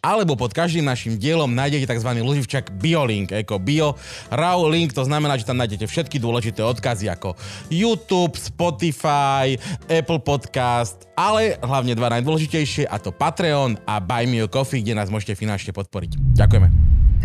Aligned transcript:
alebo 0.00 0.38
pod 0.38 0.54
každým 0.54 0.86
našim 0.86 1.18
dielom 1.18 1.50
nájdete 1.50 1.90
tzv. 1.90 2.10
loživčak 2.22 2.70
BioLink, 2.78 3.34
ako 3.34 3.58
Bio 3.58 3.98
Raw 4.30 4.62
Link, 4.70 4.94
to 4.94 5.02
znamená, 5.02 5.34
že 5.36 5.46
tam 5.46 5.58
nájdete 5.58 5.86
všetky 5.90 6.22
dôležité 6.22 6.62
odkazy 6.62 7.10
ako 7.10 7.34
YouTube, 7.68 8.38
Spotify, 8.38 9.58
Apple 9.90 10.22
Podcast, 10.22 11.10
ale 11.18 11.58
hlavne 11.58 11.98
dva 11.98 12.12
najdôležitejšie 12.18 12.86
a 12.86 12.96
to 13.02 13.10
Patreon 13.10 13.80
a 13.84 13.98
Buy 13.98 14.30
Me 14.30 14.44
a 14.44 14.48
Coffee, 14.48 14.82
kde 14.82 14.94
nás 14.94 15.10
môžete 15.10 15.34
finančne 15.34 15.74
podporiť. 15.74 16.14
Ďakujeme. 16.38 16.68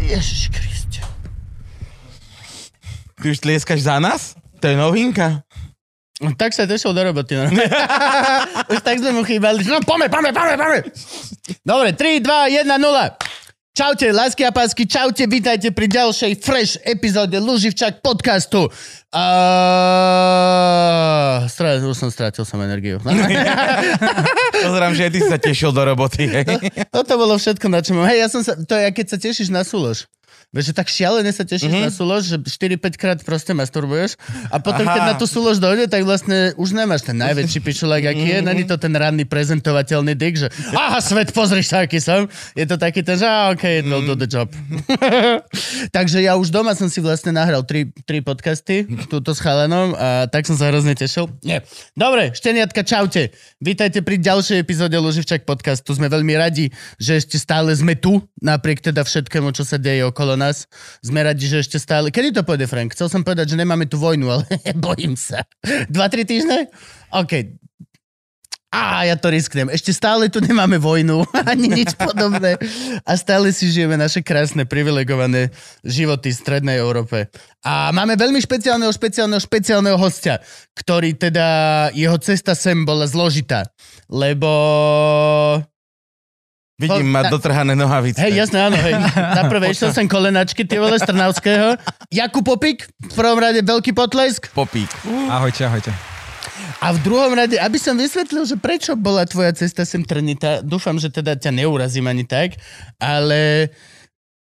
Ježiš 0.01 0.49
Kriste. 0.49 1.01
Ty 3.21 3.25
už 3.31 3.39
tlieskaš 3.39 3.87
za 3.87 4.03
nás? 4.03 4.35
To 4.59 4.67
je 4.67 4.75
novinka. 4.75 5.47
No, 6.23 6.31
tak 6.39 6.55
sa 6.55 6.63
došiel 6.63 6.95
do 6.95 7.03
roboty. 7.03 7.35
No. 7.35 7.51
Už 8.71 8.79
tak 8.79 9.03
sme 9.03 9.11
mu 9.11 9.27
chýbali. 9.27 9.59
No 9.67 9.83
pome, 9.83 10.07
pome, 10.07 10.31
pome, 10.31 10.55
pome. 10.55 10.79
Dobre, 11.67 11.91
3, 11.91 12.23
2, 12.23 12.63
1, 12.63 12.79
0. 12.79 13.33
Čaute, 13.73 14.13
lásky 14.13 14.45
a 14.45 14.53
pásky, 14.53 14.85
čaute, 14.85 15.25
vítajte 15.25 15.73
pri 15.73 15.89
ďalšej 15.89 16.45
fresh 16.45 16.77
epizóde 16.85 17.33
Luživčak 17.41 18.05
podcastu. 18.05 18.69
Uh, 19.09 19.19
strátil 21.49 21.89
som, 21.97 22.13
strátil 22.13 22.45
som 22.45 22.61
energiu. 22.61 23.01
Pozerám, 24.63 24.93
že 24.93 25.09
aj 25.09 25.11
ty 25.17 25.19
sa 25.25 25.41
tešil 25.41 25.73
do 25.73 25.81
roboty. 25.89 26.29
Hej. 26.29 26.53
Toto 26.93 27.17
bolo 27.17 27.33
všetko, 27.33 27.65
na 27.65 27.81
čo 27.81 27.97
mám. 27.97 28.05
Hej, 28.13 28.21
ja 28.21 28.29
som 28.29 28.45
sa, 28.45 28.53
to 28.53 28.77
je, 28.77 28.93
keď 28.93 29.05
sa 29.09 29.17
tešíš 29.17 29.49
na 29.49 29.65
súlož. 29.65 30.05
Vieš, 30.53 30.69
že 30.69 30.73
tak 30.77 30.85
šialené 30.85 31.33
sa 31.33 31.41
tešíš 31.41 31.65
mm-hmm. 31.65 31.89
na 31.89 31.89
súlož, 31.89 32.29
že 32.29 32.37
4-5 32.37 32.93
krát 33.01 33.19
proste 33.25 33.57
masturbuješ 33.57 34.21
a 34.53 34.61
potom, 34.61 34.85
Aha. 34.85 34.93
keď 34.93 35.01
na 35.09 35.15
tú 35.17 35.25
súlož 35.25 35.57
dojde, 35.57 35.89
tak 35.89 36.05
vlastne 36.05 36.53
už 36.61 36.77
nemáš 36.77 37.09
ten 37.09 37.17
najväčší 37.17 37.57
pičulák, 37.57 38.05
aký 38.13 38.37
je. 38.37 38.39
Není 38.45 38.69
to 38.69 38.77
ten 38.77 38.93
ranný 38.93 39.25
prezentovateľný 39.25 40.13
dick, 40.13 40.37
že 40.37 40.53
aha, 40.77 41.01
svet, 41.01 41.33
pozriš 41.33 41.73
sa, 41.73 41.89
aký 41.89 41.97
som. 41.97 42.29
Je 42.53 42.69
to 42.69 42.77
taký 42.77 43.01
ten, 43.01 43.17
že 43.17 43.25
ah, 43.25 43.49
OK, 43.49 43.65
will 43.81 44.05
do 44.05 44.13
the 44.13 44.29
job. 44.29 44.45
Takže 45.97 46.21
ja 46.21 46.37
už 46.37 46.53
doma 46.53 46.77
som 46.77 46.85
si 46.85 47.01
vlastne 47.01 47.33
nahral 47.33 47.65
tri, 47.65 47.89
tri 48.05 48.21
podcasty, 48.21 48.85
túto 49.09 49.33
s 49.33 49.41
chalanom 49.41 49.97
a 49.97 50.29
tak 50.29 50.45
som 50.45 50.53
sa 50.53 50.69
hrozne 50.69 50.93
tešil. 50.93 51.33
Nie. 51.41 51.65
Dobre, 51.97 52.29
šteniatka, 52.37 52.85
čaute. 52.85 53.33
Vítajte 53.57 54.05
pri 54.05 54.21
ďalšej 54.21 54.61
epizóde 54.61 55.01
Luživčak 55.01 55.49
podcastu. 55.49 55.97
Sme 55.97 56.13
veľmi 56.13 56.37
radi, 56.37 56.69
že 57.01 57.17
ešte 57.17 57.41
stále 57.41 57.73
sme 57.73 57.97
tu, 57.97 58.21
napriek 58.37 58.85
teda 58.85 59.01
všetkému, 59.01 59.49
čo 59.57 59.65
sa 59.65 59.81
deje 59.81 60.05
okolo 60.05 60.42
nás. 60.43 60.67
Sme 60.99 61.23
radi, 61.23 61.47
že 61.47 61.63
ešte 61.63 61.79
stále... 61.79 62.11
Kedy 62.11 62.35
to 62.35 62.41
pôjde, 62.43 62.67
Frank? 62.67 62.91
Chcel 62.91 63.07
som 63.07 63.23
povedať, 63.23 63.55
že 63.55 63.59
nemáme 63.59 63.87
tu 63.87 63.95
vojnu, 63.95 64.27
ale 64.27 64.43
bojím 64.85 65.15
sa. 65.15 65.47
Dva, 65.87 66.11
tri 66.11 66.27
týždne? 66.27 66.67
OK. 67.15 67.63
Á, 68.73 69.05
ja 69.05 69.13
to 69.13 69.29
risknem. 69.29 69.69
Ešte 69.69 69.93
stále 69.93 70.33
tu 70.33 70.41
nemáme 70.41 70.81
vojnu, 70.81 71.21
ani 71.51 71.69
nič 71.69 71.93
podobné. 71.93 72.57
A 73.05 73.13
stále 73.13 73.53
si 73.53 73.69
žijeme 73.69 73.93
naše 74.01 74.25
krásne, 74.25 74.65
privilegované 74.65 75.53
životy 75.85 76.33
v 76.33 76.39
Strednej 76.41 76.81
Európe. 76.81 77.29
A 77.61 77.93
máme 77.93 78.17
veľmi 78.17 78.41
špeciálneho, 78.41 78.89
špeciálneho, 78.89 79.37
špeciálneho 79.37 79.93
hostia, 80.01 80.41
ktorý 80.73 81.13
teda, 81.13 81.47
jeho 81.93 82.17
cesta 82.17 82.57
sem 82.57 82.81
bola 82.81 83.05
zložitá. 83.05 83.69
Lebo 84.09 84.49
Vidím, 86.73 87.05
má 87.13 87.29
dotrhané 87.29 87.77
nohavice. 87.77 88.17
Hej, 88.17 88.33
jasné, 88.45 88.65
áno, 88.65 88.73
hej. 88.81 88.97
Na 89.13 89.45
prvé 89.51 89.69
išiel 89.69 89.93
sem 89.93 90.09
kolenačky, 90.09 90.65
tie 90.65 90.81
vole 90.81 90.97
Strnavského. 90.97 91.77
Jakub 92.09 92.41
Popík, 92.41 92.89
v 92.89 93.13
prvom 93.13 93.37
rade 93.37 93.61
veľký 93.61 93.93
potlesk. 93.93 94.49
Popík. 94.57 94.89
Ahojte, 95.29 95.69
ahojte. 95.69 95.93
A 96.81 96.91
v 96.91 96.99
druhom 97.05 97.31
rade, 97.31 97.55
aby 97.61 97.77
som 97.77 97.93
vysvetlil, 97.95 98.43
že 98.49 98.57
prečo 98.57 98.97
bola 98.97 99.23
tvoja 99.23 99.53
cesta 99.53 99.85
sem 99.85 100.01
trnita, 100.01 100.65
dúfam, 100.65 100.97
že 100.97 101.13
teda 101.13 101.37
ťa 101.37 101.53
neurazím 101.63 102.09
ani 102.09 102.25
tak, 102.25 102.57
ale 102.99 103.71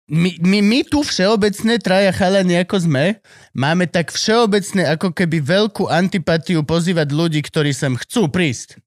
my, 0.05 0.37
my, 0.41 0.59
my 0.61 0.81
tu 0.85 1.01
všeobecne, 1.01 1.81
traja 1.81 2.13
chalani 2.13 2.61
ako 2.61 2.77
sme, 2.77 3.05
máme 3.57 3.89
tak 3.89 4.13
všeobecne 4.13 4.85
ako 4.93 5.17
keby 5.17 5.41
veľkú 5.41 5.89
antipatiu 5.89 6.61
pozývať 6.61 7.09
ľudí, 7.09 7.41
ktorí 7.41 7.73
sem 7.73 7.97
chcú 7.97 8.29
prísť. 8.29 8.84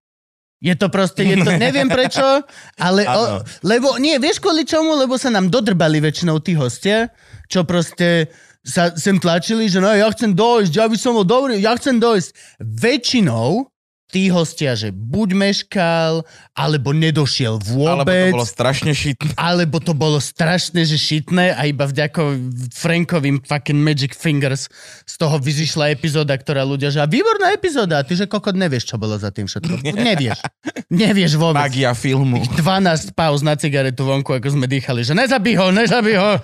Je 0.58 0.74
to 0.74 0.90
proste, 0.90 1.22
je 1.22 1.38
to, 1.38 1.54
neviem 1.54 1.86
prečo, 1.86 2.26
ale, 2.88 3.06
o, 3.06 3.46
lebo, 3.62 4.02
nie, 4.02 4.18
vieš 4.18 4.42
kvôli 4.42 4.66
čomu, 4.66 4.98
lebo 4.98 5.14
sa 5.14 5.30
nám 5.30 5.54
dodrbali 5.54 6.02
väčšinou 6.02 6.42
tí 6.42 6.58
hostia, 6.58 7.14
čo 7.46 7.62
proste 7.62 8.34
sa 8.66 8.92
sem 8.98 9.22
tlačili, 9.22 9.70
že 9.70 9.78
no, 9.80 9.88
ja 9.94 10.10
chcem 10.12 10.34
dojsť, 10.34 10.74
ja 10.74 10.86
by 10.90 10.98
som 10.98 11.16
bol 11.16 11.24
dobrý, 11.24 11.62
ja 11.62 11.78
chcem 11.78 12.02
dojsť. 12.02 12.60
Väčšinou 12.60 13.70
tí 14.08 14.32
hostia, 14.32 14.72
že 14.74 14.96
buď 14.96 15.30
meškal, 15.36 16.24
alebo 16.56 16.96
nedošiel 16.96 17.60
vôbec. 17.60 18.08
Alebo 18.08 18.16
to 18.16 18.36
bolo 18.40 18.48
strašne 18.48 18.92
šitné. 18.96 19.32
Alebo 19.36 19.78
to 19.84 19.94
bolo 19.94 20.20
strašne, 20.24 20.82
že 20.88 20.96
šitné 20.96 21.52
a 21.54 21.68
iba 21.68 21.84
vďako 21.84 22.40
Frankovým 22.72 23.44
fucking 23.44 23.80
Magic 23.84 24.16
Fingers 24.16 24.72
z 25.04 25.14
toho 25.20 25.36
vyzišla 25.38 25.92
epizóda, 25.92 26.40
ktorá 26.40 26.64
ľudia, 26.64 26.88
že 26.88 27.04
a 27.04 27.08
výborná 27.08 27.52
epizóda, 27.52 28.00
a 28.00 28.06
ty 28.08 28.16
že 28.16 28.32
kokot 28.32 28.56
nevieš, 28.56 28.90
čo 28.90 28.96
bolo 28.96 29.20
za 29.20 29.30
tým 29.30 29.46
všetko. 29.46 29.84
Nevieš. 30.08 30.40
Nevieš 30.88 31.36
vôbec. 31.36 31.68
Magia 31.68 31.92
filmu. 31.92 32.40
12 32.56 33.12
pauz 33.12 33.44
na 33.44 33.60
cigaretu 33.60 34.08
vonku, 34.08 34.32
ako 34.40 34.56
sme 34.56 34.72
dýchali, 34.72 35.04
že 35.04 35.12
nezabí 35.12 35.60
ho, 35.60 35.68
nezabí 35.70 36.16
ho. 36.16 36.40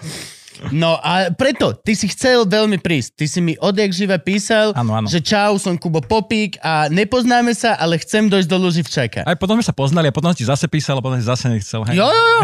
No 0.70 0.96
a 0.98 1.30
preto, 1.30 1.74
ty 1.74 1.94
si 1.94 2.08
chcel 2.08 2.46
veľmi 2.46 2.78
prísť. 2.78 3.10
Ty 3.18 3.26
si 3.26 3.40
mi 3.40 3.54
odjak 3.56 3.90
živa 3.90 4.18
písal, 4.18 4.72
Áno, 4.74 4.94
áno. 4.94 5.08
že 5.10 5.20
čau, 5.20 5.58
som 5.58 5.76
Kubo 5.76 6.00
Popík 6.00 6.58
a 6.60 6.88
nepoznáme 6.88 7.52
sa, 7.52 7.74
ale 7.76 7.98
chcem 7.98 8.28
dojsť 8.28 8.48
do 8.48 8.58
Luživčaka. 8.58 9.20
Aj 9.24 9.36
potom 9.36 9.58
sme 9.58 9.66
sa 9.66 9.74
poznali 9.74 10.10
a 10.10 10.14
potom 10.14 10.32
si 10.32 10.44
zase 10.44 10.66
písal 10.68 10.98
a 10.98 11.04
potom 11.04 11.18
si 11.18 11.26
zase 11.26 11.50
nechcel. 11.50 11.84
Hej. 11.90 11.98
Jo, 11.98 12.08
jo, 12.08 12.24
jo. 12.30 12.42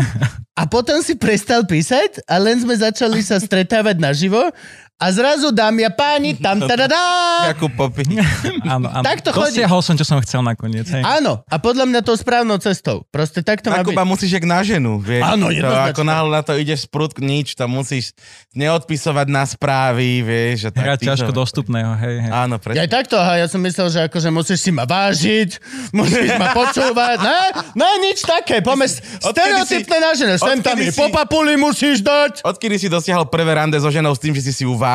A 0.53 0.67
potom 0.67 0.99
si 0.99 1.15
prestal 1.15 1.63
písať 1.63 2.25
a 2.27 2.35
len 2.35 2.59
sme 2.59 2.75
začali 2.75 3.23
sa 3.23 3.39
stretávať 3.39 3.95
naživo 3.95 4.51
a 4.99 5.05
zrazu 5.09 5.49
dámy 5.49 5.87
a 5.87 5.91
páni, 5.91 6.35
tam 6.35 6.59
tadadá. 6.69 6.99
Jakub 7.47 7.71
Popík. 7.71 8.19
áno, 8.67 8.91
áno. 8.91 8.99
Tak 8.99 9.23
to 9.23 9.31
chodí. 9.31 9.57
Dosiahol 9.57 9.79
som, 9.79 9.95
čo 9.95 10.03
som 10.03 10.19
chcel 10.19 10.43
nakoniec. 10.43 10.83
Hej. 10.85 11.01
Áno, 11.01 11.39
a 11.41 11.55
podľa 11.55 11.87
mňa 11.87 12.01
to 12.01 12.11
správnou 12.13 12.59
cestou. 12.59 13.07
Proste 13.07 13.39
tak 13.39 13.63
to 13.63 13.71
má 13.71 13.79
byť. 13.79 13.87
Jakuba 13.87 14.03
musíš 14.03 14.35
jak 14.35 14.43
na 14.43 14.59
ženu, 14.59 14.99
vieš. 14.99 15.23
Áno, 15.23 15.47
to, 15.47 15.55
jednoznačne. 15.55 15.89
ako 15.89 16.01
náhle 16.03 16.29
na 16.29 16.41
to 16.43 16.51
ideš 16.53 16.83
sprut, 16.83 17.15
nič, 17.15 17.55
to 17.55 17.63
musíš 17.65 18.11
neodpisovať 18.51 19.27
na 19.27 19.47
správy, 19.47 20.19
vieš. 20.19 20.67
A 20.67 20.69
tak 20.69 20.83
Hrať 20.83 20.99
ťažko 21.07 21.31
dostupného, 21.31 21.95
hej, 21.95 22.15
hej. 22.19 22.31
Áno, 22.35 22.55
Ja 22.55 22.61
presne. 22.61 22.79
aj 22.83 22.91
takto, 22.91 23.15
aha, 23.15 23.33
ja 23.37 23.47
som 23.47 23.63
myslel, 23.63 23.87
že 23.87 23.99
akože 24.03 24.29
musíš 24.29 24.59
si 24.59 24.69
ma 24.69 24.83
vážiť, 24.83 25.49
musíš 25.91 26.35
ma 26.35 26.51
počúvať, 26.51 27.17
ne? 27.19 27.41
Ne, 27.73 27.89
nič 28.03 28.19
také, 28.21 28.59
poďme 28.59 28.91
stereotypné 28.91 29.97
na 29.97 30.11
žene, 30.11 30.35
sem 30.35 30.59
tam 30.59 30.75
je, 30.75 30.91
po 30.91 31.07
si- 31.07 31.13
papuli 31.13 31.55
musíš 31.55 32.03
dať. 32.03 32.43
Odkedy 32.43 32.75
si 32.75 32.87
dosiahol 32.87 33.23
prvé 33.25 33.55
rande 33.55 33.79
so 33.79 33.87
ženou 33.87 34.11
s 34.11 34.19
tým, 34.19 34.33
že 34.33 34.43
si 34.43 34.51
si 34.51 34.63
uvážil? 34.65 34.88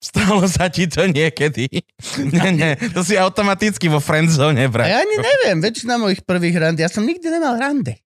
Stalo 0.00 0.48
sa 0.48 0.72
ti 0.72 0.88
to 0.88 1.04
niekedy? 1.04 1.68
nie, 2.32 2.48
nie, 2.56 2.72
to 2.96 3.04
si 3.04 3.20
automaticky 3.20 3.84
vo 3.92 4.00
friendzone, 4.00 4.64
A 4.64 4.72
brat. 4.72 4.88
ja 4.88 5.04
ani 5.04 5.16
neviem, 5.20 5.60
väčšina 5.60 6.00
mojich 6.00 6.24
prvých 6.24 6.56
rand, 6.56 6.80
ja 6.80 6.88
som 6.88 7.04
nikdy 7.04 7.28
nemal 7.28 7.60
rande. 7.60 8.00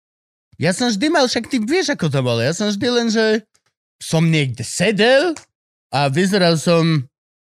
Ja 0.56 0.72
som 0.72 0.88
vždy 0.88 1.12
mal, 1.12 1.28
však 1.28 1.52
ty 1.52 1.60
vieš, 1.60 1.92
ako 1.92 2.08
to 2.08 2.20
bolo, 2.24 2.40
ja 2.40 2.56
som 2.56 2.72
vždy 2.72 2.88
len, 2.88 3.08
že 3.12 3.44
som 4.00 4.24
niekde 4.24 4.64
sedel 4.64 5.36
a 5.92 6.08
vyzeral 6.08 6.56
som 6.56 7.04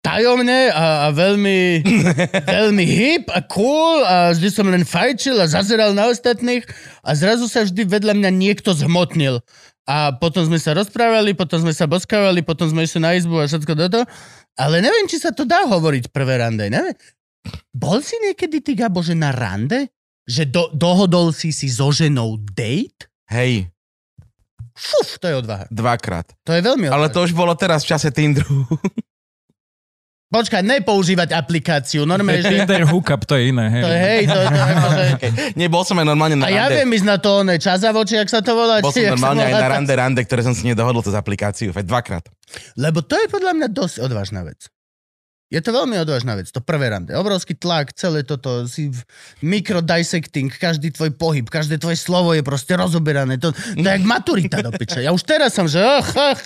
tajomne 0.05 0.69
a, 0.75 1.09
a 1.09 1.15
veľmi, 1.15 1.87
veľmi 2.59 2.85
hip 2.85 3.31
a 3.31 3.41
cool 3.49 4.03
a 4.05 4.35
vždy 4.35 4.49
som 4.51 4.67
len 4.67 4.83
fajčil 4.83 5.39
a 5.41 5.49
zazeral 5.49 5.97
na 5.97 6.11
ostatných 6.11 6.67
a 7.07 7.15
zrazu 7.17 7.47
sa 7.47 7.65
vždy 7.65 7.87
vedľa 7.87 8.19
mňa 8.19 8.31
niekto 8.35 8.75
zhmotnil. 8.77 9.41
A 9.85 10.17
potom 10.17 10.49
sme 10.49 10.57
sa 10.57 10.73
rozprávali, 10.73 11.37
potom 11.37 11.61
sme 11.61 11.73
sa 11.77 11.85
boskávali, 11.85 12.41
potom 12.41 12.69
sme 12.73 12.89
išli 12.89 13.05
na 13.05 13.13
izbu 13.13 13.37
a 13.41 13.49
všetko 13.49 13.73
toto. 13.77 14.01
Ale 14.57 14.81
neviem, 14.81 15.05
či 15.05 15.21
sa 15.21 15.29
to 15.29 15.45
dá 15.45 15.69
hovoriť 15.69 16.09
prvé 16.09 16.41
rande. 16.41 16.73
Neviem. 16.73 16.97
Bol 17.77 18.01
si 18.01 18.17
niekedy 18.25 18.65
ty, 18.65 18.73
Gabo, 18.73 19.05
že 19.05 19.13
na 19.13 19.29
rande? 19.29 19.93
Že 20.25 20.43
do, 20.49 20.65
dohodol 20.73 21.37
si 21.37 21.53
si 21.53 21.69
so 21.69 21.93
ženou 21.93 22.41
date? 22.41 23.13
Hej, 23.29 23.69
Fuf, 24.75 25.23
to 25.23 25.31
je 25.31 25.39
odvaha. 25.39 25.71
dvakrát. 25.71 26.27
To 26.43 26.51
je 26.51 26.59
veľmi 26.59 26.91
odvaha. 26.91 26.99
Ale 26.99 27.07
to 27.07 27.23
už 27.23 27.31
bolo 27.31 27.55
teraz 27.55 27.87
v 27.87 27.95
čase 27.95 28.11
Tinderu. 28.11 28.67
Počkaj, 30.35 30.67
nepoužívať 30.67 31.31
aplikáciu. 31.31 32.03
Normálne, 32.03 32.43
že... 32.43 32.51
Tinder 32.51 32.83
hookup, 32.91 33.23
to 33.23 33.39
je 33.39 33.55
iné, 33.55 33.71
hej. 33.71 33.83
To 33.87 33.91
je, 33.95 34.01
hej, 34.03 34.23
to, 34.27 34.35
to, 34.35 34.61
akože... 34.75 35.05
Nebol 35.55 35.83
som 35.87 35.95
aj 36.03 36.07
normálne 36.11 36.35
A 36.43 36.43
na 36.43 36.49
ja 36.51 36.67
rande. 36.67 36.83
viem 36.83 36.91
ísť 36.91 37.07
na 37.07 37.17
to, 37.23 37.47
oné 37.47 37.55
časavoči, 37.63 38.19
jak 38.19 38.27
sa 38.27 38.43
to 38.43 38.51
volá. 38.59 38.83
Bol 38.83 38.91
som 38.91 39.15
normálne 39.15 39.47
aj 39.47 39.55
na 39.55 39.69
rande, 39.71 39.95
rande, 39.95 40.21
ktoré 40.27 40.43
som 40.43 40.51
si 40.51 40.67
nedohodol 40.67 41.07
cez 41.07 41.15
aplikáciu. 41.15 41.71
Veď 41.71 41.87
dvakrát. 41.87 42.25
Lebo 42.75 43.07
to 43.07 43.15
je 43.15 43.31
podľa 43.31 43.53
mňa 43.55 43.69
dosť 43.71 44.03
odvážna 44.03 44.43
vec. 44.43 44.67
Je 45.55 45.63
to 45.63 45.71
veľmi 45.71 45.95
odvážna 46.03 46.35
vec, 46.35 46.51
to 46.51 46.59
prvé 46.59 46.91
rande. 46.91 47.15
Obrovský 47.15 47.55
tlak, 47.55 47.95
celé 47.95 48.27
toto, 48.27 48.67
si 48.67 48.91
v 48.91 48.99
mikrodissecting, 49.39 50.51
každý 50.51 50.91
tvoj 50.91 51.15
pohyb, 51.15 51.47
každé 51.47 51.79
tvoje 51.79 51.95
slovo 51.95 52.35
je 52.35 52.43
proste 52.43 52.75
rozoberané. 52.75 53.39
To, 53.39 53.55
to 53.55 53.79
je 53.79 53.87
jak 53.87 54.03
maturita 54.03 54.59
do 54.67 54.75
piče. 54.75 55.07
Ja 55.07 55.15
už 55.15 55.23
teraz 55.23 55.55
som, 55.55 55.71
že 55.71 55.79
ach, 55.79 56.11
ach. 56.11 56.43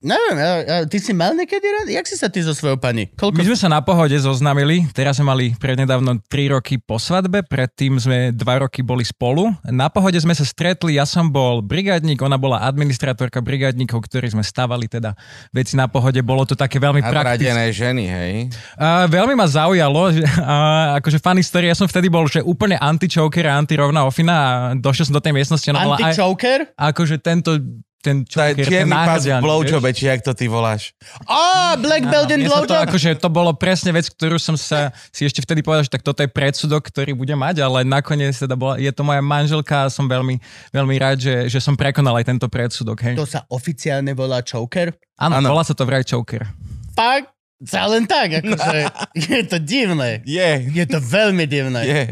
Neviem, 0.00 0.36
ja, 0.40 0.52
ja, 0.64 0.76
ty 0.88 0.96
si 0.96 1.12
mal 1.12 1.36
niekedy 1.36 1.60
rande? 1.60 1.92
Jak 1.92 2.08
si 2.08 2.16
sa 2.16 2.32
ty 2.32 2.40
so 2.40 2.56
svojou 2.56 2.80
pani? 2.80 3.12
My 3.12 3.20
Koľko? 3.20 3.52
sme 3.52 3.58
sa 3.60 3.68
na 3.68 3.84
pohode 3.84 4.16
zoznamili, 4.16 4.88
teraz 4.96 5.20
sme 5.20 5.28
mali 5.28 5.52
prednedávno 5.60 6.24
3 6.24 6.56
roky 6.56 6.80
po 6.80 6.96
svadbe, 6.96 7.44
predtým 7.44 8.00
sme 8.00 8.32
2 8.32 8.64
roky 8.64 8.80
boli 8.80 9.04
spolu. 9.04 9.52
Na 9.68 9.92
pohode 9.92 10.16
sme 10.16 10.32
sa 10.32 10.40
stretli, 10.48 10.96
ja 10.96 11.04
som 11.04 11.28
bol 11.28 11.60
brigádnik, 11.60 12.16
ona 12.24 12.40
bola 12.40 12.64
administratorka 12.64 13.44
brigádnikov, 13.44 14.00
ktorí 14.08 14.32
sme 14.32 14.40
stavali 14.40 14.88
teda 14.88 15.12
veci 15.52 15.76
na 15.76 15.84
pohode, 15.84 16.24
bolo 16.24 16.48
to 16.48 16.56
také 16.56 16.80
veľmi 16.80 17.04
praktické. 17.04 17.52
Ženy, 17.68 18.04
hej. 18.08 18.32
A 18.80 19.04
veľmi 19.04 19.36
ma 19.36 19.44
zaujalo, 19.44 20.16
že, 20.16 20.24
a, 20.40 20.96
akože 20.96 21.20
funny 21.20 21.44
story, 21.44 21.68
ja 21.68 21.76
som 21.76 21.84
vtedy 21.84 22.08
bol, 22.08 22.24
že 22.24 22.40
úplne 22.40 22.80
anti-choker 22.80 23.44
a 23.52 23.60
anti-rovná 23.60 24.08
ofina 24.08 24.32
a 24.32 24.50
došiel 24.72 25.12
som 25.12 25.20
do 25.20 25.20
tej 25.20 25.36
miestnosti, 25.36 25.68
bola 25.68 26.00
aj, 26.00 26.16
Anti-choker? 26.16 26.72
akože 26.72 27.20
tento, 27.20 27.60
ten 28.00 28.24
ten 28.24 28.56
čierny 28.56 28.88
pás 28.88 29.24
v 29.24 29.30
náhradian, 29.30 29.40
blowjobe, 29.44 29.92
či 29.92 30.08
jak 30.08 30.24
to 30.24 30.32
ty 30.32 30.48
voláš. 30.48 30.96
Á, 31.28 31.76
Black 31.76 32.08
Belt 32.08 32.32
in 32.32 32.40
Mne 32.40 32.48
sa 32.48 32.64
to, 32.64 32.72
Blowjob? 32.72 32.86
akože, 32.88 33.10
to 33.16 33.28
bolo 33.28 33.52
presne 33.52 33.92
vec, 33.92 34.08
ktorú 34.08 34.40
som 34.40 34.56
sa 34.56 34.88
si 35.12 35.22
ešte 35.22 35.38
vtedy 35.38 35.60
povedal, 35.60 35.84
že 35.84 35.92
tak 35.92 36.00
toto 36.00 36.20
je 36.20 36.28
predsudok, 36.28 36.80
ktorý 36.82 37.12
bude 37.12 37.36
mať, 37.36 37.60
ale 37.60 37.84
nakoniec 37.84 38.32
teda 38.32 38.56
bola, 38.56 38.80
je 38.80 38.88
to 38.88 39.04
moja 39.04 39.20
manželka 39.20 39.84
a 39.84 39.92
som 39.92 40.08
veľmi, 40.08 40.40
veľmi 40.72 40.94
rád, 40.96 41.20
že, 41.20 41.34
že 41.46 41.60
som 41.60 41.76
prekonal 41.76 42.16
aj 42.16 42.26
tento 42.26 42.48
predsudok. 42.48 42.98
Hej. 43.04 43.14
To 43.16 43.28
sa 43.28 43.44
oficiálne 43.46 44.16
volá 44.16 44.40
choker? 44.40 44.96
Áno, 45.20 45.36
Áno. 45.36 45.52
volá 45.52 45.60
sa 45.60 45.76
to 45.76 45.84
vraj 45.84 46.00
choker. 46.00 46.48
Fakt? 46.96 47.28
Sa 47.60 47.84
len 47.84 48.08
tak, 48.08 48.40
akože, 48.40 48.78
je 49.28 49.40
to 49.44 49.60
divné. 49.60 50.24
Je, 50.24 50.72
Je 50.72 50.84
to 50.88 50.96
veľmi 50.96 51.44
divné. 51.44 51.80
je. 51.84 52.02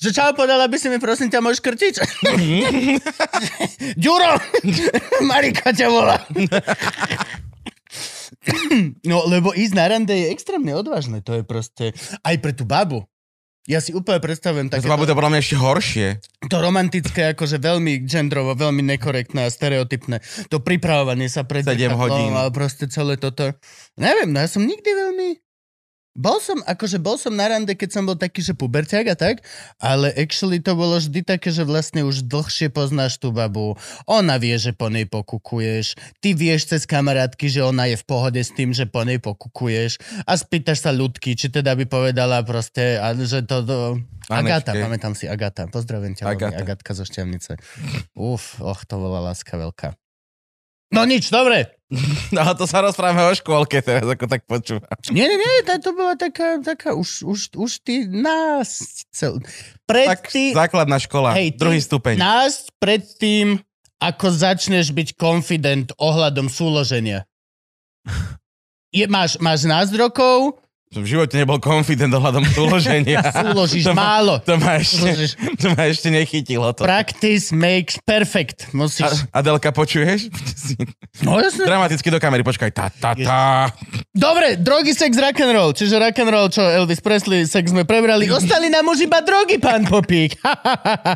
Že 0.00 0.10
čau, 0.16 0.32
podala 0.32 0.64
by 0.64 0.80
si 0.80 0.88
mi 0.88 0.96
prosím 0.96 1.28
ťa 1.28 1.44
môžeš 1.44 1.60
krtiť? 1.60 1.94
Ďuro! 4.04 4.32
Marika 5.28 5.76
ťa 5.76 5.92
volá. 5.92 6.16
no, 9.04 9.28
lebo 9.28 9.52
ísť 9.52 9.74
na 9.76 9.84
rande 9.92 10.16
je 10.16 10.32
extrémne 10.32 10.72
odvážne. 10.72 11.20
To 11.20 11.36
je 11.36 11.44
proste... 11.44 11.92
Aj 12.24 12.36
pre 12.40 12.56
tú 12.56 12.64
babu. 12.64 13.04
Ja 13.68 13.84
si 13.84 13.92
úplne 13.92 14.24
predstavujem 14.24 14.72
také 14.72 14.88
babu 14.88 15.04
to 15.04 15.12
podľa 15.12 15.36
mňa 15.36 15.40
ešte 15.44 15.56
horšie. 15.60 16.06
to 16.48 16.56
romantické, 16.64 17.36
akože 17.36 17.60
veľmi 17.60 18.08
genderovo, 18.08 18.56
veľmi 18.56 18.80
nekorektné 18.96 19.44
a 19.44 19.52
stereotypné. 19.52 20.24
To 20.48 20.64
pripravovanie 20.64 21.28
sa 21.28 21.44
pred 21.44 21.68
Sedem 21.68 21.92
zrkadlom 21.92 22.00
hodín. 22.00 22.32
A 22.40 22.48
proste 22.48 22.88
celé 22.88 23.20
toto. 23.20 23.52
Neviem, 24.00 24.32
no 24.32 24.40
ja 24.40 24.48
som 24.48 24.64
nikdy 24.64 24.90
veľmi... 24.90 25.28
Bol 26.18 26.42
som, 26.42 26.58
akože 26.66 26.98
bol 26.98 27.14
som 27.14 27.30
na 27.30 27.46
rande, 27.46 27.70
keď 27.78 27.90
som 27.94 28.02
bol 28.02 28.18
taký, 28.18 28.42
že 28.42 28.50
puberťák 28.58 29.06
a 29.14 29.16
tak, 29.16 29.46
ale 29.78 30.10
actually 30.18 30.58
to 30.58 30.74
bolo 30.74 30.98
vždy 30.98 31.22
také, 31.22 31.54
že 31.54 31.62
vlastne 31.62 32.02
už 32.02 32.26
dlhšie 32.26 32.66
poznáš 32.66 33.22
tú 33.22 33.30
babu. 33.30 33.78
Ona 34.10 34.34
vie, 34.42 34.58
že 34.58 34.74
po 34.74 34.90
nej 34.90 35.06
pokukuješ. 35.06 35.94
Ty 36.18 36.34
vieš 36.34 36.74
cez 36.74 36.82
kamarátky, 36.82 37.46
že 37.46 37.62
ona 37.62 37.86
je 37.86 37.94
v 37.94 38.04
pohode 38.10 38.42
s 38.42 38.50
tým, 38.50 38.74
že 38.74 38.90
po 38.90 39.06
nej 39.06 39.22
pokukuješ. 39.22 40.02
A 40.26 40.34
spýtaš 40.34 40.82
sa 40.82 40.90
ľudky, 40.90 41.38
či 41.38 41.46
teda 41.46 41.78
by 41.78 41.86
povedala 41.86 42.42
proste, 42.42 42.98
a 42.98 43.14
že 43.14 43.46
to... 43.46 43.62
to... 43.62 43.78
Agata, 44.26 44.74
pamätám 44.74 45.14
si 45.14 45.30
Agata. 45.30 45.70
Pozdravujem 45.70 46.18
ťa, 46.18 46.22
Agata. 46.26 46.58
Agata. 46.58 46.62
Agatka 46.62 46.90
zo 46.94 47.06
Šťavnice. 47.06 47.54
Uf, 48.18 48.58
och, 48.58 48.82
to 48.86 48.98
bola 48.98 49.22
láska 49.30 49.58
veľká. 49.58 49.99
No 50.90 51.06
nič, 51.06 51.30
dobre. 51.30 51.70
No 52.30 52.46
to 52.54 52.70
sa 52.70 52.86
rozprávame 52.86 53.26
o 53.26 53.34
škôlke 53.34 53.82
teraz, 53.82 54.06
ako 54.06 54.30
tak 54.30 54.46
počúvam. 54.46 54.86
Nie, 55.10 55.26
nie, 55.26 55.34
nie, 55.34 55.66
to, 55.66 55.90
bola 55.90 56.14
taká, 56.14 56.62
taká 56.62 56.94
už, 56.94 57.26
už, 57.26 57.40
už 57.58 57.82
ty 57.82 58.06
nás 58.06 59.02
cel... 59.10 59.42
Pred 59.90 60.06
Tak 60.06 60.30
ty, 60.30 60.54
základná 60.54 61.02
škola, 61.02 61.34
hej, 61.34 61.58
druhý 61.58 61.82
stupeň. 61.82 62.14
nás 62.14 62.70
pred 62.78 63.02
tým, 63.18 63.58
ako 63.98 64.30
začneš 64.30 64.94
byť 64.94 65.18
confident 65.18 65.90
ohľadom 65.98 66.46
súloženia. 66.46 67.26
Je, 68.94 69.06
máš, 69.10 69.38
máš 69.42 69.66
nás 69.66 69.90
rokov, 69.90 70.62
Som 70.90 71.06
v 71.06 71.14
živote 71.14 71.38
nebol 71.38 71.62
confident 71.62 72.10
ohľadom 72.10 72.42
súloženia. 72.50 73.22
súložíš 73.30 73.86
to 73.88 73.94
ma, 73.94 74.18
málo. 74.18 74.42
to 74.42 74.58
ma 74.58 74.74
ešte, 74.74 75.06
Súložíš. 75.06 75.30
to 75.62 75.66
ma 75.70 75.86
ešte 75.86 76.10
nechytilo. 76.10 76.66
To. 76.74 76.82
Practice 76.82 77.54
makes 77.54 77.94
perfect. 78.02 78.66
Musíš... 78.74 79.06
A, 79.30 79.38
Adelka, 79.38 79.70
počuješ? 79.70 80.26
No 81.22 81.38
jasne. 81.38 81.62
Dramaticky 81.62 82.10
do 82.10 82.18
kamery, 82.18 82.42
počkaj. 82.42 82.74
Tá, 82.74 82.90
tá, 82.90 83.14
tá. 83.14 83.70
Dobre, 84.10 84.58
drogy, 84.58 84.90
sex, 84.90 85.14
rock 85.14 85.38
and 85.38 85.54
roll. 85.54 85.70
Čiže 85.70 85.94
rock 85.94 86.16
and 86.18 86.30
roll, 86.34 86.50
čo 86.50 86.66
Elvis 86.66 86.98
Presley, 86.98 87.46
sex 87.46 87.70
sme 87.70 87.86
prebrali. 87.86 88.26
Ostali 88.26 88.66
nám 88.66 88.90
už 88.90 89.06
iba 89.06 89.22
drogy, 89.22 89.62
pán 89.62 89.86
Popík. 89.86 90.42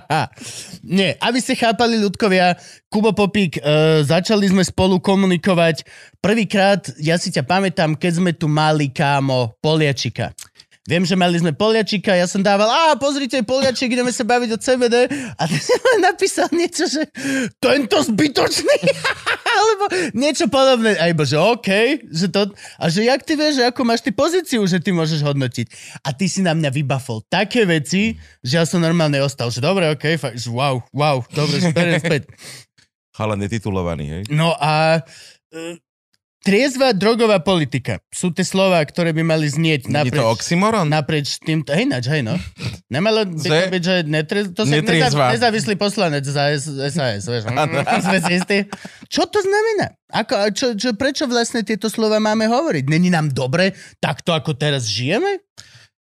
Nie, 0.87 1.19
aby 1.19 1.43
ste 1.43 1.59
chápali, 1.59 1.99
ľudkovia, 1.99 2.55
Kubo 2.95 3.11
Popík, 3.11 3.59
uh, 3.59 4.07
začali 4.07 4.47
sme 4.47 4.63
spolu 4.63 5.03
komunikovať. 5.03 5.83
Prvýkrát, 6.23 6.79
ja 7.03 7.19
si 7.19 7.35
ťa 7.35 7.43
pamätám, 7.43 7.99
keď 7.99 8.23
sme 8.23 8.31
tu 8.31 8.47
mali 8.47 8.95
kámo 8.95 9.59
Poliačika. 9.59 10.31
Viem, 10.87 11.03
že 11.03 11.19
mali 11.19 11.35
sme 11.35 11.51
Poliačika, 11.51 12.15
ja 12.15 12.31
som 12.31 12.39
dával, 12.39 12.71
a 12.71 12.95
pozrite, 12.95 13.43
Poliačik, 13.43 13.91
ideme 13.91 14.15
sa 14.15 14.23
baviť 14.23 14.51
o 14.55 14.59
CBD. 14.63 15.11
A 15.11 15.43
ty 15.51 15.59
si 15.59 15.75
len 15.75 16.07
napísal 16.07 16.47
niečo, 16.55 16.87
že 16.87 17.11
tento 17.59 17.99
zbytočný. 17.99 18.79
Alebo 19.59 19.85
niečo 20.15 20.47
podobné. 20.47 20.95
A 21.03 21.11
iba, 21.11 21.27
že 21.27 21.35
OK, 21.35 21.99
že 22.15 22.31
to, 22.31 22.55
a 22.79 22.85
že 22.95 23.11
jak 23.11 23.27
ty 23.27 23.35
vieš, 23.35 23.59
že 23.59 23.75
ako 23.75 23.83
máš 23.83 24.07
ty 24.07 24.15
pozíciu, 24.15 24.63
že 24.71 24.79
ty 24.79 24.95
môžeš 24.95 25.27
hodnotiť. 25.27 25.67
A 26.07 26.15
ty 26.15 26.31
si 26.31 26.47
na 26.47 26.55
mňa 26.55 26.71
vybafol 26.71 27.27
také 27.27 27.67
veci, 27.67 28.15
že 28.39 28.63
ja 28.63 28.63
som 28.63 28.79
normálne 28.79 29.19
ostal, 29.19 29.51
že 29.51 29.59
dobre, 29.59 29.91
OK, 29.91 30.15
fakt, 30.15 30.39
že 30.39 30.47
wow, 30.47 30.79
wow, 30.95 31.27
dobre, 31.35 31.59
že 31.59 31.75
späť. 31.99 32.31
Chalan 33.15 33.39
je 33.41 33.49
titulovaný, 33.49 34.05
hej? 34.11 34.23
No 34.29 34.53
a 34.53 34.99
e, 35.49 35.79
triezva 36.43 36.91
drogová 36.91 37.39
politika 37.39 38.03
sú 38.11 38.29
tie 38.29 38.43
slova, 38.43 38.83
ktoré 38.83 39.15
by 39.15 39.23
mali 39.23 39.47
znieť 39.47 39.87
Nie 39.87 40.05
je 40.05 40.13
to 40.13 40.21
naprieč, 40.21 40.35
oxymoron? 40.35 40.87
naprieč 40.91 41.39
týmto, 41.39 41.71
hej 41.73 41.87
nač, 41.87 42.05
hej 42.05 42.21
no. 42.21 42.35
Nemalo 42.91 43.25
by 43.25 43.39
to 43.39 43.49
Že- 43.49 43.71
byť, 43.71 43.83
že 43.83 43.97
netre, 44.05 44.39
to 44.51 44.63
sa 44.63 44.73
Netriezva. 44.75 45.25
neza, 45.31 45.35
nezávislý 45.41 45.75
poslanec 45.79 46.27
za 46.27 46.53
SAS, 46.59 47.25
vieš. 47.25 47.43
Istí. 48.37 48.59
Čo 49.09 49.25
to 49.25 49.39
znamená? 49.41 49.95
Ako, 50.11 50.35
čo, 50.51 50.67
čo, 50.75 50.93
prečo 50.93 51.25
vlastne 51.25 51.63
tieto 51.63 51.87
slova 51.87 52.19
máme 52.19 52.45
hovoriť? 52.45 52.85
Není 52.87 53.09
nám 53.09 53.31
dobre 53.31 53.73
takto, 53.97 54.35
ako 54.35 54.53
teraz 54.53 54.85
žijeme? 54.85 55.39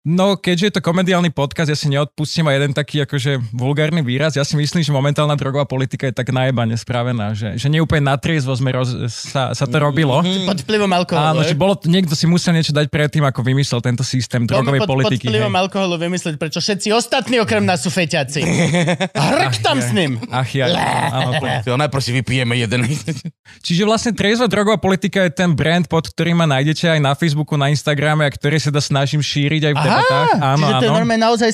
No, 0.01 0.33
keďže 0.33 0.65
je 0.65 0.75
to 0.81 0.81
komediálny 0.81 1.29
podcast, 1.29 1.69
ja 1.69 1.77
si 1.77 1.85
neodpustím 1.93 2.49
aj 2.49 2.57
jeden 2.57 2.73
taký 2.73 3.05
akože 3.05 3.37
vulgárny 3.53 4.01
výraz. 4.01 4.33
Ja 4.33 4.49
si 4.49 4.57
myslím, 4.57 4.81
že 4.81 4.97
momentálna 4.97 5.37
drogová 5.37 5.69
politika 5.69 6.09
je 6.09 6.17
tak 6.17 6.33
najebane 6.33 6.73
spravená, 6.73 7.37
že, 7.37 7.61
že 7.61 7.69
neúplne 7.69 8.09
natriezvo 8.09 8.57
sme 8.57 8.73
roz, 8.73 8.97
sa, 9.13 9.53
sa 9.53 9.65
to 9.69 9.77
robilo. 9.77 10.25
Pod 10.25 10.57
vplyvom 10.65 10.89
alkoholu. 10.89 11.37
Áno, 11.37 11.45
že 11.45 11.53
bolo, 11.53 11.77
niekto 11.85 12.17
si 12.17 12.25
musel 12.25 12.57
niečo 12.57 12.73
dať 12.73 12.89
predtým, 12.89 13.29
ako 13.29 13.45
vymyslel 13.45 13.85
tento 13.85 14.01
systém 14.01 14.49
drogovej 14.49 14.89
pod, 14.89 14.89
politiky. 14.89 15.29
Pod 15.29 15.37
vplyvom 15.37 15.53
hej. 15.53 15.61
alkoholu 15.69 15.95
vymyslieť, 16.01 16.35
prečo 16.41 16.65
všetci 16.65 16.97
ostatní 16.97 17.37
okrem 17.37 17.69
nás 17.69 17.85
sú 17.85 17.93
feťaci. 17.93 18.41
Hrk 19.37 19.61
tam 19.61 19.85
s 19.85 19.93
ním. 19.93 20.17
Ach 20.33 20.49
ja, 20.57 20.73
áno, 21.13 21.37
to- 21.69 21.77
najprv 21.77 22.01
si 22.01 22.17
vypijeme 22.17 22.57
jeden. 22.57 22.89
Čiže 23.69 23.85
vlastne 23.85 24.17
triezva 24.17 24.49
drogová 24.49 24.81
politika 24.81 25.29
je 25.29 25.45
ten 25.45 25.53
brand, 25.53 25.85
pod 25.85 26.09
ktorým 26.09 26.41
ma 26.41 26.49
nájdete 26.49 26.89
aj 26.89 27.01
na 27.05 27.13
Facebooku, 27.13 27.61
na 27.61 27.69
Instagrame 27.69 28.25
a 28.25 28.33
ktorý 28.33 28.57
sa 28.57 28.73
snažím 28.81 29.21
šíriť 29.21 29.69
aj 29.69 29.75
v 29.77 29.90
debatách. 29.91 30.29
Áno, 30.39 30.57
čiže 30.63 30.73
to 30.79 30.87
je 30.87 30.91
áno. 30.91 30.99
normálne 31.03 31.23
naozaj 31.27 31.49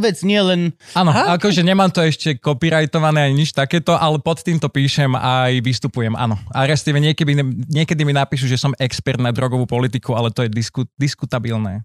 vec, 0.00 0.16
nie 0.24 0.40
len... 0.40 0.60
Áno, 0.96 1.12
Aha. 1.12 1.36
akože 1.36 1.60
nemám 1.60 1.92
to 1.92 2.00
ešte 2.00 2.40
copyrightované 2.40 3.28
ani 3.28 3.44
nič 3.44 3.52
takéto, 3.52 3.92
ale 3.92 4.16
pod 4.18 4.40
týmto 4.40 4.72
píšem 4.72 5.12
aj 5.12 5.60
vystupujem, 5.60 6.16
áno. 6.16 6.40
A 6.50 6.64
respektíve 6.64 6.98
niekedy, 7.04 7.32
niekedy 7.68 8.02
mi 8.08 8.16
napíšu, 8.16 8.48
že 8.48 8.56
som 8.56 8.72
expert 8.80 9.20
na 9.20 9.30
drogovú 9.30 9.68
politiku, 9.68 10.16
ale 10.16 10.32
to 10.32 10.42
je 10.46 10.50
disku, 10.50 10.88
diskutabilné. 10.96 11.84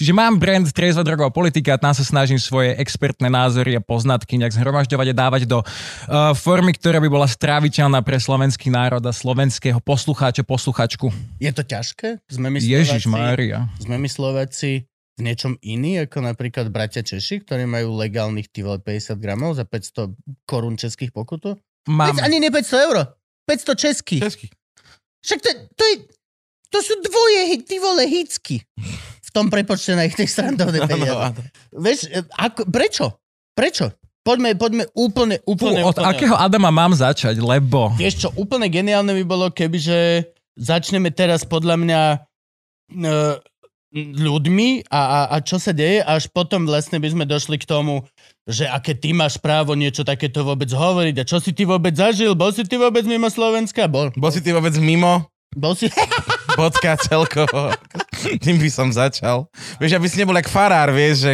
Čiže 0.00 0.16
mám 0.16 0.40
brand 0.40 0.64
Triezva 0.72 1.04
drogová 1.04 1.28
politika 1.28 1.76
a 1.76 1.80
tam 1.80 1.92
sa 1.92 2.00
snažím 2.00 2.40
svoje 2.40 2.72
expertné 2.80 3.28
názory 3.28 3.76
a 3.76 3.84
poznatky 3.84 4.40
nejak 4.40 4.56
zhromažďovať 4.56 5.06
a 5.12 5.14
dávať 5.14 5.42
do 5.44 5.60
uh, 5.60 6.32
formy, 6.32 6.72
ktorá 6.72 7.04
by 7.04 7.08
bola 7.12 7.28
stráviteľná 7.28 8.00
pre 8.00 8.16
slovenský 8.16 8.72
národ 8.72 9.04
a 9.04 9.12
slovenského 9.12 9.76
poslucháča, 9.82 10.40
posluchačku. 10.40 11.12
Je 11.36 11.52
to 11.52 11.60
ťažké? 11.60 12.16
Sme 12.32 12.48
my 12.48 12.58
Ježiš 12.64 13.04
Slováci, 13.04 13.12
Mária. 13.12 13.68
sme 13.76 13.96
my 14.00 14.08
Slováci 14.08 14.88
v 15.20 15.28
niečom 15.28 15.52
iný, 15.60 16.08
ako 16.08 16.24
napríklad 16.24 16.72
bratia 16.72 17.04
Češi, 17.04 17.44
ktorí 17.44 17.68
majú 17.68 17.92
legálnych 18.00 18.48
ty 18.48 18.64
vole 18.64 18.80
50 18.80 19.20
gramov 19.20 19.60
za 19.60 19.68
500 19.68 20.16
korún 20.48 20.80
českých 20.80 21.12
pokutu? 21.12 21.60
Mám. 21.84 22.16
Ani 22.24 22.40
nie 22.40 22.48
500 22.48 22.88
eur. 22.88 22.96
500 23.44 23.76
českých. 23.76 24.22
Český. 24.24 24.46
Však 25.20 25.38
to, 25.44 25.48
to, 25.76 25.84
je, 25.84 25.96
to 26.72 26.78
sú 26.80 26.94
dvoje 27.04 27.60
ty 27.68 27.76
vole 27.76 28.08
hicky. 28.08 28.64
V 29.20 29.30
tom 29.30 29.52
prepočte 29.52 29.92
na 29.92 30.08
ich 30.08 30.16
tej 30.16 30.26
srandovnej 30.26 30.88
peniaze. 30.88 31.36
áno. 31.36 31.40
Vieš, 31.76 31.98
e, 32.08 32.24
ako, 32.34 32.66
prečo? 32.66 33.20
Prečo? 33.52 33.92
Poďme, 34.20 34.52
poďme 34.56 34.84
úplne, 34.96 35.40
Fú, 35.44 35.56
úplne, 35.56 35.80
od 35.84 35.96
úplne. 35.96 36.12
akého 36.12 36.36
Adama 36.36 36.68
mám 36.68 36.92
začať, 36.92 37.40
lebo... 37.40 37.92
Vieš 37.96 38.26
čo, 38.26 38.28
úplne 38.36 38.68
geniálne 38.68 39.16
by 39.16 39.24
bolo, 39.24 39.48
kebyže 39.48 40.28
začneme 40.60 41.08
teraz 41.08 41.44
podľa 41.48 41.76
mňa 41.80 42.00
e, 42.12 42.18
ľuďmi 43.94 44.86
a, 44.86 45.02
a, 45.02 45.20
a 45.34 45.36
čo 45.42 45.58
sa 45.58 45.74
deje, 45.74 45.98
až 46.02 46.30
potom 46.30 46.62
vlastne 46.62 47.02
by 47.02 47.08
sme 47.10 47.24
došli 47.26 47.58
k 47.58 47.66
tomu, 47.66 48.06
že 48.46 48.66
aké 48.70 48.94
ty 48.94 49.10
máš 49.10 49.38
právo 49.42 49.74
niečo 49.74 50.06
takéto 50.06 50.46
vôbec 50.46 50.70
hovoriť 50.70 51.16
a 51.18 51.28
čo 51.28 51.42
si 51.42 51.50
ty 51.50 51.66
vôbec 51.66 51.94
zažil, 51.98 52.38
bol 52.38 52.54
si 52.54 52.62
ty 52.62 52.78
vôbec 52.78 53.02
mimo 53.02 53.26
Slovenska? 53.26 53.90
Bol. 53.90 54.14
Bol 54.14 54.30
si 54.30 54.38
ty 54.38 54.54
vôbec 54.54 54.74
mimo? 54.78 55.26
Bol 55.50 55.74
si... 55.74 55.90
Bodka 56.54 56.94
celkovo. 56.98 57.74
Tým 58.44 58.62
by 58.62 58.70
som 58.70 58.94
začal. 58.94 59.50
Vieš, 59.82 59.98
aby 59.98 60.06
si 60.06 60.22
nebol 60.22 60.38
jak 60.38 60.50
farár, 60.50 60.94
vieš, 60.94 61.26
že 61.26 61.32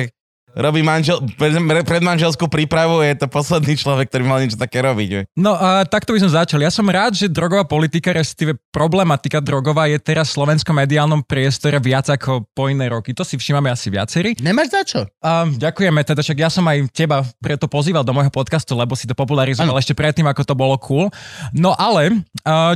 robí 0.56 0.80
manžel, 0.80 1.20
pred, 1.36 1.52
predmanželskú 1.84 2.48
prípravu, 2.48 3.04
je 3.04 3.12
to 3.20 3.28
posledný 3.28 3.76
človek, 3.76 4.08
ktorý 4.08 4.24
mal 4.24 4.40
niečo 4.40 4.56
také 4.56 4.80
robiť. 4.80 5.08
Vieš. 5.12 5.24
No 5.36 5.52
a 5.52 5.84
takto 5.84 6.16
by 6.16 6.24
som 6.24 6.32
začal. 6.32 6.64
Ja 6.64 6.72
som 6.72 6.88
rád, 6.88 7.12
že 7.12 7.28
drogová 7.28 7.68
politika, 7.68 8.16
respektíve 8.16 8.56
problematika 8.72 9.44
drogová 9.44 9.86
je 9.92 10.00
teraz 10.00 10.32
v 10.32 10.40
slovenskom 10.40 10.72
mediálnom 10.72 11.20
priestore 11.20 11.76
viac 11.76 12.08
ako 12.08 12.48
po 12.56 12.72
iné 12.72 12.88
roky. 12.88 13.12
To 13.12 13.20
si 13.22 13.36
všímame 13.36 13.68
asi 13.68 13.92
viacerí. 13.92 14.32
Nemáš 14.40 14.68
za 14.72 14.82
čo? 14.82 15.00
A 15.20 15.44
ďakujeme, 15.44 16.00
teda 16.00 16.24
však 16.24 16.38
ja 16.40 16.48
som 16.48 16.64
aj 16.64 16.88
teba 16.90 17.20
preto 17.36 17.68
pozýval 17.68 18.02
do 18.02 18.16
môjho 18.16 18.32
podcastu, 18.32 18.72
lebo 18.72 18.96
si 18.96 19.04
to 19.04 19.12
popularizoval 19.12 19.76
ano. 19.76 19.80
ešte 19.80 19.92
predtým, 19.92 20.24
ako 20.24 20.42
to 20.42 20.54
bolo 20.56 20.80
cool. 20.80 21.12
No 21.52 21.76
ale, 21.76 22.24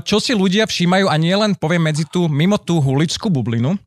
čo 0.04 0.20
si 0.20 0.36
ľudia 0.36 0.68
všímajú 0.68 1.08
a 1.08 1.16
nie 1.16 1.32
len 1.32 1.56
poviem 1.56 1.88
medzi 1.88 2.04
tú, 2.04 2.28
mimo 2.28 2.60
tú 2.60 2.76
huličskú 2.76 3.32
bublinu, 3.32 3.80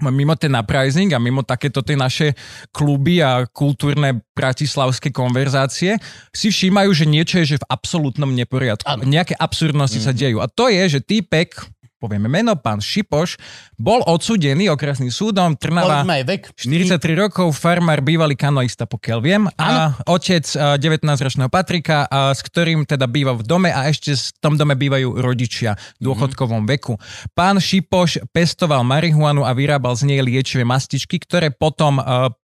mimo 0.00 0.36
ten 0.36 0.52
uprising 0.52 1.16
a 1.16 1.18
mimo 1.18 1.40
takéto 1.40 1.80
tie 1.80 1.96
naše 1.96 2.36
kluby 2.68 3.24
a 3.24 3.48
kultúrne 3.48 4.20
bratislavské 4.36 5.08
konverzácie 5.08 5.96
si 6.36 6.52
všímajú, 6.52 6.90
že 6.92 7.04
niečo 7.08 7.40
je 7.40 7.56
že 7.56 7.60
v 7.60 7.68
absolútnom 7.72 8.28
neporiadku. 8.28 8.84
Ano. 8.84 9.08
Nejaké 9.08 9.32
absurdnosti 9.40 9.96
mm. 9.96 10.04
sa 10.04 10.12
dejú. 10.12 10.38
A 10.44 10.46
to 10.52 10.68
je, 10.68 10.98
že 10.98 11.00
týpek 11.00 11.56
povieme 11.96 12.28
meno, 12.28 12.54
pán 12.60 12.78
Šipoš, 12.78 13.40
bol 13.80 14.04
odsudený 14.04 14.68
okresným 14.72 15.08
súdom 15.08 15.56
Trnava 15.56 16.04
43 16.04 17.00
rokov, 17.16 17.56
farmár, 17.56 18.04
bývalý 18.04 18.36
kanoista, 18.36 18.84
pokiaľ 18.84 19.18
viem, 19.24 19.42
a 19.56 19.96
otec 20.04 20.44
19-ročného 20.76 21.48
Patrika, 21.48 22.04
s 22.08 22.40
ktorým 22.44 22.84
teda 22.84 23.08
býva 23.08 23.32
v 23.32 23.42
dome 23.42 23.70
a 23.72 23.88
ešte 23.88 24.12
v 24.12 24.38
tom 24.40 24.54
dome 24.60 24.76
bývajú 24.76 25.18
rodičia 25.18 25.74
v 25.98 26.12
dôchodkovom 26.12 26.68
veku. 26.68 27.00
Pán 27.32 27.58
Šipoš 27.58 28.22
pestoval 28.30 28.84
marihuanu 28.84 29.42
a 29.42 29.56
vyrábal 29.56 29.96
z 29.96 30.12
nej 30.12 30.20
liečivé 30.20 30.68
mastičky, 30.68 31.16
ktoré 31.16 31.50
potom 31.50 31.98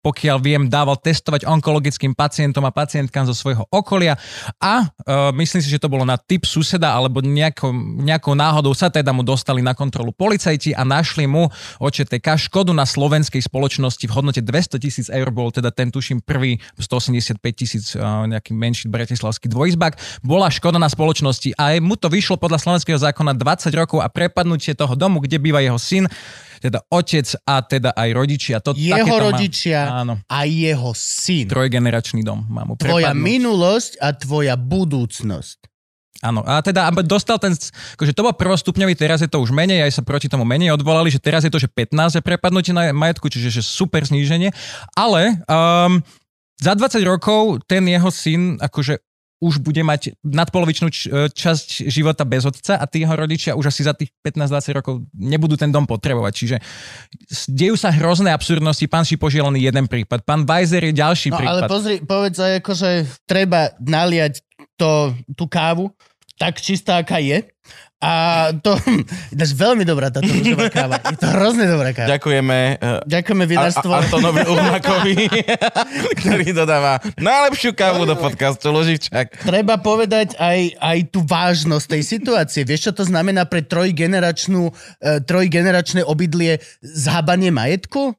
pokiaľ 0.02 0.36
viem, 0.42 0.62
dával 0.66 0.98
testovať 0.98 1.46
onkologickým 1.46 2.12
pacientom 2.12 2.66
a 2.66 2.74
pacientkám 2.74 3.22
zo 3.30 3.34
svojho 3.38 3.62
okolia. 3.70 4.18
A 4.58 4.90
uh, 4.90 5.30
myslím 5.38 5.62
si, 5.62 5.70
že 5.70 5.78
to 5.78 5.86
bolo 5.86 6.02
na 6.02 6.18
typ 6.18 6.42
suseda 6.42 6.90
alebo 6.90 7.22
nejakou, 7.22 7.70
nejakou 8.02 8.34
náhodou 8.34 8.74
sa 8.74 8.90
teda 8.90 9.14
mu 9.14 9.22
dostali 9.22 9.62
na 9.62 9.78
kontrolu 9.78 10.10
policajti 10.10 10.74
a 10.74 10.82
našli 10.82 11.30
mu 11.30 11.46
OČTK 11.78 12.50
škodu 12.50 12.74
na 12.74 12.82
slovenskej 12.82 13.46
spoločnosti 13.46 14.02
v 14.02 14.12
hodnote 14.12 14.42
200 14.42 14.82
tisíc 14.82 15.06
eur, 15.06 15.30
bol 15.30 15.54
teda 15.54 15.70
ten 15.70 15.94
tuším 15.94 16.26
prvý 16.26 16.58
185 16.82 17.38
tisíc 17.54 17.94
uh, 17.94 18.26
nejaký 18.26 18.50
menší 18.58 18.90
bratislavský 18.90 19.46
dvojizbak, 19.46 19.96
bola 20.26 20.50
škoda 20.50 20.82
na 20.82 20.90
spoločnosti 20.90 21.54
a 21.54 21.78
mu 21.78 21.94
to 21.94 22.10
vyšlo 22.10 22.34
podľa 22.42 22.58
slovenského 22.58 22.98
zákona 22.98 23.38
20 23.38 23.70
rokov 23.78 24.02
a 24.02 24.10
prepadnutie 24.10 24.74
toho 24.74 24.98
domu, 24.98 25.22
kde 25.22 25.38
býva 25.38 25.62
jeho 25.62 25.78
syn 25.78 26.10
teda 26.62 26.78
otec 26.86 27.26
a 27.42 27.58
teda 27.66 27.90
aj 27.90 28.08
rodičia. 28.14 28.62
To, 28.62 28.70
jeho 28.78 29.16
rodičia 29.18 29.78
má, 29.82 30.06
áno, 30.06 30.14
a 30.30 30.38
jeho 30.46 30.94
syn. 30.94 31.50
Trojgeneračný 31.50 32.22
dom. 32.22 32.46
Mám 32.46 32.78
tvoja 32.78 33.10
minulosť 33.10 33.98
a 33.98 34.14
tvoja 34.14 34.54
budúcnosť. 34.54 35.72
Áno, 36.22 36.46
a 36.46 36.62
teda 36.62 36.86
dostal 37.02 37.34
ten, 37.42 37.50
akože 37.98 38.14
to 38.14 38.22
bol 38.22 38.30
prvostupňový, 38.30 38.94
teraz 38.94 39.26
je 39.26 39.26
to 39.26 39.42
už 39.42 39.50
menej, 39.50 39.82
aj 39.82 39.98
sa 39.98 40.02
proti 40.06 40.30
tomu 40.30 40.46
menej 40.46 40.70
odvolali, 40.70 41.10
že 41.10 41.18
teraz 41.18 41.42
je 41.42 41.50
to, 41.50 41.58
že 41.58 41.66
15 41.66 42.14
je 42.14 42.22
prepadnutie 42.22 42.70
na 42.70 42.94
majetku, 42.94 43.26
čiže 43.26 43.50
že 43.50 43.62
super 43.66 44.06
sníženie, 44.06 44.54
ale 44.94 45.42
um, 45.50 45.98
za 46.62 46.78
20 46.78 47.02
rokov 47.02 47.66
ten 47.66 47.82
jeho 47.90 48.06
syn 48.14 48.54
akože 48.62 49.02
už 49.42 49.58
bude 49.58 49.82
mať 49.82 50.14
nadpolovičnú 50.22 50.86
e, 50.86 51.26
časť 51.34 51.90
života 51.90 52.22
bez 52.22 52.46
otca 52.46 52.78
a 52.78 52.86
tí 52.86 53.02
jeho 53.02 53.10
rodičia 53.18 53.58
už 53.58 53.74
asi 53.74 53.82
za 53.82 53.90
tých 53.90 54.14
15-20 54.22 54.78
rokov 54.78 54.94
nebudú 55.18 55.58
ten 55.58 55.74
dom 55.74 55.82
potrebovať. 55.82 56.32
Čiže 56.32 56.56
dejú 57.50 57.74
sa 57.74 57.90
hrozné 57.90 58.30
absurdnosti. 58.30 58.86
Pán 58.86 59.02
Šipoš 59.02 59.34
je 59.34 59.42
len 59.42 59.58
jeden 59.58 59.90
prípad. 59.90 60.22
Pán 60.22 60.46
Weiser 60.46 60.86
je 60.86 60.94
ďalší 60.94 61.34
no, 61.34 61.42
prípad. 61.42 61.50
ale 61.50 61.60
pozri, 61.66 61.94
povedz 61.98 62.38
aj 62.38 62.52
akože 62.62 62.90
treba 63.26 63.74
naliať 63.82 64.46
to, 64.78 65.10
tú 65.34 65.50
kávu 65.50 65.90
tak 66.42 66.58
čistá, 66.58 66.98
aká 66.98 67.22
je 67.22 67.46
a 68.02 68.12
to, 68.58 68.74
ináč 69.34 69.54
veľmi 69.54 69.86
dobrá 69.86 70.10
táto 70.10 70.26
rúžová 70.26 70.66
káva. 70.74 70.98
Je 71.06 71.22
to 71.22 71.28
hrozne 71.30 71.70
dobrá 71.70 71.94
káva. 71.94 72.10
Ďakujeme. 72.10 72.58
Uh, 72.82 72.98
Ďakujeme 73.06 73.44
vinárstvo. 73.46 73.94
Antonovi 73.94 74.42
Uhmakovi, 74.42 75.14
ktorý 76.18 76.46
dodáva 76.50 76.98
najlepšiu 77.22 77.78
kávu 77.78 78.02
do 78.02 78.18
podcastu 78.18 78.74
Loživčak. 78.74 79.46
Treba 79.46 79.78
povedať 79.78 80.34
aj, 80.34 80.82
aj 80.82 80.98
tú 81.14 81.22
vážnosť 81.22 81.86
tej 81.86 82.02
situácie. 82.02 82.62
Vieš, 82.66 82.90
čo 82.90 82.92
to 82.98 83.04
znamená 83.06 83.46
pre 83.46 83.62
trojgeneračnú, 83.62 84.62
uh, 84.66 85.22
trojgeneračné 85.22 86.02
obydlie 86.02 86.58
zhábanie 86.82 87.54
majetku? 87.54 88.18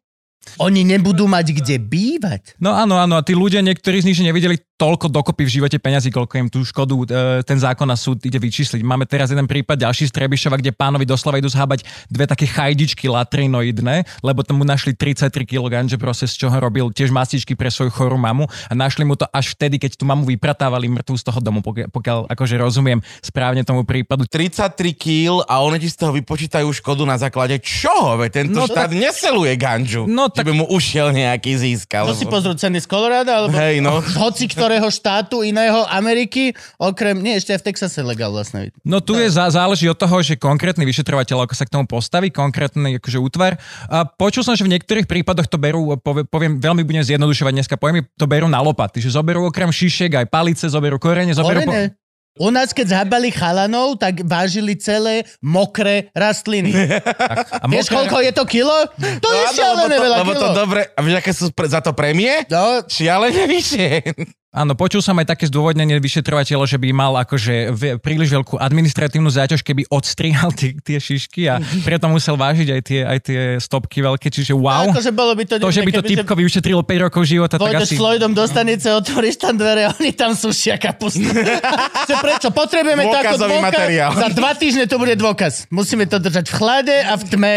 Oni 0.61 0.85
nebudú 0.85 1.25
mať 1.25 1.55
kde 1.55 1.75
bývať. 1.81 2.53
No 2.61 2.75
áno, 2.75 2.99
áno. 2.99 3.17
A 3.17 3.25
tí 3.25 3.33
ľudia, 3.33 3.63
niektorí 3.65 4.03
z 4.03 4.07
nich, 4.11 4.17
že 4.19 4.27
nevideli 4.27 4.59
toľko 4.83 5.07
dokopy 5.07 5.47
v 5.47 5.53
živote 5.61 5.77
peňazí, 5.79 6.11
koľko 6.11 6.33
im 6.43 6.49
tú 6.51 6.59
škodu 6.65 6.93
e, 6.97 7.05
ten 7.47 7.55
zákon 7.55 7.87
a 7.87 7.95
súd 7.95 8.19
ide 8.27 8.35
vyčísliť. 8.35 8.83
Máme 8.83 9.07
teraz 9.07 9.31
jeden 9.31 9.47
prípad 9.47 9.79
ďalší 9.79 10.09
z 10.09 10.13
Trebišova, 10.13 10.59
kde 10.59 10.75
pánovi 10.75 11.07
doslova 11.07 11.39
idú 11.39 11.47
zhábať 11.47 11.87
dve 12.11 12.27
také 12.27 12.49
chajdičky 12.49 13.07
latrinoidné, 13.07 14.03
lebo 14.19 14.43
tomu 14.43 14.67
našli 14.67 14.91
33 14.91 15.29
kg 15.47 15.71
ganže 15.71 15.95
proste, 15.95 16.27
z 16.27 16.35
čoho 16.35 16.57
robil 16.57 16.91
tiež 16.91 17.15
mastičky 17.15 17.55
pre 17.55 17.71
svoju 17.71 17.95
chorú 17.95 18.19
mamu 18.19 18.49
a 18.67 18.73
našli 18.75 19.07
mu 19.07 19.15
to 19.15 19.23
až 19.31 19.55
vtedy, 19.55 19.79
keď 19.79 19.95
tú 19.95 20.03
mamu 20.03 20.27
vypratávali 20.27 20.91
mŕtvu 20.91 21.15
z 21.15 21.23
toho 21.31 21.39
domu, 21.39 21.63
pokiaľ, 21.63 21.87
pokiaľ 21.93 22.19
akože 22.33 22.55
rozumiem 22.59 22.99
správne 23.23 23.63
tomu 23.63 23.87
prípadu. 23.87 24.25
33 24.27 24.73
kg 24.97 25.47
a 25.47 25.63
oni 25.63 25.79
ti 25.79 25.87
z 25.87 26.01
toho 26.01 26.11
vypočítajú 26.11 26.67
škodu 26.81 27.07
na 27.07 27.15
základe 27.15 27.61
čoho? 27.61 28.19
Veď 28.19 28.43
tento 28.43 28.59
no, 28.59 28.67
štát 28.67 28.89
tak... 28.89 28.99
neseluje 28.99 29.53
ganžu. 29.55 30.09
No, 30.09 30.32
tak... 30.33 30.49
by 30.49 30.53
mu 30.57 30.65
ušiel 30.69 31.13
nejaký 31.13 31.53
získal. 31.53 32.09
No 32.09 32.17
si 32.17 32.25
pozrú 32.25 32.57
ceny 32.57 32.81
z 32.81 32.87
Colorado, 32.89 33.29
alebo 33.29 33.53
Hej, 33.53 33.79
no. 33.85 34.01
hoci 34.25 34.49
ktorého 34.49 34.89
štátu 34.89 35.45
iného 35.45 35.85
Ameriky, 35.89 36.57
okrem, 36.81 37.21
nie, 37.21 37.37
ešte 37.37 37.53
aj 37.53 37.59
v 37.61 37.65
Texase 37.69 37.99
legál 38.01 38.33
vlastne. 38.33 38.73
No 38.81 38.99
tu 38.99 39.15
je, 39.17 39.29
zá, 39.29 39.47
záleží 39.49 39.85
od 39.87 39.97
toho, 39.97 40.19
že 40.19 40.35
konkrétny 40.35 40.83
vyšetrovateľ, 40.83 41.45
ako 41.45 41.53
sa 41.55 41.65
k 41.65 41.73
tomu 41.73 41.85
postaví, 41.85 42.33
konkrétny 42.33 42.97
akože 42.97 43.17
útvar. 43.21 43.57
A 43.87 44.03
počul 44.05 44.41
som, 44.41 44.57
že 44.57 44.65
v 44.65 44.73
niektorých 44.75 45.07
prípadoch 45.07 45.47
to 45.47 45.61
berú, 45.61 45.95
poviem, 46.27 46.59
veľmi 46.59 46.83
budem 46.83 47.03
zjednodušovať 47.05 47.53
dneska, 47.53 47.75
poviem, 47.79 48.05
to 48.17 48.25
berú 48.25 48.49
na 48.49 48.59
lopaty, 48.59 48.99
že 48.99 49.13
zoberú 49.13 49.47
okrem 49.47 49.69
šíšek 49.69 50.19
aj 50.19 50.25
palice, 50.27 50.65
zoberú 50.67 50.99
korene, 50.99 51.31
zoberú... 51.31 51.63
Korene? 51.63 51.93
Po... 51.93 52.02
U 52.41 52.49
nás, 52.49 52.73
keď 52.73 52.97
zhabali 52.97 53.29
chalanov, 53.29 54.01
tak 54.01 54.25
vážili 54.25 54.73
celé 54.73 55.21
mokré 55.37 56.09
rastliny. 56.17 56.73
tak, 57.05 57.61
a 57.61 57.65
Vieš, 57.69 57.93
koľko 57.93 58.25
je 58.25 58.31
to 58.33 58.43
kilo? 58.49 58.73
To 59.21 59.29
no, 59.29 59.37
je 59.37 59.45
šialené 59.53 59.95
veľa 60.01 60.17
lebo 60.25 60.33
kilo. 60.33 60.41
to 60.41 60.49
dobre, 60.57 60.81
a 60.89 60.99
vieš, 61.05 61.15
aké 61.21 61.31
sú 61.31 61.45
za 61.53 61.81
to 61.85 61.93
prémie? 61.93 62.41
No. 62.49 62.81
Šialené 62.89 63.45
vyššie. 63.45 64.17
Áno, 64.53 64.77
počul 64.77 65.01
som 65.01 65.17
aj 65.17 65.33
také 65.33 65.49
zdôvodnenie 65.49 65.97
vyšetrovateľa, 65.97 66.69
že 66.69 66.77
by 66.77 66.93
mal 66.93 67.17
akože 67.25 67.73
príliš 67.97 68.37
veľkú 68.37 68.61
administratívnu 68.61 69.25
záťaž, 69.25 69.65
keby 69.65 69.89
odstrihal 69.89 70.53
tie, 70.53 70.77
tie 70.77 71.01
šišky 71.01 71.49
a 71.49 71.57
preto 71.81 72.05
musel 72.05 72.37
vážiť 72.37 72.67
aj 72.69 72.81
tie, 72.85 73.01
aj 73.01 73.19
tie 73.25 73.41
stopky 73.57 74.05
veľké, 74.05 74.29
čiže 74.29 74.53
wow. 74.53 74.93
No, 74.93 74.93
akože 74.93 75.09
bolo 75.09 75.33
by 75.33 75.43
to, 75.49 75.55
to, 75.57 75.73
že 75.73 75.81
by 75.81 75.91
to 75.97 76.05
typko 76.05 76.37
vyšetrilo 76.37 76.85
5 76.85 77.05
rokov 77.09 77.25
života, 77.25 77.57
tak 77.57 77.81
asi... 77.81 77.97
Floydom 77.97 78.37
do 78.37 78.45
stanice, 78.45 78.93
otvoríš 78.93 79.41
tam 79.41 79.57
dvere 79.57 79.89
a 79.89 79.91
oni 79.97 80.13
tam 80.13 80.37
sušia 80.37 80.77
kapustu. 80.77 81.25
prečo? 82.23 82.53
Potrebujeme 82.53 83.09
to 83.09 83.17
ako 83.25 83.37
dôkaz. 83.41 83.73
Materiál. 83.73 84.11
Za 84.13 84.29
dva 84.37 84.51
týždne 84.53 84.85
to 84.85 85.01
bude 85.01 85.17
dôkaz. 85.17 85.65
Musíme 85.73 86.05
to 86.05 86.21
držať 86.21 86.45
v 86.49 86.53
chlade 86.53 86.93
a 86.93 87.17
v 87.17 87.23
tme, 87.25 87.55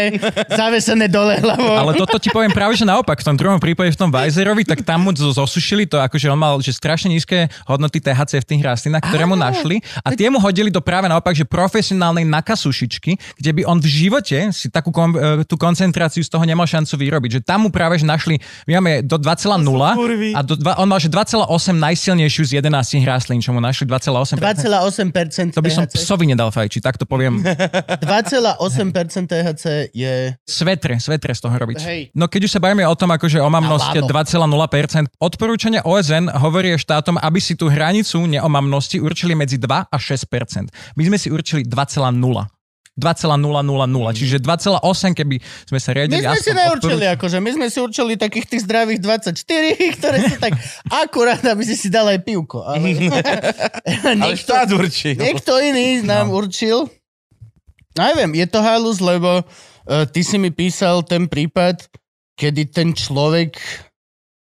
zavesené 0.49 1.05
dole 1.13 1.37
hlavou. 1.37 1.77
Ale 1.77 1.93
toto 1.93 2.17
ti 2.17 2.33
poviem 2.33 2.49
práve, 2.49 2.73
že 2.73 2.89
naopak. 2.89 3.21
V 3.21 3.25
tom 3.29 3.37
druhom 3.37 3.61
prípade 3.61 3.93
v 3.93 3.99
tom 4.01 4.09
Weiserovi, 4.09 4.65
tak 4.65 4.81
tam 4.81 5.05
mu 5.05 5.11
zosušili 5.13 5.85
to, 5.85 6.01
akože 6.01 6.25
on 6.33 6.39
mal, 6.41 6.57
že 6.57 6.73
strašne 6.87 7.11
nízke 7.11 7.51
hodnoty 7.67 7.99
THC 7.99 8.39
v 8.39 8.47
tých 8.47 8.61
rastlinách, 8.63 9.03
ktoré 9.11 9.27
mu 9.27 9.35
našli 9.35 9.83
a 10.07 10.15
tie 10.15 10.31
mu 10.31 10.39
hodili 10.39 10.71
do 10.71 10.79
práve 10.79 11.11
naopak, 11.11 11.35
že 11.35 11.43
profesionálnej 11.43 12.23
nakasušičky, 12.23 13.43
kde 13.43 13.51
by 13.51 13.61
on 13.67 13.83
v 13.83 13.87
živote 13.91 14.55
si 14.55 14.71
takú 14.71 14.95
kom, 14.95 15.11
e, 15.11 15.43
tú 15.43 15.59
koncentráciu 15.59 16.23
z 16.23 16.31
toho 16.31 16.47
nemal 16.47 16.63
šancu 16.63 16.95
vyrobiť. 16.95 17.29
Že 17.37 17.41
tam 17.43 17.67
mu 17.67 17.69
práve 17.75 17.99
že 17.99 18.07
našli, 18.07 18.39
my 18.71 18.79
máme 18.79 18.91
do 19.03 19.19
2,0 19.19 19.59
a 20.31 20.39
do, 20.47 20.55
on 20.79 20.87
mal 20.87 21.03
že 21.03 21.11
2,8 21.11 21.43
najsilnejšiu 21.75 22.43
z 22.47 22.51
11 22.63 23.03
rastlín, 23.03 23.43
čo 23.43 23.51
mu 23.51 23.59
našli 23.59 23.83
2,8%. 23.83 24.39
2,8% 24.39 25.51
To 25.51 25.59
by 25.59 25.71
som 25.73 25.83
psovi 25.91 26.31
nedal 26.31 26.55
fajči, 26.55 26.79
tak 26.79 26.95
to 26.95 27.03
poviem. 27.03 27.43
2,8% 27.43 29.27
THC 29.27 29.91
je... 29.91 30.31
Svetre, 30.47 31.03
svetre 31.03 31.35
z 31.35 31.39
toho 31.43 31.51
robiť. 31.51 31.79
Hej. 31.83 32.01
No 32.15 32.31
keď 32.31 32.47
už 32.47 32.51
sa 32.55 32.59
bavíme 32.63 32.87
o 32.87 32.95
tom, 32.95 33.11
akože 33.11 33.43
o 33.43 33.49
mamnosti 33.51 33.99
2,0%, 33.99 35.19
odporúčania 35.19 35.83
OSN 35.83 36.31
hovorí 36.31 36.76
štátom, 36.77 37.17
aby 37.19 37.41
si 37.41 37.57
tú 37.57 37.67
hranicu 37.67 38.23
neomamnosti 38.29 39.01
určili 39.01 39.33
medzi 39.33 39.57
2 39.57 39.67
a 39.89 39.97
6% 39.97 40.95
My 40.95 41.03
sme 41.05 41.17
si 41.17 41.27
určili 41.33 41.65
2,0. 41.65 42.57
2,000, 42.97 44.17
čiže 44.17 44.41
2,8 44.41 45.13
keby 45.13 45.37
sme 45.69 45.77
sa 45.77 45.93
My 45.93 45.95
riadili 46.01 46.25
sme 46.25 46.41
si 46.41 46.49
neurčili, 46.49 47.05
odporúč- 47.05 47.13
akože 47.13 47.37
my 47.37 47.49
sme 47.53 47.67
si 47.69 47.77
určili 47.77 48.13
takých 48.17 48.45
tých 48.49 48.61
zdravých 48.65 48.99
24, 49.05 49.37
ktoré 50.01 50.17
sú 50.25 50.35
tak 50.41 50.57
akurát, 50.89 51.45
aby 51.45 51.61
si 51.61 51.77
si 51.77 51.93
dal 51.93 52.09
aj 52.09 52.25
pivko. 52.25 52.65
Ale, 52.65 52.97
Ale 54.25 54.33
štát 54.33 54.73
určí. 54.73 55.13
Niekto 55.13 55.61
iný 55.61 56.01
nám 56.01 56.33
no. 56.33 56.41
určil. 56.41 56.89
Neviem, 57.93 58.33
je 58.33 58.45
to 58.49 58.65
halus, 58.65 58.97
lebo 58.97 59.45
uh, 59.45 60.05
ty 60.09 60.25
si 60.25 60.41
mi 60.41 60.49
písal 60.49 61.05
ten 61.05 61.29
prípad, 61.29 61.85
kedy 62.33 62.73
ten 62.73 62.97
človek 62.97 63.61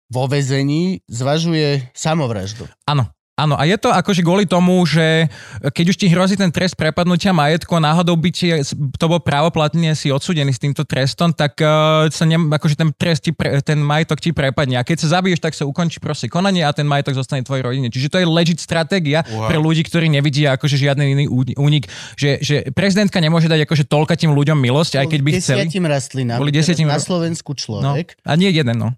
vo 0.10 0.30
vezení 0.30 1.02
zvažuje 1.10 1.90
samovraždu. 1.94 2.70
Áno. 2.86 3.10
Áno, 3.36 3.60
a 3.60 3.68
je 3.68 3.76
to 3.76 3.92
akože 3.92 4.24
kvôli 4.24 4.48
tomu, 4.48 4.80
že 4.88 5.28
keď 5.60 5.86
už 5.92 6.00
ti 6.00 6.08
hrozí 6.08 6.40
ten 6.40 6.48
trest 6.56 6.80
prepadnutia 6.80 7.36
majetku 7.36 7.76
a 7.76 7.84
náhodou 7.84 8.16
by 8.16 8.32
ti 8.32 8.48
to 8.96 9.06
bol 9.12 9.20
právoplatne 9.20 9.92
si 9.92 10.08
odsudený 10.08 10.56
s 10.56 10.64
týmto 10.64 10.88
trestom, 10.88 11.36
tak 11.36 11.60
uh, 11.60 12.08
sa 12.08 12.24
ne, 12.24 12.40
akože 12.40 12.80
ten 12.80 12.96
trest 12.96 13.28
ti 13.28 13.36
pre, 13.36 13.60
ten 13.60 13.76
majetok 13.84 14.24
ti 14.24 14.32
prepadne. 14.32 14.80
A 14.80 14.88
keď 14.88 15.04
sa 15.04 15.20
zabiješ, 15.20 15.44
tak 15.44 15.52
sa 15.52 15.68
ukončí 15.68 16.00
proste 16.00 16.32
konanie 16.32 16.64
a 16.64 16.72
ten 16.72 16.88
majetok 16.88 17.20
zostane 17.20 17.44
tvojej 17.44 17.68
rodine. 17.68 17.92
Čiže 17.92 18.08
to 18.08 18.24
je 18.24 18.26
legit 18.26 18.64
stratégia 18.64 19.28
Wow. 19.28 19.52
pre 19.52 19.60
ľudí, 19.60 19.84
ktorí 19.84 20.08
nevidia 20.08 20.56
akože 20.56 20.80
žiadny 20.80 21.04
iný 21.20 21.26
únik, 21.60 21.92
že, 22.16 22.40
že 22.40 22.72
prezidentka 22.72 23.20
nemôže 23.20 23.52
dať 23.52 23.68
akože 23.68 23.84
toľka 23.84 24.16
tým 24.16 24.32
ľuďom 24.32 24.56
milosť, 24.56 25.04
aj 25.04 25.12
keď 25.12 25.20
by 25.20 25.30
chceli. 25.44 25.60
Desiatim 25.68 25.84
rastlinám. 25.84 26.40
Boli 26.40 26.56
desiatim 26.56 26.88
Na 26.88 27.04
Slovensku 27.04 27.52
No, 27.52 28.00
človek, 28.00 28.16
a 28.24 28.40
nie 28.40 28.48
jeden, 28.56 28.80
no. 28.80 28.96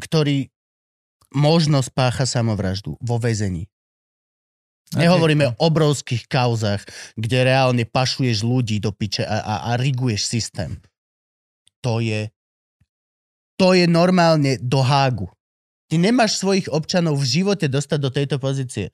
Ktorý 0.00 0.48
možno 1.34 1.82
spácha 1.82 2.24
samovraždu 2.24 2.96
vo 3.00 3.16
väzení. 3.18 3.66
Nehovoríme 4.94 5.50
o 5.50 5.56
obrovských 5.66 6.30
kauzach, 6.30 6.86
kde 7.18 7.42
reálne 7.42 7.82
pašuješ 7.82 8.46
ľudí 8.46 8.78
do 8.78 8.94
piče 8.94 9.26
a, 9.26 9.42
a, 9.42 9.54
a 9.68 9.70
riguješ 9.74 10.22
systém. 10.22 10.78
To 11.82 11.98
je 11.98 12.30
to 13.56 13.72
je 13.72 13.88
normálne 13.88 14.60
do 14.60 14.84
hágu. 14.84 15.32
Ty 15.88 15.96
nemáš 15.96 16.36
svojich 16.36 16.68
občanov 16.68 17.16
v 17.16 17.40
živote 17.40 17.66
dostať 17.72 17.98
do 17.98 18.10
tejto 18.12 18.36
pozície. 18.36 18.92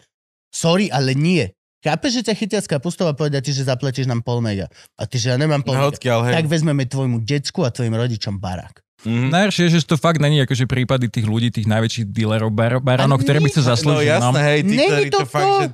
Sorry, 0.54 0.86
ale 0.86 1.18
nie. 1.18 1.50
Chápeš, 1.82 2.22
že 2.22 2.30
ťa 2.30 2.34
chytia 2.38 2.60
z 2.62 2.70
kapustov 2.70 3.10
a 3.10 3.16
povedia 3.18 3.42
ti, 3.42 3.50
že 3.50 3.66
zaplatíš 3.66 4.06
nám 4.06 4.22
pol 4.22 4.38
mega. 4.38 4.70
A 4.94 5.02
ty, 5.02 5.18
že 5.18 5.34
ja 5.34 5.36
nemám 5.40 5.66
pol 5.66 5.74
No, 5.74 5.90
mega. 5.90 5.98
odkiaľ, 5.98 6.18
hej. 6.30 6.34
Tak 6.38 6.46
vezmeme 6.46 6.86
tvojmu 6.86 7.26
decku 7.26 7.66
a 7.66 7.74
tvojim 7.74 7.90
rodičom 7.90 8.38
barák. 8.38 8.78
Mhm. 9.02 9.28
Najhoršie 9.34 9.62
je, 9.66 9.70
že 9.78 9.88
to 9.88 9.96
fakt 9.98 10.22
není 10.22 10.38
akože 10.42 10.64
prípady 10.70 11.10
tých 11.10 11.26
ľudí, 11.26 11.50
tých 11.50 11.66
najväčších 11.66 12.06
dealerov, 12.10 12.54
bar, 12.54 12.78
baranov, 12.78 13.18
A 13.18 13.22
ktoré 13.22 13.42
by 13.42 13.50
sa 13.50 13.62
zaslúžili. 13.74 14.14
No 14.14 14.30
jasné, 14.30 14.40
hej, 14.46 14.58
tí, 14.62 14.74
ktorí 14.78 15.08
to 15.10 15.18
to, 15.18 15.26
fakt, 15.26 15.50
že, 15.50 15.66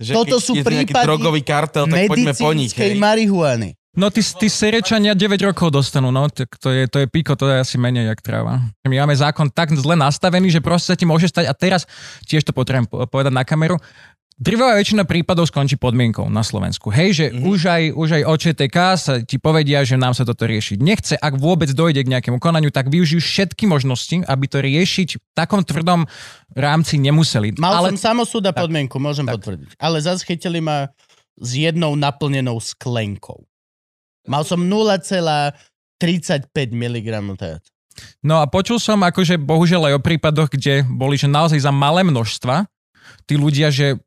že 0.00 0.12
Toto 0.16 0.36
keď 0.36 0.44
sú 0.44 0.52
je 0.56 0.62
prípady 0.64 1.04
drogový 1.04 1.42
kartel, 1.44 1.84
tak 1.84 2.08
poďme 2.08 2.32
po 2.32 2.50
nich, 2.56 2.72
hej. 2.72 2.96
marihuany. 2.96 3.76
No 3.92 4.08
tí, 4.08 4.24
tí 4.24 4.48
serečania 4.48 5.12
9 5.12 5.52
rokov 5.52 5.68
dostanú, 5.68 6.08
no, 6.08 6.24
tak 6.32 6.56
to 6.56 6.72
je, 6.72 6.88
to 6.88 7.04
je 7.04 7.06
piko, 7.12 7.36
to 7.36 7.44
je 7.44 7.60
asi 7.60 7.76
menej 7.76 8.08
jak 8.08 8.24
tráva. 8.24 8.64
My 8.88 9.04
máme 9.04 9.12
zákon 9.12 9.52
tak 9.52 9.68
zle 9.76 9.92
nastavený, 9.92 10.48
že 10.48 10.64
proste 10.64 10.88
sa 10.88 10.96
ti 10.96 11.04
môže 11.04 11.28
stať, 11.28 11.44
a 11.44 11.52
teraz 11.52 11.84
tiež 12.24 12.40
to 12.40 12.56
potrebujem 12.56 12.88
po- 12.88 13.04
povedať 13.04 13.36
na 13.36 13.44
kameru, 13.44 13.76
Drvivá 14.40 14.80
väčšina 14.80 15.04
prípadov 15.04 15.52
skončí 15.52 15.76
podmienkou 15.76 16.24
na 16.32 16.40
Slovensku. 16.40 16.88
Hej, 16.88 17.10
že 17.12 17.26
mm-hmm. 17.28 17.44
už, 17.52 17.60
aj, 17.68 17.82
už 17.92 18.08
aj 18.16 18.22
OČTK 18.24 18.76
sa 18.96 19.12
ti 19.20 19.36
povedia, 19.36 19.84
že 19.84 20.00
nám 20.00 20.16
sa 20.16 20.24
toto 20.24 20.48
riešiť 20.48 20.78
nechce. 20.80 21.14
Ak 21.20 21.36
vôbec 21.36 21.68
dojde 21.68 22.00
k 22.00 22.12
nejakému 22.16 22.40
konaniu, 22.40 22.72
tak 22.72 22.88
využijú 22.88 23.20
všetky 23.20 23.68
možnosti, 23.68 24.24
aby 24.24 24.44
to 24.48 24.64
riešiť 24.64 25.08
v 25.20 25.24
takom 25.36 25.60
tvrdom 25.60 26.08
rámci 26.56 26.96
nemuseli. 26.96 27.60
Mal 27.60 27.84
Ale 27.84 27.92
som 27.92 28.16
samosúd 28.16 28.48
a 28.48 28.56
podmienku, 28.56 28.96
môžem 28.96 29.28
potvrdiť. 29.28 29.76
Ale 29.76 30.00
zase 30.00 30.24
chytili 30.24 30.64
ma 30.64 30.88
s 31.36 31.50
jednou 31.52 31.92
naplnenou 31.92 32.56
sklenkou. 32.56 33.44
Mal 34.24 34.48
som 34.48 34.64
0,35 34.64 35.52
mg 36.72 37.08
THC. 37.36 37.68
No 38.24 38.40
a 38.40 38.48
počul 38.48 38.80
som 38.80 39.04
akože 39.04 39.36
bohužiaľ 39.36 39.92
aj 39.92 39.94
o 40.00 40.04
prípadoch, 40.04 40.48
kde 40.48 40.80
boli, 40.88 41.20
že 41.20 41.28
naozaj 41.28 41.60
za 41.60 41.72
malé 41.74 42.00
množstva 42.06 42.64
tí 43.28 43.36
ľudia, 43.36 43.68
že 43.68 44.00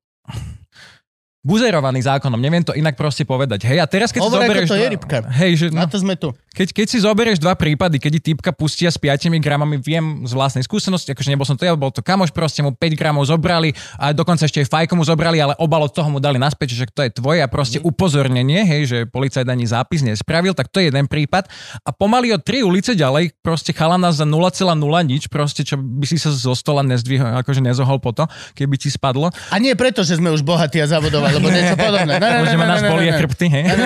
buzerovaný 1.45 2.01
zákonom, 2.01 2.41
neviem 2.41 2.65
to 2.65 2.73
inak 2.73 2.97
proste 2.97 3.21
povedať. 3.21 3.69
Hej, 3.69 3.79
a 3.81 3.85
teraz 3.85 4.09
keď 4.09 4.25
Hovor, 4.25 4.41
si 4.41 4.45
zoberieš... 4.49 4.69
to 4.73 4.77
je 4.81 4.87
rybka. 4.97 5.17
Hej, 5.29 5.51
že 5.61 5.65
Na 5.69 5.85
no, 5.85 5.93
to 5.93 6.01
sme 6.01 6.17
tu. 6.17 6.33
Keď, 6.55 6.67
keď 6.71 6.85
si 6.87 6.97
zoberieš 6.97 7.37
dva 7.37 7.51
prípady, 7.53 7.99
keď 7.99 8.13
typka 8.23 8.55
pustia 8.55 8.87
s 8.87 8.95
5 8.95 9.27
gramami, 9.37 9.75
viem 9.75 10.23
z 10.23 10.31
vlastnej 10.31 10.63
skúsenosti, 10.63 11.11
akože 11.11 11.27
nebol 11.27 11.43
som 11.43 11.59
to 11.59 11.67
ja, 11.67 11.75
bol 11.75 11.91
to 11.91 11.99
kamoš, 11.99 12.31
proste 12.31 12.63
mu 12.63 12.71
5 12.71 12.79
gramov 12.95 13.27
zobrali 13.27 13.75
a 13.99 14.15
dokonca 14.15 14.47
ešte 14.47 14.63
aj 14.63 14.71
fajko 14.71 14.95
mu 14.95 15.03
zobrali, 15.03 15.35
ale 15.37 15.51
obal 15.59 15.83
od 15.83 15.91
toho 15.91 16.07
mu 16.07 16.23
dali 16.23 16.39
naspäť, 16.39 16.71
že 16.71 16.85
to 16.87 17.03
je 17.03 17.11
tvoje 17.11 17.43
a 17.43 17.51
proste 17.51 17.77
Mhm. 17.77 17.85
upozornenie, 17.85 18.63
hej, 18.63 18.81
že 18.85 18.97
policajt 19.03 19.43
ani 19.43 19.67
zápis 19.67 19.99
nespravil, 19.99 20.55
tak 20.55 20.71
to 20.71 20.79
je 20.79 20.87
jeden 20.87 21.05
prípad. 21.05 21.51
A 21.83 21.91
pomaly 21.91 22.31
o 22.31 22.39
tri 22.39 22.63
ulice 22.63 22.95
ďalej 22.95 23.35
proste 23.43 23.75
chalana 23.75 24.15
za 24.15 24.23
0,0 24.23 24.71
nič, 25.03 25.27
proste 25.27 25.67
čo 25.67 25.75
by 25.75 26.05
si 26.07 26.15
sa 26.15 26.31
zo 26.31 26.55
stola 26.55 26.87
nezdvihol, 26.87 27.35
akože 27.35 27.59
nezohol 27.59 27.99
po 27.99 28.15
to, 28.15 28.23
keby 28.55 28.79
ti 28.79 28.87
spadlo. 28.87 29.27
A 29.51 29.59
nie 29.59 29.75
preto, 29.75 30.05
že 30.05 30.15
sme 30.15 30.31
už 30.31 30.39
bohatí 30.39 30.79
a 30.79 30.87
závodov, 30.87 31.19
alebo 31.25 31.51
niečo 31.51 31.75
podobné. 31.75 32.15
Ne, 32.15 32.23
ne, 32.23 32.29
ne, 32.31 32.39
Môžeme 32.45 32.63
ne, 32.63 32.71
nás 32.71 32.79
ne, 32.79 32.87
ne, 32.87 33.11
ne. 33.11 33.17
chrbty, 33.17 33.45
hej. 33.49 33.63
Ne, 33.65 33.75
ne, 33.75 33.85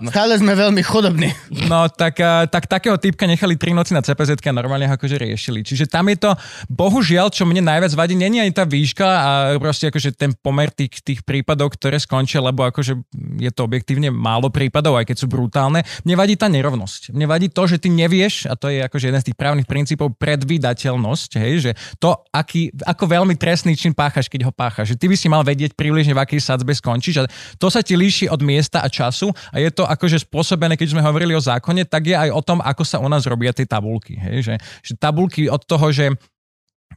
ne. 0.00 0.08
Stále 0.08 0.32
sme 0.38 0.52
veľmi 0.54 0.80
chudobní. 0.80 1.28
No 1.66 1.89
tak, 1.92 2.14
a, 2.22 2.46
tak 2.46 2.70
takého 2.70 2.96
typka 2.96 3.26
nechali 3.26 3.58
tri 3.58 3.74
noci 3.74 3.92
na 3.92 4.02
CPZ 4.02 4.38
a 4.40 4.52
normálne 4.54 4.86
ho 4.86 4.94
akože 4.94 5.16
riešili. 5.18 5.66
Čiže 5.66 5.90
tam 5.90 6.06
je 6.08 6.16
to, 6.18 6.30
bohužiaľ, 6.70 7.28
čo 7.34 7.44
mne 7.44 7.66
najviac 7.66 7.92
vadí, 7.98 8.14
není 8.14 8.38
ani 8.38 8.54
tá 8.54 8.64
výška 8.64 9.06
a 9.06 9.30
proste 9.58 9.90
akože 9.90 10.14
ten 10.14 10.30
pomer 10.32 10.70
tých, 10.70 11.02
tých 11.02 11.20
prípadov, 11.26 11.74
ktoré 11.74 11.98
skončia, 11.98 12.40
lebo 12.40 12.64
akože 12.66 12.96
je 13.42 13.50
to 13.50 13.66
objektívne 13.66 14.08
málo 14.14 14.48
prípadov, 14.48 14.96
aj 14.96 15.10
keď 15.10 15.16
sú 15.20 15.26
brutálne. 15.26 15.82
Mne 16.06 16.14
vadí 16.16 16.34
tá 16.38 16.46
nerovnosť. 16.46 17.12
Mne 17.12 17.26
vadí 17.26 17.48
to, 17.50 17.66
že 17.66 17.82
ty 17.82 17.90
nevieš, 17.90 18.46
a 18.46 18.54
to 18.54 18.70
je 18.70 18.80
akože 18.84 19.10
jeden 19.10 19.20
z 19.20 19.26
tých 19.32 19.38
právnych 19.38 19.68
princípov, 19.68 20.14
predvídateľnosť, 20.16 21.30
hej, 21.40 21.54
že 21.68 21.70
to, 21.98 22.14
aký, 22.30 22.70
ako 22.86 23.04
veľmi 23.06 23.34
trestný 23.34 23.74
čin 23.74 23.92
páchaš, 23.96 24.30
keď 24.30 24.48
ho 24.48 24.52
páchaš. 24.52 24.94
Že 24.94 24.98
ty 25.00 25.06
by 25.10 25.16
si 25.16 25.26
mal 25.28 25.42
vedieť 25.42 25.74
približne, 25.74 26.12
v 26.14 26.22
akej 26.22 26.40
sadzbe 26.40 26.72
skončíš 26.74 27.22
a 27.22 27.28
to 27.56 27.68
sa 27.72 27.80
ti 27.80 27.94
líši 27.96 28.28
od 28.28 28.40
miesta 28.42 28.82
a 28.84 28.88
času 28.88 29.32
a 29.52 29.56
je 29.58 29.70
to 29.72 29.86
akože 29.86 30.26
spôsobené, 30.26 30.76
keď 30.76 30.96
sme 30.96 31.02
hovorili 31.04 31.32
o 31.32 31.42
zákone, 31.42 31.79
tak 31.86 32.08
je 32.08 32.16
aj 32.16 32.30
o 32.32 32.42
tom, 32.44 32.58
ako 32.60 32.82
sa 32.82 32.98
u 32.98 33.08
nás 33.08 33.24
robia 33.28 33.54
tie 33.54 33.68
tabulky. 33.68 34.16
Hej? 34.16 34.36
Že, 34.46 34.54
že 34.84 34.92
tabulky 34.96 35.46
od 35.46 35.62
toho, 35.64 35.92
že 35.92 36.12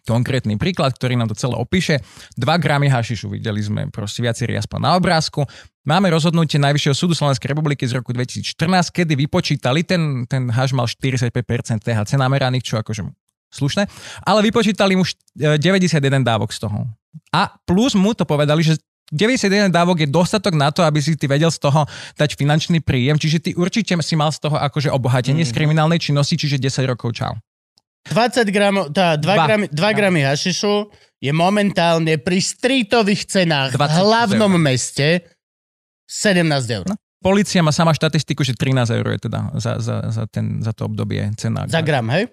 konkrétny 0.04 0.60
príklad, 0.60 0.92
ktorý 0.98 1.16
nám 1.16 1.32
to 1.32 1.38
celé 1.38 1.56
opíše. 1.56 2.04
2 2.36 2.44
gramy 2.60 2.92
hašišu, 2.92 3.32
videli 3.32 3.64
sme 3.64 3.88
proste 3.88 4.20
viacerí 4.20 4.58
aspoň 4.60 4.80
na 4.84 4.92
obrázku. 5.00 5.48
Máme 5.88 6.12
rozhodnutie 6.12 6.60
Najvyššieho 6.60 6.96
súdu 6.96 7.14
Slovenskej 7.16 7.52
republiky 7.56 7.88
z 7.88 8.00
roku 8.00 8.12
2014, 8.12 8.92
kedy 8.92 9.14
vypočítali, 9.16 9.84
ten, 9.88 10.28
ten 10.28 10.52
haš 10.52 10.76
mal 10.76 10.88
45% 10.88 11.32
THC 11.84 12.12
nameraných, 12.20 12.64
čo 12.64 12.76
akože 12.80 13.04
slušné, 13.54 13.86
ale 14.26 14.40
vypočítali 14.44 14.98
mu 14.98 15.06
št- 15.06 15.22
e, 15.38 15.62
91 15.62 16.26
dávok 16.26 16.52
z 16.52 16.66
toho. 16.66 16.90
A 17.30 17.54
plus 17.64 17.94
mu 17.94 18.18
to 18.18 18.26
povedali, 18.26 18.66
že 18.66 18.82
91 19.12 19.74
dávok 19.74 20.06
je 20.06 20.10
dostatok 20.10 20.56
na 20.56 20.72
to, 20.72 20.86
aby 20.86 21.04
si 21.04 21.20
ty 21.20 21.28
vedel 21.28 21.52
z 21.52 21.60
toho 21.60 21.84
dať 22.16 22.40
finančný 22.40 22.80
príjem, 22.80 23.20
čiže 23.20 23.38
ty 23.44 23.50
určite 23.54 23.98
si 24.00 24.16
mal 24.16 24.32
z 24.32 24.48
toho 24.48 24.56
akože 24.56 24.94
obohatenie 24.94 25.44
mm. 25.44 25.50
z 25.50 25.52
kriminálnej 25.52 26.00
činnosti, 26.00 26.40
čiže 26.40 26.62
10 26.62 26.88
rokov 26.88 27.12
čau. 27.14 27.36
20 28.12 28.48
gramov, 28.52 28.92
tá 28.92 29.16
2 29.16 29.24
Dva. 29.24 29.46
gramy, 29.48 29.66
2 29.72 29.98
gramy 30.00 30.20
hašišu 30.28 30.92
je 31.24 31.32
momentálne 31.32 32.20
pri 32.20 32.40
streetových 32.44 33.32
cenách 33.32 33.80
v 33.80 33.80
20 33.80 34.04
hlavnom 34.04 34.52
meste 34.60 35.24
17 36.08 36.44
eur. 36.84 36.88
Polícia 37.24 37.64
má 37.64 37.72
sama 37.72 37.96
štatistiku, 37.96 38.44
že 38.44 38.52
13 38.52 39.00
eur 39.00 39.08
je 39.16 39.20
teda 39.32 39.40
za, 39.56 39.80
za, 39.80 39.96
za, 40.12 40.24
ten, 40.28 40.60
za 40.60 40.76
to 40.76 40.92
obdobie 40.92 41.32
cena. 41.40 41.64
Za 41.64 41.80
gram, 41.80 42.12
hej? 42.12 42.28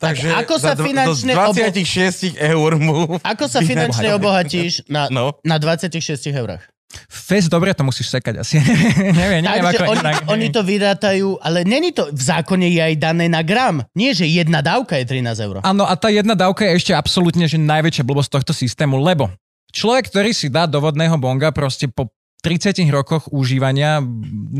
Takže 0.00 0.32
ako 0.32 0.54
sa 0.56 0.72
dv- 0.72 0.86
finančne 0.86 1.32
Do 1.32 1.40
obo- 1.44 1.60
26 1.60 2.32
eur 2.34 2.70
mu... 2.76 3.20
Ako 3.20 3.44
sa 3.46 3.60
finančne 3.60 4.16
obohatíš 4.16 4.88
na, 4.88 5.06
No. 5.06 5.36
na 5.44 5.56
26 5.56 6.00
eurách? 6.30 6.64
Fest, 7.06 7.46
dobre, 7.46 7.70
to 7.70 7.84
musíš 7.84 8.10
sekať 8.10 8.40
asi. 8.40 8.58
neviem, 9.14 9.44
neviem, 9.44 9.62
Takže 9.62 9.78
ako 9.78 9.92
oni, 9.92 10.00
inak. 10.02 10.14
oni 10.26 10.46
to 10.48 10.60
vyrátajú, 10.60 11.28
ale 11.38 11.62
není 11.62 11.92
to, 11.92 12.08
v 12.08 12.18
zákone 12.18 12.66
je 12.66 12.82
aj 12.82 12.94
dané 12.96 13.28
na 13.28 13.40
gram. 13.40 13.78
Nie, 13.92 14.10
že 14.10 14.24
jedna 14.24 14.58
dávka 14.58 14.98
je 14.98 15.06
13 15.06 15.22
eur. 15.38 15.56
Áno, 15.62 15.84
a 15.84 15.94
tá 15.94 16.08
jedna 16.08 16.34
dávka 16.34 16.64
je 16.64 16.74
ešte 16.74 16.92
absolútne 16.92 17.44
že 17.44 17.56
najväčšia 17.56 18.02
blbosť 18.02 18.30
tohto 18.32 18.50
systému, 18.52 18.98
lebo 18.98 19.30
človek, 19.70 20.10
ktorý 20.10 20.32
si 20.32 20.50
dá 20.50 20.66
do 20.66 20.80
vodného 20.80 21.14
bonga 21.14 21.52
proste 21.52 21.86
po 21.86 22.10
30 22.40 22.88
rokoch 22.88 23.28
užívania 23.30 24.00
0,2 24.00 24.56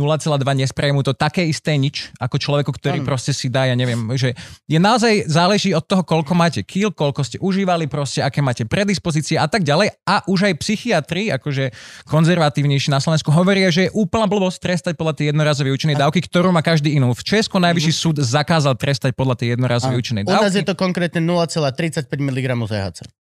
nespraví 0.54 0.92
mu 0.92 1.00
to 1.00 1.16
také 1.16 1.48
isté 1.48 1.74
nič, 1.80 2.12
ako 2.20 2.36
človeku, 2.36 2.70
ktorý 2.76 3.00
Áno. 3.00 3.08
proste 3.08 3.32
si 3.32 3.48
dá, 3.48 3.64
ja 3.64 3.76
neviem, 3.76 3.98
že 4.14 4.36
je 4.68 4.78
naozaj 4.78 5.26
záleží 5.26 5.72
od 5.72 5.84
toho, 5.84 6.04
koľko 6.04 6.32
máte 6.36 6.60
kil, 6.60 6.92
koľko 6.92 7.24
ste 7.24 7.36
užívali, 7.40 7.88
proste 7.88 8.20
aké 8.20 8.44
máte 8.44 8.68
predispozície 8.68 9.40
a 9.40 9.48
tak 9.48 9.64
ďalej. 9.64 9.96
A 10.04 10.22
už 10.28 10.52
aj 10.52 10.54
psychiatri, 10.60 11.32
akože 11.32 11.72
konzervatívnejší 12.06 12.92
na 12.92 13.00
Slovensku, 13.00 13.32
hovoria, 13.32 13.72
že 13.72 13.88
je 13.88 13.94
úplná 13.96 14.28
blbosť 14.28 14.58
trestať 14.60 14.94
podľa 15.00 15.16
tej 15.16 15.26
jednorazovej 15.32 15.72
účinnej 15.72 15.96
dávky, 15.96 16.20
ktorú 16.24 16.52
má 16.52 16.60
každý 16.60 16.94
inú. 16.96 17.16
V 17.16 17.22
Česku 17.24 17.56
najvyšší 17.58 17.92
súd 17.92 18.16
zakázal 18.20 18.76
trestať 18.76 19.16
podľa 19.16 19.40
tej 19.40 19.56
jednorazovej 19.56 19.96
účinnej 19.96 20.24
U 20.24 20.30
nás 20.30 20.52
dávky. 20.52 20.60
je 20.60 20.68
to 20.68 20.74
konkrétne 20.76 21.20
0,35 21.24 22.06
mg 22.08 22.46
THC. 22.68 23.19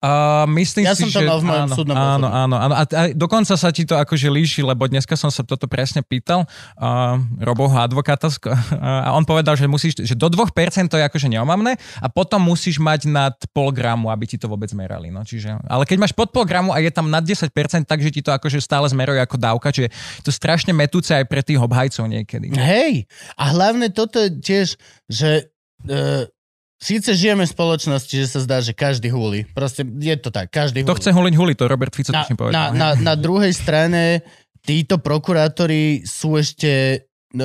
Uh, 0.00 0.48
myslím 0.56 0.88
Ja 0.88 0.96
si, 0.96 1.04
som 1.04 1.12
to 1.12 1.20
že... 1.20 1.28
mal 1.28 1.44
v 1.44 1.46
mojom 1.52 1.66
áno, 1.68 1.74
súdnom 1.76 1.92
áno, 1.92 2.28
áno, 2.32 2.56
áno. 2.56 2.72
A, 2.72 2.88
a 2.88 3.02
dokonca 3.12 3.52
sa 3.52 3.68
ti 3.68 3.84
to 3.84 4.00
akože 4.00 4.32
líši, 4.32 4.64
lebo 4.64 4.88
dneska 4.88 5.12
som 5.12 5.28
sa 5.28 5.44
toto 5.44 5.68
presne 5.68 6.00
pýtal 6.00 6.48
uh, 6.80 7.20
Roboho 7.36 7.76
advokáta 7.76 8.32
sk- 8.32 8.48
a 9.04 9.12
on 9.12 9.28
povedal, 9.28 9.60
že 9.60 9.68
musíš, 9.68 10.00
že 10.00 10.16
do 10.16 10.32
2% 10.32 10.48
to 10.88 10.96
je 10.96 11.04
akože 11.04 11.28
neomamné 11.28 11.76
a 12.00 12.08
potom 12.08 12.40
musíš 12.40 12.80
mať 12.80 13.12
nad 13.12 13.36
pol 13.52 13.76
gramu, 13.76 14.08
aby 14.08 14.24
ti 14.24 14.40
to 14.40 14.48
vôbec 14.48 14.72
merali. 14.72 15.12
No, 15.12 15.20
čiže, 15.20 15.52
ale 15.68 15.84
keď 15.84 16.08
máš 16.08 16.16
pod 16.16 16.32
pol 16.32 16.48
gramu 16.48 16.72
a 16.72 16.80
je 16.80 16.88
tam 16.88 17.12
nad 17.12 17.20
10%, 17.20 17.52
takže 17.84 18.08
ti 18.08 18.24
to 18.24 18.32
akože 18.32 18.56
stále 18.64 18.88
zmeruje 18.88 19.20
ako 19.20 19.36
dávka, 19.36 19.68
čiže 19.68 19.92
to 20.24 20.32
strašne 20.32 20.72
metúce 20.72 21.12
aj 21.12 21.28
pre 21.28 21.44
tých 21.44 21.60
obhajcov 21.60 22.08
niekedy. 22.08 22.48
Hej, 22.56 23.04
a 23.36 23.52
hlavne 23.52 23.92
toto 23.92 24.16
je 24.16 24.32
tiež, 24.40 24.80
že 25.12 25.52
uh, 25.92 26.24
síce 26.80 27.12
žijeme 27.12 27.44
v 27.44 27.52
spoločnosti, 27.52 28.10
že 28.10 28.26
sa 28.26 28.40
zdá, 28.40 28.64
že 28.64 28.72
každý 28.72 29.12
húli. 29.12 29.44
Proste 29.52 29.84
je 29.84 30.16
to 30.16 30.32
tak, 30.32 30.48
každý 30.48 30.82
To 30.82 30.96
húli. 30.96 31.00
chce 31.00 31.10
huliť 31.12 31.34
huli, 31.36 31.52
to 31.54 31.68
Robert 31.68 31.92
Fico 31.92 32.10
na, 32.10 32.24
na, 32.24 32.34
povedal. 32.34 32.56
hej. 32.72 32.78
na, 32.80 32.88
na 32.96 33.14
druhej 33.14 33.52
strane 33.52 34.24
títo 34.60 34.96
prokurátori 35.00 36.04
sú 36.04 36.36
ešte 36.36 36.70
e, 36.96 37.38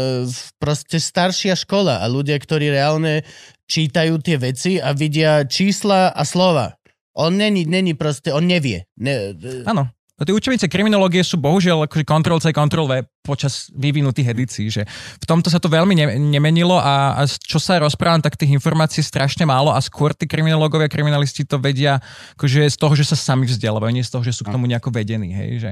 proste 0.56 0.98
staršia 1.00 1.56
škola 1.56 2.00
a 2.00 2.06
ľudia, 2.08 2.40
ktorí 2.40 2.72
reálne 2.72 3.24
čítajú 3.66 4.20
tie 4.20 4.38
veci 4.38 4.72
a 4.80 4.92
vidia 4.92 5.44
čísla 5.44 6.12
a 6.12 6.24
slova. 6.24 6.76
On 7.16 7.32
není, 7.32 7.64
není 7.64 7.96
proste, 7.96 8.36
on 8.36 8.44
nevie. 8.44 8.84
Ne, 9.00 9.32
Áno. 9.64 9.88
A 10.16 10.24
Tie 10.24 10.32
učebnice 10.32 10.72
kriminológie 10.72 11.20
sú 11.28 11.36
bohužiaľ 11.36 11.92
akože 11.92 12.08
Ctrl 12.08 12.40
C, 12.40 12.56
Ctrl 12.56 12.88
V 12.88 12.94
počas 13.20 13.68
vyvinutých 13.76 14.32
edícií, 14.32 14.72
že 14.72 14.88
v 15.20 15.26
tomto 15.28 15.52
sa 15.52 15.60
to 15.60 15.68
veľmi 15.68 15.92
ne- 15.92 16.16
nemenilo 16.16 16.80
a, 16.80 17.20
a 17.20 17.22
čo 17.28 17.60
sa 17.60 17.84
rozprávam, 17.84 18.24
tak 18.24 18.40
tých 18.40 18.56
informácií 18.56 19.04
je 19.04 19.12
strašne 19.12 19.44
málo 19.44 19.76
a 19.76 19.80
skôr 19.84 20.16
tí 20.16 20.24
kriminológovia, 20.24 20.88
kriminalisti 20.88 21.44
to 21.44 21.60
vedia 21.60 22.00
akože 22.40 22.64
z 22.64 22.78
toho, 22.80 22.96
že 22.96 23.12
sa 23.12 23.20
sami 23.20 23.44
vzdelávajú, 23.44 23.92
nie 23.92 24.08
z 24.08 24.14
toho, 24.16 24.24
že 24.24 24.32
sú 24.32 24.48
k 24.48 24.56
tomu 24.56 24.72
nejako 24.72 24.96
vedení, 24.96 25.36
hej, 25.36 25.52
že 25.60 25.72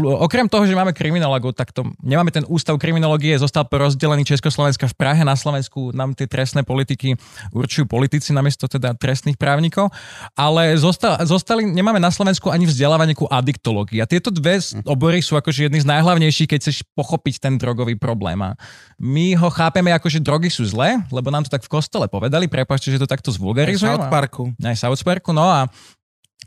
okrem 0.00 0.48
toho, 0.48 0.64
že 0.64 0.72
máme 0.72 0.96
kriminológov, 0.96 1.52
tak 1.52 1.76
to 1.76 1.84
nemáme 2.00 2.32
ten 2.32 2.40
ústav 2.48 2.72
kriminológie, 2.80 3.36
zostal 3.36 3.68
rozdelený 3.68 4.24
Československa 4.24 4.88
v 4.88 4.96
Prahe, 4.96 5.20
na 5.28 5.36
Slovensku 5.36 5.92
nám 5.92 6.16
tie 6.16 6.24
trestné 6.24 6.64
politiky 6.64 7.20
určujú 7.52 7.84
politici 7.84 8.32
namiesto 8.32 8.64
teda 8.64 8.96
trestných 8.96 9.36
právnikov, 9.36 9.92
ale 10.32 10.72
zostali, 10.80 11.20
zostali, 11.28 11.62
nemáme 11.68 12.00
na 12.00 12.08
Slovensku 12.08 12.48
ani 12.48 12.64
vzdelávanie 12.64 13.12
ku 13.12 13.28
adiktológii. 13.28 14.00
A 14.00 14.08
tieto 14.08 14.32
dve 14.32 14.56
s- 14.56 14.72
obory 14.88 15.20
sú 15.20 15.36
akože 15.36 15.68
jedny 15.68 15.84
z 15.84 15.88
najhlavnejších, 15.88 16.48
keď 16.48 16.58
chceš 16.64 16.76
pochopiť 16.96 17.44
ten 17.44 17.60
drogový 17.60 18.00
problém. 18.00 18.40
A 18.40 18.56
my 18.96 19.36
ho 19.36 19.52
chápeme 19.52 19.92
ako, 19.92 20.08
že 20.08 20.24
drogy 20.24 20.48
sú 20.48 20.64
zlé, 20.64 20.96
lebo 21.12 21.28
nám 21.28 21.44
to 21.44 21.52
tak 21.52 21.60
v 21.60 21.72
kostole 21.76 22.08
povedali, 22.08 22.48
prepáčte, 22.48 22.88
že 22.88 22.96
to 22.96 23.08
takto 23.08 23.28
zvulgarizujem. 23.28 24.00
South 24.00 24.08
Parku. 24.08 24.48
Aj 24.64 24.76
South 24.80 25.04
Parku, 25.04 25.36
no 25.36 25.44
a 25.44 25.68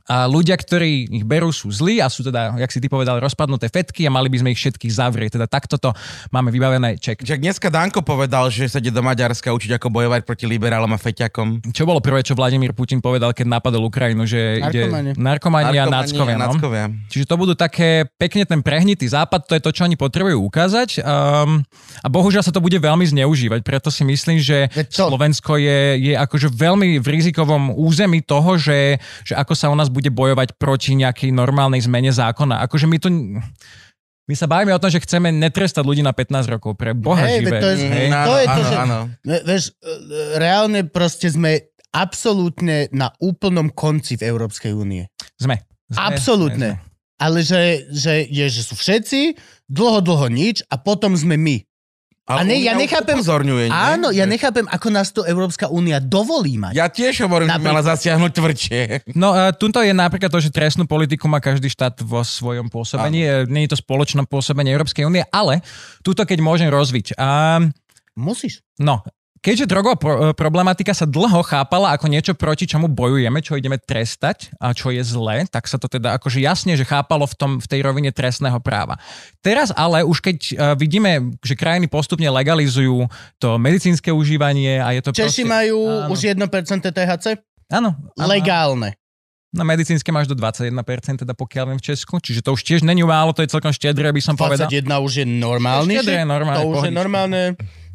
a 0.06 0.30
ľudia, 0.30 0.54
ktorí 0.60 1.10
ich 1.10 1.26
berú, 1.26 1.50
sú 1.50 1.72
zlí 1.72 2.04
a 2.04 2.12
sú 2.12 2.22
teda, 2.22 2.60
jak 2.62 2.72
si 2.72 2.80
ty 2.84 2.88
povedal, 2.92 3.18
rozpadnuté 3.18 3.72
fetky 3.72 4.06
a 4.06 4.12
mali 4.14 4.30
by 4.30 4.38
sme 4.44 4.50
ich 4.54 4.60
všetkých 4.62 4.94
zavrieť. 4.94 5.40
Teda 5.40 5.48
takto 5.50 5.80
to 5.80 5.90
máme 6.30 6.54
vybavené 6.54 7.00
ček. 7.00 7.26
Však 7.26 7.42
dneska 7.42 7.68
Danko 7.74 8.06
povedal, 8.06 8.52
že 8.54 8.70
sa 8.70 8.78
ide 8.78 8.94
do 8.94 9.02
Maďarska 9.02 9.50
učiť, 9.50 9.80
ako 9.80 9.88
bojovať 9.90 10.22
proti 10.28 10.46
liberálom 10.46 10.92
a 10.94 11.00
feťakom. 11.00 11.74
Čo 11.74 11.90
bolo 11.90 12.04
prvé, 12.04 12.22
čo 12.22 12.38
Vladimír 12.38 12.76
Putin 12.78 13.02
povedal, 13.02 13.34
keď 13.34 13.46
napadol 13.50 13.88
Ukrajinu, 13.88 14.28
že 14.30 14.62
Narkomani. 14.62 15.12
ide 15.14 15.22
narkomani 15.22 15.78
a 15.80 15.86
náckovia. 15.90 16.38
No? 16.38 16.54
Čiže 17.10 17.26
to 17.26 17.36
budú 17.38 17.54
také 17.58 18.06
pekne 18.18 18.46
ten 18.46 18.62
prehnitý 18.62 19.10
západ, 19.10 19.50
to 19.50 19.54
je 19.58 19.62
to, 19.64 19.72
čo 19.74 19.86
oni 19.86 19.98
potrebujú 19.98 20.38
ukázať. 20.46 21.02
Um, 21.02 21.66
a 22.02 22.08
bohužiaľ 22.10 22.46
sa 22.46 22.54
to 22.54 22.62
bude 22.62 22.78
veľmi 22.78 23.06
zneužívať, 23.06 23.62
preto 23.66 23.90
si 23.90 24.06
myslím, 24.06 24.38
že 24.38 24.70
to- 24.94 25.10
Slovensko 25.10 25.58
je, 25.58 26.02
je 26.02 26.14
akože 26.14 26.52
veľmi 26.54 27.00
v 27.02 27.08
rizikovom 27.08 27.74
území 27.76 28.22
toho, 28.22 28.58
že, 28.58 28.98
že 29.26 29.34
ako 29.38 29.54
sa 29.54 29.70
u 29.70 29.76
nás 29.86 29.94
bude 29.94 30.10
bojovať 30.10 30.58
proti 30.58 30.98
nejakej 30.98 31.30
normálnej 31.30 31.86
zmene 31.86 32.10
zákona. 32.10 32.66
Akože 32.66 32.90
my 32.90 32.98
to... 32.98 33.08
My 34.26 34.34
sa 34.34 34.50
bavíme 34.50 34.74
o 34.74 34.82
tom, 34.82 34.90
že 34.90 34.98
chceme 35.06 35.30
netrestať 35.30 35.86
ľudí 35.86 36.02
na 36.02 36.10
15 36.10 36.50
rokov 36.50 36.74
pre 36.82 36.98
Boha 36.98 37.30
Hej, 37.30 37.46
živé. 37.46 37.62
to 37.62 37.68
je-? 37.70 38.10
Mm, 38.10 38.26
To 38.26 38.34
je 38.42 38.46
to, 38.50 38.58
áno, 38.58 38.66
že- 38.66 38.78
áno. 38.82 38.98
Ne, 39.22 39.38
Vieš, 39.46 39.64
e, 39.70 39.94
reálne 40.42 40.80
proste 40.90 41.30
sme 41.30 41.70
absolútne 41.94 42.90
na 42.90 43.14
úplnom 43.22 43.70
konci 43.70 44.18
v 44.18 44.26
Európskej 44.26 44.74
únie. 44.74 45.06
Sme. 45.38 45.62
sme. 45.94 46.02
Absolútne. 46.02 46.82
Sme. 46.82 47.22
Ale 47.22 47.46
že, 47.46 47.86
že, 47.94 48.26
je, 48.26 48.46
že 48.50 48.62
sú 48.66 48.74
všetci, 48.74 49.38
dlho, 49.70 50.02
dlho 50.02 50.28
nič 50.28 50.66
a 50.68 50.76
potom 50.82 51.14
sme 51.14 51.38
my. 51.38 51.62
A 52.26 52.42
ne, 52.42 52.58
ja 52.58 52.74
nechápem- 52.74 53.22
nie? 53.22 53.70
Áno, 53.70 54.10
ja 54.10 54.26
Že- 54.26 54.32
nechápem, 54.34 54.66
ako 54.66 54.88
nás 54.90 55.14
to 55.14 55.22
Európska 55.30 55.70
únia 55.70 56.02
dovolí 56.02 56.58
mať. 56.58 56.74
Ja 56.74 56.90
tiež 56.90 57.22
hovorím, 57.22 57.54
že 57.54 57.62
by 57.62 57.70
mala 57.70 57.86
zasiahnuť 57.86 58.32
tvrdšie. 58.34 58.80
No 59.14 59.30
a 59.38 59.54
tuto 59.54 59.86
je 59.86 59.94
napríklad 59.94 60.34
to, 60.34 60.42
že 60.42 60.50
trestnú 60.50 60.90
politiku 60.90 61.30
má 61.30 61.38
každý 61.38 61.70
štát 61.70 62.02
vo 62.02 62.26
svojom 62.26 62.66
pôsobení. 62.74 63.46
Nie 63.46 63.70
je 63.70 63.78
to 63.78 63.78
spoločné 63.78 64.26
pôsobenie 64.26 64.74
Európskej 64.74 65.06
únie, 65.06 65.22
ale 65.30 65.62
tuto 66.02 66.26
keď 66.26 66.42
môžem 66.42 66.74
rozviť. 66.74 67.14
A, 67.14 67.62
Musíš. 68.18 68.66
no, 68.82 69.06
keďže 69.46 69.70
drogová 69.70 69.96
pro- 70.02 70.18
e, 70.18 70.34
problematika 70.34 70.90
sa 70.98 71.06
dlho 71.06 71.46
chápala 71.46 71.94
ako 71.94 72.10
niečo, 72.10 72.34
proti 72.34 72.66
čomu 72.66 72.90
bojujeme, 72.90 73.46
čo 73.46 73.54
ideme 73.54 73.78
trestať 73.78 74.50
a 74.58 74.74
čo 74.74 74.90
je 74.90 75.06
zlé, 75.06 75.46
tak 75.46 75.70
sa 75.70 75.78
to 75.78 75.86
teda 75.86 76.18
akože 76.18 76.42
jasne, 76.42 76.74
že 76.74 76.82
chápalo 76.82 77.30
v, 77.30 77.36
tom, 77.38 77.52
v 77.62 77.68
tej 77.70 77.86
rovine 77.86 78.10
trestného 78.10 78.58
práva. 78.58 78.98
Teraz 79.46 79.70
ale 79.78 80.02
už 80.02 80.18
keď 80.26 80.38
uh, 80.42 80.50
vidíme, 80.74 81.38
že 81.46 81.54
krajiny 81.54 81.86
postupne 81.86 82.26
legalizujú 82.26 83.06
to 83.38 83.62
medicínske 83.62 84.10
užívanie 84.10 84.82
a 84.82 84.98
je 84.98 85.06
to 85.06 85.14
Češi 85.14 85.46
proste... 85.46 85.54
majú 85.54 85.78
áno. 85.86 86.10
už 86.10 86.20
1% 86.34 86.42
THC? 86.82 87.26
Áno. 87.70 87.94
áno. 87.94 88.26
Legálne. 88.26 88.98
Na 89.56 89.64
medicínske 89.64 90.12
máš 90.12 90.28
do 90.28 90.36
21%, 90.36 91.24
teda 91.24 91.32
pokiaľ 91.32 91.64
viem 91.72 91.80
v 91.80 91.86
Česku, 91.94 92.20
čiže 92.20 92.44
to 92.44 92.52
už 92.52 92.62
tiež 92.66 92.84
není 92.84 93.08
málo, 93.08 93.32
to 93.32 93.40
je 93.40 93.48
celkom 93.48 93.72
štedré, 93.72 94.12
by 94.12 94.20
som 94.20 94.36
povedal. 94.36 94.68
21 94.68 95.00
už 95.00 95.14
je 95.24 95.26
normálny. 95.26 95.94
Štedré, 95.96 96.28
normálne, 96.28 96.60
To 96.60 96.68
už 96.76 96.76
je 96.76 96.92
pohodička. 96.92 97.00
normálne. 97.00 97.42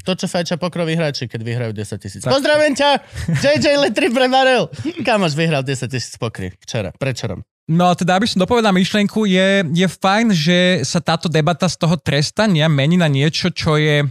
To, 0.05 0.13
čo 0.17 0.27
fajčia 0.27 0.57
pokroví 0.57 0.97
hráči, 0.97 1.29
keď 1.29 1.41
vyhrajú 1.45 1.73
10 1.77 2.01
tisíc. 2.01 2.23
Pozdravím 2.25 2.73
ťa! 2.73 3.05
JJ 3.45 3.67
Letri 3.77 4.09
pre 4.09 4.33
barel! 4.33 4.73
Kamoš 5.07 5.37
vyhral 5.37 5.61
10 5.61 5.93
tisíc 5.93 6.17
pokry. 6.17 6.57
Včera, 6.61 6.91
predčerom. 6.97 7.45
No 7.71 7.95
teda, 7.95 8.19
aby 8.19 8.27
som 8.27 8.43
dopovedal 8.43 8.75
myšlienku, 8.75 9.31
je, 9.31 9.63
je 9.71 9.87
fajn, 9.87 10.27
že 10.35 10.59
sa 10.83 10.99
táto 10.99 11.31
debata 11.31 11.71
z 11.71 11.79
toho 11.79 11.95
trestania 11.95 12.67
mení 12.67 12.99
na 12.99 13.07
niečo, 13.07 13.55
čo 13.55 13.79
je 13.79 14.03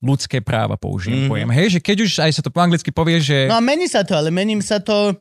ľudské 0.00 0.40
práva, 0.40 0.78
použijem 0.78 1.26
mm. 1.26 1.28
pojem. 1.28 1.50
Hej, 1.52 1.68
že 1.76 1.80
keď 1.82 1.96
už 2.06 2.10
aj 2.22 2.32
sa 2.38 2.42
to 2.42 2.54
po 2.54 2.62
anglicky 2.62 2.88
povie, 2.94 3.18
že 3.18 3.50
No 3.50 3.58
a 3.58 3.62
mení 3.62 3.90
sa 3.90 4.06
to, 4.06 4.14
ale 4.16 4.30
mení 4.30 4.56
sa 4.62 4.78
to... 4.80 5.18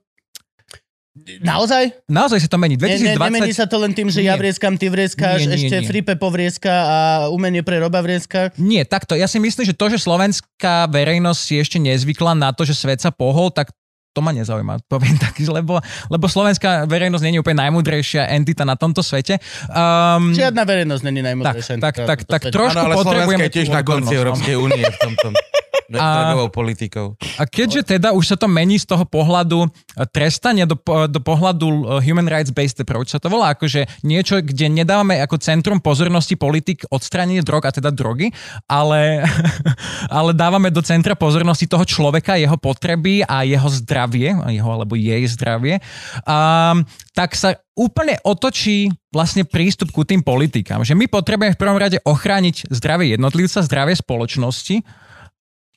Naozaj? 1.42 2.08
naozaj 2.08 2.40
sa 2.46 2.50
to 2.50 2.58
mení. 2.62 2.76
Ne, 2.78 2.98
ne, 2.98 3.18
2020... 3.18 3.28
nemení 3.30 3.52
sa 3.54 3.66
to 3.66 3.78
len 3.82 3.92
tým, 3.94 4.08
že 4.08 4.22
ja 4.24 4.36
Nie. 4.36 4.40
vrieskam, 4.40 4.76
ty 4.76 4.88
vrieskáš, 4.88 5.46
Nie, 5.46 5.56
nie, 5.56 5.58
ešte 5.68 5.78
nie. 5.82 5.88
Fripe 5.88 6.14
povrieska 6.16 6.74
a 6.74 6.98
umenie 7.30 7.62
pre 7.62 7.82
Roba 7.82 8.00
vrieska. 8.00 8.54
Nie, 8.56 8.88
takto. 8.88 9.18
Ja 9.18 9.26
si 9.26 9.42
myslím, 9.42 9.66
že 9.66 9.76
to, 9.76 9.90
že 9.90 10.02
slovenská 10.02 10.88
verejnosť 10.90 11.40
si 11.42 11.54
ešte 11.60 11.78
nezvykla 11.82 12.38
na 12.38 12.54
to, 12.54 12.64
že 12.64 12.78
svet 12.78 13.02
sa 13.02 13.10
pohol, 13.10 13.50
tak 13.50 13.74
to 14.18 14.26
ma 14.26 14.34
nezaujíma, 14.34 14.82
poviem 14.94 15.14
tak, 15.22 15.38
lebo, 15.46 15.78
lebo 16.10 16.26
slovenská 16.26 16.90
verejnosť 16.90 17.22
je 17.22 17.38
úplne 17.38 17.70
najmudrejšia 17.70 18.34
entita 18.34 18.66
na 18.66 18.74
tomto 18.74 19.06
svete. 19.06 19.38
Um, 19.70 20.34
Žiadna 20.34 20.66
verejnosť 20.66 21.04
není 21.06 21.22
tak, 21.22 21.28
najmúdrejšia. 21.30 21.74
tak, 21.78 21.96
tak, 22.02 22.20
tak 22.26 22.42
trošku 22.50 22.74
Áno, 22.74 22.90
ale 22.90 22.96
Slovenska 22.98 23.06
potrebujeme 23.06 23.46
je 23.46 23.54
tiež 23.54 23.70
na 23.70 23.82
konci 23.86 24.14
no. 24.18 24.20
Európskej 24.26 24.56
únie 24.58 24.82
v 24.82 24.98
tomto. 24.98 25.28
A- 25.96 26.52
politikou. 26.52 27.16
A 27.40 27.48
keďže 27.48 27.98
teda 27.98 28.12
už 28.12 28.36
sa 28.36 28.36
to 28.36 28.52
mení 28.52 28.76
z 28.76 28.88
toho 28.88 29.08
pohľadu 29.08 29.68
e, 29.68 29.70
trestania 30.12 30.68
do, 30.68 30.76
do 31.08 31.20
pohľadu 31.24 31.68
e, 31.68 31.82
human 32.04 32.28
rights 32.28 32.52
based 32.52 32.80
approach, 32.84 33.08
sa 33.08 33.24
to 33.24 33.32
volá 33.32 33.56
akože 33.56 33.88
niečo, 34.04 34.44
kde 34.44 34.68
nedávame 34.68 35.24
ako 35.24 35.40
centrum 35.40 35.80
pozornosti 35.80 36.36
politik 36.36 36.84
odstránenie 36.92 37.40
drog 37.40 37.64
a 37.64 37.72
teda 37.72 37.94
drogy, 37.96 38.36
ale, 38.68 39.24
ale 40.18 40.32
dávame 40.36 40.68
do 40.74 40.84
centra 40.84 41.16
pozornosti 41.16 41.72
toho 41.72 41.88
človeka, 41.88 42.36
jeho 42.36 42.60
potreby 42.60 43.24
a 43.24 43.48
jeho 43.48 43.68
zdravie, 43.72 44.36
jeho 44.36 44.70
alebo 44.70 45.00
jej 45.00 45.24
zdravie, 45.32 45.80
um, 46.28 46.84
tak 47.16 47.34
sa 47.34 47.56
úplne 47.78 48.18
otočí 48.26 48.90
vlastne 49.14 49.46
prístup 49.46 49.94
ku 49.94 50.02
tým 50.04 50.26
politikám. 50.26 50.82
Že 50.82 50.98
my 50.98 51.06
potrebujeme 51.08 51.54
v 51.54 51.62
prvom 51.62 51.80
rade 51.80 51.98
ochrániť 52.02 52.74
zdravie 52.74 53.16
jednotlivca, 53.16 53.64
zdravie 53.64 53.96
spoločnosti 53.96 54.82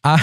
a 0.05 0.17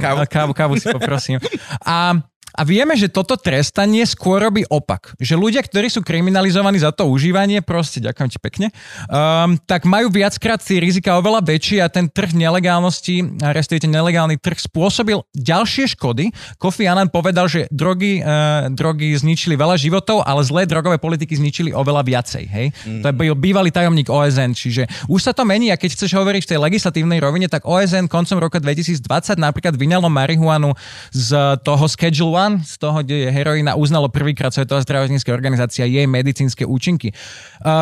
Kávu. 0.00 0.20
a 0.20 0.26
kávu, 0.26 0.52
kávu 0.52 0.76
si 0.80 0.92
poprosím. 0.92 1.40
A, 1.86 2.12
a 2.54 2.62
vieme, 2.62 2.94
že 2.94 3.10
toto 3.10 3.34
trestanie 3.34 4.06
skôr 4.06 4.38
robí 4.38 4.62
opak. 4.70 5.18
Že 5.18 5.34
ľudia, 5.34 5.62
ktorí 5.66 5.90
sú 5.90 6.06
kriminalizovaní 6.06 6.78
za 6.78 6.94
to 6.94 7.10
užívanie, 7.10 7.58
proste, 7.66 7.98
ďakujem 7.98 8.28
ti 8.30 8.38
pekne, 8.38 8.66
um, 9.10 9.58
tak 9.66 9.90
majú 9.90 10.06
viackrát 10.14 10.62
tie 10.62 10.78
rizika 10.78 11.18
oveľa 11.18 11.42
väčšie 11.42 11.82
a 11.82 11.90
ten 11.90 12.06
trh 12.06 12.30
nelegálnosti, 12.30 13.42
respektíve 13.42 13.90
nelegálny 13.90 14.38
trh 14.38 14.70
spôsobil 14.70 15.18
ďalšie 15.34 15.98
škody. 15.98 16.30
Kofi 16.62 16.86
Annan 16.86 17.10
povedal, 17.10 17.50
že 17.50 17.66
drogy, 17.74 18.22
uh, 18.22 18.70
drogy 18.70 19.10
zničili 19.18 19.58
veľa 19.58 19.74
životov, 19.74 20.22
ale 20.22 20.46
zlé 20.46 20.62
drogové 20.70 21.02
politiky 21.02 21.34
zničili 21.34 21.74
oveľa 21.74 22.06
viacej. 22.06 22.44
Hej? 22.46 22.66
Mm. 22.86 23.02
To 23.02 23.06
je 23.10 23.14
byl 23.18 23.34
bývalý 23.34 23.74
tajomník 23.74 24.06
OSN, 24.06 24.54
čiže 24.54 24.86
už 25.10 25.26
sa 25.26 25.32
to 25.34 25.42
mení 25.42 25.74
a 25.74 25.76
keď 25.76 25.98
chceš 25.98 26.14
hovoriť 26.14 26.46
v 26.46 26.50
tej 26.54 26.58
legislatívnej 26.62 27.18
rovine, 27.18 27.50
tak 27.50 27.66
OSN 27.66 28.06
koncom 28.06 28.38
roka 28.38 28.62
2020 28.62 29.02
napríklad 29.42 29.74
vyňalo 29.74 30.06
marihuanu 30.06 30.70
z 31.10 31.58
toho 31.66 31.90
Schedule 31.90 32.43
1 32.44 32.54
Wuhan, 32.54 32.60
z 32.60 32.76
toho, 32.76 33.00
kde 33.00 33.16
je 33.24 33.28
heroína, 33.32 33.72
uznalo 33.74 34.12
prvýkrát 34.12 34.52
Svetová 34.52 34.84
zdravotnícka 34.84 35.32
organizácia 35.32 35.88
jej 35.88 36.04
medicínske 36.04 36.68
účinky. 36.68 37.16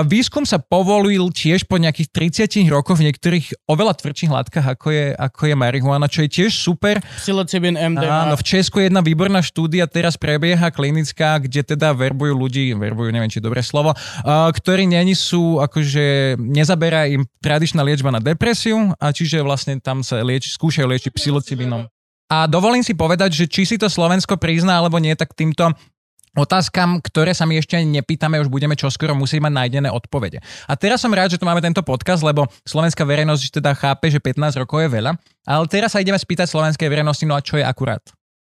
Výskum 0.07 0.47
sa 0.47 0.63
povolil 0.63 1.35
tiež 1.35 1.67
po 1.67 1.83
nejakých 1.83 2.39
30 2.47 2.71
rokoch 2.71 3.03
v 3.03 3.11
niektorých 3.11 3.67
oveľa 3.67 3.99
tvrdších 3.99 4.31
látkach, 4.31 4.67
ako 4.79 4.95
je, 4.95 5.07
ako 5.19 5.43
je 5.51 5.55
marihuana, 5.59 6.07
čo 6.07 6.23
je 6.23 6.31
tiež 6.31 6.55
super. 6.55 7.03
Psilocybin, 7.19 7.75
MDMA. 7.75 8.31
Áno, 8.31 8.35
v 8.39 8.45
Česku 8.47 8.79
je 8.79 8.87
jedna 8.87 9.03
výborná 9.03 9.43
štúdia, 9.43 9.91
teraz 9.91 10.15
prebieha 10.15 10.71
klinická, 10.71 11.43
kde 11.43 11.67
teda 11.67 11.91
verbujú 11.91 12.39
ľudí, 12.39 12.71
verbujú, 12.79 13.11
neviem, 13.11 13.31
či 13.33 13.43
dobré 13.43 13.67
slovo, 13.67 13.99
ktorí 14.27 14.87
není 14.87 15.19
sú, 15.19 15.59
akože 15.59 16.39
nezaberá 16.39 17.11
im 17.11 17.27
tradičná 17.43 17.83
liečba 17.83 18.15
na 18.15 18.23
depresiu 18.23 18.95
a 19.03 19.11
čiže 19.11 19.43
vlastne 19.43 19.83
tam 19.83 20.07
sa 20.07 20.23
lieči, 20.23 20.55
skúšajú 20.55 20.87
liečiť 20.87 21.11
psilocibinom. 21.11 21.91
A 22.33 22.49
dovolím 22.49 22.81
si 22.81 22.97
povedať, 22.97 23.37
že 23.37 23.45
či 23.45 23.69
si 23.69 23.77
to 23.77 23.93
Slovensko 23.93 24.41
prizná 24.41 24.81
alebo 24.81 24.97
nie, 24.97 25.13
tak 25.13 25.37
týmto 25.37 25.69
otázkam, 26.33 27.05
ktoré 27.05 27.37
sa 27.37 27.45
my 27.45 27.61
ešte 27.61 27.77
nepýtame, 27.85 28.41
už 28.41 28.49
budeme 28.49 28.73
čoskoro 28.73 29.13
musieť 29.13 29.45
mať 29.45 29.53
nájdené 29.53 29.93
odpovede. 29.93 30.41
A 30.65 30.73
teraz 30.73 31.05
som 31.05 31.13
rád, 31.13 31.37
že 31.37 31.37
tu 31.37 31.45
máme 31.45 31.61
tento 31.61 31.85
podcast, 31.85 32.25
lebo 32.25 32.49
slovenská 32.65 33.05
verejnosť 33.05 33.61
teda 33.61 33.77
chápe, 33.77 34.09
že 34.09 34.17
15 34.17 34.65
rokov 34.65 34.81
je 34.81 34.89
veľa, 34.97 35.13
ale 35.45 35.65
teraz 35.69 35.93
sa 35.93 36.01
ideme 36.01 36.17
spýtať 36.17 36.49
slovenskej 36.49 36.89
verejnosti, 36.89 37.29
no 37.29 37.37
a 37.37 37.45
čo 37.45 37.61
je 37.61 37.69
akurát. 37.69 38.01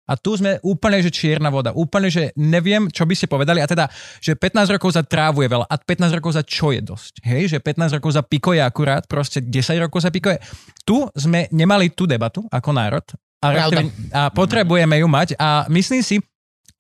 A 0.05 0.13
tu 0.13 0.37
sme 0.37 0.61
úplne, 0.61 1.01
že 1.01 1.09
čierna 1.09 1.49
voda. 1.49 1.73
Úplne, 1.73 2.09
že 2.13 2.23
neviem, 2.37 2.93
čo 2.93 3.09
by 3.09 3.17
ste 3.17 3.25
povedali. 3.25 3.57
A 3.57 3.65
teda, 3.65 3.89
že 4.21 4.37
15 4.37 4.77
rokov 4.77 4.93
za 4.93 5.01
trávu 5.01 5.41
je 5.41 5.49
veľa. 5.49 5.65
A 5.65 5.75
15 5.81 6.17
rokov 6.21 6.37
za 6.37 6.45
čo 6.45 6.69
je 6.69 6.77
dosť. 6.85 7.25
Hej, 7.25 7.57
že 7.57 7.57
15 7.57 7.97
rokov 7.97 8.13
za 8.13 8.21
piko 8.21 8.53
je 8.53 8.61
akurát. 8.61 9.01
Proste 9.09 9.41
10 9.41 9.81
rokov 9.81 10.05
za 10.05 10.13
piko 10.13 10.29
je. 10.29 10.37
Tu 10.85 11.01
sme 11.17 11.49
nemali 11.49 11.89
tú 11.89 12.05
debatu 12.05 12.45
ako 12.53 12.69
národ. 12.69 13.01
A, 13.43 13.47
Pravda. 13.51 13.81
a 14.13 14.21
potrebujeme 14.31 14.95
ju 14.99 15.07
mať. 15.07 15.35
A 15.37 15.67
myslím 15.69 16.01
si, 16.01 16.19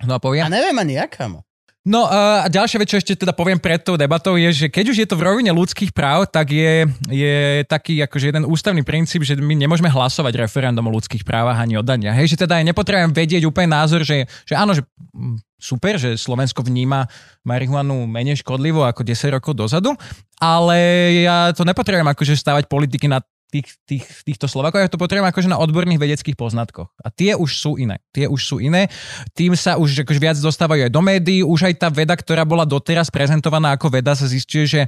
no 0.03 0.17
a 0.17 0.19
poviem. 0.19 0.47
A 0.47 0.51
neviem 0.51 0.75
ani 0.75 0.97
jaká. 0.97 1.27
mo. 1.27 1.45
No 1.85 2.09
a 2.09 2.49
ďalšia 2.49 2.81
vec, 2.81 2.89
čo 2.89 2.97
ešte 2.97 3.13
teda 3.13 3.29
poviem 3.29 3.61
pred 3.61 3.77
tou 3.77 3.93
debatou, 3.93 4.41
je, 4.41 4.65
že 4.65 4.67
keď 4.73 4.85
už 4.89 4.97
je 5.05 5.07
to 5.07 5.13
v 5.13 5.25
rovine 5.29 5.53
ľudských 5.53 5.93
práv, 5.93 6.25
tak 6.25 6.49
je, 6.49 6.89
je 7.13 7.61
taký 7.69 8.01
akože 8.01 8.33
jeden 8.33 8.41
ústavný 8.49 8.81
princíp, 8.81 9.21
že 9.21 9.37
my 9.37 9.53
nemôžeme 9.53 9.85
hlasovať 9.85 10.33
referendum 10.33 10.81
o 10.89 10.95
ľudských 10.97 11.21
právach 11.21 11.61
ani 11.61 11.77
o 11.77 11.85
dania. 11.85 12.09
Hej, 12.17 12.33
že 12.33 12.41
teda 12.41 12.57
aj 12.57 12.73
nepotrebujem 12.73 13.13
vedieť 13.13 13.45
úplne 13.45 13.77
názor, 13.77 14.01
že, 14.01 14.25
že 14.49 14.57
áno, 14.57 14.73
že 14.73 14.81
mm, 15.13 15.37
super, 15.61 16.01
že 16.01 16.17
Slovensko 16.17 16.65
vníma 16.65 17.05
marihuanu 17.45 18.09
menej 18.09 18.41
škodlivo 18.41 18.81
ako 18.81 19.05
10 19.05 19.37
rokov 19.37 19.53
dozadu, 19.53 19.93
ale 20.41 20.77
ja 21.21 21.53
to 21.53 21.61
nepotrebujem 21.69 22.09
akože 22.09 22.33
stavať 22.33 22.65
politiky 22.65 23.05
na 23.05 23.21
tých, 23.55 23.67
tých, 23.87 24.03
týchto 24.27 24.51
Slovákov, 24.51 24.83
ja 24.83 24.91
to 24.91 24.99
potrebujem 24.99 25.31
akože 25.31 25.47
na 25.47 25.55
odborných 25.55 26.01
vedeckých 26.01 26.35
poznatkoch. 26.35 26.91
A 26.99 27.07
tie 27.07 27.39
už 27.39 27.55
sú 27.55 27.79
iné. 27.79 28.03
Tie 28.11 28.27
už 28.27 28.41
sú 28.43 28.59
iné. 28.59 28.91
Tým 29.31 29.55
sa 29.55 29.79
už 29.79 30.03
akože 30.03 30.19
viac 30.19 30.35
dostávajú 30.35 30.87
aj 30.87 30.91
do 30.91 30.99
médií. 30.99 31.39
Už 31.39 31.71
aj 31.71 31.75
tá 31.79 31.87
veda, 31.87 32.19
ktorá 32.19 32.43
bola 32.43 32.67
doteraz 32.67 33.07
prezentovaná 33.07 33.79
ako 33.79 33.87
veda, 33.87 34.11
sa 34.11 34.27
zistuje, 34.27 34.67
že 34.67 34.81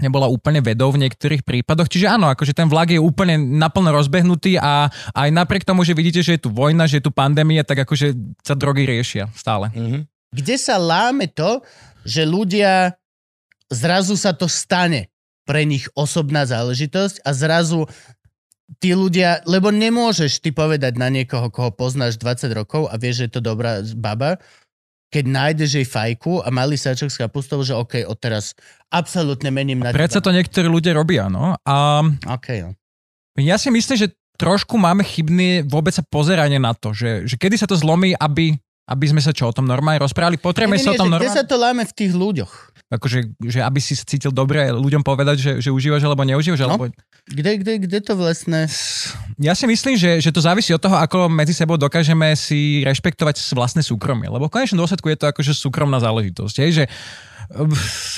nebola 0.00 0.32
úplne 0.32 0.64
vedou 0.64 0.88
v 0.88 1.04
niektorých 1.04 1.44
prípadoch. 1.44 1.92
Čiže 1.92 2.08
áno, 2.08 2.32
akože 2.32 2.56
ten 2.56 2.66
vlak 2.72 2.96
je 2.96 3.00
úplne 3.02 3.36
naplno 3.36 3.92
rozbehnutý 3.92 4.56
a 4.56 4.88
aj 5.12 5.28
napriek 5.28 5.68
tomu, 5.68 5.84
že 5.84 5.92
vidíte, 5.92 6.24
že 6.24 6.40
je 6.40 6.48
tu 6.48 6.50
vojna, 6.50 6.88
že 6.88 6.98
je 6.98 7.04
tu 7.04 7.12
pandémia, 7.12 7.60
tak 7.68 7.84
akože 7.84 8.16
sa 8.40 8.56
drogy 8.56 8.88
riešia 8.88 9.28
stále. 9.36 9.68
Mhm. 9.76 10.08
Kde 10.30 10.56
sa 10.56 10.80
láme 10.80 11.28
to, 11.28 11.60
že 12.06 12.22
ľudia, 12.24 12.96
zrazu 13.68 14.14
sa 14.16 14.32
to 14.32 14.46
stane 14.48 15.09
pre 15.50 15.66
nich 15.66 15.90
osobná 15.98 16.46
záležitosť 16.46 17.26
a 17.26 17.34
zrazu 17.34 17.90
tí 18.78 18.94
ľudia, 18.94 19.42
lebo 19.50 19.74
nemôžeš 19.74 20.38
ty 20.38 20.54
povedať 20.54 20.94
na 20.94 21.10
niekoho, 21.10 21.50
koho 21.50 21.74
poznáš 21.74 22.22
20 22.22 22.54
rokov 22.54 22.86
a 22.86 22.94
vieš, 22.94 23.18
že 23.18 23.24
je 23.26 23.32
to 23.34 23.42
dobrá 23.42 23.82
baba, 23.98 24.38
keď 25.10 25.26
nájdeš 25.26 25.82
jej 25.82 25.86
fajku 25.90 26.38
a 26.46 26.54
malý 26.54 26.78
sáčok 26.78 27.10
s 27.10 27.18
kapustou, 27.18 27.66
že 27.66 27.74
OK, 27.74 28.06
odteraz 28.06 28.54
absolútne 28.94 29.50
mením 29.50 29.82
na 29.82 29.90
teba. 29.90 30.06
to 30.06 30.30
niektorí 30.30 30.70
ľudia 30.70 30.94
robia, 30.94 31.26
no. 31.26 31.58
A 31.66 32.06
OK, 32.30 32.48
no. 32.62 32.70
ja 33.34 33.58
si 33.58 33.74
myslím, 33.74 34.06
že 34.06 34.14
trošku 34.38 34.78
máme 34.78 35.02
chybné 35.02 35.66
vôbec 35.66 35.90
sa 35.90 36.06
pozeranie 36.06 36.62
na 36.62 36.78
to, 36.78 36.94
že, 36.94 37.26
že 37.26 37.34
kedy 37.34 37.58
sa 37.58 37.66
to 37.66 37.74
zlomí, 37.74 38.14
aby, 38.14 38.54
aby 38.90 39.06
sme 39.06 39.22
sa 39.22 39.30
čo 39.30 39.46
o 39.46 39.54
tom 39.54 39.70
normálne 39.70 40.02
rozprávali. 40.02 40.34
Potrebujeme 40.34 40.82
sa 40.82 40.90
o 40.90 40.98
tom 40.98 41.06
že 41.06 41.22
kde 41.22 41.30
normálne... 41.30 41.38
sa 41.38 41.44
to 41.46 41.56
láme 41.56 41.82
v 41.86 41.92
tých 41.94 42.12
ľuďoch? 42.12 42.52
Akože, 42.90 43.18
že 43.46 43.62
aby 43.62 43.78
si 43.78 43.94
sa 43.94 44.02
cítil 44.02 44.34
dobre 44.34 44.66
ľuďom 44.74 45.06
povedať, 45.06 45.36
že, 45.38 45.52
že 45.62 45.70
užívaš 45.70 46.02
alebo 46.02 46.26
neužívaš. 46.26 46.66
No. 46.66 46.74
Alebo... 46.74 46.90
Kde, 47.30 47.62
kde, 47.62 47.86
kde 47.86 47.98
to 48.02 48.18
vlastne... 48.18 48.66
Ja 49.38 49.54
si 49.54 49.70
myslím, 49.70 49.94
že, 49.94 50.18
že 50.18 50.34
to 50.34 50.42
závisí 50.42 50.74
od 50.74 50.82
toho, 50.82 50.98
ako 50.98 51.30
medzi 51.30 51.54
sebou 51.54 51.78
dokážeme 51.78 52.34
si 52.34 52.82
rešpektovať 52.82 53.38
vlastné 53.54 53.86
súkromie. 53.86 54.26
Lebo 54.26 54.50
v 54.50 54.58
konečnom 54.58 54.82
dôsledku 54.82 55.06
je 55.06 55.22
to 55.22 55.30
akože 55.30 55.54
súkromná 55.54 56.02
záležitosť. 56.02 56.54
Hej, 56.66 56.70
že 56.82 56.84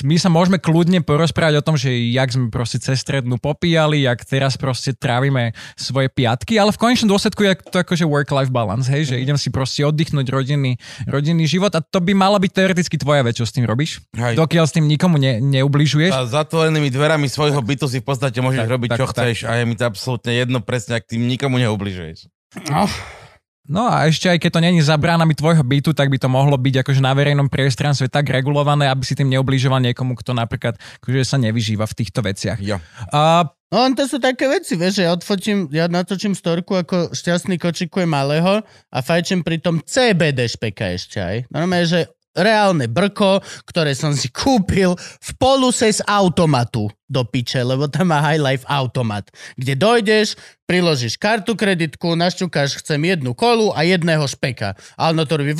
my 0.05 0.15
sa 0.21 0.29
môžeme 0.29 0.61
kľudne 0.61 1.01
porozprávať 1.01 1.57
o 1.57 1.65
tom, 1.65 1.73
že 1.73 1.89
jak 2.13 2.29
sme 2.29 2.53
proste 2.53 2.77
cez 2.77 3.01
strednú 3.01 3.41
popíjali, 3.41 4.05
jak 4.05 4.21
teraz 4.29 4.53
proste 4.61 4.93
trávime 4.93 5.57
svoje 5.73 6.13
piatky, 6.13 6.61
ale 6.61 6.69
v 6.69 6.77
konečnom 6.77 7.09
dôsledku 7.09 7.41
je 7.41 7.57
to 7.65 7.81
akože 7.81 8.05
work-life 8.05 8.53
balance, 8.53 8.85
hej, 8.85 9.09
že 9.09 9.15
idem 9.17 9.33
si 9.33 9.49
proste 9.49 9.81
oddychnúť 9.81 10.29
rodinný, 10.29 10.77
rodinný 11.09 11.49
život 11.49 11.73
a 11.73 11.81
to 11.81 11.97
by 11.97 12.13
mala 12.13 12.37
byť 12.37 12.51
teoreticky 12.53 12.95
tvoja 13.01 13.25
vec, 13.25 13.33
čo 13.33 13.49
s 13.49 13.53
tým 13.57 13.65
robíš. 13.65 14.05
Hej. 14.13 14.37
Dokiaľ 14.37 14.65
s 14.69 14.73
tým 14.77 14.85
nikomu 14.85 15.17
ne, 15.17 15.41
neubližuješ. 15.41 16.13
A 16.13 16.29
zatvorenými 16.29 16.93
dverami 16.93 17.25
svojho 17.25 17.57
bytu 17.65 17.89
si 17.89 17.99
v 18.01 18.05
podstate 18.05 18.37
môžeš 18.37 18.69
Tak, 18.69 18.69
robiť, 18.69 18.89
tak, 18.93 18.97
čo 19.01 19.05
tak. 19.09 19.13
chceš 19.17 19.37
a 19.49 19.57
je 19.57 19.63
mi 19.65 19.73
to 19.73 19.83
absolútne 19.89 20.29
jedno 20.29 20.61
presne, 20.61 21.01
ak 21.01 21.09
tým 21.09 21.25
nikomu 21.25 21.57
neubližuješ. 21.57 22.29
No, 22.69 22.85
No 23.63 23.87
a 23.87 24.11
ešte 24.11 24.27
aj 24.27 24.43
keď 24.43 24.51
to 24.59 24.59
není 24.59 24.79
za 24.83 24.99
bránami 24.99 25.31
tvojho 25.39 25.63
bytu, 25.63 25.95
tak 25.95 26.11
by 26.11 26.19
to 26.19 26.27
mohlo 26.27 26.59
byť 26.59 26.83
akože 26.83 26.99
na 26.99 27.15
verejnom 27.15 27.47
priestranstve 27.47 28.11
tak 28.11 28.27
regulované, 28.27 28.91
aby 28.91 29.07
si 29.07 29.15
tým 29.15 29.31
neublížoval 29.31 29.79
niekomu, 29.79 30.19
kto 30.19 30.35
napríklad 30.35 30.75
akože 30.99 31.23
sa 31.23 31.39
nevyžíva 31.39 31.87
v 31.87 31.95
týchto 31.95 32.19
veciach. 32.19 32.59
Jo. 32.59 32.83
A 33.15 33.47
No 33.73 33.81
len 33.81 33.97
to 33.97 34.05
sú 34.05 34.21
také 34.21 34.45
veci, 34.45 34.77
vieš, 34.77 35.01
že 35.01 35.09
ja 35.09 35.17
odfotím, 35.17 35.65
ja 35.73 35.89
natočím 35.89 36.37
storku, 36.37 36.77
ako 36.77 37.09
šťastný 37.09 37.57
kočikuje 37.57 38.05
malého 38.05 38.61
a 38.93 38.97
fajčím 39.01 39.41
pri 39.41 39.57
tom 39.57 39.81
CBD 39.81 40.45
špeka 40.45 40.93
ešte 40.93 41.17
aj. 41.17 41.49
Normálne, 41.49 41.89
že 41.89 42.05
reálne 42.33 42.89
brko, 42.89 43.39
ktoré 43.69 43.93
som 43.93 44.13
si 44.17 44.29
kúpil 44.29 44.97
v 44.97 45.29
poluse 45.37 45.89
z 45.89 46.01
automatu 46.09 46.89
do 47.05 47.21
piče, 47.21 47.61
lebo 47.61 47.85
tam 47.85 48.09
má 48.09 48.25
High 48.25 48.41
Life 48.41 48.65
automat, 48.65 49.29
kde 49.53 49.77
dojdeš, 49.77 50.33
priložíš 50.65 51.21
kartu 51.21 51.53
kreditku, 51.53 52.17
našťukáš, 52.17 52.81
chcem 52.81 52.97
jednu 53.05 53.37
kolu 53.37 53.69
a 53.77 53.85
jedného 53.85 54.25
špeka. 54.25 54.73
A 54.97 55.13
ono 55.13 55.29
to 55.29 55.37
robí 55.37 55.53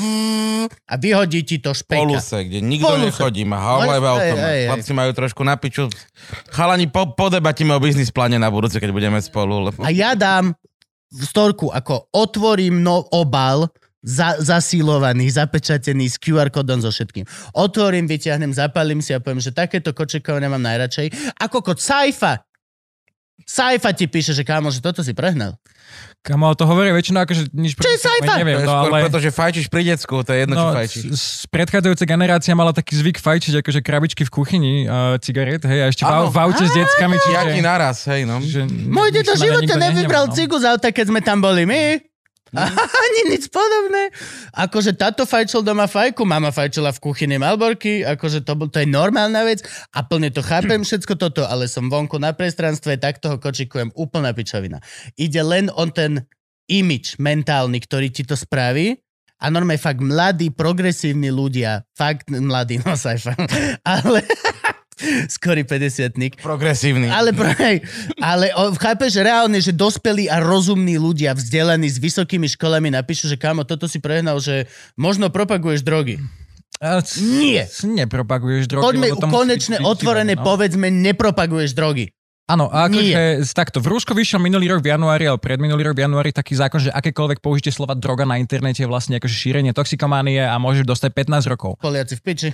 a 0.89 0.93
vyhodí 0.97 1.45
ti 1.45 1.61
to 1.61 1.77
špeka. 1.77 2.01
Poluse, 2.01 2.41
kde 2.49 2.59
nikto 2.65 2.89
Poluse. 2.89 3.05
nechodí, 3.13 3.45
má 3.45 3.61
halaj 3.61 3.89
Hej, 3.93 4.01
automat. 4.01 4.25
hej, 4.25 4.57
hej. 4.57 4.61
Chlapci 4.65 4.91
majú 4.97 5.11
trošku 5.13 5.41
na 5.45 5.55
piču. 5.61 5.83
Chalani, 6.49 6.89
po, 6.89 7.13
podebatíme 7.13 7.77
o 7.77 7.79
biznis 7.83 8.09
pláne 8.09 8.41
na 8.41 8.49
budúce, 8.49 8.81
keď 8.81 8.89
budeme 8.89 9.19
spolu. 9.21 9.69
Lebo... 9.69 9.85
A 9.85 9.93
ja 9.93 10.17
dám 10.17 10.57
storku, 11.13 11.69
ako 11.69 12.09
otvorím 12.09 12.81
no 12.81 13.05
obal, 13.13 13.69
za, 14.03 14.35
zasílovaný, 14.37 15.31
zapečatený 15.31 16.11
s 16.11 16.19
QR 16.19 16.51
kódom 16.51 16.83
so 16.83 16.91
všetkým. 16.91 17.23
Otvorím, 17.55 18.05
vyťahnem, 18.05 18.51
zapalím 18.51 18.99
si 18.99 19.15
a 19.15 19.23
poviem, 19.23 19.39
že 19.39 19.55
takéto 19.55 19.95
kočekové 19.95 20.43
nemám 20.43 20.61
najradšej. 20.61 21.39
Ako 21.39 21.63
kod 21.63 21.79
Saifa. 21.79 22.43
Saifa 23.47 23.91
ti 23.95 24.05
píše, 24.07 24.35
že 24.35 24.43
kámo, 24.45 24.69
že 24.69 24.83
toto 24.83 25.01
si 25.03 25.11
prehnal. 25.11 25.57
kamo, 26.23 26.55
to 26.55 26.63
hovorí 26.63 26.95
väčšinou 26.95 27.27
akože 27.27 27.51
nič... 27.51 27.75
Čo 27.75 27.91
je 27.91 27.99
sajfa? 27.99 28.39
Neviem, 28.39 28.61
to 28.61 28.63
je 28.63 28.69
no, 28.69 28.75
skôr 28.79 28.91
ale... 28.95 29.01
preto, 29.03 29.17
že 29.19 29.29
fajčíš 29.35 29.67
pri 29.67 29.83
decku, 29.83 30.15
to 30.23 30.31
je 30.31 30.39
jedno, 30.47 30.55
čo 30.55 30.67
No, 30.69 30.71
fajčíš. 30.71 31.03
z, 31.11 31.43
predchádzajúca 31.51 32.05
generácia 32.07 32.53
mala 32.55 32.71
taký 32.71 32.95
zvyk 32.95 33.19
fajčiť 33.19 33.59
akože 33.59 33.79
krabičky 33.83 34.23
v 34.23 34.31
kuchyni 34.31 34.73
uh, 34.87 35.19
cigaret, 35.19 35.59
hej, 35.59 35.79
a 35.83 35.85
ešte 35.91 36.07
v, 36.07 36.13
v 36.31 36.37
aute 36.39 36.63
s 36.63 36.71
deckami, 36.71 37.15
čiže... 37.19 37.35
Jaký 37.35 37.59
naraz, 37.59 38.07
hej, 38.07 38.23
no. 38.23 38.39
že 38.39 38.63
Môj 38.69 39.11
dedo 39.11 39.35
nikto 39.35 39.75
nevybral 39.75 40.31
no. 40.31 40.33
cigu 40.37 40.55
z 40.63 40.71
auta, 40.71 40.87
keď 40.95 41.05
sme 41.11 41.19
tam 41.19 41.43
boli 41.43 41.67
my. 41.67 42.12
Ani 43.03 43.21
nič 43.33 43.49
podobné. 43.49 44.13
Akože 44.53 44.93
táto 44.93 45.25
fajčil 45.25 45.65
doma 45.65 45.89
fajku, 45.89 46.21
mama 46.21 46.53
fajčila 46.53 46.93
v 46.93 47.01
kuchyni 47.01 47.41
Malborky, 47.41 48.05
akože 48.05 48.45
to, 48.45 48.53
to 48.69 48.77
je 48.81 48.87
normálna 48.87 49.41
vec 49.41 49.65
a 49.89 50.05
plne 50.05 50.29
to 50.29 50.45
chápem 50.45 50.81
všetko 50.87 51.17
toto, 51.17 51.43
ale 51.49 51.65
som 51.65 51.89
vonku 51.89 52.21
na 52.21 52.31
priestranstve, 52.37 53.01
tak 53.01 53.17
toho 53.17 53.41
kočikujem 53.41 53.89
úplná 53.97 54.31
pičovina. 54.37 54.77
Ide 55.17 55.41
len 55.41 55.73
o 55.73 55.83
ten 55.89 56.29
imič 56.69 57.17
mentálny, 57.19 57.81
ktorý 57.81 58.13
ti 58.13 58.23
to 58.23 58.37
spraví 58.37 58.95
a 59.43 59.51
normálne 59.51 59.81
fakt 59.81 59.99
mladí, 59.99 60.53
progresívni 60.55 61.27
ľudia, 61.27 61.83
fakt 61.91 62.31
mladí, 62.31 62.79
no 62.85 62.95
sajfa, 62.95 63.35
ale 63.83 64.23
skorý 65.27 65.63
50 65.65 66.13
Progresívny. 66.39 67.09
ale, 67.09 67.33
pro, 67.33 67.49
hej, 67.49 67.81
ale 68.21 68.53
o, 68.53 68.73
chápeš, 68.75 69.19
reálne, 69.19 69.57
že 69.59 69.73
dospelí 69.73 70.29
a 70.29 70.39
rozumní 70.39 70.97
ľudia, 70.97 71.33
vzdelaní 71.33 71.89
s 71.89 71.97
vysokými 71.97 72.47
školami 72.53 72.93
napíšu, 72.93 73.27
že 73.27 73.37
kámo, 73.37 73.65
toto 73.65 73.89
si 73.89 73.97
prehnal, 73.97 74.37
že 74.39 74.69
možno 74.95 75.29
propaguješ 75.33 75.81
drogy. 75.81 76.21
Nie. 77.23 77.63
c- 77.69 77.87
Nepropaguješ 77.87 78.67
drogy. 78.67 78.83
Poďme 78.83 79.07
konečne 79.31 79.77
byť 79.79 79.87
otvorené, 79.87 80.33
no. 80.35 80.43
povedzme, 80.43 80.91
nepropaguješ 80.91 81.71
drogy. 81.71 82.11
Áno, 82.43 82.67
a 82.67 82.91
akože 82.91 83.47
takto. 83.55 83.79
V 83.79 83.87
Rúsku 83.87 84.11
vyšiel 84.11 84.35
minulý 84.35 84.67
rok 84.67 84.83
v 84.83 84.91
januári, 84.91 85.31
ale 85.31 85.39
pred 85.39 85.55
minulý 85.63 85.87
rok 85.87 85.95
v 85.95 86.03
januári 86.03 86.35
taký 86.35 86.59
zákon, 86.59 86.75
že 86.75 86.91
akékoľvek 86.91 87.39
použitie 87.39 87.71
slova 87.71 87.95
droga 87.95 88.27
na 88.27 88.35
internete 88.35 88.83
je 88.83 88.89
vlastne 88.91 89.15
akože 89.15 89.31
šírenie 89.31 89.71
toxikománie 89.71 90.43
a 90.43 90.59
môžeš 90.59 90.83
dostať 90.83 91.23
15 91.23 91.47
rokov. 91.47 91.79
Poliaci 91.79 92.19
v 92.19 92.21
piči. 92.21 92.49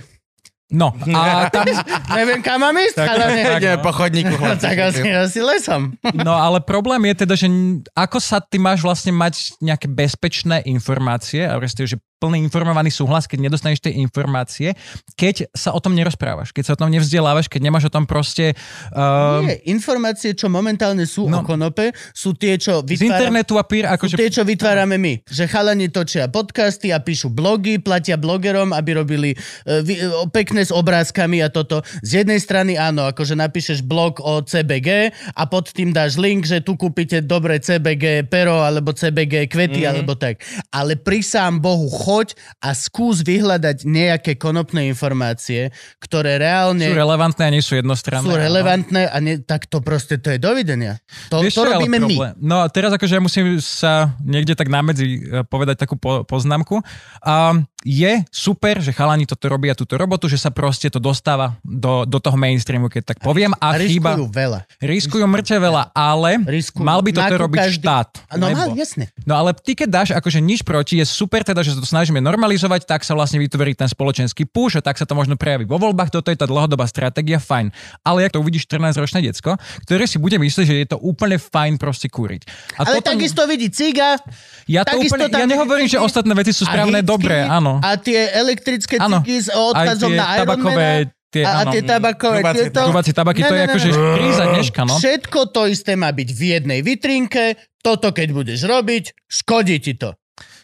No, 0.70 0.94
a 0.94 1.46
tam, 1.54 1.66
Neviem, 2.14 2.40
kam 2.46 2.62
mám 2.62 2.74
ísť, 2.78 2.94
Tak, 2.94 3.08
ale 3.10 3.24
ne. 3.34 3.42
tak, 3.42 3.60
Ideme 3.62 3.76
no. 3.78 3.82
po 3.82 3.92
chodníku. 3.92 4.32
chlapci. 4.38 4.62
Tak 4.62 4.76
asi, 4.78 5.02
asi 5.10 5.38
lesom. 5.42 5.82
no 6.26 6.32
ale 6.38 6.62
problém 6.62 7.10
je 7.10 7.14
teda, 7.26 7.34
že 7.34 7.46
ako 7.92 8.18
sa 8.22 8.38
ty 8.38 8.62
máš 8.62 8.86
vlastne 8.86 9.10
mať 9.10 9.58
nejaké 9.58 9.90
bezpečné 9.90 10.62
informácie, 10.70 11.42
a 11.42 11.58
respektíve, 11.58 11.98
že 11.98 11.98
plný 12.20 12.44
informovaný 12.44 12.92
súhlas, 12.92 13.24
keď 13.24 13.48
nedostaneš 13.48 13.80
tie 13.80 13.96
informácie, 13.96 14.76
keď 15.16 15.48
sa 15.56 15.72
o 15.72 15.80
tom 15.80 15.96
nerozprávaš, 15.96 16.52
keď 16.52 16.62
sa 16.68 16.72
o 16.76 16.80
tom 16.84 16.92
nevzdelávaš, 16.92 17.48
keď 17.48 17.60
nemáš 17.64 17.88
o 17.88 17.92
tom 17.92 18.04
proste 18.04 18.52
uh, 18.92 19.40
Nie, 19.40 19.64
informácie, 19.72 20.36
čo 20.36 20.52
momentálne 20.52 21.08
sú 21.08 21.32
No. 21.32 21.40
o 21.40 21.48
konope, 21.48 21.96
sú 22.12 22.36
tie, 22.36 22.60
čo 22.60 22.84
z 22.84 23.00
vytvárame, 23.00 23.40
internetu 23.40 23.54
a 23.56 23.64
sú 23.64 23.86
akože... 23.96 24.14
tie, 24.20 24.28
čo 24.28 24.42
vytvárame 24.44 25.00
my. 25.00 25.24
Že 25.24 25.44
chalani 25.48 25.88
točia 25.88 26.28
podcasty 26.28 26.92
a 26.92 27.00
píšu 27.00 27.32
blogy, 27.32 27.80
platia 27.80 28.20
blogerom, 28.20 28.76
aby 28.76 28.90
robili 29.00 29.30
uh, 29.32 29.80
vy, 29.80 29.94
uh, 30.04 30.28
pekné 30.28 30.66
s 30.66 30.74
obrázkami 30.74 31.40
a 31.40 31.48
toto. 31.48 31.80
Z 32.04 32.22
jednej 32.22 32.36
strany 32.42 32.76
áno, 32.76 33.08
akože 33.08 33.32
napíšeš 33.32 33.80
blog 33.80 34.20
o 34.20 34.44
CBG 34.44 35.14
a 35.32 35.42
pod 35.48 35.72
tým 35.72 35.96
dáš 35.96 36.20
link, 36.20 36.44
že 36.44 36.60
tu 36.60 36.76
kúpite 36.76 37.24
dobré 37.24 37.62
CBG 37.62 38.28
pero 38.28 38.60
alebo 38.60 38.92
CBG 38.92 39.48
kvety 39.48 39.86
mm-hmm. 39.86 39.92
alebo 39.94 40.12
tak. 40.18 40.42
Ale 40.74 41.00
pri 41.00 41.24
sám 41.24 41.62
Bohu 41.62 41.86
choď 42.10 42.34
a 42.58 42.74
skús 42.74 43.22
vyhľadať 43.22 43.86
nejaké 43.86 44.34
konopné 44.34 44.90
informácie, 44.90 45.70
ktoré 46.02 46.42
reálne 46.42 46.90
sú 46.90 46.98
relevantné 46.98 47.42
a 47.46 47.50
nie 47.54 47.62
sú 47.62 47.78
jednostranné. 47.78 48.26
sú 48.26 48.34
relevantné 48.34 49.06
a 49.06 49.16
ne, 49.22 49.38
tak 49.38 49.70
to 49.70 49.78
proste 49.78 50.18
to 50.18 50.34
je 50.34 50.42
dovidenia. 50.42 50.98
To, 51.30 51.38
Vieš, 51.38 51.54
to 51.54 51.70
robíme 51.70 52.02
my. 52.02 52.34
No 52.42 52.66
a 52.66 52.66
teraz 52.66 52.90
akože 52.90 53.14
ja 53.14 53.22
musím 53.22 53.62
sa 53.62 54.18
niekde 54.26 54.58
tak 54.58 54.66
namedzi 54.66 55.06
e, 55.06 55.18
povedať 55.46 55.86
takú 55.86 55.94
po, 55.94 56.26
poznámku. 56.26 56.82
Um, 57.22 57.69
je 57.80 58.20
super, 58.28 58.76
že 58.78 58.92
chalani 58.92 59.24
toto 59.24 59.48
robia 59.48 59.72
túto 59.72 59.96
robotu, 59.96 60.28
že 60.28 60.36
sa 60.36 60.52
proste 60.52 60.92
to 60.92 61.00
dostáva 61.00 61.56
do, 61.64 62.04
do 62.04 62.20
toho 62.20 62.36
mainstreamu, 62.36 62.92
keď 62.92 63.14
tak 63.14 63.18
poviem. 63.24 63.56
A, 63.56 63.72
A 63.72 63.80
chýba, 63.80 64.12
riskujú 64.12 64.26
veľa. 64.28 64.58
riskujú 64.78 65.24
mŕte 65.24 65.56
veľa, 65.56 65.82
ale 65.90 66.44
Riskujú. 66.44 66.84
mal 66.84 67.00
by 67.00 67.10
toto 67.10 67.34
robiť 67.40 67.60
každý- 67.62 67.78
štát. 67.80 68.08
No 68.36 68.44
lebo- 68.46 68.76
jasne. 68.76 69.08
No 69.24 69.32
ale 69.34 69.56
ty 69.56 69.72
keď 69.72 69.88
dáš 69.88 70.08
akože 70.12 70.40
nič 70.40 70.60
proti, 70.60 71.00
je 71.00 71.06
super 71.08 71.40
teda, 71.40 71.64
že 71.64 71.72
sa 71.72 71.80
to 71.80 71.88
snažíme 71.88 72.20
normalizovať, 72.20 72.84
tak 72.84 73.00
sa 73.00 73.16
vlastne 73.16 73.40
vytvorí 73.40 73.72
ten 73.72 73.88
spoločenský 73.88 74.44
push 74.44 74.76
a 74.76 74.84
tak 74.84 75.00
sa 75.00 75.08
to 75.08 75.16
možno 75.16 75.40
prejaví 75.40 75.64
vo 75.64 75.80
voľbách, 75.80 76.12
toto 76.12 76.28
je 76.28 76.36
tá 76.36 76.44
dlhodobá 76.44 76.84
stratégia, 76.84 77.40
fajn. 77.40 77.72
Ale 78.04 78.28
ak 78.28 78.36
to 78.36 78.40
uvidíš 78.40 78.68
14-ročné 78.68 79.24
decko, 79.24 79.56
ktoré 79.82 80.04
si 80.04 80.20
bude 80.20 80.36
myslieť, 80.36 80.66
že 80.66 80.76
je 80.76 80.88
to 80.90 80.98
úplne 81.00 81.40
fajn 81.40 81.80
proste 81.80 82.12
kúriť. 82.12 82.44
A 82.76 82.84
Ale 82.84 83.00
toto, 83.00 83.16
takisto 83.16 83.42
vidí 83.48 83.72
ciga 83.72 84.20
ja, 84.68 84.84
to 84.84 84.98
úplne, 84.98 85.26
ja 85.26 85.46
nehovorím, 85.46 85.88
že 85.88 85.96
ostatné 85.96 86.34
veci 86.34 86.52
sú 86.52 86.68
správne, 86.68 87.00
dobré, 87.00 87.42
áno. 87.42 87.69
A 87.78 87.94
tie 87.94 88.26
elektrické 88.34 88.98
Áno. 88.98 89.22
cigy 89.22 89.46
s 89.46 89.48
odkazom 89.48 90.10
na 90.10 90.42
tabakové, 90.42 91.06
Ironmana. 91.06 91.28
tie, 91.30 91.42
A, 91.46 91.50
a 91.50 91.60
áno. 91.62 91.70
tie 91.70 91.82
tabakové 91.86 92.38
Trubácie 92.42 92.64
tieto. 92.66 92.80
Trubácie 92.90 93.14
tabaky, 93.14 93.40
to 93.46 93.54
je 93.54 93.62
akože 93.62 93.88
kríza 94.18 94.44
dneška, 94.50 94.80
no. 94.82 94.94
Všetko 94.98 95.38
to 95.54 95.62
isté 95.70 95.92
má 95.94 96.10
byť 96.10 96.28
v 96.28 96.40
jednej 96.58 96.80
vitrinke. 96.82 97.54
Toto 97.78 98.10
keď 98.10 98.28
budeš 98.34 98.66
robiť, 98.66 99.04
škodí 99.30 99.78
ti 99.78 99.94
to. 99.94 100.10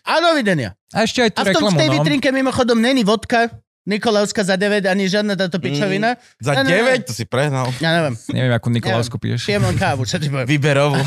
A 0.07 0.19
dovidenia. 0.19 0.75
A 0.91 1.07
ešte 1.07 1.23
aj 1.23 1.31
tú 1.35 1.39
A 1.39 1.43
v, 1.43 1.55
tom, 1.55 1.71
v 1.71 1.75
reklamu, 1.75 1.79
tej 1.79 1.89
no. 1.89 1.95
vitrinke 1.99 2.29
mimochodom 2.35 2.79
není 2.79 3.03
vodka, 3.03 3.51
Nikolavska 3.87 4.43
za 4.43 4.59
9, 4.59 4.83
ani 4.83 5.07
žiadna 5.07 5.39
táto 5.39 5.63
pičovina. 5.63 6.19
Za 6.43 6.59
Ne, 6.59 6.67
ne, 6.67 6.71
ne. 6.75 7.07
9? 7.07 7.07
To 7.07 7.15
si 7.15 7.23
prehnal. 7.23 7.71
Ja 7.79 7.95
neviem. 7.95 8.19
Neviem, 8.35 8.51
akú 8.51 8.67
Nikolavsku 8.67 9.15
piješ. 9.15 9.47
Pijem 9.47 9.63
len 9.63 9.79
kávu, 9.79 10.03
čo 10.03 10.19
ti 10.19 10.27
poviem. 10.27 10.43
Výberovú. 10.51 10.99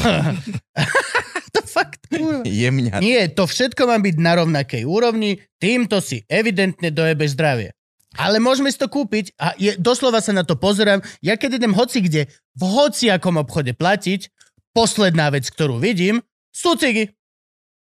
Kurva. 2.19 2.43
Jemňa. 2.62 2.99
Nie, 2.99 3.32
to 3.32 3.47
všetko 3.47 3.88
má 3.88 3.97
byť 3.97 4.15
na 4.19 4.43
rovnakej 4.43 4.84
úrovni, 4.84 5.39
týmto 5.58 6.03
si 6.03 6.27
evidentne 6.27 6.91
dojebeš 6.91 7.39
zdravie. 7.39 7.71
Ale 8.17 8.41
môžeme 8.41 8.73
si 8.73 8.82
to 8.82 8.89
kúpiť 8.89 9.38
a 9.38 9.53
je, 9.55 9.77
doslova 9.77 10.19
sa 10.19 10.34
na 10.34 10.41
to 10.41 10.58
pozerám. 10.58 10.99
Ja 11.21 11.38
keď 11.38 11.62
idem 11.62 11.77
hoci 11.77 12.01
kde, 12.01 12.27
v 12.58 12.62
hociakom 12.65 13.38
obchode 13.38 13.77
platiť, 13.77 14.34
posledná 14.73 15.29
vec, 15.29 15.45
ktorú 15.47 15.77
vidím, 15.77 16.25
sú 16.49 16.73
cigy. 16.73 17.13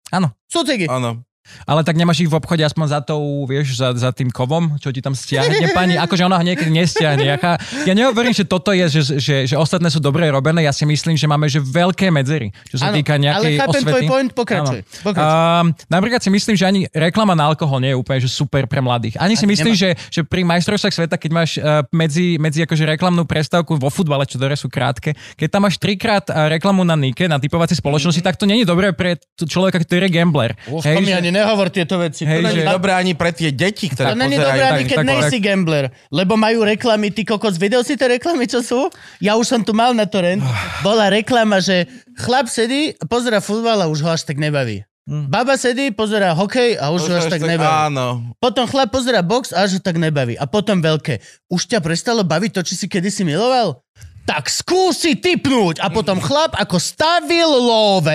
Áno. 0.08 0.32
Sú 0.48 0.64
cigy. 0.64 0.88
Áno. 0.88 1.22
Ale 1.68 1.84
tak 1.84 1.96
nemáš 1.96 2.24
ich 2.24 2.30
v 2.30 2.36
obchode 2.36 2.64
aspoň 2.64 2.86
za 2.88 3.00
tou, 3.04 3.44
vieš, 3.44 3.76
za, 3.76 3.92
za 3.92 4.10
tým 4.16 4.32
kovom, 4.32 4.80
čo 4.80 4.88
ti 4.90 5.04
tam 5.04 5.12
stiahne 5.12 5.70
pani, 5.76 5.94
akože 6.00 6.24
ona 6.24 6.40
ho 6.40 6.44
niekedy 6.44 6.72
nestiahne. 6.72 7.24
Ja, 7.24 7.36
ja 7.84 7.94
nehovorím, 7.94 8.32
že 8.32 8.48
toto 8.48 8.72
je, 8.72 8.84
že, 8.88 9.00
že, 9.20 9.34
že 9.48 9.56
ostatné 9.56 9.92
sú 9.92 10.00
dobre 10.00 10.28
robené, 10.28 10.64
ja 10.64 10.72
si 10.72 10.88
myslím, 10.88 11.20
že 11.20 11.28
máme 11.28 11.48
že 11.48 11.60
veľké 11.60 12.08
medzery, 12.08 12.48
čo 12.68 12.80
sa 12.80 12.88
Áno, 12.88 12.96
týka 12.96 13.16
ale 13.16 13.22
nejakej 13.28 13.54
chápem 13.60 13.82
osvety. 13.84 13.92
tvoj 13.92 14.02
point, 14.08 14.30
pokračuj. 14.32 14.80
pokračuj. 15.04 15.36
Um, 15.36 15.66
napríklad 15.92 16.20
si 16.24 16.30
myslím, 16.32 16.54
že 16.56 16.64
ani 16.64 16.80
reklama 16.90 17.36
na 17.36 17.52
alkohol 17.52 17.80
nie 17.80 17.92
je 17.92 17.98
úplne 18.00 18.20
že 18.24 18.30
super 18.32 18.64
pre 18.64 18.80
mladých. 18.80 19.20
Ani 19.20 19.36
si 19.36 19.44
myslím, 19.44 19.76
že, 19.76 19.96
že 20.08 20.24
pri 20.24 20.48
majstrovstvách 20.48 20.94
sveta, 20.96 21.16
keď 21.20 21.30
máš 21.32 21.50
uh, 21.60 21.84
medzi, 21.92 22.40
medzi 22.40 22.64
akože 22.64 22.88
reklamnú 22.88 23.28
prestávku 23.28 23.76
vo 23.76 23.92
futbale, 23.92 24.24
čo 24.24 24.40
ktoré 24.40 24.56
sú 24.56 24.72
krátke, 24.72 25.12
keď 25.36 25.48
tam 25.48 25.68
máš 25.68 25.76
trikrát 25.76 26.24
uh, 26.28 26.48
reklamu 26.48 26.84
na 26.84 26.96
Nike, 26.96 27.28
na 27.28 27.36
typovacej 27.36 27.78
spoločnosti, 27.78 28.24
tak 28.24 28.40
to 28.40 28.48
není 28.48 28.64
dobré 28.64 28.96
pre 28.96 29.20
človeka, 29.36 29.80
ktorý 29.84 30.08
je 30.08 30.12
gambler. 30.12 30.52
Že- 30.68 31.14
ani 31.14 31.30
nehovor 31.34 31.74
tieto 31.74 31.98
veci. 31.98 32.22
Hej, 32.22 32.46
to 32.46 32.54
To 32.54 32.58
je 32.62 32.70
dobré 32.70 32.92
ani 32.94 33.18
pre 33.18 33.34
tie 33.34 33.50
deti, 33.50 33.90
To 33.90 33.98
ktoré 33.98 34.14
není 34.14 34.38
pozerajú. 34.38 34.54
dobré 34.54 34.64
ani 34.70 34.84
keď 34.86 34.98
nejsi 35.02 35.38
gambler, 35.42 35.84
lebo 36.14 36.38
majú 36.38 36.62
reklamy, 36.62 37.10
ty 37.10 37.26
kokos, 37.26 37.58
videl 37.58 37.82
si 37.82 37.98
tie 37.98 38.06
reklamy, 38.06 38.46
čo 38.46 38.62
sú? 38.62 38.86
Ja 39.18 39.34
už 39.34 39.50
som 39.50 39.60
tu 39.66 39.74
mal 39.74 39.90
na 39.90 40.06
torrent, 40.06 40.40
bola 40.86 41.10
reklama, 41.10 41.58
že 41.58 41.90
chlap 42.14 42.46
sedí, 42.46 42.94
pozera 43.10 43.42
futbal 43.42 43.82
a 43.82 43.90
už 43.90 44.06
ho 44.06 44.14
až 44.14 44.22
tak 44.22 44.38
nebaví. 44.38 44.86
Mm. 45.04 45.28
Baba 45.28 45.60
sedí, 45.60 45.92
pozera 45.92 46.32
hokej 46.32 46.80
a 46.80 46.88
už 46.88 47.12
ho 47.12 47.14
až 47.20 47.28
tak 47.28 47.44
nebaví. 47.44 47.92
Áno. 47.92 48.32
Potom 48.40 48.64
chlap 48.64 48.88
pozera 48.88 49.20
box 49.20 49.52
a 49.52 49.68
až 49.68 49.76
ho 49.76 49.80
tak 49.84 50.00
nebaví. 50.00 50.32
A 50.40 50.48
potom 50.48 50.80
veľké. 50.80 51.20
Už 51.52 51.68
ťa 51.68 51.84
prestalo 51.84 52.24
baviť 52.24 52.56
to, 52.56 52.60
či 52.64 52.72
si 52.72 52.86
kedysi 52.88 53.20
miloval? 53.20 53.84
Tak 54.24 54.48
skúsi 54.48 55.14
typnúť. 55.14 55.78
A 55.78 55.88
potom 55.88 56.16
chlap 56.16 56.52
ako 56.54 56.76
stavil 56.76 57.44
love 57.46 58.08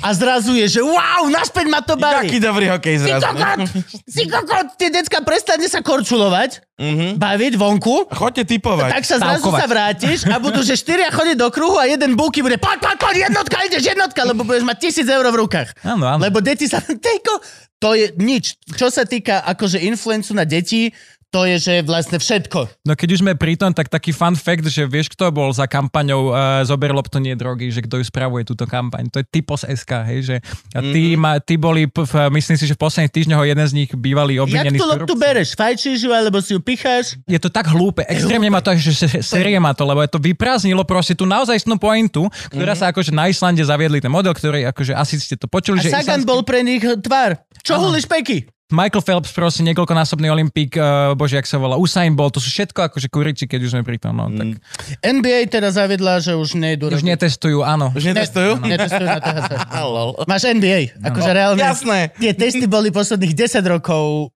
a 0.00 0.08
zrazu 0.10 0.52
je, 0.54 0.66
že 0.66 0.80
wow, 0.80 1.28
naspäť 1.28 1.66
ma 1.66 1.78
to 1.78 1.92
baví. 1.94 2.24
Aký 2.26 2.40
dobrý 2.40 2.66
hokej 2.66 2.96
Si 2.96 3.04
zrazu. 3.04 3.20
kokot, 3.22 3.58
si 4.02 4.22
kokot, 4.24 4.66
tie 4.74 4.88
decka 4.88 5.20
prestane 5.20 5.64
sa 5.66 5.78
korčulovať, 5.78 6.64
Mhm. 6.74 7.14
baviť 7.14 7.52
vonku, 7.54 8.08
Choďte 8.10 8.48
typovať. 8.48 8.90
tak 8.90 9.04
sa 9.04 9.16
zrazu 9.16 9.44
Stavkovať. 9.44 9.60
sa 9.60 9.66
vrátiš 9.68 10.18
a 10.24 10.36
budú, 10.36 10.60
že 10.60 10.74
štyria 10.74 11.08
chodiť 11.08 11.36
do 11.36 11.46
kruhu 11.46 11.76
a 11.76 11.84
jeden 11.84 12.16
bulky 12.16 12.40
bude 12.40 12.56
poď, 12.56 12.80
poď, 12.80 12.96
poď, 12.98 13.16
jednotka, 13.22 13.56
ideš 13.62 13.82
jednotka, 13.84 14.20
lebo 14.24 14.42
budeš 14.42 14.64
mať 14.64 14.76
tisíc 14.80 15.06
eur 15.06 15.22
v 15.22 15.36
rukách. 15.38 15.68
Áno, 15.82 16.08
áno. 16.08 16.18
Lebo 16.18 16.40
deti 16.40 16.64
sa... 16.64 16.80
Tejko, 17.06 17.38
to 17.76 17.92
je 17.92 18.10
nič. 18.16 18.56
Čo 18.72 18.88
sa 18.88 19.04
týka 19.04 19.44
akože 19.44 19.78
influencu 19.80 20.32
na 20.32 20.42
deti, 20.42 20.90
to 21.32 21.42
je, 21.42 21.56
že 21.58 21.74
vlastne 21.82 22.16
všetko. 22.16 22.84
No 22.84 22.92
keď 22.92 23.08
už 23.10 23.20
sme 23.20 23.32
pri 23.32 23.56
tom, 23.56 23.70
tak 23.70 23.88
taký 23.88 24.12
fun 24.12 24.34
fact, 24.34 24.62
že 24.64 24.84
vieš, 24.84 25.08
kto 25.08 25.28
bol 25.28 25.48
za 25.48 25.64
kampaňou 25.64 26.28
uh, 26.28 26.36
Zober 26.62 26.90
loptu, 26.90 27.16
nie 27.16 27.32
drogy, 27.32 27.66
že 27.66 27.80
kto 27.80 27.96
ju 27.96 28.04
spravuje 28.04 28.44
túto 28.44 28.62
kampaň. 28.62 29.08
To 29.08 29.16
je 29.16 29.26
Typos 29.26 29.64
SK, 29.64 29.90
hej, 30.04 30.20
že 30.22 30.36
a 30.70 30.80
tí, 30.80 31.02
Mhm. 31.08 31.18
ma, 31.18 31.32
tí 31.38 31.56
boli, 31.56 31.86
v, 31.86 31.98
myslím 32.30 32.54
si, 32.54 32.64
že 32.64 32.72
v 32.72 32.82
posledných 32.82 33.10
týždňoch 33.10 33.42
jeden 33.42 33.64
z 33.64 33.74
nich 33.74 33.90
bývalý 33.90 34.36
Jak 34.36 34.44
obvinený 34.44 34.76
tú 34.76 34.84
z 34.84 34.90
loptu 34.92 35.14
bereš? 35.14 35.48
Fajčíš 35.54 35.98
ju, 35.98 36.10
alebo 36.10 36.36
si 36.38 36.52
ju 36.52 36.60
picháš? 36.60 37.16
Je 37.24 37.36
to 37.36 37.48
tak 37.48 37.64
hlúpe, 37.66 38.04
extrémne 38.04 38.46
ma 38.46 38.60
to, 38.60 38.76
že 38.76 38.92
se- 38.92 39.24
série 39.24 39.56
ma 39.56 39.72
to, 39.72 39.82
lebo 39.82 39.98
je 39.98 40.10
to 40.10 40.20
vyprázdnilo 40.20 40.84
proste 40.84 41.14
tú 41.14 41.24
naozajstnú 41.24 41.74
pointu, 41.76 42.28
ktorá 42.46 42.76
sa 42.76 42.92
akože 42.92 43.08
na 43.10 43.26
Islande 43.26 43.62
zaviedli 43.62 43.98
ten 43.98 44.08
model, 44.08 44.30
ktorý 44.30 44.68
akože 44.68 44.92
asi 44.92 45.16
ste 45.16 45.34
to 45.34 45.46
počuli. 45.46 45.78
A 45.78 45.82
že 45.82 45.88
Sagan 45.88 46.20
islandský- 46.20 46.28
bol 46.28 46.40
pre 46.42 46.60
nich 46.60 46.84
tvár. 47.00 47.40
Čo 47.60 47.78
hulíš 47.78 48.04
peky? 48.04 48.44
Michael 48.72 49.04
Phelps, 49.04 49.30
proste 49.30 49.60
niekoľkonásobný 49.68 50.32
olimpík, 50.32 50.80
uh, 50.80 51.12
bože, 51.12 51.36
jak 51.36 51.46
sa 51.46 51.60
volá, 51.60 51.76
Usain 51.76 52.16
Bolt, 52.16 52.34
to 52.34 52.40
sú 52.40 52.48
všetko 52.48 52.88
akože 52.88 53.06
kuriči, 53.12 53.44
keď 53.44 53.60
už 53.68 53.70
sme 53.76 53.82
pri 53.84 54.00
tom, 54.00 54.16
no, 54.16 54.32
tak 54.32 54.58
NBA 55.04 55.52
teda 55.52 55.68
zaviedla, 55.70 56.24
že 56.24 56.32
už 56.32 56.56
nejdu 56.56 56.88
už 56.88 57.04
netestujú, 57.04 57.60
áno. 57.62 57.92
Už 57.92 58.08
netestujú? 58.08 58.58
Netestujú 58.64 59.06
na 59.06 59.20
THC. 59.20 59.50
Máš 60.32 60.42
NBA, 60.48 60.98
akože 61.04 61.30
reálne. 61.30 61.60
Jasné. 61.60 61.98
Tie 62.16 62.32
testy 62.32 62.64
boli 62.64 62.88
posledných 62.88 63.36
10 63.36 63.60
rokov 63.68 64.32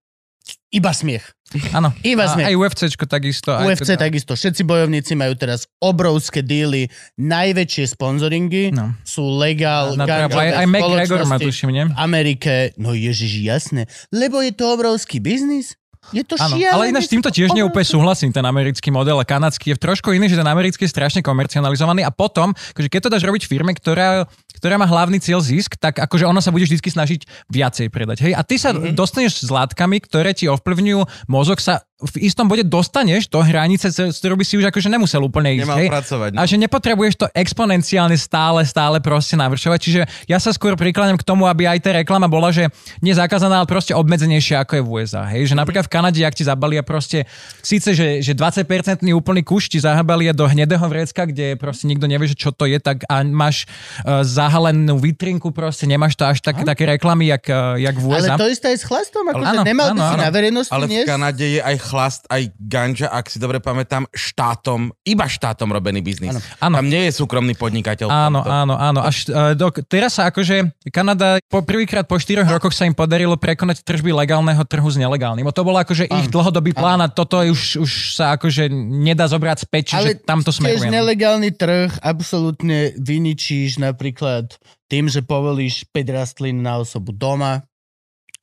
iba 0.70 0.90
smiech. 0.90 1.22
Áno. 1.70 1.94
Iba 2.02 2.26
sme. 2.26 2.42
aj 2.42 2.58
UFCčko 2.58 3.06
takisto. 3.06 3.54
aj 3.54 3.70
UFC 3.70 3.94
teda- 3.94 4.02
takisto. 4.02 4.34
Všetci 4.34 4.66
bojovníci 4.66 5.14
majú 5.14 5.38
teraz 5.38 5.70
obrovské 5.78 6.42
díly, 6.42 6.90
najväčšie 7.16 7.86
sponzoringy, 7.86 8.74
No. 8.74 8.90
sú 9.06 9.22
legál, 9.38 9.94
Na, 9.94 10.04
aj, 10.04 10.32
aj 10.32 10.66
McGregor 10.66 11.22
spoločnosti 11.22 11.46
tuším, 11.46 11.70
nie? 11.70 11.84
v 11.86 11.94
Amerike. 11.94 12.54
No 12.76 12.90
ježiš, 12.92 13.38
jasné. 13.40 13.86
Lebo 14.10 14.42
je 14.42 14.50
to 14.50 14.74
obrovský 14.74 15.22
biznis. 15.22 15.78
Je 16.14 16.22
to 16.22 16.38
šialené. 16.38 16.70
ale 16.70 16.84
ináč 16.94 17.10
týmto 17.10 17.30
tiež 17.32 17.50
neúplne 17.50 17.82
súhlasím, 17.82 18.30
ten 18.30 18.44
americký 18.44 18.94
model 18.94 19.18
a 19.18 19.26
kanadský 19.26 19.74
je 19.74 19.76
trošku 19.78 20.14
iný, 20.14 20.30
že 20.30 20.38
ten 20.38 20.46
americký 20.46 20.86
je 20.86 20.92
strašne 20.94 21.20
komercionalizovaný 21.24 22.06
a 22.06 22.14
potom, 22.14 22.54
akože 22.54 22.88
keď 22.90 23.00
to 23.06 23.12
dáš 23.12 23.24
robiť 23.26 23.42
firme, 23.50 23.74
ktorá, 23.74 24.30
ktorá 24.58 24.78
má 24.78 24.86
hlavný 24.86 25.18
cieľ 25.18 25.42
zisk, 25.42 25.74
tak 25.78 25.98
akože 25.98 26.28
ona 26.28 26.38
sa 26.38 26.54
bude 26.54 26.66
vždy 26.66 26.78
snažiť 26.78 27.20
viacej 27.50 27.86
predať. 27.90 28.22
Hej? 28.22 28.32
A 28.38 28.46
ty 28.46 28.60
sa 28.60 28.70
mm-hmm. 28.70 28.94
dostaneš 28.94 29.42
s 29.42 29.50
látkami, 29.50 29.98
ktoré 30.04 30.30
ti 30.30 30.46
ovplyvňujú 30.46 31.30
mozog 31.30 31.58
sa 31.58 31.82
v 31.96 32.28
istom 32.28 32.44
bode 32.44 32.60
dostaneš 32.60 33.24
do 33.32 33.40
hranice, 33.40 33.88
z 33.88 34.12
ktorou 34.12 34.36
by 34.36 34.44
si 34.44 34.60
už 34.60 34.68
akože 34.68 34.92
nemusel 34.92 35.16
úplne 35.24 35.56
ísť. 35.56 35.64
Nemal 35.64 35.80
hej? 35.80 35.88
pracovať. 35.88 36.30
No. 36.36 36.38
A 36.38 36.42
že 36.44 36.60
nepotrebuješ 36.60 37.14
to 37.24 37.26
exponenciálne 37.32 38.12
stále, 38.20 38.60
stále 38.68 39.00
proste 39.00 39.32
navršovať. 39.32 39.78
Čiže 39.80 40.00
ja 40.28 40.36
sa 40.36 40.52
skôr 40.52 40.76
prikláňam 40.76 41.16
k 41.16 41.24
tomu, 41.24 41.48
aby 41.48 41.64
aj 41.64 41.80
tá 41.80 41.96
reklama 41.96 42.28
bola, 42.28 42.52
že 42.52 42.68
nie 43.00 43.16
zakázaná, 43.16 43.64
ale 43.64 43.68
proste 43.68 43.96
obmedzenejšia 43.96 44.60
ako 44.60 44.72
je 44.76 44.82
v 44.84 44.88
USA. 44.92 45.24
Hej? 45.24 45.48
Že 45.48 45.54
napríklad 45.56 45.88
v 45.88 45.92
Kanade, 45.96 46.20
ak 46.20 46.36
ti 46.36 46.44
zabalia 46.44 46.84
proste, 46.84 47.24
síce, 47.64 47.96
že, 47.96 48.20
že 48.20 48.36
20% 48.36 48.68
úplný 49.16 49.40
kuš 49.40 49.72
ti 49.72 49.80
zabalia 49.80 50.36
do 50.36 50.44
hnedého 50.44 50.84
vrecka, 50.92 51.24
kde 51.24 51.56
proste 51.56 51.88
nikto 51.88 52.04
nevie, 52.04 52.28
že 52.28 52.36
čo 52.36 52.52
to 52.52 52.68
je, 52.68 52.76
tak 52.76 53.08
a 53.08 53.24
máš 53.24 53.64
uh, 54.04 54.20
zahalenú 54.20 55.00
vitrinku, 55.00 55.48
proste 55.48 55.88
nemáš 55.88 56.12
to 56.12 56.28
až 56.28 56.44
tak, 56.44 56.60
také 56.60 56.84
reklamy, 56.84 57.32
jak, 57.32 57.48
uh, 57.48 57.80
jak 57.80 57.96
v 57.96 58.04
Ale 58.12 58.28
USA. 58.28 58.36
to 58.36 58.52
isté 58.52 58.76
aj 58.76 58.78
s 58.80 58.84
chlastom, 58.84 59.24
akože 59.32 59.64
nemal 59.64 59.96
by 59.96 60.00
áno, 60.00 60.04
si 60.04 60.16
áno. 60.20 60.20
na 60.20 60.28
verejnosti 60.28 60.72
Ale 60.76 60.84
v? 60.84 61.08
Kanade 61.08 61.46
je 61.56 61.60
aj 61.64 61.85
chlast, 61.86 62.26
aj 62.26 62.50
ganja, 62.58 63.06
ak 63.06 63.30
si 63.30 63.38
dobre 63.38 63.62
pamätám, 63.62 64.10
štátom, 64.10 64.90
iba 65.06 65.30
štátom 65.30 65.70
robený 65.70 66.02
biznis. 66.02 66.34
Áno. 66.58 66.82
Tam 66.82 66.86
nie 66.90 67.06
je 67.06 67.14
súkromný 67.14 67.54
podnikateľ. 67.54 68.10
Áno, 68.10 68.42
tomto. 68.42 68.50
áno, 68.50 68.74
áno. 68.74 69.00
Až, 69.06 69.30
uh, 69.30 69.54
do, 69.54 69.70
teraz 69.86 70.18
sa 70.18 70.34
akože 70.34 70.74
Kanada 70.90 71.38
po 71.46 71.62
prvýkrát 71.62 72.02
po 72.02 72.18
štyroch 72.18 72.50
rokoch 72.50 72.74
sa 72.74 72.90
im 72.90 72.92
podarilo 72.98 73.38
prekonať 73.38 73.86
tržby 73.86 74.10
legálneho 74.10 74.66
trhu 74.66 74.88
s 74.90 74.98
nelegálnym. 74.98 75.46
O 75.46 75.54
to 75.54 75.62
bolo 75.62 75.78
akože 75.78 76.10
ich 76.10 76.26
dlhodobý 76.26 76.74
plán 76.74 76.98
a 76.98 77.06
toto 77.06 77.38
už, 77.38 77.86
už 77.86 78.18
sa 78.18 78.34
akože 78.34 78.66
nedá 78.74 79.30
zobrať 79.30 79.62
späť, 79.62 79.94
čiže 79.94 80.00
Ale 80.02 80.10
tamto 80.18 80.50
tiež 80.50 80.58
smeruje. 80.58 80.88
no. 80.90 80.96
nelegálny 80.98 81.50
trh 81.54 82.02
absolútne 82.02 82.96
vyničíš 82.98 83.78
napríklad 83.78 84.58
tým, 84.90 85.10
že 85.10 85.22
povolíš 85.22 85.86
5 85.90 86.16
rastlín 86.16 86.62
na 86.62 86.82
osobu 86.82 87.14
doma. 87.14 87.66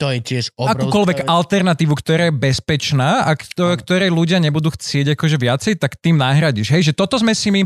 To 0.02 0.10
je 0.10 0.20
tiež 0.20 0.58
obrovská 0.58 0.82
Akúkoľvek 0.84 1.20
alternatívu, 1.30 1.94
ktorá 1.94 2.24
je 2.30 2.34
bezpečná 2.34 3.30
a 3.30 3.38
kto, 3.38 3.78
ktorej 3.78 4.10
ľudia 4.10 4.42
nebudú 4.42 4.74
chcieť 4.74 5.14
akože 5.14 5.38
viacej, 5.38 5.74
tak 5.78 6.02
tým 6.02 6.18
nahradíš. 6.18 6.74
Hej, 6.74 6.92
že 6.92 6.94
toto 6.98 7.22
sme 7.22 7.38
si 7.38 7.54
my, 7.54 7.62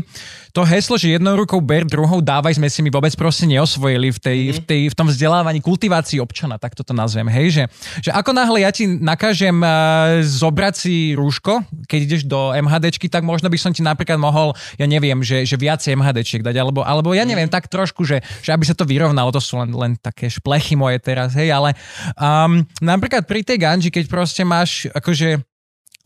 to 0.52 0.60
heslo, 0.62 1.00
že 1.00 1.16
jednou 1.16 1.34
rukou 1.40 1.58
ber, 1.64 1.88
druhou 1.88 2.20
dávaj, 2.20 2.60
sme 2.60 2.68
si 2.68 2.84
my 2.84 2.92
vôbec 2.92 3.16
proste 3.16 3.48
neosvojili 3.48 4.12
v, 4.12 4.18
tej, 4.20 4.38
v, 4.54 4.60
tej, 4.60 4.80
v 4.92 4.94
tom 4.94 5.08
vzdelávaní, 5.08 5.64
kultivácii 5.64 6.20
občana, 6.20 6.60
tak 6.60 6.76
toto 6.76 6.92
nazvem. 6.92 7.32
Hej, 7.32 7.46
že, 7.48 7.62
že 8.04 8.10
ako 8.12 8.36
náhle 8.36 8.60
ja 8.60 8.70
ti 8.70 8.84
nakážem 8.84 9.56
uh, 9.64 10.20
zobrať 10.20 10.74
si 10.76 10.94
rúško, 11.16 11.64
keď 11.88 12.00
ideš 12.04 12.22
do 12.28 12.52
MHDčky, 12.52 13.08
tak 13.08 13.24
možno 13.24 13.48
by 13.48 13.56
som 13.56 13.72
ti 13.72 13.80
napríklad 13.80 14.20
mohol, 14.20 14.52
ja 14.76 14.84
neviem, 14.84 15.24
že, 15.24 15.48
že 15.48 15.56
viacej 15.56 15.96
MHDčiek 15.96 16.44
dať, 16.44 16.56
alebo, 16.60 16.84
alebo 16.84 17.16
ja 17.16 17.24
neviem, 17.24 17.48
tak 17.48 17.72
trošku, 17.72 18.04
že, 18.04 18.20
že 18.44 18.52
aby 18.52 18.68
sa 18.68 18.76
to 18.76 18.84
vyrovnalo, 18.84 19.32
to 19.32 19.40
sú 19.40 19.56
len, 19.58 19.72
len 19.72 19.92
také 19.96 20.28
šplechy 20.28 20.76
moje 20.76 21.00
teraz, 21.00 21.32
hej, 21.32 21.48
ale 21.48 21.72
um, 22.18 22.66
napríklad 22.82 23.24
pri 23.24 23.46
tej 23.46 23.58
ganži, 23.62 23.88
keď 23.88 24.04
proste 24.10 24.42
máš 24.42 24.90
akože 24.92 25.42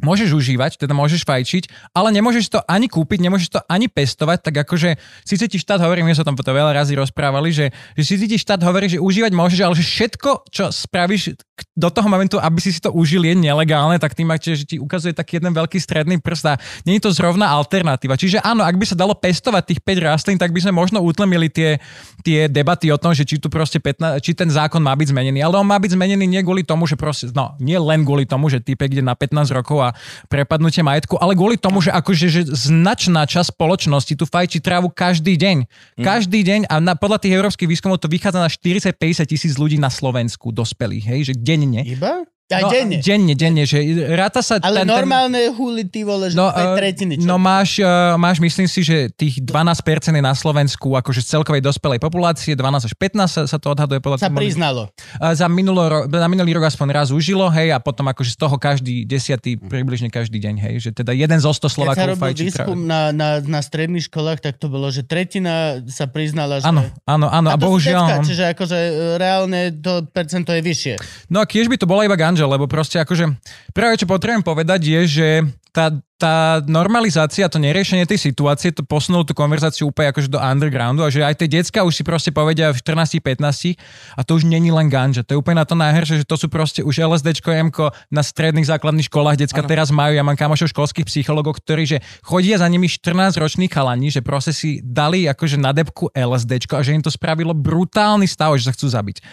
môžeš 0.02 0.34
užívať, 0.34 0.82
teda 0.82 0.92
môžeš 0.92 1.22
fajčiť, 1.22 1.94
ale 1.94 2.10
nemôžeš 2.10 2.50
to 2.50 2.58
ani 2.66 2.90
kúpiť, 2.90 3.22
nemôžeš 3.22 3.48
to 3.54 3.60
ani 3.70 3.86
pestovať, 3.86 4.50
tak 4.50 4.54
akože 4.66 4.98
síce 5.22 5.46
ti 5.46 5.56
štát 5.62 5.78
hovorí, 5.78 6.02
my 6.02 6.10
sa 6.12 6.26
tam 6.26 6.34
to 6.34 6.42
veľa 6.42 6.74
razy 6.74 6.98
rozprávali, 6.98 7.54
že, 7.54 7.70
že 7.94 8.02
síce 8.02 8.26
ti 8.26 8.36
štát 8.36 8.58
hovorí, 8.66 8.90
že 8.90 8.98
užívať 8.98 9.32
môžeš, 9.32 9.60
ale 9.62 9.78
že 9.78 9.86
všetko, 9.86 10.30
čo 10.50 10.74
spravíš 10.74 11.38
do 11.72 11.88
toho 11.88 12.08
momentu, 12.08 12.36
aby 12.36 12.58
si 12.60 12.70
si 12.74 12.80
to 12.80 12.92
užil, 12.92 13.24
je 13.24 13.32
nelegálne, 13.32 13.96
tak 13.96 14.12
tým 14.12 14.28
máte, 14.28 14.52
že 14.52 14.64
ti 14.64 14.76
ukazuje 14.76 15.16
taký 15.16 15.40
jeden 15.40 15.52
veľký 15.52 15.78
stredný 15.80 16.20
prst 16.20 16.44
a 16.52 16.54
nie 16.84 17.00
je 17.00 17.08
to 17.08 17.10
zrovna 17.14 17.48
alternatíva. 17.48 18.18
Čiže 18.18 18.44
áno, 18.44 18.66
ak 18.66 18.76
by 18.76 18.84
sa 18.88 18.96
dalo 18.96 19.16
pestovať 19.16 19.62
tých 19.72 19.80
5 19.80 20.08
rastlín, 20.08 20.38
tak 20.40 20.52
by 20.52 20.60
sme 20.64 20.72
možno 20.72 21.00
utlmili 21.00 21.48
tie, 21.48 21.80
tie 22.20 22.50
debaty 22.50 22.92
o 22.92 22.98
tom, 23.00 23.16
že 23.16 23.24
či 23.24 23.40
tu 23.40 23.48
proste 23.48 23.80
15, 23.80 24.20
či 24.20 24.32
ten 24.36 24.48
zákon 24.48 24.80
má 24.80 24.92
byť 24.92 25.12
zmenený. 25.14 25.40
Ale 25.40 25.58
on 25.60 25.66
má 25.66 25.80
byť 25.80 25.96
zmenený 25.96 26.24
nie 26.28 26.40
kvôli 26.44 26.66
tomu, 26.66 26.84
že 26.84 26.94
proste, 26.94 27.30
no 27.32 27.56
nie 27.58 27.76
len 27.76 28.04
kvôli 28.04 28.28
tomu, 28.28 28.52
že 28.52 28.60
typek 28.60 28.92
ide 28.92 29.04
na 29.04 29.16
15 29.16 29.52
rokov 29.52 29.78
a 29.80 29.88
prepadnutie 30.28 30.84
majetku, 30.84 31.16
ale 31.20 31.32
kvôli 31.32 31.56
tomu, 31.56 31.80
že 31.80 31.92
akože 31.92 32.26
že 32.28 32.42
značná 32.48 33.24
časť 33.28 33.54
spoločnosti 33.54 34.12
tu 34.16 34.24
fajčí 34.24 34.62
trávu 34.62 34.88
každý 34.92 35.36
deň. 35.36 35.66
Každý 36.00 36.40
deň 36.42 36.60
a 36.70 36.80
na, 36.80 36.92
podľa 36.96 37.22
tých 37.22 37.36
európskych 37.36 37.68
výskumov 37.68 38.00
to 38.00 38.08
vychádza 38.08 38.40
na 38.40 38.50
40-50 38.50 39.28
tisíc 39.28 39.54
ľudí 39.56 39.76
na 39.76 39.92
Slovensku, 39.92 40.50
dospelých, 40.50 41.04
hej, 41.04 41.20
že 41.30 41.34
denne. 41.60 41.82
Iba? 41.84 42.24
Aj 42.52 42.62
No, 42.62 42.68
denne. 42.68 42.96
denne, 42.98 43.32
denne, 43.32 43.62
že 43.62 43.80
ráta 44.10 44.38
sa... 44.38 44.56
Ale 44.58 44.80
ten, 44.80 44.84
ten- 44.84 44.92
normálne 44.92 45.40
huli, 45.50 45.82
ty 45.82 46.02
vole, 46.02 46.28
že 46.28 46.36
No, 46.36 46.48
eh, 46.48 46.76
tretiny. 46.76 47.16
čo? 47.16 47.24
no 47.24 47.36
máš, 47.36 47.76
uh, 47.76 47.88
máš, 48.14 48.38
myslím 48.38 48.66
si, 48.66 48.80
že 48.80 49.08
tých 49.10 49.40
12% 49.40 49.82
je 50.10 50.20
na 50.20 50.32
Slovensku, 50.32 50.92
akože 50.92 51.20
z 51.20 51.32
celkovej 51.32 51.60
dospelej 51.60 51.98
populácie, 51.98 52.52
12 52.52 52.84
až 52.84 52.94
15 52.94 53.26
sa, 53.26 53.42
sa 53.46 53.56
to 53.56 53.68
odhaduje 53.68 53.98
podľa 53.98 54.18
sa 54.18 54.28
tých- 54.28 54.36
priznalo. 54.36 54.92
A 55.16 55.32
za, 55.32 55.46
minulo, 55.46 55.80
na 56.04 56.28
minulý 56.28 56.52
rok 56.52 56.68
aspoň 56.68 56.88
raz 56.92 57.08
užilo, 57.08 57.48
hej, 57.48 57.70
a 57.70 57.78
potom 57.78 58.04
akože 58.06 58.30
z 58.30 58.38
toho 58.38 58.56
každý 58.56 59.02
desiatý, 59.02 59.56
približne 59.56 60.06
každý 60.06 60.36
deň, 60.38 60.54
hej, 60.60 60.74
že 60.78 60.90
teda 60.92 61.10
jeden 61.10 61.38
zo 61.38 61.50
100 61.50 61.56
Keď 61.56 61.62
sa 61.62 61.72
Slovákov 61.72 62.06
robil 62.12 62.34
výskum 62.36 62.78
na, 62.82 63.00
na, 63.10 63.28
na 63.40 63.60
stredných 63.60 64.04
školách, 64.04 64.38
tak 64.38 64.56
to 64.56 64.66
bolo, 64.66 64.88
že 64.88 65.02
tretina 65.02 65.52
sa 65.86 66.04
priznala, 66.04 66.58
že... 66.58 66.66
Áno, 66.66 66.84
áno, 67.04 67.26
áno, 67.26 67.48
a, 67.48 67.54
sú 67.54 67.62
bohužiaľ... 67.62 68.02
decka, 68.02 68.16
čiže 68.22 68.44
akože 68.52 68.76
e, 68.76 68.90
reálne 69.16 69.60
to 69.74 70.04
percento 70.06 70.50
je 70.50 70.60
vyššie. 70.60 70.94
No 71.28 71.38
a 71.38 71.46
kiež 71.46 71.66
by 71.66 71.76
to 71.76 71.86
bola 71.86 72.02
iba 72.02 72.18
ganja, 72.42 72.50
lebo 72.50 72.66
proste 72.66 72.98
akože 72.98 73.38
práve 73.70 74.02
čo 74.02 74.10
potrebujem 74.10 74.42
povedať 74.42 74.80
je, 74.82 75.00
že 75.06 75.28
tá, 75.72 75.88
tá 76.20 76.60
normalizácia, 76.68 77.48
to 77.48 77.56
neriešenie 77.56 78.04
tej 78.04 78.20
situácie, 78.20 78.76
to 78.76 78.84
posunulo 78.84 79.24
tú 79.24 79.32
konverzáciu 79.32 79.88
úplne 79.88 80.12
akože 80.12 80.28
do 80.28 80.36
undergroundu 80.36 81.00
a 81.00 81.08
že 81.08 81.24
aj 81.24 81.40
tie 81.40 81.48
decka 81.48 81.80
už 81.80 81.96
si 81.96 82.04
proste 82.04 82.28
povedia 82.28 82.68
v 82.68 82.76
14-15 82.76 83.80
a 84.12 84.20
to 84.20 84.36
už 84.36 84.44
není 84.44 84.68
len 84.68 84.92
ganja. 84.92 85.24
To 85.24 85.32
je 85.32 85.40
úplne 85.40 85.64
na 85.64 85.64
to 85.64 85.72
najhoršie, 85.72 86.20
že 86.20 86.28
to 86.28 86.36
sú 86.36 86.52
proste 86.52 86.84
už 86.84 87.00
LSDčko, 87.00 87.72
MK 87.72 87.78
na 88.12 88.20
stredných 88.20 88.68
základných 88.68 89.08
školách, 89.08 89.40
decka 89.40 89.64
teraz 89.64 89.88
majú, 89.88 90.12
ja 90.12 90.20
mám 90.20 90.36
kamošov 90.36 90.68
školských 90.76 91.08
psychologov, 91.08 91.56
ktorí 91.64 91.88
že 91.88 91.98
chodia 92.20 92.60
za 92.60 92.68
nimi 92.68 92.92
14 92.92 93.40
ročných 93.40 93.72
chalani, 93.72 94.12
že 94.12 94.20
proste 94.20 94.52
si 94.52 94.84
dali 94.84 95.24
akože 95.24 95.56
na 95.56 95.72
depku 95.72 96.12
LSDčko 96.12 96.76
a 96.76 96.84
že 96.84 96.92
im 96.92 97.00
to 97.00 97.08
spravilo 97.08 97.56
brutálny 97.56 98.28
stav, 98.28 98.52
že 98.60 98.68
sa 98.68 98.76
chcú 98.76 98.92
zabiť. 98.92 99.24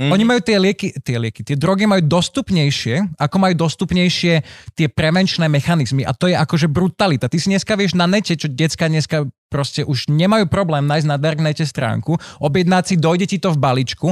Mhm. 0.00 0.16
Oni 0.16 0.24
majú 0.24 0.40
tie 0.40 0.56
lieky, 0.56 0.96
tie 1.04 1.20
lieky, 1.20 1.44
tie 1.44 1.60
drogy 1.60 1.84
majú 1.84 2.00
dostupnejšie, 2.00 3.20
ako 3.20 3.36
majú 3.36 3.54
dostupnejšie 3.68 4.40
tie 4.72 4.88
prevenčné 4.88 5.44
mechanizmy. 5.52 6.08
A 6.08 6.16
to 6.16 6.32
je 6.32 6.40
akože 6.40 6.72
brutalita. 6.72 7.28
Ty 7.28 7.36
si 7.36 7.52
dneska 7.52 7.76
vieš 7.76 7.92
na 7.92 8.08
nete, 8.08 8.32
čo 8.32 8.48
decka 8.48 8.88
dneska 8.88 9.28
proste 9.52 9.84
už 9.84 10.08
nemajú 10.08 10.48
problém 10.48 10.88
nájsť 10.88 11.04
na 11.10 11.20
darknete 11.20 11.68
stránku, 11.68 12.16
objednať 12.40 12.84
si, 12.86 12.94
dojde 12.96 13.26
ti 13.28 13.36
to 13.36 13.52
v 13.52 13.60
balíčku, 13.60 14.08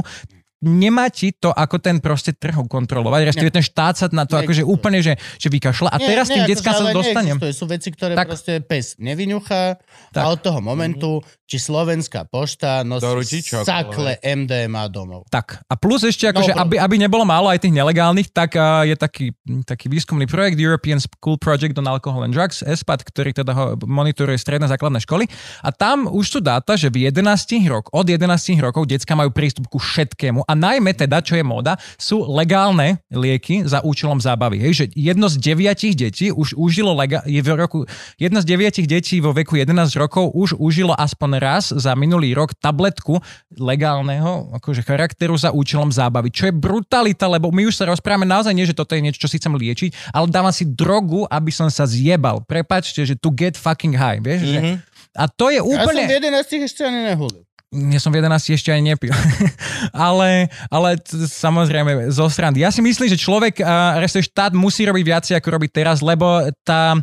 nemá 0.61 1.07
ti 1.07 1.31
to 1.31 1.49
ako 1.49 1.77
ten 1.77 1.97
proste 1.97 2.31
trh 2.31 2.55
kontrolovať, 2.61 3.21
respektíve 3.25 3.53
ten 3.53 3.63
štát 3.63 3.95
sa 3.95 4.05
na 4.09 4.23
to 4.23 4.35
akože 4.35 4.59
Neexistuje. 4.59 4.67
úplne, 4.69 4.99
že, 4.99 5.13
že 5.35 5.47
vykašľa. 5.47 5.89
A 5.89 5.97
teraz 5.97 6.27
tým 6.27 6.43
akože, 6.43 6.51
deckám 6.51 6.73
sa 6.73 6.81
ale 6.81 6.91
dostanem. 6.91 7.25
neexistuje. 7.33 7.53
Sú 7.53 7.65
veci, 7.65 7.89
ktoré 7.89 8.13
Tak. 8.13 8.27
proste 8.27 8.53
pes 8.59 8.85
nevyňuchá 8.97 9.63
Tak. 10.11 10.19
a 10.19 10.27
od 10.27 10.39
toho 10.39 10.59
momentu, 10.59 11.19
či 11.43 11.57
Slovenská 11.57 12.25
pošta 12.25 12.83
nosí 12.83 13.41
čokoľvek. 13.41 13.65
sakle 13.65 14.11
MDMA 14.19 14.85
domov. 14.87 15.25
Tak. 15.27 15.63
A 15.63 15.73
plus 15.73 16.03
ešte, 16.03 16.27
akože, 16.27 16.51
No, 16.51 16.61
aby, 16.61 16.75
aby 16.75 16.95
nebolo 16.97 17.23
málo 17.23 17.47
aj 17.47 17.59
tých 17.59 17.71
nelegálnych, 17.71 18.29
tak 18.29 18.53
uh, 18.53 18.83
je 18.83 18.93
taký, 18.93 19.25
taký 19.63 19.87
výskumný 19.87 20.25
projekt 20.25 20.57
European 20.57 20.97
School 20.97 21.37
Project 21.37 21.73
on 21.73 21.87
Alcohol 21.87 22.21
and 22.21 22.31
Drugs, 22.31 22.61
ESPAD, 22.61 23.01
ktorý 23.03 23.31
teda 23.33 23.51
ho 23.51 23.63
monitoruje 23.79 24.35
stredné 24.35 24.67
základné 24.67 24.99
školy. 24.99 25.25
A 25.61 25.69
tam 25.69 26.05
už 26.05 26.25
sú 26.27 26.39
dáta, 26.39 26.75
že 26.75 26.89
v 26.89 27.07
11 27.07 27.23
rok, 27.65 27.89
od 27.89 28.03
11 28.03 28.27
rokov 28.59 28.85
decka 28.85 29.13
majú 29.13 29.29
prístup 29.29 29.65
ku 29.65 29.77
všetkému. 29.77 30.48
A 30.49 30.57
najmä 30.57 30.97
teda, 30.97 31.21
čo 31.21 31.37
je 31.37 31.45
móda, 31.45 31.77
sú 32.01 32.25
legálne 32.25 33.05
lieky 33.13 33.69
za 33.69 33.85
účelom 33.85 34.17
zábavy. 34.17 34.57
Hej, 34.57 34.73
že 34.73 34.85
jedno 34.97 35.29
z 35.29 35.37
deviatich 35.37 35.93
detí 35.93 36.33
už 36.33 36.57
užilo 36.57 36.97
lega- 36.97 37.21
je 37.29 37.37
v 37.37 37.47
roku, 37.53 37.85
jedno 38.17 38.41
z 38.41 38.49
deviatich 38.49 38.89
detí 38.89 39.21
vo 39.21 39.29
veku 39.29 39.61
11 39.61 39.93
rokov 40.01 40.33
už 40.33 40.57
užilo 40.57 40.97
aspoň 40.97 41.31
raz 41.37 41.69
za 41.69 41.93
minulý 41.93 42.33
rok 42.33 42.57
tabletku 42.57 43.21
legálneho 43.53 44.49
akože 44.57 44.81
charakteru 44.81 45.37
za 45.37 45.53
účelom 45.53 45.93
zábavy. 45.93 46.33
Čo 46.33 46.49
je 46.49 46.53
brutalita, 46.57 47.29
lebo 47.29 47.53
my 47.53 47.69
už 47.69 47.77
sa 47.77 47.85
rozprávame 47.85 48.25
naozaj 48.25 48.57
nie, 48.57 48.65
že 48.65 48.73
toto 48.73 48.97
je 48.97 49.05
niečo, 49.05 49.21
čo 49.21 49.29
si 49.29 49.37
chcem 49.37 49.53
liečiť, 49.53 50.15
ale 50.17 50.25
dávam 50.33 50.49
si 50.49 50.65
drogu, 50.65 51.29
aby 51.29 51.53
som 51.53 51.69
sa 51.69 51.85
zjebal. 51.85 52.41
Prepačte, 52.41 53.05
že 53.05 53.13
to 53.13 53.29
get 53.29 53.53
fucking 53.53 53.93
high, 53.93 54.17
vieš? 54.17 54.49
Mm-hmm. 54.49 54.75
Že, 54.75 54.89
a 55.19 55.23
to 55.29 55.45
je 55.53 55.59
Ja 55.59 55.65
som 55.65 55.89
úplne... 55.89 56.03
v 56.05 56.13
11 56.17 56.65
ešte 56.65 56.81
ani 56.85 56.99
nehulil. 57.13 57.48
Ja 57.69 58.01
som 58.01 58.09
v 58.09 58.17
11 58.17 58.57
ešte 58.57 58.73
aj 58.73 58.81
nepil. 58.81 59.13
ale, 59.93 60.49
ale 60.73 60.97
t- 60.97 61.21
samozrejme, 61.29 62.09
zo 62.09 62.25
srandy. 62.25 62.65
Ja 62.65 62.73
si 62.73 62.81
myslím, 62.81 63.05
že 63.05 63.21
človek, 63.21 63.61
uh, 63.61 64.01
respektíve 64.01 64.33
štát 64.33 64.53
musí 64.57 64.89
robiť 64.89 65.03
viacej, 65.05 65.33
ako 65.37 65.53
robí 65.53 65.69
teraz, 65.69 66.01
lebo 66.01 66.49
tá, 66.65 66.97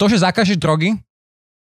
to, 0.00 0.04
že 0.08 0.24
zakážeš 0.24 0.56
drogy, 0.56 0.96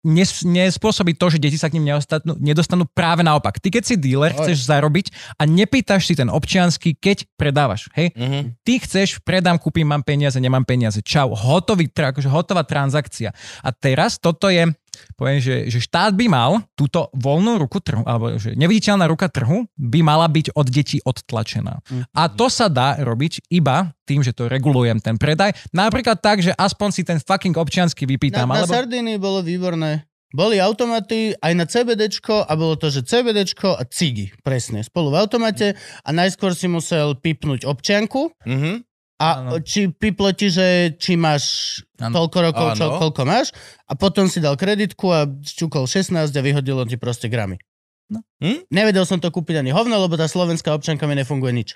nes, 0.04 0.44
nespôsobí 0.44 1.16
to, 1.16 1.32
že 1.32 1.40
deti 1.40 1.56
sa 1.56 1.72
k 1.72 1.80
ním 1.80 1.96
nedostanú, 1.96 2.36
nedostanú 2.36 2.84
práve 2.92 3.24
naopak. 3.24 3.56
Ty 3.58 3.72
keď 3.72 3.82
si 3.82 3.94
dealer, 3.96 4.36
Oj. 4.36 4.44
chceš 4.44 4.68
zarobiť 4.68 5.10
a 5.40 5.42
nepýtaš 5.48 6.12
si 6.12 6.14
ten 6.14 6.28
občiansky, 6.28 6.94
keď 6.94 7.24
predávaš. 7.40 7.88
Hej? 7.96 8.12
Mhm. 8.14 8.60
Ty 8.60 8.72
chceš, 8.84 9.18
predám, 9.24 9.56
kúpim, 9.56 9.88
mám 9.88 10.04
peniaze, 10.04 10.36
nemám 10.36 10.62
peniaze. 10.62 11.00
Čau, 11.00 11.32
hotový, 11.32 11.88
akože 11.88 12.28
hotová 12.28 12.62
transakcia. 12.62 13.32
A 13.64 13.72
teraz 13.72 14.20
toto 14.20 14.52
je 14.52 14.68
poviem, 15.14 15.38
že, 15.38 15.68
že 15.68 15.78
štát 15.78 16.12
by 16.12 16.26
mal 16.26 16.62
túto 16.74 17.10
voľnú 17.12 17.58
ruku 17.58 17.78
trhu, 17.78 18.02
alebo 18.02 18.34
že 18.36 18.54
neviditeľná 18.54 19.06
ruka 19.06 19.28
trhu 19.28 19.66
by 19.74 20.00
mala 20.00 20.26
byť 20.26 20.52
od 20.52 20.66
detí 20.68 20.98
odtlačená. 21.02 21.80
A 22.12 22.22
to 22.28 22.46
sa 22.48 22.66
dá 22.66 22.98
robiť 22.98 23.46
iba 23.48 23.92
tým, 24.04 24.20
že 24.20 24.32
to 24.32 24.46
regulujem 24.46 25.00
ten 25.00 25.16
predaj. 25.16 25.52
Napríklad 25.70 26.20
tak, 26.20 26.40
že 26.40 26.52
aspoň 26.52 26.88
si 26.90 27.02
ten 27.02 27.18
fucking 27.18 27.56
občiansky 27.56 28.04
Na, 28.04 28.10
vypýtam. 28.10 28.48
na 28.48 28.62
alebo... 28.62 28.72
Sardínii 28.72 29.16
bolo 29.16 29.40
výborné. 29.40 30.04
Boli 30.34 30.58
automaty 30.58 31.30
aj 31.38 31.52
na 31.54 31.62
CBDčko 31.62 32.42
a 32.42 32.52
bolo 32.58 32.74
to, 32.74 32.90
že 32.90 33.06
CBDčko 33.06 33.78
a 33.78 33.86
cigy, 33.86 34.34
presne, 34.42 34.82
spolu 34.82 35.14
v 35.14 35.22
automate 35.22 35.78
a 36.02 36.10
najskôr 36.10 36.58
si 36.58 36.66
musel 36.66 37.14
pipnúť 37.14 37.62
občianku 37.62 38.34
Mhm. 38.42 38.82
A 39.14 39.28
Áno. 39.38 39.62
či 39.62 39.88
piplo 39.94 40.34
ti, 40.34 40.50
že 40.50 40.98
či 40.98 41.14
máš 41.14 41.78
Áno. 42.02 42.18
toľko 42.18 42.38
rokov, 42.50 42.66
čo, 42.74 42.86
koľko 42.98 43.22
máš 43.22 43.54
a 43.86 43.94
potom 43.94 44.26
si 44.26 44.42
dal 44.42 44.58
kreditku 44.58 45.06
a 45.14 45.24
šťukol 45.28 45.86
16 45.86 46.34
a 46.34 46.40
vyhodilo 46.42 46.82
ti 46.84 46.98
proste 46.98 47.30
gramy. 47.30 47.62
No. 48.10 48.20
Hm? 48.42 48.68
Nevedel 48.68 49.06
som 49.08 49.22
to 49.22 49.30
kúpiť 49.30 49.62
ani 49.62 49.70
hovno, 49.72 49.96
lebo 49.96 50.18
tá 50.18 50.26
slovenská 50.28 50.74
občanka 50.74 51.06
mi 51.06 51.14
nefunguje 51.16 51.52
nič. 51.54 51.68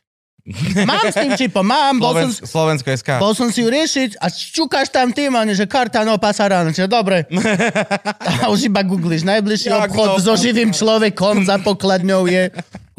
mám 0.89 1.05
s 1.13 1.17
tým 1.19 1.35
čipom, 1.37 1.67
mám, 1.67 2.01
bol 2.01 2.15
som, 2.15 2.31
Slovensk- 2.31 2.47
Slovensko 2.47 2.89
SK. 2.97 3.09
bol 3.21 3.33
som 3.37 3.49
si 3.53 3.61
ju 3.61 3.69
riešiť 3.69 4.17
a 4.17 4.33
šťukáš 4.33 4.89
tam 4.89 5.13
tým, 5.13 5.35
a 5.37 5.45
že 5.53 5.69
karta 5.69 6.07
no 6.07 6.17
pasarán, 6.17 6.73
čiže 6.73 6.89
dobre. 6.89 7.29
A 8.43 8.49
už 8.49 8.71
iba 8.73 8.81
googliš, 8.81 9.29
najbližší 9.29 9.69
obchod 9.69 10.17
no, 10.17 10.23
so 10.23 10.33
živým 10.39 10.73
človekom 10.73 11.45
za 11.45 11.61
pokladňou 11.61 12.25
je... 12.31 12.49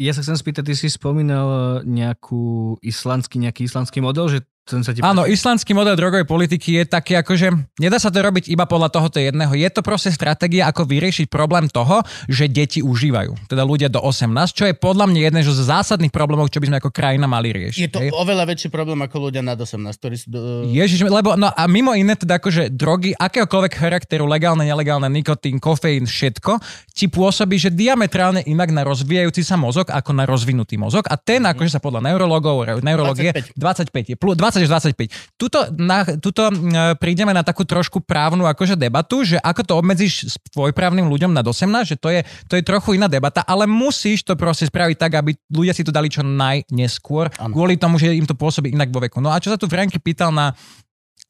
Ja 0.00 0.16
sa 0.16 0.24
chcem 0.24 0.40
spýtať, 0.40 0.64
ty 0.64 0.74
si 0.80 0.88
spomínal 0.88 1.44
e, 1.44 1.60
nejakú 1.84 2.80
islandský, 2.80 3.36
nejaký 3.36 3.68
islandský 3.68 4.00
model, 4.00 4.32
že 4.32 4.48
ten 4.68 4.84
sa 4.86 4.94
ti 4.94 5.02
Áno, 5.02 5.26
islandský 5.26 5.74
model 5.74 5.98
drogovej 5.98 6.28
politiky 6.28 6.82
je 6.82 6.84
taký 6.86 7.18
akože, 7.18 7.78
nedá 7.80 7.98
sa 7.98 8.12
to 8.12 8.22
robiť 8.22 8.52
iba 8.52 8.68
podľa 8.68 8.92
tohoto 8.92 9.18
jedného. 9.18 9.50
Je 9.56 9.66
to 9.72 9.82
proste 9.82 10.14
stratégia, 10.14 10.70
ako 10.70 10.86
vyriešiť 10.86 11.26
problém 11.26 11.66
toho, 11.66 12.04
že 12.30 12.46
deti 12.46 12.78
užívajú. 12.84 13.50
Teda 13.50 13.66
ľudia 13.66 13.90
do 13.90 13.98
18, 13.98 14.30
čo 14.54 14.64
je 14.68 14.74
podľa 14.76 15.10
mňa 15.10 15.20
jeden 15.26 15.40
z 15.42 15.50
zásadných 15.50 16.14
problémov, 16.14 16.52
čo 16.52 16.62
by 16.62 16.70
sme 16.70 16.76
ako 16.78 16.90
krajina 16.94 17.26
mali 17.26 17.50
riešiť. 17.50 17.80
Je 17.82 17.90
to 17.90 18.00
hej. 18.04 18.10
oveľa 18.14 18.44
väčší 18.46 18.68
problém 18.70 19.00
ako 19.02 19.16
ľudia 19.30 19.42
nad 19.42 19.58
18, 19.58 19.80
ktorí 19.98 20.16
sú... 20.16 20.26
Do... 20.30 20.40
Ježiš, 20.70 21.08
lebo 21.08 21.34
no 21.34 21.50
a 21.50 21.62
mimo 21.66 21.96
iné 21.96 22.14
teda 22.14 22.38
akože 22.38 22.70
drogy 22.70 23.16
akéhokoľvek 23.16 23.74
charakteru, 23.74 24.28
legálne, 24.28 24.62
nelegálne, 24.62 25.10
nikotín, 25.10 25.58
kofeín, 25.58 26.06
všetko, 26.06 26.62
ti 26.94 27.10
pôsobí, 27.10 27.58
že 27.58 27.72
diametrálne 27.72 28.46
inak 28.46 28.70
na 28.70 28.86
rozvíjajúci 28.86 29.42
sa 29.42 29.58
mozog 29.58 29.90
ako 29.90 30.10
na 30.14 30.28
rozvinutý 30.28 30.78
mozog 30.78 31.08
a 31.10 31.16
ten 31.18 31.42
akože 31.42 31.74
sa 31.74 31.80
podľa 31.82 32.12
neurologov, 32.12 32.62
neurologie 32.84 33.34
25 33.56 34.14
je, 34.14 34.16
plus 34.16 34.36
20 34.36 34.59
až 34.64 34.70
25. 34.92 35.38
Tuto, 35.38 35.58
na, 35.76 36.04
tuto 36.18 36.50
prídeme 36.98 37.32
na 37.32 37.40
takú 37.40 37.64
trošku 37.64 38.02
právnu 38.04 38.44
akože 38.44 38.76
debatu, 38.76 39.22
že 39.24 39.40
ako 39.40 39.62
to 39.64 39.72
obmedzíš 39.78 40.12
s 40.30 40.34
tvojprávnym 40.52 41.06
ľuďom 41.08 41.32
nad 41.32 41.44
18, 41.44 41.94
že 41.94 41.96
to 41.96 42.08
je, 42.12 42.20
to 42.46 42.54
je 42.58 42.62
trochu 42.64 42.96
iná 42.96 43.06
debata, 43.06 43.44
ale 43.44 43.64
musíš 43.64 44.26
to 44.26 44.36
proste 44.36 44.68
spraviť 44.68 44.96
tak, 44.96 45.12
aby 45.18 45.36
ľudia 45.50 45.72
si 45.72 45.84
to 45.86 45.92
dali 45.94 46.12
čo 46.12 46.20
najneskôr, 46.20 47.32
Áno. 47.38 47.52
kvôli 47.54 47.80
tomu, 47.80 47.96
že 47.96 48.12
im 48.12 48.28
to 48.28 48.36
pôsobí 48.36 48.72
inak 48.72 48.92
vo 48.92 49.00
veku. 49.00 49.18
No 49.18 49.32
a 49.32 49.40
čo 49.40 49.52
sa 49.52 49.58
tu 49.60 49.70
Franky 49.70 49.96
pýtal 49.98 50.34
na 50.34 50.52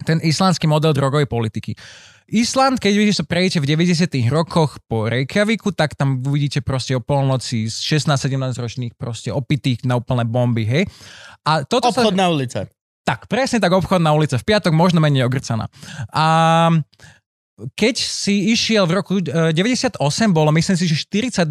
ten 0.05 0.17
islandský 0.25 0.65
model 0.65 0.97
drogovej 0.97 1.29
politiky. 1.29 1.77
Island, 2.31 2.79
keď 2.79 2.93
vidíte, 2.95 3.21
sa 3.21 3.27
prejdete 3.27 3.59
v 3.59 3.67
90 3.75 4.31
rokoch 4.31 4.79
po 4.87 5.11
Reykjaviku, 5.11 5.75
tak 5.75 5.99
tam 5.99 6.23
uvidíte 6.23 6.63
proste 6.63 6.95
o 6.95 7.03
polnoci 7.03 7.67
z 7.67 7.99
16-17 7.99 8.55
ročných 8.55 8.93
proste 8.95 9.35
opitých 9.35 9.83
na 9.83 9.99
úplné 9.99 10.23
bomby, 10.23 10.63
hej. 10.63 10.85
A 11.43 11.67
toto 11.67 11.91
sa... 11.91 12.07
Obchodná 12.07 12.31
ulica. 12.31 12.71
Tak, 13.11 13.27
presne 13.27 13.59
tak 13.59 13.75
obchodná 13.75 14.15
ulica. 14.15 14.39
V 14.39 14.47
piatok 14.47 14.71
možno 14.71 15.03
menej 15.03 15.27
ogrcaná. 15.27 15.67
A 16.15 16.71
keď 17.75 17.99
si 17.99 18.55
išiel 18.55 18.87
v 18.87 19.03
roku 19.03 19.19
eh, 19.19 19.51
98, 19.51 19.99
bolo 20.31 20.55
myslím 20.55 20.79
si, 20.79 20.87
že 20.87 20.95
42% 20.95 21.51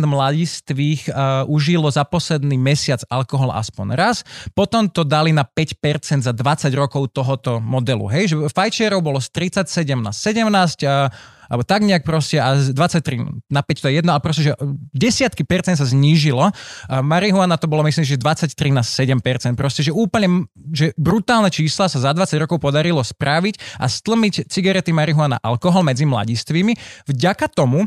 mladistvých 0.00 1.12
uh, 1.12 1.44
užilo 1.46 1.86
za 1.92 2.02
posledný 2.02 2.56
mesiac 2.56 3.04
alkohol 3.12 3.52
aspoň 3.52 3.86
raz. 3.94 4.24
Potom 4.56 4.88
to 4.88 5.04
dali 5.04 5.30
na 5.30 5.44
5% 5.44 6.24
za 6.24 6.32
20 6.32 6.72
rokov 6.72 7.12
tohoto 7.12 7.60
modelu. 7.60 8.08
Hej, 8.08 8.24
že 8.32 8.36
fajčerov 8.48 9.04
bolo 9.04 9.20
z 9.20 9.28
37 9.52 9.92
na 10.00 10.10
17 10.10 10.88
a 10.88 11.12
alebo 11.48 11.62
tak 11.66 11.84
nejak 11.84 12.02
proste 12.06 12.40
a 12.40 12.56
z 12.56 12.72
23 12.72 13.50
na 13.50 13.60
5 13.60 13.84
to 13.84 13.86
je 13.90 13.94
jedno 14.00 14.12
a 14.16 14.18
proste, 14.20 14.48
že 14.48 14.52
desiatky 14.92 15.44
percent 15.44 15.76
sa 15.76 15.86
znížilo. 15.88 16.50
A 16.88 17.00
marihuana 17.00 17.60
to 17.60 17.68
bolo 17.68 17.84
myslím, 17.84 18.04
že 18.04 18.20
23 18.20 18.52
na 18.72 18.82
7 18.82 19.20
percent. 19.20 19.54
Proste, 19.54 19.84
že 19.84 19.92
úplne, 19.92 20.48
že 20.72 20.92
brutálne 20.94 21.48
čísla 21.48 21.90
sa 21.90 21.98
za 22.00 22.10
20 22.12 22.42
rokov 22.44 22.60
podarilo 22.60 23.00
spraviť 23.04 23.80
a 23.80 23.86
stlmiť 23.88 24.48
cigarety, 24.48 24.90
marihuana, 24.94 25.40
alkohol 25.40 25.84
medzi 25.84 26.08
mladistvými. 26.08 27.04
Vďaka 27.10 27.50
tomu, 27.52 27.84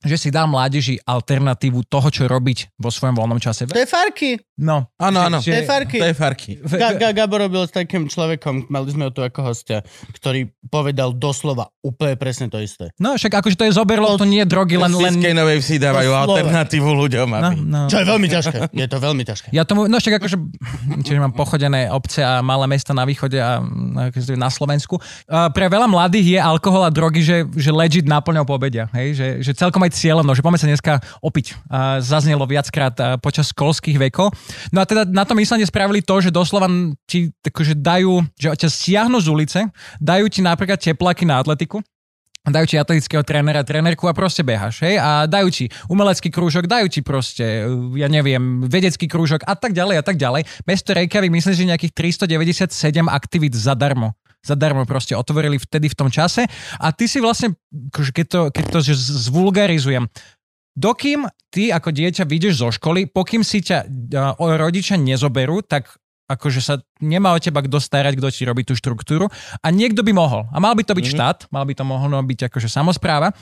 že 0.00 0.16
si 0.16 0.28
dá 0.32 0.48
mládeži 0.48 0.96
alternatívu 1.04 1.84
toho, 1.84 2.08
čo 2.08 2.24
robiť 2.24 2.80
vo 2.80 2.88
svojom 2.88 3.20
voľnom 3.20 3.36
čase. 3.36 3.68
To 3.68 3.76
je 3.76 3.84
Farky. 3.84 4.40
No. 4.60 4.92
Áno, 4.94 5.24
áno. 5.24 5.40
To 5.40 5.48
je 5.48 5.64
Farky. 5.64 5.96
To 5.96 6.04
je 6.04 6.12
Farky. 6.12 6.52
Ga- 6.60 6.92
Ga- 6.92 7.16
Gabo 7.16 7.40
robil 7.40 7.64
s 7.64 7.72
takým 7.72 8.04
človekom, 8.04 8.68
mali 8.68 8.92
sme 8.92 9.08
ho 9.08 9.10
tu 9.10 9.24
ako 9.24 9.40
hostia, 9.42 9.80
ktorý 10.12 10.52
povedal 10.68 11.10
doslova 11.10 11.72
úplne 11.80 12.12
presne 12.14 12.46
to 12.46 12.60
isté. 12.60 12.92
No 12.96 13.16
však 13.16 13.40
akože 13.40 13.56
to 13.56 13.64
je 13.64 13.72
zoberlo, 13.72 14.12
to 14.14 14.28
nie 14.28 14.44
je 14.44 14.48
drogy, 14.48 14.76
len... 14.76 14.92
Len... 14.92 15.16
Novej 15.32 15.64
Vsi 15.64 15.80
dávajú 15.80 16.06
To 16.06 16.12
slovo. 16.12 16.28
alternatívu 16.36 16.90
ľuďom, 16.92 17.28
No, 17.30 17.36
aby... 17.40 17.54
no. 17.56 17.80
Čo 17.88 17.96
je 17.96 18.06
veľmi 18.06 18.28
ťažké. 18.28 18.56
Je 18.70 18.86
to 18.86 18.98
veľmi 19.00 19.22
ťažké. 19.24 19.48
Ja 19.50 19.64
tomu, 19.64 19.88
no 19.88 19.96
však 19.96 20.20
akože, 20.20 20.36
čiže 21.00 21.16
mám 21.16 21.32
pochodené 21.32 21.88
obce 21.88 22.20
a 22.20 22.44
malé 22.44 22.68
mesta 22.68 22.92
na 22.92 23.08
východe 23.08 23.40
a 23.40 23.64
akože 24.12 24.36
na 24.36 24.52
Slovensku. 24.52 25.00
Pre 25.24 25.66
veľa 25.66 25.88
mladých 25.88 26.36
je 26.36 26.38
alkohol 26.38 26.84
a 26.84 26.92
drogy, 26.92 27.24
že, 27.24 27.48
že 27.56 27.72
legit 27.72 28.04
náplňou 28.04 28.44
pobedia. 28.44 28.92
Hej? 28.92 29.16
Že, 29.16 29.26
že 29.40 29.52
celkom 29.56 29.80
aj 29.80 29.96
cieľeno, 29.96 30.36
že 30.36 30.44
poďme 30.44 30.60
sa 30.60 30.68
dneska 30.68 30.92
opiť. 31.18 31.46
A 31.66 31.78
zaznelo 32.04 32.44
viackrát 32.44 32.92
počas 33.18 33.48
školských 33.48 33.96
vekov. 33.96 34.36
No 34.70 34.82
a 34.82 34.84
teda 34.86 35.06
na 35.06 35.24
tom 35.26 35.38
Islande 35.38 35.66
spravili 35.66 36.04
to, 36.04 36.18
že 36.20 36.34
doslova 36.34 36.66
ti 37.04 37.30
akože 37.42 37.78
dajú, 37.78 38.24
že 38.36 38.52
ťa 38.54 38.68
stiahnu 38.68 39.18
z 39.20 39.28
ulice, 39.28 39.60
dajú 39.98 40.26
ti 40.28 40.40
napríklad 40.44 40.78
tepláky 40.78 41.24
na 41.24 41.40
atletiku, 41.40 41.82
dajú 42.48 42.66
ti 42.66 42.76
atletického 42.80 43.20
trénera, 43.20 43.60
trénerku 43.60 44.08
a 44.08 44.16
proste 44.16 44.40
behaš, 44.40 44.80
hej? 44.80 44.96
A 44.96 45.28
dajú 45.28 45.48
ti 45.52 45.68
umelecký 45.92 46.32
krúžok, 46.32 46.64
dajú 46.64 46.88
ti 46.88 47.04
proste, 47.04 47.68
ja 47.96 48.08
neviem, 48.08 48.64
vedecký 48.64 49.04
krúžok 49.04 49.44
a 49.44 49.52
tak 49.52 49.76
ďalej 49.76 50.00
a 50.00 50.04
tak 50.04 50.16
ďalej. 50.16 50.48
Mesto 50.64 50.96
Reykjavik 50.96 51.28
myslím, 51.28 51.54
že 51.54 51.70
nejakých 51.76 51.92
397 52.24 52.72
aktivít 53.08 53.52
zadarmo 53.52 54.16
zadarmo 54.40 54.88
proste 54.88 55.12
otvorili 55.12 55.60
vtedy 55.60 55.92
v 55.92 55.98
tom 56.00 56.08
čase 56.08 56.48
a 56.80 56.86
ty 56.96 57.04
si 57.04 57.20
vlastne, 57.20 57.52
akože 57.92 58.12
keď 58.16 58.26
to, 58.26 58.40
keď 58.48 58.64
to 58.72 58.78
zvulgarizujem, 59.28 60.08
dokým 60.76 61.26
ty 61.50 61.74
ako 61.74 61.90
dieťa 61.90 62.24
vyjdeš 62.24 62.54
zo 62.62 62.68
školy, 62.70 63.10
pokým 63.10 63.42
si 63.42 63.60
ťa 63.60 63.86
uh, 63.86 64.56
rodičia 64.56 64.94
nezoberú, 64.94 65.62
tak 65.66 65.90
akože 66.30 66.60
sa 66.62 66.78
nemá 67.02 67.34
o 67.34 67.42
teba 67.42 67.58
kto 67.58 67.82
starať, 67.82 68.14
kto 68.14 68.28
ti 68.30 68.46
robí 68.46 68.62
tú 68.62 68.78
štruktúru 68.78 69.26
a 69.58 69.66
niekto 69.74 70.06
by 70.06 70.14
mohol. 70.14 70.46
A 70.54 70.62
mal 70.62 70.78
by 70.78 70.86
to 70.86 70.94
byť 70.94 71.06
Mhm. 71.10 71.14
štát, 71.18 71.38
mal 71.50 71.66
by 71.66 71.74
to 71.74 71.82
mohlo 71.82 72.14
byť 72.22 72.46
akože 72.46 72.70
samozpráva. 72.70 73.34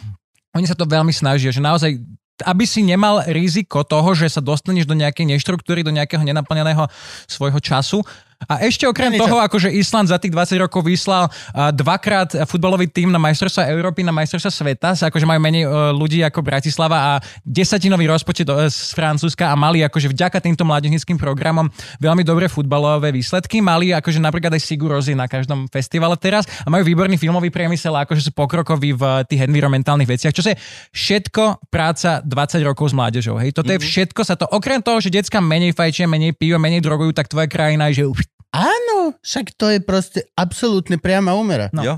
Oni 0.56 0.64
sa 0.64 0.72
to 0.72 0.88
veľmi 0.88 1.12
snažia, 1.12 1.52
že 1.52 1.60
naozaj 1.60 2.00
aby 2.46 2.62
si 2.70 2.86
nemal 2.86 3.26
riziko 3.26 3.82
toho, 3.82 4.14
že 4.14 4.30
sa 4.30 4.38
dostaneš 4.38 4.86
do 4.86 4.94
nejakej 4.94 5.26
neštruktúry, 5.26 5.82
do 5.82 5.90
nejakého 5.90 6.22
nenaplneného 6.22 6.86
svojho 7.26 7.58
času. 7.58 7.98
A 8.46 8.62
ešte 8.62 8.86
okrem 8.86 9.18
toho, 9.18 9.42
akože 9.42 9.66
Island 9.66 10.14
za 10.14 10.16
tých 10.22 10.30
20 10.30 10.62
rokov 10.62 10.86
vyslal 10.86 11.26
dvakrát 11.74 12.46
futbalový 12.46 12.86
tým 12.86 13.10
na 13.10 13.18
majstrovstva 13.18 13.66
Európy, 13.66 14.06
na 14.06 14.14
majstrovstva 14.14 14.52
sveta, 14.54 14.94
sa 14.94 15.10
akože 15.10 15.26
majú 15.26 15.42
menej 15.42 15.66
uh, 15.66 15.90
ľudí 15.90 16.22
ako 16.22 16.46
Bratislava 16.46 16.96
a 16.96 17.12
desatinový 17.42 18.06
rozpočet 18.06 18.46
uh, 18.46 18.70
z 18.70 18.94
Francúzska 18.94 19.50
a 19.50 19.58
mali 19.58 19.82
akože 19.82 20.14
vďaka 20.14 20.38
týmto 20.38 20.62
mládežnickým 20.62 21.18
programom 21.18 21.66
veľmi 21.98 22.22
dobré 22.22 22.46
futbalové 22.46 23.10
výsledky. 23.10 23.58
Mali 23.58 23.90
akože 23.90 24.22
napríklad 24.22 24.54
aj 24.54 24.62
Sigur 24.62 24.94
Rosy 24.94 25.18
na 25.18 25.26
každom 25.26 25.66
festivale 25.66 26.14
teraz 26.14 26.46
a 26.62 26.70
majú 26.70 26.86
výborný 26.86 27.18
filmový 27.18 27.50
priemysel 27.50 27.90
a 27.98 28.06
akože 28.06 28.30
sú 28.30 28.32
pokrokoví 28.38 28.94
v 28.94 29.02
uh, 29.02 29.26
tých 29.26 29.50
environmentálnych 29.50 30.06
veciach, 30.06 30.30
čo 30.30 30.46
je 30.46 30.54
všetko 30.94 31.66
práca 31.74 32.22
20 32.22 32.62
rokov 32.62 32.90
s 32.90 32.94
mládežou. 32.94 33.34
Hej, 33.42 33.50
toto 33.58 33.74
je 33.74 33.82
všetko 33.82 34.22
sa 34.22 34.38
to, 34.38 34.46
okrem 34.46 34.78
toho, 34.78 35.02
že 35.02 35.10
decka 35.10 35.42
menej 35.42 35.74
fajčia, 35.74 36.06
menej 36.06 36.38
pijú, 36.38 36.54
menej 36.62 36.86
drogujú, 36.86 37.10
tak 37.10 37.26
tvoja 37.26 37.50
krajina 37.50 37.90
je, 37.90 38.06
že 38.06 38.27
Áno, 38.52 39.12
však 39.20 39.54
to 39.54 39.68
je 39.68 39.78
proste 39.84 40.20
absolútne 40.32 40.96
priama 40.96 41.36
úmera. 41.36 41.68
No. 41.70 41.84
Jo? 41.84 41.94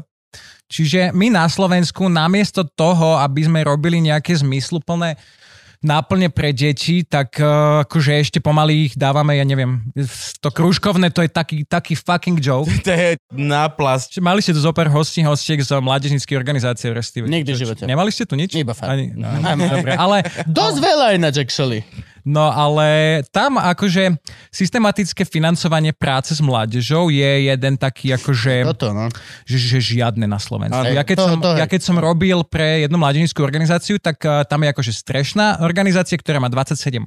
Čiže 0.71 1.11
my 1.11 1.35
na 1.35 1.51
Slovensku 1.51 2.07
namiesto 2.07 2.63
toho, 2.63 3.19
aby 3.19 3.43
sme 3.43 3.67
robili 3.67 3.99
nejaké 3.99 4.39
zmysluplné 4.39 5.19
náplne 5.81 6.29
pre 6.29 6.53
deti, 6.53 7.01
tak 7.09 7.41
uh, 7.41 7.83
akože 7.89 8.13
ešte 8.21 8.39
pomaly 8.39 8.93
ich 8.93 8.95
dávame, 9.01 9.41
ja 9.41 9.49
neviem, 9.49 9.81
to 10.45 10.53
krúžkovné, 10.53 11.09
to 11.09 11.25
je 11.25 11.31
taký, 11.33 11.65
taký 11.65 11.97
fucking 11.97 12.37
joke. 12.37 12.69
To 12.85 12.93
je 12.93 13.17
náplast. 13.33 14.21
Mali 14.21 14.45
ste 14.45 14.53
tu 14.53 14.61
zoper 14.61 14.93
hostí, 14.93 15.25
hostiek 15.25 15.61
z 15.65 15.81
mládežníckej 15.81 16.37
organizácie, 16.37 16.93
respektíve. 16.93 17.33
Nikdy 17.33 17.51
v 17.57 17.59
živote. 17.65 17.83
Nemali 17.89 18.13
ste 18.13 18.29
tu 18.29 18.37
nič? 18.37 18.53
Iba 18.53 18.77
fakt. 18.77 18.93
Ani, 18.93 19.17
no, 19.17 19.27
dobre, 19.81 19.97
ale 19.97 20.21
Dosť 20.45 20.79
veľa 20.85 21.07
ináč, 21.17 21.41
actually. 21.41 21.81
No 22.25 22.53
ale 22.53 23.21
tam 23.33 23.57
akože 23.57 24.19
systematické 24.53 25.25
financovanie 25.25 25.95
práce 25.95 26.37
s 26.37 26.41
mládežou 26.43 27.09
je 27.09 27.49
jeden 27.49 27.75
taký 27.81 28.13
akože, 28.17 28.67
Toto, 28.77 28.93
no. 28.93 29.09
že, 29.49 29.57
že 29.57 29.79
žiadne 29.81 30.27
na 30.29 30.37
Slovensku. 30.37 30.77
Ale 30.77 30.93
Ja 30.97 31.05
keď, 31.07 31.17
to- 31.17 31.29
som, 31.29 31.39
to 31.41 31.51
ja 31.57 31.67
keď 31.67 31.81
som 31.81 31.97
robil 31.97 32.43
pre 32.45 32.85
jednu 32.85 33.01
mládežnickú 33.01 33.41
organizáciu, 33.41 33.97
tak 33.97 34.21
uh, 34.25 34.45
tam 34.45 34.65
je 34.65 34.69
akože 34.73 34.93
strešná 34.93 35.65
organizácia, 35.65 36.19
ktorá 36.19 36.43
má 36.43 36.53
27 36.53 37.05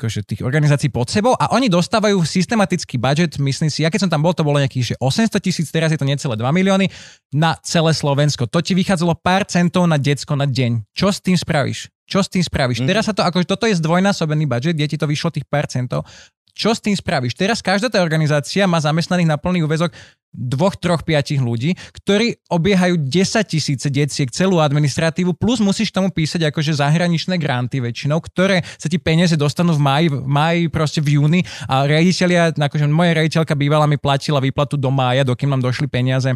akože 0.00 0.24
tých 0.24 0.40
organizácií 0.40 0.88
pod 0.88 1.12
sebou 1.12 1.36
a 1.36 1.52
oni 1.52 1.68
dostávajú 1.68 2.24
systematický 2.24 2.96
budget, 2.96 3.36
myslím 3.36 3.68
si, 3.68 3.84
ja 3.84 3.92
keď 3.92 4.08
som 4.08 4.10
tam 4.10 4.24
bol, 4.24 4.32
to 4.32 4.40
bolo 4.44 4.56
nejakých 4.56 4.92
že 4.92 4.94
800 4.98 5.36
tisíc, 5.38 5.68
teraz 5.68 5.92
je 5.92 6.00
to 6.00 6.08
necelé 6.08 6.32
2 6.32 6.42
milióny 6.48 6.88
na 7.36 7.54
celé 7.60 7.92
Slovensko. 7.92 8.48
To 8.48 8.64
ti 8.64 8.72
vychádzalo 8.72 9.20
pár 9.20 9.44
centov 9.44 9.84
na 9.84 10.00
decko 10.00 10.32
na 10.32 10.48
deň. 10.48 10.88
Čo 10.96 11.12
s 11.12 11.20
tým 11.20 11.36
spravíš? 11.36 11.92
Čo 12.06 12.20
s 12.20 12.28
tým 12.28 12.42
spravíš? 12.42 12.82
Mhm. 12.82 12.88
Teraz 12.88 13.04
sa 13.08 13.14
to, 13.14 13.22
akože 13.22 13.46
toto 13.46 13.64
je 13.66 13.78
zdvojnásobený 13.78 14.44
budget, 14.46 14.74
kde 14.76 14.90
ti 14.90 14.96
to 14.98 15.06
vyšlo 15.06 15.32
tých 15.32 15.46
pár 15.46 15.66
centov. 15.70 16.06
Čo 16.52 16.76
s 16.76 16.84
tým 16.84 16.92
spravíš? 16.92 17.32
Teraz 17.32 17.64
každá 17.64 17.88
tá 17.88 18.04
organizácia 18.04 18.68
má 18.68 18.76
zamestnaných 18.76 19.24
na 19.24 19.40
plný 19.40 19.64
úvezok 19.64 19.96
dvoch, 20.32 20.76
troch, 20.80 21.04
piatich 21.04 21.40
ľudí, 21.40 21.76
ktorí 21.92 22.40
obiehajú 22.48 22.96
10 23.04 23.08
tisíce 23.44 23.88
deciek, 23.92 24.32
celú 24.32 24.64
administratívu, 24.64 25.36
plus 25.36 25.60
musíš 25.60 25.92
tomu 25.92 26.08
písať 26.08 26.48
akože 26.48 26.80
zahraničné 26.80 27.36
granty 27.36 27.84
väčšinou, 27.84 28.20
ktoré 28.20 28.64
sa 28.80 28.88
ti 28.88 28.96
peniaze 28.96 29.36
dostanú 29.36 29.76
v 29.76 29.84
máji, 29.84 30.06
v 30.08 30.24
máji 30.24 30.62
proste 30.72 31.00
v 31.04 31.20
júni 31.20 31.40
a 31.68 31.84
riaditeľia, 31.84 32.56
akože 32.56 32.88
moja 32.88 33.12
riaditeľka 33.12 33.52
bývala 33.52 33.84
mi 33.84 34.00
platila 34.00 34.40
výplatu 34.40 34.80
do 34.80 34.88
mája, 34.88 35.28
dokým 35.28 35.52
nám 35.52 35.60
došli 35.60 35.84
peniaze 35.84 36.32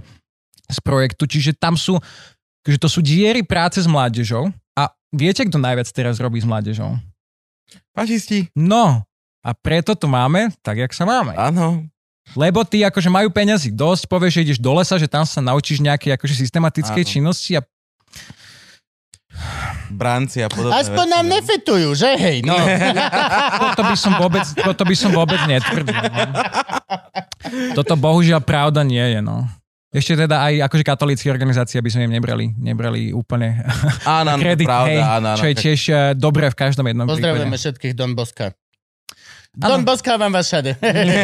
z 0.69 0.79
projektu, 0.85 1.25
čiže 1.25 1.57
tam 1.57 1.73
sú, 1.77 1.97
že 2.69 2.77
to 2.77 2.93
sú 2.93 3.01
diery 3.01 3.41
práce 3.41 3.81
s 3.81 3.89
mládežou 3.89 4.53
viete, 5.17 5.43
kto 5.49 5.57
najviac 5.57 5.89
teraz 5.91 6.21
robí 6.21 6.39
s 6.39 6.47
mládežou? 6.47 7.01
Fašisti. 7.97 8.53
No, 8.55 9.03
a 9.41 9.51
preto 9.57 9.97
tu 9.97 10.07
máme 10.07 10.53
tak, 10.61 10.79
jak 10.83 10.93
sa 10.93 11.09
máme. 11.09 11.33
Áno. 11.35 11.89
Lebo 12.35 12.67
ty 12.67 12.83
akože 12.83 13.07
majú 13.07 13.31
peňazí 13.31 13.71
dosť, 13.71 14.11
povieš, 14.11 14.33
že 14.35 14.43
ideš 14.43 14.59
do 14.59 14.75
lesa, 14.75 14.99
že 14.99 15.07
tam 15.07 15.23
sa 15.23 15.39
naučíš 15.39 15.79
nejaké 15.79 16.11
akože 16.19 16.35
systematické 16.35 17.07
Áno. 17.07 17.09
činnosti 17.09 17.55
a 17.55 17.63
Bránci 19.93 20.43
a 20.43 20.49
podobné 20.51 20.81
Aspoň 20.83 21.07
veci, 21.07 21.15
nám 21.15 21.25
no. 21.29 21.33
nefetujú, 21.39 21.89
že 21.95 22.09
hej, 22.19 22.39
no. 22.43 22.57
toto 23.63 23.83
by 23.87 23.95
som 23.95 24.13
vôbec, 24.19 24.45
toto 24.57 24.83
by 24.83 24.97
som 24.97 25.11
vôbec 25.15 25.39
netvrdil. 25.47 25.95
No. 25.95 26.33
Toto 27.79 27.95
bohužiaľ 27.95 28.43
pravda 28.43 28.83
nie 28.83 29.05
je, 29.15 29.21
no. 29.23 29.47
Ešte 29.97 30.29
teda 30.29 30.45
aj 30.45 30.69
akože 30.69 30.85
katolícke 30.85 31.27
organizácie 31.27 31.81
by 31.81 31.89
sme 31.89 32.03
im 32.05 32.13
nebrali, 32.13 32.53
nebrali 32.53 33.17
úplne 33.17 33.65
Áno, 34.05 34.37
to 34.37 34.41
kredit, 34.45 34.69
pravda, 34.69 34.91
hej, 34.93 35.01
áno, 35.01 35.27
áno. 35.33 35.39
čo 35.41 35.47
je 35.49 35.55
tiež 35.57 35.81
eh, 35.89 35.97
dobré 36.13 36.53
v 36.53 36.57
každom 36.59 36.85
jednom 36.85 37.09
Pozdravujeme 37.09 37.49
prípade. 37.49 37.63
všetkých 37.65 37.93
Don 37.93 38.13
Boska. 38.13 38.53
Áno. 39.57 39.81
Don 39.81 39.89
Boska 39.89 40.21
vám 40.21 40.37
vás 40.37 40.53
všade. 40.53 40.77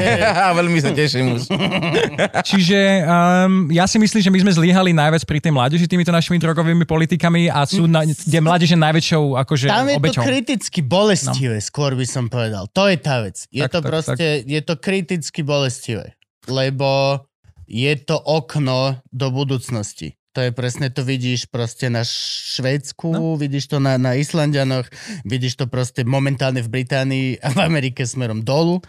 Veľmi 0.57 0.81
sa 0.81 0.89
teším 0.89 1.37
už. 1.37 1.53
Čiže 2.49 3.05
um, 3.05 3.69
ja 3.69 3.85
si 3.85 4.01
myslím, 4.01 4.25
že 4.25 4.33
my 4.33 4.39
sme 4.41 4.53
zlyhali 4.57 4.97
najviac 4.97 5.21
pri 5.29 5.37
tej 5.37 5.53
mládeži 5.53 5.85
týmito 5.85 6.09
našimi 6.09 6.41
drogovými 6.41 6.89
politikami 6.89 7.53
a 7.53 7.69
sú 7.69 7.85
na, 7.85 8.09
kde 8.09 8.39
mládež 8.41 8.73
je 8.73 8.81
najväčšou 8.81 9.37
akože 9.37 9.69
Tam 9.69 9.85
je 9.85 9.93
to 9.93 10.01
obeťou. 10.01 10.23
kriticky 10.25 10.81
bolestivé, 10.81 11.61
skôr 11.61 11.93
by 11.93 12.09
som 12.09 12.33
povedal. 12.33 12.73
To 12.73 12.89
je 12.89 12.97
tá 12.97 13.21
vec. 13.21 13.37
Je 13.53 13.61
Tak, 13.61 13.69
to 13.69 13.79
tak, 13.85 13.89
proste, 13.93 14.27
je 14.49 14.61
to 14.65 14.75
kriticky 14.81 15.45
bolestivé. 15.45 16.17
Lebo 16.49 17.21
je 17.69 17.93
to 18.03 18.19
okno 18.19 19.01
do 19.13 19.31
budúcnosti. 19.31 20.19
To 20.33 20.41
je 20.41 20.51
presne, 20.53 20.89
to 20.89 21.05
vidíš 21.05 21.53
proste 21.53 21.93
na 21.93 22.01
Švédsku, 22.09 23.09
no. 23.13 23.37
vidíš 23.37 23.69
to 23.69 23.79
na, 23.79 24.01
na 24.01 24.17
Islandianoch, 24.17 24.89
vidíš 25.29 25.61
to 25.61 25.69
proste 25.69 26.09
momentálne 26.09 26.65
v 26.65 26.73
Británii 26.73 27.29
a 27.45 27.53
v 27.53 27.59
Amerike 27.61 28.09
smerom 28.09 28.41
dolu. 28.41 28.81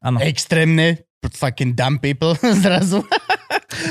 Áno. 0.00 0.20
Extrémne, 0.24 1.05
fucking 1.26 1.72
dumb 1.72 1.96
people 1.96 2.34
zrazu. 2.64 3.02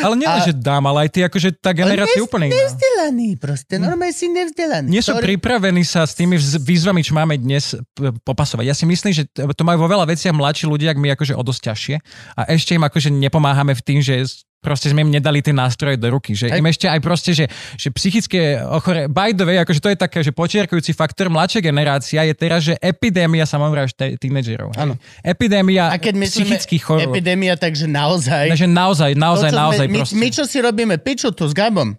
Ale 0.02 0.16
nie, 0.16 0.26
A- 0.26 0.42
že 0.42 0.52
dám, 0.52 0.86
ale 0.86 1.06
aj 1.06 1.10
ty 1.10 1.20
akože 1.22 1.50
tá 1.58 1.70
generácia 1.70 2.16
Nevz- 2.16 2.26
úplne 2.26 2.48
iná. 2.48 2.56
Nevzdelaný 2.58 3.30
proste, 3.38 3.76
normálne 3.76 4.12
si 4.12 4.28
nevzdelaný. 4.28 4.88
Nie 4.88 5.04
sú 5.04 5.14
Ktorý- 5.14 5.36
pripravení 5.36 5.84
sa 5.84 6.04
s 6.04 6.16
tými 6.16 6.36
výzvami, 6.40 7.02
čo 7.02 7.14
máme 7.14 7.36
dnes, 7.36 7.76
popasovať. 8.24 8.66
Ja 8.66 8.74
si 8.74 8.84
myslím, 8.84 9.14
že 9.14 9.24
to 9.30 9.64
majú 9.64 9.84
vo 9.84 9.90
veľa 9.90 10.08
veciach 10.08 10.32
mladší 10.32 10.66
ľudia, 10.66 10.90
ak 10.90 11.00
my 11.00 11.14
akože 11.14 11.34
o 11.34 11.44
dosť 11.44 11.62
ťažšie. 11.66 11.96
A 12.34 12.42
ešte 12.50 12.74
im 12.74 12.84
akože 12.84 13.10
nepomáhame 13.10 13.74
v 13.74 13.84
tým, 13.84 14.00
že 14.00 14.26
proste 14.66 14.90
sme 14.90 15.06
im 15.06 15.14
nedali 15.14 15.46
tie 15.46 15.54
nástroje 15.54 16.02
do 16.02 16.10
ruky. 16.10 16.34
Že 16.34 16.50
Hej. 16.50 16.58
im 16.58 16.66
ešte 16.66 16.88
aj 16.90 17.00
proste, 17.06 17.32
že, 17.38 17.46
že 17.78 17.94
psychické 17.94 18.58
ochore... 18.66 19.06
By 19.06 19.38
the 19.38 19.46
way, 19.46 19.62
akože 19.62 19.78
to 19.78 19.94
je 19.94 19.98
také, 20.02 20.26
že 20.26 20.34
počiarkujúci 20.34 20.98
faktor 20.98 21.30
mladšia 21.30 21.62
generácia 21.62 22.26
je 22.26 22.34
teraz, 22.34 22.66
že 22.66 22.74
epidémia 22.82 23.46
samozrejme 23.46 24.18
tínedžerov. 24.18 24.74
Áno. 24.74 24.98
Epidémia 25.22 25.94
A 25.94 26.02
keď 26.02 26.26
psychických 26.26 26.82
chorôb. 26.82 27.14
epidémia, 27.14 27.54
takže 27.54 27.86
naozaj... 27.86 28.50
Takže 28.50 28.66
naozaj, 28.66 29.12
naozaj, 29.14 29.50
to, 29.54 29.58
naozaj 29.62 29.86
my, 29.86 30.00
proste. 30.02 30.18
my, 30.18 30.28
čo 30.34 30.44
si 30.50 30.58
robíme 30.58 30.96
piču 30.98 31.30
tu 31.30 31.46
s 31.46 31.54
Gabom, 31.54 31.94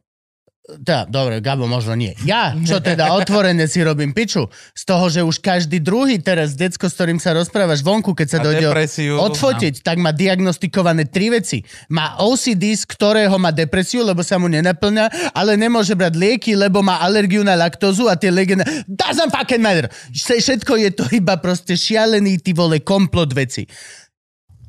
tá, 0.67 1.07
dobre, 1.07 1.39
Gabo 1.39 1.71
možno 1.71 1.95
nie. 1.95 2.11
Ja, 2.27 2.51
čo 2.59 2.83
teda 2.83 3.15
otvorene 3.15 3.71
si 3.71 3.87
robím 3.87 4.11
piču, 4.11 4.51
z 4.75 4.83
toho, 4.83 5.07
že 5.07 5.23
už 5.23 5.39
každý 5.39 5.79
druhý 5.79 6.19
teraz 6.19 6.59
decko, 6.59 6.91
s 6.91 6.99
ktorým 6.99 7.23
sa 7.23 7.39
rozprávaš 7.39 7.87
vonku, 7.87 8.19
keď 8.19 8.27
sa 8.27 8.39
A 8.43 8.45
dojde 8.51 8.67
depresiu. 8.67 9.15
odfotiť, 9.15 9.87
tak 9.87 10.03
má 10.03 10.11
diagnostikované 10.11 11.07
tri 11.07 11.31
veci. 11.31 11.63
Má 11.87 12.19
OCD, 12.19 12.75
z 12.75 12.83
ktorého 12.83 13.39
má 13.39 13.55
depresiu, 13.55 14.03
lebo 14.03 14.27
sa 14.27 14.43
mu 14.43 14.51
nenaplňa, 14.51 15.31
ale 15.39 15.55
nemôže 15.55 15.95
brať 15.95 16.19
lieky, 16.19 16.59
lebo 16.59 16.83
má 16.83 16.99
alergiu 16.99 17.47
na 17.47 17.55
laktózu 17.55 18.11
a 18.11 18.19
tie 18.19 18.35
legenda... 18.35 18.67
Doesn't 18.91 19.31
fucking 19.31 19.63
matter. 19.63 19.87
Vše- 20.11 20.43
Všetko 20.43 20.83
je 20.83 20.91
to 20.91 21.05
iba 21.15 21.39
proste 21.39 21.79
šialený, 21.79 22.43
ty 22.43 22.51
vole, 22.51 22.83
komplot 22.83 23.31
veci. 23.39 23.71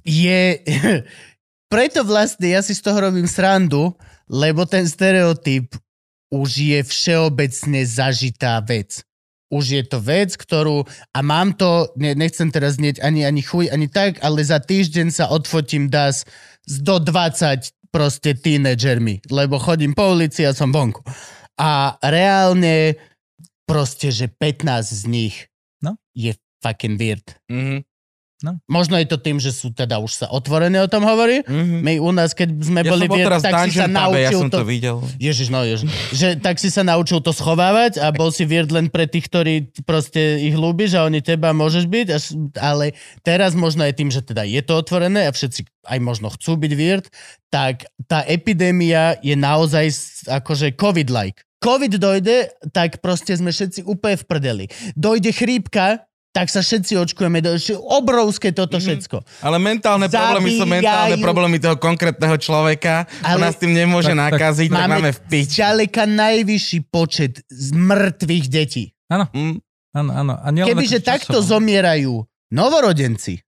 Je... 0.05 0.61
Preto 1.73 2.05
vlastne 2.07 2.53
ja 2.53 2.61
si 2.63 2.71
z 2.71 2.79
toho 2.85 3.09
robím 3.09 3.27
srandu, 3.27 3.91
lebo 4.31 4.63
ten 4.63 4.87
stereotyp 4.87 5.75
už 6.33 6.49
je 6.57 6.79
všeobecne 6.83 7.81
zažitá 7.87 8.59
vec. 8.63 9.03
Už 9.47 9.79
je 9.79 9.83
to 9.87 10.03
vec, 10.03 10.35
ktorú, 10.35 10.83
a 11.15 11.19
mám 11.23 11.55
to, 11.55 11.87
ne, 11.95 12.11
nechcem 12.11 12.51
teraz 12.51 12.75
znieť 12.75 12.99
ani, 12.99 13.23
ani 13.23 13.39
chuj, 13.39 13.71
ani 13.71 13.87
tak, 13.87 14.19
ale 14.19 14.43
za 14.43 14.59
týždeň 14.59 15.07
sa 15.07 15.31
odfotím 15.31 15.87
das 15.87 16.27
do 16.67 16.99
20 16.99 17.71
proste 17.87 18.35
tínedžermi, 18.35 19.23
lebo 19.31 19.55
chodím 19.55 19.95
po 19.95 20.11
ulici 20.11 20.43
a 20.43 20.51
som 20.51 20.75
vonku. 20.75 20.99
A 21.55 21.95
reálne 22.03 22.99
proste, 23.63 24.11
že 24.11 24.27
15 24.27 24.67
z 24.83 25.03
nich 25.07 25.35
No. 25.79 25.95
je 26.11 26.35
fucking 26.59 26.99
weird. 26.99 27.23
Mhm, 28.37 28.61
Možno 28.69 29.01
je 29.01 29.07
to 29.09 29.17
tým, 29.17 29.41
že 29.41 29.49
sú 29.49 29.73
teda 29.73 29.97
už 29.97 30.13
sa 30.13 30.27
otvorené 30.29 30.77
o 30.77 30.85
tom 30.85 31.01
hovorí. 31.01 31.41
mhm. 31.41 31.81
My 31.81 31.93
u 31.97 32.13
nás, 32.13 32.37
keď 32.37 32.53
sme 32.53 32.85
Ja 32.85 32.93
boli 32.93 33.09
som 33.09 33.11
bol 33.11 33.17
weird, 33.17 33.27
teraz 33.33 33.41
v 33.41 33.45
tak 33.49 33.55
si 33.65 33.71
sa 33.73 33.87
Pube, 33.89 33.97
ja 34.21 34.29
naučil 34.29 34.39
som 34.39 34.49
to... 34.53 34.57
to 34.61 34.65
videl. 34.69 34.97
Ježiš, 35.17 35.47
no 35.49 35.59
ježiš. 35.65 35.89
Že 36.13 36.27
tak 36.37 36.55
si 36.61 36.69
sa 36.69 36.85
naučil 36.85 37.19
to 37.25 37.33
schovávať 37.33 37.97
a 37.97 38.13
bol 38.13 38.29
si 38.29 38.45
weird 38.45 38.69
len 38.69 38.93
pre 38.93 39.09
tých, 39.09 39.25
ktorí 39.25 39.53
proste 39.89 40.37
ich 40.37 40.53
ľúbiš 40.53 40.93
a 41.01 41.09
oni 41.09 41.25
teba 41.25 41.49
môžeš 41.49 41.89
byť, 41.89 42.07
až, 42.13 42.23
ale 42.61 42.93
teraz 43.25 43.57
možno 43.57 43.81
aj 43.89 43.97
tým, 43.97 44.13
že 44.13 44.21
teda 44.21 44.45
je 44.45 44.61
to 44.61 44.77
otvorené 44.77 45.25
a 45.25 45.33
všetci 45.33 45.65
aj 45.87 45.99
možno 46.03 46.29
chcú 46.29 46.61
byť 46.61 46.71
weird, 46.77 47.05
tak 47.49 47.89
tá 48.05 48.21
epidémia 48.27 49.17
je 49.23 49.33
naozaj 49.33 49.89
akože 50.29 50.75
COVID-like. 50.77 51.47
COVID 51.57 51.97
dojde, 51.97 52.53
tak 52.69 53.01
proste 53.01 53.33
sme 53.33 53.49
všetci 53.49 53.81
úplne 53.89 54.13
v 54.13 54.25
prdeli. 54.29 54.65
Dojde 54.93 55.33
chrípka, 55.33 56.05
tak 56.37 56.53
sa 56.53 56.61
všetci 56.61 56.93
očkujeme. 57.01 57.41
Do, 57.41 57.57
obrovské 57.89 58.53
toto 58.53 58.77
všetko. 58.77 59.25
Ale 59.41 59.57
mentálne 59.57 60.05
problémy 60.05 60.49
sú 60.53 60.69
mentálne 60.69 61.17
Zabíjajú. 61.17 61.25
problémy 61.25 61.57
toho 61.57 61.81
konkrétneho 61.81 62.37
človeka. 62.37 63.09
Ale- 63.25 63.25
Ale... 63.25 63.37
Ona 63.41 63.49
s 63.49 63.57
tým 63.57 63.73
nemôže 63.73 64.13
Tak, 64.13 64.21
tak. 64.21 64.25
nakaziť, 64.37 64.69
tak 64.69 64.85
máme 64.85 65.09
v 65.09 65.19
piči. 65.25 65.57
ďaleka 65.57 66.03
najvyšší 66.05 66.79
počet 66.93 67.41
z 67.49 67.67
mŕtvych 67.73 68.45
detí. 68.47 68.93
Áno, 69.09 69.25
Mm, 69.33 69.57
áno, 69.97 70.11
áno. 70.13 70.33
A 70.37 70.47
Kebyže 70.53 71.01
takto 71.01 71.41
zomierajú 71.41 72.21
novorodenci, 72.53 73.41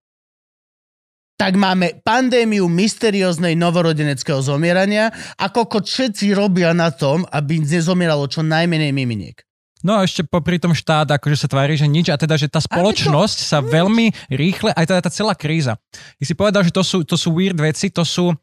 tak 1.38 1.56
máme 1.56 2.04
pandémiu 2.04 2.68
mysterióznej 2.68 3.56
novorodeneckého 3.56 4.42
zomierania 4.42 5.08
a 5.40 5.48
koľko 5.48 5.86
všetci 5.86 6.36
robia 6.36 6.76
na 6.76 6.92
tom, 6.92 7.24
aby 7.30 7.64
nezomieralo 7.64 8.28
čo 8.28 8.44
najmenej 8.44 8.92
miminiek. 8.92 9.40
No 9.80 9.96
a 9.96 10.04
ešte 10.04 10.28
popri 10.28 10.60
tom 10.60 10.76
štát 10.76 11.08
akože 11.16 11.40
sa 11.40 11.48
tvári, 11.48 11.80
že 11.80 11.88
nič 11.88 12.12
a 12.12 12.20
teda, 12.20 12.36
že 12.36 12.52
tá 12.52 12.60
spoločnosť 12.60 13.38
sa 13.40 13.64
veľmi 13.64 14.12
rýchle, 14.28 14.76
aj 14.76 14.86
teda 14.92 15.02
tá 15.08 15.12
celá 15.12 15.32
kríza. 15.32 15.80
Ty 16.20 16.24
si 16.28 16.36
povedal, 16.36 16.68
že 16.68 16.76
to 16.76 16.84
sú, 16.84 17.08
to 17.08 17.16
sú 17.16 17.32
weird 17.32 17.56
veci, 17.56 17.88
to 17.88 18.04
sú 18.04 18.36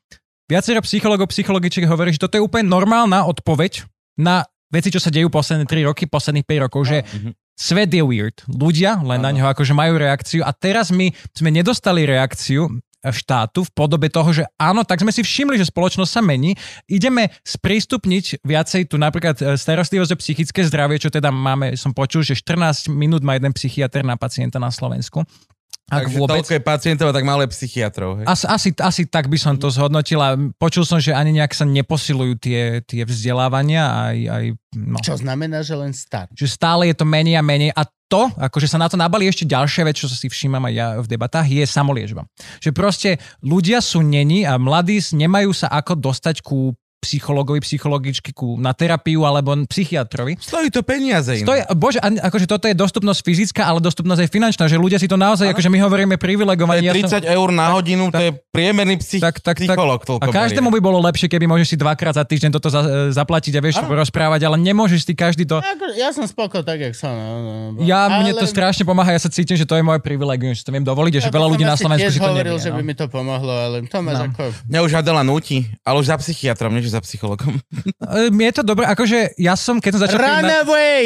viacero 0.48 0.80
psychologov, 0.80 1.28
psychologičiek 1.28 1.84
hovorí, 1.84 2.16
že 2.16 2.22
toto 2.24 2.40
je 2.40 2.46
úplne 2.46 2.64
normálna 2.64 3.28
odpoveď 3.28 3.84
na 4.16 4.48
veci, 4.72 4.88
čo 4.88 4.98
sa 5.02 5.12
dejú 5.12 5.28
posledné 5.28 5.68
3 5.68 5.88
roky, 5.88 6.08
posledných 6.08 6.46
5 6.48 6.64
rokov, 6.64 6.88
že 6.88 7.04
svet 7.56 7.92
je 7.92 8.04
weird. 8.04 8.40
Ľudia 8.48 9.00
len 9.00 9.20
na 9.20 9.32
Áno. 9.32 9.36
neho 9.40 9.48
akože 9.48 9.72
majú 9.72 9.96
reakciu 9.96 10.44
a 10.44 10.52
teraz 10.52 10.92
my 10.92 11.12
sme 11.32 11.52
nedostali 11.52 12.04
reakciu 12.04 12.68
štátu 13.10 13.66
v 13.66 13.74
podobe 13.74 14.08
toho, 14.08 14.30
že 14.32 14.44
áno, 14.56 14.82
tak 14.82 15.02
sme 15.02 15.12
si 15.12 15.22
všimli, 15.22 15.58
že 15.58 15.70
spoločnosť 15.70 16.10
sa 16.10 16.22
mení, 16.22 16.54
ideme 16.90 17.30
sprístupniť 17.42 18.42
viacej 18.42 18.90
tu 18.90 18.96
napríklad 18.96 19.36
e, 19.42 19.44
starostlivosť 19.54 20.12
o 20.14 20.20
psychické 20.20 20.60
zdravie, 20.66 21.02
čo 21.02 21.10
teda 21.10 21.30
máme, 21.30 21.74
som 21.74 21.90
počul, 21.90 22.22
že 22.22 22.38
14 22.38 22.92
minút 22.92 23.22
má 23.26 23.36
jeden 23.36 23.52
psychiatr 23.52 24.02
na 24.06 24.14
pacienta 24.14 24.56
na 24.62 24.70
Slovensku. 24.70 25.24
Ak 25.86 26.10
Takže 26.10 26.18
vôbec. 26.18 26.42
toľko 26.42 26.50
je 26.58 26.62
pacientov 26.66 27.06
a 27.10 27.14
tak 27.14 27.22
je 27.22 27.48
psychiatrov. 27.54 28.18
Hej? 28.18 28.26
Asi, 28.26 28.44
asi, 28.50 28.68
asi 28.74 29.02
tak 29.06 29.30
by 29.30 29.38
som 29.38 29.54
to 29.54 29.70
zhodnotil 29.70 30.18
a 30.18 30.34
počul 30.58 30.82
som, 30.82 30.98
že 30.98 31.14
ani 31.14 31.30
nejak 31.38 31.54
sa 31.54 31.62
neposilujú 31.62 32.42
tie, 32.42 32.82
tie 32.82 33.06
vzdelávania 33.06 34.10
aj, 34.10 34.18
aj 34.26 34.44
no. 34.74 34.98
Čo 34.98 35.22
znamená, 35.22 35.62
že 35.62 35.78
len 35.78 35.94
star. 35.94 36.26
že 36.34 36.50
stále 36.50 36.90
je 36.90 36.98
to 36.98 37.06
menej 37.06 37.38
a 37.38 37.42
menej 37.46 37.70
a 37.70 37.86
to, 38.10 38.26
akože 38.34 38.66
sa 38.66 38.82
na 38.82 38.90
to 38.90 38.98
nabali 38.98 39.30
ešte 39.30 39.46
ďalšia 39.46 39.86
vec, 39.86 39.94
čo 39.94 40.10
si 40.10 40.26
všímam 40.26 40.62
aj 40.66 40.74
ja 40.74 40.86
v 40.98 41.06
debatách, 41.06 41.46
je 41.46 41.62
samoliečba. 41.62 42.26
Že 42.58 42.70
proste 42.74 43.10
ľudia 43.42 43.78
sú 43.78 44.02
není 44.02 44.42
a 44.42 44.58
mladí 44.58 44.98
nemajú 45.14 45.54
sa 45.54 45.70
ako 45.70 46.02
dostať 46.02 46.42
ku 46.42 46.74
psychologovi, 47.06 47.60
psychologičky, 47.60 48.30
ku, 48.32 48.58
na 48.58 48.72
terapiu 48.72 49.22
alebo 49.22 49.54
psychiatrovi. 49.64 50.34
Stojí 50.36 50.68
to 50.68 50.82
peniaze. 50.82 51.38
To 51.38 51.52
je, 51.52 51.62
bože, 51.70 51.98
akože 52.00 52.44
toto 52.44 52.66
je 52.66 52.74
dostupnosť 52.74 53.20
fyzická, 53.20 53.62
ale 53.64 53.78
dostupnosť 53.78 54.20
aj 54.20 54.28
finančná, 54.28 54.64
že 54.64 54.74
ľudia 54.74 54.98
si 54.98 55.06
to 55.06 55.14
naozaj, 55.14 55.46
akože 55.46 55.68
my 55.68 55.78
hovoríme 55.78 56.14
To 56.14 56.20
privilegovaní. 56.20 56.82
je 56.82 56.90
ja 56.90 56.94
som- 56.98 57.22
30 57.22 57.30
eur 57.30 57.48
na 57.48 57.70
hodinu, 57.70 58.10
to 58.10 58.18
je 58.18 58.30
priemerný 58.50 58.98
psych, 58.98 59.20
tak, 59.20 59.38
tak, 59.38 59.56
tak. 59.56 59.68
psycholog. 59.68 60.02
toľko 60.02 60.22
A 60.22 60.34
každému 60.34 60.66
by 60.68 60.80
bolo 60.80 60.98
lepšie, 61.00 61.28
keby 61.28 61.46
môžeš 61.46 61.66
si 61.68 61.76
dvakrát 61.76 62.12
za 62.12 62.24
týždeň 62.24 62.50
toto 62.50 62.66
za, 62.66 62.82
zaplatiť 63.12 63.52
a 63.52 63.60
vieš 63.60 63.76
rozprávať, 63.80 64.40
ale 64.42 64.56
nemôžeš 64.58 65.04
si 65.04 65.12
každý 65.12 65.44
to... 65.44 65.56
Ako, 65.56 65.94
ja 65.94 66.10
som 66.10 66.24
spoko 66.24 66.58
tak, 66.60 66.80
jak 66.80 66.92
som. 66.92 67.12
No, 67.12 67.36
no, 67.36 67.52
no. 67.72 67.78
Ja, 67.80 68.08
Ale- 68.08 68.18
mne 68.18 68.32
to 68.34 68.44
strašne 68.44 68.82
pomáha, 68.82 69.10
ja 69.10 69.20
sa 69.20 69.28
cítim, 69.28 69.54
že 69.54 69.62
to 69.62 69.74
je 69.74 69.82
moje 69.82 70.00
privilegium, 70.00 70.50
že 70.50 70.60
to 70.60 70.70
viem 70.70 70.82
dovoliť, 70.82 71.12
a 71.12 71.20
že 71.20 71.28
Ja 71.28 71.32
veľa 71.32 71.48
ľudí 71.48 71.62
na 71.62 71.76
Slovensku 71.76 72.08
si 72.08 72.16
to 72.16 72.24
hovoril, 72.24 72.56
nevie. 72.56 72.64
že 72.64 72.70
by 72.70 72.82
mi 72.82 72.94
to 72.94 73.06
pomohlo, 73.06 73.52
ale 73.52 73.76
to 73.84 73.98
máš 74.00 74.16
No. 74.16 74.24
ako... 74.26 74.42
Mňa 74.66 74.80
už 74.80 74.92
Adela 74.96 75.20
núti, 75.20 75.56
ale 75.82 75.96
už 75.98 76.08
za 76.08 76.16
psychiatrom, 76.16 76.72
nie 76.72 76.80
že 76.80 76.95
za 76.96 77.00
psychologom. 77.02 77.60
E, 78.00 78.32
Je 78.32 78.52
to 78.52 78.62
dobré, 78.62 78.84
akože 78.86 79.36
ja 79.36 79.52
som, 79.52 79.76
keď 79.76 79.90
som 79.92 80.00
začal... 80.02 80.18
Run 80.18 80.42
na- 80.42 80.60
away! 80.62 81.04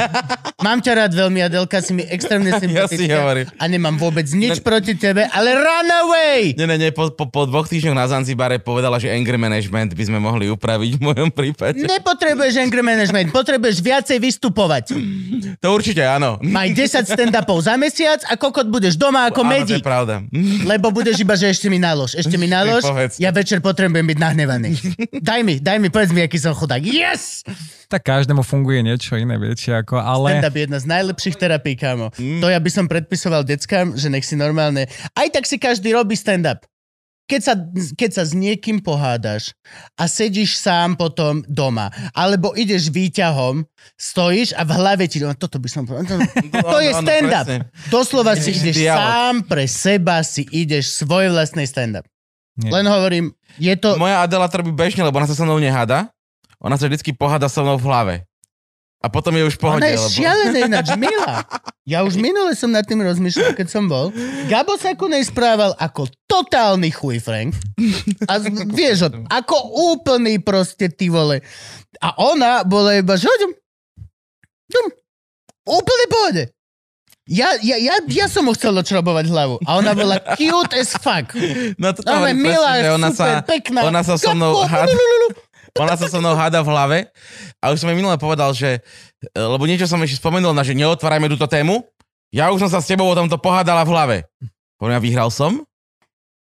Mám 0.66 0.78
ťa 0.78 0.92
rád 0.96 1.12
veľmi, 1.12 1.42
Adelka, 1.42 1.78
si 1.78 1.92
mi 1.92 2.02
extrémne 2.02 2.48
Ja 2.48 2.56
si 2.56 2.64
sympatická. 2.64 3.18
hovorím. 3.18 3.46
a 3.52 3.64
nemám 3.66 3.96
vôbec 3.96 4.26
nič 4.28 4.60
proti 4.60 4.94
tebe, 4.94 5.26
ale 5.26 5.48
run 5.52 5.88
away! 6.00 6.54
Nie, 6.54 6.66
nie, 6.66 6.78
nie, 6.78 6.90
po, 6.90 7.10
po, 7.10 7.26
po 7.26 7.44
dvoch 7.44 7.66
týždňoch 7.66 7.92
na 7.92 8.06
Zanzibare 8.06 8.56
povedala, 8.56 8.96
že 8.96 9.08
anger 9.08 9.36
management 9.36 9.92
by 9.92 10.04
sme 10.04 10.18
mohli 10.18 10.46
upraviť 10.46 10.90
v 10.92 11.02
mojom 11.02 11.28
prípade. 11.28 11.82
Nepotrebuješ 11.82 12.54
anger 12.58 12.82
management, 12.82 13.28
potrebuješ 13.30 13.78
viacej 13.78 14.16
vystupovať. 14.16 14.84
To 15.58 15.72
určite 15.72 16.00
áno. 16.00 16.38
Maj 16.40 16.72
10 16.72 17.04
stand-upov 17.06 17.60
za 17.60 17.74
mesiac 17.74 18.20
a 18.22 18.34
kokot 18.34 18.66
budeš 18.66 18.94
doma 18.94 19.26
ako 19.26 19.42
Áno, 19.42 19.62
to 19.64 19.74
je 19.74 19.82
pravda. 19.82 20.14
Lebo 20.64 20.90
budeš 20.90 21.16
iba, 21.18 21.34
že 21.34 21.48
ešte 21.48 21.66
mi 21.66 21.76
nalož, 21.76 22.14
ešte 22.14 22.34
mi 22.34 22.46
nalož, 22.46 22.84
ja 23.16 23.30
večer 23.30 23.58
potrebujem 23.58 24.04
byť 24.04 24.18
nahnevaný. 24.18 24.70
Daj 25.12 25.40
mi, 25.46 25.58
daj 25.60 25.78
mi, 25.78 25.88
povedz 25.88 26.10
mi, 26.10 26.22
aký 26.22 26.38
som 26.40 26.54
chudák. 26.56 26.82
Yes! 26.82 27.46
Tak 27.86 28.02
každému 28.02 28.42
funguje 28.42 28.82
niečo 28.82 29.14
iné, 29.14 29.38
viete, 29.38 29.70
ako, 29.70 29.98
ale... 30.02 30.38
Stand-up 30.38 30.56
je 30.58 30.62
jedna 30.66 30.78
z 30.82 30.86
najlepších 30.90 31.36
terapií, 31.38 31.74
kámo. 31.78 32.10
To 32.14 32.46
ja 32.50 32.58
by 32.58 32.70
som 32.72 32.90
predpisoval 32.90 33.46
deckám, 33.46 33.94
že 33.94 34.10
nech 34.10 34.26
si 34.26 34.34
normálne... 34.34 34.90
Aj 35.14 35.28
tak 35.30 35.46
si 35.46 35.54
každý 35.60 35.94
robí 35.94 36.18
stand-up. 36.18 36.66
Keď 37.26 37.40
sa, 37.42 37.58
keď 37.98 38.10
sa 38.14 38.22
s 38.22 38.38
niekým 38.38 38.78
pohádaš 38.78 39.50
a 39.98 40.06
sedíš 40.06 40.62
sám 40.62 40.94
potom 40.94 41.42
doma, 41.50 41.90
alebo 42.14 42.54
ideš 42.54 42.86
výťahom, 42.94 43.66
stojíš 43.98 44.54
a 44.54 44.62
v 44.62 44.70
hlave 44.78 45.10
ti... 45.10 45.18
No, 45.18 45.34
toto 45.34 45.58
by 45.58 45.66
som 45.66 45.82
povedal. 45.90 46.22
To, 46.22 46.22
to 46.54 46.78
je 46.78 46.94
Áno, 46.94 47.02
áno, 47.02 47.02
stand-up. 47.02 47.46
Doslova 47.90 48.38
si 48.38 48.54
Ideš 48.54 48.78
sám 48.78 49.42
pre 49.42 49.66
seba, 49.66 50.22
si 50.22 50.46
ideš 50.54 51.02
svoj 51.02 51.34
vlastný 51.34 51.66
stand-up. 51.66 52.06
Nie. 52.56 52.72
Len 52.72 52.86
hovorím, 52.88 53.24
je 53.60 53.74
to... 53.76 54.00
Moja 54.00 54.24
Adela 54.24 54.48
to 54.48 54.64
robí 54.64 54.72
bežne, 54.72 55.04
lebo 55.04 55.20
ona 55.20 55.28
sa 55.28 55.36
so 55.36 55.44
mnou 55.44 55.60
neháda. 55.60 56.08
Ona 56.56 56.80
sa 56.80 56.88
vždycky 56.88 57.12
poháda 57.12 57.52
so 57.52 57.60
mnou 57.60 57.76
v 57.76 57.84
hlave. 57.84 58.14
A 59.04 59.12
potom 59.12 59.36
je 59.36 59.44
už 59.44 59.60
pohode. 59.60 59.84
Ona 59.84 59.92
je 59.92 60.00
lebo... 60.00 60.08
šialená 60.08 60.58
ináč, 60.66 60.88
milá. 60.96 61.44
Ja 61.84 62.02
už 62.02 62.16
minule 62.16 62.56
som 62.56 62.72
nad 62.72 62.82
tým 62.82 63.04
rozmýšľal, 63.04 63.52
keď 63.52 63.68
som 63.68 63.86
bol. 63.86 64.08
Gabo 64.48 64.74
sa 64.80 64.96
ku 64.96 65.06
nej 65.06 65.20
správal 65.22 65.76
ako 65.76 66.08
totálny 66.24 66.90
chuj, 66.90 67.20
Frank. 67.20 67.54
A 68.26 68.40
vieš, 68.72 69.12
ako 69.28 69.56
úplný 69.94 70.40
proste 70.40 70.88
ty 70.88 71.12
vole. 71.12 71.44
A 72.00 72.16
ona 72.18 72.64
bola 72.64 72.96
iba, 72.96 73.14
že. 73.20 73.28
Dum. 74.66 74.86
Úplne 75.68 76.04
pohode. 76.08 76.42
Ja, 77.26 77.58
ja, 77.58 77.74
ja, 77.74 77.98
ja 78.06 78.26
som 78.30 78.46
mu 78.46 78.54
chcel 78.54 78.70
odšrobovať 78.70 79.26
hlavu. 79.26 79.58
A 79.66 79.82
ona 79.82 79.98
bola 79.98 80.22
cute 80.38 80.78
as 80.78 80.94
fuck. 80.94 81.34
No 81.74 81.90
to 81.90 82.06
Ona 82.06 82.22
hovorím 82.22 82.38
milá, 82.38 82.78
presne, 82.78 82.86
že 82.86 82.90
ona 82.94 83.10
super, 83.10 83.34
sa, 83.34 83.42
pekná. 83.42 83.80
ona 83.82 84.00
sa 84.06 84.14
so 84.14 84.30
mnou 84.30 84.62
háda, 84.62 84.94
ona 85.74 85.94
sa 85.98 86.06
so 86.06 86.18
mnou 86.22 86.38
háda 86.38 86.62
v 86.62 86.68
hlave. 86.70 86.98
A 87.58 87.74
už 87.74 87.82
som 87.82 87.90
jej 87.90 87.98
minule 87.98 88.14
povedal, 88.14 88.54
že, 88.54 88.78
e, 89.26 89.42
lebo 89.42 89.66
niečo 89.66 89.90
som 89.90 89.98
ešte 89.98 90.22
spomenul, 90.22 90.54
na, 90.54 90.62
že 90.62 90.78
neotvárajme 90.78 91.26
túto 91.26 91.50
tému. 91.50 91.82
Ja 92.30 92.54
už 92.54 92.62
som 92.62 92.70
sa 92.70 92.78
s 92.78 92.86
tebou 92.86 93.10
o 93.10 93.18
tomto 93.18 93.42
pohádala 93.42 93.82
v 93.82 93.90
hlave. 93.90 94.16
Hovorím, 94.78 94.94
ja 94.94 95.02
vyhral 95.02 95.30
som? 95.34 95.66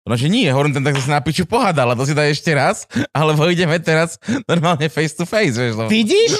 No, 0.05 0.13
že 0.13 0.29
nie, 0.29 0.45
hovorím, 0.53 0.77
ten 0.77 0.85
tak 0.85 1.01
sa 1.01 1.17
na 1.17 1.21
piču 1.25 1.49
pohádala, 1.49 1.97
to 1.97 2.05
si 2.05 2.13
daj 2.13 2.29
ešte 2.29 2.53
raz, 2.53 2.85
alebo 3.09 3.49
ideme 3.49 3.81
teraz 3.81 4.21
normálne 4.45 4.85
face 4.85 5.17
to 5.17 5.25
face, 5.25 5.57
vieš, 5.57 5.81
lebo... 5.81 5.89
Vidíš? 5.89 6.31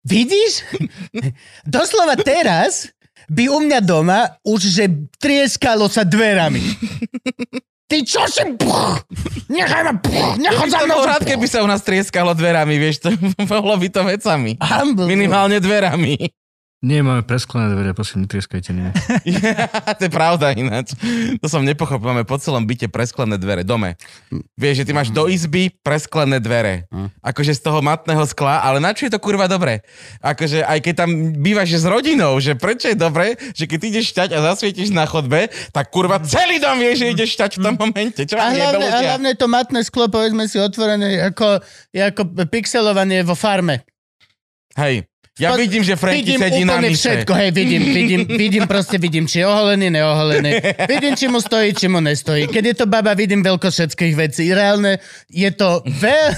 Vidíš? 0.00 0.64
Doslova 1.68 2.16
teraz 2.16 2.88
by 3.30 3.44
u 3.50 3.58
mňa 3.62 3.80
doma 3.82 4.38
už 4.46 4.60
že 4.70 4.84
trieskalo 5.18 5.90
sa 5.90 6.02
dverami. 6.06 6.62
Ty 7.86 8.02
čo 8.02 8.26
si... 8.26 8.42
Puch, 8.58 8.98
nechaj 9.46 9.82
ma... 9.86 9.94
Puch, 9.94 10.34
nechaj 10.42 10.66
za 10.74 10.82
mnou... 10.82 11.06
rád, 11.06 11.22
keby 11.22 11.46
sa 11.46 11.62
u 11.62 11.70
nás 11.70 11.86
trieskalo 11.86 12.34
dverami, 12.34 12.82
vieš, 12.82 13.06
to 13.06 13.14
mohlo 13.50 13.78
by 13.78 13.86
to 13.86 14.02
vecami. 14.02 14.58
Humble. 14.58 15.06
Minimálne 15.06 15.62
dverami. 15.62 16.18
Nie, 16.86 17.02
máme 17.02 17.26
presklené 17.26 17.74
dvere, 17.74 17.90
prosím, 17.98 18.30
netrieskajte, 18.30 18.70
nie. 18.70 18.94
to 19.98 20.02
je 20.06 20.12
pravda 20.12 20.54
ináč. 20.54 20.94
To 21.42 21.50
som 21.50 21.66
nepochopil. 21.66 22.14
Máme 22.14 22.22
po 22.22 22.38
celom 22.38 22.62
byte 22.62 22.86
presklené 22.86 23.42
dvere, 23.42 23.66
dome. 23.66 23.98
Vieš, 24.54 24.74
že 24.78 24.84
ty 24.86 24.92
máš 24.94 25.10
do 25.10 25.26
izby 25.26 25.74
presklené 25.82 26.38
dvere. 26.38 26.86
Akože 27.26 27.58
z 27.58 27.60
toho 27.66 27.82
matného 27.82 28.22
skla, 28.30 28.62
ale 28.62 28.78
na 28.78 28.94
čo 28.94 29.10
je 29.10 29.10
to 29.10 29.18
kurva 29.18 29.50
dobre? 29.50 29.82
Akože 30.22 30.62
aj 30.62 30.78
keď 30.86 30.94
tam 30.94 31.10
bývaš 31.42 31.82
s 31.82 31.84
rodinou, 31.90 32.38
že 32.38 32.54
prečo 32.54 32.86
je 32.86 32.94
dobre, 32.94 33.34
že 33.58 33.66
keď 33.66 33.80
ideš 33.90 34.14
šťať 34.14 34.38
a 34.38 34.54
zasvietiš 34.54 34.94
na 34.94 35.10
chodbe, 35.10 35.50
tak 35.74 35.90
kurva 35.90 36.22
celý 36.22 36.62
dom 36.62 36.78
vie, 36.78 36.94
že 36.94 37.10
ideš 37.10 37.34
šťať 37.34 37.58
v 37.58 37.60
tom 37.66 37.74
momente. 37.74 38.22
Čo 38.22 38.38
A 38.38 38.54
hlavne, 38.54 38.86
a 38.86 38.98
hlavne 39.02 39.34
to 39.34 39.50
matné 39.50 39.82
sklo, 39.82 40.06
povedzme 40.06 40.46
si, 40.46 40.62
otvorené 40.62 41.34
ako, 41.34 41.58
je 41.90 42.02
ako 42.06 42.46
pixelovanie 42.46 43.26
vo 43.26 43.34
farme. 43.34 43.82
Hej, 44.76 45.08
ja 45.36 45.52
Spa- 45.52 45.60
vidím, 45.60 45.84
že 45.84 46.00
Franky 46.00 46.24
vidím 46.24 46.40
sedí 46.40 46.64
na 46.64 46.80
mise. 46.80 46.96
všetko, 46.96 47.32
hej, 47.36 47.50
vidím, 47.52 47.82
vidím, 47.92 48.22
vidím, 48.24 48.64
proste 48.64 48.96
vidím, 48.96 49.28
či 49.28 49.44
je 49.44 49.46
oholený, 49.46 49.92
neoholený. 49.92 50.64
Vidím, 50.88 51.12
či 51.12 51.28
mu 51.28 51.44
stojí, 51.44 51.76
či 51.76 51.92
mu 51.92 52.00
nestojí. 52.00 52.48
Keď 52.48 52.64
je 52.64 52.74
to 52.80 52.86
baba, 52.88 53.12
vidím 53.12 53.44
veľko 53.44 53.68
všetkých 53.68 54.16
vecí. 54.16 54.48
Reálne 54.48 54.96
je 55.28 55.52
to 55.52 55.84
veľ... 55.84 56.28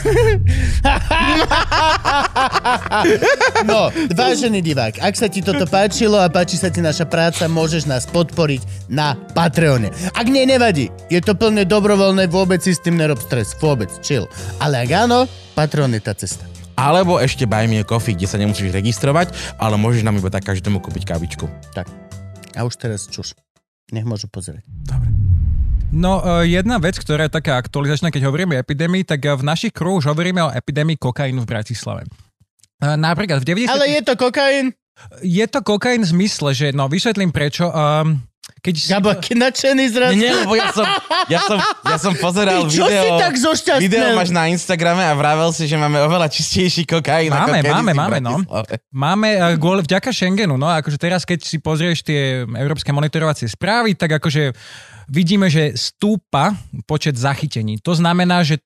no, 3.70 3.94
vážený 4.18 4.66
divák, 4.66 4.98
ak 4.98 5.14
sa 5.14 5.30
ti 5.30 5.46
toto 5.46 5.70
páčilo 5.70 6.18
a 6.18 6.26
páči 6.26 6.58
sa 6.58 6.66
ti 6.66 6.82
naša 6.82 7.06
práca, 7.06 7.46
môžeš 7.46 7.86
nás 7.86 8.02
podporiť 8.10 8.90
na 8.90 9.14
Patreone. 9.30 9.94
Ak 10.18 10.26
nie, 10.26 10.42
nevadí. 10.42 10.90
Je 11.06 11.22
to 11.22 11.38
plne 11.38 11.62
dobrovoľné, 11.62 12.26
vôbec 12.26 12.58
si 12.66 12.74
s 12.74 12.82
tým 12.82 12.98
nerob 12.98 13.22
stres. 13.22 13.54
Vôbec, 13.62 13.94
chill. 14.02 14.26
Ale 14.58 14.82
ak 14.82 14.90
áno, 14.90 15.30
Patreon 15.54 15.94
je 15.94 16.02
tá 16.02 16.18
cesta. 16.18 16.57
Alebo 16.78 17.18
ešte 17.18 17.42
Buy 17.42 17.66
Me 17.66 17.82
a 17.82 17.84
Coffee, 17.84 18.14
kde 18.14 18.30
sa 18.30 18.38
nemusíš 18.38 18.70
registrovať, 18.70 19.34
ale 19.58 19.74
môžeš 19.74 20.06
nám 20.06 20.14
iba 20.14 20.30
tak 20.30 20.46
každému 20.46 20.78
kúpiť 20.78 21.10
kávičku. 21.10 21.50
Tak. 21.74 21.90
A 22.54 22.62
už 22.62 22.78
teraz 22.78 23.10
čuš. 23.10 23.34
Nech 23.90 24.06
môžu 24.06 24.30
pozrieť. 24.30 24.62
No, 25.90 26.22
e, 26.22 26.54
jedna 26.54 26.78
vec, 26.78 26.94
ktorá 26.94 27.26
je 27.26 27.34
taká 27.34 27.58
aktualizačná, 27.58 28.14
keď 28.14 28.30
hovoríme 28.30 28.54
o 28.54 28.62
epidémii, 28.62 29.02
tak 29.02 29.26
e, 29.26 29.34
v 29.34 29.42
našich 29.42 29.74
kruhoch 29.74 30.04
už 30.04 30.12
hovoríme 30.14 30.38
o 30.38 30.54
epidémii 30.54 31.00
kokainu 31.00 31.42
v 31.42 31.50
Bratislave. 31.50 32.06
E, 32.78 32.86
Napríklad 32.94 33.42
v 33.42 33.66
90... 33.66 33.74
Ale 33.74 33.84
je 33.98 34.02
to 34.06 34.14
kokain? 34.14 34.70
je 35.22 35.46
to 35.46 35.60
kokain 35.62 36.02
v 36.02 36.10
zmysle, 36.10 36.50
že, 36.54 36.66
no 36.74 36.90
vysvetlím 36.90 37.30
prečo. 37.30 37.70
Um, 37.70 38.27
keď 38.58 38.74
Gabo, 38.90 39.08
aký 39.14 39.32
nadšený 39.38 39.84
zrazu. 39.92 40.18
Nie, 40.18 40.34
nie, 40.34 40.40
lebo 40.42 40.54
ja 40.58 40.68
som, 40.74 40.86
ja 41.30 41.40
som, 41.46 41.58
ja 41.62 41.96
som 41.96 42.12
pozeral 42.18 42.66
Ty, 42.66 42.74
čo 42.74 42.84
video... 42.84 43.04
si 43.04 43.10
tak 43.22 43.34
zošťastnel? 43.38 43.84
Video 43.86 44.08
máš 44.18 44.30
na 44.34 44.50
Instagrame 44.50 45.04
a 45.06 45.14
vravel 45.14 45.50
si, 45.54 45.70
že 45.70 45.78
máme 45.78 46.02
oveľa 46.02 46.26
čistejší 46.26 46.82
kokain. 46.84 47.30
Máme, 47.30 47.62
ako 47.62 47.70
máme, 47.70 47.92
máme, 47.94 48.18
no. 48.18 48.42
Máme 48.90 49.28
uh, 49.38 49.54
kvôli 49.56 49.86
vďaka 49.86 50.10
Schengenu, 50.10 50.58
no 50.58 50.66
akože 50.66 50.98
teraz, 50.98 51.22
keď 51.22 51.46
si 51.46 51.62
pozrieš 51.62 52.02
tie 52.02 52.44
európske 52.44 52.90
monitorovacie 52.90 53.46
správy, 53.46 53.94
tak 53.94 54.18
akože 54.18 54.52
vidíme, 55.08 55.48
že 55.48 55.72
stúpa 55.78 56.52
počet 56.84 57.16
zachytení. 57.16 57.80
To 57.80 57.96
znamená, 57.96 58.44
že 58.44 58.60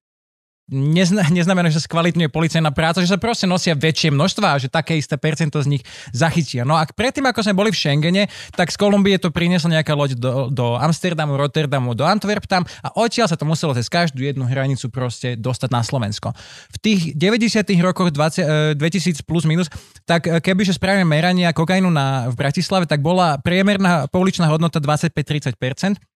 nezna, 0.71 1.27
neznamená, 1.27 1.69
že 1.69 1.83
sa 1.83 1.87
skvalitňuje 1.91 2.31
policajná 2.31 2.71
práca, 2.71 3.03
že 3.03 3.11
sa 3.11 3.19
proste 3.19 3.51
nosia 3.51 3.75
väčšie 3.75 4.15
množstva 4.15 4.47
a 4.55 4.61
že 4.61 4.71
také 4.71 4.95
isté 4.95 5.19
percento 5.19 5.59
z 5.59 5.79
nich 5.79 5.83
zachytia. 6.15 6.63
No 6.63 6.79
a 6.79 6.87
predtým, 6.87 7.27
ako 7.27 7.43
sme 7.43 7.59
boli 7.59 7.75
v 7.75 7.79
Schengene, 7.79 8.23
tak 8.55 8.71
z 8.71 8.77
Kolumbie 8.79 9.19
to 9.19 9.35
priniesla 9.35 9.81
nejaká 9.81 9.93
loď 9.99 10.15
do, 10.17 10.49
do 10.49 10.79
Amsterdamu, 10.79 11.35
Rotterdamu, 11.35 11.99
do 11.99 12.07
Antwerp 12.07 12.47
tam 12.47 12.63
a 12.85 12.89
odtiaľ 12.95 13.27
sa 13.27 13.37
to 13.37 13.49
muselo 13.49 13.75
cez 13.75 13.91
každú 13.91 14.23
jednu 14.23 14.47
hranicu 14.47 14.87
proste 14.89 15.35
dostať 15.35 15.69
na 15.75 15.83
Slovensko. 15.83 16.31
V 16.73 16.77
tých 16.79 17.01
90 17.19 17.67
rokoch 17.83 18.15
20, 18.15 18.79
2000 18.79 19.27
plus 19.27 19.45
minus, 19.49 19.67
tak 20.07 20.31
e, 20.31 20.39
kebyže 20.39 20.79
spravíme 20.79 21.07
merania 21.07 21.51
kokainu 21.51 21.91
na, 21.91 22.31
v 22.31 22.35
Bratislave, 22.39 22.87
tak 22.87 23.03
bola 23.03 23.39
priemerná 23.43 24.07
pouličná 24.09 24.47
hodnota 24.47 24.79
25-30%. 24.79 26.12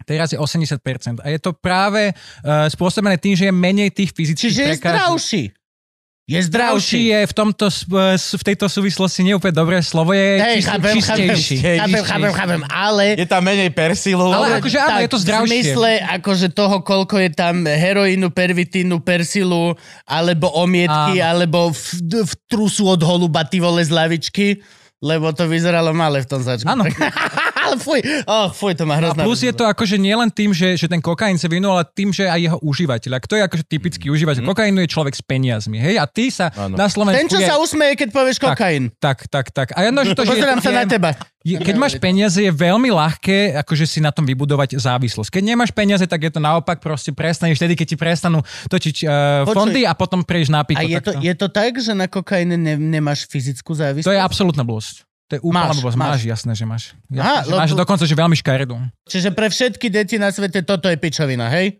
Teraz 0.00 0.28
je 0.28 0.38
80%. 0.38 0.78
A 1.18 1.28
je 1.28 1.38
to 1.38 1.52
práve 1.52 2.10
uh, 2.10 2.14
spôsobené 2.66 3.16
tým, 3.16 3.32
že 3.32 3.44
je 3.44 3.52
menej 3.52 3.90
tých 3.90 4.10
fyzických 4.10 4.40
Čiže 4.48 4.62
je 4.62 4.68
prekážok. 4.74 4.94
zdravší. 5.18 5.42
Je 6.28 6.40
Zdravší 6.42 6.44
zdravší. 6.44 7.02
je 7.06 7.20
v, 7.24 7.32
tomto, 7.32 7.66
s- 7.72 7.88
v 8.30 8.44
tejto 8.44 8.68
súvislosti 8.68 9.24
neúplne 9.24 9.48
dobré 9.48 9.80
slovo, 9.80 10.12
je 10.12 10.36
Hej, 10.36 10.54
čist, 10.54 10.68
chápem, 10.68 10.92
čistejší. 10.94 11.56
chápem, 11.80 12.02
chápem, 12.04 12.32
chápem, 12.34 12.60
ale... 12.68 13.16
Je 13.16 13.24
tam 13.24 13.40
menej 13.40 13.72
persilu. 13.72 14.28
Ale 14.28 14.60
akože 14.60 14.76
áno, 14.76 15.00
je 15.00 15.08
to 15.08 15.16
V 15.16 15.24
zdravšie. 15.24 15.48
zmysle 15.48 15.90
akože 16.20 16.46
toho, 16.52 16.76
koľko 16.78 17.16
je 17.18 17.30
tam 17.32 17.64
heroínu, 17.64 18.28
pervitínu, 18.28 19.00
persilu, 19.00 19.72
alebo 20.04 20.52
omietky, 20.52 21.16
Áno. 21.16 21.32
alebo 21.32 21.58
v, 21.70 21.80
v 22.20 22.32
trusu 22.44 22.84
od 22.86 23.00
holuba, 23.00 23.48
ty 23.48 23.56
vole 23.56 23.80
z 23.80 23.88
lavičky, 23.88 24.60
lebo 25.00 25.32
to 25.32 25.48
vyzeralo 25.48 25.96
malé 25.96 26.20
v 26.20 26.28
tom 26.28 26.44
začku. 26.44 26.68
Áno. 26.68 26.84
fuj, 27.76 28.00
oh, 28.24 28.48
fuj, 28.48 28.72
to 28.72 28.88
má 28.88 28.96
A 28.96 29.04
hrozná... 29.04 29.20
plus 29.20 29.44
je 29.44 29.52
to 29.52 29.68
akože 29.68 30.00
nielen 30.00 30.32
tým, 30.32 30.56
že, 30.56 30.80
že 30.80 30.88
ten 30.88 31.04
kokain 31.04 31.36
sa 31.36 31.52
vynul, 31.52 31.76
ale 31.76 31.84
tým, 31.92 32.08
že 32.08 32.24
aj 32.24 32.40
jeho 32.40 32.58
užívateľ. 32.64 33.10
A 33.12 33.20
kto 33.20 33.36
je 33.36 33.42
akože 33.44 33.64
typický 33.68 34.08
užívateľ? 34.08 34.48
Kokainu 34.48 34.80
je 34.80 34.88
človek 34.88 35.12
s 35.12 35.20
peniazmi, 35.20 35.76
hej? 35.76 36.00
A 36.00 36.08
ty 36.08 36.32
sa 36.32 36.48
Áno. 36.56 36.78
na 36.78 36.88
Slovensku 36.88 37.20
Ten, 37.20 37.28
čo 37.28 37.38
je... 37.42 37.46
sa 37.46 37.60
usmeje, 37.60 38.00
keď 38.00 38.08
povieš 38.16 38.38
kokain. 38.40 38.88
Tak, 38.96 39.28
tak, 39.28 39.52
tak. 39.52 39.76
A 39.76 39.84
jedno, 39.84 40.00
že 40.06 40.16
to, 40.16 40.24
že 40.24 40.38
Pozerám 40.38 40.60
sa 40.64 40.72
na 40.72 40.88
teba. 40.88 41.12
Je, 41.46 41.56
keď 41.56 41.76
máš 41.80 41.94
peniaze, 41.96 42.36
je 42.36 42.50
veľmi 42.50 42.90
ľahké 42.90 43.56
akože 43.62 43.86
si 43.88 43.98
na 44.04 44.12
tom 44.12 44.26
vybudovať 44.26 44.76
závislosť. 44.76 45.38
Keď 45.38 45.42
nemáš 45.42 45.70
peniaze, 45.72 46.04
tak 46.04 46.26
je 46.26 46.32
to 46.34 46.42
naopak, 46.42 46.82
proste 46.82 47.14
prestaneš 47.14 47.62
vtedy, 47.62 47.78
keď 47.78 47.86
ti 47.94 47.96
prestanú 47.96 48.44
točiť 48.68 48.96
uh, 49.06 49.10
Počuj. 49.48 49.54
fondy 49.56 49.82
a 49.88 49.96
potom 49.96 50.26
prejdeš 50.26 50.50
na 50.52 50.66
piko. 50.66 50.82
A 50.82 50.84
je 50.84 51.00
to, 51.00 51.12
tak 51.14 51.22
je 51.24 51.34
to 51.38 51.46
tak, 51.48 51.72
že 51.80 51.92
na 51.96 52.10
kokaine 52.10 52.58
ne, 52.58 52.74
nemáš 52.76 53.24
fyzickú 53.30 53.72
závislosť? 53.72 54.10
to 54.10 54.12
je 54.12 54.20
absolútna 54.20 54.66
blbosť. 54.66 55.08
To 55.28 55.36
je 55.36 55.40
úplná 55.44 55.68
Máš, 55.76 55.84
máš. 55.84 55.96
Máš, 55.96 56.20
jasné, 56.24 56.52
že 56.56 56.64
máš. 56.64 56.84
Jasné, 57.12 57.20
Aha, 57.20 57.38
že 57.44 57.52
lebo- 57.52 57.60
máš 57.60 57.72
dokonca, 57.76 58.04
že 58.08 58.14
veľmi 58.16 58.36
škaredú. 58.40 58.76
Čiže 59.04 59.28
pre 59.36 59.52
všetky 59.52 59.86
deti 59.92 60.16
na 60.16 60.32
svete 60.32 60.64
toto 60.64 60.88
je 60.88 60.96
pičovina, 60.96 61.52
hej? 61.52 61.76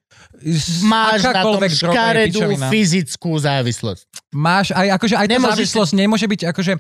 Máš 0.85 1.25
na 1.25 1.43
tom 1.43 1.59
škaredú 1.63 2.41
fyzickú 2.69 3.33
závislosť. 3.39 4.05
Máš 4.29 4.77
aj, 4.77 4.93
akože 5.01 5.15
aj 5.17 5.25
tá 5.25 5.33
Nemôžeš 5.41 5.57
závislosť 5.73 5.93
nemôže 5.97 6.27
byť, 6.29 6.41
akože, 6.53 6.73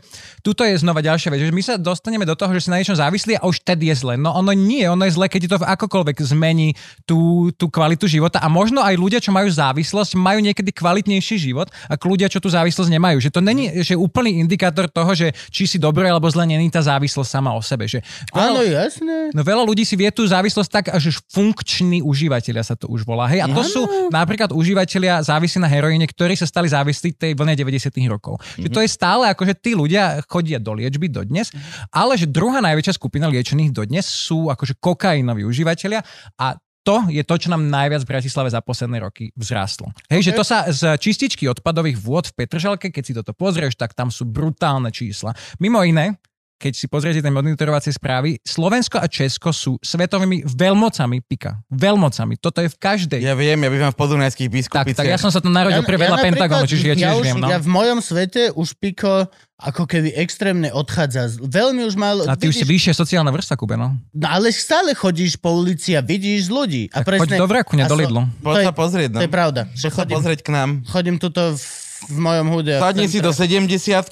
tuto 0.45 0.69
je 0.69 0.77
znova 0.77 1.01
ďalšia 1.01 1.33
vec, 1.33 1.41
že 1.49 1.55
my 1.55 1.63
sa 1.65 1.75
dostaneme 1.81 2.29
do 2.29 2.37
toho, 2.37 2.53
že 2.53 2.67
si 2.67 2.69
na 2.69 2.77
niečom 2.77 2.93
závislí 2.93 3.41
a 3.41 3.49
už 3.49 3.65
tedy 3.65 3.89
je 3.89 4.05
zle. 4.05 4.21
No 4.21 4.37
ono 4.37 4.53
nie, 4.53 4.85
ono 4.85 5.09
je 5.09 5.17
zle, 5.17 5.33
keď 5.33 5.41
ti 5.41 5.49
to 5.49 5.57
akokoľvek 5.57 6.17
zmení 6.29 6.77
tú, 7.09 7.49
tú 7.57 7.73
kvalitu 7.73 8.05
života 8.05 8.37
a 8.45 8.53
možno 8.53 8.85
aj 8.85 9.01
ľudia, 9.01 9.17
čo 9.17 9.33
majú 9.33 9.49
závislosť, 9.49 10.13
majú 10.21 10.45
niekedy 10.45 10.69
kvalitnejší 10.69 11.41
život 11.41 11.73
ako 11.89 12.05
ľudia, 12.13 12.29
čo 12.29 12.37
tú 12.37 12.53
závislosť 12.53 12.93
nemajú. 12.93 13.17
Že 13.25 13.31
to 13.33 13.41
není 13.41 13.65
že 13.81 13.97
úplný 13.97 14.45
indikátor 14.45 14.85
toho, 14.85 15.17
že 15.17 15.33
či 15.49 15.65
si 15.65 15.81
dobre 15.81 16.05
alebo 16.05 16.29
zle 16.29 16.45
není 16.59 16.69
tá 16.69 16.83
závislosť 16.83 17.31
sama 17.31 17.55
o 17.55 17.63
sebe. 17.63 17.87
Že, 17.87 18.03
Áno, 18.35 18.61
jasné. 18.67 19.31
No 19.31 19.47
veľa 19.47 19.63
ľudí 19.63 19.87
si 19.87 19.95
vie 19.95 20.11
tú 20.11 20.27
závislosť 20.27 20.71
tak, 20.71 20.87
že 20.99 21.15
funkční 21.31 22.03
užívateľia 22.03 22.67
sa 22.67 22.75
to 22.75 22.91
už 22.91 23.07
volá. 23.07 23.31
Hej? 23.31 23.47
A 23.47 23.49
to 23.49 23.63
sú 23.63 23.83
napríklad 24.11 24.51
užívateľia 24.51 25.23
závislí 25.23 25.63
na 25.63 25.71
heroíne, 25.71 26.05
ktorí 26.05 26.35
sa 26.35 26.45
stali 26.45 26.67
závislí 26.67 27.15
tej 27.15 27.33
vlne 27.39 27.55
90 27.55 27.95
rokov. 28.11 28.43
Že 28.59 28.69
to 28.69 28.81
je 28.83 28.91
stále 28.91 29.31
ako, 29.31 29.47
že 29.47 29.55
tí 29.55 29.79
ľudia 29.79 30.21
chodia 30.27 30.59
do 30.59 30.75
liečby 30.75 31.07
dodnes, 31.07 31.55
ale 31.95 32.19
že 32.19 32.27
druhá 32.27 32.59
najväčšia 32.59 32.99
skupina 32.99 33.31
liečených 33.31 33.71
dodnes 33.71 34.05
sú 34.05 34.51
akože 34.51 34.83
kokainoví 34.83 35.47
užívateľia 35.47 36.03
a 36.37 36.59
to 36.89 37.05
je 37.13 37.21
to, 37.21 37.35
čo 37.37 37.53
nám 37.53 37.69
najviac 37.69 38.01
v 38.01 38.11
Bratislave 38.17 38.49
za 38.49 38.65
posledné 38.65 39.05
roky 39.05 39.29
vzrástlo. 39.37 39.93
Hej, 40.09 40.31
že 40.31 40.33
to 40.33 40.41
sa 40.41 40.65
z 40.73 40.97
čističky 40.97 41.45
odpadových 41.45 42.01
vôd 42.01 42.33
v 42.33 42.37
Petržalke, 42.41 42.89
keď 42.89 43.05
si 43.05 43.13
toto 43.13 43.37
pozrieš, 43.37 43.77
tak 43.77 43.93
tam 43.93 44.09
sú 44.09 44.25
brutálne 44.25 44.89
čísla. 44.89 45.37
Mimo 45.61 45.85
iné, 45.85 46.17
keď 46.59 46.73
si 46.75 46.87
pozriete 46.91 47.23
tie 47.23 47.31
monitorovacie 47.31 47.95
správy, 47.95 48.43
Slovensko 48.43 48.99
a 48.99 49.07
Česko 49.07 49.55
sú 49.55 49.79
svetovými 49.79 50.43
veľmocami 50.43 51.23
pika. 51.23 51.63
Veľmocami. 51.71 52.35
Toto 52.43 52.59
je 52.59 52.69
v 52.69 52.77
každej. 52.77 53.21
Ja 53.23 53.39
viem, 53.39 53.63
ja 53.63 53.71
bývam 53.71 53.95
v 53.95 53.99
podunajských 53.99 54.51
tak, 54.51 54.57
biskupiciach. 54.59 54.99
tak 54.99 55.15
ja 55.15 55.19
som 55.23 55.31
sa 55.31 55.39
tu 55.39 55.47
narodil 55.49 55.87
pre 55.87 55.95
veľa 55.95 56.19
napríklad- 56.19 56.27
Pentagonu, 56.35 56.67
čiže 56.67 56.85
ja 56.93 56.97
tiež 56.99 57.15
už, 57.15 57.25
viem. 57.25 57.37
No. 57.39 57.47
Ja 57.47 57.63
v 57.63 57.71
mojom 57.71 58.03
svete 58.03 58.51
už 58.59 58.75
piko 58.75 59.31
ako 59.59 59.91
keby 59.91 60.15
extrémne 60.15 60.71
odchádza. 60.71 61.35
Veľmi 61.43 61.83
už 61.83 61.99
málo... 61.99 62.23
A 62.31 62.39
ty 62.39 62.47
už 62.47 62.63
si 62.63 62.67
vyššia 62.67 62.95
sociálna 62.95 63.35
vrstva, 63.35 63.59
Kube, 63.59 63.75
no. 63.75 63.99
No, 64.15 64.27
ale 64.31 64.55
stále 64.55 64.95
chodíš 64.95 65.35
po 65.35 65.51
ulici 65.51 65.99
a 65.99 66.03
vidíš 66.03 66.47
ľudí. 66.47 66.87
A 66.95 67.03
Tak 67.03 67.27
poď 67.27 67.43
do 67.43 67.47
vraku, 67.51 67.75
ne 67.75 67.83
do 67.87 67.99
Lidlu. 67.99 68.23
Poď 68.39 68.71
sa 68.71 68.75
pozrieť, 68.75 69.11
no. 69.15 69.19
To 69.19 69.27
je 69.27 69.35
pravda. 69.35 69.67
Poď 69.67 69.83
sa 69.83 69.91
chodím, 69.91 70.15
pozrieť 70.15 70.41
k 70.47 70.51
nám. 70.55 70.69
chodím 70.87 71.17
tuto 71.19 71.59
v, 71.59 71.63
v 72.09 72.19
mojom 72.19 72.47
hude. 72.49 72.75
Sadni 72.75 73.05
si 73.05 73.21
do 73.21 73.31
70 73.31 73.69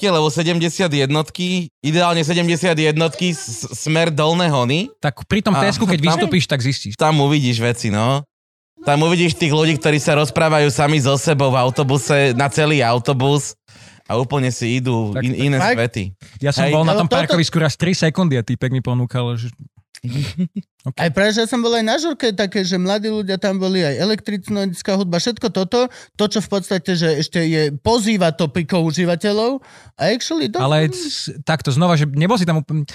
lebo 0.06 0.28
70 0.28 0.60
jednotky, 0.86 1.46
ideálne 1.80 2.20
70 2.20 2.44
jednotky, 2.76 3.32
s- 3.32 3.64
smer 3.74 4.08
dolné 4.08 4.46
hony. 4.46 4.92
Tak 4.96 5.24
pri 5.24 5.40
tom 5.40 5.56
Tesku, 5.56 5.84
keď 5.84 5.98
tam- 5.98 6.06
vystúpiš, 6.06 6.44
tak 6.44 6.60
zistíš. 6.60 6.92
Tam 6.94 7.16
uvidíš 7.18 7.56
veci, 7.58 7.88
no. 7.88 8.22
Tam 8.78 9.02
uvidíš 9.02 9.34
tých 9.34 9.50
ľudí, 9.50 9.74
ktorí 9.74 9.96
sa 9.96 10.14
rozprávajú 10.14 10.68
sami 10.68 11.00
so 11.00 11.16
sebou 11.16 11.50
v 11.50 11.58
autobuse, 11.58 12.36
na 12.36 12.46
celý 12.46 12.84
autobus 12.84 13.56
a 14.06 14.14
úplne 14.14 14.52
si 14.52 14.78
idú 14.78 15.10
Tak- 15.10 15.24
in, 15.24 15.50
iné 15.50 15.58
tak- 15.58 15.74
svety. 15.74 16.14
Ja 16.38 16.52
som 16.52 16.62
Hej, 16.62 16.72
bol 16.72 16.84
na 16.84 16.94
tom 16.94 17.08
parkovisku 17.08 17.58
raz 17.58 17.74
3 17.74 17.96
sekundy 17.96 18.36
a 18.36 18.44
týpek 18.44 18.70
mi 18.70 18.78
ponúkal, 18.78 19.34
že 19.34 19.50
Aj 21.02 21.10
práve, 21.10 21.34
že 21.34 21.42
ja 21.42 21.48
som 21.50 21.58
bol 21.64 21.74
aj 21.74 21.84
na 21.84 21.96
žurke 21.98 22.30
také, 22.30 22.62
že 22.62 22.78
mladí 22.78 23.10
ľudia 23.10 23.40
tam 23.40 23.58
boli, 23.58 23.82
aj 23.82 23.96
elektrická 23.98 24.94
hudba, 24.94 25.18
všetko 25.18 25.50
toto, 25.50 25.90
to, 26.14 26.24
čo 26.30 26.38
v 26.38 26.48
podstate, 26.48 26.94
že 26.94 27.08
ešte 27.26 27.40
je, 27.42 27.62
pozýva 27.74 28.30
topikov 28.30 28.86
užívateľov. 28.86 29.58
A 29.98 30.14
actually... 30.14 30.46
To, 30.54 30.62
Ale 30.62 30.92
takto 31.42 31.74
znova, 31.74 31.98
že 31.98 32.06
nebol 32.06 32.38
si 32.38 32.46
tam 32.46 32.62
úplne... 32.62 32.86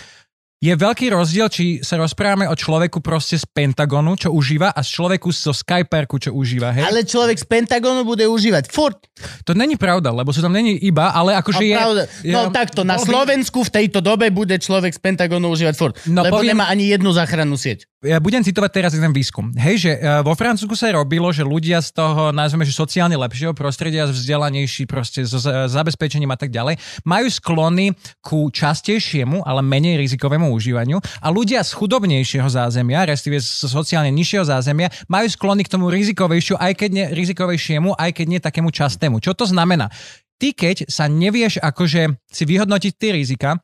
Je 0.61 0.69
veľký 0.77 1.09
rozdiel, 1.09 1.49
či 1.49 1.81
sa 1.81 1.97
rozprávame 1.97 2.45
o 2.45 2.53
človeku 2.53 3.01
proste 3.01 3.33
z 3.33 3.49
Pentagonu, 3.49 4.13
čo 4.13 4.29
užíva, 4.29 4.69
a 4.69 4.85
z 4.85 4.93
človeku 4.93 5.33
zo 5.33 5.57
Skyparku, 5.57 6.21
čo 6.21 6.37
užíva, 6.37 6.69
hej? 6.69 6.85
ale 6.85 7.01
človek 7.01 7.33
z 7.41 7.49
Pentagonu 7.49 8.05
bude 8.05 8.29
užívať 8.29 8.69
furt. 8.69 9.01
To 9.49 9.57
není 9.57 9.73
pravda, 9.73 10.13
lebo 10.13 10.29
sú 10.29 10.37
tam 10.37 10.53
není 10.53 10.77
iba, 10.85 11.09
ale 11.17 11.33
akože 11.33 11.65
je... 11.65 11.73
pravda, 11.73 12.01
no 12.29 12.39
je- 12.45 12.53
takto, 12.53 12.85
na 12.85 13.01
Slovensku 13.01 13.65
v 13.65 13.73
tejto 13.73 14.05
dobe 14.05 14.29
bude 14.29 14.53
človek 14.53 14.93
z 14.93 15.01
Pentagonu 15.01 15.49
užívať 15.49 15.73
furt. 15.73 15.97
No, 16.05 16.21
lebo 16.21 16.37
poviem- 16.37 16.53
nemá 16.53 16.69
ani 16.69 16.93
jednu 16.93 17.09
záchrannú 17.09 17.57
sieť. 17.57 17.89
Ja 18.01 18.17
budem 18.17 18.41
citovať 18.41 18.71
teraz 18.73 18.91
jeden 18.97 19.13
výskum. 19.13 19.53
Hej, 19.53 19.75
že 19.85 19.91
e, 19.93 19.99
vo 20.25 20.33
Francúzsku 20.33 20.73
sa 20.73 20.89
robilo, 20.89 21.29
že 21.29 21.45
ľudia 21.45 21.77
z 21.85 21.93
toho, 21.93 22.33
nazveme, 22.33 22.65
že 22.65 22.73
sociálne 22.73 23.13
lepšieho 23.13 23.53
prostredia, 23.53 24.09
vzdelanejší, 24.09 24.89
proste 24.89 25.21
za- 25.21 25.69
zabezpečením 25.69 26.33
a 26.33 26.37
tak 26.37 26.49
ďalej, 26.49 26.81
majú 27.05 27.29
sklony 27.29 27.93
ku 28.25 28.49
častejšiemu, 28.49 29.45
ale 29.45 29.61
menej 29.61 30.01
rizikovému 30.01 30.49
užívaniu 30.49 30.97
a 30.97 31.27
ľudia 31.29 31.61
z 31.61 31.77
chudobnejšieho 31.77 32.49
zázemia, 32.49 33.05
respektíve 33.05 33.37
z 33.37 33.69
sociálne 33.69 34.09
nižšieho 34.09 34.49
zázemia, 34.49 34.89
majú 35.05 35.29
sklony 35.29 35.61
k 35.61 35.69
tomu 35.69 35.93
rizikovejšiu, 35.93 36.57
aj 36.57 36.73
keď 36.81 36.89
nie 36.89 37.05
rizikovejšiemu, 37.13 37.93
aj 38.01 38.17
keď 38.17 38.25
nie 38.25 38.39
takému 38.41 38.73
častému. 38.73 39.21
Čo 39.21 39.37
to 39.37 39.45
znamená? 39.45 39.93
Ty, 40.41 40.57
keď 40.57 40.89
sa 40.89 41.05
nevieš 41.05 41.61
akože 41.61 42.17
si 42.33 42.43
vyhodnotiť 42.49 42.93
tie 42.97 43.13
rizika, 43.13 43.61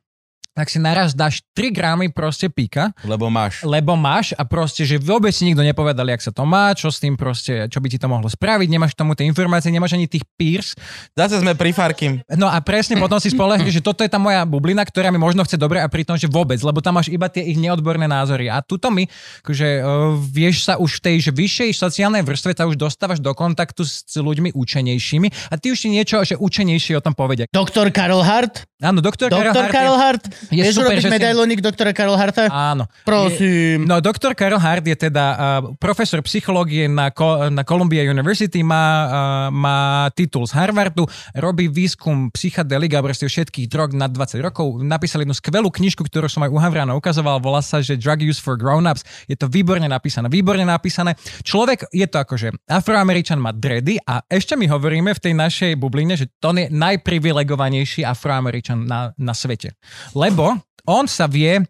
tak 0.54 0.74
si 0.74 0.82
naraz 0.82 1.14
dáš 1.14 1.46
3 1.54 1.70
gramy 1.70 2.10
proste 2.10 2.50
píka, 2.50 2.90
Lebo 3.06 3.30
máš. 3.30 3.62
lebo 3.62 3.94
máš 3.94 4.34
a 4.34 4.42
proste, 4.42 4.90
že 4.90 4.98
vôbec 4.98 5.30
si 5.30 5.46
nikto 5.46 5.62
nepovedal, 5.62 6.10
jak 6.10 6.18
sa 6.20 6.34
to 6.34 6.42
má, 6.44 6.74
čo 6.74 6.90
s 6.90 6.98
tým 6.98 7.14
proste, 7.14 7.70
čo 7.70 7.78
by 7.78 7.86
ti 7.86 8.02
to 8.02 8.10
mohlo 8.10 8.26
spraviť, 8.26 8.66
nemáš 8.66 8.98
k 8.98 9.06
tomu 9.06 9.14
tie 9.14 9.22
informácie, 9.24 9.70
nemáš 9.70 9.94
ani 9.94 10.10
tých 10.10 10.26
peers. 10.34 10.74
Zase 11.14 11.38
sme 11.38 11.54
pri 11.54 11.70
Farkim. 11.70 12.26
No 12.34 12.50
a 12.50 12.58
presne 12.58 12.98
potom 12.98 13.22
si 13.22 13.30
spolehneš, 13.30 13.70
že 13.70 13.86
toto 13.86 14.02
je 14.02 14.10
tá 14.10 14.18
moja 14.18 14.42
bublina, 14.44 14.82
ktorá 14.82 15.14
mi 15.14 15.22
možno 15.22 15.46
chce 15.46 15.56
dobre 15.56 15.78
a 15.78 15.86
pritom, 15.86 16.18
že 16.18 16.26
vôbec, 16.26 16.58
lebo 16.58 16.82
tam 16.82 16.98
máš 16.98 17.14
iba 17.14 17.30
tie 17.30 17.46
ich 17.46 17.56
neodborné 17.56 18.10
názory. 18.10 18.50
A 18.50 18.58
tuto 18.60 18.90
my, 18.90 19.06
akože 19.46 19.68
uh, 19.78 19.86
vieš 20.18 20.66
sa 20.66 20.82
už 20.82 20.98
v 20.98 21.02
tej 21.04 21.16
že 21.22 21.32
vyššej 21.34 21.70
sociálnej 21.78 22.26
vrstve 22.26 22.58
sa 22.58 22.66
už 22.66 22.74
dostávaš 22.76 23.22
do 23.22 23.30
kontaktu 23.30 23.86
s 23.86 24.02
ľuďmi 24.10 24.58
učenejšími 24.58 25.54
a 25.54 25.62
ty 25.62 25.70
už 25.70 25.86
ti 25.86 25.94
niečo, 25.94 26.18
že 26.26 26.34
učenejšie 26.34 26.98
o 26.98 27.04
tom 27.04 27.14
povedia. 27.14 27.46
Doktor 27.48 27.94
Karol 27.94 28.26
Hart? 28.26 28.66
Áno, 28.78 29.02
doktor, 29.02 29.30
Doktor 29.30 29.70
je- 29.70 29.74
Karol 29.74 29.98
Hart? 29.98 30.27
Je 30.50 30.62
Vieš 30.64 30.80
super, 30.80 30.96
že 31.00 31.08
si- 31.08 31.14
medailónik 31.14 31.60
doktora 31.60 31.92
Karol 31.92 32.18
Harta? 32.20 32.48
Áno. 32.48 32.88
Prosím. 33.04 33.88
No, 33.88 34.00
doktor 34.04 34.34
Karel 34.34 34.60
Hart 34.60 34.86
je 34.86 34.96
teda 34.96 35.26
uh, 35.34 35.38
profesor 35.80 36.20
psychológie 36.24 36.86
na, 36.86 37.10
Ko- 37.12 37.50
na 37.50 37.64
Columbia 37.64 38.04
University, 38.06 38.62
má, 38.62 38.86
uh, 39.08 39.10
má 39.54 40.10
titul 40.14 40.46
z 40.48 40.54
Harvardu, 40.56 41.08
robí 41.38 41.68
výskum 41.72 42.30
psychadelik 42.32 42.96
a 42.96 43.04
proste 43.04 43.28
všetkých 43.28 43.68
drog 43.72 43.96
nad 43.96 44.12
20 44.12 44.40
rokov. 44.44 44.80
Napísal 44.84 45.24
jednu 45.24 45.36
skvelú 45.36 45.70
knižku, 45.72 46.04
ktorú 46.06 46.28
som 46.28 46.44
aj 46.44 46.52
u 46.52 46.60
Havrana 46.60 46.94
ukazoval, 46.96 47.40
volá 47.40 47.64
sa, 47.64 47.80
že 47.84 48.00
Drug 48.00 48.20
Use 48.24 48.40
for 48.40 48.58
Grown-ups. 48.58 49.06
Je 49.28 49.36
to 49.36 49.48
výborne 49.48 49.86
napísané, 49.86 50.28
výborne 50.28 50.64
napísané. 50.68 51.16
Človek 51.44 51.90
je 51.94 52.08
to 52.08 52.18
akože 52.22 52.54
afroameričan 52.68 53.40
má 53.40 53.56
dredy 53.56 53.98
a 54.04 54.22
ešte 54.28 54.54
my 54.60 54.68
hovoríme 54.68 55.12
v 55.14 55.24
tej 55.24 55.34
našej 55.34 55.72
bubline, 55.80 56.14
že 56.18 56.30
to 56.42 56.52
je 56.54 56.68
najprivilegovanejší 56.72 58.04
afroameričan 58.04 58.86
na, 58.86 59.12
na 59.16 59.34
svete. 59.34 59.78
Lebo 60.18 60.58
on 60.90 61.06
sa 61.06 61.30
vie 61.30 61.62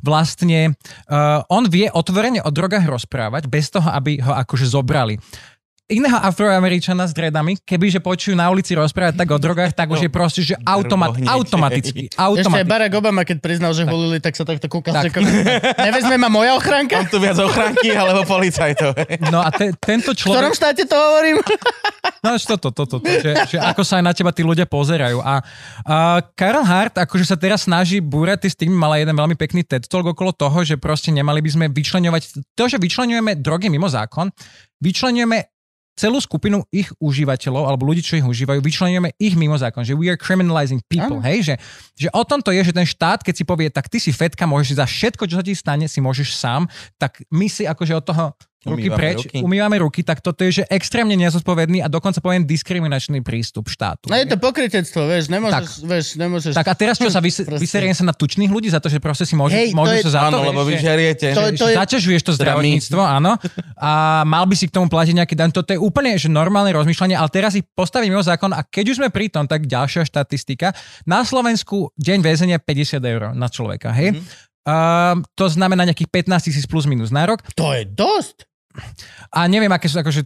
vlastne, 0.00 0.72
uh, 1.10 1.42
on 1.52 1.66
vie 1.66 1.90
otvorene 1.90 2.40
o 2.40 2.50
drogách 2.54 2.86
rozprávať 2.86 3.50
bez 3.50 3.68
toho, 3.68 3.90
aby 3.90 4.22
ho 4.22 4.32
akože 4.32 4.70
zobrali. 4.70 5.18
Iného 5.86 6.18
afroameričana 6.18 7.06
s 7.06 7.14
dredami, 7.14 7.54
kebyže 7.62 8.02
počujú 8.02 8.34
na 8.34 8.50
ulici 8.50 8.74
rozprávať 8.74 9.22
tak 9.22 9.30
o 9.30 9.38
drogách, 9.38 9.70
tak 9.70 9.86
už 9.86 10.02
je 10.02 10.10
proste, 10.10 10.42
že 10.42 10.58
automat, 10.66 11.14
hneď. 11.14 11.30
automaticky, 11.30 12.10
Ešte 12.10 12.18
aj 12.18 12.26
automaticky. 12.26 12.66
Barack 12.66 12.94
Obama, 12.98 13.22
keď 13.22 13.38
priznal, 13.38 13.70
že 13.70 13.86
volili, 13.86 14.18
tak 14.18 14.34
sa 14.34 14.42
takto 14.42 14.66
kúkal. 14.66 14.98
Tak. 14.98 15.14
Tak. 15.14 15.22
Nevezme 15.78 16.18
ma 16.18 16.26
moja 16.26 16.58
ochranka? 16.58 16.98
Mám 16.98 17.06
tu 17.06 17.22
viac 17.22 17.38
ochránky 17.38 17.94
alebo 17.94 18.26
policajtov. 18.26 18.98
No 19.30 19.38
a 19.38 19.54
te, 19.54 19.70
tento 19.78 20.10
V 20.10 20.26
ktorom 20.26 20.50
človek... 20.50 20.58
štáte 20.58 20.82
to 20.90 20.96
hovorím? 20.98 21.38
No 22.18 22.34
až 22.34 22.42
toto, 22.50 22.74
toto, 22.74 22.98
toto 22.98 23.06
že, 23.06 23.54
že 23.54 23.58
ako 23.62 23.86
sa 23.86 24.02
aj 24.02 24.04
na 24.10 24.10
teba 24.10 24.34
tí 24.34 24.42
ľudia 24.42 24.66
pozerajú. 24.66 25.22
A, 25.22 25.38
a 25.86 26.18
Karl 26.34 26.66
Hart 26.66 26.98
akože 26.98 27.30
sa 27.30 27.38
teraz 27.38 27.62
snaží 27.70 28.02
búrať 28.02 28.50
s 28.50 28.58
tým, 28.58 28.74
mala 28.74 28.98
jeden 28.98 29.14
veľmi 29.14 29.38
pekný 29.38 29.62
TED 29.62 29.86
Talk 29.86 30.10
okolo 30.10 30.34
toho, 30.34 30.66
že 30.66 30.74
proste 30.74 31.14
nemali 31.14 31.38
by 31.38 31.50
sme 31.54 31.64
vyčleňovať, 31.70 32.42
to, 32.58 32.64
že 32.66 32.82
vyčleňujeme 32.82 33.38
drogy 33.38 33.70
mimo 33.70 33.86
zákon, 33.86 34.34
vyčleňujeme 34.82 35.55
celú 35.96 36.20
skupinu 36.20 36.60
ich 36.68 36.92
užívateľov, 37.00 37.72
alebo 37.72 37.88
ľudí, 37.88 38.04
čo 38.04 38.20
ich 38.20 38.26
užívajú, 38.28 38.60
vyčlenujeme 38.60 39.16
ich 39.16 39.32
mimo 39.34 39.56
zákon, 39.56 39.80
že 39.82 39.96
we 39.96 40.12
are 40.12 40.20
criminalizing 40.20 40.84
people, 40.86 41.18
Áno. 41.18 41.24
hej, 41.24 41.52
že, 41.52 41.54
že 41.96 42.08
o 42.12 42.22
tom 42.22 42.44
to 42.44 42.52
je, 42.52 42.60
že 42.68 42.76
ten 42.76 42.84
štát, 42.84 43.24
keď 43.24 43.34
si 43.34 43.44
povie, 43.48 43.72
tak 43.72 43.88
ty 43.88 43.96
si 43.96 44.12
fetka, 44.12 44.44
môžeš 44.44 44.76
za 44.76 44.86
všetko, 44.86 45.24
čo 45.24 45.40
sa 45.40 45.44
ti 45.44 45.56
stane, 45.56 45.88
si 45.88 46.04
môžeš 46.04 46.36
sám, 46.36 46.68
tak 47.00 47.24
my 47.32 47.48
si 47.48 47.64
akože 47.64 47.96
od 47.96 48.04
toho 48.04 48.24
ruky 48.66 48.90
Umývame 48.90 48.98
preč, 48.98 49.16
ruky. 49.22 49.38
umývame 49.42 49.76
ruky, 49.78 50.00
tak 50.02 50.18
toto 50.18 50.42
je, 50.42 50.60
že 50.60 50.62
extrémne 50.66 51.14
nezodpovedný 51.14 51.80
a 51.82 51.88
dokonca 51.88 52.18
poviem 52.18 52.42
diskriminačný 52.42 53.22
prístup 53.22 53.70
štátu. 53.70 54.10
No 54.10 54.18
je 54.18 54.26
to 54.26 54.36
pokrytectvo, 54.36 55.06
vieš, 55.06 55.30
nemôžeš, 55.30 55.86
vieš, 55.86 56.06
nemôžeš... 56.18 56.52
Tak 56.52 56.66
a 56.66 56.74
teraz 56.74 56.98
čo 56.98 57.08
sa 57.08 57.22
vys- 57.22 57.46
vyseriem 57.46 57.94
sa 57.94 58.02
na 58.02 58.14
tučných 58.14 58.50
ľudí 58.50 58.66
za 58.66 58.82
to, 58.82 58.90
že 58.90 58.98
proste 58.98 59.22
si 59.22 59.38
môžu, 59.38 59.54
Hej, 59.54 59.70
to 59.72 59.78
môžu 59.78 59.94
je- 59.98 60.04
sa 60.06 60.10
za 60.10 60.20
to, 60.26 60.42
Áno, 60.42 60.50
lebo 60.50 60.66
vy 60.66 60.74
vieš, 60.74 60.82
že- 60.82 60.86
žeriete. 60.90 61.26
To- 61.32 61.52
to 61.54 61.66
je- 61.70 62.22
to 62.26 62.32
zdravotníctvo, 62.34 63.00
áno. 63.00 63.38
A 63.78 64.22
mal 64.26 64.44
by 64.50 64.54
si 64.58 64.66
k 64.66 64.74
tomu 64.74 64.90
platiť 64.90 65.14
nejaký 65.14 65.34
daň. 65.38 65.54
Toto 65.54 65.70
je 65.70 65.78
úplne 65.78 66.18
že 66.18 66.26
normálne 66.26 66.74
rozmýšľanie, 66.74 67.14
ale 67.14 67.28
teraz 67.30 67.54
ich 67.54 67.64
postavím 67.76 68.16
mimo 68.16 68.24
zákon 68.24 68.50
a 68.50 68.64
keď 68.66 68.84
už 68.92 68.96
sme 68.98 69.08
pri 69.12 69.30
tom, 69.30 69.44
tak 69.46 69.68
ďalšia 69.68 70.02
štatistika. 70.08 70.72
Na 71.04 71.22
Slovensku 71.22 71.92
deň 72.00 72.18
väzenia 72.24 72.58
50 72.58 73.02
eur 73.04 73.22
na 73.36 73.46
človeka, 73.46 73.92
hej? 73.94 74.16
Mhm. 74.16 74.20
Mm-hmm. 74.22 74.44
Uh, 74.66 75.22
to 75.38 75.46
znamená 75.46 75.86
nejakých 75.86 76.10
15 76.26 76.50
tisíc 76.50 76.66
plus 76.66 76.90
minus 76.90 77.14
na 77.14 77.22
rok. 77.22 77.38
To 77.54 77.70
je 77.70 77.86
dosť. 77.86 78.50
A 79.30 79.46
neviem, 79.46 79.70
aké 79.70 79.86
sú 79.86 79.98
akože 79.98 80.24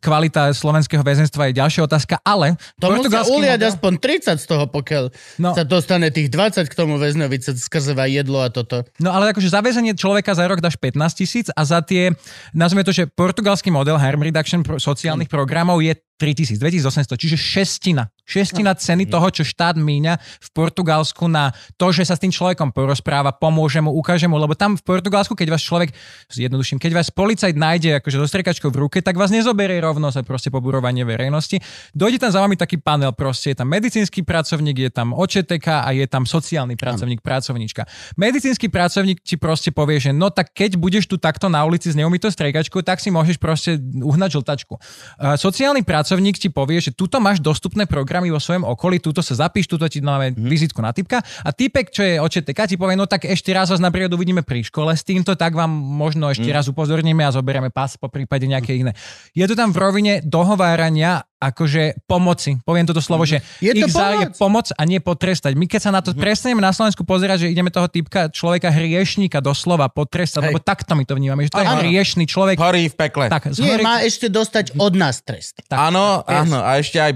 kvalita 0.00 0.54
slovenského 0.56 1.02
väzenstva 1.04 1.50
je 1.50 1.58
ďalšia 1.58 1.84
otázka, 1.84 2.16
ale 2.24 2.56
To 2.80 2.94
musia 2.96 3.28
uliať 3.28 3.60
model- 3.60 3.70
aspoň 3.76 3.92
30 3.98 4.40
z 4.40 4.46
toho, 4.48 4.64
pokiaľ 4.70 5.04
No. 5.42 5.52
sa 5.52 5.66
dostane 5.68 6.08
tých 6.08 6.32
20 6.32 6.70
k 6.70 6.74
tomu 6.78 6.96
väzňovi 6.96 7.36
skrze 7.60 7.92
jedlo 8.08 8.40
a 8.40 8.48
toto. 8.48 8.86
No 9.02 9.12
ale 9.12 9.34
akože 9.34 9.52
za 9.52 9.60
väzenie 9.60 9.92
človeka 9.92 10.32
za 10.32 10.48
rok 10.48 10.64
dáš 10.64 10.78
15 10.80 11.12
tisíc 11.18 11.46
a 11.52 11.60
za 11.66 11.82
tie, 11.84 12.14
nazvime 12.56 12.86
to, 12.86 12.94
že 12.94 13.10
portugalský 13.10 13.68
model 13.68 13.98
harm 14.00 14.22
reduction 14.22 14.64
pro, 14.64 14.80
sociálnych 14.80 15.28
programov 15.28 15.82
je 15.84 15.92
3000, 16.22 16.54
2800, 16.62 17.18
čiže 17.18 17.34
šestina. 17.34 18.06
Šestina 18.22 18.70
ceny 18.78 19.10
toho, 19.10 19.26
čo 19.34 19.42
štát 19.42 19.74
míňa 19.74 20.14
v 20.16 20.48
Portugalsku 20.54 21.26
na 21.26 21.50
to, 21.74 21.90
že 21.90 22.06
sa 22.06 22.14
s 22.14 22.22
tým 22.22 22.30
človekom 22.30 22.70
porozpráva, 22.70 23.34
pomôže 23.34 23.82
mu, 23.82 23.90
ukáže 23.90 24.30
mu, 24.30 24.38
lebo 24.38 24.54
tam 24.54 24.78
v 24.78 24.82
Portugalsku, 24.86 25.34
keď 25.34 25.58
vás 25.58 25.62
človek, 25.66 25.90
zjednoduším, 26.30 26.78
keď 26.78 27.02
vás 27.02 27.10
policajt 27.10 27.58
nájde 27.58 27.98
akože 27.98 28.16
so 28.22 28.26
striekačkou 28.30 28.70
v 28.70 28.86
ruke, 28.86 28.98
tak 29.02 29.18
vás 29.18 29.34
nezoberie 29.34 29.82
rovno 29.82 30.14
sa 30.14 30.22
proste 30.22 30.54
poburovanie 30.54 31.02
verejnosti. 31.02 31.58
Dojde 31.92 32.22
tam 32.22 32.30
za 32.30 32.40
vami 32.40 32.54
taký 32.54 32.78
panel, 32.78 33.10
proste 33.10 33.52
je 33.52 33.56
tam 33.58 33.68
medicínsky 33.68 34.22
pracovník, 34.22 34.78
je 34.78 34.90
tam 34.94 35.10
očeteka 35.12 35.82
a 35.82 35.90
je 35.90 36.06
tam 36.06 36.22
sociálny 36.22 36.78
pracovník, 36.78 37.18
pracovníčka. 37.26 37.90
Medicínsky 38.14 38.70
pracovník 38.70 39.18
ti 39.20 39.34
proste 39.34 39.74
povie, 39.74 39.98
že 39.98 40.14
no 40.14 40.30
tak 40.30 40.54
keď 40.54 40.78
budeš 40.78 41.10
tu 41.10 41.18
takto 41.18 41.50
na 41.50 41.66
ulici 41.66 41.90
s 41.90 41.98
neumytou 41.98 42.30
striekačkou, 42.30 42.86
tak 42.86 43.02
si 43.02 43.10
môžeš 43.10 43.36
proste 43.42 43.82
uhnať 43.82 44.38
žltačku. 44.38 44.78
Uh, 44.78 45.34
sociálny 45.34 45.82
pracovník 45.82 46.11
ti 46.18 46.48
povie, 46.50 46.82
že 46.82 46.90
tuto 46.90 47.22
máš 47.22 47.38
dostupné 47.38 47.86
programy 47.86 48.28
vo 48.28 48.42
svojom 48.42 48.66
okolí, 48.66 48.98
tuto 48.98 49.22
sa 49.22 49.46
zapíš, 49.46 49.70
tuto 49.70 49.86
ti 49.86 50.02
dáme 50.02 50.34
mm. 50.34 50.48
vizitku 50.48 50.80
na 50.82 50.90
typka 50.90 51.22
a 51.22 51.50
typek, 51.54 51.88
čo 51.88 52.02
je 52.02 52.20
očeteka, 52.20 52.66
ti 52.66 52.76
povie, 52.76 52.98
no 52.98 53.06
tak 53.06 53.24
ešte 53.24 53.54
raz 53.54 53.70
vás 53.70 53.80
napríklad 53.80 54.12
uvidíme 54.12 54.42
pri 54.42 54.66
škole 54.66 54.92
s 54.92 55.06
týmto, 55.06 55.38
tak 55.38 55.54
vám 55.54 55.70
možno 55.70 56.28
ešte 56.28 56.50
mm. 56.50 56.56
raz 56.56 56.64
upozorníme 56.68 57.22
a 57.22 57.30
zoberieme 57.30 57.70
pás 57.70 57.94
po 57.96 58.10
prípade 58.10 58.44
nejaké 58.44 58.76
iné. 58.76 58.92
Je 59.32 59.46
to 59.46 59.54
tam 59.54 59.70
v 59.70 59.78
rovine 59.80 60.12
dohovárania 60.26 61.24
akože 61.42 62.06
pomoci. 62.06 62.62
Poviem 62.62 62.84
toto 62.84 62.98
slovo, 62.98 63.24
že 63.24 63.42
Je 63.58 63.74
to 63.74 63.82
ich 63.82 63.90
za 63.90 64.14
je 64.14 64.30
pomoc. 64.30 64.38
pomoc 64.38 64.66
a 64.70 64.82
nie 64.82 64.98
potrestať. 64.98 65.52
My 65.52 65.66
keď 65.66 65.80
sa 65.80 65.90
na 65.90 65.98
to 65.98 66.14
prestaneme 66.14 66.58
na 66.58 66.70
Slovensku 66.70 67.02
pozerať, 67.02 67.42
že 67.42 67.50
ideme 67.50 67.68
toho 67.68 67.84
typka 67.84 68.28
človeka 68.28 68.70
hriešníka 68.70 69.38
doslova 69.38 69.88
potrestať, 69.88 70.38
Hej. 70.40 70.48
lebo 70.48 70.58
takto 70.58 70.94
my 70.94 71.02
to 71.02 71.12
vnímame, 71.12 71.42
že 71.42 71.50
to 71.50 71.58
je 71.58 71.66
Áno. 71.66 71.82
hriešný 71.82 72.24
človek. 72.24 72.56
Horí 72.56 72.86
v 72.86 72.96
pekle. 72.96 73.26
Tak, 73.26 73.50
Nie, 73.50 73.58
zhorí- 73.74 73.82
má 73.82 73.98
ešte 74.00 74.26
dostať 74.26 74.78
od 74.78 74.94
nás 74.94 75.18
trest. 75.18 75.58
tak, 75.64 75.74
áno, 75.82 76.22
vieš. 76.22 76.38
áno. 76.46 76.58
A 76.60 76.78
ešte 76.78 76.96
aj 76.96 77.12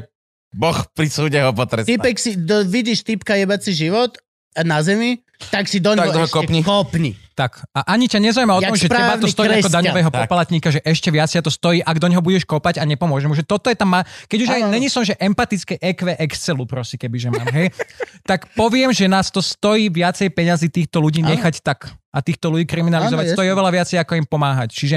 Boh 0.50 0.78
pri 0.90 1.06
súde 1.06 1.38
ho 1.38 1.52
potrestá. 1.52 1.86
Typek 1.86 2.16
si, 2.16 2.34
do, 2.34 2.60
vidíš 2.62 3.04
typka 3.04 3.36
jebať 3.36 3.60
si 3.62 3.72
život 3.78 4.16
na 4.56 4.80
zemi, 4.80 5.20
tak 5.52 5.68
si 5.68 5.78
do 5.78 5.92
Tak 5.92 6.08
neho 6.08 6.26
kopni. 6.26 6.60
kopni. 6.60 7.12
Tak. 7.37 7.68
A 7.76 7.93
ani 7.93 8.09
ťa 8.09 8.16
nezaujíma 8.24 8.57
o 8.57 8.61
tom, 8.64 8.72
že 8.80 8.89
teba 8.89 9.20
to 9.20 9.28
stojí 9.28 9.61
ako 9.61 9.68
kresťan. 9.68 9.76
daňového 9.84 10.09
Tak. 10.09 10.20
poplatníka, 10.24 10.68
že 10.72 10.80
ešte 10.80 11.12
viac 11.12 11.28
ja 11.28 11.45
to 11.45 11.53
stojí, 11.53 11.84
ak 11.84 12.01
do 12.01 12.09
neho 12.09 12.24
budeš 12.24 12.49
kopať 12.49 12.80
a 12.80 12.89
nepomôže 12.89 13.28
mu. 13.28 13.37
Že 13.37 13.45
toto 13.45 13.68
je 13.68 13.76
tam, 13.76 13.93
má, 13.93 14.09
keď 14.32 14.39
už 14.41 14.49
aj 14.57 14.61
není 14.72 14.89
som, 14.89 15.05
že 15.05 15.12
empatické 15.20 15.76
EQ 15.76 16.16
Excelu, 16.16 16.64
proste, 16.64 16.97
keby 16.97 17.16
že 17.20 17.28
mám, 17.28 17.45
hej, 17.53 17.68
tak 18.30 18.49
poviem, 18.57 18.97
že 18.97 19.05
nás 19.05 19.28
to 19.28 19.45
stojí 19.45 19.93
viacej 19.93 20.32
peňazí 20.32 20.72
týchto 20.72 21.05
ľudí 21.05 21.20
nechať 21.20 21.61
tak 21.61 21.93
a 22.09 22.24
týchto 22.24 22.49
ľudí 22.49 22.64
kriminalizovať. 22.64 23.24
Áno, 23.28 23.34
stojí 23.37 23.49
oveľa 23.53 23.70
viacej, 23.76 24.01
ako 24.01 24.12
im 24.16 24.24
pomáhať. 24.24 24.72
Čiže 24.72 24.97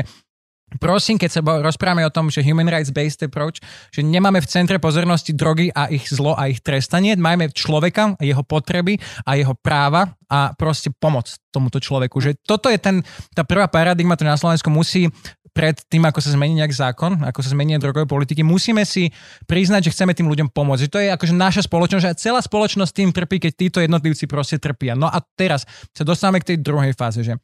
Prosím, 0.78 1.17
keď 1.17 1.30
sa 1.34 1.41
rozprávame 1.41 2.05
o 2.05 2.13
tom, 2.13 2.30
že 2.30 2.45
human 2.45 2.70
rights 2.70 2.93
based 2.93 3.26
approach, 3.26 3.57
že 3.89 4.05
nemáme 4.05 4.38
v 4.38 4.45
centre 4.45 4.78
pozornosti 4.78 5.34
drogy 5.34 5.74
a 5.74 5.89
ich 5.89 6.05
zlo 6.13 6.38
a 6.38 6.45
ich 6.45 6.61
trestanie, 6.61 7.17
máme 7.17 7.49
človeka, 7.49 8.13
jeho 8.22 8.45
potreby 8.45 9.01
a 9.26 9.34
jeho 9.34 9.57
práva 9.57 10.13
a 10.30 10.53
proste 10.53 10.93
pomoc 10.93 11.34
tomuto 11.49 11.82
človeku. 11.82 12.22
Že 12.22 12.38
toto 12.45 12.70
je 12.70 12.78
ten, 12.78 13.01
tá 13.34 13.41
prvá 13.41 13.65
paradigma, 13.65 14.13
ktorá 14.13 14.38
na 14.38 14.41
Slovensku 14.41 14.70
musí 14.70 15.09
pred 15.49 15.76
tým, 15.89 16.05
ako 16.05 16.22
sa 16.22 16.32
zmení 16.38 16.61
nejak 16.61 16.72
zákon, 16.72 17.26
ako 17.26 17.41
sa 17.41 17.51
zmení 17.51 17.76
drogové 17.82 18.05
politiky, 18.05 18.45
musíme 18.45 18.86
si 18.86 19.09
priznať, 19.49 19.89
že 19.89 19.93
chceme 19.97 20.13
tým 20.13 20.30
ľuďom 20.30 20.53
pomôcť. 20.53 20.86
Že 20.86 20.93
to 20.93 20.99
je 21.01 21.09
akože 21.09 21.34
naša 21.36 21.61
spoločnosť 21.65 22.05
a 22.05 22.13
celá 22.15 22.39
spoločnosť 22.39 22.91
tým 22.93 23.09
trpí, 23.09 23.41
keď 23.41 23.51
títo 23.57 23.78
jednotlivci 23.82 24.30
proste 24.30 24.61
trpia. 24.61 24.93
No 24.93 25.09
a 25.09 25.20
teraz 25.36 25.65
sa 25.91 26.05
dostávame 26.05 26.39
k 26.39 26.53
tej 26.55 26.57
druhej 26.61 26.93
fáze, 26.93 27.26
že 27.26 27.36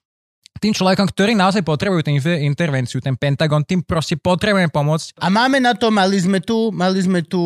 tým 0.59 0.71
človekom, 0.71 1.11
ktorí 1.11 1.35
naozaj 1.35 1.61
potrebujú 1.61 2.01
tú 2.05 2.11
intervenciu, 2.39 3.03
ten 3.03 3.13
Pentagon, 3.19 3.61
tým 3.61 3.83
proste 3.83 4.15
potrebujeme 4.15 4.71
pomôcť. 4.71 5.19
A 5.19 5.27
máme 5.27 5.59
na 5.59 5.75
to, 5.75 5.91
mali 5.91 6.15
sme 6.15 6.39
tu, 6.39 6.71
mali 6.71 6.99
sme 7.03 7.21
tu 7.21 7.41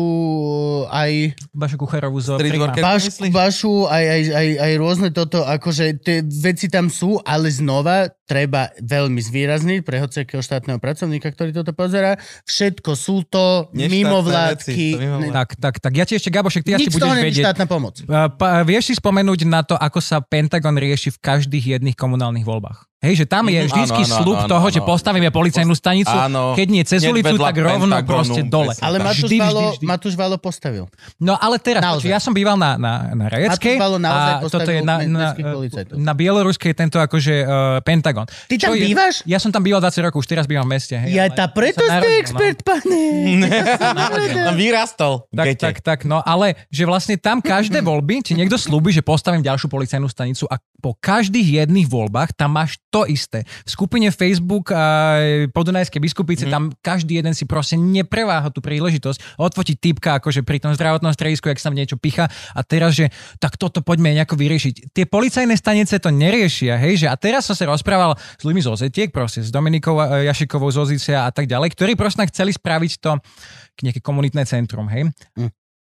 aj 0.88 1.34
Vašu 1.50 1.76
Kucherovú 1.76 2.18
zo. 2.22 2.38
Baš? 2.38 3.18
Bašu, 3.34 3.90
aj, 3.90 4.04
aj, 4.04 4.22
aj, 4.30 4.48
aj 4.62 4.72
rôzne 4.78 5.08
toto, 5.10 5.42
akože 5.42 5.98
tie 6.00 6.22
veci 6.22 6.70
tam 6.70 6.86
sú, 6.86 7.18
ale 7.26 7.50
znova 7.50 8.08
treba 8.30 8.60
veľmi 8.78 9.18
zvýrazniť 9.18 9.82
pre 9.82 9.98
hociakého 9.98 10.38
štátneho 10.38 10.78
pracovníka, 10.78 11.26
ktorý 11.26 11.50
toto 11.52 11.72
pozera. 11.72 12.14
Všetko 12.44 12.94
sú 12.94 13.24
to 13.24 13.66
Neštátne 13.68 13.90
mimovládky. 13.90 14.70
veci, 14.70 14.86
to 14.88 15.00
mimovládky. 15.00 15.34
Tak, 15.34 15.48
tak, 15.58 15.74
tak. 15.80 15.92
Ja 15.92 16.04
ti 16.04 16.14
ešte, 16.14 16.30
Gabošek, 16.30 16.62
ty 16.62 16.70
asi 16.72 16.86
Nič 16.86 16.94
toho 16.94 17.10
budeš 17.10 17.26
vedieť. 17.26 17.44
štátna 17.44 17.66
pomoc. 17.66 17.94
Uh, 18.00 18.30
Pa, 18.30 18.62
vieš 18.62 18.84
si 18.86 18.94
spomenúť 18.94 19.40
na 19.44 19.60
to, 19.60 19.74
ako 19.74 19.98
sa 19.98 20.20
Pentagon 20.20 20.76
rieši 20.76 21.10
v 21.10 21.18
každých 21.18 21.64
jedných 21.76 21.94
komunálnych 21.94 22.44
voľbách? 22.44 22.86
Hej, 23.00 23.24
že 23.24 23.26
tam 23.26 23.48
je 23.48 23.56
Mhm, 23.56 23.66
vždycky 23.66 24.02
áno, 24.02 24.12
áno, 24.12 24.18
slub 24.20 24.38
áno, 24.38 24.50
toho, 24.50 24.60
áno. 24.62 24.74
že 24.76 24.80
postavíme 24.82 25.28
policajnú 25.30 25.72
stanicu, 25.72 26.12
Áno. 26.12 26.52
keď 26.52 26.66
nie 26.68 26.84
cez 26.84 27.00
ulicu, 27.02 27.32
tak 27.34 27.56
rovno 27.56 27.88
Pentagonu, 27.88 28.04
proste 28.04 28.40
dole. 28.44 28.76
Ale. 28.76 29.00
Matúš, 29.00 29.32
Valo, 29.32 29.60
vždy. 29.72 29.84
Matúš 29.88 30.14
Valo 30.14 30.36
postavil. 30.36 30.84
No 31.16 31.32
ale 31.34 31.56
teraz, 31.56 31.80
Naozaj. 31.80 32.04
ja 32.04 32.20
som 32.20 32.30
býval 32.30 32.54
na, 32.54 32.76
na, 32.76 32.92
na 33.14 33.24
Rajeckej 33.26 33.72
Matúš 33.72 33.80
Valo 33.80 33.96
naozaj 33.96 34.32
a 34.36 34.40
toto 34.44 34.68
je 34.68 34.80
na, 34.82 34.94
na, 35.00 35.26
policajtov. 35.32 35.96
na 35.96 36.12
Bieloruskej 36.12 36.72
tento 36.74 37.00
akože 37.00 37.34
uh, 37.40 37.48
Pentagon. 37.80 38.19
Pentagon. 38.22 38.46
Ty 38.46 38.54
tam 38.56 38.66
Čo 38.66 38.74
je- 38.74 38.84
bývaš? 38.86 39.14
Ja 39.24 39.38
som 39.38 39.50
tam 39.50 39.62
býval 39.62 39.80
20 39.80 40.02
rokov, 40.02 40.18
už 40.18 40.28
teraz 40.28 40.44
bývam 40.44 40.64
v 40.64 40.72
meste. 40.72 40.94
Hej, 40.94 41.10
Ja 41.10 41.24
ale 41.24 41.32
tá 41.32 41.46
preto 41.46 41.80
ste 41.80 41.90
narodil, 41.90 42.18
expert, 42.18 42.58
pane. 42.60 43.00
Tam 44.42 44.56
vyrastol. 44.58 45.12
Tak, 45.30 45.46
gete. 45.46 45.62
tak, 45.62 45.76
tak, 45.80 45.98
no 46.04 46.20
ale 46.20 46.54
že 46.68 46.84
vlastne 46.84 47.16
tam 47.16 47.40
každé 47.40 47.80
voľby, 47.80 48.22
ti 48.22 48.32
niekto 48.32 48.56
slúbi, 48.56 48.90
že 48.90 49.00
postavím 49.00 49.40
ďalšiu 49.40 49.66
policajnú 49.66 50.06
stanicu 50.06 50.44
a 50.46 50.58
po 50.76 50.94
každých 50.94 51.60
jedných 51.62 51.86
voľbách 51.86 52.32
tam 52.34 52.54
máš 52.54 52.80
to 52.88 53.04
isté. 53.04 53.44
V 53.62 53.70
skupine 53.70 54.08
Facebook 54.08 54.70
a 54.70 55.16
podunajskej 55.48 56.00
biskupice 56.00 56.44
Mhm. 56.44 56.50
tam 56.50 56.62
každý 56.78 57.14
jeden 57.14 57.32
si 57.32 57.44
proste 57.44 57.76
nepreváha 57.76 58.48
tú 58.48 58.60
príležitosť 58.60 59.36
odfotiť 59.36 59.76
typka 59.78 60.16
akože 60.16 60.40
pri 60.40 60.58
tom 60.58 60.72
zdravotnom 60.72 61.12
stredisku, 61.12 61.46
jak 61.46 61.58
sa 61.58 61.68
tam 61.68 61.76
niečo 61.76 61.94
picha 61.94 62.26
a 62.50 62.60
teraz, 62.62 62.94
že 62.94 63.08
tak 63.36 63.56
toto 63.56 63.80
poďme 63.80 64.12
nejako 64.12 64.34
vyriešiť. 64.34 64.90
Tie 64.90 65.04
policajné 65.04 65.54
stanice 65.54 65.96
to 65.96 66.10
neriešia, 66.10 66.76
hej, 66.76 66.96
že 66.96 67.06
a 67.06 67.14
teraz 67.14 67.44
som 67.44 67.52
sa 67.52 67.66
rozprával 67.66 68.09
s 68.16 68.42
ľuďmi 68.42 68.62
z 68.62 68.68
Ozetiek, 68.68 69.08
proste 69.10 69.44
s 69.44 69.50
Dominikou 69.52 69.98
eh, 70.00 70.30
Jašikovou 70.30 70.70
z 70.70 70.78
Ozicia 70.80 71.26
a 71.26 71.30
tak 71.34 71.50
ďalej, 71.50 71.74
ktorí 71.74 71.92
proste 71.98 72.26
chceli 72.30 72.54
spraviť 72.54 72.92
to 73.00 73.18
nejaké 73.80 74.00
komunitné 74.04 74.44
centrum, 74.44 74.88
hej. 74.92 75.08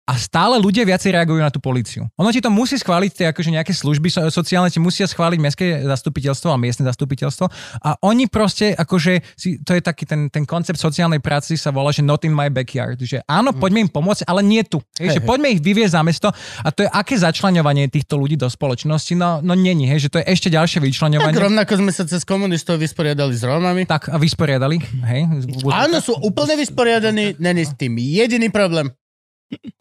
A 0.05 0.21
stále 0.21 0.61
ľudia 0.61 0.85
viacej 0.85 1.17
reagujú 1.17 1.41
na 1.41 1.49
tú 1.49 1.57
políciu. 1.57 2.05
Ono 2.21 2.29
ti 2.29 2.37
to 2.37 2.53
musí 2.53 2.77
schváliť, 2.77 3.09
tie 3.09 3.25
akože 3.33 3.49
nejaké 3.49 3.73
služby 3.73 4.13
so, 4.13 4.21
sociálne 4.29 4.69
ti 4.69 4.77
musia 4.77 5.09
schváliť 5.09 5.39
mestské 5.41 5.81
zastupiteľstvo 5.81 6.53
a 6.53 6.61
miestne 6.61 6.85
zastupiteľstvo 6.85 7.49
a 7.81 7.89
oni 8.05 8.29
proste 8.29 8.77
akože, 8.77 9.25
si, 9.33 9.57
to 9.65 9.73
je 9.73 9.81
taký 9.81 10.05
ten, 10.05 10.29
ten 10.29 10.45
koncept 10.45 10.77
sociálnej 10.77 11.17
práci 11.25 11.57
sa 11.57 11.73
volá, 11.73 11.89
že 11.89 12.05
not 12.05 12.21
in 12.21 12.37
my 12.37 12.53
backyard, 12.53 13.01
že 13.01 13.25
áno, 13.25 13.49
poďme 13.57 13.89
im 13.89 13.89
pomôcť, 13.89 14.29
ale 14.29 14.45
nie 14.45 14.61
tu. 14.61 14.77
Hej, 15.01 15.17
že 15.17 15.21
hej. 15.21 15.25
poďme 15.25 15.57
ich 15.57 15.61
vyviezť 15.65 15.93
za 15.97 16.01
mesto 16.05 16.29
a 16.61 16.69
to 16.69 16.85
je 16.85 16.89
aké 16.93 17.17
začlenovanie 17.17 17.89
týchto 17.89 18.21
ľudí 18.21 18.37
do 18.37 18.45
spoločnosti, 18.45 19.17
no, 19.17 19.41
no 19.41 19.57
není, 19.57 19.89
hej, 19.89 20.05
že 20.05 20.09
to 20.13 20.21
je 20.21 20.29
ešte 20.29 20.53
ďalšie 20.53 20.85
Tak 20.85 20.85
vyčlenovanie. 20.85 21.33
rovnako 21.33 21.81
sme 21.81 21.89
sa 21.89 22.05
cez 22.05 22.21
komunistov 22.21 22.77
vysporiadali 22.77 23.33
s 23.33 23.41
Rómami. 23.41 23.89
Tak 23.89 24.13
a 24.13 24.21
vysporiadali, 24.21 24.77
hej. 25.09 25.21
Áno, 25.65 25.97
sú 25.97 26.13
úplne 26.21 26.53
vysporiadaní, 26.61 27.41
není 27.41 27.65
s 27.65 27.73
tým 27.73 27.97
jediný 27.97 28.53
problém. 28.53 28.93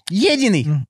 Jediný. 0.06 0.84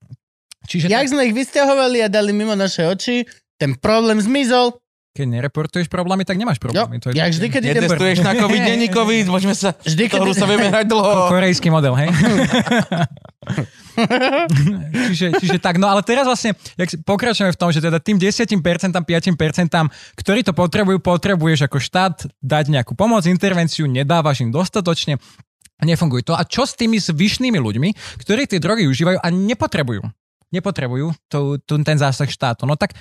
Čiže 0.65 0.89
Jak 0.89 1.05
tak, 1.05 1.11
sme 1.11 1.23
ich 1.25 1.35
vysťahovali 1.35 1.99
a 2.01 2.09
dali 2.09 2.31
mimo 2.31 2.53
naše 2.53 2.83
oči, 2.83 3.29
ten 3.55 3.75
problém 3.75 4.17
zmizol. 4.17 4.81
keď 5.13 5.27
nereportuješ 5.31 5.87
problémy, 5.87 6.23
tak 6.23 6.35
nemáš 6.35 6.57
Jo, 6.57 6.63
problémy. 6.65 6.99
to 6.99 7.09
je 7.09 7.15
jak 7.15 7.31
vždy, 7.31 7.47
keď 7.49 7.63
idem... 7.63 7.83
Netestuješ 7.85 8.19
na 8.21 8.33
COVID, 8.35 8.63
není 8.67 8.87
COVID, 8.89 9.27
môžeme 9.29 9.55
sa, 9.55 9.77
Vždy, 9.79 10.05
keď- 10.05 10.19
toho 10.19 10.33
sa 10.33 10.45
vieme 10.45 10.67
hrať 10.67 10.87
dlho. 10.89 11.31
korejský 11.31 11.69
model, 11.69 11.95
hej? 11.95 12.11
čiže, 15.07 15.39
čiže 15.39 15.57
tak, 15.59 15.77
no 15.77 15.87
ale 15.87 16.03
teraz 16.03 16.25
vlastne, 16.25 16.59
jak 16.75 16.89
si- 16.89 16.99
pokračujeme 16.99 17.53
v 17.53 17.59
tom, 17.59 17.71
že 17.71 17.79
teda 17.79 17.99
tým 17.99 18.19
10%, 18.19 18.51
5%, 18.51 18.99
ktorí 20.17 20.41
to 20.43 20.51
potrebujú, 20.51 20.99
potrebuješ 20.99 21.61
ako 21.65 21.79
štát 21.79 22.17
dať 22.41 22.65
nejakú 22.73 22.93
pomoc, 22.93 23.23
intervenciu, 23.25 23.87
nedávaš 23.87 24.41
im 24.41 24.51
dostatočne, 24.51 25.23
nefunguje 25.83 26.23
to. 26.23 26.39
A 26.39 26.47
čo 26.47 26.63
s 26.63 26.79
tými 26.79 27.03
zvyšnými 27.03 27.59
ľuďmi, 27.59 27.89
ktorí 28.23 28.47
tie 28.47 28.63
drogy 28.63 28.87
užívajú 28.87 29.19
a 29.19 29.29
nepotrebujú? 29.33 30.07
Nepotrebujú 30.55 31.11
to, 31.27 31.59
to, 31.67 31.83
ten 31.83 31.99
zásah 31.99 32.31
štátu. 32.31 32.63
No 32.69 32.79
tak 32.79 32.95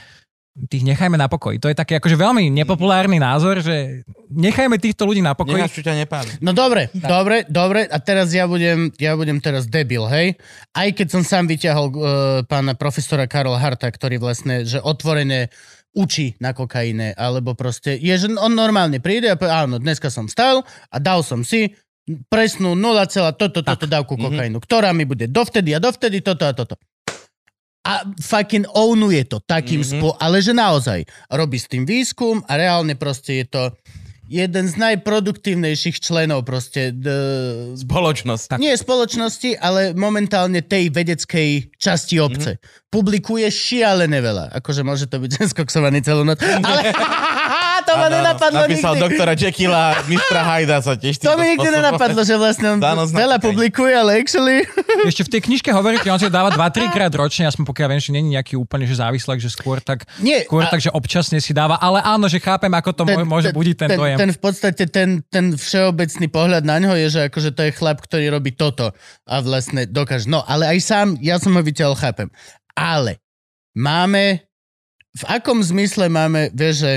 tých 0.69 0.85
nechajme 0.85 1.17
na 1.17 1.25
pokoji. 1.25 1.57
To 1.57 1.69
je 1.69 1.73
taký 1.73 1.97
akože 1.97 2.13
veľmi 2.13 2.53
nepopulárny 2.53 3.17
názor, 3.17 3.57
že 3.65 4.05
nechajme 4.29 4.77
týchto 4.77 5.09
ľudí 5.09 5.17
na 5.25 5.33
pokoji. 5.33 5.57
Necháš, 5.57 5.81
ťa 5.81 5.97
nepáli. 6.05 6.29
No 6.45 6.53
dobre, 6.53 6.93
dobre, 6.93 7.41
dobre. 7.49 7.89
A 7.89 7.97
teraz 7.97 8.29
ja 8.29 8.45
budem, 8.45 8.93
ja 9.01 9.17
budem 9.17 9.41
teraz 9.41 9.65
debil, 9.65 10.05
hej? 10.13 10.37
Aj 10.69 10.85
keď 10.93 11.07
som 11.09 11.25
sám 11.25 11.49
vyťahol 11.49 11.87
uh, 11.89 11.97
pána 12.45 12.77
profesora 12.77 13.25
Karol 13.25 13.57
Harta, 13.57 13.89
ktorý 13.89 14.21
vlastne, 14.21 14.61
že 14.61 14.77
otvorene 14.77 15.49
učí 15.97 16.37
na 16.37 16.53
kokaine, 16.53 17.17
alebo 17.17 17.57
proste, 17.57 17.97
je, 17.97 18.13
že 18.13 18.29
on 18.37 18.53
normálne 18.53 19.01
príde 19.01 19.33
a 19.33 19.37
povie, 19.37 19.53
áno, 19.53 19.81
dneska 19.81 20.13
som 20.13 20.29
stal 20.29 20.61
a 20.89 20.97
dal 21.01 21.25
som 21.25 21.41
si 21.41 21.73
presnú 22.27 22.75
0, 22.75 23.35
toto, 23.39 23.63
toto 23.63 23.85
dávku 23.87 24.19
kokainu, 24.19 24.59
ktorá 24.59 24.91
mi 24.91 25.07
bude 25.07 25.31
dovtedy 25.31 25.71
a 25.71 25.79
dovtedy, 25.79 26.19
toto 26.19 26.43
a 26.43 26.51
toto. 26.51 26.75
A 27.83 28.07
fucking 28.15 28.63
ownuje 28.71 29.27
to 29.27 29.43
takým 29.43 29.83
mm-hmm. 29.83 29.99
spo... 29.99 30.15
Ale 30.15 30.39
že 30.39 30.55
naozaj 30.55 31.03
robí 31.27 31.59
s 31.59 31.67
tým 31.67 31.83
výskum 31.83 32.39
a 32.47 32.55
reálne 32.55 32.95
proste 32.95 33.43
je 33.43 33.45
to 33.51 33.63
jeden 34.31 34.65
z 34.71 34.75
najproduktívnejších 34.79 35.99
členov 35.99 36.47
proste 36.47 36.95
d... 36.95 37.07
Spoločnosť. 37.75 38.55
nie 38.55 38.71
spoločnosti, 38.71 39.59
ale 39.59 39.91
momentálne 39.91 40.63
tej 40.63 40.95
vedeckej 40.95 41.75
časti 41.75 42.23
obce. 42.23 42.55
Mm-hmm. 42.55 42.87
Publikuje 42.87 43.47
šialené 43.51 44.23
veľa. 44.23 44.55
Akože 44.63 44.87
môže 44.87 45.11
to 45.11 45.19
byť 45.19 45.43
skoksovaný 45.53 45.99
celú 45.99 46.23
noc. 46.23 46.39
Ale 46.39 46.81
to 47.83 47.93
ma 47.93 48.07
nenapadlo 48.07 48.59
Napísal 48.65 48.93
nikdy. 48.95 49.03
doktora 49.03 49.33
Jekylla, 49.35 49.83
mistra 50.07 50.41
Hyda 50.41 50.79
sa 50.79 50.95
tiež 50.95 51.19
To 51.21 51.35
mi 51.35 51.53
nikdy 51.55 51.67
nenapadlo, 51.69 52.23
že 52.23 52.35
vlastne 52.39 52.75
on 52.75 52.79
znam 52.79 53.11
veľa 53.11 53.37
publikuje, 53.43 53.93
ale 53.93 54.23
actually... 54.23 54.63
Ešte 55.11 55.27
v 55.27 55.29
tej 55.37 55.41
knižke 55.51 55.69
hovorí, 55.75 55.99
že 55.99 56.09
on 56.09 56.19
si 56.19 56.31
dáva 56.31 56.49
2-3 56.55 56.89
krát 56.95 57.11
ročne, 57.11 57.45
aspoň 57.45 57.63
pokiaľ 57.67 57.87
viem, 57.91 58.01
že 58.01 58.11
není 58.15 58.29
nejaký 58.39 58.55
úplne 58.55 58.87
že 58.87 58.95
závislak, 58.95 59.43
že 59.43 59.51
skôr 59.51 59.83
tak, 59.83 60.07
Nie, 60.23 60.47
skôr 60.47 60.63
a- 60.63 60.71
tak, 60.71 60.79
že 60.79 60.89
občasne 60.89 61.37
si 61.43 61.51
dáva, 61.51 61.75
ale 61.77 61.99
áno, 62.01 62.31
že 62.31 62.39
chápem, 62.39 62.71
ako 62.71 62.89
to 62.95 63.03
ten, 63.03 63.27
môže 63.27 63.51
budiť 63.51 63.75
ten, 63.75 63.89
ten, 63.91 63.99
dojem. 63.99 64.17
ten 64.17 64.31
v 64.31 64.39
podstate 64.39 64.83
ten, 64.87 65.09
ten 65.27 65.45
všeobecný 65.53 66.27
pohľad 66.31 66.63
na 66.63 66.79
ňo 66.79 66.95
je, 66.95 67.07
že 67.11 67.21
akože 67.27 67.51
to 67.51 67.61
je 67.67 67.71
chlap, 67.75 67.99
ktorý 67.99 68.31
robí 68.31 68.55
toto 68.55 68.95
a 69.27 69.35
vlastne 69.43 69.83
dokáže. 69.83 70.31
No, 70.31 70.41
ale 70.47 70.71
aj 70.71 70.79
sám, 70.81 71.07
ja 71.19 71.37
som 71.37 71.51
ho 71.53 71.61
vyťahol, 71.61 71.99
chápem. 71.99 72.31
Ale 72.73 73.19
máme, 73.77 74.41
v 75.13 75.23
akom 75.29 75.61
zmysle 75.61 76.09
máme, 76.09 76.49
vieš, 76.53 76.85
že 76.85 76.93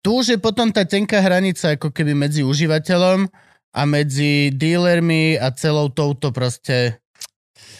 tu 0.00 0.20
už 0.20 0.34
je 0.34 0.38
potom 0.40 0.70
tá 0.70 0.82
tenká 0.84 1.20
hranica 1.20 1.76
ako 1.76 1.92
keby 1.92 2.12
medzi 2.16 2.40
užívateľom 2.42 3.28
a 3.70 3.80
medzi 3.86 4.50
dealermi 4.50 5.38
a 5.38 5.52
celou 5.54 5.88
touto 5.88 6.34
proste... 6.34 6.98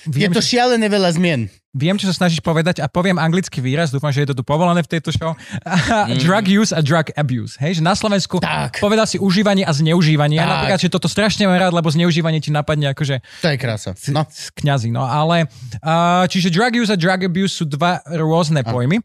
Je 0.06 0.16
viem, 0.16 0.32
to 0.32 0.40
že, 0.40 0.56
šialené 0.56 0.88
veľa 0.88 1.12
zmien. 1.12 1.52
viem, 1.76 1.92
čo 2.00 2.08
sa 2.08 2.24
snažíš 2.24 2.40
povedať 2.40 2.80
a 2.80 2.88
poviem 2.88 3.20
anglický 3.20 3.60
výraz, 3.60 3.92
dúfam, 3.92 4.08
že 4.08 4.24
je 4.24 4.32
to 4.32 4.40
tu 4.40 4.44
povolené 4.46 4.80
v 4.80 4.88
tejto 4.88 5.12
show. 5.12 5.36
drug 6.24 6.46
use 6.48 6.72
a 6.72 6.80
drug 6.80 7.12
abuse. 7.20 7.60
Hej, 7.60 7.78
že 7.78 7.82
na 7.84 7.92
Slovensku 7.92 8.40
Tak. 8.40 8.80
povedal 8.80 9.04
si 9.04 9.20
užívanie 9.20 9.60
a 9.66 9.72
zneužívanie. 9.76 10.40
Ja 10.40 10.48
Tak. 10.48 10.52
napríklad, 10.56 10.80
že 10.80 10.88
toto 10.88 11.04
strašne 11.04 11.44
mám 11.44 11.60
rád, 11.60 11.76
lebo 11.76 11.92
zneužívanie 11.92 12.40
ti 12.40 12.48
napadne 12.48 12.96
akože 12.96 13.20
To 13.44 13.48
je 13.52 13.56
krása. 13.60 13.92
No. 14.08 14.24
z 14.30 14.48
kňazi. 14.56 14.88
No 14.88 15.04
ale, 15.04 15.52
uh, 15.84 16.24
čiže 16.32 16.48
drug 16.48 16.80
use 16.80 16.92
a 16.92 16.96
drug 16.96 17.28
abuse 17.28 17.60
sú 17.60 17.68
dva 17.68 18.00
rôzne 18.08 18.64
pojmy. 18.64 19.04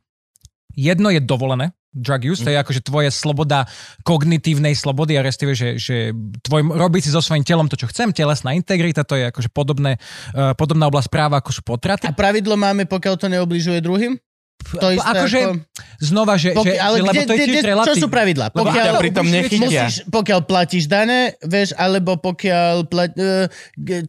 Jedno 0.76 1.12
je 1.12 1.20
dovolené, 1.20 1.76
drug 1.96 2.28
use, 2.28 2.43
to 2.43 2.52
je 2.52 2.60
akože 2.60 2.84
tvoja 2.84 3.08
sloboda 3.08 3.64
kognitívnej 4.04 4.76
slobody 4.76 5.16
a 5.16 5.24
respektíve, 5.24 5.56
že, 5.56 5.70
že 5.80 5.96
tvoj, 6.43 6.76
robiť 6.76 7.08
si 7.08 7.12
so 7.16 7.24
svojím 7.24 7.48
telom 7.48 7.72
to, 7.72 7.80
čo 7.80 7.88
chcem, 7.88 8.12
telesná 8.12 8.52
integrita, 8.52 9.08
to 9.08 9.16
je 9.16 9.32
akože 9.32 9.50
podobné, 9.56 9.96
uh, 10.36 10.52
podobná 10.60 10.91
oblasť 10.91 11.08
práva, 11.08 11.39
ako 11.39 11.56
sú 11.56 11.62
potraty. 11.64 12.06
A 12.06 12.14
pravidlo 12.14 12.60
máme, 12.60 12.84
pokiaľ 12.84 13.16
to 13.16 13.32
neobližuje 13.32 13.80
druhým? 13.80 14.20
To 14.66 14.88
isté 14.89 15.06
akože 15.06 15.39
ako... 15.45 15.53
znova, 16.01 16.34
že, 16.41 16.49
Poki- 16.58 16.74
že, 16.74 16.82
ale 16.82 16.97
že 16.97 17.03
lebo 17.06 17.14
kde, 17.14 17.22
to 17.22 17.34
je 17.34 17.38
tiež 17.38 17.47
kde, 17.47 17.62
čo 17.62 17.70
relatívne. 17.70 18.01
sú 18.01 18.08
pravidlá? 18.10 18.45
Lebo 18.49 18.66
Pokiaľ, 18.66 18.86
ťa 18.86 18.93
pritom 18.97 19.26
nechytia. 19.30 19.62
musíš, 19.62 19.93
pokiaľ 20.10 20.39
platíš 20.49 20.84
dane, 20.89 21.20
vieš, 21.45 21.70
alebo 21.78 22.12
pokiaľ 22.18 22.76
plat, 22.89 23.12
uh, 23.14 23.45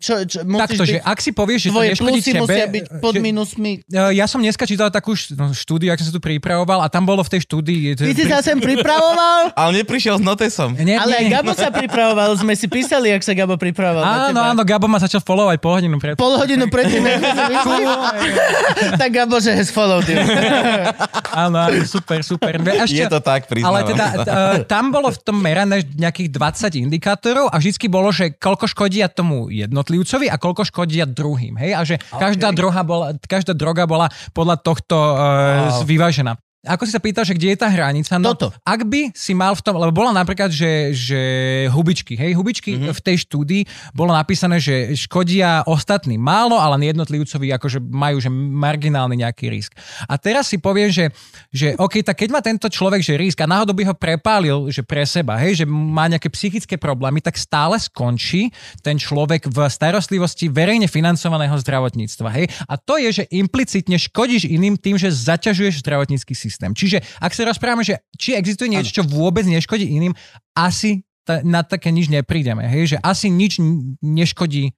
čo, 0.00 0.24
čo, 0.24 0.38
musíš 0.48 0.62
Takto, 0.64 0.82
byť, 0.82 0.92
že 0.96 1.00
ak 1.04 1.18
si 1.20 1.30
povieš, 1.36 1.60
že 1.60 1.68
to 1.68 1.72
tvoje 1.76 1.88
neškodí 1.92 2.08
plusy 2.08 2.30
tebe, 2.32 2.40
musia 2.40 2.66
byť 2.72 2.84
pod 3.04 3.14
že, 3.14 3.20
minusmi. 3.20 3.72
Uh, 3.92 4.10
Ja 4.16 4.24
som 4.24 4.40
dneska 4.40 4.64
čítal 4.64 4.88
takú 4.88 5.12
no, 5.36 5.52
štúdiu, 5.52 5.92
ak 5.92 6.00
som 6.00 6.08
sa 6.08 6.14
tu 6.16 6.22
pripravoval 6.24 6.80
a 6.80 6.88
tam 6.88 7.04
bolo 7.04 7.20
v 7.20 7.30
tej 7.36 7.40
štúdii... 7.44 8.00
Ty 8.00 8.12
si 8.16 8.24
sa 8.24 8.40
sem 8.40 8.56
pripravoval? 8.56 9.52
Ale 9.60 9.84
neprišiel 9.84 10.16
s 10.16 10.24
notesom. 10.24 10.72
Nie, 10.80 10.96
Ale 10.96 11.20
aj 11.20 11.24
nie. 11.28 11.32
Gabo 11.36 11.52
sa 11.52 11.68
pripravoval, 11.68 12.32
sme 12.40 12.56
si 12.56 12.64
písali, 12.64 13.12
jak 13.12 13.20
sa 13.20 13.36
Gabo 13.36 13.60
pripravoval. 13.60 14.32
Áno, 14.32 14.40
áno, 14.40 14.62
Gabo 14.64 14.88
ma 14.88 14.96
začal 14.96 15.20
followovať 15.20 15.60
pol 15.60 15.72
hodinu 15.76 16.00
pred... 16.00 16.16
Pol 16.16 16.40
hodinu 16.40 16.64
predtým, 16.72 17.04
tak 19.00 19.10
Gabo, 19.12 19.36
že 19.36 19.52
has 19.52 19.68
followed 19.68 20.08
you. 20.08 20.16
Áno, 21.46 21.68
áno, 21.68 21.84
super, 21.84 22.24
super. 22.24 22.56
Ešte, 22.56 22.96
Je 22.96 23.06
to 23.12 23.20
tak, 23.20 23.44
priznávam. 23.44 23.76
ale 23.76 23.92
teda 23.92 24.04
uh, 24.08 24.56
tam 24.64 24.88
bolo 24.88 25.12
v 25.12 25.18
tom 25.20 25.36
merané 25.36 25.84
nejakých 25.84 26.32
20 26.32 26.84
indikátorov 26.88 27.52
a 27.52 27.56
vždycky 27.60 27.92
bolo, 27.92 28.08
že 28.08 28.32
koľko 28.32 28.64
škodia 28.64 29.12
tomu 29.12 29.52
jednotlivcovi 29.52 30.32
a 30.32 30.40
koľko 30.40 30.64
škodia 30.64 31.04
druhým. 31.04 31.60
Hej? 31.60 31.70
A 31.76 31.80
že 31.84 31.94
každá, 32.16 32.56
droga 32.56 32.80
bola, 32.80 33.12
každá 33.20 33.52
droga 33.52 33.84
bola 33.84 34.08
podľa 34.32 34.56
tohto 34.60 34.96
uh, 34.96 35.24
Wow. 35.76 35.84
vyvážená. 35.84 36.32
Ako 36.66 36.82
si 36.82 36.90
sa 36.90 36.98
pýtal, 36.98 37.22
že 37.22 37.38
kde 37.38 37.54
je 37.54 37.58
tá 37.62 37.70
hranica? 37.70 38.18
No, 38.18 38.34
Toto. 38.34 38.50
Ak 38.66 38.82
by 38.82 39.14
si 39.14 39.32
mal 39.32 39.54
v 39.54 39.62
tom, 39.62 39.78
lebo 39.78 39.94
bola 39.94 40.10
napríklad, 40.10 40.50
že, 40.50 40.90
že 40.90 41.20
hubičky, 41.70 42.18
hej, 42.18 42.34
hubičky 42.34 42.74
Mhm. 42.74 42.90
mm-hmm. 42.90 42.96
v 42.98 43.04
tej 43.06 43.16
štúdii 43.22 43.62
bolo 43.94 44.10
napísané, 44.10 44.58
že 44.58 44.90
škodia 44.98 45.62
ostatní 45.64 46.18
málo, 46.18 46.58
ale 46.58 46.74
jednotlivcovi 46.90 47.54
akože 47.54 47.78
majú 47.78 48.18
že 48.18 48.30
marginálny 48.32 49.22
nejaký 49.22 49.46
risk. 49.46 49.72
A 50.10 50.18
teraz 50.18 50.50
si 50.50 50.58
poviem, 50.58 50.90
že, 50.90 51.12
že 51.54 51.78
OK, 51.78 52.02
tak 52.02 52.18
keď 52.18 52.28
má 52.32 52.40
tento 52.42 52.66
človek, 52.66 53.04
že 53.04 53.14
risk 53.14 53.38
a 53.44 53.46
náhodou 53.46 53.76
by 53.76 53.84
ho 53.86 53.94
prepálil, 53.94 54.58
že 54.72 54.82
pre 54.82 55.04
seba, 55.06 55.38
hej, 55.38 55.62
že 55.62 55.66
má 55.68 56.08
nejaké 56.10 56.32
psychické 56.32 56.74
problémy, 56.80 57.20
tak 57.20 57.36
stále 57.38 57.76
skončí 57.78 58.50
ten 58.80 58.96
človek 58.96 59.46
v 59.46 59.58
starostlivosti 59.70 60.48
verejne 60.48 60.88
financovaného 60.88 61.54
zdravotníctva, 61.60 62.28
hej. 62.34 62.46
A 62.66 62.74
to 62.80 62.96
je, 62.96 63.22
že 63.22 63.24
implicitne 63.30 64.00
škodíš 64.00 64.48
iným 64.48 64.80
tým, 64.80 64.96
že 64.96 65.12
zaťažuješ 65.12 65.84
zdravotnícky 65.84 66.32
systém. 66.32 66.55
Systém. 66.56 66.72
Čiže 66.72 67.04
ak 67.20 67.36
sa 67.36 67.44
rozprávame, 67.44 67.84
že 67.84 68.00
či 68.16 68.32
existuje 68.32 68.72
niečo, 68.72 68.96
čo 68.96 69.04
vôbec 69.04 69.44
neškodí 69.44 69.84
iným, 69.84 70.16
asi 70.56 71.04
ta, 71.28 71.44
na 71.44 71.60
také 71.60 71.92
nič 71.92 72.08
neprídeme. 72.08 72.64
Hej? 72.64 72.96
Že 72.96 72.98
asi 73.04 73.28
nič 73.28 73.60
neškodí 74.00 74.72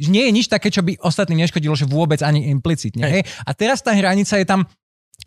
nie 0.00 0.24
je 0.24 0.32
nič 0.32 0.48
také, 0.48 0.72
čo 0.72 0.80
by 0.80 0.96
ostatným 0.96 1.44
neškodilo, 1.44 1.76
že 1.76 1.84
vôbec 1.84 2.24
ani 2.24 2.48
implicitne. 2.48 3.04
Hej. 3.04 3.20
Hej. 3.20 3.22
A 3.44 3.50
teraz 3.52 3.84
tá 3.84 3.92
hranica 3.92 4.32
je 4.40 4.48
tam, 4.48 4.64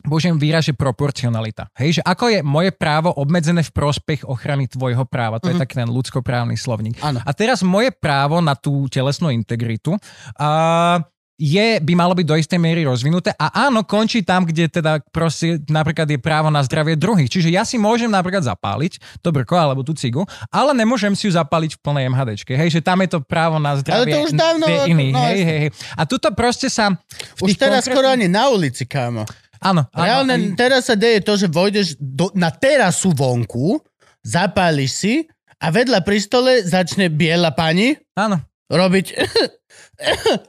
Božiem 0.02 0.42
výraz, 0.42 0.66
že 0.66 0.74
proporcionalita. 0.74 1.70
Hej, 1.78 2.00
že 2.00 2.02
ako 2.02 2.26
je 2.34 2.40
moje 2.42 2.74
právo 2.74 3.14
obmedzené 3.14 3.62
v 3.62 3.70
prospech 3.70 4.26
ochrany 4.26 4.66
tvojho 4.66 5.06
práva. 5.06 5.38
To 5.38 5.48
mm-hmm. 5.48 5.62
je 5.62 5.64
taký 5.64 5.76
ten 5.78 5.90
ľudskoprávny 5.94 6.58
slovník. 6.58 6.98
Áno. 7.06 7.22
A 7.22 7.32
teraz 7.38 7.62
moje 7.62 7.94
právo 7.94 8.42
na 8.42 8.58
tú 8.58 8.90
telesnú 8.90 9.30
integritu 9.30 9.94
uh, 9.94 10.98
je, 11.34 11.82
by 11.82 11.94
malo 11.98 12.14
byť 12.14 12.26
do 12.30 12.38
istej 12.38 12.60
miery 12.62 12.86
rozvinuté 12.86 13.34
a 13.34 13.68
áno, 13.68 13.82
končí 13.82 14.22
tam, 14.22 14.46
kde 14.46 14.70
teda 14.70 15.02
proste 15.10 15.58
napríklad 15.66 16.06
je 16.06 16.22
právo 16.22 16.54
na 16.54 16.62
zdravie 16.62 16.94
druhých. 16.94 17.26
Čiže 17.26 17.50
ja 17.50 17.66
si 17.66 17.82
môžem 17.82 18.08
napríklad 18.08 18.46
zapáliť 18.46 19.02
to 19.20 19.34
brko 19.34 19.58
alebo 19.58 19.82
tú 19.82 19.98
cigu, 19.98 20.22
ale 20.54 20.78
nemôžem 20.78 21.12
si 21.18 21.26
ju 21.26 21.34
zapáliť 21.34 21.76
v 21.76 21.80
plnej 21.82 22.06
MHDčke. 22.14 22.54
Hej, 22.54 22.78
že 22.78 22.82
tam 22.86 23.02
je 23.02 23.18
to 23.18 23.20
právo 23.26 23.58
na 23.58 23.74
zdravie 23.82 24.14
to 24.14 24.30
už 24.30 24.32
dávno- 24.38 24.70
iný. 24.86 25.10
no, 25.10 25.26
hej, 25.26 25.42
hej, 25.42 25.60
hej. 25.68 25.72
A 25.98 26.06
tuto 26.06 26.30
proste 26.38 26.70
sa... 26.70 26.94
Už 27.42 27.58
teraz 27.58 27.82
konkrétnych- 27.82 27.90
skoro 27.90 28.08
ani 28.14 28.28
na 28.30 28.54
ulici, 28.54 28.86
kámo. 28.86 29.26
Áno, 29.58 29.88
áno. 29.90 30.04
Reálne, 30.06 30.34
I- 30.38 30.54
teraz 30.54 30.86
sa 30.92 30.94
deje 30.94 31.24
to, 31.26 31.34
že 31.34 31.48
vojdeš 31.50 31.98
do, 31.98 32.30
na 32.38 32.54
terasu 32.54 33.10
vonku, 33.16 33.82
zapáliš 34.22 34.92
si 34.92 35.14
a 35.58 35.72
vedľa 35.72 36.04
pri 36.04 36.18
stole 36.20 36.52
začne 36.64 37.08
biela 37.08 37.56
pani 37.56 37.96
Áno, 38.14 38.38
robiť 38.68 39.06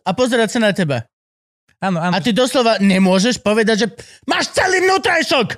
a 0.09 0.11
pozerať 0.13 0.49
sa 0.57 0.61
na 0.61 0.71
teba. 0.75 1.07
áno, 1.81 1.99
áno. 2.01 2.15
A 2.15 2.19
ty 2.19 2.35
doslova 2.35 2.79
nemôžeš 2.83 3.41
povedať, 3.41 3.77
že 3.85 3.87
máš 4.27 4.51
celý 4.53 4.85
vnútrajšok! 4.85 5.49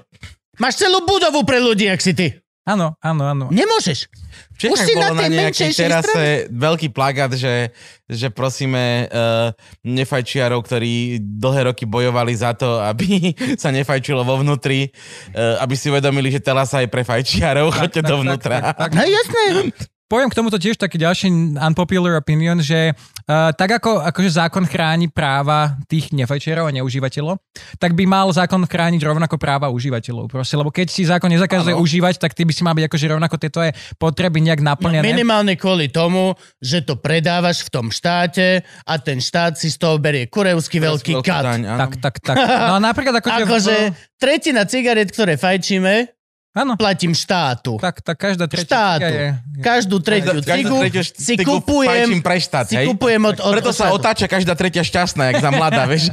Máš 0.56 0.80
celú 0.80 1.04
budovu 1.04 1.44
pre 1.44 1.60
ľudí, 1.60 1.84
ak 1.92 2.00
si 2.00 2.16
ty. 2.16 2.32
Áno, 2.66 2.98
áno, 2.98 3.22
áno. 3.22 3.44
Nemôžeš. 3.54 4.10
V 4.58 4.74
Už 4.74 4.78
si 4.82 4.90
Čechách 4.90 4.98
na 4.98 5.06
bolo 5.06 5.14
na 5.14 5.22
tej 5.22 5.30
nejakej 5.30 5.68
menšejšej 5.70 5.86
terase 5.86 6.24
veľký 6.50 6.88
plagát, 6.90 7.30
že, 7.30 7.70
že 8.10 8.26
prosíme 8.34 9.06
uh, 9.06 9.54
nefajčiarov, 9.86 10.66
ktorí 10.66 11.22
dlhé 11.22 11.70
roky 11.70 11.86
bojovali 11.86 12.34
za 12.34 12.58
to, 12.58 12.82
aby 12.82 13.30
sa 13.62 13.70
nefajčilo 13.70 14.26
vo 14.26 14.42
vnútri, 14.42 14.90
uh, 14.90 15.62
aby 15.62 15.78
si 15.78 15.94
uvedomili, 15.94 16.34
že 16.34 16.42
telasa 16.42 16.82
je 16.82 16.90
pre 16.90 17.06
fajčiarov, 17.06 17.70
choďte 17.70 18.02
tak, 18.02 18.10
dovnútra. 18.10 18.56
tak, 18.58 18.74
tak, 18.74 18.78
tak. 18.82 18.90
Hej, 18.98 19.10
jasné. 19.14 19.42
Poviem 20.06 20.30
k 20.30 20.38
tomuto 20.38 20.54
tiež 20.54 20.78
taký 20.78 21.02
ďalší 21.02 21.26
unpopular 21.58 22.14
opinion, 22.14 22.62
že 22.62 22.94
uh, 22.94 23.50
tak 23.50 23.82
ako 23.82 24.06
akože 24.06 24.38
zákon 24.38 24.62
chráni 24.62 25.10
práva 25.10 25.74
tých 25.90 26.14
nefajčerov 26.14 26.70
a 26.70 26.74
neužívateľov, 26.78 27.42
tak 27.82 27.98
by 27.98 28.06
mal 28.06 28.30
zákon 28.30 28.62
chrániť 28.62 29.02
rovnako 29.02 29.34
práva 29.34 29.66
užívateľov. 29.66 30.30
Proste, 30.30 30.54
lebo 30.54 30.70
keď 30.70 30.86
si 30.94 31.02
zákon 31.02 31.26
nezakazuje 31.26 31.74
Áno. 31.74 31.82
užívať, 31.82 32.22
tak 32.22 32.38
ty 32.38 32.46
by 32.46 32.54
si 32.54 32.62
mal 32.62 32.78
byť 32.78 32.86
akože 32.86 33.06
rovnako 33.10 33.34
tieto 33.34 33.58
je 33.66 33.74
potreby 33.98 34.38
nejak 34.40 34.62
No, 34.62 34.78
naplnené. 34.78 35.02
minimálne 35.02 35.58
kvôli 35.58 35.90
tomu, 35.90 36.38
že 36.62 36.86
to 36.86 36.94
predávaš 36.94 37.66
v 37.66 37.70
tom 37.74 37.86
štáte 37.90 38.62
a 38.86 38.94
ten 39.02 39.18
štát 39.18 39.58
si 39.58 39.74
z 39.74 39.78
toho 39.78 39.98
berie 39.98 40.30
kurevský 40.30 40.78
veľký 40.78 41.18
kat. 41.18 41.42
daň, 41.42 41.60
tak, 41.66 41.90
tak, 41.98 42.14
tak. 42.22 42.36
No 42.38 42.78
a 42.78 42.80
napríklad 42.80 43.18
ako... 43.18 43.26
Akože 43.42 43.90
tretina 44.22 44.70
cigaret, 44.70 45.10
ktoré 45.10 45.34
fajčíme, 45.34 46.14
Áno, 46.56 46.72
platím 46.74 47.12
štátu. 47.12 47.76
tak, 47.76 48.00
tak 48.00 48.16
každá 48.16 48.48
tretia 48.48 48.64
Štátu. 48.64 49.04
ciga 49.04 49.08
je... 49.12 49.28
Každú 49.56 49.96
tretiu 50.00 50.36
cigu 50.40 50.76
si 51.16 51.34
kupujem, 51.38 52.20
pre 52.20 52.36
štát, 52.36 52.68
si 52.68 52.76
hej? 52.76 52.84
kupujem 52.86 53.20
od, 53.24 53.36
od 53.40 53.52
Preto 53.56 53.72
od 53.72 53.76
sa 53.76 53.88
otáča 53.88 54.24
každá 54.24 54.52
tretia 54.52 54.80
šťastná, 54.80 55.32
jak 55.32 55.40
za 55.40 55.48
mladá, 55.48 55.84
vieš? 55.90 56.12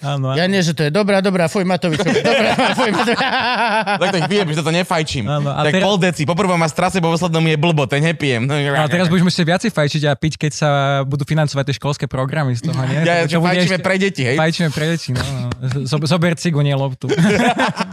Áno, 0.00 0.36
Ja 0.36 0.44
nie, 0.44 0.60
že 0.60 0.72
to 0.72 0.84
je 0.84 0.90
dobrá, 0.90 1.20
dobrá, 1.20 1.48
fuj 1.48 1.64
Matovičovi. 1.64 2.20
Dobrá, 2.24 2.52
fuj 2.72 2.92
tak 4.00 4.10
tak 4.10 4.22
pijem, 4.24 4.46
že 4.48 4.56
toto 4.56 4.68
nefajčím. 4.70 5.24
Áno, 5.26 5.48
a 5.48 5.60
tak 5.62 5.72
teraz- 5.74 5.84
pol 5.84 5.96
deci, 5.96 6.22
po 6.24 6.32
prvom 6.32 6.56
ma 6.56 6.68
strase, 6.68 7.00
po 7.00 7.08
poslednom 7.08 7.40
je 7.42 7.56
blbo, 7.56 7.84
ten 7.84 8.00
nepijem. 8.00 8.44
No, 8.44 8.52
A 8.52 8.84
teraz 8.84 9.08
budeš 9.08 9.28
musieť 9.28 9.44
viacej 9.46 9.70
fajčiť 9.70 10.02
a 10.04 10.12
piť, 10.12 10.34
keď 10.38 10.52
sa 10.52 10.68
budú 11.02 11.24
financovať 11.24 11.64
tie 11.64 11.76
školské 11.76 12.04
programy 12.04 12.52
z 12.52 12.64
toho, 12.64 12.80
nie? 12.84 13.00
Ja, 13.00 13.24
To 13.26 13.38
bude 13.38 13.48
fajčíme 13.50 13.76
ešte- 13.76 13.84
pre 13.84 13.96
deti, 13.96 14.22
hej? 14.24 14.36
Fajčíme 14.36 14.68
pre 14.68 14.84
deti, 14.86 15.08
no. 15.12 15.20
no. 15.20 15.48
Zo- 15.84 16.04
Zober 16.04 16.36
cigu, 16.36 16.60
nie 16.60 16.72
loptu. 16.72 17.08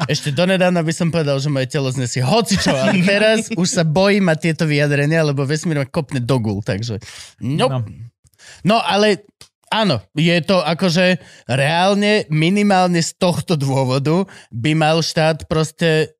Ešte 0.06 0.32
donedávna 0.32 0.80
by 0.82 0.94
som 0.94 1.08
povedal, 1.08 1.40
že 1.40 1.48
moje 1.48 1.68
telo 1.82 1.90
znesie 1.90 2.22
hocičo, 2.22 2.70
ale 2.70 3.02
teraz 3.02 3.50
už 3.58 3.66
sa 3.66 3.82
bojím 3.82 4.30
mať 4.30 4.38
tieto 4.38 4.70
vyjadrenia, 4.70 5.26
lebo 5.26 5.50
vesmír 5.50 5.82
ma 5.82 5.90
kopne 5.90 6.22
do 6.22 6.38
gul, 6.38 6.62
takže... 6.62 7.02
Nope. 7.42 7.90
No. 8.62 8.78
no 8.78 8.78
ale 8.86 9.26
áno, 9.74 10.06
je 10.14 10.38
to 10.46 10.62
akože 10.62 11.18
reálne, 11.50 12.30
minimálne 12.30 13.02
z 13.02 13.18
tohto 13.18 13.58
dôvodu 13.58 14.30
by 14.54 14.78
mal 14.78 15.02
štát 15.02 15.50
proste 15.50 16.14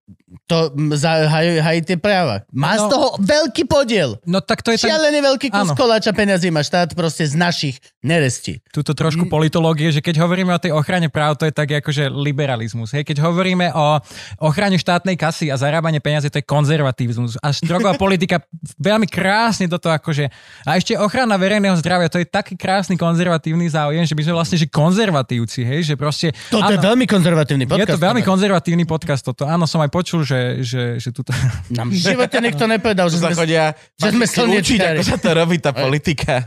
to 0.48 0.58
za, 0.96 1.28
haj, 1.28 1.60
hajiť 1.60 1.84
tie 1.86 1.98
práva. 2.00 2.44
Má 2.52 2.76
z 2.76 2.88
No. 2.88 2.90
toho 2.90 3.08
veľký 3.20 3.68
podiel. 3.68 4.16
No 4.24 4.40
tak 4.40 4.64
to 4.64 4.72
je 4.72 4.80
tak, 4.80 4.88
Šialený 4.92 5.20
veľký 5.20 5.48
kus 5.52 5.70
Áno. 5.70 5.76
koláča 5.76 6.12
peniazí 6.12 6.48
má 6.48 6.60
štát 6.60 6.96
proste 6.96 7.24
z 7.24 7.36
našich 7.36 7.80
nerestí. 8.00 8.64
túto 8.72 8.92
trošku 8.92 9.28
politológie, 9.28 9.92
že 9.92 10.00
keď 10.00 10.24
hovoríme 10.24 10.52
o 10.52 10.60
tej 10.60 10.72
ochrane 10.72 11.08
práv, 11.08 11.36
to 11.36 11.46
je 11.46 11.54
tak 11.54 11.68
akože 11.70 12.08
liberalizmus. 12.08 12.92
Hej? 12.92 13.04
Keď 13.04 13.22
hovoríme 13.22 13.72
o 13.72 14.00
ochrane 14.40 14.76
štátnej 14.76 15.16
kasy 15.16 15.52
a 15.52 15.60
zarábanie 15.60 16.00
peniazy, 16.00 16.32
to 16.32 16.40
je 16.40 16.46
konzervativizmus. 16.48 17.36
A 17.40 17.52
drogová 17.52 17.96
politika 17.96 18.40
veľmi 18.80 19.06
krásne 19.06 19.68
do 19.68 19.76
toho 19.78 19.94
akože... 19.94 20.32
A 20.64 20.80
ešte 20.80 20.96
ochrana 20.96 21.36
verejného 21.36 21.76
zdravia, 21.78 22.08
to 22.08 22.18
je 22.18 22.26
taký 22.26 22.56
krásny 22.56 22.96
konzervatívny 22.96 23.68
záujem, 23.68 24.04
že 24.08 24.16
my 24.16 24.24
sme 24.24 24.34
vlastne 24.34 24.58
že 24.58 24.68
konzervatívci, 24.68 25.62
hej? 25.62 25.80
že 25.84 25.94
proste... 26.00 26.32
Toto 26.50 26.72
je 26.72 26.80
veľmi 26.80 27.06
konzervatívny 27.06 27.66
podcast. 27.68 27.84
je 27.84 27.94
to 27.94 28.00
veľmi 28.00 28.22
konzervatívny 28.22 28.84
podcast 28.88 29.22
toto. 29.22 29.44
Áno, 29.46 29.68
som 29.68 29.80
aj 29.80 29.92
počul, 30.02 30.26
že, 30.26 30.66
že, 30.66 30.98
že 30.98 31.14
tuto... 31.14 31.30
Nám 31.70 31.94
v 31.94 32.02
živote 32.02 32.42
nikto 32.42 32.66
nepovedal, 32.66 33.14
že 33.14 33.22
sme... 33.22 33.38
chodia 33.38 33.78
že 34.02 34.10
sme 34.10 34.26
fakticky 34.26 34.58
učiť, 34.58 34.80
ako 34.82 35.04
sa 35.06 35.18
to 35.22 35.30
robí 35.38 35.62
tá 35.62 35.70
politika. 35.70 36.42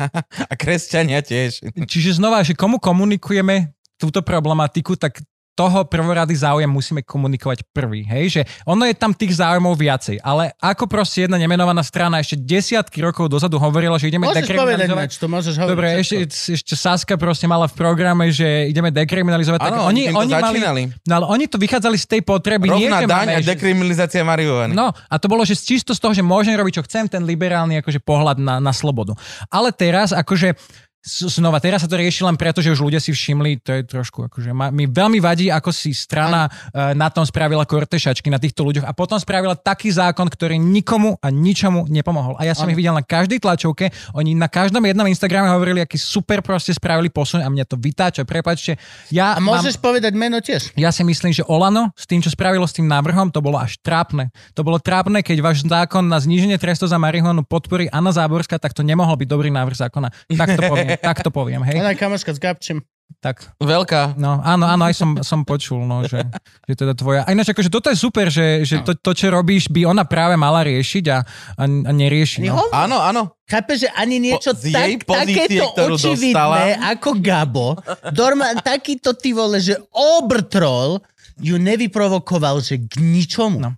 A 0.51 0.53
kresťania 0.59 1.23
tiež. 1.23 1.63
Čiže 1.87 2.19
znova, 2.19 2.43
že 2.43 2.59
komu 2.59 2.83
komunikujeme 2.83 3.71
túto 3.95 4.27
problematiku, 4.27 4.99
tak 4.99 5.23
toho 5.55 5.87
prvorady 5.87 6.35
záujem 6.35 6.67
musíme 6.67 7.07
komunikovať 7.07 7.63
prvý, 7.71 8.03
hej, 8.05 8.25
že 8.29 8.43
ono 8.67 8.83
je 8.85 8.95
tam 8.99 9.15
tých 9.15 9.39
záujmov 9.39 9.79
viacej, 9.79 10.19
ale 10.19 10.51
ako 10.59 10.91
proste 10.91 11.25
jedna 11.31 11.39
nemenovaná 11.39 11.81
strana 11.87 12.19
ešte 12.19 12.35
desiatky 12.43 12.99
rokov 12.99 13.31
dozadu 13.31 13.57
hovorila, 13.63 13.95
že 13.95 14.11
ideme 14.11 14.27
Môžeš 14.27 14.35
povedať, 14.35 14.51
dekriminalizovať. 14.51 15.07
Nač, 15.07 15.15
to 15.23 15.27
môžeš 15.31 15.55
hovoriť. 15.55 15.73
Dobre, 15.73 15.89
všetko. 15.89 16.03
ešte, 16.03 16.17
ešte 16.59 16.75
Saska 16.75 17.15
proste 17.15 17.47
mala 17.47 17.71
v 17.71 17.75
programe, 17.79 18.35
že 18.35 18.67
ideme 18.67 18.91
dekriminalizovať. 18.91 19.63
Áno, 19.63 19.87
oni, 19.87 20.11
oni 20.11 20.35
mali, 20.35 20.59
začínali. 20.59 20.83
no 21.07 21.13
ale 21.23 21.27
oni 21.31 21.45
to 21.47 21.57
vychádzali 21.57 21.97
z 21.97 22.07
tej 22.11 22.21
potreby. 22.27 22.67
nie, 22.75 22.91
Rovná 22.91 22.99
že 23.01 23.07
daň 23.07 23.27
máme, 23.31 23.35
a 23.39 23.47
dekriminalizácia 23.47 24.23
marihuany. 24.27 24.75
No 24.75 24.91
a 24.91 25.15
to 25.23 25.31
bolo, 25.31 25.47
že 25.47 25.55
čisto 25.55 25.95
z 25.95 26.03
toho, 26.03 26.13
že 26.13 26.27
môžem 26.27 26.59
robiť, 26.59 26.83
čo 26.83 26.87
chcem, 26.91 27.07
ten 27.07 27.23
liberálny 27.23 27.79
akože 27.79 28.03
pohľad 28.03 28.43
na, 28.43 28.59
na 28.59 28.75
slobodu. 28.75 29.15
Ale 29.47 29.71
teraz 29.71 30.11
akože 30.11 30.59
znova, 31.05 31.61
teraz 31.61 31.85
sa 31.85 31.89
to 31.89 32.01
rieši 32.01 32.25
len 32.25 32.41
preto, 32.41 32.65
že 32.65 32.73
už 32.73 32.81
ľudia 32.81 32.97
si 32.97 33.13
všimli, 33.13 33.61
to 33.61 33.71
je 33.77 33.83
trošku 33.85 34.25
akože, 34.33 34.57
ma, 34.57 34.73
mi 34.73 34.89
veľmi 34.89 35.21
vadí, 35.21 35.53
ako 35.53 35.69
si 35.69 35.93
strana 35.93 36.49
uh, 36.49 36.97
na 36.97 37.13
tom 37.13 37.29
spravila 37.29 37.69
kortešačky 37.69 38.33
na 38.33 38.41
týchto 38.41 38.65
ľuďoch 38.65 38.89
a 38.89 38.97
potom 38.97 39.21
spravila 39.21 39.53
taký 39.53 39.93
zákon, 39.93 40.25
ktorý 40.33 40.57
nikomu 40.57 41.21
a 41.21 41.29
ničomu 41.29 41.85
nepomohol. 41.93 42.41
A 42.41 42.49
ja 42.49 42.57
som 42.57 42.65
ich 42.73 42.79
videl 42.79 42.97
na 42.97 43.05
každej 43.05 43.45
tlačovke, 43.45 43.93
oni 44.17 44.33
na 44.33 44.49
každom 44.49 44.81
jednom 44.81 45.05
Instagrame 45.05 45.53
hovorili, 45.53 45.85
aký 45.85 46.01
super 46.01 46.41
proste 46.41 46.73
spravili 46.73 47.13
posun 47.13 47.45
a 47.45 47.53
mňa 47.53 47.65
to 47.69 47.77
vytáča, 47.77 48.25
prepačte. 48.25 48.81
Ja 49.13 49.37
A 49.37 49.45
môžeš 49.45 49.77
povedať 49.77 50.17
meno 50.17 50.41
tiež. 50.41 50.73
ja 50.73 50.89
si 50.89 51.05
myslím, 51.05 51.37
že 51.37 51.45
Olano 51.45 51.93
s 51.93 52.09
tým, 52.09 52.25
čo 52.25 52.33
spravilo 52.33 52.65
s 52.65 52.73
tým 52.73 52.89
návrhom, 52.89 53.29
to 53.29 53.45
bolo 53.45 53.61
až 53.61 53.77
trápne. 53.85 54.33
To 54.57 54.65
bolo 54.65 54.81
trápne, 54.81 55.21
keď 55.21 55.45
váš 55.45 55.61
zákon 55.69 56.01
na 56.09 56.17
zníženie 56.17 56.57
trestu 56.57 56.89
za 56.89 56.97
marihuanu 56.97 57.45
podporí 57.45 57.93
Anna 57.93 58.09
Záborská, 58.09 58.57
tak 58.57 58.73
to 58.73 58.81
nemohol 58.81 59.21
byť 59.21 59.29
dobrý 59.29 59.53
návrh 59.53 59.77
zákona. 59.85 60.09
Tak 60.33 60.49
to 60.57 60.63
poviem, 60.65 60.94
tak 61.01 61.23
to 61.23 61.31
poviem, 61.31 61.63
hej. 61.67 61.81
Ona 61.81 61.95
kamoška 61.99 62.35
s 62.35 62.41
Gabčím. 62.43 62.83
Tak, 63.21 63.57
Veľká. 63.57 64.21
no 64.21 64.37
áno, 64.45 64.69
áno, 64.69 64.83
aj 64.85 64.95
som, 64.97 65.11
som 65.25 65.41
počul, 65.49 65.81
no, 65.89 66.05
že, 66.05 66.21
že 66.69 66.75
teda 66.77 66.93
tvoja. 66.93 67.25
A 67.25 67.33
ináč, 67.33 67.53
akože 67.57 67.73
toto 67.73 67.89
je 67.89 67.97
super, 67.97 68.29
že, 68.29 68.69
že 68.69 68.85
to, 68.85 68.93
to, 68.97 69.17
čo 69.17 69.33
robíš, 69.33 69.73
by 69.73 69.89
ona 69.89 70.05
práve 70.05 70.37
mala 70.37 70.61
riešiť 70.65 71.05
a, 71.09 71.19
a, 71.21 71.65
a 71.65 71.91
nerieši. 71.93 72.45
No. 72.45 72.69
Áno, 72.69 73.01
áno. 73.01 73.33
Chápeš, 73.49 73.89
že 73.89 73.91
ani 73.97 74.21
niečo 74.21 74.53
Po- 74.53 74.61
tak, 74.69 75.09
pozície, 75.09 75.61
takéto 75.61 75.83
očividné 75.97 76.81
ako 76.81 77.11
Gabo, 77.21 77.77
Dorma, 78.13 78.57
takýto 78.61 79.17
ty 79.17 79.33
vole, 79.33 79.57
že 79.61 79.77
obrtrol 79.93 81.01
ju 81.41 81.57
nevyprovokoval, 81.57 82.61
že 82.61 82.77
k 82.81 83.01
ničomu. 83.01 83.57
No. 83.61 83.71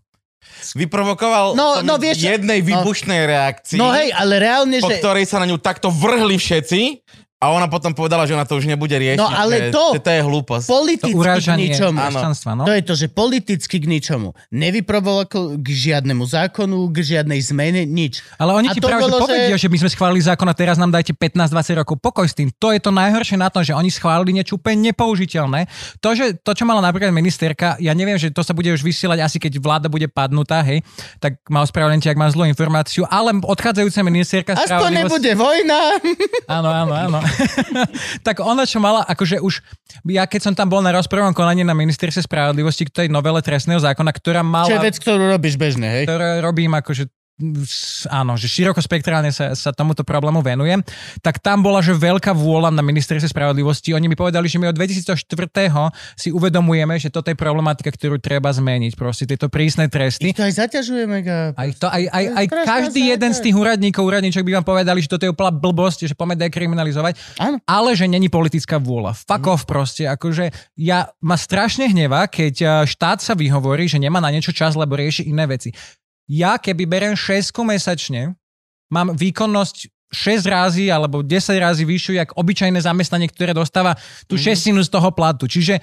No, 0.57 0.79
Vyprovokoval 0.81 1.47
No, 1.55 1.69
no, 1.85 1.95
vieš- 2.01 2.25
jednej 2.25 2.65
no. 2.65 2.67
výbušnej 2.73 3.23
reakcii, 3.29 3.79
no 3.79 3.93
hej, 3.93 4.11
ale 4.13 4.41
reálne, 4.41 4.81
po 4.81 4.89
že... 4.89 4.99
ktorej 5.01 5.25
sa 5.29 5.41
na 5.41 5.47
ňu 5.47 5.61
takto 5.61 5.93
vrhli 5.93 6.37
všetci 6.41 6.81
A 7.37 7.53
ona 7.53 7.69
potom 7.69 7.93
povedala, 7.93 8.25
že 8.25 8.33
ona 8.33 8.43
to 8.43 8.57
už 8.57 8.65
nebude 8.65 8.91
riešiť. 8.91 9.21
No, 9.21 9.29
ale 9.29 9.69
to- 9.69 9.93
Že 9.93 10.01
to 10.01 10.11
je 10.11 10.23
hlúposť. 10.23 10.65
To 10.65 10.73
Politicky 10.73 11.13
k 11.13 11.21
urážanie 11.21 11.69
ničomu. 11.69 12.01
no. 12.01 12.65
To 12.65 12.73
je 12.73 12.81
to, 12.81 12.95
že 12.95 13.07
politicky 13.07 13.77
k 13.77 13.85
ničomu. 13.85 14.33
Nevyprovokoval 14.49 15.29
k 15.55 15.69
žiadnemu 15.69 16.25
zákonu, 16.25 16.89
k 16.89 16.97
žiadnej 16.97 17.37
zmene, 17.39 17.85
nič. 17.85 18.25
Ale 18.35 18.57
oni 18.57 18.69
A 18.69 18.73
ti 18.73 18.81
to 18.81 18.89
práve 18.89 18.99
že 18.99 19.07
bolo, 19.07 19.21
povedia, 19.21 19.53
že- 19.53 19.63
že... 19.63 19.69
my 19.69 19.79
sme 19.79 19.91
schválili 19.91 20.23
zákon 20.23 20.45
a 20.45 20.55
teraz 20.55 20.75
nám 20.75 20.89
dajte 20.89 21.13
15-20 21.13 21.77
rokov. 21.77 21.95
Pokoj 21.99 22.25
s 22.25 22.33
tým. 22.33 22.49
To 22.57 22.73
je 22.73 22.81
to 22.81 22.89
najhoršie 22.91 23.37
na 23.37 23.47
tom, 23.47 23.61
že 23.61 23.73
oni 23.73 23.93
schválili 23.93 24.33
niečo 24.33 24.57
úplne 24.57 24.89
nepoužiteľné. 24.91 25.69
To, 26.01 26.09
že 26.11 26.41
to, 26.41 26.51
čo 26.51 26.65
mala 26.65 26.81
napríklad 26.81 27.13
ministerka, 27.13 27.77
ja 27.77 27.93
neviem, 27.93 28.17
že 28.17 28.33
to 28.33 28.41
sa 28.41 28.57
bude 28.57 28.71
už 28.71 28.81
vysielať 28.81 29.21
asi 29.21 29.37
keď 29.37 29.61
vláda 29.61 29.87
bude 29.87 30.09
padnutá, 30.09 30.65
hej, 30.65 30.81
tak 31.21 31.37
ma 31.47 31.61
ospravedlňte, 31.61 32.09
ak 32.09 32.17
mám 32.17 32.33
zlú 32.33 32.49
informáciu, 32.49 33.05
ale 33.05 33.37
odchádzajúca 33.37 34.01
ministerka 34.03 34.51
Aspoň 34.55 34.65
spravodlivosti- 34.65 35.05
nebude 35.05 35.33
vojna. 35.37 35.79
Áno, 36.49 36.69
áno, 36.73 36.95
áno. 36.97 37.19
tak 38.27 38.41
ona, 38.41 38.65
čo 38.65 38.79
mala, 38.79 39.03
akože 39.05 39.43
už, 39.43 39.61
ja 40.09 40.25
keď 40.25 40.51
som 40.51 40.55
tam 40.55 40.71
bol 40.71 40.81
na 40.81 40.95
rozprávnom 40.95 41.35
konaní 41.35 41.67
na 41.67 41.75
ministerstve 41.75 42.25
spravodlivosti 42.25 42.87
k 42.89 43.05
tej 43.05 43.09
novele 43.11 43.43
trestného 43.43 43.79
zákona, 43.83 44.11
ktorá 44.15 44.41
mala... 44.47 44.71
Čo 44.71 44.79
je 44.79 44.87
vec, 44.87 44.97
ktorú 44.97 45.25
robíš 45.31 45.55
bežne, 45.59 45.89
hej? 45.91 46.05
ktoré 46.09 46.41
robím 46.41 46.73
akože 46.75 47.11
áno, 48.09 48.33
že 48.41 48.49
širokospektrálne 48.49 49.29
sa, 49.29 49.53
sa 49.53 49.69
tomuto 49.69 50.01
problému 50.09 50.41
venujem, 50.41 50.81
tak 51.21 51.37
tam 51.45 51.61
bola, 51.61 51.85
že 51.85 51.93
veľká 51.93 52.33
vôľa 52.33 52.73
na 52.73 52.81
ministerstve 52.81 53.29
spravodlivosti. 53.29 53.93
Oni 53.93 54.09
mi 54.09 54.17
povedali, 54.17 54.49
že 54.49 54.57
my 54.57 54.73
od 54.73 54.77
2004. 54.81 55.13
si 56.17 56.33
uvedomujeme, 56.33 56.97
že 56.97 57.13
toto 57.13 57.29
je 57.29 57.37
problematika, 57.37 57.93
ktorú 57.93 58.17
treba 58.17 58.49
zmeniť. 58.49 58.97
Proste 58.97 59.29
tieto 59.29 59.53
prísne 59.53 59.93
tresty. 59.93 60.33
Ich 60.33 60.39
to 60.41 60.49
aj 60.49 60.57
zaťažuje 60.57 61.05
mega. 61.05 61.53
Aj, 61.53 61.69
to, 61.77 61.93
aj, 61.93 62.03
aj, 62.09 62.25
To 62.25 62.37
aj 62.41 62.47
strašná 62.49 62.69
každý 62.73 63.01
záťaž. 63.05 63.13
jeden 63.13 63.31
z 63.37 63.41
tých 63.45 63.57
úradníkov, 63.57 64.03
úradníčok 64.09 64.43
by 64.49 64.53
vám 64.57 64.67
povedali, 64.67 64.99
že 65.05 65.09
toto 65.13 65.29
je 65.29 65.31
úplná 65.37 65.53
blbosť, 65.53 66.09
že 66.09 66.15
poďme 66.17 66.41
dekriminalizovať, 66.41 67.21
Áno. 67.37 67.61
ale 67.69 67.93
že 67.93 68.09
není 68.09 68.33
politická 68.33 68.81
vôľa. 68.81 69.13
Fuck 69.13 69.45
off 69.45 69.63
proste, 69.69 70.09
akože 70.09 70.57
ja 70.81 71.13
ma 71.21 71.37
strašne 71.37 71.93
hnevá, 71.93 72.33
keď 72.33 72.55
eh, 72.65 72.69
štát 72.89 73.21
sa 73.21 73.37
vyhovorí, 73.37 73.85
že 73.85 74.01
nemá 74.01 74.25
na 74.25 74.33
niečo 74.33 74.57
čas, 74.57 74.73
lebo 74.73 74.97
rieši 74.97 75.29
iné 75.29 75.45
veci. 75.45 75.77
Ja 76.27 76.59
keby 76.59 76.85
berem 76.91 77.15
6 77.15 77.55
mesačne, 77.63 78.35
mám 78.91 79.15
výkonnosť 79.15 79.91
6 80.11 80.47
razy 80.47 80.87
alebo 80.91 81.23
10 81.23 81.31
razy 81.59 81.83
vyššiu, 81.83 82.13
jak 82.19 82.31
obyčajné 82.35 82.79
zamestnanie, 82.83 83.27
ktoré 83.31 83.55
dostáva 83.55 83.99
tú 84.31 84.39
šestinu 84.39 84.83
z 84.83 84.91
toho 84.91 85.11
platu. 85.11 85.51
Čiže 85.51 85.83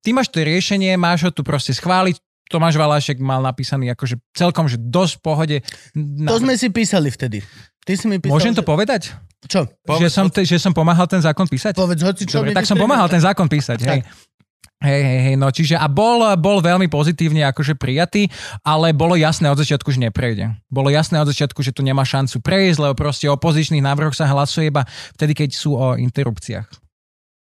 ty 0.00 0.12
máš 0.16 0.32
to 0.32 0.40
riešenie, 0.40 0.96
máš 0.96 1.28
ho 1.28 1.30
tu 1.32 1.44
proste 1.44 1.76
schváliť, 1.76 2.16
Tomáš 2.48 2.80
Valášek 2.80 3.20
mal 3.20 3.44
napísaný 3.44 3.92
akože 3.92 4.16
celkom, 4.32 4.64
že 4.72 4.80
dosť 4.80 5.20
v 5.20 5.22
pohode. 5.22 5.56
To 6.24 6.40
sme 6.40 6.56
si 6.56 6.72
písali 6.72 7.12
vtedy. 7.12 7.44
Ty 7.84 7.92
si 7.92 8.08
mi 8.08 8.16
písal, 8.16 8.40
Môžem 8.40 8.56
to 8.56 8.64
že- 8.64 8.68
povedať? 8.68 9.02
Čo? 9.48 9.68
že, 10.00 10.08
som, 10.10 10.26
te, 10.32 10.42
že 10.42 10.58
som 10.58 10.74
pomáhal 10.74 11.06
ten 11.06 11.22
zákon 11.22 11.46
písať? 11.46 11.76
Povedz 11.76 12.02
hoci 12.02 12.26
čo. 12.26 12.42
Dobre, 12.42 12.56
tak 12.56 12.66
som 12.66 12.74
pomáhal 12.74 13.06
ten 13.06 13.22
zákon 13.22 13.46
písať, 13.46 13.78
hej. 13.86 14.00
Hej, 14.78 15.02
hej, 15.02 15.20
hej, 15.26 15.34
no 15.34 15.50
čiže 15.50 15.74
a 15.74 15.90
bol, 15.90 16.22
bol 16.38 16.62
veľmi 16.62 16.86
pozitívne 16.86 17.42
akože 17.50 17.74
prijatý, 17.74 18.30
ale 18.62 18.94
bolo 18.94 19.18
jasné 19.18 19.50
od 19.50 19.58
začiatku, 19.58 19.90
že 19.90 19.98
neprejde. 19.98 20.54
Bolo 20.70 20.86
jasné 20.86 21.18
od 21.18 21.26
začiatku, 21.26 21.66
že 21.66 21.74
tu 21.74 21.82
nemá 21.82 22.06
šancu 22.06 22.38
prejsť, 22.38 22.78
lebo 22.86 22.94
proste 22.94 23.26
o 23.26 23.34
opozičných 23.34 23.82
návrhoch 23.82 24.14
sa 24.14 24.30
hlasuje 24.30 24.70
iba 24.70 24.86
vtedy, 25.18 25.34
keď 25.34 25.50
sú 25.50 25.74
o 25.74 25.98
interrupciách. 25.98 26.87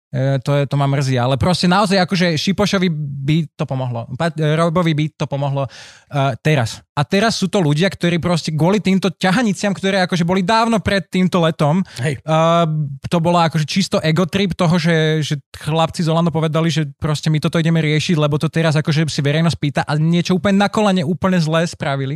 E, 0.07 0.39
to, 0.39 0.55
je, 0.55 0.63
to 0.71 0.79
ma 0.79 0.87
mrzí, 0.87 1.19
ale 1.19 1.35
proste 1.35 1.67
naozaj 1.67 1.99
akože 1.99 2.39
Šipošovi 2.39 2.87
by 3.27 3.37
to 3.59 3.67
pomohlo. 3.67 4.07
E, 4.15 4.55
Robovi 4.55 4.95
by 4.95 5.05
to 5.19 5.27
pomohlo 5.27 5.67
uh, 5.67 6.31
teraz. 6.39 6.79
A 6.95 7.03
teraz 7.03 7.35
sú 7.35 7.51
to 7.51 7.59
ľudia, 7.59 7.91
ktorí 7.91 8.15
proste 8.23 8.55
kvôli 8.55 8.79
týmto 8.79 9.11
ťahaniciam, 9.11 9.75
ktoré 9.75 10.07
akože 10.07 10.23
boli 10.23 10.47
dávno 10.47 10.79
pred 10.79 11.03
týmto 11.11 11.43
letom, 11.43 11.83
Hej. 11.99 12.23
Uh, 12.23 12.63
to 13.11 13.19
bola 13.19 13.51
akože 13.51 13.67
čisto 13.67 13.99
ego 13.99 14.23
trip 14.23 14.55
toho, 14.55 14.79
že, 14.79 15.19
že 15.19 15.35
chlapci 15.51 16.07
z 16.07 16.07
Olano 16.07 16.31
povedali, 16.31 16.71
že 16.71 16.87
proste 16.95 17.27
my 17.27 17.43
toto 17.43 17.59
ideme 17.59 17.83
riešiť, 17.83 18.15
lebo 18.15 18.39
to 18.39 18.47
teraz 18.47 18.79
akože 18.79 19.11
si 19.11 19.19
verejnosť 19.19 19.57
pýta 19.59 19.81
a 19.83 19.99
niečo 19.99 20.39
úplne 20.39 20.63
na 20.63 20.71
kolene 20.71 21.03
úplne 21.03 21.35
zlé 21.35 21.67
spravili. 21.67 22.15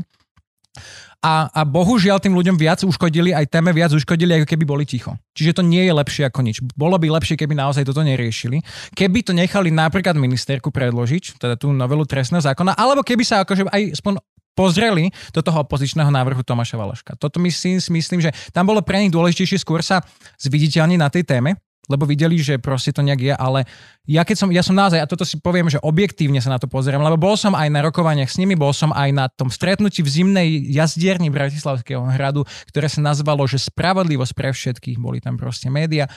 A, 1.22 1.54
a 1.54 1.62
bohužiaľ 1.62 2.18
tým 2.18 2.34
ľuďom 2.34 2.58
viac 2.58 2.82
uškodili, 2.82 3.30
aj 3.30 3.46
téme 3.54 3.70
viac 3.70 3.94
uškodili, 3.94 4.42
ako 4.42 4.48
keby 4.50 4.66
boli 4.66 4.90
ticho. 4.90 5.14
Čiže 5.38 5.62
to 5.62 5.64
nie 5.64 5.86
je 5.86 5.94
lepšie 5.94 6.26
ako 6.26 6.42
nič. 6.42 6.66
Bolo 6.74 6.98
by 6.98 7.14
lepšie, 7.14 7.38
keby 7.38 7.54
naozaj 7.54 7.86
toto 7.86 8.02
neriešili. 8.02 8.58
Keby 8.98 9.22
to 9.22 9.38
nechali 9.38 9.70
napríklad 9.70 10.18
ministerku 10.18 10.74
predložiť, 10.74 11.38
teda 11.38 11.62
tú 11.62 11.70
novelu 11.70 12.10
trestného 12.10 12.42
zákona, 12.42 12.74
alebo 12.74 13.06
keby 13.06 13.22
sa 13.22 13.46
akože 13.46 13.70
aj 13.70 14.02
aspoň 14.02 14.18
pozreli 14.58 15.14
do 15.30 15.46
toho 15.46 15.62
opozičného 15.64 16.10
návrhu 16.10 16.42
Tomáša 16.42 16.76
Valaška. 16.76 17.16
Toto 17.16 17.38
si 17.54 17.78
myslím, 17.78 18.20
že 18.20 18.34
tam 18.50 18.68
bolo 18.68 18.82
pre 18.82 19.00
nich 19.00 19.14
dôležitejšie 19.14 19.62
skôr 19.62 19.86
sa 19.86 20.02
zviditeľniť 20.42 21.00
na 21.00 21.08
tej 21.08 21.24
téme, 21.24 21.56
lebo 21.92 22.08
videli, 22.08 22.40
že 22.40 22.56
proste 22.56 22.96
to 22.96 23.04
nejak 23.04 23.20
je, 23.20 23.34
ale 23.36 23.68
ja 24.08 24.24
keď 24.24 24.36
som, 24.40 24.50
ja 24.50 24.64
som 24.64 24.72
naozaj, 24.72 25.04
a 25.04 25.10
toto 25.10 25.28
si 25.28 25.36
poviem, 25.38 25.68
že 25.68 25.84
objektívne 25.84 26.40
sa 26.40 26.50
na 26.50 26.58
to 26.58 26.72
pozerám, 26.72 27.04
lebo 27.04 27.20
bol 27.20 27.36
som 27.36 27.52
aj 27.52 27.68
na 27.68 27.84
rokovaniach 27.84 28.32
s 28.32 28.40
nimi, 28.40 28.56
bol 28.56 28.72
som 28.72 28.96
aj 28.96 29.10
na 29.12 29.28
tom 29.28 29.52
stretnutí 29.52 30.00
v 30.00 30.10
zimnej 30.10 30.48
jazdierni 30.72 31.28
Bratislavského 31.28 32.02
hradu, 32.16 32.48
ktoré 32.72 32.88
sa 32.88 33.04
nazvalo, 33.04 33.44
že 33.44 33.60
spravodlivosť 33.60 34.34
pre 34.34 34.56
všetkých, 34.56 34.98
boli 34.98 35.20
tam 35.20 35.36
proste 35.36 35.68
média. 35.68 36.08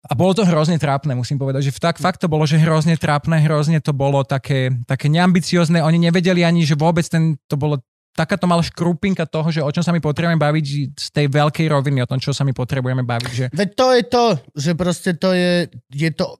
A 0.00 0.16
bolo 0.16 0.32
to 0.32 0.48
hrozne 0.48 0.80
trápne, 0.80 1.12
musím 1.12 1.36
povedať, 1.36 1.68
že 1.68 1.76
tak 1.76 2.00
fakt 2.00 2.24
to 2.24 2.28
bolo, 2.32 2.48
že 2.48 2.56
hrozne 2.56 2.96
trápne, 2.96 3.36
hrozne 3.44 3.84
to 3.84 3.92
bolo 3.92 4.24
také, 4.24 4.72
také 4.88 5.12
neambiciozne, 5.12 5.84
oni 5.84 6.08
nevedeli 6.08 6.40
ani, 6.40 6.64
že 6.64 6.72
vôbec 6.72 7.04
ten, 7.04 7.36
to 7.44 7.60
bolo 7.60 7.84
taká 8.14 8.36
to 8.36 8.46
mala 8.50 8.60
škrupinka 8.60 9.24
toho, 9.26 9.48
že 9.50 9.64
o 9.64 9.70
čom 9.70 9.82
sa 9.82 9.94
my 9.94 10.02
potrebujeme 10.02 10.40
baviť 10.40 10.66
z 10.98 11.08
tej 11.14 11.26
veľkej 11.30 11.66
roviny, 11.70 12.02
o 12.04 12.10
tom, 12.10 12.18
čo 12.18 12.34
sa 12.34 12.42
my 12.42 12.52
potrebujeme 12.52 13.06
baviť, 13.06 13.30
že 13.32 13.44
Veď 13.54 13.68
to 13.74 13.86
je 13.94 14.02
to, 14.06 14.26
že 14.56 14.70
proste 14.74 15.10
to 15.16 15.30
je, 15.32 15.70
je 15.94 16.10
to 16.12 16.36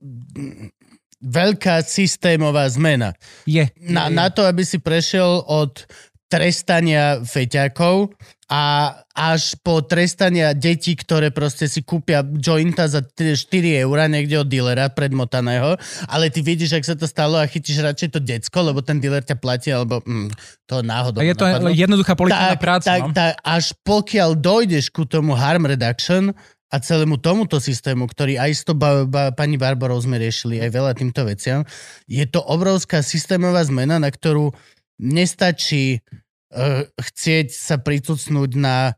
veľká 1.21 1.85
systémová 1.85 2.65
zmena. 2.73 3.13
je. 3.45 3.69
Na, 3.77 4.09
je, 4.09 4.17
na 4.17 4.27
to, 4.33 4.49
aby 4.49 4.65
si 4.65 4.81
prešiel 4.81 5.45
od 5.45 5.85
trestania 6.31 7.27
feťakov 7.27 8.15
a 8.51 8.95
až 9.15 9.55
po 9.63 9.79
trestania 9.83 10.55
detí, 10.55 10.99
ktoré 10.99 11.31
proste 11.31 11.71
si 11.71 11.87
kúpia 11.87 12.23
jointa 12.23 12.91
za 12.91 13.03
4 13.03 13.47
eurá 13.83 14.11
niekde 14.11 14.43
od 14.43 14.51
dealera 14.51 14.91
predmotaného, 14.91 15.79
ale 16.11 16.35
ty 16.35 16.43
vidíš, 16.43 16.83
ak 16.83 16.85
sa 16.87 16.95
to 16.99 17.07
stalo 17.07 17.39
a 17.39 17.47
chytíš 17.47 17.79
radšej 17.83 18.09
to 18.11 18.21
decko, 18.23 18.59
lebo 18.67 18.83
ten 18.83 18.99
dealer 18.99 19.23
ťa 19.23 19.39
platí, 19.39 19.71
alebo 19.71 20.03
mm, 20.03 20.35
to 20.67 20.83
náhodou. 20.83 21.23
A 21.23 21.27
je 21.27 21.35
to 21.39 21.47
napadlo. 21.47 21.71
jednoduchá 21.71 22.15
politická 22.19 22.59
tak, 22.59 22.63
práca. 22.63 22.87
tak, 22.91 23.03
no? 23.07 23.15
tak, 23.15 23.33
až 23.43 23.67
pokiaľ 23.87 24.31
dojdeš 24.39 24.91
ku 24.91 25.07
tomu 25.07 25.39
harm 25.39 25.71
reduction 25.71 26.35
a 26.71 26.77
celému 26.79 27.19
tomuto 27.19 27.59
systému, 27.59 28.07
ktorý 28.07 28.39
aj 28.39 28.51
s 28.51 28.63
to 28.63 28.75
ba, 28.79 29.07
ba, 29.07 29.31
pani 29.35 29.59
Barbarou 29.59 29.99
sme 29.99 30.23
riešili, 30.23 30.63
aj 30.63 30.71
veľa 30.71 30.93
týmto 30.95 31.23
veciam, 31.27 31.67
je 32.07 32.23
to 32.27 32.43
obrovská 32.43 33.03
systémová 33.03 33.63
zmena, 33.67 33.99
na 33.99 34.11
ktorú 34.11 34.55
nestačí 35.01 35.99
uh, 35.99 36.85
chcieť 36.93 37.49
sa 37.49 37.81
pricucnúť 37.81 38.51
na 38.61 38.93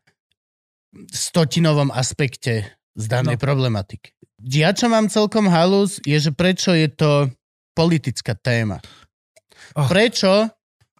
stotinovom 1.08 1.94
aspekte 1.94 2.66
z 2.98 3.04
danej 3.08 3.38
No. 3.38 3.42
problematiky. 3.46 4.12
Ja, 4.42 4.74
čo 4.74 4.90
mám 4.90 5.06
celkom 5.06 5.46
halus, 5.46 6.02
je, 6.02 6.18
že 6.18 6.34
prečo 6.34 6.74
je 6.74 6.90
to 6.90 7.30
politická 7.78 8.34
téma. 8.34 8.82
Oh. 9.78 9.86
Prečo, 9.86 10.50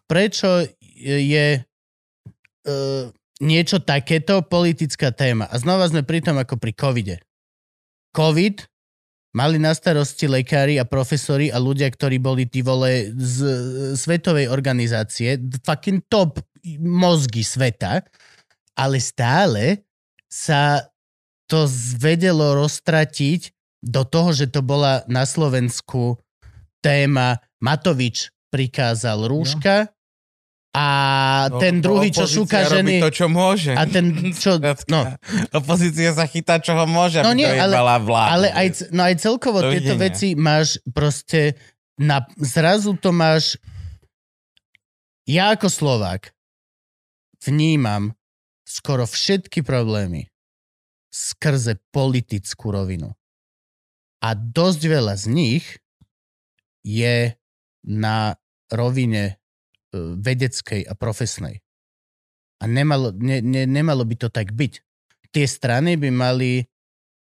prečo 0.07 0.63
je 1.03 1.59
uh, 1.59 3.03
niečo 3.43 3.77
takéto 3.83 4.41
politická 4.47 5.11
téma. 5.11 5.51
A 5.51 5.59
znova 5.59 5.91
sme 5.91 6.07
pri 6.07 6.23
tom 6.23 6.39
ako 6.39 6.55
pri 6.55 6.71
covide. 6.71 7.17
Covid 8.15 8.63
mali 9.33 9.57
na 9.57 9.73
starosti 9.73 10.29
lekári 10.29 10.77
a 10.77 10.85
profesori 10.85 11.49
a 11.49 11.57
ľudia, 11.57 11.89
ktorí 11.89 12.21
boli 12.21 12.45
tí 12.45 12.61
vole 12.61 13.09
z 13.17 13.37
svetovej 13.97 14.47
organizácie, 14.47 15.41
fucking 15.65 16.05
top 16.05 16.39
mozgy 16.79 17.41
sveta, 17.43 18.05
ale 18.77 18.97
stále 19.01 19.83
sa 20.29 20.85
to 21.49 21.67
vedelo 21.99 22.57
roztratiť 22.63 23.51
do 23.83 24.07
toho, 24.07 24.31
že 24.31 24.47
to 24.47 24.63
bola 24.63 25.03
na 25.11 25.27
Slovensku 25.27 26.17
téma. 26.79 27.43
Matovič 27.59 28.31
prikázal 28.47 29.27
rúška 29.27 29.91
a 30.73 30.85
ten 31.61 31.85
druhý, 31.85 32.09
čo 32.09 32.25
šúka 32.25 32.65
ženy... 32.65 32.97
No, 32.97 33.05
to, 33.05 33.13
čo 33.13 33.25
môže. 33.29 33.77
A 33.77 33.85
ten, 33.85 34.09
čo... 34.33 34.57
No, 34.93 35.05
Opozícia 35.53 36.09
sa 36.17 36.25
chytá, 36.25 36.57
čo 36.57 36.73
ho 36.73 36.89
môže, 36.89 37.21
No 37.21 37.37
nie, 37.37 37.45
ale- 37.45 37.77
vládu. 37.77 38.09
ale 38.09 38.47
aj, 38.49 38.89
no 38.89 39.05
aj 39.05 39.21
celkovo 39.21 39.61
tieto 39.61 39.93
Dovidenia. 39.93 40.01
veci 40.01 40.27
máš 40.33 40.81
proste... 40.89 41.53
Na, 42.01 42.25
zrazu 42.41 42.97
to 42.97 43.13
máš... 43.13 43.61
Ja 45.29 45.53
ako 45.53 45.69
Slovák 45.69 46.33
vnímam 47.45 48.17
skoro 48.65 49.05
všetky 49.05 49.61
problémy 49.61 50.25
skrze 51.13 51.77
politickú 51.93 52.73
rovinu. 52.73 53.13
A 54.25 54.33
dosť 54.33 54.81
veľa 54.89 55.13
z 55.13 55.25
nich 55.29 55.65
je 56.81 57.37
na 57.85 58.33
rovine 58.73 59.37
vedeckej 59.95 60.89
a 60.89 60.93
profesnej. 60.97 61.61
A 62.59 62.67
nemalo, 62.67 63.13
ne, 63.13 63.39
ne, 63.39 63.69
nemalo 63.69 64.03
by 64.03 64.15
to 64.17 64.27
tak 64.33 64.51
byť. 64.51 64.73
Tie 65.33 65.45
strany 65.45 65.97
by 65.97 66.09
mali 66.09 66.65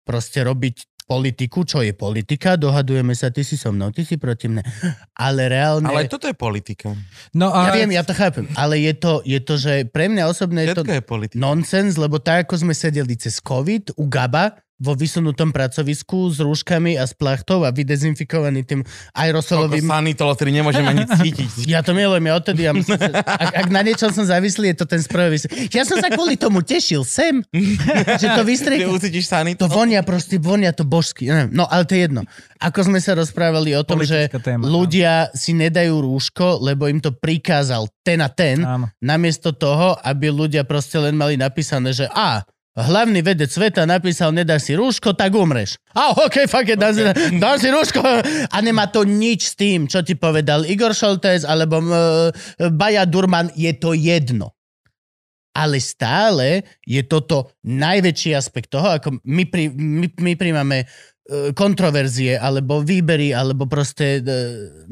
proste 0.03 0.43
robiť 0.43 0.93
politiku, 1.03 1.67
čo 1.67 1.83
je 1.85 1.93
politika, 1.93 2.57
dohadujeme 2.57 3.13
sa, 3.13 3.29
ty 3.29 3.45
si 3.45 3.59
so 3.59 3.75
mnou, 3.75 3.93
ty 3.93 4.07
si 4.07 4.17
proti 4.17 4.49
mne. 4.49 4.63
Ale 5.13 5.51
reálne... 5.51 5.85
Ale 5.85 6.09
toto 6.09 6.31
je 6.31 6.37
politika. 6.37 6.95
No 7.37 7.53
Ja 7.53 7.69
a 7.69 7.75
viem, 7.75 7.91
ja 7.93 8.07
to 8.07 8.17
chápem, 8.17 8.49
ale 8.57 8.81
je 8.81 8.95
to, 8.97 9.21
je 9.27 9.41
to 9.43 9.55
že 9.61 9.75
pre 9.93 10.09
mňa 10.09 10.25
osobne 10.31 10.65
je 10.65 10.73
to 10.73 10.87
je 10.87 11.05
politika. 11.05 11.41
nonsens, 11.43 12.01
lebo 12.01 12.17
tak 12.23 12.49
ako 12.49 12.65
sme 12.65 12.73
sedeli 12.73 13.19
cez 13.19 13.43
COVID 13.43 13.99
u 13.99 14.05
Gaba 14.09 14.57
vo 14.83 14.93
vysunutom 14.93 15.49
pracovisku 15.49 16.27
s 16.29 16.43
rúškami 16.43 16.99
a 16.99 17.07
s 17.07 17.15
plachtou 17.15 17.63
a 17.63 17.71
vydezinfikovaný 17.71 18.67
tým 18.67 18.83
Koľko 18.83 19.15
aerosolovým... 19.15 19.87
sanitolo, 19.87 20.35
ktorý 20.35 20.51
nemôžeme 20.53 20.89
ani 20.89 21.05
cítiť. 21.07 21.51
Ja 21.73 21.81
to 21.81 21.95
milujem, 21.95 22.27
ja 22.27 22.35
odtedy, 22.35 22.61
ja 22.63 22.73
musím, 22.77 22.99
sa- 22.99 23.15
ak, 23.23 23.51
ak 23.55 23.69
na 23.71 23.81
niečom 23.81 24.11
som 24.11 24.27
závislý, 24.27 24.75
je 24.75 24.83
to 24.83 24.87
ten 24.87 24.99
sprojový... 24.99 25.39
Ja 25.71 25.87
som 25.87 25.97
sa 25.97 26.11
kvôli 26.11 26.35
tomu 26.35 26.61
tešil 26.61 27.07
sem, 27.07 27.47
že 28.19 28.27
to 28.29 28.43
Že 28.43 28.49
vystriekne. 28.49 28.91
ucítiš 28.91 29.25
To 29.25 29.33
sanitolo. 29.33 29.71
vonia 29.71 30.03
proste, 30.03 30.37
vonia 30.37 30.75
to 30.75 30.83
božsky. 30.83 31.31
No, 31.49 31.65
ale 31.65 31.87
to 31.87 31.95
je 31.95 32.03
jedno. 32.03 32.27
Ako 32.59 32.91
sme 32.91 32.99
sa 32.99 33.15
rozprávali 33.15 33.73
o 33.73 33.83
tom, 33.83 34.01
že 34.01 34.27
Politická 34.27 34.41
téma, 34.43 34.67
no. 34.67 34.71
ľudia 34.75 35.13
si 35.33 35.53
nedajú 35.53 36.03
rúško, 36.03 36.59
lebo 36.61 36.87
im 36.87 36.99
to 36.99 37.13
prikázal 37.13 37.87
ten 38.01 38.19
a 38.19 38.27
ten, 38.27 38.59
áno. 38.59 38.91
namiesto 38.99 39.53
toho, 39.53 39.95
aby 39.99 40.27
ľudia 40.27 40.63
proste 40.63 40.99
len 40.99 41.15
mali 41.15 41.35
napísané, 41.35 41.93
že 41.93 42.07
a, 42.09 42.43
hlavný 42.77 43.21
vedec 43.21 43.53
sveta 43.53 43.85
napísal, 43.85 44.33
nedáš 44.33 44.69
si 44.69 44.73
rúško, 44.73 45.13
tak 45.13 45.37
umreš. 45.37 45.77
A 45.93 46.17
ok, 46.17 46.49
fuck 46.49 46.69
it, 46.69 46.81
dám, 46.81 46.93
si, 46.97 47.05
dám 47.37 47.57
si 47.61 47.69
rúško. 47.69 48.01
A 48.49 48.57
nemá 48.65 48.89
to 48.89 49.05
nič 49.05 49.53
s 49.53 49.55
tým, 49.55 49.85
čo 49.85 50.01
ti 50.01 50.17
povedal 50.17 50.65
Igor 50.65 50.97
Šoltes 50.97 51.45
alebo 51.45 51.85
uh, 51.85 52.33
Baja 52.73 53.05
Durman, 53.05 53.53
je 53.53 53.73
to 53.77 53.93
jedno. 53.93 54.57
Ale 55.53 55.77
stále 55.85 56.65
je 56.89 57.05
toto 57.05 57.53
najväčší 57.61 58.33
aspekt 58.33 58.73
toho, 58.73 58.97
ako 58.97 59.21
my, 59.21 59.45
pri, 59.45 59.69
my, 59.69 60.09
my 60.09 60.33
príjmame 60.33 60.89
kontroverzie, 61.53 62.35
alebo 62.35 62.81
výbery, 62.81 63.31
alebo 63.31 63.65
proste 63.65 64.19
uh, 64.19 64.27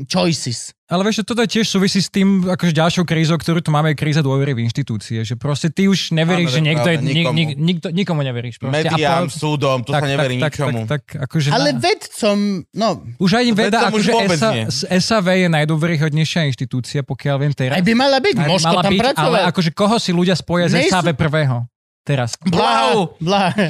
choices. 0.05 0.71
Ale 0.87 1.03
vieš, 1.03 1.23
že 1.23 1.25
toto 1.25 1.43
tiež 1.45 1.67
súvisí 1.69 1.99
s 1.99 2.07
tým, 2.07 2.43
akože 2.45 2.71
ďalšou 2.73 3.03
krízou, 3.03 3.35
ktorú 3.35 3.59
tu 3.59 3.71
máme, 3.71 3.91
je 3.91 3.97
kríza 3.97 4.21
dôvery 4.21 4.53
v 4.53 4.65
inštitúcie. 4.65 5.23
Že 5.23 5.35
proste 5.37 5.69
ty 5.69 5.87
už 5.87 6.11
neveríš, 6.11 6.51
Áno, 6.51 6.55
že 6.55 6.61
niekto 6.61 6.89
je... 6.89 6.97
Nik, 6.97 7.15
nikomu. 7.17 7.35
nik, 7.35 7.49
nikto, 7.57 7.87
nikomu 7.91 8.21
neveríš. 8.23 8.59
Proste. 8.59 8.75
Médiám, 8.81 9.27
po- 9.27 9.35
súdom, 9.37 9.79
tu 9.81 9.91
sa 9.91 10.03
neverí 10.03 10.39
tak, 10.39 10.51
ničomu. 10.51 10.81
Tak, 10.85 11.03
tak, 11.05 11.31
akože 11.31 11.49
Ale 11.49 11.71
na, 11.71 11.79
vedcom, 11.79 12.37
no, 12.69 12.89
už 13.19 13.31
aj 13.33 13.47
veda, 13.53 13.79
akože 13.87 14.11
vôbec 14.11 14.39
SA, 14.39 14.51
nie. 14.51 14.65
s- 14.67 14.87
SAV 14.87 15.27
je 15.37 15.49
najdôveryhodnejšia 15.49 16.41
inštitúcia, 16.47 17.01
pokiaľ 17.01 17.37
viem 17.39 17.55
teraz. 17.55 17.75
aj 17.75 17.83
by 17.83 17.93
mala 17.93 18.19
byť, 18.19 18.35
Aj 18.35 18.43
by 18.43 18.51
Moško 18.51 18.67
mala 18.69 18.83
tam 18.83 18.91
byť, 18.91 18.99
ale 18.99 19.07
pracovať. 19.09 19.43
akože 19.47 19.71
koho 19.73 19.97
si 19.99 20.11
ľudia 20.11 20.35
spoja 20.35 20.67
z 20.67 20.75
SAV 20.87 21.15
prvého? 21.15 21.67
Teraz. 22.01 22.35
Blahu! 22.41 23.13
Blahu. 23.19 23.55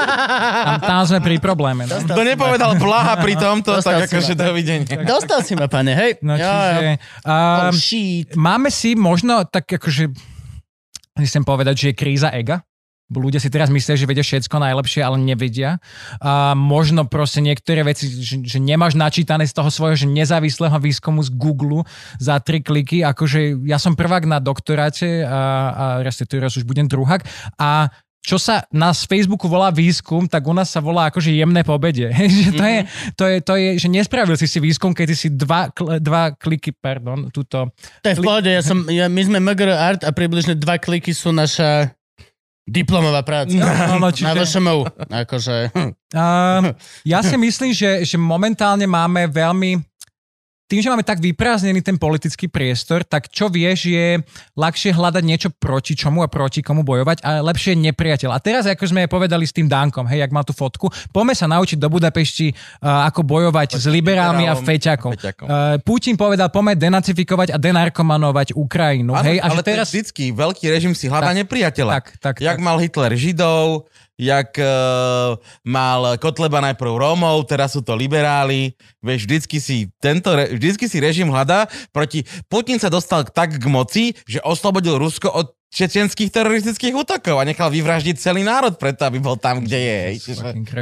Tam, 0.00 0.80
tam 0.80 1.02
sme 1.04 1.18
pri 1.20 1.36
probléme. 1.36 1.84
No. 1.84 2.00
To 2.06 2.22
nepovedal 2.22 2.78
Blaha 2.78 3.18
pri 3.18 3.34
tomto, 3.34 3.74
Dostal 3.74 4.00
tak 4.00 4.06
si 4.06 4.14
akože 4.14 4.32
ma. 4.32 4.40
dovidenia. 4.42 4.96
Dostal 5.02 5.40
si 5.42 5.52
ma, 5.52 5.66
pane, 5.66 5.92
hej. 5.92 6.16
No, 6.20 6.34
Jo, 6.34 6.46
čiže, 6.46 6.78
jo. 6.78 6.92
um, 7.20 7.68
Oh, 7.68 7.70
shit. 7.70 8.28
máme 8.32 8.68
si 8.68 8.94
možno 8.94 9.44
tak 9.44 9.66
akože 9.68 10.08
chcem 11.20 11.42
povedať, 11.42 11.74
že 11.76 11.86
je 11.90 11.94
kríza 11.94 12.30
ega. 12.30 12.62
Ľudia 13.10 13.42
si 13.42 13.50
teraz 13.50 13.68
myslia, 13.74 13.98
že 13.98 14.06
vedia 14.06 14.22
všetko 14.22 14.56
najlepšie, 14.62 15.02
ale 15.02 15.18
nevedia. 15.18 15.82
A 16.22 16.54
možno 16.54 17.10
proste 17.10 17.42
niektoré 17.42 17.82
veci, 17.82 18.06
že, 18.06 18.38
že 18.40 18.58
nemáš 18.62 18.94
načítané 18.94 19.44
z 19.50 19.54
toho 19.58 19.66
svojho 19.66 19.98
že 19.98 20.06
nezávislého 20.06 20.78
výskumu 20.78 21.20
z 21.26 21.34
Google 21.34 21.82
za 22.22 22.38
tri 22.38 22.62
kliky. 22.62 23.02
Akože 23.02 23.66
ja 23.66 23.82
som 23.82 23.98
prvák 23.98 24.30
na 24.30 24.38
doktoráte 24.38 25.26
a, 25.26 26.00
a 26.00 26.10
teraz 26.30 26.54
už 26.54 26.62
budem 26.62 26.86
druhák. 26.86 27.26
A 27.58 27.90
čo 28.20 28.36
sa 28.36 28.68
na 28.68 28.92
Facebooku 28.92 29.48
volá 29.48 29.72
výskum, 29.72 30.28
tak 30.28 30.44
u 30.44 30.52
nás 30.52 30.68
sa 30.68 30.84
volá 30.84 31.08
akože 31.08 31.32
jemné 31.32 31.64
pobede. 31.64 32.12
Že 32.40 32.50
to, 32.52 32.64
je, 32.64 32.78
to, 33.16 33.24
je, 33.24 33.36
to 33.40 33.54
je, 33.56 33.68
že 33.80 33.88
nespravil 33.88 34.36
si 34.36 34.46
si 34.46 34.60
výskum, 34.60 34.92
keď 34.92 35.08
si 35.16 35.32
dva, 35.32 35.72
dva 35.98 36.36
kliky, 36.36 36.72
pardon, 36.76 37.32
túto 37.32 37.72
To 38.04 38.06
je 38.06 38.16
v 38.16 38.22
pohode, 38.22 38.50
ja 38.52 38.60
som, 38.60 38.84
ja, 38.92 39.08
my 39.08 39.22
sme 39.24 39.38
MGR 39.40 39.72
Art 39.72 40.02
a 40.04 40.12
približne 40.12 40.54
dva 40.56 40.76
kliky 40.76 41.16
sú 41.16 41.32
naša 41.32 41.90
diplomová 42.70 43.26
práca. 43.26 43.50
No, 43.50 43.98
no, 43.98 44.08
Na 44.08 44.14
čiže, 44.14 44.62
VŠMU. 44.62 44.86
Akože, 45.10 45.74
uh, 45.74 46.70
ja 47.02 47.18
si 47.26 47.34
myslím, 47.34 47.74
že, 47.74 48.06
že 48.06 48.14
momentálne 48.14 48.86
máme 48.86 49.26
veľmi 49.26 49.89
tým, 50.70 50.86
že 50.86 50.86
máme 50.86 51.02
tak 51.02 51.18
vyprázdnený 51.18 51.82
ten 51.82 51.98
politický 51.98 52.46
priestor, 52.46 53.02
tak 53.02 53.26
čo 53.26 53.50
vieš, 53.50 53.90
je 53.90 54.22
ľahšie 54.54 54.94
hľadať 54.94 55.22
niečo 55.26 55.48
proti 55.50 55.98
čomu 55.98 56.22
a 56.22 56.30
proti 56.30 56.62
komu 56.62 56.86
bojovať 56.86 57.26
a 57.26 57.42
lepšie 57.42 57.74
je 57.74 57.90
nepriateľ. 57.90 58.30
A 58.30 58.38
teraz, 58.38 58.70
ako 58.70 58.86
sme 58.86 59.10
povedali 59.10 59.42
s 59.42 59.50
tým 59.50 59.66
Dankom, 59.66 60.06
hej, 60.06 60.22
jak 60.22 60.30
mal 60.30 60.46
tú 60.46 60.54
fotku, 60.54 60.86
poďme 61.10 61.34
sa 61.34 61.50
naučiť 61.50 61.74
do 61.74 61.90
Budapešti, 61.90 62.54
uh, 62.54 63.10
ako 63.10 63.26
bojovať 63.26 63.82
s 63.82 63.90
liberálmi 63.90 64.46
a 64.46 64.54
feťakom. 64.54 65.10
Uh, 65.18 65.82
Putin 65.82 66.14
povedal, 66.14 66.46
poďme 66.54 66.78
denacifikovať 66.78 67.50
a 67.50 67.58
denarkomanovať 67.58 68.54
Ukrajinu. 68.54 69.18
Áno, 69.18 69.26
hej, 69.26 69.42
a 69.42 69.50
ale 69.50 69.66
teraz... 69.66 69.90
vždycky 69.90 70.30
veľký 70.30 70.70
režim 70.70 70.94
si 70.94 71.10
hľadá 71.10 71.34
Tak, 71.34 71.40
nepriateľa. 71.42 71.92
Tak, 71.98 72.04
tak, 72.22 72.34
Jak 72.38 72.56
tak. 72.56 72.62
mal 72.62 72.78
Hitler 72.78 73.10
Židov, 73.18 73.90
jak 74.20 74.52
uh, 74.60 75.40
mal 75.64 76.20
Kotleba 76.20 76.60
najprv 76.60 76.92
Rómov, 77.00 77.48
teraz 77.48 77.72
sú 77.72 77.80
to 77.80 77.96
liberáli. 77.96 78.76
Vieš, 79.00 79.24
vždycky 79.24 79.56
si, 79.56 79.88
tento, 79.96 80.28
vždycky 80.36 80.84
si 80.84 81.00
režim 81.00 81.32
hľadá 81.32 81.64
proti... 81.88 82.28
Putin 82.52 82.76
sa 82.76 82.92
dostal 82.92 83.24
tak 83.24 83.56
k 83.56 83.64
moci, 83.64 84.12
že 84.28 84.44
oslobodil 84.44 85.00
Rusko 85.00 85.32
od 85.32 85.56
čečenských 85.70 86.34
teroristických 86.34 86.92
útokov 86.92 87.40
a 87.40 87.46
nechal 87.46 87.70
vyvraždiť 87.70 88.18
celý 88.18 88.42
národ 88.42 88.74
preto, 88.76 89.06
aby 89.06 89.22
bol 89.22 89.38
tam, 89.38 89.62
kde 89.64 89.78
je. 89.78 89.98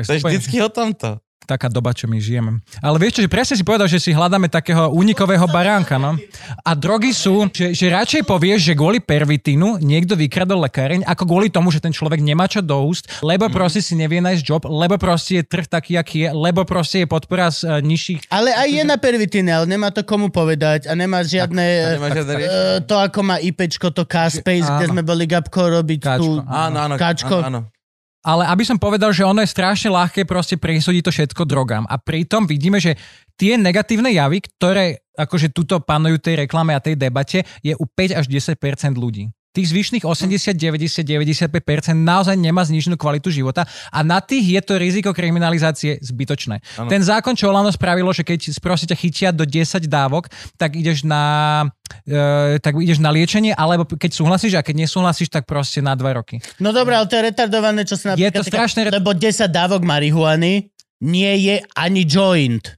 To 0.09 0.13
je 0.17 0.25
vždycky 0.25 0.59
o 0.65 0.73
tomto. 0.73 1.21
Taká 1.49 1.73
doba, 1.73 1.97
čo 1.97 2.05
my 2.05 2.21
žijeme. 2.21 2.61
Ale 2.85 3.01
vieš 3.01 3.19
čo, 3.19 3.25
že 3.25 3.33
presne 3.33 3.57
si 3.57 3.65
povedal, 3.65 3.89
že 3.89 3.97
si 3.97 4.13
hľadáme 4.13 4.53
takého 4.53 4.93
únikového 4.93 5.49
baránka, 5.49 5.97
no. 5.97 6.21
A 6.61 6.77
drogy 6.77 7.17
sú, 7.17 7.49
že, 7.49 7.73
že 7.73 7.89
radšej 7.89 8.29
povieš, 8.29 8.69
že 8.69 8.75
kvôli 8.77 9.01
pervitínu 9.01 9.81
niekto 9.81 10.13
vykradol 10.13 10.61
lekáreň, 10.69 11.09
ako 11.09 11.25
kvôli 11.25 11.49
tomu, 11.49 11.73
že 11.73 11.81
ten 11.81 11.97
človek 11.97 12.21
nemá 12.21 12.45
čo 12.45 12.61
do 12.61 12.77
úst, 12.85 13.09
lebo 13.25 13.49
proste 13.49 13.81
si 13.81 13.97
nevie 13.97 14.21
nájsť 14.21 14.43
job, 14.45 14.69
lebo 14.69 15.01
proste 15.01 15.41
je 15.41 15.45
trh 15.49 15.65
taký, 15.65 15.97
aký 15.97 16.27
je, 16.27 16.29
lebo 16.37 16.69
proste 16.69 17.03
je 17.03 17.09
podpora 17.09 17.49
z 17.49 17.65
uh, 17.65 17.81
nižších 17.81 18.29
Ale 18.29 18.53
aj 18.53 18.69
je 18.69 18.85
na 18.85 19.01
pervitine, 19.01 19.49
ale 19.49 19.65
nemá 19.65 19.89
to 19.89 20.05
komu 20.05 20.29
povedať 20.29 20.85
a 20.85 20.93
nemá 20.93 21.25
žiadne... 21.25 21.65
A 21.65 21.89
nemá 21.97 22.09
žiadne 22.13 22.35
riešenie. 22.37 22.85
to 22.85 22.95
ako 23.01 23.21
má 23.25 23.37
IPčko, 23.41 23.89
to 23.95 24.05
K-Space, 24.05 24.69
kde 24.69 24.87
sme 24.93 25.01
boli 25.01 25.25
Gabko 25.25 25.81
robiť 25.81 26.01
tú... 26.21 26.43
Káčko. 26.43 26.53
Áno, 26.53 26.77
áno. 26.85 26.95
Kačko. 26.99 27.37
Áno, 27.41 27.49
áno. 27.65 27.78
Ale 28.27 28.51
aby 28.51 28.67
som 28.67 28.77
povedal, 28.77 29.15
že 29.15 29.23
ono 29.23 29.41
je 29.41 29.51
strašne 29.51 29.95
ľahké 29.95 30.27
proste 30.27 30.59
prisúdiť 30.59 31.03
to 31.07 31.15
všetko 31.15 31.43
drogám. 31.47 31.87
A 31.87 31.97
pritom 32.03 32.51
vidíme, 32.51 32.83
že 32.83 32.99
tie 33.39 33.55
negatívne 33.55 34.11
javy, 34.11 34.43
ktoré 34.43 35.07
akože 35.15 35.55
tuto 35.55 35.79
panujú 35.79 36.19
tej 36.19 36.47
reklame 36.47 36.75
a 36.75 36.83
tej 36.83 36.99
debate, 36.99 37.47
je 37.63 37.75
u 37.79 37.87
5 37.87 38.19
až 38.19 38.27
10% 38.27 38.99
ľudí. 38.99 39.31
Tých 39.49 39.73
zvyšných 39.75 40.05
80, 40.05 40.55
90, 40.55 41.03
95% 41.03 41.97
naozaj 41.97 42.37
nemá 42.37 42.63
zniženú 42.63 43.01
kvalitu 43.01 43.33
života 43.33 43.65
a 43.91 44.05
na 44.05 44.21
tých 44.21 44.45
je 44.55 44.61
to 44.61 44.77
riziko 44.77 45.11
kriminalizácie 45.17 45.99
zbytočné. 45.99 46.61
Áno. 46.77 46.87
Ten 46.93 47.01
zákon, 47.03 47.33
čo 47.33 47.49
Olano 47.51 47.73
spravilo, 47.73 48.13
že 48.13 48.23
keď 48.23 48.55
proste 48.61 48.87
ťa 48.93 48.97
chytia 49.01 49.29
do 49.33 49.49
10 49.49 49.89
dávok, 49.89 50.31
tak 50.61 50.77
ideš 50.77 51.03
na, 51.03 51.65
e, 52.07 52.61
tak 52.61 52.77
ideš 52.77 53.01
na 53.01 53.09
liečenie, 53.09 53.57
alebo 53.57 53.89
keď 53.89 54.15
súhlasíš 54.15 54.55
a 54.55 54.63
keď 54.63 54.85
nesúhlasíš, 54.87 55.33
tak 55.33 55.49
proste 55.49 55.83
na 55.83 55.99
2 55.99 56.07
roky. 56.13 56.39
No 56.63 56.71
dobré, 56.71 56.95
ale 56.95 57.09
to 57.11 57.19
je 57.19 57.33
retardované, 57.33 57.83
čo 57.89 57.99
sa 57.99 58.15
Je 58.15 58.29
napríklad... 58.29 58.45
to 58.45 58.47
strašne 58.47 58.81
re- 58.87 58.95
Lebo 58.95 59.11
10 59.17 59.49
dávok 59.49 59.83
marihuany 59.83 60.71
nie 61.03 61.35
je 61.51 61.57
ani 61.75 62.07
joint. 62.07 62.78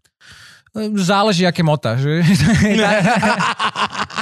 Záleží, 1.02 1.42
aké 1.42 1.66
mota. 1.66 1.98
Že? 1.98 2.22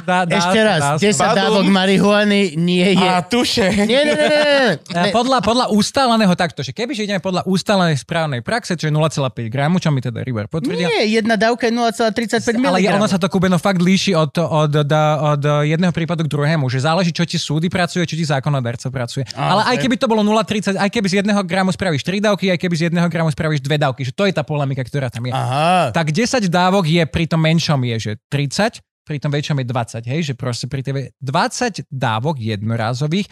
dá, 0.09 0.25
dá, 0.25 0.37
Ešte 0.41 0.59
raz, 0.65 0.81
dá, 0.81 0.91
10 0.97 1.13
Badum. 1.13 1.37
dávok 1.37 1.65
marihuany 1.69 2.57
nie 2.57 2.97
je... 2.97 3.05
A 3.05 3.21
tuše. 3.21 3.69
Nie, 3.69 3.85
nie, 3.85 4.01
nie, 4.01 4.17
nie, 4.17 5.13
Podľa, 5.13 5.45
podľa 5.45 5.65
ustáleného 5.69 6.33
takto, 6.33 6.65
že 6.65 6.73
kebyže 6.73 7.05
ideme 7.05 7.21
podľa 7.21 7.45
ustálenej 7.45 8.01
správnej 8.01 8.41
praxe, 8.41 8.73
čo 8.73 8.89
je 8.89 8.93
0,5 8.93 9.29
gramu, 9.53 9.77
čo 9.77 9.93
mi 9.93 10.01
teda 10.01 10.25
River 10.25 10.49
potvrdil, 10.49 10.89
Nie, 10.89 11.21
jedna 11.21 11.37
dávka 11.37 11.69
je 11.69 11.73
0,35 11.77 12.57
mg. 12.57 12.65
ale 12.65 12.97
ono 12.97 13.05
sa 13.05 13.21
to, 13.21 13.29
Kubeno, 13.29 13.61
fakt 13.61 13.77
líši 13.85 14.17
od, 14.17 14.33
od, 14.41 14.73
od, 14.73 14.91
od 15.37 15.43
jedného 15.69 15.93
prípadu 15.93 16.25
k 16.25 16.29
druhému, 16.33 16.65
že 16.73 16.81
záleží, 16.81 17.13
čo 17.13 17.29
ti 17.29 17.37
súdy 17.37 17.69
pracuje, 17.69 18.09
čo 18.09 18.17
ti 18.17 18.25
zákonodarca 18.25 18.89
pracuje. 18.89 19.29
Á, 19.37 19.53
ale 19.53 19.61
aj 19.69 19.85
keby 19.85 19.95
to 20.01 20.09
bolo 20.09 20.25
0,30, 20.25 20.81
aj 20.81 20.89
keby 20.89 21.05
z 21.05 21.15
jedného 21.21 21.41
gramu 21.45 21.69
spravíš 21.69 22.01
3 22.01 22.25
dávky, 22.25 22.49
aj 22.49 22.57
keby 22.57 22.73
z 22.73 22.81
jedného 22.89 23.05
gramu 23.05 23.29
spravíš 23.29 23.61
2 23.61 23.77
dávky, 23.77 24.01
že 24.01 24.13
to 24.17 24.25
je 24.25 24.33
tá 24.33 24.41
polemika, 24.41 24.81
ktorá 24.81 25.13
tam 25.13 25.29
je. 25.29 25.33
Aha. 25.35 25.93
Tak 25.93 26.09
10 26.09 26.38
dávok 26.47 26.87
je 26.87 27.03
pri 27.03 27.25
tom 27.27 27.43
menšom 27.43 27.83
je, 27.83 27.97
že 27.99 28.11
30, 28.31 28.79
pri 29.03 29.17
tom 29.19 29.33
väčšom 29.33 29.59
je 29.59 29.65
20, 29.67 30.11
hej, 30.15 30.21
že 30.31 30.33
proste 30.39 30.71
pri 30.71 30.85
tej 30.85 31.11
20 31.19 31.89
dávok 31.91 32.39
jednorázových 32.39 33.27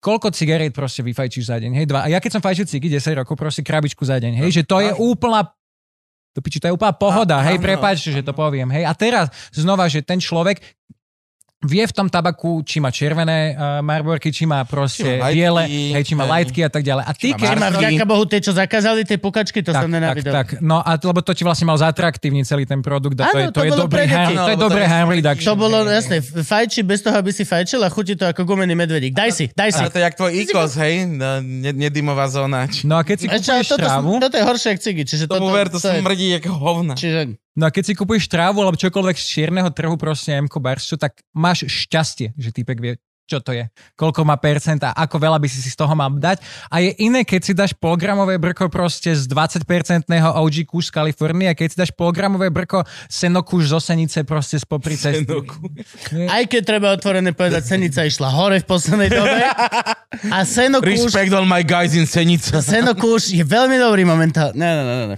koľko 0.00 0.32
cigariet 0.32 0.72
proste 0.72 1.04
vyfajčíš 1.04 1.44
za 1.52 1.60
deň, 1.60 1.72
hej, 1.76 1.86
dva. 1.86 2.08
A 2.08 2.08
ja 2.08 2.18
keď 2.18 2.40
som 2.40 2.42
fajčil 2.42 2.64
cigy 2.64 2.88
10 2.88 3.20
rokov, 3.20 3.36
proste 3.36 3.60
krabičku 3.60 4.00
za 4.00 4.16
deň, 4.16 4.32
hej, 4.40 4.50
že 4.60 4.62
to 4.64 4.80
je 4.80 4.90
úplná 4.96 5.44
to, 6.30 6.40
piči, 6.40 6.62
to 6.62 6.70
je 6.70 6.74
úplná 6.74 6.94
pohoda, 6.94 7.42
A- 7.42 7.46
hej, 7.52 7.58
prepáčte, 7.58 8.14
že 8.14 8.22
to 8.24 8.32
poviem, 8.32 8.70
hej. 8.72 8.88
A 8.88 8.94
teraz 8.96 9.28
znova, 9.52 9.90
že 9.90 10.00
ten 10.00 10.22
človek, 10.22 10.62
vie 11.60 11.84
v 11.84 11.92
tom 11.92 12.08
tabaku, 12.08 12.64
či 12.64 12.80
má 12.80 12.88
červené 12.88 13.52
uh, 13.52 13.84
marborky, 13.84 14.32
či 14.32 14.48
má 14.48 14.64
proste 14.64 15.04
Či 15.04 15.20
má 15.20 15.28
lightky, 15.28 15.36
biele, 15.36 15.62
hej, 15.92 16.02
či 16.02 16.14
má 16.16 16.24
lightky 16.24 16.60
a 16.64 16.70
tak 16.72 16.80
ďalej. 16.80 17.04
A 17.04 17.12
ty, 17.12 17.28
keď... 17.30 17.44
Či 17.44 17.54
má 17.54 17.68
Marky. 17.68 17.76
vďaka 17.84 18.04
Bohu 18.08 18.24
tie, 18.24 18.40
čo 18.40 18.52
zakázali, 18.56 19.00
tie 19.04 19.20
pukačky, 19.20 19.60
to 19.60 19.68
tak, 19.68 19.84
som 19.84 19.92
tak, 19.92 19.96
nenávidel. 20.00 20.32
tak. 20.32 20.48
No 20.58 20.80
a 20.80 20.96
to, 20.96 21.12
lebo 21.12 21.20
to 21.20 21.36
ti 21.36 21.44
vlastne 21.44 21.68
mal 21.68 21.76
zatraktívniť 21.76 22.44
celý 22.48 22.64
ten 22.64 22.80
produkt 22.80 23.12
a 23.20 23.28
to, 23.28 23.36
Áno, 23.36 23.40
je, 23.42 23.46
to, 23.52 23.60
to 23.60 23.62
je 23.62 23.72
dobrý 23.76 24.04
harm, 24.08 24.32
No, 24.32 24.42
to 24.42 24.50
je 24.50 24.56
to 24.56 24.66
je- 24.72 24.88
harm 24.88 25.08
reduction. 25.12 25.46
To 25.46 25.54
bolo, 25.54 25.76
jasné, 25.84 26.16
fajči 26.24 26.80
bez 26.80 27.04
toho, 27.04 27.12
aby 27.12 27.28
si 27.28 27.44
fajčil 27.44 27.84
a 27.84 27.92
chutí 27.92 28.16
to 28.16 28.24
ako 28.24 28.40
gumený 28.48 28.72
medvedík. 28.72 29.12
Daj 29.12 29.30
si, 29.30 29.44
daj 29.52 29.76
si. 29.76 29.84
Ale 29.84 29.92
to 29.92 30.00
je 30.00 30.04
jak 30.08 30.16
tvoj 30.16 30.32
ikos, 30.32 30.72
hej? 30.80 31.04
No, 31.04 31.44
ne- 31.44 31.76
Nedimová 31.76 32.24
zóna. 32.24 32.64
No 32.82 32.96
a 32.96 33.04
keď 33.04 33.16
si 33.20 33.26
toto, 33.28 33.76
trávu, 33.76 34.16
toto 34.16 34.32
je 34.32 34.44
horšie 34.44 34.68
ako 34.72 34.80
cigy, 34.80 35.02
čiže 35.04 35.24
toto, 35.28 35.44
Tomu 35.44 35.52
ver, 35.52 35.68
to 35.68 35.76
to 35.76 35.92
smrdí 35.92 36.40
ako 36.40 36.50
hovna. 36.56 36.94
čiže, 36.96 37.36
no 37.60 37.68
a 37.68 37.70
keď 37.70 37.92
si 37.92 37.94
kupuješ 37.94 38.24
trávu 38.32 38.64
alebo 38.64 38.80
čokoľvek 38.80 39.16
z 39.20 39.26
čierneho 39.28 39.68
trhu, 39.68 40.00
proste 40.00 40.32
MK 40.32 40.56
Barsu, 40.56 40.96
tak 40.96 41.20
máš 41.36 41.68
šťastie, 41.68 42.32
že 42.40 42.48
týpek 42.56 42.80
vie, 42.80 42.92
čo 43.30 43.38
to 43.38 43.54
je, 43.54 43.68
koľko 43.94 44.26
má 44.26 44.34
percent 44.42 44.82
a 44.82 44.90
ako 44.90 45.22
veľa 45.22 45.38
by 45.38 45.46
si 45.46 45.62
si 45.62 45.70
z 45.70 45.78
toho 45.78 45.94
mal 45.94 46.10
dať. 46.10 46.42
A 46.66 46.82
je 46.82 46.90
iné, 46.98 47.22
keď 47.22 47.40
si 47.44 47.52
dáš 47.54 47.70
polgramové 47.78 48.42
brko 48.42 48.66
proste 48.66 49.14
z 49.14 49.30
20-percentného 49.30 50.34
OG 50.42 50.66
kúš 50.66 50.90
z 50.90 50.98
Kalifornie 50.98 51.46
a 51.46 51.54
keď 51.54 51.68
si 51.70 51.76
dáš 51.78 51.92
polgramové 51.94 52.50
brko 52.50 52.82
senokúš 53.06 53.70
zo 53.70 53.78
Senice 53.78 54.26
proste 54.26 54.58
z 54.58 54.66
popri 54.66 54.98
cesty. 54.98 55.30
Aj 56.26 56.42
keď 56.48 56.62
treba 56.66 56.90
otvorené 56.90 57.30
povedať, 57.30 57.70
senica 57.70 58.02
išla 58.02 58.34
hore 58.34 58.58
v 58.58 58.66
poslednej 58.66 59.14
dobe 59.14 59.46
a 60.34 60.38
senokúš, 60.42 61.14
Respect 61.14 61.30
all 61.30 61.46
my 61.46 61.62
guys 61.62 61.94
in 61.94 62.10
Senica. 62.10 62.58
senokúš 62.58 63.30
je 63.30 63.46
veľmi 63.46 63.78
dobrý 63.78 64.02
momentálne. 64.02 64.58
Ne, 64.58 64.70
ne, 64.74 64.82
ne, 64.82 65.06
ne. 65.14 65.16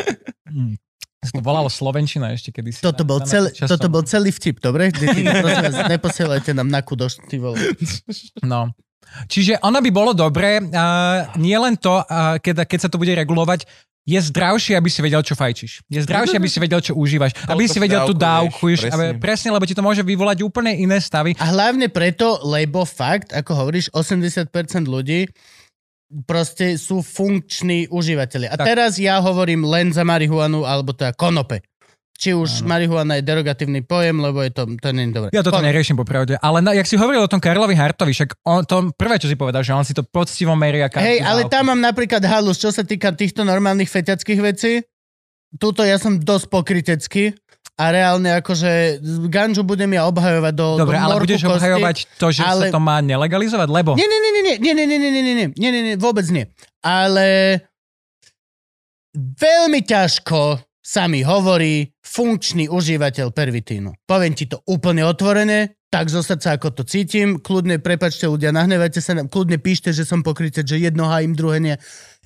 To 1.22 1.38
volalo 1.38 1.70
Slovenčina 1.70 2.34
ešte 2.34 2.50
kedysi. 2.50 2.82
Toto 2.82 3.06
bol, 3.06 3.22
Na- 3.22 3.26
na 3.26 3.30
celý, 3.30 3.48
časom. 3.54 3.70
toto 3.70 3.86
bol 3.86 4.02
celý 4.02 4.34
vtip, 4.34 4.58
dobre? 4.58 4.90
Deti, 4.90 5.22
prosím 5.44 5.64
vás, 5.70 5.76
neposielajte 5.86 6.50
nám 6.50 6.66
na 6.66 6.82
kudoš, 6.82 7.22
ty 7.30 7.38
vole. 7.38 7.54
No. 8.42 8.74
Čiže 9.30 9.62
ono 9.62 9.78
by 9.78 9.90
bolo 9.94 10.16
dobré, 10.18 10.58
uh, 10.58 11.30
nie 11.38 11.54
len 11.54 11.78
to, 11.78 12.02
uh, 12.02 12.40
keď, 12.42 12.66
keď 12.66 12.78
sa 12.80 12.88
to 12.90 12.98
bude 12.98 13.12
regulovať, 13.14 13.68
je 14.02 14.18
zdravšie, 14.18 14.74
aby 14.74 14.90
si 14.90 14.98
vedel, 14.98 15.22
čo 15.22 15.38
fajčiš. 15.38 15.86
Je 15.86 16.02
zdravšie, 16.02 16.34
aby 16.34 16.50
si 16.50 16.58
vedel, 16.58 16.82
čo 16.82 16.98
užívaš. 16.98 17.38
Aby 17.46 17.70
si 17.70 17.78
vedel 17.78 18.02
tú 18.02 18.18
dávku. 18.18 18.58
dávkuješ, 18.58 18.78
Presne. 18.82 18.98
presne. 18.98 19.22
presne, 19.22 19.48
lebo 19.54 19.62
ti 19.62 19.78
to 19.78 19.84
môže 19.86 20.02
vyvolať 20.02 20.42
úplne 20.42 20.74
iné 20.74 20.98
stavy. 20.98 21.38
A 21.38 21.54
hlavne 21.54 21.86
preto, 21.86 22.42
lebo 22.42 22.82
fakt, 22.82 23.30
ako 23.30 23.54
hovoríš, 23.54 23.94
80% 23.94 24.50
ľudí 24.90 25.30
proste 26.24 26.76
sú 26.76 27.00
funkční 27.00 27.88
užívateľi. 27.88 28.46
A 28.52 28.56
Tak. 28.56 28.66
teraz 28.68 28.92
ja 29.00 29.18
hovorím 29.18 29.64
len 29.64 29.90
za 29.90 30.04
marihuanu, 30.04 30.68
alebo 30.68 30.92
teda 30.92 31.16
konope. 31.16 31.64
Či 32.12 32.38
už 32.38 32.62
marihuana 32.62 33.18
je 33.18 33.26
derogatívny 33.26 33.82
pojem, 33.82 34.22
lebo 34.22 34.46
je 34.46 34.54
to, 34.54 34.62
to 34.78 34.88
nie 34.94 35.10
je 35.10 35.16
dobré. 35.16 35.28
Ja 35.34 35.42
toto 35.42 35.58
Konope. 35.58 35.74
neriešim 35.74 35.98
popravde. 35.98 36.38
Ale 36.38 36.62
na, 36.62 36.70
jak 36.70 36.86
si 36.86 36.94
hovoril 36.94 37.18
o 37.18 37.26
tom 37.26 37.42
Karlovi 37.42 37.74
Hartovi, 37.74 38.14
však 38.14 38.38
on, 38.46 38.62
to 38.62 38.94
prvé, 38.94 39.18
čo 39.18 39.26
si 39.26 39.34
povedal, 39.34 39.66
že 39.66 39.74
on 39.74 39.82
si 39.82 39.90
to 39.90 40.06
poctivo 40.06 40.54
meria. 40.54 40.86
Hej, 40.86 41.18
ale 41.18 41.50
tam 41.50 41.74
mám 41.74 41.82
napríklad 41.82 42.22
halus, 42.22 42.62
čo 42.62 42.70
sa 42.70 42.86
týka 42.86 43.10
týchto 43.10 43.42
normálnych 43.42 43.90
feťackých 43.90 44.38
vecí. 44.38 44.86
Tuto 45.58 45.82
ja 45.82 45.98
som 45.98 46.22
dosť 46.22 46.46
pokrytecký 46.46 47.34
a 47.72 47.84
reálne 47.88 48.36
akože 48.36 49.00
ganžu 49.32 49.64
budem 49.64 49.88
ja 49.96 50.04
obhajovať 50.04 50.54
do, 50.54 50.66
Dobre, 50.76 50.96
do 50.96 51.02
ale 51.02 51.14
budeš 51.18 51.40
kosti. 51.40 51.56
obhajovať 51.56 51.96
to, 52.20 52.26
že 52.28 52.42
ale- 52.44 52.68
sa 52.68 52.76
to 52.76 52.82
má 52.84 53.00
nelegalizovať, 53.00 53.68
lebo... 53.68 53.90
Nie, 53.96 54.04
nie, 54.04 54.20
nie, 54.20 54.30
nie, 54.30 54.42
nie, 54.60 54.74
nie, 54.76 54.86
nie, 54.86 54.98
nie, 55.00 55.10
nie, 55.10 55.22
nie, 55.48 55.70
nie, 55.72 55.82
nie, 55.82 55.94
vôbec 55.96 56.28
nie. 56.28 56.46
Ale 56.84 57.58
veľmi 59.16 59.80
ťažko 59.82 60.60
sa 60.82 61.06
mi 61.08 61.22
hovorí 61.24 61.88
funkčný 62.02 62.66
užívateľ 62.68 63.30
pervitínu. 63.32 63.94
Poviem 64.04 64.34
ti 64.36 64.50
to 64.50 64.60
úplne 64.68 65.06
otvorene, 65.06 65.78
tak 65.88 66.10
zo 66.12 66.20
srdca, 66.20 66.56
ako 66.60 66.76
to 66.76 66.82
cítim. 66.84 67.40
Kľudne, 67.40 67.80
prepačte 67.80 68.28
ľudia, 68.28 68.52
nahnevajte 68.52 69.00
sa, 69.00 69.16
na- 69.16 69.24
kľudne 69.24 69.56
píšte, 69.56 69.94
že 69.96 70.04
som 70.04 70.20
pokrytec, 70.20 70.66
že 70.66 70.76
jedno 70.76 71.08
hájim, 71.08 71.32
druhé 71.32 71.56
nie. 71.56 71.76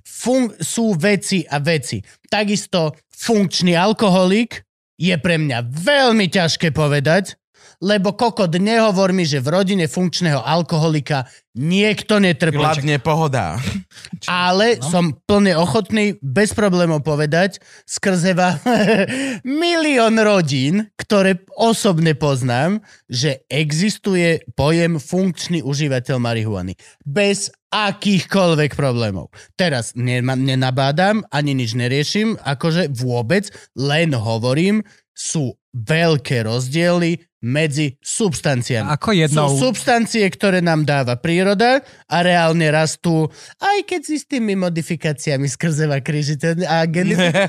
Fun- 0.02 0.54
sú 0.58 0.94
veci 0.98 1.46
a 1.46 1.58
veci. 1.62 2.02
Takisto 2.26 2.94
funkčný 3.14 3.74
alkoholik 3.78 4.65
je 4.96 5.14
pre 5.20 5.36
mňa 5.36 5.64
veľmi 5.68 6.26
ťažké 6.32 6.72
povedať, 6.72 7.36
lebo 7.80 8.16
kokot, 8.16 8.52
nehovor 8.56 9.12
mi, 9.12 9.28
že 9.28 9.42
v 9.42 9.52
rodine 9.52 9.86
funkčného 9.90 10.40
alkoholika 10.40 11.28
niekto 11.56 12.20
netrpí. 12.20 12.56
Hladne 12.56 13.00
pohoda. 13.00 13.56
Ale 14.28 14.80
som 14.80 15.16
plne 15.24 15.56
ochotný 15.56 16.20
bez 16.20 16.52
problémov 16.52 17.04
povedať 17.04 17.60
skrze 17.88 18.36
vám 18.36 18.60
milión 19.64 20.20
rodín, 20.20 20.88
ktoré 21.00 21.44
osobne 21.56 22.12
poznám, 22.12 22.84
že 23.08 23.44
existuje 23.48 24.44
pojem 24.52 25.00
funkčný 25.00 25.64
užívateľ 25.64 26.16
marihuany. 26.20 26.76
Bez 27.04 27.48
akýchkoľvek 27.72 28.72
problémov. 28.72 29.28
Teraz 29.58 29.92
nenabádam, 29.96 31.26
ani 31.28 31.52
nič 31.52 31.76
neriešim, 31.76 32.38
akože 32.40 32.88
vôbec, 32.94 33.52
len 33.76 34.16
hovorím, 34.16 34.80
sú 35.16 35.56
veľké 35.76 36.48
rozdiely 36.48 37.20
medzi 37.46 37.94
substanciami. 38.00 38.88
Ako 38.96 39.12
jednou... 39.12 39.46
Sú 39.54 39.70
substancie, 39.70 40.24
ktoré 40.26 40.64
nám 40.64 40.88
dáva 40.88 41.14
príroda 41.20 41.84
a 42.08 42.16
reálne 42.24 42.66
rastú, 42.72 43.28
aj 43.60 43.86
keď 43.86 44.00
s 44.02 44.10
istými 44.24 44.56
modifikáciami 44.56 45.46
skrzeva 45.46 46.00
krížite 46.02 46.58
a 46.64 46.82
genetika. 46.88 47.44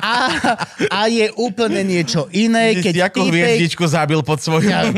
A, 0.00 0.14
a 0.90 1.00
je 1.06 1.28
úplne 1.38 1.84
niečo 1.86 2.26
iné, 2.34 2.80
Keď 2.80 3.12
ako 3.12 3.28
týpek, 3.28 3.32
hviezdičku 3.36 3.84
zabil 3.86 4.20
pod 4.24 4.40
svojou 4.42 4.64
Ja- 4.72 4.90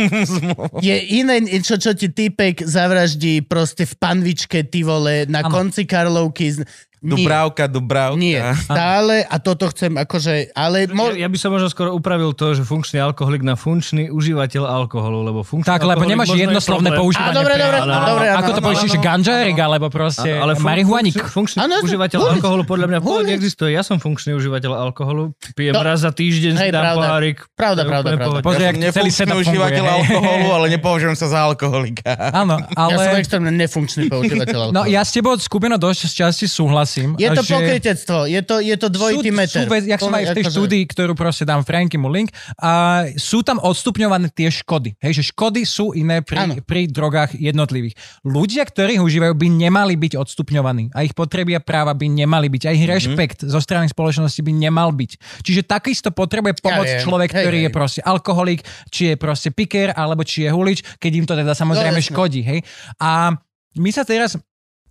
je 0.81 0.97
iné 1.21 1.43
niečo, 1.45 1.77
čo 1.77 1.93
ti 1.93 2.09
týpek 2.09 2.65
zavraždí 2.65 3.45
proste 3.45 3.85
v 3.85 3.95
panvičke, 3.99 4.65
ty 4.65 4.87
vole, 4.87 5.29
na 5.29 5.45
Áno. 5.45 5.53
konci 5.53 5.85
Karlovky. 5.85 6.65
Dubravka, 7.03 7.65
Dubravka. 7.65 8.15
nie, 8.15 8.37
stále 8.61 9.23
a 9.23 9.37
toto 9.37 9.65
chcem 9.67 9.89
akože, 9.95 10.53
ale 10.53 10.85
mo- 10.87 11.09
Ja, 11.11 11.25
ja 11.25 11.29
by 11.29 11.37
som 11.37 11.51
možno 11.51 11.67
skoro 11.67 11.91
upravil 11.91 12.31
to, 12.31 12.53
že 12.53 12.63
funkčný 12.63 12.99
alkoholik 12.99 13.41
na 13.41 13.55
funkčný 13.55 14.09
užívateľ 14.09 14.63
alkoholu, 14.63 15.25
lebo 15.25 15.41
funkčný 15.41 15.65
Tak, 15.67 15.81
lebo 15.83 16.05
nemáš 16.05 16.29
je 16.31 16.45
jednoslovné 16.45 16.91
problém. 16.91 17.01
používanie. 17.01 17.33
Á, 17.33 17.35
dobre, 17.35 17.55
dobre, 17.57 17.79
Áno, 17.81 17.95
dobre, 18.07 18.27
áno, 18.27 18.39
Ako 18.39 18.51
to 18.51 18.61
povieš, 18.61 18.81
že 18.87 19.01
ganžárik, 19.01 19.57
alebo 19.57 19.89
proste 19.89 20.29
Áno, 20.31 20.43
ale 20.43 20.53
fun- 20.55 20.67
marihuanik. 20.67 21.17
funkčný- 21.17 21.59
Áno, 21.59 21.81
užívateľ 21.81 22.21
alkoholu 22.37 22.63
podľa 22.65 22.87
mňa 22.87 22.99
v 22.99 23.03
pohode 23.03 23.25
Hulič. 23.27 23.39
existuje. 23.39 23.71
Ja 23.71 23.81
som 23.81 23.97
funkčný 23.97 24.31
užívateľ 24.35 24.71
alkoholu. 24.83 25.33
Pijem 25.53 25.73
No. 25.73 25.81
raz 25.81 26.01
za 26.01 26.13
týždeň, 26.13 26.53
si 26.53 26.61
Hej, 26.61 26.71
dám 26.71 26.85
pravda. 26.85 27.01
pohárik. 27.03 27.37
Pravda, 27.51 27.81
je 27.81 27.89
pravda, 27.89 28.09
pravda. 28.15 28.39
Pozri, 28.41 28.63
ja 28.63 28.93
celý 28.93 29.09
setup 29.11 29.41
užívateľ 29.41 29.85
alkoholu, 29.87 30.47
ale 30.53 30.67
nepovažujem 30.71 31.17
sa 31.17 31.27
za 31.27 31.41
alkoholika. 31.43 32.13
Áno, 32.31 32.61
ja 32.61 32.97
som 32.99 33.09
ale... 33.09 33.19
extrémne 33.19 33.51
nefunkčný 33.51 34.05
používateľ 34.07 34.59
No 34.69 34.85
alkoholu. 34.85 34.93
ja 34.93 35.01
s 35.01 35.11
tebou, 35.11 35.33
Skupino, 35.35 35.77
dosť 35.77 36.01
časti 36.13 36.45
súhlasím. 36.45 36.89
Je 36.99 37.29
to 37.31 37.43
že... 37.47 37.55
pokrytectvo, 37.55 38.19
je 38.27 38.41
to, 38.43 38.59
je 38.59 38.77
to 38.77 38.89
dvojitý 38.91 39.31
sú, 39.31 39.39
meter. 39.39 39.63
Sú 39.63 39.71
vec, 39.71 39.85
jak 39.87 40.01
som 40.03 40.11
aj 40.11 40.25
v 40.27 40.35
tej 40.35 40.45
Akože- 40.45 40.57
štúdii, 40.59 40.83
ktorú 40.91 41.13
proste 41.15 41.45
dám 41.47 41.63
Franky 41.63 41.95
mu 41.95 42.11
link, 42.11 42.35
a 42.59 43.05
sú 43.15 43.47
tam 43.47 43.63
odstupňované 43.63 44.35
tie 44.35 44.51
škody. 44.51 44.99
Hej, 44.99 45.23
že 45.23 45.23
škody 45.31 45.63
sú 45.63 45.95
iné 45.95 46.25
pri, 46.25 46.59
pri 46.67 46.91
drogách 46.91 47.39
jednotlivých. 47.39 47.95
Ľudia, 48.27 48.67
ktorí 48.67 48.99
ich 48.99 49.05
užívajú, 49.05 49.33
by 49.39 49.47
nemali 49.47 49.95
byť 49.95 50.19
odstupňovaní. 50.19 50.91
A 50.97 51.07
ich 51.07 51.15
potreby 51.15 51.55
a 51.57 51.63
práva 51.63 51.95
by 51.95 52.07
nemali 52.11 52.51
byť. 52.51 52.63
A 52.67 52.71
ich 52.75 52.85
rešpekt 52.89 53.47
zo 53.47 53.61
strany 53.63 53.87
spoločnosti 53.87 54.41
by 54.43 54.53
nemal 54.53 54.91
byť. 54.91 55.43
Čiže 55.47 55.63
takisto 55.69 56.11
potrebuje 56.11 56.59
pomoc 56.59 56.89
viem. 56.89 56.99
človek, 56.99 57.31
Hej, 57.31 57.43
ktorý 57.47 57.59
hej. 57.61 57.67
je 57.67 57.71
proste 57.71 58.01
alkoholik, 58.03 58.61
či 58.91 59.13
je 59.13 59.15
proste 59.21 59.55
piker, 59.55 59.95
alebo 59.95 60.25
či 60.27 60.49
je 60.49 60.51
hulič, 60.51 60.99
keď 60.99 61.13
im 61.15 61.27
to 61.29 61.35
teda 61.37 61.53
samozrejme 61.55 62.01
No, 62.01 62.07
škodí. 62.09 62.41
Hej. 62.43 62.61
A 62.99 63.37
my 63.77 63.91
sa 63.93 64.03
teraz 64.03 64.35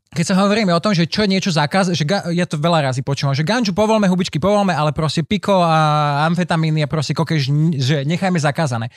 keď 0.09 0.25
sa 0.25 0.35
hovoríme 0.41 0.73
o 0.73 0.81
tom, 0.81 0.97
že 0.97 1.05
čo 1.05 1.21
je 1.25 1.29
niečo 1.29 1.53
zakaz, 1.53 1.93
že 1.93 2.01
ga, 2.01 2.25
ja 2.33 2.49
to 2.49 2.57
veľa 2.57 2.89
razy 2.89 3.05
počúvam, 3.05 3.37
že 3.37 3.45
ganču 3.45 3.77
povolme, 3.77 4.09
hubičky 4.09 4.41
povolme, 4.41 4.73
ale 4.73 4.89
proste 4.89 5.21
piko 5.21 5.61
a 5.61 6.25
amfetamíny 6.25 6.81
a 6.81 6.89
proste 6.89 7.13
kokež, 7.13 7.41
že 7.77 8.01
nechajme 8.09 8.41
zakázané. 8.41 8.89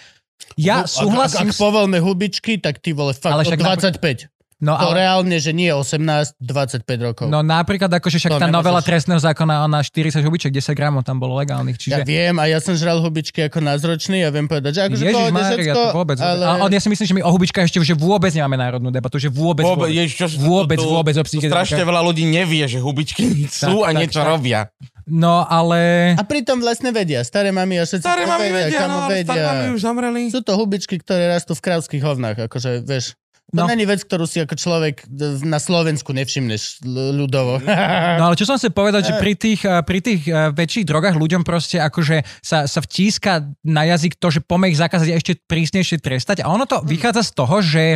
Ja 0.56 0.82
Ak- 0.82 0.90
súhlasím 0.90 1.48
Ak, 1.48 1.52
ak 1.52 1.56
s... 1.56 1.60
povolme 1.60 1.98
hubičky, 2.00 2.58
tak 2.58 2.80
ty 2.80 2.96
vole, 2.96 3.12
fakt, 3.12 3.30
Ale 3.30 3.44
však 3.44 3.60
25. 4.00 4.31
No, 4.62 4.72
To 4.72 4.88
ale, 4.88 5.02
reálne, 5.02 5.36
že 5.36 5.50
nie 5.50 5.66
18, 5.68 6.38
25 6.38 6.86
rokov. 7.02 7.26
no 7.26 7.42
napríklad 7.42 7.90
akože 7.90 8.16
však 8.16 8.30
To 8.30 8.38
tá 8.38 8.46
novela 8.46 8.78
trestného 8.78 9.18
zákona, 9.18 9.66
ona 9.66 9.82
40 9.82 10.22
hubiček, 10.22 10.48
10 10.48 10.70
gramov 10.72 11.02
tam 11.02 11.18
bolo 11.18 11.34
legálnych, 11.34 11.82
Ja 11.82 11.98
čiže... 11.98 12.02
viem 12.04 12.38
a 12.38 12.46
ja 12.46 12.56
som 12.56 12.72
žral 12.72 13.02
hubičky 13.02 13.42
ako 13.42 13.58
názročný 13.58 14.22
a 14.22 14.30
viem 14.30 14.46
povedať, 14.46 14.72
že 14.72 14.80
akože 14.86 15.02
Ježiš 15.02 15.16
pohode 15.18 15.34
Mária, 15.34 15.50
všetko, 15.52 15.74
to 15.74 15.82
vôbec. 15.92 16.16
ale... 16.16 16.42
Ale... 16.46 16.70
Ja 16.70 16.78
si 16.78 16.88
myslím, 16.88 17.04
že 17.04 17.14
my 17.18 17.22
o 17.22 17.30
hubičkách 17.32 17.64
ešte 17.64 17.82
že 17.82 17.92
vôbec 17.92 18.30
nemáme 18.30 18.54
národnú 18.54 18.88
debatu, 18.88 19.18
že 19.18 19.26
vôbec, 19.26 19.66
Vôbec, 19.66 19.90
vôbec. 19.90 19.98
ježiš, 19.98 20.14
čo, 20.14 20.26
Vôbec, 20.38 20.78
tu- 20.78 20.86
vôbec 20.86 21.14
o 21.14 21.20
tu 21.20 21.26
psychike- 21.26 21.50
Strašne 21.50 21.82
veľa 21.82 22.00
ľudí 22.00 22.22
nevie, 22.22 22.62
že 22.64 22.78
hubičky 22.78 23.50
sú 23.50 23.82
Tak, 23.82 23.82
a 23.82 23.90
tak, 23.90 23.98
niečo 23.98 24.20
tak. 24.20 24.30
robia. 24.30 24.60
No 25.04 25.42
ale... 25.42 26.14
A 26.14 26.22
pritom 26.22 26.62
vlastne 26.62 26.90
vedia, 26.90 27.20
staré 27.22 27.50
mami 27.50 27.74
a 27.76 27.84
všetci 27.84 28.06
Staré 28.06 28.22
to 28.22 28.30
mami 28.30 28.48
vedia, 28.48 28.78
kamo 28.78 28.94
no, 28.94 29.02
ale 29.04 29.14
staré 29.20 29.42
mami 29.42 29.58
vedia. 29.60 29.74
už 29.74 29.80
zamreli. 29.82 30.22
Sú 30.30 30.40
to 30.40 30.54
hubičky, 30.54 30.94
ktoré 30.96 31.26
rastú 31.28 31.52
v 31.52 31.60
krávských 31.60 31.98
hovnách, 32.00 32.46
akože, 32.46 32.86
vieš. 32.86 33.18
To 33.52 33.64
No. 33.64 33.68
není 33.68 33.84
vec, 33.84 34.00
ktorú 34.00 34.24
si 34.24 34.40
ako 34.40 34.56
človek 34.56 35.04
na 35.44 35.60
Slovensku 35.60 36.14
nevšimneš 36.16 36.80
ľudovo. 36.88 37.60
No 38.20 38.32
ale 38.32 38.38
čo 38.38 38.48
som 38.48 38.56
chcel 38.56 38.72
povedať, 38.72 39.12
že 39.12 39.20
pri 39.20 39.36
tých, 39.36 39.60
eh, 39.68 39.84
pri 39.84 39.98
tých 40.00 40.22
eh, 40.24 40.48
väčších 40.54 40.88
drogách 40.88 41.20
ľuďom 41.20 41.44
proste 41.44 41.76
akože 41.76 42.24
sa, 42.40 42.64
sa 42.64 42.80
vtíska 42.80 43.52
na 43.66 43.84
jazyk 43.92 44.16
to, 44.16 44.32
že 44.32 44.40
poďme 44.40 44.72
ich 44.72 44.80
zakázať 44.80 45.08
ešte 45.12 45.32
prísnejšie 45.44 46.00
trestať. 46.00 46.40
A 46.40 46.48
ono 46.48 46.64
to 46.64 46.80
vychádza 46.80 47.28
z 47.28 47.32
toho, 47.36 47.56
že, 47.60 47.86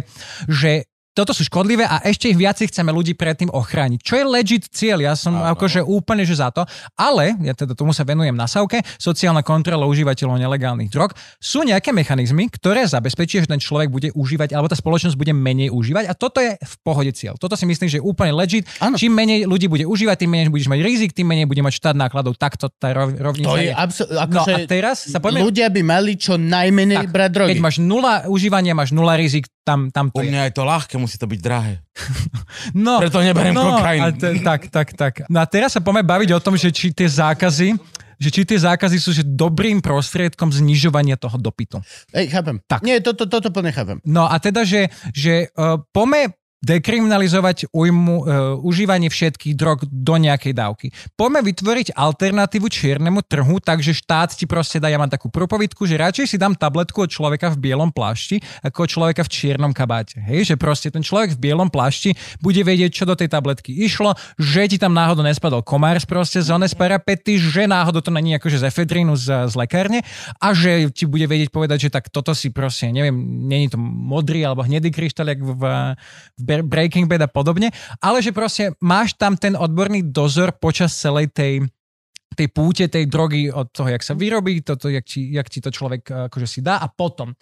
že 0.44 0.84
toto 1.16 1.32
sú 1.32 1.48
škodlivé 1.48 1.88
a 1.88 2.04
ešte 2.04 2.28
ich 2.28 2.36
viacej 2.36 2.68
chceme 2.68 2.92
ľudí 2.92 3.16
predtým 3.16 3.48
ochrániť. 3.48 4.04
Čo 4.04 4.20
je 4.20 4.24
legit 4.28 4.68
cieľ, 4.68 5.00
ja 5.00 5.16
som 5.16 5.32
Áno. 5.32 5.56
akože 5.56 5.80
úplne 5.80 6.28
že 6.28 6.36
za 6.36 6.52
to, 6.52 6.68
ale 6.92 7.32
ja 7.40 7.56
teda 7.56 7.72
tomu 7.72 7.96
sa 7.96 8.04
venujem 8.04 8.36
na 8.36 8.44
savke, 8.44 8.84
sociálna 9.00 9.40
kontrola 9.40 9.88
užívateľov 9.88 10.36
nelegálnych 10.36 10.92
drog, 10.92 11.16
sú 11.40 11.64
nejaké 11.64 11.96
mechanizmy, 11.96 12.52
ktoré 12.52 12.84
zabezpečia, 12.84 13.40
že 13.40 13.48
ten 13.48 13.56
človek 13.56 13.88
bude 13.88 14.08
užívať, 14.12 14.52
alebo 14.52 14.68
tá 14.68 14.76
spoločnosť 14.76 15.16
bude 15.16 15.32
menej 15.32 15.72
užívať 15.72 16.04
a 16.04 16.12
toto 16.12 16.44
je 16.44 16.52
v 16.52 16.74
pohode 16.84 17.08
cieľ. 17.16 17.40
Toto 17.40 17.56
si 17.56 17.64
myslím, 17.64 17.88
že 17.88 17.96
je 17.96 18.04
úplne 18.04 18.36
legit. 18.36 18.68
Áno. 18.84 19.00
Čím 19.00 19.16
menej 19.16 19.48
ľudí 19.48 19.72
bude 19.72 19.88
užívať, 19.88 20.26
tým 20.26 20.30
menej 20.36 20.52
budeš 20.52 20.68
mať 20.68 20.80
rizik, 20.84 21.16
tým 21.16 21.24
menej 21.32 21.48
bude 21.48 21.64
mať 21.64 21.80
štát 21.80 21.96
nákladov. 21.96 22.36
Takto 22.36 22.68
tá 22.68 22.92
rov- 22.92 23.16
rovnica 23.16 23.48
To 23.48 23.56
je 23.56 23.70
je. 23.70 23.72
absolútne... 23.72 24.20
No 24.28 24.42
Akože 24.44 24.52
a 24.52 24.58
teraz 24.68 24.96
sa 25.08 25.16
poďme... 25.22 25.46
ľudia 25.48 25.72
by 25.72 25.80
mali 25.80 26.12
čo 26.20 26.36
najmenej 26.36 27.08
Tak, 27.08 27.14
brať 27.14 27.30
drogy. 27.32 27.50
Keď 27.56 27.62
máš 27.62 27.76
nula 27.80 28.28
užívania, 28.28 28.76
máš 28.76 28.92
nula 28.92 29.16
rizik, 29.16 29.46
tam, 29.66 29.90
tam 29.90 30.14
U 30.14 30.22
to 30.22 30.22
je. 30.22 30.30
mňa 30.30 30.42
je 30.46 30.52
to 30.54 30.62
ľahké, 30.62 30.94
musí 30.94 31.18
to 31.18 31.26
byť 31.26 31.40
drahé. 31.42 31.82
No, 32.72 32.98
Preto 32.98 33.20
neberiem 33.20 33.54
no, 33.54 33.78
kokain. 33.78 34.16
t- 34.16 34.40
tak, 34.42 34.70
tak, 34.72 34.88
tak. 34.96 35.14
No 35.28 35.42
a 35.42 35.46
teraz 35.46 35.76
sa 35.76 35.80
poďme 35.82 36.06
baviť 36.06 36.30
o 36.34 36.40
tom, 36.40 36.54
že 36.56 36.70
či 36.70 36.94
tie 36.94 37.06
zákazy 37.06 37.76
že 38.16 38.32
či 38.32 38.48
tie 38.48 38.56
zákazy 38.56 38.96
sú 38.96 39.12
že 39.12 39.20
dobrým 39.20 39.84
prostriedkom 39.84 40.48
znižovania 40.48 41.20
toho 41.20 41.36
dopytu. 41.36 41.84
Ej, 42.16 42.32
chápem. 42.32 42.64
Tak. 42.64 42.80
Nie, 42.80 43.04
toto, 43.04 43.28
toto 43.28 43.52
plne 43.52 43.76
chápem. 43.76 44.00
No 44.08 44.24
a 44.24 44.40
teda, 44.40 44.64
že, 44.64 44.88
že 45.12 45.52
uh, 45.52 45.76
pome 45.92 46.32
dekriminalizovať 46.66 47.70
ujmu, 47.70 48.16
uh, 48.20 48.26
užívanie 48.58 49.06
všetkých 49.06 49.54
drog 49.54 49.86
do 49.86 50.14
nejakej 50.18 50.52
dávky. 50.52 50.86
Poďme 51.14 51.46
vytvoriť 51.46 51.94
alternatívu 51.94 52.66
čiernemu 52.66 53.22
trhu, 53.22 53.62
takže 53.62 53.94
štát 53.94 54.34
ti 54.34 54.44
proste 54.50 54.82
dá, 54.82 54.90
ja 54.90 54.98
mám 54.98 55.10
takú 55.10 55.30
propovidku, 55.30 55.86
že 55.86 55.94
radšej 55.94 56.26
si 56.26 56.36
dám 56.36 56.58
tabletku 56.58 57.06
od 57.06 57.10
človeka 57.10 57.54
v 57.54 57.70
bielom 57.70 57.94
plášti, 57.94 58.42
ako 58.66 58.84
od 58.84 58.90
človeka 58.90 59.22
v 59.22 59.30
čiernom 59.30 59.70
kabáte. 59.70 60.18
Hej, 60.18 60.52
že 60.52 60.54
proste 60.58 60.90
ten 60.90 61.06
človek 61.06 61.38
v 61.38 61.50
bielom 61.50 61.70
plášti 61.70 62.18
bude 62.42 62.60
vedieť, 62.66 62.90
čo 62.92 63.04
do 63.06 63.14
tej 63.14 63.30
tabletky 63.30 63.70
išlo, 63.70 64.18
že 64.36 64.66
ti 64.66 64.76
tam 64.76 64.92
náhodou 64.92 65.22
nespadol 65.22 65.62
komár 65.62 65.98
proste 66.04 66.42
z 66.44 66.52
ones 66.52 66.76
parapety, 66.76 67.40
že 67.40 67.64
náhodou 67.64 68.04
to 68.04 68.12
není 68.12 68.36
akože 68.36 68.60
z 68.60 68.68
efedrínu 68.68 69.16
z, 69.16 69.48
z 69.48 69.54
lekárne 69.56 70.04
a 70.42 70.52
že 70.52 70.90
ti 70.92 71.08
bude 71.08 71.24
vedieť 71.24 71.48
povedať, 71.48 71.88
že 71.88 71.90
tak 71.94 72.12
toto 72.12 72.36
si 72.36 72.52
proste, 72.52 72.90
neviem, 72.92 73.16
není 73.48 73.70
to 73.70 73.78
modrý 73.80 74.44
alebo 74.44 74.66
hnedý 74.66 74.92
kryštál, 74.92 75.32
jak 75.32 75.40
v, 75.40 75.62
v 76.36 76.42
Breaking 76.64 77.10
Bad 77.10 77.24
a 77.24 77.30
podobne, 77.30 77.72
ale 78.00 78.22
že 78.24 78.30
proste 78.30 78.72
máš 78.80 79.16
tam 79.18 79.34
ten 79.36 79.52
odborný 79.52 80.12
dozor 80.12 80.54
počas 80.56 80.94
celej 80.94 81.32
tej 81.32 81.66
tej 82.36 82.52
púte, 82.52 82.84
tej 82.84 83.08
drogy 83.08 83.48
od 83.48 83.72
toho, 83.72 83.88
jak 83.88 84.04
sa 84.04 84.12
vyrobí, 84.12 84.60
toto, 84.60 84.92
jak, 84.92 85.08
ti, 85.08 85.32
jak 85.32 85.48
ti 85.48 85.64
to 85.64 85.72
človek 85.72 86.02
eh, 86.12 86.28
akože 86.28 86.44
si 86.44 86.60
dá 86.60 86.76
a 86.76 86.86
potom. 86.86 87.32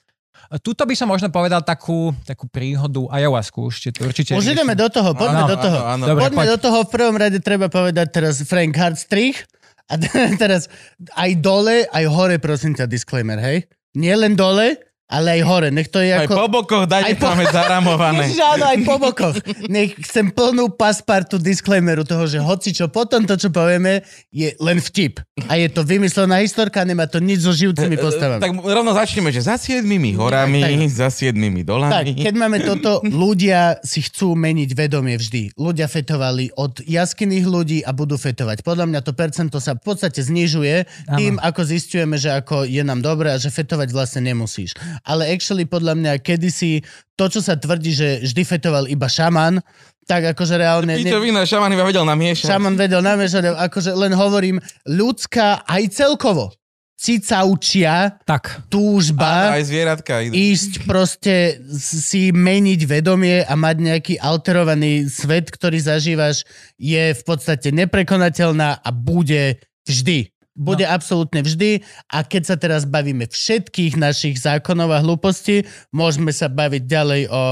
A 0.50 0.58
Tuto 0.62 0.86
by 0.86 0.94
som 0.94 1.10
možno 1.10 1.30
povedal 1.34 1.62
takú, 1.66 2.14
takú 2.22 2.46
príhodu 2.46 3.06
ayahuasku, 3.10 3.58
určite, 3.58 4.02
určite. 4.06 4.38
Už 4.38 4.54
ideme 4.54 4.74
do 4.78 4.86
toho, 4.86 5.14
poďme 5.14 5.42
Áno, 5.46 5.50
do 5.50 5.56
toho. 5.58 5.78
áno, 5.82 5.90
áno. 5.98 6.04
Dobre, 6.14 6.22
poďme 6.26 6.42
poď. 6.42 6.50
do 6.50 6.58
toho. 6.62 6.78
V 6.86 6.90
prvom 6.90 7.16
rade 7.18 7.38
treba 7.42 7.66
povedať 7.66 8.06
teraz 8.14 8.38
Frank 8.46 8.74
Hardstrich. 8.74 9.46
A 9.90 9.98
teraz 10.42 10.70
aj 11.14 11.30
dole, 11.42 11.86
aj 11.90 12.04
hore, 12.06 12.36
prosím 12.38 12.74
ťa, 12.74 12.86
disclaimer, 12.86 13.38
hej? 13.38 13.66
Nie 13.94 14.14
len 14.18 14.34
dole, 14.34 14.78
ale 15.04 15.36
aj 15.36 15.42
hore. 15.44 15.68
Nech 15.68 15.86
to 15.86 16.00
je 16.00 16.10
Aj 16.10 16.24
ako... 16.24 16.32
po 16.34 16.46
bokoch 16.50 16.84
dajte, 16.84 17.12
Aj 17.12 17.16
po- 17.16 17.28
máme 17.28 17.44
zaramované. 17.46 18.24
Ježiš, 18.26 18.40
áno, 18.52 18.64
aj 18.66 18.78
po 18.82 18.96
bokoch. 18.96 19.36
Nech 19.68 19.92
chcem 20.00 20.28
plnú 20.28 20.72
paspartu 20.72 21.36
disclaimeru 21.36 22.02
toho, 22.02 22.24
že 22.24 22.40
hoci 22.40 22.72
čo 22.72 22.88
potom 22.88 23.22
to, 23.22 23.36
čo 23.36 23.48
povieme, 23.48 24.00
je 24.28 24.56
len 24.58 24.80
vtip. 24.80 25.20
A 25.46 25.56
je 25.56 25.68
to 25.68 25.84
vymyslená 25.84 26.40
historka, 26.40 26.82
nemá 26.82 27.04
to 27.04 27.20
nič 27.20 27.44
so 27.44 27.52
živcimi 27.52 27.94
postavami. 27.94 28.40
Tak 28.40 28.52
rovno 28.56 28.90
začneme, 28.90 29.28
že 29.28 29.42
za 29.42 29.54
siedmimi 29.54 30.14
horami, 30.14 30.64
Tak, 30.64 30.72
za 30.88 31.08
siedmimi 31.08 31.60
Tak, 31.60 31.68
dolami. 31.68 32.12
keď 32.16 32.34
máme 32.34 32.58
toto, 32.64 33.04
ľudia 33.04 33.78
si 33.80 34.00
chcú 34.00 34.32
meniť 34.32 34.70
vedomie 34.72 35.14
vždy. 35.14 35.54
Ľudia 35.54 35.86
fetovali 35.86 36.48
od 36.54 36.80
jaskyných 36.80 37.44
ľudí 37.44 37.78
a 37.82 37.92
budú 37.92 38.16
fetovať. 38.16 38.64
Podľa 38.64 38.88
mňa 38.88 39.00
to 39.00 39.12
percento 39.12 39.60
sa 39.60 39.76
v 39.76 39.82
podstate 39.84 40.18
znižuje 40.18 40.88
tým, 41.12 41.36
ako 41.38 41.60
zistujeme, 41.62 42.16
že 42.16 42.32
ako 42.32 42.64
je 42.64 42.80
nám 42.80 43.04
dobré 43.04 43.30
a 43.30 43.38
že 43.38 43.52
fetovať 43.52 43.92
vlastne 43.92 44.24
nemusíš. 44.24 44.72
Ale 45.02 45.26
actually 45.32 45.66
podľa 45.66 45.98
mňa 45.98 46.12
kedysi 46.22 46.84
to, 47.18 47.26
čo 47.26 47.40
sa 47.42 47.58
tvrdí, 47.58 47.90
že 47.90 48.08
vždy 48.22 48.42
fetoval 48.46 48.84
iba 48.86 49.10
šaman, 49.10 49.58
tak 50.04 50.36
akože 50.36 50.54
reálne... 50.60 51.00
Pičo 51.00 51.18
víno, 51.18 51.40
šaman 51.42 51.72
iba 51.72 51.82
vedel 51.82 52.04
namiešať. 52.04 52.46
Šaman 52.46 52.76
vedel 52.76 53.00
namiešať, 53.00 53.56
akože 53.56 53.90
len 53.96 54.12
hovorím, 54.12 54.56
ľudská 54.84 55.64
aj 55.64 55.82
celkovo 55.90 56.52
cicaučia 56.94 58.16
Tak. 58.22 58.70
túžba 58.70 59.50
Áno, 59.50 59.58
aj 59.60 59.64
zvieratka 59.66 60.12
idú. 60.24 60.32
ísť 60.32 60.86
proste 60.88 61.60
si 61.76 62.30
meniť 62.30 62.80
vedomie 62.86 63.42
a 63.44 63.52
mať 63.58 63.76
nejaký 63.82 64.14
alterovaný 64.22 65.10
svet, 65.10 65.50
ktorý 65.50 65.82
zažívaš, 65.82 66.46
je 66.78 67.12
v 67.12 67.22
podstate 67.26 67.74
neprekonateľná 67.74 68.80
a 68.80 68.88
bude 68.94 69.58
vždy. 69.84 70.32
Bude 70.54 70.86
no. 70.86 70.94
absolútne 70.94 71.42
vždy 71.42 71.82
a 72.14 72.22
keď 72.22 72.42
sa 72.46 72.54
teraz 72.54 72.86
bavíme 72.86 73.26
všetkých 73.26 73.98
našich 73.98 74.38
zákonov 74.38 74.94
a 74.94 75.02
hlúpostí, 75.02 75.66
môžeme 75.90 76.30
sa 76.30 76.46
baviť 76.46 76.82
ďalej 76.86 77.22
o 77.26 77.42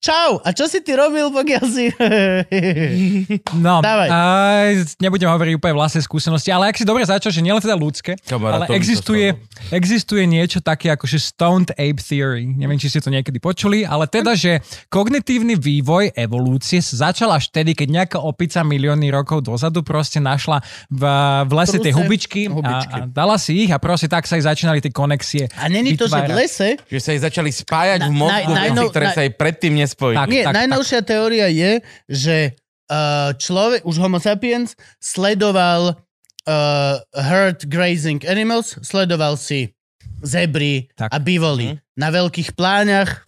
Čau, 0.00 0.40
a 0.40 0.48
čo 0.56 0.64
si 0.64 0.80
ty 0.80 0.96
robil, 0.96 1.28
pokiaľ 1.28 1.64
si... 1.68 1.92
No, 3.58 3.84
Dávaj. 3.84 4.08
aj, 4.08 4.96
nebudem 5.02 5.28
hovoriť 5.28 5.60
úplne 5.60 5.74
vlastné 5.76 6.00
skúsenosti, 6.00 6.48
ale 6.48 6.72
ak 6.72 6.80
si 6.80 6.88
dobre 6.88 7.04
začal, 7.04 7.28
že 7.28 7.44
nielen 7.44 7.60
teda 7.60 7.76
ľudské, 7.76 8.16
Kamarát, 8.24 8.64
ale 8.64 8.76
existuje, 8.76 9.34
existuje 9.68 10.24
niečo 10.24 10.64
také 10.64 10.88
ako 10.88 11.04
že 11.04 11.20
Stoned 11.20 11.70
Ape 11.76 12.00
Theory. 12.00 12.48
Neviem, 12.48 12.80
či 12.80 12.88
ste 12.88 13.04
to 13.04 13.12
niekedy 13.12 13.36
počuli, 13.40 13.84
ale 13.84 14.08
teda, 14.08 14.32
že 14.32 14.64
kognitívny 14.88 15.60
vývoj 15.60 16.16
evolúcie 16.16 16.80
sa 16.80 17.10
začal 17.12 17.28
až 17.36 17.52
vtedy, 17.52 17.76
keď 17.76 17.88
nejaká 17.88 18.18
opica 18.20 18.64
milióny 18.64 19.12
rokov 19.12 19.44
dozadu 19.44 19.84
proste 19.84 20.20
našla 20.22 20.64
v, 20.88 21.02
v 21.44 21.52
lese 21.52 21.76
tie 21.80 21.92
Truse, 21.92 22.04
hubičky, 22.46 22.62
hubičky. 22.86 22.94
A, 22.94 23.02
a 23.02 23.10
dala 23.10 23.34
si 23.34 23.66
ich 23.66 23.70
a 23.72 23.82
proste 23.82 24.06
tak 24.06 24.22
sa 24.22 24.38
aj 24.38 24.46
začínali 24.46 24.78
tie 24.78 24.94
konexie. 24.94 25.50
A 25.58 25.66
není 25.66 25.98
to, 25.98 26.06
že 26.06 26.20
v 26.22 26.30
lese 26.36 26.68
Že 26.86 26.98
sa 27.02 27.10
jej 27.10 27.22
začali 27.24 27.50
spájať 27.50 28.06
v 28.06 28.12
Na- 28.12 28.20
mozgu 28.22 28.52
na- 28.52 28.58
najno- 28.62 28.86
ktoré 28.88 29.06
na- 29.10 29.14
sa 29.16 29.20
jej 29.26 29.32
predtým 29.32 29.74
nespojili. 29.74 30.18
Tak. 30.20 30.28
Nie, 30.28 30.44
najnovšia 30.46 31.00
teória 31.02 31.50
je, 31.50 31.82
že 32.06 32.36
uh, 32.86 33.34
človek, 33.34 33.82
už 33.82 33.96
homo 33.98 34.22
sapiens, 34.22 34.78
sledoval 35.02 35.96
uh, 35.96 36.94
herd 37.16 37.66
grazing 37.66 38.22
animals, 38.24 38.78
sledoval 38.80 39.34
si 39.34 39.74
zebry 40.20 40.86
Tak. 40.94 41.10
a 41.10 41.18
bivoly 41.18 41.78
na 41.94 42.08
veľkých 42.10 42.54
pláňach, 42.54 43.22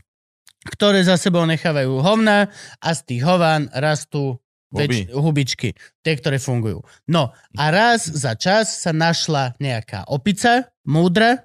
ktoré 0.66 1.00
za 1.00 1.16
sebou 1.16 1.46
nechávajú 1.46 2.02
hovna 2.02 2.50
a 2.78 2.88
z 2.92 3.00
tých 3.06 3.22
hován 3.24 3.70
rastú 3.72 4.36
väč- 4.72 5.10
hubičky, 5.10 5.68
tie, 6.00 6.14
ktoré 6.14 6.38
fungujú. 6.38 6.80
No 7.06 7.30
a 7.54 7.64
raz 7.68 8.06
za 8.06 8.34
čas 8.34 8.82
sa 8.82 8.90
našla 8.90 9.58
nejaká 9.58 10.06
opica, 10.06 10.70
múdra, 10.86 11.42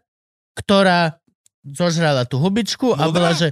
ktorá 0.54 1.18
zožrala 1.62 2.24
tú 2.24 2.38
hubičku 2.38 2.94
a 2.94 3.10
Múdra? 3.10 3.12
bola, 3.12 3.32
že, 3.34 3.50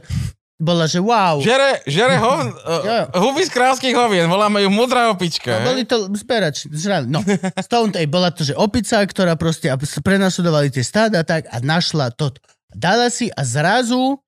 bola, 0.62 0.86
že 0.86 1.02
wow. 1.02 1.41
Žere, 1.41 1.82
žere 1.84 2.22
hov, 2.22 2.38
Jo. 2.88 3.10
uh, 3.10 3.20
huby 3.20 3.41
z 3.41 3.52
kráľských 3.52 3.98
hovien, 3.98 4.30
voláme 4.30 4.62
ju 4.62 4.70
mudrá 4.70 5.10
opička. 5.10 5.60
No, 5.60 5.74
boli 5.74 5.84
to 5.84 6.08
zberači, 6.14 6.70
žrali. 6.70 7.10
No, 7.10 7.26
Stone 7.58 7.91
Ape 7.91 8.06
bola 8.06 8.30
to, 8.30 8.45
že 8.45 8.54
opica, 8.54 9.02
ktorá 9.02 9.34
proste 9.34 9.68
a 9.68 9.76
prenasledovali 9.76 10.70
tie 10.70 10.86
stáda 10.86 11.26
tak 11.26 11.50
a 11.50 11.58
našla 11.58 12.14
to. 12.14 12.30
Dala 12.70 13.10
si 13.10 13.30
a 13.30 13.41
zrazu 13.41 14.22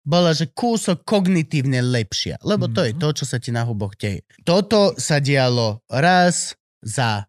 bola, 0.00 0.32
že 0.32 0.48
kúsok 0.48 1.04
kognitívne 1.04 1.80
lepšia. 1.80 2.40
Lebo 2.40 2.66
to 2.66 2.82
je 2.82 2.92
to, 2.92 3.08
čo 3.12 3.24
sa 3.24 3.36
ti 3.36 3.50
na 3.50 3.62
huboch 3.62 3.94
deje. 3.94 4.24
Toto 4.42 4.96
sa 4.96 5.20
dialo 5.20 5.84
raz 5.86 6.52
za 6.80 7.28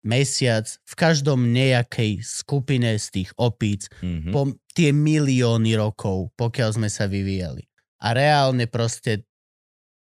mesiac 0.00 0.64
v 0.64 0.94
každom 0.94 1.50
nejakej 1.50 2.22
skupine 2.22 2.96
z 2.96 3.06
tých 3.12 3.30
opíc 3.36 3.90
Mhm. 4.00 4.30
po 4.30 4.40
tie 4.72 4.94
milióny 4.94 5.74
rokov, 5.74 6.30
pokiaľ 6.34 6.70
sme 6.72 6.88
sa 6.88 7.04
vyvíjali. 7.04 7.66
A 7.98 8.14
reálne 8.14 8.70
proste 8.70 9.26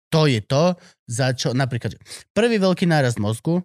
to 0.08 0.24
je 0.24 0.40
to, 0.40 0.74
za 1.04 1.34
čo 1.34 1.52
napríklad, 1.52 1.94
prvý 2.32 2.56
veľký 2.56 2.86
nárast 2.86 3.20
mozgu 3.20 3.60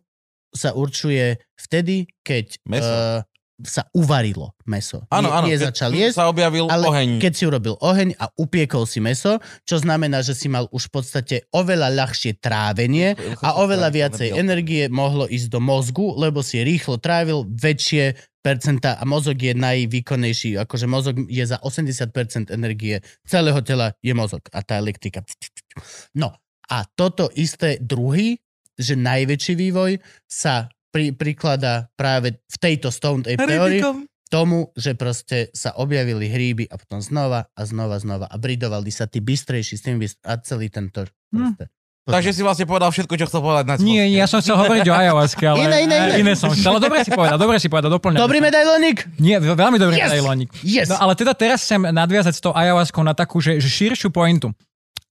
sa 0.49 0.73
určuje 0.73 1.38
vtedy, 1.56 2.10
keď 2.19 2.57
Mäso. 2.65 2.89
uh, 2.89 3.22
sa 3.65 3.88
uvarilo 3.91 4.56
meso. 4.64 5.03
Áno, 5.11 5.31
áno. 5.31 5.48
nie 5.48 5.60
keď 5.60 5.72
začal 5.72 5.91
jesť, 5.91 6.23
sa 6.23 6.31
objavil 6.31 6.72
ale 6.72 6.86
oheň. 6.88 7.10
keď 7.19 7.34
si 7.36 7.44
urobil 7.44 7.76
oheň 7.80 8.15
a 8.15 8.31
upiekol 8.40 8.88
si 8.88 9.03
meso, 9.03 9.44
čo 9.68 9.76
znamená, 9.80 10.23
že 10.23 10.31
si 10.31 10.48
mal 10.48 10.72
už 10.72 10.88
v 10.88 10.91
podstate 10.95 11.36
oveľa 11.52 11.91
ľahšie 11.91 12.40
trávenie 12.40 13.19
a 13.44 13.60
oveľa 13.60 13.90
viacej 13.91 14.36
energie 14.36 14.88
mohlo 14.88 15.27
ísť 15.27 15.48
do 15.52 15.60
mozgu, 15.60 16.15
lebo 16.15 16.40
si 16.40 16.64
rýchlo 16.64 17.02
trávil 17.02 17.44
väčšie 17.49 18.15
percenta 18.40 18.95
a 18.95 19.03
mozog 19.03 19.36
je 19.36 19.52
najvýkonnejší, 19.52 20.56
akože 20.64 20.88
mozog 20.88 21.15
je 21.27 21.44
za 21.44 21.60
80% 21.60 22.56
energie 22.56 23.03
celého 23.27 23.60
tela 23.60 23.91
je 23.99 24.15
mozog 24.15 24.48
a 24.56 24.64
tá 24.64 24.80
elektrika. 24.80 25.27
No 26.15 26.31
a 26.72 26.88
toto 26.95 27.27
isté 27.36 27.81
druhý, 27.84 28.40
že 28.80 28.95
najväčší 28.95 29.53
vývoj 29.60 29.99
sa 30.23 30.72
pri, 30.90 31.11
prikladá 31.11 31.88
práve 31.94 32.38
v 32.40 32.57
tejto 32.57 32.90
Stone 32.90 33.24
Ape 33.24 33.40
teórii 33.40 33.82
tomu, 34.28 34.70
že 34.74 34.94
proste 34.94 35.49
sa 35.52 35.74
objavili 35.74 36.30
hríby 36.30 36.66
a 36.66 36.78
potom 36.78 36.99
znova 36.99 37.49
a 37.49 37.61
znova 37.64 37.98
znova 37.98 38.26
a 38.26 38.36
bridovali 38.36 38.90
sa 38.90 39.06
tí 39.06 39.18
bystrejší 39.20 39.74
s 39.74 39.82
tým 39.82 39.98
bystr- 39.98 40.22
a 40.22 40.38
celý 40.38 40.70
tento 40.70 41.02
Hm. 41.02 41.34
proste. 41.34 41.66
Takže 42.06 42.34
si 42.34 42.41
vlastne 42.41 42.66
povedal 42.66 42.90
všetko, 42.90 43.14
čo 43.16 43.26
chcel 43.26 43.38
povedať 43.38 43.66
na 43.66 43.76
Nie, 43.78 44.10
ja 44.10 44.26
som 44.26 44.41
chcel 44.41 44.57
hovoriť 44.57 44.82
o 44.82 44.94
ayahuasca, 44.95 45.45
ale 45.45 45.61
Iné, 45.61 45.78
iné, 45.86 45.95
iné. 45.99 46.14
iné 46.20 46.34
som 46.34 46.49
chcel. 46.49 46.74
Ale 46.74 46.82
dobre 46.82 47.06
si 47.06 47.14
povedal, 47.14 47.38
dobre 47.38 47.61
si 47.61 47.70
povedal, 47.70 47.90
doplňam. 47.91 48.18
Dobrý 48.18 48.41
medailónik? 48.41 48.98
Nie, 49.18 49.38
veľmi 49.38 49.78
dobrý 49.78 49.94
Yes! 49.94 50.10
medailónik. 50.10 50.49
Yes! 50.66 50.90
No 50.90 50.98
ale 50.98 51.14
teda 51.14 51.34
teraz 51.34 51.61
chcem 51.61 51.86
nadviazať 51.86 52.34
s 52.34 52.41
tou 52.41 52.49
ayahuaskou 52.49 53.06
na 53.06 53.14
takú, 53.14 53.38
že, 53.38 53.61
že 53.61 53.70
širšiu 53.70 54.10
pointu. 54.10 54.49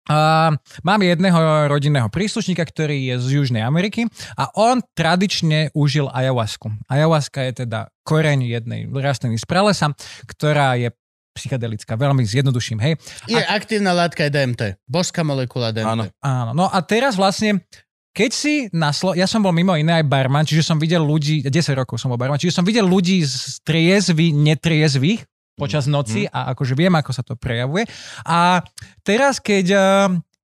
Uh, 0.09 0.57
mám 0.81 1.01
jedného 1.05 1.69
rodinného 1.69 2.09
príslušníka, 2.09 2.65
ktorý 2.65 3.13
je 3.13 3.15
z 3.21 3.27
Južnej 3.37 3.61
Ameriky 3.61 4.09
a 4.41 4.49
on 4.57 4.81
tradične 4.97 5.69
užil 5.77 6.09
ayahuasku. 6.09 6.73
Ayahuaska 6.89 7.45
je 7.53 7.69
teda 7.69 7.93
koreň 8.09 8.49
jednej 8.49 8.89
rastliny 8.89 9.37
z 9.37 9.45
pralesa, 9.45 9.93
ktorá 10.25 10.81
je 10.81 10.89
psychedelická, 11.37 11.95
veľmi 11.95 12.27
zjednoduším, 12.27 12.79
hej. 12.83 12.93
Je 13.31 13.39
aktívna 13.39 13.95
látka 13.95 14.27
je 14.27 14.35
DMT. 14.35 14.63
Božská 14.91 15.23
molekula 15.23 15.71
DMT. 15.71 15.87
Áno. 15.87 16.05
Áno, 16.19 16.51
no 16.51 16.67
a 16.67 16.79
teraz 16.83 17.15
vlastne, 17.15 17.63
keď 18.11 18.31
si 18.35 18.55
na 18.75 18.91
Slo- 18.91 19.15
ja 19.15 19.31
som 19.31 19.39
bol 19.39 19.55
mimo 19.55 19.77
iné 19.79 20.03
aj 20.03 20.09
barman, 20.11 20.43
čiže 20.43 20.67
som 20.67 20.83
videl 20.83 21.05
ľudí, 21.05 21.47
10 21.47 21.53
rokov 21.79 22.03
som 22.03 22.11
bol 22.11 22.19
barman, 22.19 22.43
čiže 22.43 22.59
som 22.59 22.67
videl 22.67 22.83
ľudí 22.83 23.23
z 23.23 23.63
triezvy, 23.63 24.35
netriezvých 24.35 25.23
počas 25.59 25.91
noci 25.91 26.31
a 26.31 26.55
akože 26.55 26.79
viem, 26.79 26.95
ako 26.95 27.11
sa 27.11 27.27
to 27.27 27.35
prejavuje. 27.35 27.85
A 28.23 28.63
teraz, 29.03 29.43
keď 29.43 29.67
eh, 29.75 29.83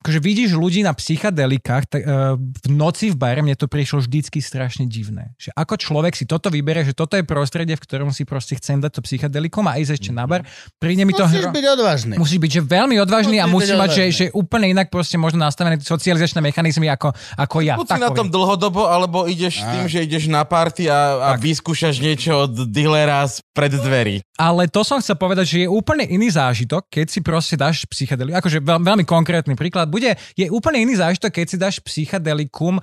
akože 0.04 0.20
vidíš 0.20 0.52
ľudí 0.52 0.84
na 0.84 0.92
psychedelikách 0.92 1.88
tak, 1.88 2.04
uh, 2.04 2.36
v 2.36 2.66
noci 2.68 3.08
v 3.08 3.16
bare, 3.16 3.40
mne 3.40 3.56
to 3.56 3.64
prišlo 3.64 4.04
vždycky 4.04 4.44
strašne 4.44 4.84
divné. 4.84 5.32
Že 5.40 5.56
ako 5.56 5.74
človek 5.80 6.12
si 6.12 6.28
toto 6.28 6.52
vybere, 6.52 6.84
že 6.84 6.92
toto 6.92 7.16
je 7.16 7.24
prostredie, 7.24 7.72
v 7.72 7.80
ktorom 7.80 8.12
si 8.12 8.28
proste 8.28 8.52
chcem 8.60 8.84
dať 8.84 9.00
to 9.00 9.00
psychedelikum 9.00 9.64
a 9.64 9.80
ísť 9.80 9.96
ešte 9.96 10.10
na 10.12 10.28
bar, 10.28 10.44
príde 10.76 11.08
mi 11.08 11.16
to... 11.16 11.24
Musíš 11.24 11.48
hro- 11.48 11.56
byť 11.56 11.66
odvážny. 11.80 12.14
Musí 12.20 12.36
byť, 12.36 12.50
že 12.52 12.60
veľmi 12.60 13.00
odvážny 13.00 13.40
a 13.40 13.48
Musíš 13.48 13.72
musí 13.72 13.72
byť 13.72 13.80
mať, 13.80 13.90
že, 13.96 14.04
že 14.12 14.24
úplne 14.36 14.66
inak 14.76 14.92
proste 14.92 15.16
možno 15.16 15.40
nastavené 15.40 15.80
socializačné 15.80 16.44
mechanizmy 16.44 16.92
ako, 16.92 17.16
ako 17.40 17.56
ja. 17.64 17.80
Buď 17.80 17.96
si 17.96 18.00
na 18.04 18.12
tom 18.12 18.28
dlhodobo, 18.28 18.84
alebo 18.84 19.24
ideš 19.24 19.64
s 19.64 19.66
tým, 19.72 19.88
že 19.88 20.04
ideš 20.04 20.28
na 20.28 20.44
party 20.44 20.92
a, 20.92 21.32
a 21.32 21.40
vyskúšaš 21.40 21.96
niečo 22.04 22.44
od 22.44 22.68
dealera 22.68 23.24
z 23.24 23.40
pred 23.56 23.72
dverí. 23.72 24.20
Ale 24.36 24.68
to 24.68 24.84
som 24.84 25.00
chcel 25.00 25.16
povedať, 25.16 25.46
že 25.48 25.56
je 25.64 25.68
úplne 25.70 26.04
iný 26.04 26.28
zážitok, 26.28 26.90
keď 26.92 27.06
si 27.08 27.22
proste 27.22 27.54
dáš 27.56 27.86
psychedelikum. 27.86 28.36
Akože 28.36 28.58
veľ, 28.58 28.82
veľmi 28.82 29.06
konkrétny 29.06 29.54
príklad 29.54 29.93
bude, 29.94 30.10
je 30.34 30.46
úplne 30.48 30.82
iný 30.82 30.98
zážitok, 30.98 31.30
keď 31.32 31.46
si 31.46 31.56
dáš 31.56 31.78
psychedelikum 31.78 32.82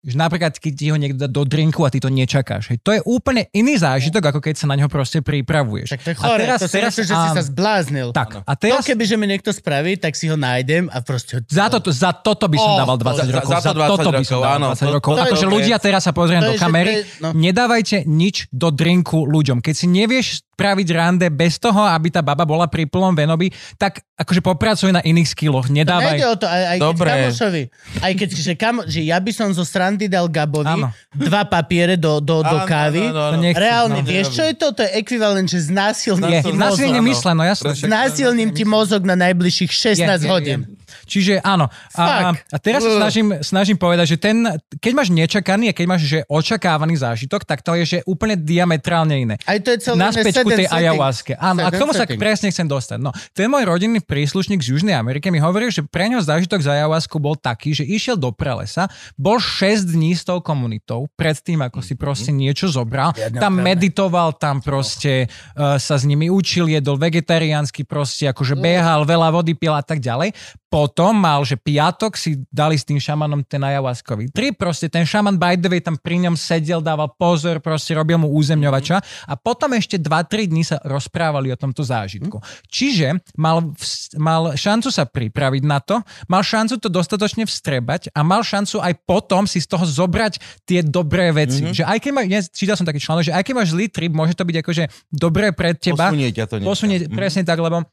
že 0.00 0.16
napríklad, 0.16 0.56
keď 0.56 0.72
ti 0.72 0.88
ho 0.88 0.96
niekto 0.96 1.18
dá 1.18 1.28
do 1.28 1.44
drinku 1.44 1.84
a 1.84 1.92
ty 1.92 2.00
to 2.00 2.08
nečakáš. 2.08 2.72
Hej. 2.72 2.80
To 2.80 2.90
je 2.90 3.04
úplne 3.04 3.52
iný 3.52 3.76
zážitok, 3.76 4.32
ako 4.32 4.40
keď 4.40 4.56
sa 4.56 4.64
na 4.64 4.72
ňo 4.72 4.88
proste 4.88 5.20
pripravuješ. 5.20 5.92
Však 5.92 6.00
to 6.00 6.08
je 6.08 6.16
A 6.16 6.20
chore, 6.24 6.40
teraz- 6.40 6.56
to 6.56 6.64
si 6.64 6.72
teraz- 6.72 6.88
myslíš, 6.88 7.04
že 7.04 7.16
si 7.18 7.28
sa 7.36 7.42
zbláznil. 7.44 8.08
Tak, 8.08 8.40
a 8.40 8.52
To 8.56 8.60
teraz... 8.64 8.80
keby, 8.80 9.04
že 9.04 9.20
mi 9.20 9.28
niekto 9.28 9.52
spraví, 9.52 10.00
tak 10.00 10.16
si 10.16 10.24
ho 10.24 10.40
nájdem 10.40 10.88
a 10.88 11.04
proste... 11.04 11.44
Za, 11.44 11.68
to, 11.68 11.84
za 11.86 12.16
toto 12.16 12.48
by 12.48 12.56
som 12.56 12.72
Oh, 12.72 12.78
dával 12.80 12.96
20 12.96 13.12
za- 13.12 13.28
rokov. 13.28 13.50
za 13.52 13.60
to 13.60 13.76
20 13.76 13.92
toto 13.92 14.08
by 14.10 14.24
som 14.24 14.32
rokov, 14.32 14.40
dával 14.40 14.56
áno. 14.56 14.68
20 14.72 14.80
To- 14.80 14.94
rokov. 14.96 15.12
to 15.12 15.20
je 15.20 15.24
Akože 15.28 15.44
dobre. 15.44 15.54
ľudia 15.60 15.76
teraz 15.78 16.00
sa 16.00 16.12
pozriem 16.16 16.40
To 16.40 16.46
do 16.46 16.50
je, 16.50 16.56
že 16.56 16.64
kamery. 16.64 16.88
to 16.88 16.96
je- 16.96 17.06
no. 17.20 17.28
Nedávajte 17.36 17.96
nič 18.08 18.36
do 18.48 18.68
drinku 18.72 19.28
ľuďom. 19.28 19.60
Keď 19.60 19.74
si 19.76 19.84
nevieš 19.84 20.26
spraviť 20.56 20.88
rande 20.92 21.28
bez 21.28 21.56
toho, 21.56 21.84
aby 21.84 22.08
tá 22.08 22.20
baba 22.20 22.44
bola 22.44 22.68
pri 22.68 22.84
plnom 22.84 23.12
venobi, 23.12 23.48
tak 23.76 24.00
akože 24.20 24.40
popracuj 24.40 24.90
na 24.90 25.00
iných 25.00 25.24
skilloch. 25.26 25.66
Nejde 25.66 25.88
Nedávaj. 25.88 26.20
o 26.22 26.36
to, 26.36 26.44
aj, 26.44 26.62
aj 26.62 26.76
keď 26.76 26.84
Dobre. 26.84 27.08
kamošovi. 27.08 27.62
Aj 27.98 28.12
keď, 28.12 28.28
že, 28.30 28.52
kamo, 28.52 28.80
že 28.84 29.00
ja 29.02 29.16
by 29.16 29.30
som 29.30 29.48
zo 29.48 29.64
srandy 29.64 30.06
dal 30.06 30.28
Gabovi 30.28 30.68
Áno. 30.68 30.92
dva 31.10 31.42
papiere 31.42 31.96
do, 31.96 32.20
do, 32.20 32.40
do 32.40 32.58
Áno, 32.58 32.68
kávy. 32.68 33.00
áno. 33.02 33.32
To 33.32 33.36
nechcem, 33.40 33.62
Reálne, 33.62 34.00
no. 34.00 34.06
vieš, 34.06 34.26
čo 34.30 34.42
je 34.42 34.52
to? 34.52 34.66
To 34.70 34.80
je 34.82 34.90
ekvivalent, 34.94 35.46
že 35.46 35.58
znásilním 35.62 36.30
Je, 36.30 36.40
ti 36.42 36.52
násilne 36.52 37.00
mozog. 37.00 37.08
mysleno, 37.08 37.40
jasné. 37.42 37.68
však- 37.72 37.88
Znásilním 37.88 38.48
ti 38.50 38.64
mozog 38.64 39.02
na 39.02 39.16
najbližších 39.16 39.72
16 39.72 39.98
Je, 39.98 40.04
je, 40.20 40.28
hodín. 40.28 40.60
je. 40.62 40.79
Čiže 41.06 41.40
áno. 41.44 41.68
A, 41.94 42.32
a 42.34 42.56
teraz 42.58 42.82
sa 42.82 42.92
snažím, 43.06 43.38
snažím 43.40 43.78
povedať, 43.78 44.14
že 44.14 44.18
ten, 44.20 44.36
keď 44.78 44.92
máš 44.94 45.08
nečakaný 45.10 45.70
a 45.70 45.74
keď 45.76 45.86
máš 45.86 46.02
že 46.06 46.24
očakávaný 46.26 46.98
zážitok, 47.00 47.46
tak 47.46 47.62
to 47.62 47.76
je 47.78 47.84
že 47.86 47.98
úplne 48.06 48.38
diametrálne 48.38 49.14
iné. 49.14 49.34
Aj 49.46 49.58
to 49.58 49.74
je 49.74 49.78
celé 49.82 49.96
Naspäť 49.98 50.42
ku 50.46 50.50
tej 50.50 50.66
ayahuaske. 50.70 51.34
Áno, 51.38 51.66
a 51.66 51.68
k 51.70 51.78
tomu 51.78 51.92
sa 51.94 52.06
presne 52.06 52.50
chcem 52.50 52.66
dostať. 52.66 52.98
No, 53.02 53.10
ten 53.34 53.50
môj 53.50 53.66
rodinný 53.66 54.02
príslušník 54.02 54.62
z 54.62 54.74
Južnej 54.74 54.94
Ameriky 54.94 55.30
mi 55.30 55.42
hovoril, 55.42 55.70
že 55.70 55.82
pre 55.86 56.06
ňo 56.10 56.22
zážitok 56.22 56.62
z 56.62 56.68
ayahuasku 56.80 57.16
bol 57.18 57.34
taký, 57.34 57.74
že 57.74 57.84
išiel 57.86 58.18
do 58.18 58.30
pralesa, 58.30 58.86
bol 59.18 59.42
6 59.42 59.90
dní 59.90 60.14
s 60.14 60.22
tou 60.22 60.38
komunitou, 60.38 61.10
predtým 61.18 61.62
ako 61.66 61.82
si 61.82 61.94
proste 61.98 62.30
niečo 62.30 62.70
zobral, 62.70 63.14
tam 63.38 63.58
meditoval, 63.58 64.36
tam 64.36 64.62
proste 64.62 65.26
uh, 65.26 65.76
sa 65.76 65.94
s 65.98 66.04
nimi 66.06 66.30
učil, 66.30 66.70
jedol 66.70 67.00
vegetariánsky 67.00 67.82
proste, 67.86 68.30
akože 68.30 68.54
behal, 68.54 69.02
veľa 69.02 69.28
vody 69.34 69.52
pil 69.56 69.74
a 69.74 69.82
tak 69.82 69.98
ďalej. 69.98 70.32
Potom 70.80 71.12
mal, 71.12 71.44
že 71.44 71.60
piatok 71.60 72.16
si 72.16 72.40
dali 72.48 72.80
s 72.80 72.88
tým 72.88 72.96
šamanom 72.96 73.44
ten 73.44 73.60
ayahuaskový 73.60 74.32
trip, 74.32 74.56
proste 74.56 74.88
ten 74.88 75.04
šaman 75.04 75.36
by 75.36 75.60
the 75.60 75.68
way 75.68 75.84
tam 75.84 76.00
pri 76.00 76.24
ňom 76.24 76.40
sedel, 76.40 76.80
dával 76.80 77.12
pozor, 77.20 77.60
proste 77.60 77.92
robil 77.92 78.16
mu 78.16 78.32
územňovača 78.32 78.96
a 79.28 79.36
potom 79.36 79.76
ešte 79.76 80.00
2-3 80.00 80.48
dní 80.48 80.64
sa 80.64 80.80
rozprávali 80.80 81.52
o 81.52 81.56
tomto 81.60 81.84
zážitku. 81.84 82.40
Čiže 82.72 83.20
mal, 83.36 83.76
mal 84.16 84.56
šancu 84.56 84.88
sa 84.88 85.04
pripraviť 85.04 85.62
na 85.68 85.84
to, 85.84 86.00
mal 86.32 86.40
šancu 86.40 86.80
to 86.80 86.88
dostatočne 86.88 87.44
vstrebať 87.44 88.08
a 88.16 88.24
mal 88.24 88.40
šancu 88.40 88.80
aj 88.80 88.96
potom 89.04 89.44
si 89.44 89.60
z 89.60 89.68
toho 89.68 89.84
zobrať 89.84 90.64
tie 90.64 90.80
dobré 90.80 91.28
veci. 91.36 91.60
Že 91.76 91.84
aj 91.84 91.98
keď 92.00 92.10
má, 92.16 92.22
ja 92.24 92.40
čítal 92.40 92.80
som 92.80 92.88
taký 92.88 93.04
článok, 93.04 93.28
že 93.28 93.36
aj 93.36 93.44
keď 93.44 93.52
máš 93.52 93.76
zlý 93.76 93.92
trip, 93.92 94.16
môže 94.16 94.32
to 94.32 94.48
byť 94.48 94.56
akože 94.64 94.84
dobré 95.12 95.52
pre 95.52 95.76
teba. 95.76 96.08
Posunie 96.08 96.32
ťa 96.32 96.44
to 96.48 96.54
niekam. 96.56 96.70
Posunie, 96.72 96.98
Mhm. 97.04 97.12
presne 97.12 97.42
tak, 97.44 97.60
lebo 97.60 97.84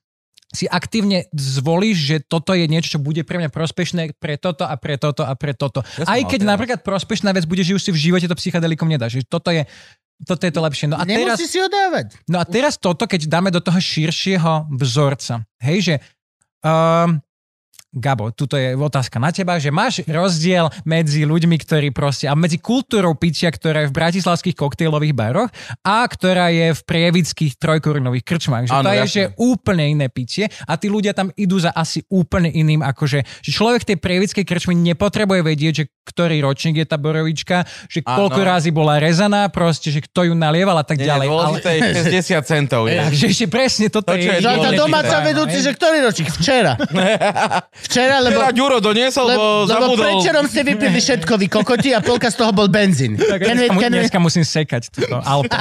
si 0.48 0.64
aktívne 0.66 1.28
zvolíš, 1.36 1.98
že 2.00 2.16
toto 2.24 2.56
je 2.56 2.66
niečo, 2.66 2.96
čo 2.96 3.00
bude 3.04 3.22
pre 3.28 3.36
mňa 3.38 3.52
prospešné 3.52 4.16
pre 4.16 4.40
toto 4.40 4.64
a 4.64 4.80
pre 4.80 4.96
toto 4.96 5.28
a 5.28 5.36
pre 5.36 5.52
toto. 5.52 5.84
Ja 6.00 6.08
Aj 6.08 6.22
keď 6.24 6.40
teraz. 6.44 6.52
napríklad 6.56 6.80
prospešná 6.88 7.36
vec 7.36 7.44
bude, 7.44 7.68
že 7.68 7.76
už 7.76 7.84
si 7.84 7.92
v 7.92 8.00
živote 8.00 8.32
to 8.32 8.36
psychedelikum 8.40 8.88
nedáš. 8.88 9.20
Že 9.20 9.28
toto 9.28 9.52
je, 9.52 9.68
toto 10.24 10.48
je 10.48 10.52
to 10.56 10.62
lepšie. 10.64 10.88
No 10.88 10.96
a 10.96 11.04
teraz, 11.04 11.36
Nemusíš 11.36 11.50
si 11.52 11.60
ho 11.60 11.68
dávať. 11.68 12.16
no 12.32 12.40
a 12.40 12.46
teraz 12.48 12.80
toto, 12.80 13.04
keď 13.04 13.28
dáme 13.28 13.52
do 13.52 13.60
toho 13.60 13.76
širšieho 13.76 14.72
vzorca. 14.72 15.44
Hej, 15.60 15.78
že 15.84 15.96
um, 16.64 17.20
Gabo, 17.96 18.36
tuto 18.36 18.60
je 18.60 18.76
otázka 18.76 19.16
na 19.16 19.32
teba, 19.32 19.56
že 19.64 19.72
máš 19.72 20.04
rozdiel 20.04 20.68
medzi 20.84 21.24
ľuďmi, 21.24 21.56
ktorí 21.56 21.96
proste, 21.96 22.28
a 22.28 22.36
medzi 22.36 22.60
kultúrou 22.60 23.16
pitia, 23.16 23.48
ktorá 23.48 23.88
je 23.88 23.90
v 23.90 23.96
bratislavských 23.96 24.60
koktejlových 24.60 25.16
baroch 25.16 25.48
a 25.88 26.04
ktorá 26.04 26.52
je 26.52 26.76
v 26.76 26.82
prievických 26.84 27.56
trojkorunových 27.56 28.28
krčmách. 28.28 28.68
Že 28.68 28.74
Áno, 28.76 28.84
to 28.84 28.92
je 28.92 29.00
jasné. 29.00 29.16
že 29.16 29.24
úplne 29.40 29.84
iné 29.88 30.08
pitie 30.12 30.52
a 30.68 30.76
tí 30.76 30.92
ľudia 30.92 31.16
tam 31.16 31.32
idú 31.40 31.64
za 31.64 31.72
asi 31.72 32.04
úplne 32.12 32.52
iným, 32.52 32.84
akože 32.84 33.24
že 33.24 33.50
človek 33.56 33.88
tej 33.88 33.98
prievickej 34.04 34.44
krčmy 34.44 34.76
nepotrebuje 34.76 35.42
vedieť, 35.48 35.74
že 35.74 35.84
ktorý 36.08 36.44
ročník 36.44 36.84
je 36.84 36.88
tá 36.88 37.00
borovička, 37.00 37.64
že 37.88 38.04
Áno. 38.04 38.28
koľko 38.28 38.40
razy 38.44 38.72
bola 38.76 39.00
rezaná, 39.00 39.48
proste, 39.48 39.96
že 39.96 40.04
kto 40.04 40.28
ju 40.28 40.34
nalieval 40.36 40.76
a 40.76 40.84
tak 40.84 41.00
Nie, 41.00 41.08
ďalej. 41.08 41.28
dôležité 41.28 41.70
je 41.72 41.82
60 42.36 42.52
centov. 42.52 42.82
Je. 42.92 43.00
Takže 43.00 43.26
ešte 43.32 43.48
presne 43.48 43.88
toto 43.88 44.12
To, 44.12 44.20
čo 44.20 44.28
je 44.28 44.40
je... 44.44 44.76
Domáca 44.76 45.20
vedúci, 45.24 45.60
že 45.64 45.72
ktorý 45.72 46.04
ročník? 46.04 46.32
Včera. 46.36 46.76
Včera, 47.88 48.20
lebo... 48.20 48.36
Včera 48.36 48.52
Ďuro 48.52 48.78
doniesol, 48.78 49.26
Lebo, 49.26 49.40
bo 49.40 49.48
lebo 49.64 49.72
zabudol. 49.88 50.04
predčerom 50.04 50.46
ste 50.46 50.62
vypili 50.62 50.98
všetko 50.98 51.34
vy 51.34 51.48
kokoti 51.48 51.90
a 51.92 52.00
polka 52.00 52.28
z 52.28 52.36
toho 52.36 52.52
bol 52.52 52.68
benzín. 52.68 53.16
Tak 53.16 53.40
Can 53.40 53.56
dneska, 53.56 53.74
can 53.74 53.90
we- 53.90 53.98
dneska 53.98 54.20
musím 54.20 54.44
sekať 54.44 54.92
túto 54.92 55.16
Alpou. 55.18 55.56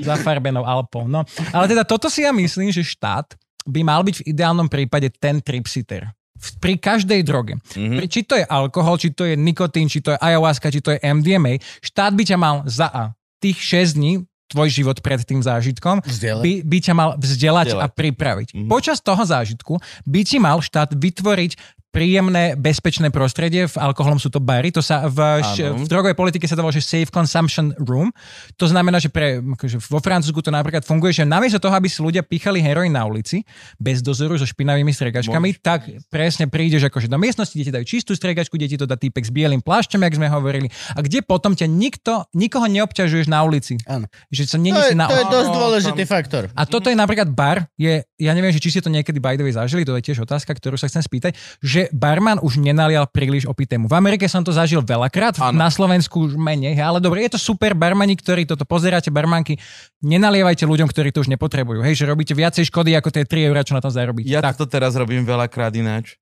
Zafarbenou 0.00 0.62
Alpou. 0.62 1.06
No. 1.06 1.24
Ale 1.50 1.66
teda 1.66 1.82
toto 1.82 2.06
si 2.06 2.22
ja 2.22 2.30
myslím, 2.30 2.68
že 2.68 2.84
štát 2.84 3.32
by 3.64 3.80
mal 3.80 4.00
byť 4.02 4.20
v 4.20 4.26
ideálnom 4.28 4.68
prípade 4.68 5.08
ten 5.10 5.40
tripsiter. 5.40 6.12
V- 6.34 6.52
Pri 6.60 6.74
každej 6.76 7.20
droge. 7.22 7.56
Mm-hmm. 7.72 7.96
Pri, 7.96 8.06
či 8.06 8.20
to 8.22 8.34
je 8.34 8.44
alkohol, 8.44 8.94
či 8.94 9.10
to 9.10 9.24
je 9.24 9.34
nikotín, 9.34 9.88
či 9.88 9.98
to 9.98 10.12
je 10.12 10.18
ayahuasca, 10.18 10.68
či 10.68 10.80
to 10.80 10.92
je 10.92 11.00
MDMA, 11.00 11.56
štát 11.80 12.12
by 12.12 12.22
ťa 12.22 12.36
mal 12.36 12.60
za 12.66 12.86
A. 12.86 13.04
Tých 13.38 13.56
6 13.56 13.96
dní, 13.96 14.12
tvoj 14.54 14.70
život 14.70 14.96
pred 15.02 15.18
tým 15.26 15.42
zážitkom, 15.42 15.98
by, 16.46 16.62
by 16.62 16.78
ťa 16.78 16.94
mal 16.94 17.10
vzdelať, 17.18 17.74
Vzdelať. 17.74 17.82
a 17.82 17.86
pripraviť. 17.90 18.48
Mhm. 18.54 18.68
Počas 18.70 19.02
toho 19.02 19.20
zážitku 19.26 19.82
by 20.06 20.20
ti 20.22 20.38
mal 20.38 20.62
štát 20.62 20.94
vytvoriť 20.94 21.82
príjemné, 21.94 22.58
bezpečné 22.58 23.14
prostredie, 23.14 23.70
v 23.70 23.76
alkoholom 23.78 24.18
sú 24.18 24.26
to 24.26 24.42
bary, 24.42 24.74
to 24.74 24.82
sa 24.82 25.06
v, 25.06 25.38
š, 25.46 25.78
v 25.78 25.86
drogovej 25.86 26.18
politike 26.18 26.50
sa 26.50 26.58
to 26.58 26.66
volá, 26.66 26.74
že 26.74 26.82
safe 26.82 27.14
consumption 27.14 27.70
room. 27.78 28.10
To 28.58 28.66
znamená, 28.66 28.98
že 28.98 29.14
pre, 29.14 29.38
akože 29.38 29.78
vo 29.78 30.02
Francúzsku 30.02 30.42
to 30.42 30.50
napríklad 30.50 30.82
funguje, 30.82 31.14
že 31.14 31.22
namiesto 31.22 31.62
toho, 31.62 31.70
aby 31.70 31.86
si 31.86 32.02
ľudia 32.02 32.26
pichali 32.26 32.58
heroín 32.58 32.98
na 32.98 33.06
ulici, 33.06 33.46
bez 33.78 34.02
dozoru 34.02 34.34
so 34.34 34.42
špinavými 34.42 34.90
striegačkami, 34.90 35.54
Môžeš. 35.54 35.62
tak 35.62 35.80
presne 36.10 36.50
prídeš 36.50 36.90
akože 36.90 37.06
do 37.06 37.14
miestnosti, 37.14 37.54
kde 37.54 37.64
ti 37.70 37.72
dajú 37.72 37.86
čistú 37.86 38.18
striegačku, 38.18 38.58
kde 38.58 38.74
ti 38.74 38.76
to 38.80 38.90
dá 38.90 38.98
týpek 38.98 39.22
s 39.22 39.30
bielým 39.30 39.62
plášťom, 39.62 40.02
jak 40.02 40.14
sme 40.18 40.26
hovorili, 40.26 40.66
a 40.92 40.98
kde 40.98 41.22
potom 41.22 41.54
ťa 41.54 41.70
nikto, 41.70 42.26
nikoho 42.34 42.66
neobťažuješ 42.66 43.30
na 43.30 43.46
ulici. 43.46 43.78
Áno. 43.86 44.10
Že 44.34 44.42
sa 44.50 44.58
To 44.58 44.82
je, 44.90 44.96
na 44.98 45.06
to 45.06 45.14
je 45.14 45.26
dosť 45.30 45.50
dôležitý 45.54 46.02
tam- 46.02 46.12
faktor. 46.18 46.42
a 46.50 46.62
toto 46.66 46.90
je 46.90 46.96
napríklad 46.98 47.30
bar, 47.30 47.70
je, 47.78 48.02
ja 48.18 48.32
neviem, 48.34 48.50
že 48.50 48.58
či 48.58 48.74
ste 48.74 48.80
to 48.82 48.90
niekedy 48.90 49.22
by 49.22 49.36
zažili, 49.52 49.84
to 49.84 49.94
je 50.00 50.02
tiež 50.10 50.24
otázka, 50.24 50.56
ktorú 50.56 50.74
sa 50.80 50.88
chcem 50.88 51.04
spýtať, 51.04 51.36
že 51.60 51.83
barman 51.92 52.40
už 52.40 52.56
nenalial 52.62 53.04
príliš 53.10 53.44
opitému. 53.44 53.90
V 53.90 53.94
Amerike 53.96 54.24
som 54.30 54.40
to 54.40 54.54
zažil 54.54 54.80
veľakrát, 54.80 55.36
Áno. 55.40 55.56
na 55.56 55.68
Slovensku 55.68 56.30
už 56.30 56.38
menej, 56.38 56.78
ale 56.80 57.02
dobre, 57.02 57.26
je 57.26 57.36
to 57.36 57.40
super, 57.40 57.76
barmani, 57.76 58.16
ktorí 58.16 58.48
toto 58.48 58.64
pozeráte, 58.64 59.12
barmanky, 59.12 59.60
nenalievajte 60.00 60.64
ľuďom, 60.64 60.88
ktorí 60.88 61.12
to 61.12 61.20
už 61.20 61.28
nepotrebujú. 61.28 61.84
Hej, 61.84 62.00
že 62.00 62.08
robíte 62.08 62.32
viacej 62.32 62.68
škody, 62.72 62.96
ako 62.96 63.08
tie 63.12 63.24
3 63.28 63.48
eurá, 63.52 63.60
čo 63.60 63.76
na 63.76 63.82
tom 63.84 63.92
zarobíte. 63.92 64.30
Ja 64.30 64.40
tak, 64.40 64.56
to 64.56 64.64
teraz 64.64 64.96
robím 64.96 65.26
veľakrát 65.26 65.74
ináč. 65.76 66.16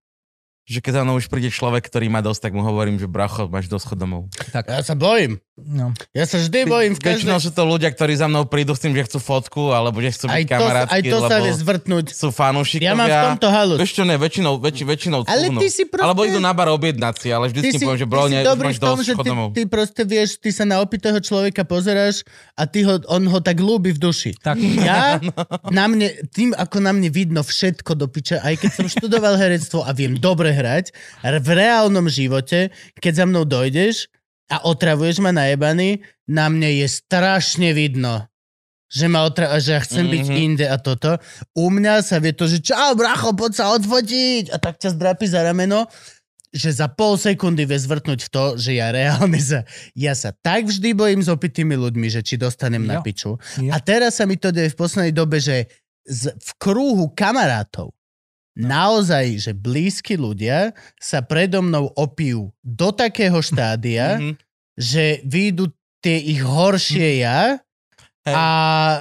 Že 0.62 0.78
keď 0.78 0.93
za 0.94 1.02
mnou 1.02 1.18
už 1.18 1.26
príde 1.26 1.51
človek, 1.51 1.90
ktorý 1.90 2.06
má 2.06 2.22
dosť, 2.22 2.47
tak 2.47 2.52
mu 2.55 2.62
hovorím, 2.62 2.94
že 2.94 3.10
bracho, 3.10 3.51
máš 3.51 3.66
dosť 3.66 3.98
domov. 3.98 4.30
Ja 4.55 4.78
sa 4.80 4.94
bojím. 4.94 5.43
no. 5.59 5.90
Ja 6.14 6.22
sa 6.22 6.39
vždy 6.39 6.70
bojím 6.70 6.94
v 6.94 7.02
Väčšinou 7.02 7.34
každej... 7.34 7.47
sú 7.47 7.51
to 7.51 7.62
ľudia, 7.66 7.90
ktorí 7.90 8.14
za 8.14 8.30
mnou 8.30 8.47
prídu 8.47 8.70
s 8.70 8.78
tým, 8.78 8.94
že 8.94 9.02
chcú 9.05 9.18
fotku, 9.18 9.74
alebo 9.74 9.98
že 9.98 10.14
chcú 10.14 10.30
byť 10.30 10.39
Aj 10.39 10.44
kamarátky, 10.47 10.94
aj 10.94 11.02
to 11.02 11.18
sa 11.18 11.26
lebo 11.26 11.43
vie 11.43 11.52
zvrtnúť. 11.59 12.06
sú 12.14 12.28
fanúšikovia. 12.30 12.86
Ja 12.86 12.94
mám 12.94 13.10
v 13.10 13.18
tomto 13.34 13.48
halus. 13.51 13.78
Vieš 13.82 13.93
čo, 13.93 14.02
ne, 14.06 14.14
väčšinou, 14.14 14.52
väč, 14.62 14.76
väčšinou 14.86 15.26
Ale 15.26 15.51
cúvnu. 15.51 15.59
ty 15.59 15.66
si 15.66 15.82
proste- 15.82 16.06
Alebo 16.06 16.20
idú 16.22 16.39
na 16.39 16.55
bar 16.55 16.70
objednať 16.70 17.14
si, 17.18 17.28
ale 17.28 17.51
vždycky 17.51 17.76
si, 17.76 17.82
poviem, 17.82 17.98
že 17.98 18.06
ty 18.06 18.12
bro, 18.14 18.22
si 18.22 18.30
ne, 18.30 18.40
máš 18.47 18.78
tom, 18.78 18.89
dosť, 18.94 19.02
že 19.02 19.14
ty, 19.18 19.28
domov. 19.28 19.48
ty 19.51 19.62
proste 19.66 20.02
vieš, 20.06 20.30
ty 20.39 20.51
sa 20.55 20.62
na 20.62 20.78
opitého 20.78 21.18
človeka 21.18 21.66
pozeráš 21.66 22.22
a 22.55 22.70
ty 22.70 22.86
ho, 22.86 23.02
on 23.10 23.26
ho 23.26 23.39
tak 23.43 23.59
ľúbi 23.59 23.90
v 23.90 23.98
duši. 23.98 24.30
Tak. 24.39 24.55
Ja, 24.82 25.18
na 25.74 25.90
mne, 25.90 26.06
tým 26.30 26.55
ako 26.55 26.78
na 26.78 26.94
mne 26.94 27.10
vidno 27.10 27.43
všetko 27.43 27.98
do 27.98 28.06
piče, 28.06 28.39
aj 28.39 28.62
keď 28.62 28.70
som 28.78 28.86
študoval 28.86 29.34
herectvo 29.34 29.82
a 29.82 29.90
viem 29.90 30.14
dobre 30.14 30.52
hrať, 30.53 30.93
v 31.23 31.49
reálnom 31.51 32.07
živote, 32.07 32.69
keď 32.97 33.12
za 33.15 33.24
mnou 33.24 33.43
dojdeš 33.43 34.07
a 34.47 34.62
otravuješ 34.62 35.19
ma 35.19 35.33
najebaný, 35.33 36.01
na 36.24 36.47
mne 36.47 36.70
je 36.74 36.87
strašne 36.87 37.73
vidno 37.73 38.29
že, 38.89 39.09
ma 39.09 39.24
otra- 39.24 39.57
že 39.57 39.73
ja 39.73 39.81
chcem 39.81 40.05
byť 40.05 40.27
Mhm. 40.29 40.37
inde 40.37 40.66
a 40.69 40.77
toto. 40.77 41.16
U 41.57 41.73
mňa 41.73 42.05
sa 42.05 42.20
vie 42.20 42.37
to, 42.37 42.45
že 42.45 42.61
čau 42.61 42.93
bracho, 42.93 43.33
poď 43.33 43.53
sa 43.57 43.73
odfotiť 43.73 44.53
a 44.53 44.61
tak 44.61 44.77
ťa 44.77 44.93
zdrapí 44.93 45.24
za 45.24 45.41
rameno 45.41 45.89
že 46.53 46.69
za 46.69 46.85
pol 46.85 47.16
sekundy 47.16 47.65
vie 47.65 47.81
zvrtnúť 47.81 48.20
v 48.20 48.29
to, 48.29 48.45
že 48.61 48.77
ja 48.77 48.93
reálne 48.93 49.41
sa... 49.41 49.65
Ja 49.97 50.12
sa 50.12 50.37
tak 50.37 50.69
vždy 50.69 50.93
bojím 50.93 51.24
s 51.24 51.33
opitými 51.33 51.73
ľuďmi, 51.73 52.12
že 52.12 52.20
či 52.20 52.37
dostanem 52.37 52.85
na 52.85 53.01
Jo. 53.01 53.03
piču. 53.03 53.33
Jo. 53.57 53.73
A 53.73 53.81
teraz 53.81 54.20
sa 54.20 54.29
mi 54.29 54.37
to 54.37 54.53
deje 54.53 54.69
v 54.69 54.77
poslednej 54.77 55.16
dobe, 55.16 55.41
že 55.41 55.73
z, 56.05 56.29
v 56.29 56.51
krúhu 56.61 57.09
kamarátov 57.09 57.97
naozaj, 58.55 59.24
že 59.41 59.53
blízki 59.53 60.15
ľudia 60.15 60.70
sa 60.97 61.20
predo 61.20 61.61
mnou 61.61 61.89
opijú 61.93 62.53
do 62.61 62.89
takého 62.91 63.41
štádia, 63.45 64.19
Mhm. 64.19 64.33
že 64.74 65.05
vyjdú 65.23 65.69
tie 66.01 66.19
ich 66.19 66.41
horšie 66.41 67.23
ja 67.23 67.61
Hej. 68.23 68.35
a 68.35 68.47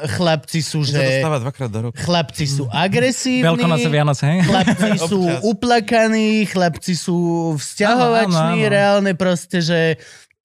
chlapci 0.07 0.59
sú, 0.59 0.81
že... 0.81 1.21
dvakrát 1.21 1.69
do 1.69 1.89
roka. 1.89 1.97
Chlapci 1.97 2.45
sú 2.45 2.65
agresívni. 2.67 3.45
Veľkonoce, 3.45 3.87
Vianoce, 3.87 4.23
hej? 4.27 4.39
Chlapci 4.43 4.89
sú 5.09 5.21
uplakaní, 5.43 6.45
chlapci 6.45 6.93
sú 6.93 7.17
vzťahovační, 7.55 8.33
Áno, 8.33 8.53
áno, 8.53 8.65
áno. 8.65 8.73
reálne 8.73 9.11
proste, 9.13 9.61
že 9.61 9.79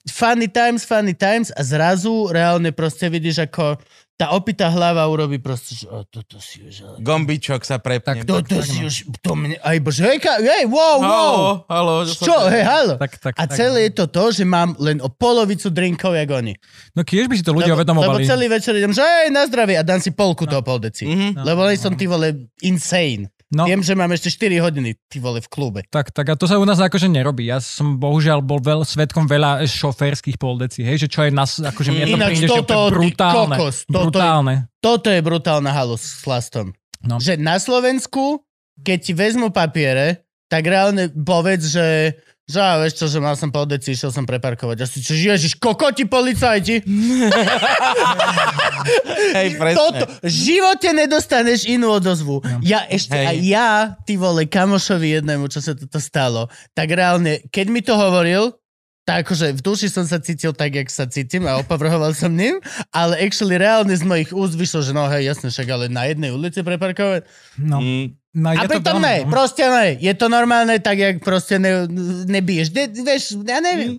funny 0.06 0.46
times, 0.46 0.84
funny 0.84 1.12
times 1.12 1.50
a 1.50 1.60
zrazu 1.60 2.28
reálne 2.28 2.70
proste 2.70 3.08
vidíš, 3.08 3.48
ako 3.48 3.80
tá 4.16 4.32
opitá 4.32 4.72
hlava 4.72 5.04
urobí 5.12 5.36
proste, 5.36 5.76
že 5.76 5.84
o, 5.92 6.00
toto 6.08 6.40
si 6.40 6.64
už... 6.64 6.74
ale- 6.88 6.98
Gombičok 7.04 7.60
sa 7.68 7.76
prepne. 7.76 8.24
Tak 8.24 8.24
Toto 8.24 8.56
tak, 8.56 8.64
si 8.64 8.80
no. 8.80 8.88
už... 8.88 8.94
To 9.20 9.36
mne, 9.36 9.60
aj 9.60 9.76
bože, 9.84 10.02
hej, 10.08 10.18
ka, 10.24 10.40
hej, 10.40 10.64
wow, 10.64 10.96
wow! 10.96 11.04
Halo, 11.04 11.44
halo. 11.68 11.94
Čo, 12.08 12.48
hej, 12.48 12.64
halo? 12.64 12.94
Tak, 12.96 13.12
tak, 13.20 13.34
A 13.36 13.44
tak. 13.44 13.60
celé 13.60 13.92
je 13.92 14.00
to 14.00 14.08
to, 14.08 14.32
že 14.32 14.48
mám 14.48 14.72
len 14.80 15.04
o 15.04 15.12
polovicu 15.12 15.68
drinkov, 15.68 16.16
jak 16.16 16.32
oni. 16.32 16.56
No 16.96 17.04
keď 17.04 17.28
by 17.28 17.34
si 17.36 17.44
to 17.44 17.52
ľudia 17.52 17.76
lebo, 17.76 17.84
lebo 17.84 18.00
uvedomovali. 18.00 18.24
celý 18.24 18.48
večer 18.48 18.72
idem, 18.72 18.96
že 18.96 19.04
hej, 19.04 19.28
na 19.28 19.44
zdravie 19.44 19.76
a 19.76 19.84
dám 19.84 20.00
si 20.00 20.08
polku 20.16 20.48
toho 20.48 20.64
pol 20.64 20.80
deci. 20.80 21.04
Mhm. 21.04 21.44
Lebo 21.44 21.68
len 21.68 21.76
som 21.76 21.92
ty 21.92 22.08
vole 22.08 22.48
insane. 22.64 23.28
No. 23.46 23.62
Viem, 23.62 23.78
že 23.78 23.94
mám 23.94 24.10
ešte 24.10 24.26
4 24.26 24.58
hodiny 24.58 24.98
ty 25.06 25.22
vole 25.22 25.38
v 25.38 25.46
klube. 25.46 25.80
Tak, 25.86 26.10
tak 26.10 26.26
a 26.26 26.34
to 26.34 26.50
sa 26.50 26.58
u 26.58 26.66
nás 26.66 26.82
akože 26.82 27.06
nerobí. 27.06 27.46
Ja 27.46 27.62
som 27.62 27.94
bohužiaľ 27.94 28.42
bol 28.42 28.58
veľ, 28.58 28.82
svetkom 28.82 29.30
veľa 29.30 29.62
šoférskych 29.62 30.34
poldecí, 30.34 30.82
hej, 30.82 31.06
že 31.06 31.08
čo 31.08 31.22
je 31.22 31.30
nás, 31.30 31.62
akože 31.62 31.94
mne 31.94 32.04
to 32.04 32.18
Ináč 32.18 32.30
príde, 32.34 32.42
že 32.42 32.50
toto, 32.50 32.74
úplne 32.74 32.82
ty 32.82 32.90
brutálne. 32.90 33.56
kokos, 33.56 33.76
toto 33.86 33.94
je- 33.94 34.02
brutálne. 34.10 34.54
Toto 34.82 35.08
je 35.10 35.20
brutálna 35.22 35.70
halus 35.70 36.02
s 36.02 36.26
chlastom. 36.26 36.74
No. 37.06 37.22
Že 37.22 37.38
na 37.38 37.54
Slovensku, 37.56 38.42
keď 38.82 38.98
ti 38.98 39.12
vezmu 39.14 39.54
papiere, 39.54 40.26
tak 40.50 40.66
reálne 40.66 41.14
povedz, 41.14 41.70
že 41.70 42.18
že 42.46 42.62
á, 42.62 42.78
vieš 42.78 43.02
čo, 43.02 43.10
že 43.10 43.18
mal 43.18 43.34
som 43.34 43.50
pol 43.50 43.66
deci, 43.66 43.90
išiel 43.90 44.14
som 44.14 44.22
preparkovať. 44.22 44.86
Asi, 44.86 45.02
čo, 45.02 45.18
ježiš, 45.18 45.58
kokoti 45.58 46.06
policajti. 46.06 46.78
Hej, 49.34 49.58
presne. 49.58 49.74
Toto, 49.74 50.06
v 50.22 50.30
živote 50.30 50.94
nedostaneš 50.94 51.66
inú 51.66 51.98
odozvu. 51.98 52.38
Ja 52.62 52.86
ešte, 52.86 53.18
Hej. 53.18 53.26
aj 53.26 53.36
ja, 53.42 53.70
ty 54.06 54.14
vole, 54.14 54.46
kamošovi 54.46 55.18
jednému, 55.18 55.50
čo 55.50 55.58
sa 55.58 55.74
toto 55.74 55.98
stalo, 55.98 56.46
tak 56.70 56.94
reálne, 56.94 57.42
keď 57.50 57.66
mi 57.66 57.82
to 57.82 57.98
hovoril, 57.98 58.54
tak 59.06 59.22
akože 59.22 59.54
v 59.54 59.62
duši 59.62 59.86
som 59.86 60.02
sa 60.02 60.18
cítil 60.18 60.50
tak, 60.50 60.74
jak 60.74 60.90
sa 60.90 61.06
cítim 61.06 61.46
a 61.46 61.62
opovrhoval 61.62 62.10
som 62.10 62.34
ním, 62.34 62.58
ale 62.90 63.14
actually 63.22 63.54
reálne 63.54 63.94
z 63.94 64.02
mojich 64.02 64.34
úst 64.34 64.58
vyšlo, 64.58 64.82
že 64.82 64.90
no 64.90 65.06
hej, 65.06 65.30
jasne, 65.30 65.50
však 65.50 65.68
ale 65.70 65.86
na 65.86 66.10
jednej 66.10 66.34
ulici 66.34 66.62
preparkovať. 66.62 67.26
No, 67.58 67.78
Mm. 67.78 68.18
No 68.36 68.52
A 68.52 68.62
to 68.62 68.76
pritom 68.76 69.00
veľmi, 69.00 69.02
ne, 69.02 69.16
no. 69.24 69.32
proste 69.32 69.64
ne. 69.64 69.96
Je 69.96 70.12
to 70.12 70.28
normálne 70.28 70.76
tak, 70.78 70.94
jak 70.94 71.16
proste 71.18 71.56
ne, 71.56 71.88
nebiješ. 72.28 72.68
De, 72.68 72.84
vieš, 72.92 73.40
ja 73.40 73.58
neviem. 73.58 73.96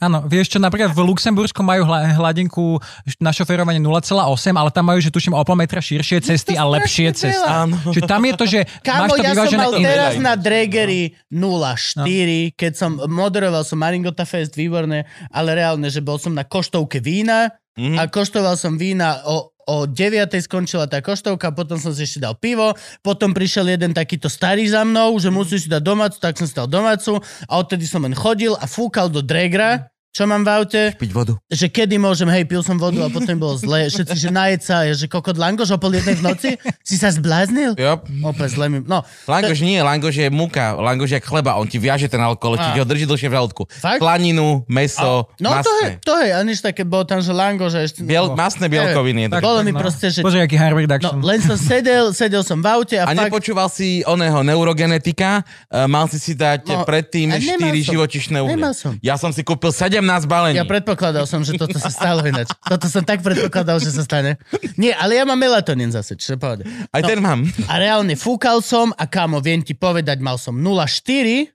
Áno, 0.00 0.24
vieš 0.24 0.56
čo, 0.56 0.58
napríklad 0.58 0.96
v 0.96 1.04
Luxembursku 1.04 1.60
majú 1.60 1.84
hla, 1.84 2.16
hladinku 2.16 2.80
na 3.20 3.36
šoferovanie 3.36 3.76
0,8, 3.76 4.16
ale 4.48 4.72
tam 4.72 4.88
majú, 4.88 4.96
že 4.96 5.12
tuším 5.12 5.36
o 5.36 5.44
pol 5.44 5.60
metra 5.60 5.76
širšie 5.76 6.24
cesty 6.24 6.56
a 6.56 6.64
lepšie 6.64 7.12
cesty. 7.12 7.44
Áno. 7.44 7.76
Že 7.84 8.08
tam 8.08 8.24
je 8.24 8.32
to, 8.32 8.44
že 8.48 8.60
Kámo, 8.80 9.04
máš 9.04 9.10
to 9.12 9.16
ja 9.20 9.32
som 9.36 9.60
mal 9.60 9.72
iné. 9.76 9.84
teraz 9.84 10.12
na 10.16 10.32
Dragery 10.40 11.12
0,4, 11.28 12.08
keď 12.54 12.72
som 12.72 12.96
moderoval 13.04 13.60
som 13.60 13.76
Maringota 13.76 14.24
Fest, 14.24 14.56
výborné, 14.56 15.04
ale 15.28 15.52
reálne, 15.52 15.92
že 15.92 16.00
bol 16.00 16.16
som 16.16 16.32
na 16.32 16.44
koštovke 16.44 16.96
vína 16.98 17.52
Mhm. 17.78 17.96
a 17.96 18.08
koštoval 18.08 18.58
som 18.58 18.74
vína 18.74 19.22
o, 19.24 19.54
o 19.70 19.86
9. 19.86 20.34
skončila 20.42 20.90
tá 20.90 20.98
koštovka, 20.98 21.54
potom 21.54 21.78
som 21.78 21.94
si 21.94 22.02
ešte 22.02 22.18
dal 22.18 22.34
pivo, 22.34 22.74
potom 23.06 23.30
prišiel 23.30 23.70
jeden 23.70 23.94
takýto 23.94 24.26
starý 24.26 24.66
za 24.66 24.82
mnou, 24.82 25.14
že 25.22 25.30
musíš 25.30 25.66
si 25.66 25.68
dať 25.70 25.82
domácu, 25.86 26.16
tak 26.18 26.34
som 26.34 26.50
si 26.50 26.54
dal 26.58 26.66
domácu 26.66 27.22
a 27.46 27.52
odtedy 27.54 27.86
som 27.86 28.02
len 28.02 28.18
chodil 28.18 28.58
a 28.58 28.66
fúkal 28.66 29.06
do 29.06 29.22
Dragra, 29.22 29.86
čo 30.10 30.26
mám 30.26 30.42
v 30.42 30.50
aute, 30.50 30.82
Piť 30.98 31.12
vodu. 31.14 31.38
že 31.46 31.70
kedy 31.70 31.94
môžem, 31.94 32.26
hej, 32.34 32.42
pil 32.42 32.66
som 32.66 32.74
vodu 32.74 32.98
a 32.98 33.08
potom 33.08 33.30
bolo 33.38 33.54
zle, 33.54 33.86
všetci, 33.86 34.16
že 34.18 34.28
najed 34.34 34.60
sa, 34.60 34.82
ja, 34.82 34.90
že 34.90 35.06
kokot 35.06 35.38
langoš 35.38 35.70
o 35.70 35.78
pol 35.78 35.94
jednej 35.94 36.18
v 36.18 36.22
noci, 36.26 36.50
si 36.82 36.98
sa 36.98 37.14
zbláznil? 37.14 37.78
Jo. 37.78 38.02
Opäť 38.26 38.58
zle 38.58 38.66
mi, 38.66 38.78
no, 38.82 39.06
Langoš 39.30 39.62
nie, 39.62 39.78
langoš 39.78 40.18
je 40.18 40.28
muka, 40.34 40.74
langoš 40.74 41.14
je 41.14 41.20
chleba, 41.22 41.54
on 41.54 41.70
ti 41.70 41.78
viaže 41.78 42.10
ten 42.10 42.18
alkohol, 42.18 42.58
Á. 42.58 42.74
či 42.74 42.82
ho 42.82 42.86
drží 42.86 43.06
dlhšie 43.06 43.30
v 43.30 43.34
žalúdku. 43.38 43.62
Planinu, 44.02 44.66
meso, 44.66 45.30
No 45.38 45.54
to 45.62 45.70
je, 45.78 45.86
masné. 45.86 45.88
to 46.02 46.14
je, 46.18 46.28
aniž 46.34 46.58
také, 46.58 46.82
bolo 46.82 47.06
tam, 47.06 47.22
že 47.22 47.30
lango, 47.30 47.70
že 47.70 47.86
ešte... 47.86 48.02
Biel, 48.02 48.34
masné 48.34 48.66
bielkoviny. 48.66 49.30
je. 49.30 49.38
Tak, 49.38 49.40
Bolo 49.46 49.62
mi 49.62 49.70
no. 49.70 49.78
proste, 49.78 50.10
že... 50.10 50.26
Pozri, 50.26 50.42
aký 50.42 50.58
harm 50.58 50.74
No, 50.80 51.22
len 51.22 51.38
som 51.38 51.54
sedel, 51.54 52.10
sedel 52.10 52.42
som 52.42 52.58
v 52.58 52.66
aute 52.66 52.98
a, 52.98 53.06
A 53.06 53.14
fakt... 53.14 53.30
nepočúval 53.30 53.70
si 53.70 54.02
oného 54.02 54.42
neurogenetika, 54.42 55.46
uh, 55.70 55.86
mal 55.86 56.10
si 56.10 56.18
si 56.18 56.34
dať 56.34 56.66
No, 56.66 56.82
predtým 56.82 57.30
a 57.30 57.38
nemal 57.38 57.70
4 57.70 57.78
som. 57.78 57.92
živočišné 57.94 58.38
uhlie. 58.42 58.64
Ja 59.04 59.14
som 59.14 59.30
si 59.30 59.44
kúpil 59.46 59.70
17 59.70 59.99
balení. 60.28 60.56
Ja 60.56 60.66
predpokladal 60.66 61.24
som, 61.28 61.44
že 61.44 61.56
toto 61.56 61.76
sa 61.76 61.92
stalo 61.92 62.24
ináč. 62.24 62.50
Toto 62.64 62.88
som 62.88 63.04
tak 63.04 63.20
predpokladal, 63.20 63.80
že 63.80 63.92
sa 63.92 64.02
stane. 64.04 64.40
Nie, 64.80 64.96
ale 64.96 65.20
ja 65.20 65.24
mám 65.24 65.38
melatonín 65.38 65.92
zase, 65.92 66.16
čo 66.16 66.36
pohode. 66.40 66.64
Aj 66.90 67.02
no. 67.02 67.08
ten 67.08 67.18
mám. 67.20 67.44
A 67.68 67.74
reálne 67.80 68.16
fúkal 68.16 68.64
som 68.64 68.92
a 68.96 69.04
kámo, 69.08 69.38
viem 69.44 69.60
ti 69.60 69.76
povedať, 69.76 70.20
mal 70.20 70.40
som 70.40 70.56
0,4 70.56 71.48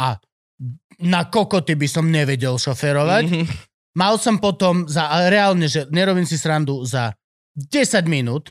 a 0.00 0.18
na 1.02 1.22
kokoty 1.26 1.74
by 1.74 1.88
som 1.90 2.06
nevedel 2.06 2.58
šoferovať. 2.58 3.24
Mhm. 3.30 3.44
Mal 3.94 4.18
som 4.18 4.42
potom 4.42 4.90
za, 4.90 5.06
reálne, 5.30 5.70
že 5.70 5.86
nerobím 5.94 6.26
si 6.26 6.34
srandu, 6.34 6.82
za 6.82 7.14
10 7.54 8.10
minút 8.10 8.50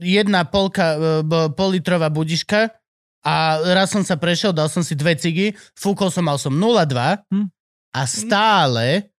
jedna 0.00 0.48
polka, 0.48 0.96
e, 0.96 0.98
politrová 1.52 2.08
budiška 2.08 2.72
a 3.22 3.34
raz 3.76 3.92
som 3.92 4.02
sa 4.02 4.16
prešiel, 4.16 4.56
dal 4.56 4.66
som 4.72 4.82
si 4.82 4.96
dve 4.96 5.14
cigy, 5.14 5.54
fúkol 5.76 6.10
som, 6.10 6.26
mal 6.26 6.40
som 6.40 6.52
0,2 6.52 7.22
Hm. 7.30 7.46
A 7.92 8.08
stále 8.08 9.11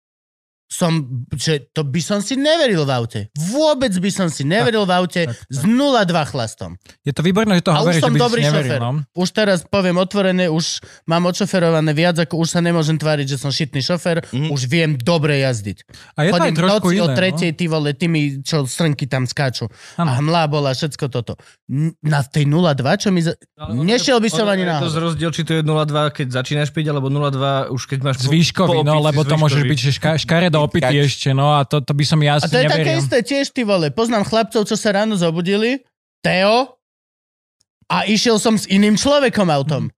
som, 0.73 1.05
že 1.31 1.69
to 1.69 1.85
by 1.85 2.01
som 2.01 2.17
si 2.17 2.33
neveril 2.33 2.81
v 2.81 2.91
aute. 2.91 3.19
Vôbec 3.53 3.93
by 3.93 4.09
som 4.09 4.25
si 4.25 4.41
neveril 4.41 4.83
v 4.83 4.91
aute 4.91 5.21
s 5.29 5.59
0,2 5.61 5.77
chlastom. 6.25 6.81
Je 7.01 7.13
to 7.13 7.21
výborné, 7.21 7.61
že 7.61 7.63
to 7.63 7.71
A 7.71 7.77
hovorí, 7.77 7.93
už 7.93 8.01
že 8.01 8.03
by 8.03 8.09
si 8.09 8.19
dobrý 8.19 8.41
neveril. 8.41 8.65
šofer. 8.65 8.79
No. 8.81 8.91
Už 9.13 9.27
teraz 9.29 9.59
poviem 9.63 9.95
otvorené, 9.95 10.49
už 10.49 10.65
mám 11.05 11.23
odšoferované 11.25 11.93
viac, 11.93 12.17
ako 12.17 12.41
už 12.41 12.49
sa 12.49 12.59
nemôžem 12.59 12.97
tváriť, 12.97 13.27
že 13.27 13.37
som 13.37 13.53
šitný 13.53 13.79
šofer, 13.79 14.25
Mhm. 14.25 14.49
už 14.49 14.61
viem 14.65 14.91
dobre 14.95 15.37
jazdiť. 15.39 15.77
A 16.15 16.25
je 16.25 16.31
to 16.31 16.35
aj 16.35 16.41
Chodím 16.41 16.49
v 16.49 16.57
trošku 16.57 16.73
noci 16.81 16.95
iné. 16.95 17.03
o 17.03 17.07
no. 17.07 17.13
tretej, 17.13 17.49
ty 17.53 17.65
vole, 17.67 17.89
tými, 17.93 18.19
čo 18.41 18.65
srnky 18.65 19.05
tam 19.05 19.23
skáču. 19.23 19.69
Áno. 19.93 20.09
A 20.09 20.17
hmla 20.17 20.43
bola, 20.47 20.73
všetko 20.73 21.05
toto. 21.07 21.37
Na 22.01 22.23
tej 22.23 22.45
0,2, 22.45 22.65
čo 22.97 23.09
mi... 23.09 23.21
Za... 23.21 23.37
Nešiel 23.69 24.17
by 24.17 24.29
som 24.31 24.47
ani 24.47 24.63
na 24.63 24.79
To 24.79 24.89
rozdiel, 24.89 25.29
či 25.29 25.43
to 25.43 25.53
je 25.53 25.61
0,2, 25.61 25.85
keď 26.09 26.27
začínaš 26.33 26.71
piť, 26.71 26.89
alebo 26.89 27.07
0,2 27.07 27.69
už 27.69 27.81
keď 27.85 27.99
máš... 28.01 28.15
Zvýškový, 28.23 28.71
po 28.71 28.81
no, 28.81 28.97
lebo 28.99 29.21
to 29.21 29.35
môže 29.35 29.53
zvýškový. 29.55 29.69
byť, 29.69 29.79
ška, 29.93 30.11
škaredo 30.17 30.62
opity 30.63 30.87
Kač. 30.95 31.05
ešte, 31.05 31.29
no 31.31 31.51
a 31.51 31.61
to, 31.61 31.79
to 31.79 31.91
by 31.91 32.03
som 32.03 32.19
ja 32.19 32.33
A 32.33 32.37
asi 32.37 32.47
to 32.47 32.57
je 32.57 32.65
také 32.65 32.83
neveril. 32.89 33.01
isté 33.01 33.17
tiež, 33.19 33.45
ty 33.49 33.61
vole. 33.61 33.87
Poznám 33.89 34.23
chlapcov, 34.23 34.63
čo 34.63 34.73
sa 34.73 34.89
ráno 34.93 35.13
zobudili, 35.13 35.83
Teo, 36.19 36.79
a 37.85 38.05
išiel 38.05 38.37
som 38.37 38.55
s 38.55 38.65
iným 38.65 38.95
človekom 38.95 39.45
autom. 39.47 39.91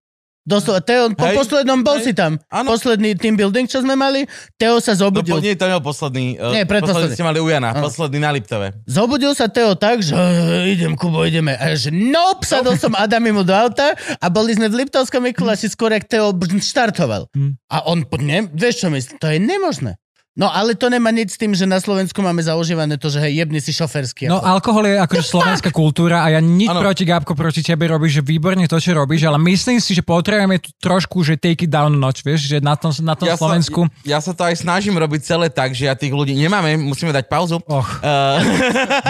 Doslova, 0.43 0.77
Teo, 0.77 1.09
po 1.09 1.25
Hej, 1.25 1.41
poslednom 1.41 1.81
bol 1.81 1.97
hej, 1.97 2.05
si 2.05 2.11
tam. 2.13 2.37
áno. 2.47 2.69
Posledný 2.69 3.17
team 3.17 3.33
building, 3.33 3.65
čo 3.65 3.81
sme 3.81 3.97
mali, 3.97 4.29
Teo 4.53 4.77
sa 4.77 4.93
No, 4.93 5.09
zobudil. 5.09 5.33
po, 5.33 5.41
nie, 5.41 5.57
to 5.57 5.65
nebol 5.65 5.89
posledný. 5.89 6.37
uh, 6.37 6.53
Nie, 6.53 6.69
predposledný. 6.69 7.01
posledný 7.01 7.17
ste 7.17 7.25
mali 7.25 7.39
u 7.41 7.49
Jana, 7.49 7.73
Áno. 7.73 7.81
posledný 7.81 8.19
na 8.19 8.29
Liptove. 8.29 8.77
Zobudil 8.85 9.33
sa 9.33 9.49
Teo 9.49 9.73
tak, 9.73 10.05
že 10.05 10.13
"Eh, 10.13 10.69
idem, 10.71 10.93
Kubo, 10.93 11.25
ideme. 11.25 11.57
A 11.57 11.73
že 11.73 11.89
nope, 11.89 12.45
sadol 12.45 12.77
som 12.77 12.93
Adamimu 12.93 13.41
do 13.41 13.49
auta 13.51 13.97
a 13.97 14.25
boli 14.27 14.53
sme 14.53 14.69
v 14.69 14.85
Liptovskom 14.85 15.25
Mikuláši 15.25 15.65
skôr, 15.65 15.89
jak 15.91 16.05
Teo 16.05 16.29
štartoval. 16.61 17.25
Hm. 17.33 17.57
A 17.65 17.81
on, 17.83 18.05
ne, 18.19 18.45
vieš 18.47 18.85
čo 18.85 18.93
myslím, 18.93 19.17
to 19.17 19.25
je 19.25 19.41
nemožné. 19.41 19.97
No 20.35 20.51
ale 20.51 20.75
to 20.75 20.91
nemá 20.91 21.15
nič 21.15 21.35
s 21.35 21.39
tým, 21.39 21.55
že 21.55 21.63
na 21.63 21.79
Slovensku 21.79 22.19
máme 22.19 22.43
zaužívané 22.43 22.99
to, 22.99 23.07
že 23.07 23.23
hej, 23.23 23.39
jebni 23.39 23.63
si 23.63 23.71
šoferský. 23.71 24.27
No 24.27 24.43
alkohol 24.43 24.91
je 24.91 24.99
akože 24.99 25.23
slovenská 25.31 25.71
kultúra 25.71 26.27
a 26.27 26.35
ja 26.35 26.43
nič 26.43 26.67
Áno. 26.67 26.83
proti 26.83 27.07
Gabko, 27.07 27.39
proti 27.39 27.63
tebe 27.63 27.87
robíš, 27.87 28.19
že 28.19 28.21
výborne 28.27 28.67
to, 28.67 28.75
čo 28.75 28.91
robíš, 28.91 29.23
ale 29.31 29.39
myslím 29.39 29.79
si, 29.79 29.95
že 29.95 30.03
potrebujeme 30.03 30.59
tu 30.59 30.75
trošku, 30.83 31.23
že 31.23 31.39
take 31.39 31.63
it 31.63 31.71
down 31.71 31.95
noč, 31.95 32.19
vieš, 32.19 32.51
že 32.51 32.59
na 32.59 32.75
tom, 32.75 32.91
na 32.99 33.15
tom 33.15 33.31
Ja 33.31 33.39
Slovensku... 33.39 33.87
Sa, 33.87 34.03
ja 34.03 34.19
sa 34.19 34.35
to 34.35 34.43
aj 34.43 34.59
snažím 34.59 34.99
robiť 34.99 35.23
celé 35.23 35.47
tak, 35.47 35.71
že 35.71 35.87
ja 35.87 35.95
tých 35.95 36.11
ľudí 36.11 36.35
nemáme, 36.35 36.75
musíme 36.83 37.15
dať 37.15 37.31
pauzu. 37.31 37.63
Och, 37.71 37.87
Uh, 38.05 38.37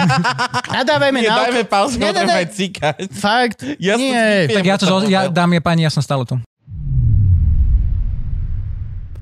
Nadávajme 0.78 1.20
na 1.26 1.50
dajme 1.50 1.62
pauzu, 1.66 1.98
potrebujeme 1.98 2.46
cíkať. 2.48 3.10
Fakt? 3.12 3.66
Ja 3.82 3.98
Nie. 3.98 4.46
tak 4.46 4.64
ja 4.64 4.76
to, 4.78 4.86
ja, 5.10 5.26
dámy 5.26 5.58
a 5.58 5.62
páni, 5.62 5.84
ja 5.84 5.90
som 5.90 6.00
stále 6.00 6.22
tu. 6.22 6.38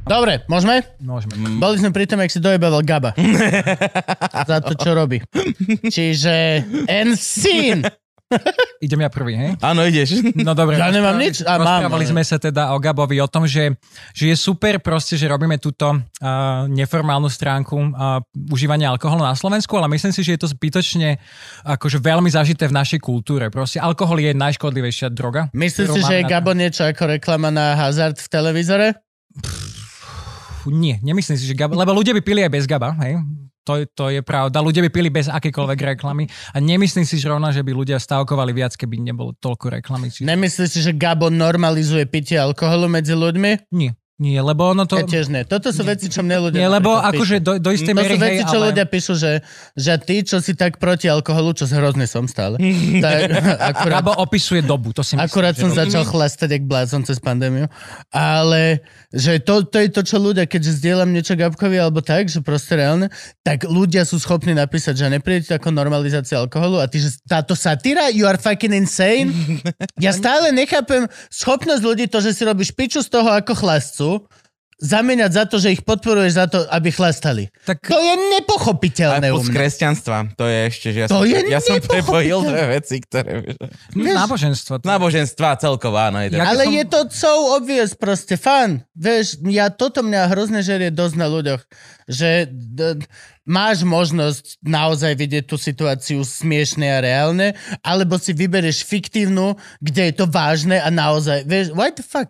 Dobre, 0.04 0.44
môžeme? 0.52 0.84
Môžeme. 1.00 1.32
Boli 1.56 1.80
sme 1.80 1.88
pri 1.88 2.04
tom, 2.04 2.20
jak 2.20 2.28
si 2.28 2.36
dojebával 2.36 2.84
Gaba. 2.84 3.16
Za 4.50 4.60
to, 4.60 4.76
čo 4.76 4.92
robí. 4.92 5.24
Čiže 5.88 6.60
end 6.84 7.16
scene. 7.16 7.88
Idem 8.82 9.00
ja 9.00 9.10
prvý, 9.12 9.36
hej? 9.36 9.50
Áno, 9.62 9.84
ideš. 9.86 10.20
No 10.34 10.52
dobre. 10.52 10.76
Ja 10.76 10.90
nemám 10.90 11.16
rozprávali- 11.16 11.24
nič? 11.24 11.36
A 11.44 11.52
mám, 11.56 11.86
Rozprávali 11.86 12.04
sme 12.08 12.22
sa 12.24 12.36
teda 12.36 12.74
o 12.74 12.80
Gabovi 12.82 13.16
o 13.22 13.28
tom, 13.30 13.46
že, 13.46 13.76
že 14.10 14.32
je 14.32 14.36
super 14.36 14.80
proste, 14.82 15.14
že 15.14 15.28
robíme 15.28 15.56
túto 15.56 15.92
uh, 15.92 16.00
neformálnu 16.66 17.30
stránku 17.30 17.76
uh, 17.78 18.20
užívania 18.50 18.90
alkoholu 18.90 19.22
na 19.22 19.36
Slovensku, 19.38 19.76
ale 19.78 19.92
myslím 19.94 20.10
si, 20.10 20.20
že 20.20 20.34
je 20.34 20.40
to 20.40 20.48
zbytočne 20.50 21.16
akože 21.64 22.02
veľmi 22.02 22.28
zažité 22.28 22.66
v 22.66 22.74
našej 22.74 23.00
kultúre. 23.00 23.48
Proste 23.48 23.78
alkohol 23.78 24.18
je 24.20 24.32
najškodlivejšia 24.34 25.08
droga. 25.14 25.48
Myslíš 25.54 25.86
ktorú 25.88 25.94
si, 25.94 26.00
že 26.02 26.14
je 26.20 26.24
Gabo 26.26 26.52
niečo 26.52 26.82
ako 26.84 27.20
reklama 27.20 27.54
na 27.54 27.78
hazard 27.78 28.18
v 28.18 28.28
televízore? 28.28 28.88
Fú, 30.64 30.72
Nie, 30.72 30.96
nemyslím 31.04 31.36
si, 31.36 31.44
že 31.44 31.52
Gaba, 31.52 31.76
lebo 31.76 31.92
ľudia 31.92 32.16
by 32.16 32.24
pili 32.24 32.40
aj 32.40 32.48
bez 32.48 32.64
Gaba, 32.64 32.96
hej? 33.04 33.20
To, 33.68 33.84
to 33.84 34.08
je 34.08 34.24
pravda. 34.24 34.64
Ľudia 34.64 34.80
by 34.88 34.90
pili 34.92 35.12
bez 35.12 35.28
akékoľvek 35.28 35.96
reklamy 35.96 36.24
a 36.52 36.60
nemyslím 36.60 37.04
si 37.04 37.20
zrovna, 37.20 37.52
že 37.52 37.60
by 37.60 37.72
ľudia 37.72 38.00
stavkovali 38.00 38.52
viac, 38.56 38.72
keby 38.72 39.00
nebolo 39.00 39.36
toľko 39.36 39.76
reklamy. 39.76 40.08
Čiže... 40.08 40.24
Nemyslíš 40.24 40.68
si, 40.72 40.80
že 40.80 40.96
Gabo 40.96 41.28
normalizuje 41.28 42.08
pitie 42.08 42.40
alkoholu 42.40 42.88
medzi 42.88 43.12
ľuďmi? 43.12 43.76
Nie, 43.76 43.92
nie, 44.14 44.38
lebo 44.38 44.70
ono 44.70 44.86
to... 44.86 44.94
Ja 44.94 45.10
tiež 45.10 45.26
nie. 45.26 45.42
Toto 45.42 45.74
sú 45.74 45.82
veci, 45.82 46.06
čo 46.06 46.22
mne 46.22 46.46
ľudia... 46.46 46.62
Nie, 46.62 46.70
lebo 46.70 46.94
akože 46.94 47.42
do, 47.42 47.58
do 47.58 47.74
istej 47.74 47.94
To 47.94 47.98
miery, 47.98 48.14
sú 48.14 48.22
veci, 48.22 48.42
hej, 48.42 48.46
čo 48.46 48.58
ale... 48.62 48.66
ľudia 48.70 48.86
píšu, 48.86 49.14
že, 49.18 49.32
že 49.74 49.90
ty, 49.98 50.22
čo 50.22 50.38
si 50.38 50.54
tak 50.54 50.78
proti 50.78 51.10
alkoholu, 51.10 51.50
čo 51.50 51.66
hrozne 51.66 52.06
som 52.06 52.30
stále, 52.30 52.54
tak 53.04 53.26
akurát, 53.74 54.06
Gabo 54.06 54.14
opisuje 54.22 54.62
dobu, 54.62 54.94
to 54.94 55.02
si 55.02 55.18
myslím. 55.18 55.26
akurát 55.26 55.58
som 55.58 55.74
začal 55.74 56.06
chlastať 56.06 56.46
jak 56.46 56.62
blázon 56.62 57.02
cez 57.02 57.18
pandémiu. 57.18 57.66
Ale 58.14 58.86
že 59.10 59.42
to, 59.42 59.66
to 59.66 59.82
je 59.82 59.90
to, 59.90 60.06
čo 60.06 60.22
ľudia, 60.22 60.46
keďže 60.46 60.78
zdieľam 60.78 61.10
niečo 61.10 61.34
Gabkovi 61.34 61.74
alebo 61.74 61.98
tak, 61.98 62.30
že 62.30 62.38
proste 62.38 62.78
reálne, 62.78 63.10
tak 63.42 63.66
ľudia 63.66 64.06
sú 64.06 64.22
schopní 64.22 64.54
napísať, 64.54 64.94
že 64.94 65.10
nepríde 65.10 65.50
ako 65.58 65.74
normalizácia 65.74 66.38
alkoholu 66.38 66.78
a 66.78 66.86
ty, 66.86 67.02
že 67.02 67.18
táto 67.26 67.58
satíra, 67.58 68.14
you 68.14 68.30
are 68.30 68.38
fucking 68.38 68.78
insane. 68.78 69.34
Ja 70.02 70.10
stále 70.10 70.50
nechápem 70.50 71.06
schopnosť 71.30 71.82
ľudí, 71.82 72.04
to, 72.10 72.18
že 72.18 72.34
si 72.34 72.42
robíš 72.42 72.74
piču 72.74 73.00
z 73.00 73.08
toho 73.08 73.30
ako 73.30 73.54
chlastcu, 73.54 74.03
zamieňať 74.74 75.30
za 75.32 75.44
to, 75.46 75.56
že 75.56 75.70
ich 75.70 75.80
podporuješ 75.80 76.32
za 76.34 76.44
to, 76.44 76.66
aby 76.68 76.90
chlastali. 76.90 77.46
Tak 77.64 77.78
To 77.80 77.96
je 77.96 78.14
nepochopiteľné 78.36 79.30
mňa. 79.30 79.54
kresťanstva. 79.54 80.16
To 80.34 80.44
je 80.44 80.58
ešte, 80.66 80.88
že 80.90 80.98
ja 80.98 81.08
To 81.08 81.22
som, 81.22 81.24
je 81.24 81.38
ja 81.46 81.60
som 81.62 81.78
prepojil 81.78 82.42
dve 82.42 82.64
veci, 82.74 82.98
ktoré... 82.98 83.54
Vieš, 83.94 84.16
náboženstvo. 84.18 84.72
to- 84.76 84.84
Náboženstva 84.84 85.56
celkovo, 85.56 85.94
áno. 85.96 86.20
Je 86.20 86.28
to. 86.28 86.36
Ja- 86.36 86.50
Ale 86.50 86.66
som- 86.66 86.74
je 86.74 86.84
to 86.84 87.00
so 87.08 87.32
obvious 87.54 87.94
proste 87.94 88.34
fan. 88.36 88.82
Vieš, 88.92 89.40
ja 89.46 89.70
toto 89.70 90.02
mňa 90.02 90.26
hrozne 90.28 90.60
žerie 90.60 90.90
dosť 90.90 91.14
na 91.16 91.26
ľuďoch, 91.28 91.62
že 92.04 92.30
d- 92.50 92.98
máš 93.46 93.86
možnosť 93.86 94.58
naozaj 94.60 95.14
vidieť 95.14 95.44
tú 95.46 95.56
situáciu 95.56 96.20
smiešne 96.20 96.90
a 96.90 96.98
reálne, 96.98 97.54
alebo 97.80 98.18
si 98.18 98.32
vybereš 98.32 98.82
fiktívnu, 98.82 99.54
kde 99.78 100.10
je 100.10 100.14
to 100.14 100.26
vážne 100.26 100.76
a 100.76 100.90
naozaj, 100.90 101.46
vieš, 101.46 101.70
what 101.70 101.94
the 101.94 102.02
fuck? 102.02 102.28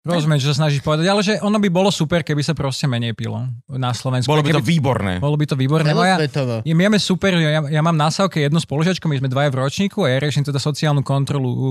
Rozumiem, 0.00 0.40
čo 0.40 0.48
sa 0.50 0.64
snažíš 0.64 0.80
povedať, 0.80 1.04
ale 1.04 1.20
že 1.20 1.36
ono 1.38 1.60
by 1.60 1.68
bolo 1.68 1.92
super, 1.92 2.20
keby 2.20 2.40
sa 2.40 2.56
proste 2.56 2.88
menej 2.88 3.12
pilo 3.12 3.36
na 3.68 3.92
Slovensku. 3.92 4.26
Bolo 4.26 4.40
by 4.40 4.56
to 4.56 4.58
Keby- 4.58 4.72
výborné. 4.72 5.12
Bolo 5.18 5.36
by 5.36 5.44
to 5.44 5.52
výborné. 5.54 5.92
No 5.92 6.00
ja, 6.00 6.16
Celosvetovo. 6.16 6.54
ja, 6.62 6.72
my 6.72 6.82
máme 6.82 6.96
super, 6.96 7.30
ja, 7.34 7.60
ja 7.60 7.80
mám 7.80 7.92
na 7.92 8.08
Sávke 8.08 8.40
jednu 8.40 8.56
spolužiačku, 8.56 9.04
my 9.04 9.18
sme 9.18 9.28
dvaja 9.28 9.52
v 9.52 9.60
ročníku 9.60 10.00
a 10.00 10.08
ja 10.08 10.16
riešim 10.18 10.40
teda 10.40 10.56
sociálnu 10.56 11.04
kontrolu 11.04 11.44
u, 11.44 11.52
u, 11.52 11.68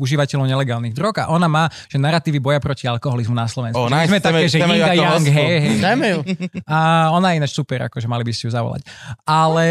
užívateľov 0.00 0.48
nelegálnych 0.48 0.96
drog 0.96 1.12
a 1.18 1.28
ona 1.28 1.44
má, 1.44 1.68
že 1.84 1.96
narratívy 1.96 2.40
boja 2.40 2.56
proti 2.56 2.88
alkoholizmu 2.88 3.36
na 3.36 3.44
Slovensku. 3.44 3.76
O, 3.76 3.84
Že 3.84 3.92
my 3.92 3.98
nice, 3.98 4.08
sme 4.08 4.18
také, 4.18 4.40
že 4.42 4.56
chceme 4.56 4.72
ju 4.72 4.72
yin 4.74 4.80
a 4.80 4.88
ako 4.88 4.96
yang, 4.96 5.12
hostku. 5.12 5.36
hej, 5.36 5.56
hej. 5.60 5.76
Dajme 5.78 6.06
ju. 6.08 6.18
A 6.64 6.76
ona 7.12 7.26
je 7.28 7.36
ináč 7.36 7.52
super, 7.52 7.78
akože 7.84 8.06
mali 8.06 8.24
by 8.24 8.32
ste 8.32 8.48
ju 8.48 8.50
zavolať. 8.50 8.80
Ale 9.22 9.66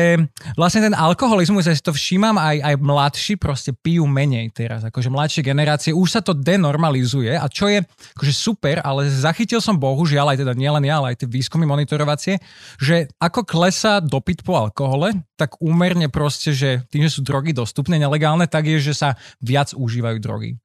vlastne 0.54 0.82
ten 0.84 0.94
alkoholizmus, 0.94 1.66
ja 1.66 1.74
si 1.74 1.82
to 1.82 1.90
všímam, 1.90 2.38
aj, 2.38 2.62
aj 2.62 2.76
mladší 2.78 3.34
proste 3.36 3.74
pijú 3.74 4.06
menej 4.06 4.54
teraz. 4.54 4.86
Akože 4.86 5.10
mladšie 5.10 5.42
generácie, 5.42 5.90
už 5.90 6.10
sa 6.12 6.22
to 6.22 6.38
denormalizuje 6.38 7.34
a 7.34 7.48
čo 7.48 7.66
je 7.66 7.87
akože 8.18 8.34
super, 8.34 8.80
ale 8.84 9.10
zachytil 9.10 9.60
som 9.64 9.78
bohužiaľ, 9.78 10.36
aj 10.36 10.46
teda 10.46 10.54
nielen 10.54 10.84
ja, 10.86 11.02
ale 11.02 11.14
aj 11.14 11.26
tie 11.26 11.30
výskumy 11.30 11.66
monitorovacie, 11.66 12.40
že 12.78 13.10
ako 13.18 13.44
klesá 13.44 14.00
dopyt 14.04 14.42
po 14.46 14.58
alkohole, 14.58 15.14
tak 15.38 15.58
úmerne 15.62 16.10
proste, 16.10 16.54
že 16.54 16.86
tým, 16.90 17.06
že 17.06 17.18
sú 17.18 17.22
drogy 17.26 17.54
dostupné, 17.54 17.98
nelegálne, 17.98 18.46
tak 18.46 18.68
je, 18.70 18.82
že 18.82 18.94
sa 18.94 19.10
viac 19.42 19.74
užívajú 19.74 20.18
drogy. 20.22 20.58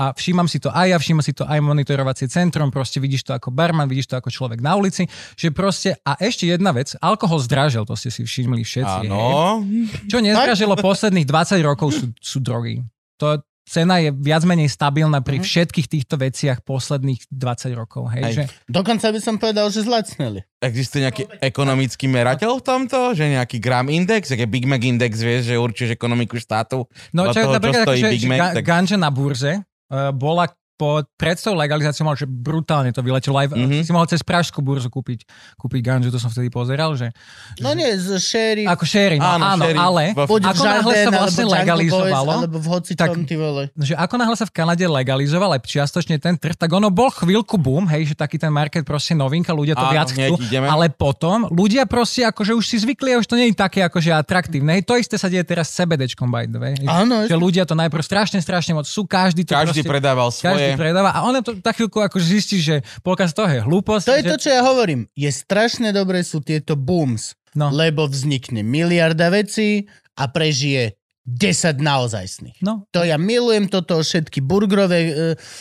A 0.00 0.16
všímam 0.16 0.48
si 0.48 0.56
to 0.62 0.72
aj 0.72 0.86
ja, 0.86 0.96
všímam 0.96 1.20
si 1.20 1.36
to 1.36 1.44
aj 1.44 1.60
monitorovacie 1.60 2.30
centrum, 2.30 2.72
proste 2.72 3.02
vidíš 3.02 3.26
to 3.26 3.32
ako 3.36 3.52
barman, 3.52 3.84
vidíš 3.84 4.08
to 4.08 4.16
ako 4.16 4.32
človek 4.32 4.64
na 4.64 4.78
ulici, 4.78 5.04
že 5.36 5.52
proste, 5.52 5.98
a 6.06 6.16
ešte 6.16 6.48
jedna 6.48 6.72
vec, 6.72 6.94
alkohol 7.04 7.42
zdražil, 7.42 7.84
to 7.84 7.92
ste 7.98 8.08
si 8.08 8.24
všimli 8.24 8.64
všetci. 8.64 8.96
hej. 9.04 9.10
Áno. 9.12 9.60
Čo 10.08 10.24
nezdražilo 10.24 10.78
posledných 10.80 11.26
20 11.28 11.60
rokov 11.60 11.92
sú, 11.92 12.06
sú 12.16 12.38
drogy. 12.40 12.80
To, 13.20 13.44
cena 13.66 14.02
je 14.02 14.10
viac 14.10 14.42
menej 14.42 14.68
stabilná 14.68 15.22
pri 15.22 15.38
všetkých 15.40 15.86
týchto 15.86 16.18
veciach 16.18 16.66
posledných 16.66 17.30
20 17.30 17.70
rokov. 17.74 18.10
Hej, 18.10 18.22
Hej. 18.22 18.34
že, 18.34 18.42
Dokonca 18.66 19.06
by 19.14 19.20
som 19.22 19.34
povedal, 19.38 19.66
že 19.70 19.86
zlacneli. 19.86 20.42
Existuje 20.60 21.06
nejaký 21.06 21.24
ekonomický 21.40 22.06
merateľ 22.10 22.60
v 22.60 22.64
tomto? 22.64 22.98
Že 23.16 23.40
nejaký 23.40 23.56
gram 23.62 23.88
index? 23.88 24.28
Jaký 24.28 24.44
Big 24.50 24.66
Mac 24.68 24.82
index, 24.84 25.22
vieš, 25.22 25.50
že 25.50 25.56
určíš 25.56 25.96
ekonomiku 25.96 26.36
štátu? 26.36 26.84
no 27.16 27.30
čo, 27.32 27.40
toho, 27.40 27.56
čo 27.56 27.72
stojí 27.86 28.00
akože, 28.04 28.12
Big 28.12 28.24
že 28.24 28.28
Mac, 28.28 28.38
ga, 28.38 28.48
tak- 28.60 28.66
ganja 28.66 28.96
na 29.00 29.08
burze 29.08 29.52
uh, 29.56 30.12
bola 30.12 30.50
po 30.80 31.04
pred 31.20 31.36
tou 31.36 31.52
legalizáciou 31.52 32.08
mal, 32.08 32.16
že 32.16 32.24
brutálne 32.24 32.88
to 32.88 33.04
vyletelo. 33.04 33.36
Aj 33.36 33.52
mm-hmm. 33.52 33.68
Mhm. 33.68 33.84
si 33.84 33.92
mohol 33.92 34.08
cez 34.08 34.24
Pražskú 34.24 34.64
burzu 34.64 34.88
kúpiť, 34.88 35.28
kúpiť 35.60 35.80
ganžu, 35.84 36.08
to 36.08 36.16
som 36.16 36.32
vtedy 36.32 36.48
pozeral, 36.48 36.96
že 36.96 37.12
No 37.60 37.76
nie, 37.76 37.92
z 38.00 38.16
Sherry, 38.16 38.64
ako 38.64 38.88
sharing, 38.88 39.20
áno, 39.20 39.44
áno 39.44 39.64
sheriff 39.68 39.84
ale 39.84 40.04
buď 40.16 40.40
v 40.40 40.48
ako 40.48 40.62
náhle 40.64 40.92
sa 40.96 41.10
vlastne 41.10 41.44
alebo 41.44 41.50
Jungle 41.50 41.50
Boys, 41.50 41.60
legalizovalo, 41.60 42.32
alebo 42.40 42.56
v 42.56 42.66
hocičom, 42.70 42.96
tak- 42.96 43.28
ty 43.28 43.36
vole. 43.36 43.62
že 43.76 43.94
ako 43.98 44.14
náhle 44.16 44.36
sa 44.38 44.46
v 44.48 44.52
Kanade 44.54 44.84
legalizoval 44.86 45.50
aj 45.58 45.60
čiastočne 45.66 46.16
ten 46.16 46.38
trh, 46.38 46.56
tak 46.56 46.70
ono 46.72 46.88
bol 46.88 47.10
chvíľku 47.12 47.60
boom, 47.60 47.84
hej, 47.90 48.12
že 48.12 48.14
taký 48.16 48.40
ten 48.40 48.48
market 48.48 48.86
proste 48.86 49.12
novinka, 49.12 49.52
ľudia 49.52 49.76
to 49.76 49.84
Áno, 49.84 49.92
viac 49.92 50.08
chcú, 50.08 50.40
ale 50.64 50.88
potom 50.88 51.50
ľudia 51.50 51.84
proste 51.84 52.24
akože 52.24 52.54
už 52.54 52.64
si 52.64 52.76
zvykli 52.80 53.12
a 53.12 53.20
už 53.20 53.26
to 53.26 53.36
nie 53.36 53.50
je 53.50 53.56
také 53.58 53.84
akože 53.84 54.14
atraktívne. 54.14 54.78
Hej, 54.78 54.86
to 54.86 54.94
isté 54.96 55.18
sa 55.18 55.26
deje 55.28 55.42
teraz 55.44 55.68
s 55.68 55.82
CBDčkom 55.82 56.30
by 56.30 56.46
the 56.46 56.58
way. 56.62 56.74
Áno, 56.86 57.26
že 57.26 57.34
ľudia 57.34 57.66
to 57.66 57.74
najprv 57.74 58.00
strašne, 58.00 58.38
strašne 58.38 58.72
moc 58.72 58.86
sú, 58.86 59.04
každý 59.04 59.42
to 59.42 59.52
Každý 59.52 59.82
proste, 59.82 59.90
predával 59.90 60.28
svoje, 60.30 60.69
každý 60.69 60.69
ti 60.70 60.78
predáva 60.78 61.10
a 61.10 61.26
ona 61.26 61.42
to 61.42 61.58
tak 61.58 61.74
chvíľku 61.76 61.98
ako 61.98 62.18
zistí, 62.22 62.62
že 62.62 62.80
polka 63.02 63.26
z 63.26 63.34
toho 63.34 63.50
je 63.50 63.60
hlúposť. 63.66 64.04
To 64.06 64.16
je 64.16 64.24
že... 64.24 64.30
to, 64.30 64.36
čo 64.46 64.50
ja 64.54 64.62
hovorím. 64.62 65.10
Je 65.18 65.30
strašne 65.30 65.90
dobré 65.90 66.22
sú 66.22 66.38
tieto 66.40 66.78
booms, 66.78 67.34
No. 67.50 67.66
lebo 67.74 68.06
vznikne 68.06 68.62
miliarda 68.62 69.26
vecí 69.26 69.90
a 70.14 70.30
prežije 70.30 70.94
10 71.26 71.82
naozajstných. 71.82 72.58
No, 72.62 72.86
To 72.90 73.02
ja 73.02 73.14
milujem 73.18 73.66
toto, 73.66 74.00
všetky 74.02 74.38
burgerové 74.42 75.00
e, 75.02 75.12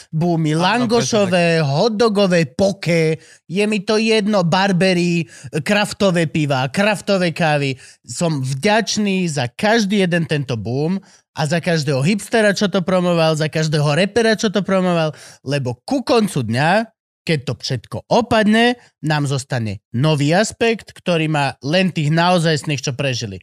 boomy, 0.10 0.54
langošové, 0.56 1.62
hotdogové 1.62 2.46
poke, 2.54 3.18
je 3.46 3.64
mi 3.66 3.82
to 3.82 3.98
jedno, 3.98 4.46
barbery, 4.46 5.26
kraftové 5.62 6.26
piva, 6.32 6.70
kraftové 6.70 7.34
kávy. 7.36 7.76
Som 8.06 8.42
vďačný 8.42 9.28
za 9.30 9.50
každý 9.52 10.06
jeden 10.06 10.26
tento 10.26 10.58
boom 10.58 10.98
a 11.40 11.48
za 11.48 11.64
každého 11.64 12.04
hipstera, 12.04 12.52
čo 12.52 12.68
to 12.68 12.84
promoval, 12.84 13.32
za 13.40 13.48
každého 13.48 13.96
repera, 13.96 14.36
čo 14.36 14.52
to 14.52 14.60
promoval, 14.60 15.16
lebo 15.48 15.80
ku 15.88 16.04
koncu 16.04 16.44
dňa, 16.44 16.92
keď 17.24 17.40
to 17.48 17.54
všetko 17.56 17.98
opadne, 18.12 18.76
nám 19.00 19.24
zostane 19.24 19.80
nový 19.96 20.36
aspekt, 20.36 20.92
ktorý 20.92 21.32
má 21.32 21.56
len 21.64 21.96
tých 21.96 22.12
naozajstných, 22.12 22.84
čo 22.84 22.92
prežili. 22.92 23.40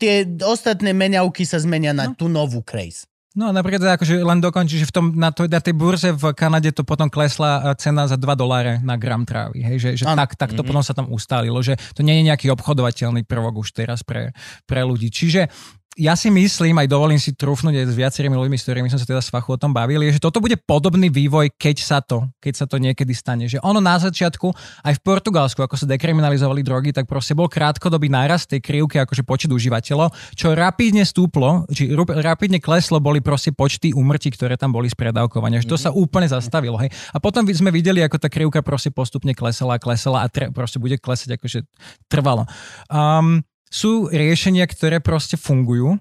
Tie 0.00 0.24
ostatné 0.40 0.96
meňavky 0.96 1.44
sa 1.44 1.60
zmenia 1.60 1.92
na 1.92 2.12
No. 2.12 2.16
tú 2.16 2.28
novú 2.28 2.64
craze. 2.64 3.04
No 3.36 3.52
napríklad 3.52 4.00
akože 4.00 4.24
len 4.24 4.40
dokončí, 4.40 4.80
že 4.80 4.88
v 4.88 4.94
tom, 4.96 5.06
na, 5.12 5.28
to, 5.28 5.44
na 5.44 5.60
tej 5.60 5.76
burze 5.76 6.08
v 6.08 6.32
Kanade 6.32 6.72
to 6.72 6.88
potom 6.88 7.12
klesla 7.12 7.60
eh, 7.60 7.76
cena 7.76 8.08
za 8.08 8.16
2 8.16 8.24
doláre 8.32 8.80
na 8.80 8.96
gram 8.96 9.28
trávy. 9.28 9.60
Hej? 9.60 9.76
Že, 9.76 9.90
že 10.00 10.04
tak, 10.08 10.40
tak 10.40 10.50
to 10.56 10.64
potom 10.64 10.80
sa 10.80 10.96
tam 10.96 11.12
ustálilo, 11.12 11.60
že 11.60 11.76
to 11.92 12.00
nie 12.00 12.16
je 12.24 12.32
nejaký 12.32 12.48
obchodovateľný 12.48 13.28
prvok 13.28 13.60
už 13.60 13.76
teraz 13.76 14.00
pre, 14.00 14.32
pre 14.64 14.80
ľudí. 14.88 15.12
Čiže 15.12 15.52
ja 15.96 16.12
si 16.12 16.28
myslím, 16.28 16.76
aj 16.76 16.92
dovolím 16.92 17.16
si 17.16 17.32
trúfnuť 17.32 17.72
aj 17.72 17.86
s 17.88 17.96
viacerými 17.96 18.36
ľuďmi, 18.36 18.56
s 18.60 18.64
ktorými 18.68 18.88
som 18.92 19.00
sa 19.00 19.08
teda 19.08 19.24
s 19.24 19.32
fachu 19.32 19.56
o 19.56 19.58
tom 19.58 19.72
bavil, 19.72 20.04
je, 20.04 20.20
že 20.20 20.22
toto 20.22 20.44
bude 20.44 20.60
podobný 20.60 21.08
vývoj, 21.08 21.56
keď 21.56 21.76
sa 21.80 21.98
to, 22.04 22.28
keď 22.36 22.52
sa 22.52 22.64
to 22.68 22.76
niekedy 22.76 23.16
stane. 23.16 23.48
Že 23.48 23.64
ono 23.64 23.80
na 23.80 23.96
začiatku, 23.96 24.52
aj 24.84 24.92
v 24.92 25.00
Portugalsku, 25.00 25.64
ako 25.64 25.80
sa 25.80 25.88
dekriminalizovali 25.88 26.60
drogy, 26.60 26.92
tak 26.92 27.08
proste 27.08 27.32
bol 27.32 27.48
krátkodobý 27.48 28.12
nárast 28.12 28.52
tej 28.52 28.60
krivky, 28.60 29.00
akože 29.00 29.24
počet 29.24 29.48
užívateľov, 29.48 30.12
čo 30.36 30.52
rapidne 30.52 31.08
stúplo, 31.08 31.64
či 31.72 31.88
rapidne 32.20 32.60
kleslo, 32.60 33.00
boli 33.00 33.24
proste 33.24 33.56
počty 33.56 33.96
úmrtí, 33.96 34.28
ktoré 34.36 34.60
tam 34.60 34.76
boli 34.76 34.92
z 34.92 34.96
predávkovania. 35.00 35.64
Že 35.64 35.72
to 35.72 35.78
sa 35.80 35.90
úplne 35.96 36.28
zastavilo. 36.28 36.76
Hej. 36.76 36.92
A 37.10 37.16
potom 37.16 37.48
sme 37.48 37.72
videli, 37.72 38.04
ako 38.04 38.20
tá 38.20 38.28
krivka 38.28 38.60
proste 38.60 38.92
postupne 38.92 39.32
klesala 39.32 39.80
a 39.80 39.82
klesala 39.82 40.22
a 40.22 40.28
tre, 40.28 40.52
proste 40.52 40.76
bude 40.76 41.00
klesať 41.00 41.40
akože 41.40 41.64
trvalo. 42.12 42.44
Um, 42.92 43.40
sú 43.70 44.08
riešenia, 44.08 44.64
ktoré 44.66 45.02
proste 45.02 45.34
fungujú, 45.34 45.98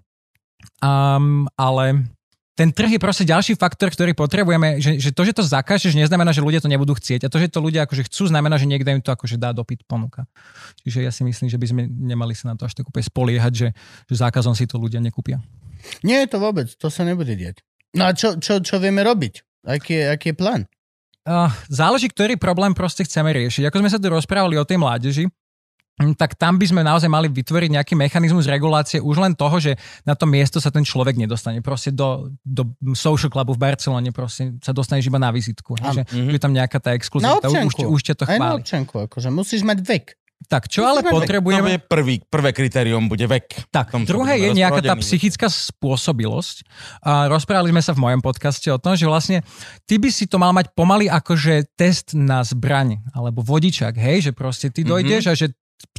um, 0.82 1.50
ale 1.58 2.06
ten 2.56 2.72
trh 2.72 2.96
je 2.96 3.04
proste 3.04 3.28
ďalší 3.28 3.60
faktor, 3.60 3.92
ktorý 3.92 4.16
potrebujeme, 4.16 4.80
že, 4.80 4.96
že 4.96 5.12
to, 5.12 5.28
že 5.28 5.36
to 5.36 5.44
zakážeš, 5.44 5.92
neznamená, 5.92 6.32
že 6.32 6.40
ľudia 6.40 6.64
to 6.64 6.72
nebudú 6.72 6.96
chcieť. 6.96 7.28
A 7.28 7.32
to, 7.32 7.36
že 7.36 7.52
to 7.52 7.60
ľudia 7.60 7.84
akože 7.84 8.08
chcú, 8.08 8.32
znamená, 8.32 8.56
že 8.56 8.64
niekto 8.64 8.96
im 8.96 9.04
to 9.04 9.12
akože 9.12 9.36
dá 9.36 9.52
dopyt 9.52 9.84
ponuka. 9.84 10.24
Čiže 10.88 11.04
ja 11.04 11.12
si 11.12 11.28
myslím, 11.28 11.52
že 11.52 11.60
by 11.60 11.68
sme 11.68 11.82
nemali 11.92 12.32
sa 12.32 12.48
na 12.48 12.56
to 12.56 12.64
až 12.64 12.80
tak 12.80 12.88
úplne 12.88 13.04
spoliehať, 13.04 13.54
že, 13.54 13.68
že 14.08 14.16
zákazom 14.16 14.56
si 14.56 14.64
to 14.72 14.80
ľudia 14.80 15.04
nekúpia. 15.04 15.44
Nie 16.08 16.24
je 16.24 16.32
to 16.32 16.38
vôbec, 16.40 16.72
to 16.72 16.88
sa 16.88 17.04
nebude 17.04 17.36
diať. 17.36 17.60
No 17.92 18.08
a 18.08 18.16
čo, 18.16 18.40
čo, 18.40 18.64
čo 18.64 18.80
vieme 18.80 19.04
robiť? 19.04 19.68
Aký 19.68 20.00
je, 20.00 20.04
aký 20.08 20.32
je 20.32 20.36
plán? 20.40 20.62
Uh, 21.28 21.52
záleží, 21.68 22.08
ktorý 22.08 22.40
problém 22.40 22.72
proste 22.72 23.04
chceme 23.04 23.36
riešiť. 23.36 23.68
Ako 23.68 23.84
sme 23.84 23.92
sa 23.92 24.00
tu 24.00 24.08
rozprávali 24.08 24.56
o 24.56 24.64
tej 24.64 24.80
mládeži, 24.80 25.26
tak 26.20 26.36
tam 26.36 26.60
by 26.60 26.68
sme 26.68 26.82
naozaj 26.84 27.08
mali 27.08 27.32
vytvoriť 27.32 27.70
nejaký 27.72 27.94
mechanizmus 27.96 28.52
regulácie 28.52 29.00
už 29.00 29.16
len 29.16 29.32
toho, 29.32 29.56
že 29.64 29.80
na 30.04 30.12
to 30.12 30.28
miesto 30.28 30.60
sa 30.60 30.68
ten 30.68 30.84
človek 30.84 31.16
nedostane. 31.16 31.64
Proste 31.64 31.96
do, 31.96 32.36
do 32.44 32.68
social 32.92 33.32
clubu 33.32 33.56
v 33.56 33.64
Barcelone 33.64 34.12
proste 34.12 34.60
sa 34.60 34.76
dostaneš 34.76 35.08
iba 35.08 35.18
na 35.18 35.32
vizitku. 35.32 35.80
Áno. 35.80 36.04
Že 36.04 36.36
je 36.36 36.42
tam 36.44 36.52
nejaká 36.52 36.84
tá 36.84 36.92
Na 36.92 37.00
exkluzivita, 37.00 37.48
už, 37.48 37.56
občanku. 37.56 37.82
už, 37.88 37.96
už 37.96 38.02
ťa 38.12 38.16
to 38.20 38.24
Aj 38.28 38.30
na 38.30 38.36
chváli. 38.36 38.56
občanku, 38.60 38.96
akože 39.08 39.30
musíš 39.32 39.64
mať 39.64 39.80
vek. 39.88 40.06
Tak, 40.52 40.68
čo 40.68 40.84
ale 40.84 41.00
Musíme- 41.00 41.16
To 41.16 41.20
potrebujeme... 41.24 41.64
bude 41.64 41.80
prvý, 41.88 42.16
prvé 42.20 42.52
kritérium, 42.52 43.08
bude 43.08 43.24
vek. 43.24 43.72
Tak, 43.72 43.96
tom 43.96 44.04
druhé 44.04 44.36
je 44.36 44.52
nejaká 44.52 44.84
tá 44.84 44.94
psychická 45.00 45.48
spôsobilosť. 45.48 46.68
A 47.02 47.32
rozprávali 47.32 47.72
sme 47.72 47.82
sa 47.82 47.96
v 47.96 48.04
mojom 48.04 48.20
podcaste 48.20 48.68
o 48.68 48.76
tom, 48.78 49.00
že 49.00 49.08
vlastne 49.08 49.42
ty 49.88 49.96
by 49.96 50.12
si 50.12 50.28
to 50.28 50.36
mal 50.36 50.52
mať 50.52 50.76
pomaly 50.76 51.08
akože 51.08 51.72
test 51.80 52.14
na 52.14 52.44
zbraň, 52.44 53.00
alebo 53.16 53.42
vodičak, 53.42 53.96
hej, 53.96 54.30
že 54.30 54.32
proste 54.36 54.68
ty 54.70 54.84
dojdeš 54.84 55.24
a 55.32 55.34
že 55.34 55.56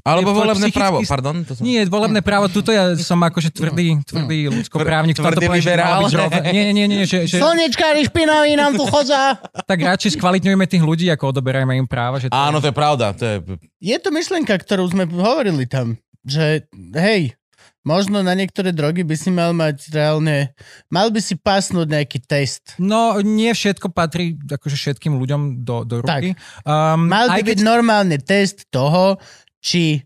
Alebo 0.06 0.30
volebné 0.30 0.70
právo, 0.70 1.02
pardon. 1.02 1.42
To 1.42 1.58
som... 1.58 1.66
nie, 1.66 1.82
volebné 1.90 2.22
právo, 2.22 2.46
tuto 2.46 2.70
ja 2.70 2.94
som 2.94 3.18
akože 3.18 3.50
tvrdý, 3.50 3.98
tvrdý 4.06 4.46
ľudskoprávnik. 4.54 5.18
v 5.18 5.18
tomto 5.18 5.42
tvrdý 5.42 5.58
že 5.58 5.74
liberál. 5.74 6.06
rov- 6.06 6.30
Nie, 6.54 6.70
nie, 6.70 6.86
nie, 6.86 7.02
že, 7.02 7.26
že 7.26 7.42
Slnečkári 7.42 8.06
špinaví 8.06 8.54
nám 8.54 8.78
tu 8.78 8.86
chodza. 8.86 9.34
tak 9.66 9.78
radšej 9.82 10.14
skvalitňujeme 10.14 10.62
tých 10.70 10.86
ľudí, 10.86 11.10
ako 11.10 11.34
odoberajme 11.34 11.74
im 11.74 11.90
práva. 11.90 12.22
Že 12.22 12.30
to 12.30 12.38
Áno, 12.38 12.62
to 12.62 12.70
je 12.70 12.76
pravda. 12.76 13.18
To 13.18 13.24
je... 13.26 13.36
Je 13.82 13.96
to 13.98 14.14
myšlienka, 14.14 14.54
ktorú 14.54 14.86
sme 14.86 15.10
hovorili 15.10 15.66
tam, 15.66 15.98
že 16.22 16.70
hej, 16.94 17.34
možno 17.82 18.22
na 18.22 18.34
niektoré 18.38 18.70
drogy 18.70 19.02
by 19.02 19.16
si 19.18 19.34
mal 19.34 19.50
mať 19.54 19.90
reálne, 19.90 20.54
mal 20.86 21.10
by 21.10 21.18
si 21.18 21.34
pásnuť 21.34 21.86
nejaký 21.86 22.18
test. 22.22 22.78
No, 22.78 23.18
nie 23.22 23.50
všetko 23.50 23.90
patrí 23.90 24.38
akože 24.38 24.74
všetkým 24.78 25.18
ľuďom 25.18 25.66
do, 25.66 25.82
do 25.82 26.02
ruky. 26.02 26.34
Um, 26.62 27.10
Mal 27.10 27.30
by 27.30 27.42
aj 27.42 27.46
byť 27.46 27.58
normálny 27.62 28.18
test 28.22 28.70
toho, 28.70 29.18
či 29.60 30.04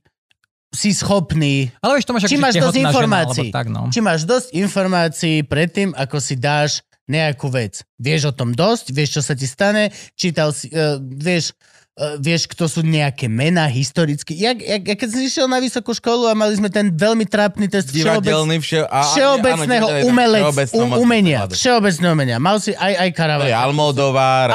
si 0.70 0.94
schopný 0.94 1.66
Ale 1.82 1.98
vieš, 1.98 2.06
to 2.06 2.14
máš 2.14 2.31
Či 2.31 2.39
máš 2.39 2.55
dosť 2.55 2.78
žena, 2.78 2.89
informácií? 2.90 3.48
alebo 3.51 3.59
tak, 3.59 3.66
no. 3.68 3.82
či 3.90 3.98
máš 3.98 4.22
dosť 4.22 4.48
informácií 4.55 5.36
predtým, 5.43 5.90
ako 5.98 6.16
si 6.22 6.39
dáš 6.39 6.86
nejakú 7.10 7.51
vec. 7.51 7.82
Vieš 7.98 8.31
o 8.31 8.32
tom 8.32 8.55
dosť, 8.55 8.94
vieš, 8.94 9.18
čo 9.18 9.22
sa 9.27 9.35
ti 9.35 9.51
stane, 9.51 9.90
čítal 10.14 10.55
si, 10.55 10.70
uh, 10.70 10.94
vieš, 11.02 11.59
uh, 11.98 12.14
vieš, 12.22 12.47
kto 12.47 12.70
sú 12.70 12.86
nejaké 12.86 13.27
mená 13.27 13.66
historicky. 13.66 14.39
Jak, 14.39 14.62
jak, 14.62 14.82
jak 14.86 14.98
keď 15.02 15.09
som 15.10 15.20
išiel 15.27 15.47
na 15.51 15.59
vysokú 15.59 15.90
školu 15.90 16.31
a 16.31 16.39
mali 16.39 16.55
sme 16.55 16.70
ten 16.70 16.94
veľmi 16.94 17.27
trápny 17.27 17.66
test 17.66 17.90
všeobec, 17.90 18.31
vše... 18.62 18.86
a- 18.86 19.10
všeobecného 19.10 19.86
áno, 19.90 20.06
umelec, 20.06 20.43
všeobecného 20.47 20.85
um, 20.86 20.90
moc- 20.94 21.01
umenia. 21.02 21.39
Všeobecné 21.51 22.06
umenia. 22.14 22.36
Mal 22.39 22.56
si 22.62 22.70
aj, 22.78 22.93
aj 22.94 23.10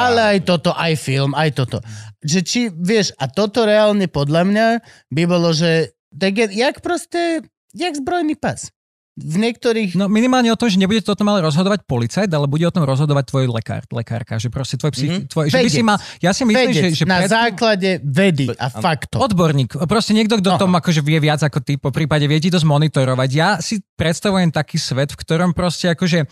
Ale 0.00 0.20
aj 0.32 0.38
toto, 0.48 0.72
aj 0.72 0.96
film, 0.96 1.36
aj 1.36 1.52
toto. 1.52 1.84
Že 2.24 2.38
či, 2.42 2.60
vieš, 2.70 3.12
a 3.16 3.28
toto 3.28 3.64
reálne 3.64 4.08
podľa 4.08 4.42
mňa 4.46 4.66
by 5.12 5.22
bolo, 5.28 5.52
že 5.52 5.92
tak 6.12 6.32
je, 6.32 6.46
jak 6.56 6.80
proste, 6.80 7.44
jak 7.76 7.92
zbrojný 7.92 8.38
pas. 8.38 8.72
V 9.16 9.40
niektorých... 9.40 9.96
No 9.96 10.12
minimálne 10.12 10.52
o 10.52 10.60
tom, 10.60 10.68
že 10.68 10.76
nebude 10.76 11.00
to 11.00 11.12
o 11.12 11.16
tom 11.16 11.32
ale 11.32 11.40
rozhodovať 11.40 11.88
policajt, 11.88 12.28
ale 12.28 12.44
bude 12.44 12.68
o 12.68 12.72
tom 12.72 12.84
rozhodovať 12.84 13.24
tvoj 13.32 13.44
lekár, 13.48 13.88
lekárka, 13.88 14.36
že 14.36 14.52
proste 14.52 14.76
tvoj 14.76 14.92
psych... 14.92 15.08
Mhm. 15.08 15.16
Mm-hmm. 15.24 15.32
Tvoj, 15.32 15.44
že 15.48 15.56
by 15.56 15.70
si 15.72 15.80
mal, 15.80 15.96
ja 16.20 16.36
si 16.36 16.44
myslím, 16.44 16.68
vedec, 16.68 16.92
že, 16.92 17.00
že 17.00 17.04
na 17.08 17.24
pred- 17.24 17.32
základe 17.32 17.90
vedy 18.04 18.52
a 18.60 18.68
faktov. 18.68 19.24
Odborník, 19.24 19.72
proste 19.88 20.12
niekto, 20.12 20.36
kto 20.36 20.56
No. 20.56 20.60
tom 20.60 20.72
akože 20.76 21.00
vie 21.00 21.16
viac 21.16 21.40
ako 21.40 21.64
ty, 21.64 21.80
po 21.80 21.88
prípade 21.88 22.28
vie 22.28 22.36
ti 22.36 22.52
to 22.52 22.60
zmonitorovať. 22.60 23.28
Ja 23.32 23.56
si 23.56 23.80
predstavujem 23.96 24.52
taký 24.52 24.76
svet, 24.76 25.16
v 25.16 25.20
ktorom 25.24 25.56
proste 25.56 25.96
akože 25.96 26.28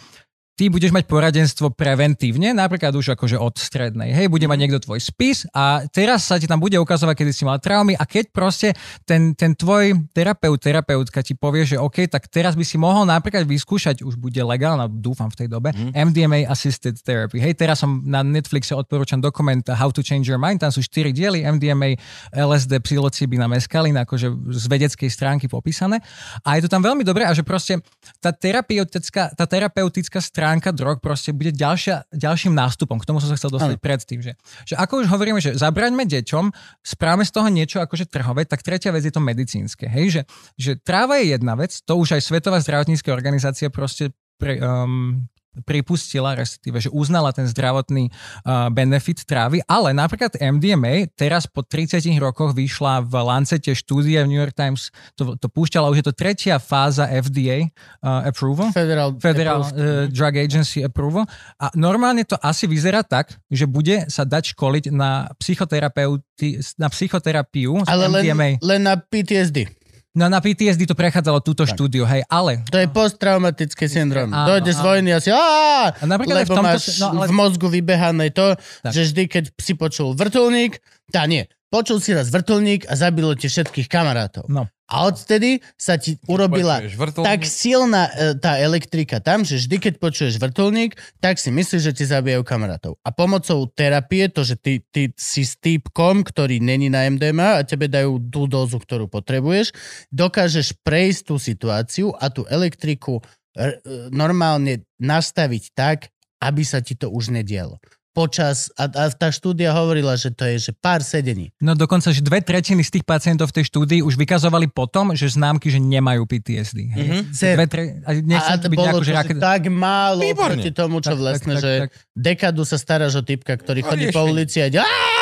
ty 0.55 0.71
budeš 0.71 0.95
mať 0.95 1.11
poradenstvo 1.11 1.75
preventívne, 1.75 2.55
napríklad 2.55 2.95
už 2.95 3.19
akože 3.19 3.35
od 3.35 3.59
strednej. 3.59 4.15
Hej, 4.15 4.31
bude 4.31 4.47
mať 4.47 4.59
niekto 4.63 4.79
tvoj 4.79 5.03
spis 5.03 5.51
a 5.51 5.83
teraz 5.91 6.31
sa 6.31 6.39
ti 6.39 6.47
tam 6.47 6.63
bude 6.63 6.79
ukazovať, 6.79 7.15
kedy 7.19 7.33
si 7.35 7.43
mal 7.43 7.59
traumy 7.59 7.99
a 7.99 8.07
keď 8.07 8.31
proste 8.31 8.69
ten, 9.03 9.35
ten 9.35 9.59
tvoj 9.59 9.99
terapeut, 10.15 10.63
terapeutka 10.63 11.27
ti 11.27 11.35
povie, 11.35 11.67
že 11.67 11.75
OK, 11.75 12.07
tak 12.07 12.31
teraz 12.31 12.55
by 12.55 12.63
si 12.63 12.79
mohol 12.79 13.03
napríklad 13.03 13.43
vyskúšať, 13.51 14.07
už 14.07 14.15
bude 14.15 14.39
legálna, 14.39 14.87
dúfam 14.87 15.27
v 15.27 15.43
tej 15.43 15.49
dobe, 15.51 15.75
MDMA 15.91 16.47
Assisted 16.47 17.03
Therapy. 17.03 17.43
Hej, 17.43 17.59
teraz 17.59 17.83
som 17.83 18.07
na 18.07 18.23
Netflixe 18.23 18.79
odporúčam 18.79 19.19
dokument 19.19 19.67
How 19.67 19.91
to 19.91 20.07
Change 20.07 20.31
Your 20.31 20.39
Mind, 20.39 20.63
tam 20.63 20.71
sú 20.71 20.87
4 20.87 21.11
diely, 21.11 21.43
MDMA, 21.43 21.99
LSD, 22.31 22.79
psilocybina, 22.79 23.51
meskalina, 23.51 24.07
akože 24.07 24.31
z 24.55 24.65
vedeckej 24.71 25.11
stránky 25.11 25.51
popísané. 25.51 25.99
A 26.47 26.55
je 26.55 26.63
to 26.63 26.71
tam 26.71 26.79
veľmi 26.87 27.03
dobré 27.03 27.27
a 27.27 27.35
že 27.35 27.43
proste 27.43 27.83
tá 28.23 28.31
terapeutická, 28.31 29.35
tá 29.35 29.51
terapeutická 29.51 30.23
stránka 30.23 30.44
drog 30.77 31.01
proste 31.01 31.33
bude 31.33 31.51
ďalšia, 31.51 32.09
ďalším 32.13 32.53
nástupom. 32.53 33.01
K 33.01 33.09
tomu 33.09 33.19
som 33.19 33.33
sa 33.33 33.37
chcel 33.37 33.51
dostať 33.53 33.81
predtým. 33.81 34.21
Že, 34.21 34.33
že 34.69 34.75
ako 34.77 35.05
už 35.05 35.09
hovoríme, 35.09 35.41
že 35.41 35.57
zabraňme 35.57 36.05
deťom, 36.05 36.45
správame 36.85 37.25
z 37.25 37.33
toho 37.33 37.49
niečo 37.49 37.79
akože 37.81 38.07
trhové, 38.07 38.45
tak 38.45 38.63
tretia 38.63 38.93
vec 38.93 39.05
je 39.05 39.13
to 39.15 39.25
medicínske. 39.25 39.89
Hej? 39.89 40.07
Že, 40.11 40.23
že 40.57 40.71
tráva 40.81 41.19
je 41.21 41.35
jedna 41.35 41.57
vec, 41.57 41.81
to 41.83 41.97
už 41.97 42.21
aj 42.21 42.23
Svetová 42.23 42.61
zdravotnícka 42.61 43.11
organizácia 43.11 43.73
proste 43.73 44.13
pre, 44.39 44.59
um, 44.61 45.25
pripustila, 45.63 46.35
respektíve, 46.35 46.83
že 46.83 46.91
uznala 46.91 47.31
ten 47.31 47.47
zdravotný 47.47 48.11
uh, 48.11 48.67
benefit 48.75 49.23
trávy, 49.23 49.63
ale 49.71 49.95
napríklad 49.95 50.35
MDMA 50.35 51.15
teraz 51.15 51.47
po 51.47 51.63
30 51.63 52.03
rokoch 52.19 52.51
vyšla 52.51 53.07
v 53.07 53.15
Lancete 53.23 53.71
štúdia 53.71 54.27
v 54.27 54.35
New 54.35 54.41
York 54.43 54.59
Times, 54.59 54.91
to, 55.15 55.39
to 55.39 55.47
púšťala, 55.47 55.91
už 55.95 56.03
je 56.03 56.07
to 56.11 56.15
tretia 56.15 56.59
fáza 56.59 57.07
FDA 57.07 57.71
uh, 58.03 58.27
approval. 58.27 58.75
Federal, 58.75 59.15
Federal 59.23 59.61
uh, 59.63 60.11
Drug 60.11 60.35
Agency 60.35 60.83
approval. 60.83 61.29
A 61.63 61.71
normálne 61.79 62.27
to 62.27 62.35
asi 62.43 62.67
vyzerá 62.67 63.07
tak, 63.07 63.39
že 63.47 63.71
bude 63.71 64.11
sa 64.11 64.27
dať 64.27 64.57
školiť 64.57 64.91
na, 64.91 65.31
psychoterapeuti, 65.39 66.59
na 66.81 66.89
psychoterapiu 66.91 67.87
ale 67.87 68.11
len, 68.11 68.23
MDMA. 68.27 68.49
len 68.63 68.81
na 68.83 68.95
PTSD. 68.99 69.84
No 70.15 70.31
na 70.31 70.39
PTSD 70.39 70.87
to 70.87 70.95
prechádzalo 70.95 71.43
túto 71.43 71.67
štúdiu, 71.67 72.07
hej, 72.07 72.23
ale... 72.31 72.63
To 72.71 72.79
je 72.79 72.87
posttraumatický 72.87 73.91
syndrom. 73.91 74.31
Áno, 74.31 74.47
Dojde 74.47 74.71
z 74.71 74.81
vojny 74.81 75.11
asi, 75.11 75.35
"Á!" 75.35 75.91
A 75.91 76.05
napríklad 76.07 76.39
aj 76.39 76.47
v 76.47 76.51
lebo 76.51 76.55
tomto- 76.55 76.71
máš 76.71 76.85
no, 77.03 77.07
ale- 77.19 77.27
v 77.27 77.33
mozgu 77.35 77.67
vybehané 77.67 78.31
to, 78.31 78.55
Tak. 78.87 78.95
že 78.95 79.01
vždy, 79.11 79.23
keď 79.27 79.45
si 79.59 79.75
počul 79.75 80.15
vrtulník, 80.15 80.79
tá 81.11 81.27
nie. 81.27 81.51
Počul 81.67 81.99
si 81.99 82.15
raz 82.15 82.31
vrtulník 82.31 82.87
a 82.87 82.95
zabilo 82.95 83.35
ti 83.35 83.51
všetkých 83.51 83.91
kamarátov. 83.91 84.47
No. 84.47 84.71
A 84.85 85.09
odtedy 85.09 85.65
sa 85.81 85.97
ti 85.97 86.21
urobila 86.29 86.85
tak 87.25 87.49
silná 87.49 88.13
e, 88.13 88.37
tá 88.37 88.61
elektrika 88.61 89.17
tam, 89.17 89.41
že 89.41 89.57
vždy, 89.57 89.77
keď 89.81 89.95
počuješ 89.97 90.37
vrtulník, 90.37 90.93
tak 91.25 91.41
si 91.41 91.49
myslíš, 91.49 91.83
že 91.89 91.97
ti 91.97 92.05
zabijajú 92.05 92.45
kamarátov. 92.45 93.01
A 93.01 93.09
pomocou 93.09 93.65
terapie, 93.73 94.29
to, 94.29 94.45
že 94.45 94.61
ty, 94.61 94.85
ty 94.93 95.09
si 95.17 95.49
s 95.49 95.57
týpkom, 95.57 96.21
ktorý 96.21 96.61
není 96.61 96.93
na 96.93 97.09
MDMA 97.09 97.65
a 97.65 97.67
tebe 97.67 97.89
dajú 97.89 98.29
tú 98.29 98.45
dózu, 98.45 98.77
ktorú 98.77 99.09
potrebuješ, 99.09 99.73
dokážeš 100.13 100.77
prejsť 100.85 101.21
tú 101.33 101.41
situáciu 101.41 102.13
a 102.21 102.29
tú 102.29 102.45
elektriku 102.45 103.19
e, 103.19 103.23
e, 103.25 103.67
normálne 104.13 104.85
nastaviť 105.01 105.65
tak, 105.73 106.13
aby 106.45 106.61
sa 106.61 106.85
ti 106.85 106.93
to 106.93 107.09
už 107.09 107.33
nedialo. 107.33 107.81
Počas, 108.15 108.71
a, 108.79 108.87
a 108.87 109.11
tá 109.11 109.27
štúdia 109.35 109.75
hovorila, 109.75 110.15
že 110.15 110.31
to 110.31 110.47
je 110.47 110.71
že 110.71 110.73
pár 110.73 111.03
sedení. 111.03 111.51
No 111.59 111.75
dokonca, 111.75 112.15
že 112.15 112.23
dve 112.23 112.39
tretiny 112.39 112.87
z 112.87 112.95
tých 112.95 113.05
pacientov 113.05 113.51
v 113.51 113.59
tej 113.59 113.65
štúdii 113.75 114.07
už 114.07 114.15
vykazovali 114.15 114.71
potom, 114.71 115.19
že 115.19 115.27
známky, 115.35 115.67
že 115.67 115.83
nemajú 115.83 116.23
PTSD. 116.23 116.79
Hej? 116.95 117.09
Mhm. 117.11 117.21
Cer- 117.35 117.59
Dve, 117.59 117.67
tre... 117.67 117.83
a 118.07 118.11
a 118.15 118.55
to 118.55 118.71
byť 118.71 118.79
bolo 118.79 118.87
nejakú, 118.87 119.03
to, 119.03 119.07
že 119.11 119.15
tak 119.43 119.63
málo 119.67 120.23
Výborne. 120.23 120.63
proti 120.63 120.71
tomu, 120.71 121.03
čo 121.03 121.13
Tak, 121.13 121.19
vlastne, 121.19 121.55
tak, 121.59 121.63
že 121.67 121.71
tak, 121.85 121.91
dekadu 122.15 122.63
sa 122.63 122.79
staráš 122.79 123.19
o 123.19 123.23
typka, 123.27 123.59
ktorý 123.59 123.83
chodí 123.83 124.15
po 124.15 124.23
ulici 124.23 124.63
a 124.63 124.71
ide, 124.71 124.79
"Á!" 124.79 125.14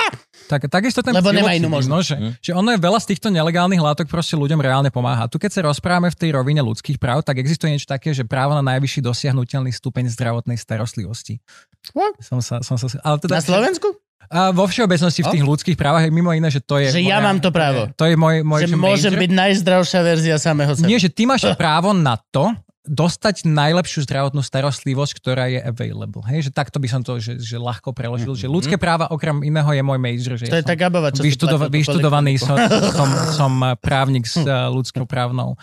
Tak, 0.49 0.69
takisto 0.69 1.01
ten 1.03 1.15
Lebo 1.15 1.31
nemá 1.31 1.55
inú 1.55 1.69
no, 1.69 1.99
že, 2.01 2.15
že 2.43 2.53
ono 2.53 2.75
je 2.75 2.79
veľa 2.81 2.99
z 3.03 3.07
týchto 3.15 3.29
nelegálnych 3.33 3.81
látok 3.81 4.07
proste 4.07 4.39
ľuďom 4.39 4.61
reálne 4.61 4.91
pomáha. 4.93 5.27
Tu 5.27 5.39
keď 5.39 5.51
sa 5.51 5.61
rozprávame 5.67 6.13
v 6.13 6.17
tej 6.19 6.31
rovine 6.35 6.61
ľudských 6.63 6.97
práv, 6.99 7.25
tak 7.25 7.41
existuje 7.41 7.73
niečo 7.73 7.89
také, 7.89 8.13
že 8.13 8.27
právo 8.27 8.53
na 8.57 8.63
najvyšší 8.63 9.01
dosiahnutelný 9.03 9.73
stupeň 9.73 10.13
zdravotnej 10.13 10.59
starostlivosti. 10.61 11.41
What? 11.97 12.19
Som 12.23 12.39
sa, 12.39 12.63
som 12.63 12.79
sa, 12.79 12.87
ale 13.03 13.19
teda, 13.19 13.39
Na 13.39 13.45
Slovensku? 13.45 13.89
A 14.33 14.49
vo 14.49 14.65
všeobecnosti 14.65 15.21
v 15.21 15.29
tých 15.35 15.45
ľudských 15.45 15.77
právach 15.77 16.09
je 16.09 16.13
mimo 16.15 16.33
iné, 16.33 16.49
že 16.49 16.65
to 16.65 16.81
je... 16.81 16.89
Že 16.89 17.05
ja 17.05 17.21
mám 17.21 17.37
to 17.43 17.53
právo. 17.53 17.93
To 18.01 18.09
je 18.09 18.17
môj, 18.17 18.41
môj 18.41 18.65
Že 18.65 18.69
že 18.71 18.77
môžem 18.81 19.13
major. 19.13 19.23
byť 19.29 19.31
najzdravšia 19.35 20.01
verzia 20.01 20.37
samého 20.41 20.73
seba. 20.73 20.89
Nie, 20.89 20.97
že 20.97 21.13
ty 21.13 21.29
máš 21.29 21.45
právo 21.61 21.93
na 21.93 22.17
to, 22.17 22.49
dostať 22.83 23.47
najlepšiu 23.47 24.03
zdravotnú 24.03 24.43
starostlivosť, 24.43 25.13
ktorá 25.23 25.47
je 25.47 25.63
available. 25.63 26.27
Hej, 26.27 26.51
že 26.51 26.51
takto 26.51 26.83
by 26.83 26.89
som 26.91 27.01
to 27.07 27.23
že, 27.23 27.39
že 27.39 27.55
ľahko 27.55 27.95
preložil. 27.95 28.35
Že 28.35 28.51
ľudské 28.51 28.75
práva 28.75 29.07
okrem 29.07 29.47
iného 29.47 29.71
je 29.71 29.83
môj 29.87 29.99
major. 30.03 30.35
Mhm. 30.35 30.39
Že 30.43 30.45
To 30.51 30.57
ja 30.57 30.59
je 30.59 30.67
som 30.67 30.73
tá 30.75 30.77
Gabova, 30.79 31.09
čo 31.15 31.23
si 31.23 31.31
vyštudova- 31.31 31.71
vyštudovaný 31.71 32.35
som, 32.43 32.59
som, 32.91 33.09
som 33.39 33.53
eh, 33.63 33.79
právnik 33.79 34.27
s 34.27 34.43
uh, 34.43 34.67
ľudskou 34.71 35.07
právnou 35.07 35.55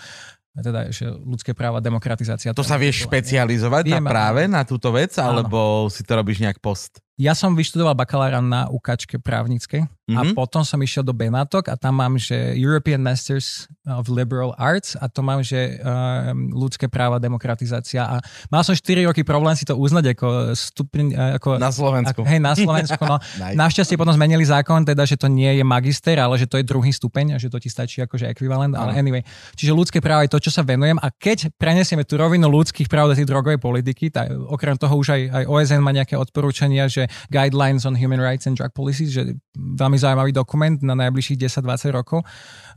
teda 0.59 0.91
že 0.91 1.07
ľudské 1.07 1.55
práva, 1.55 1.79
demokratizácia. 1.79 2.51
To 2.51 2.67
sa 2.67 2.75
vieš 2.75 3.07
špecializovať 3.07 3.95
na 3.95 3.99
práve 4.03 4.43
na 4.43 4.67
túto 4.67 4.91
vec, 4.91 5.15
Áno. 5.15 5.39
alebo 5.39 5.87
si 5.87 6.03
to 6.03 6.19
robíš 6.19 6.43
nejak 6.43 6.59
post? 6.59 6.99
Ja 7.19 7.35
som 7.35 7.51
vyštudoval 7.51 7.99
bakalára 7.99 8.39
na 8.39 8.71
UKčke 8.71 9.19
právnickej 9.19 9.83
a 10.09 10.23
Mhm. 10.25 10.33
potom 10.33 10.65
som 10.65 10.79
išiel 10.79 11.03
do 11.03 11.13
Benátok 11.13 11.69
a 11.69 11.77
tam 11.77 11.99
mám, 11.99 12.17
že 12.17 12.33
European 12.57 12.97
Masters 12.97 13.67
of 13.85 14.09
Liberal 14.09 14.55
Arts 14.57 14.95
a 14.95 15.05
to 15.05 15.21
mám, 15.21 15.43
že 15.43 15.77
um, 15.77 16.49
ľudské 16.49 16.89
práva, 16.89 17.19
demokratizácia 17.19 18.07
a 18.07 18.15
mal 18.49 18.63
som 18.63 18.73
4 18.73 19.05
roky 19.05 19.21
problém 19.21 19.53
si 19.53 19.69
to 19.69 19.77
uznať 19.77 20.17
ako 20.17 20.27
stupeň, 20.55 21.05
eh, 21.11 21.37
ako, 21.37 21.61
Na 21.61 21.69
Slovensku. 21.69 22.21
ako 22.21 22.25
hej, 22.25 22.39
na 22.39 22.53
Slovensku, 22.55 23.03
no. 23.03 23.19
Nice. 23.43 23.53
Našťastie 23.53 23.99
potom 23.99 24.15
zmenili 24.15 24.41
zákon, 24.41 24.81
teda, 24.81 25.03
že 25.03 25.13
to 25.13 25.27
nie 25.27 25.59
je 25.59 25.63
magister, 25.63 26.17
ale 26.17 26.39
že 26.39 26.47
to 26.47 26.57
je 26.57 26.65
druhý 26.65 26.89
stupeň 26.89 27.35
a 27.35 27.37
že 27.37 27.45
to 27.45 27.59
ti 27.59 27.67
stačí 27.67 27.99
akože 27.99 28.25
ekvivalent, 28.25 28.73
ale 28.73 28.95
Áno. 28.95 28.97
anyway. 28.97 29.21
Čiže 29.53 29.75
ľudské 29.75 29.99
práva 29.99 30.23
je 30.23 30.31
to, 30.31 30.39
čo 30.39 30.49
sa 30.49 30.63
venujem 30.63 30.95
a 30.95 31.11
keď 31.11 31.51
prenesieme 31.53 32.01
tú 32.01 32.15
rovinu 32.15 32.47
ľudských 32.47 32.87
práv 32.87 33.11
do 33.11 33.17
tej 33.17 33.27
drogovej 33.27 33.59
politiky, 33.59 34.09
tak 34.09 34.31
okrem 34.31 34.73
toho 34.73 34.95
už 34.95 35.11
aj, 35.11 35.21
aj 35.29 35.43
OSN 35.45 35.81
má 35.81 35.91
nejaké 35.91 36.15
odporúčania, 36.15 36.87
že 36.87 37.08
Guidelines 37.27 37.83
on 37.83 37.97
Human 37.97 38.21
Rights 38.21 38.45
and 38.45 38.55
Drug 38.55 38.71
Policies, 38.71 39.11
že 39.11 39.35
veľmi 39.57 39.97
zaujímavý 39.99 40.31
dokument 40.31 40.79
na 40.79 40.95
najbližších 40.95 41.37
10-20 41.49 41.91
rokov. 41.91 42.23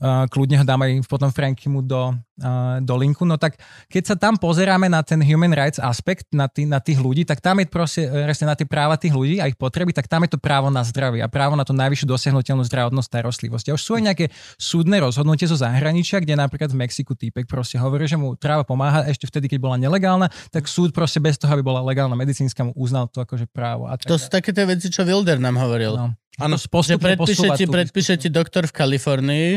Uh, 0.03 0.27
kľudne 0.27 0.59
ho 0.59 0.65
dám 0.67 0.83
aj 0.83 1.07
potom 1.07 1.31
Frankimu 1.31 1.87
do, 1.87 2.11
uh, 2.43 2.83
do 2.83 2.95
linku. 2.99 3.23
No 3.23 3.39
tak 3.39 3.63
keď 3.87 4.15
sa 4.15 4.17
tam 4.19 4.35
pozeráme 4.35 4.91
na 4.91 5.01
ten 5.07 5.23
human 5.23 5.55
rights 5.55 5.79
aspekt, 5.79 6.33
na, 6.35 6.51
tý, 6.51 6.67
na 6.67 6.83
tých 6.83 6.99
ľudí, 6.99 7.23
tak 7.23 7.39
tam 7.39 7.63
je 7.63 7.67
proste, 7.71 8.03
e, 8.09 8.27
resne 8.27 8.49
na 8.49 8.57
tie 8.59 8.67
práva 8.67 8.99
tých 8.99 9.15
ľudí 9.15 9.39
a 9.39 9.47
ich 9.47 9.55
potreby, 9.55 9.95
tak 9.95 10.11
tam 10.11 10.25
je 10.27 10.35
to 10.35 10.39
právo 10.41 10.73
na 10.73 10.83
zdravie 10.83 11.23
a 11.23 11.29
právo 11.31 11.55
na 11.55 11.63
tú 11.63 11.77
najvyššiu 11.77 12.07
dosiahnutelnú 12.09 12.65
zdravotnú 12.67 13.03
starostlivosť. 13.05 13.71
A 13.71 13.77
už 13.77 13.83
sú 13.83 13.93
aj 13.99 14.03
nejaké 14.11 14.27
súdne 14.57 14.99
rozhodnutie 14.99 15.47
zo 15.47 15.55
zahraničia, 15.55 16.19
kde 16.19 16.35
napríklad 16.35 16.73
v 16.73 16.81
Mexiku 16.83 17.13
týpek 17.15 17.47
proste 17.47 17.77
hovorí, 17.79 18.09
že 18.09 18.19
mu 18.19 18.35
tráva 18.35 18.65
pomáha 18.67 19.07
ešte 19.07 19.29
vtedy, 19.29 19.47
keď 19.53 19.59
bola 19.61 19.77
nelegálna, 19.79 20.33
tak 20.51 20.67
súd 20.67 20.91
proste 20.91 21.21
bez 21.21 21.37
toho, 21.37 21.53
aby 21.53 21.63
bola 21.63 21.85
legálna 21.85 22.17
medicínska, 22.17 22.65
mu 22.67 22.73
uznal 22.75 23.07
to 23.13 23.23
akože 23.23 23.47
právo. 23.51 23.87
A 23.87 23.99
To 24.01 24.19
sú 24.23 24.31
také 24.31 24.55
tie 24.55 24.65
veci, 24.65 24.87
čo 24.89 25.03
Wilder 25.03 25.43
nám 25.43 25.59
hovoril. 25.59 25.99
no. 25.99 26.09
Áno, 26.41 26.57
Že 26.57 26.97
predpíše 26.97 27.49
ti, 27.61 27.69
predpíše 27.69 28.15
ti 28.17 28.33
doktor 28.33 28.65
v 28.65 28.73
Kalifornii 28.73 29.49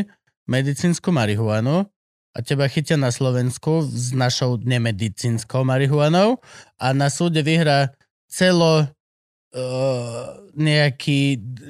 medicínsku 0.44 1.08
marihuanu 1.08 1.88
a 2.36 2.38
teba 2.44 2.68
chytia 2.68 3.00
na 3.00 3.08
Slovensku 3.08 3.80
s 3.80 4.12
našou 4.12 4.60
nemedicínskou 4.60 5.64
marihuanou 5.64 6.36
a 6.76 6.86
na 6.92 7.08
súde 7.08 7.40
vyhrá 7.40 7.96
celo 8.28 8.84
uh, 8.84 8.88
nejaký 10.52 11.40
d- 11.40 11.64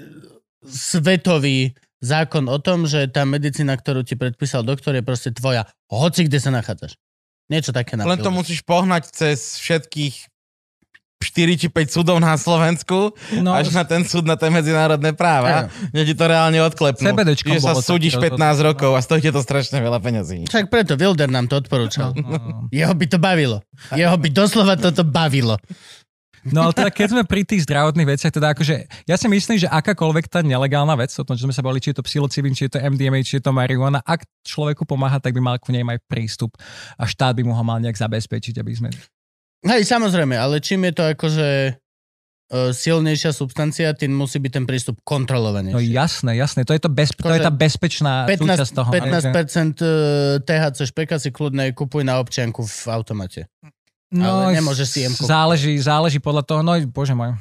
svetový 0.67 1.71
zákon 2.03 2.51
o 2.51 2.59
tom, 2.59 2.85
že 2.91 3.07
tá 3.07 3.23
medicína, 3.23 3.79
ktorú 3.79 4.03
ti 4.03 4.19
predpísal 4.19 4.67
doktor, 4.67 4.99
je 4.99 5.07
proste 5.07 5.31
tvoja, 5.31 5.71
hoci 5.87 6.27
kde 6.27 6.43
sa 6.43 6.51
nachádzaš. 6.51 6.99
Niečo 7.47 7.71
také 7.71 7.95
na 7.95 8.11
Len 8.11 8.19
to 8.19 8.35
musíš 8.35 8.67
pohnať 8.67 9.07
cez 9.15 9.63
všetkých 9.63 10.15
4 11.17 11.57
či 11.57 11.67
5 11.73 11.97
súdov 11.97 12.17
na 12.21 12.37
Slovensku, 12.37 13.13
No, 13.41 13.57
až 13.57 13.73
na 13.73 13.89
ten 13.89 14.05
súd 14.05 14.29
na 14.29 14.37
tie 14.37 14.53
medzinárodné 14.53 15.17
práva, 15.17 15.73
kde 15.89 16.13
ti 16.13 16.15
to 16.15 16.25
reálne 16.29 16.61
odklepnú. 16.61 17.09
Čiže 17.33 17.65
sa 17.65 17.73
súdiš 17.77 18.21
také 18.21 18.37
15 18.37 18.69
rokov 18.69 18.91
a 18.93 19.01
stojí 19.01 19.25
to 19.33 19.41
strašne 19.41 19.81
veľa 19.81 19.99
peňazí. 20.01 20.45
Však 20.45 20.69
preto 20.69 20.95
Wilder 21.01 21.33
nám 21.33 21.49
to 21.49 21.57
odporúčal. 21.57 22.13
no, 22.13 22.37
no. 22.37 22.57
Jeho 22.69 22.93
by 22.93 23.07
to 23.09 23.19
bavilo. 23.21 23.65
Jeho 23.97 24.17
by 24.17 24.29
doslova 24.29 24.77
toto 24.77 25.03
bavilo. 25.09 25.57
No 26.47 26.63
ale 26.63 26.73
teda 26.79 26.95
keď 26.95 27.07
sme 27.11 27.23
pri 27.27 27.43
tých 27.43 27.67
zdravotných 27.67 28.07
veciach, 28.07 28.31
teda 28.31 28.55
akože 28.55 28.75
ja 29.11 29.17
si 29.19 29.27
myslím, 29.27 29.59
že 29.59 29.67
akákoľvek 29.67 30.31
tá 30.31 30.47
nelegálna 30.47 30.95
vec, 30.95 31.11
o 31.19 31.27
tom, 31.27 31.35
že 31.35 31.43
sme 31.43 31.51
sa 31.51 31.65
boli, 31.65 31.83
či 31.83 31.91
je 31.91 31.99
to 31.99 32.07
psilocybin, 32.07 32.55
či 32.55 32.71
je 32.71 32.79
to 32.79 32.79
MDMA, 32.79 33.27
či 33.27 33.43
je 33.43 33.43
to 33.43 33.51
marihuana, 33.51 33.99
ak 34.07 34.23
človeku 34.47 34.87
pomáha, 34.87 35.19
tak 35.19 35.35
by 35.35 35.43
mal 35.43 35.57
k 35.59 35.75
nej 35.75 35.83
aj 35.83 35.99
prístup 36.07 36.55
a 36.95 37.03
štát 37.03 37.35
by 37.35 37.43
mu 37.43 37.51
ho 37.51 37.63
mal 37.67 37.83
nejak 37.83 37.99
zabezpečiť, 37.99 38.63
aby 38.63 38.73
sme... 38.79 38.89
Hej, 39.67 39.83
samozrejme, 39.85 40.39
ale 40.39 40.63
čím 40.63 40.87
je 40.87 40.93
to 40.95 41.03
akože 41.11 41.49
uh, 41.75 42.71
silnejšia 42.71 43.35
substancia, 43.35 43.91
tým 43.93 44.15
musí 44.15 44.39
byť 44.39 44.53
ten 44.55 44.65
prístup 44.65 44.97
No 44.99 45.05
kontrolovanejší. 45.05 45.91
jasné, 45.91 46.39
jasné, 46.39 46.63
to 46.63 46.73
je, 46.73 46.81
to 46.81 46.91
bez, 46.91 47.11
to 47.11 47.35
je 47.35 47.43
tá 47.43 47.51
bezpečná 47.51 48.31
15, 48.31 48.39
súčasť 48.39 48.71
toho. 48.73 48.91
hej, 48.95 49.01
že- 49.03 49.33
15% 49.35 49.83
eh, 49.83 49.91
THC 50.41 50.79
špeka 50.87 51.17
si 51.19 51.35
kľudne 51.35 51.75
kupuj 51.75 52.07
na 52.07 52.23
občianku 52.23 52.63
v 52.63 52.83
automate. 52.95 53.51
No, 54.15 54.47
ale 54.47 54.63
nemôžeš 54.63 54.87
si 54.87 54.99
jemku. 55.03 55.27
Záleží, 55.27 55.75
záleží 55.83 56.23
podľa 56.23 56.47
toho, 56.47 56.61
no 56.63 56.79
bože 56.87 57.11
môj. 57.19 57.35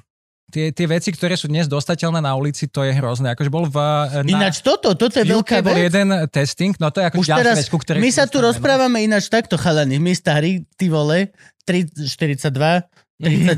Tie, 0.50 0.70
tie 0.70 0.86
veci, 0.86 1.10
ktoré 1.10 1.34
sú 1.34 1.50
dnes 1.50 1.66
dostateľné 1.66 2.22
na 2.22 2.38
ulici, 2.38 2.70
to 2.70 2.86
je 2.86 2.94
hrozné. 2.94 3.34
Akože 3.34 3.50
bol 3.50 3.66
v... 3.66 3.78
Na, 4.24 4.46
Ináč 4.46 4.62
toto, 4.62 4.94
toto 4.94 5.18
je 5.18 5.26
veľká 5.26 5.62
UK 5.62 5.66
bol 5.66 5.74
vec. 5.74 5.90
jeden 5.90 6.08
testing, 6.30 6.74
no 6.78 6.94
to 6.94 7.02
je 7.02 7.06
ako 7.10 7.18
Už 7.22 7.28
teraz, 7.28 7.58
vec, 7.60 7.68
ku 7.70 7.82
my 7.82 8.10
sa 8.14 8.30
tu 8.30 8.40
no. 8.40 8.54
rozprávame 8.54 9.02
ináč 9.02 9.28
takto, 9.28 9.58
chalani. 9.58 9.98
My 9.98 10.14
starí, 10.14 10.64
ty 10.78 10.86
vole, 10.88 11.34
3, 11.66 12.08
42, 12.08 12.82
30... 13.20 13.58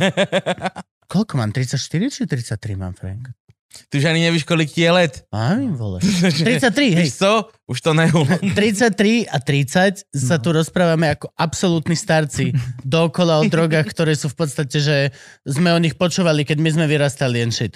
Koľko 1.08 1.34
mám? 1.36 1.52
34 1.52 1.80
či 2.08 2.22
33 2.24 2.76
mám, 2.76 2.92
Frank? 2.92 3.32
Ty 3.68 4.00
už 4.00 4.06
ani 4.06 4.24
nevíš, 4.24 4.42
kolik 4.44 4.72
ti 4.72 4.82
je 4.82 4.92
let. 4.92 5.14
Aj, 5.30 5.60
vole. 5.76 6.00
33, 6.02 6.98
hej. 6.98 7.04
Víš 7.04 7.20
co? 7.20 7.52
Už 7.68 7.78
to 7.80 7.92
nehul. 7.92 8.24
33 8.58 9.28
a 9.28 9.38
30 9.38 10.08
sa 10.08 10.36
No. 10.36 10.42
tu 10.42 10.50
rozprávame 10.52 11.12
ako 11.12 11.30
absolútni 11.36 11.94
starci 11.94 12.56
dookola 12.84 13.40
o 13.40 13.46
drogách, 13.46 13.92
ktoré 13.92 14.16
sú 14.16 14.32
v 14.32 14.38
podstate, 14.40 14.78
že 14.80 14.98
sme 15.44 15.72
o 15.72 15.80
nich 15.80 15.94
počúvali, 15.94 16.42
keď 16.42 16.58
my 16.58 16.70
sme 16.74 16.86
vyrastali 16.88 17.40
jen 17.40 17.52
shit. 17.52 17.76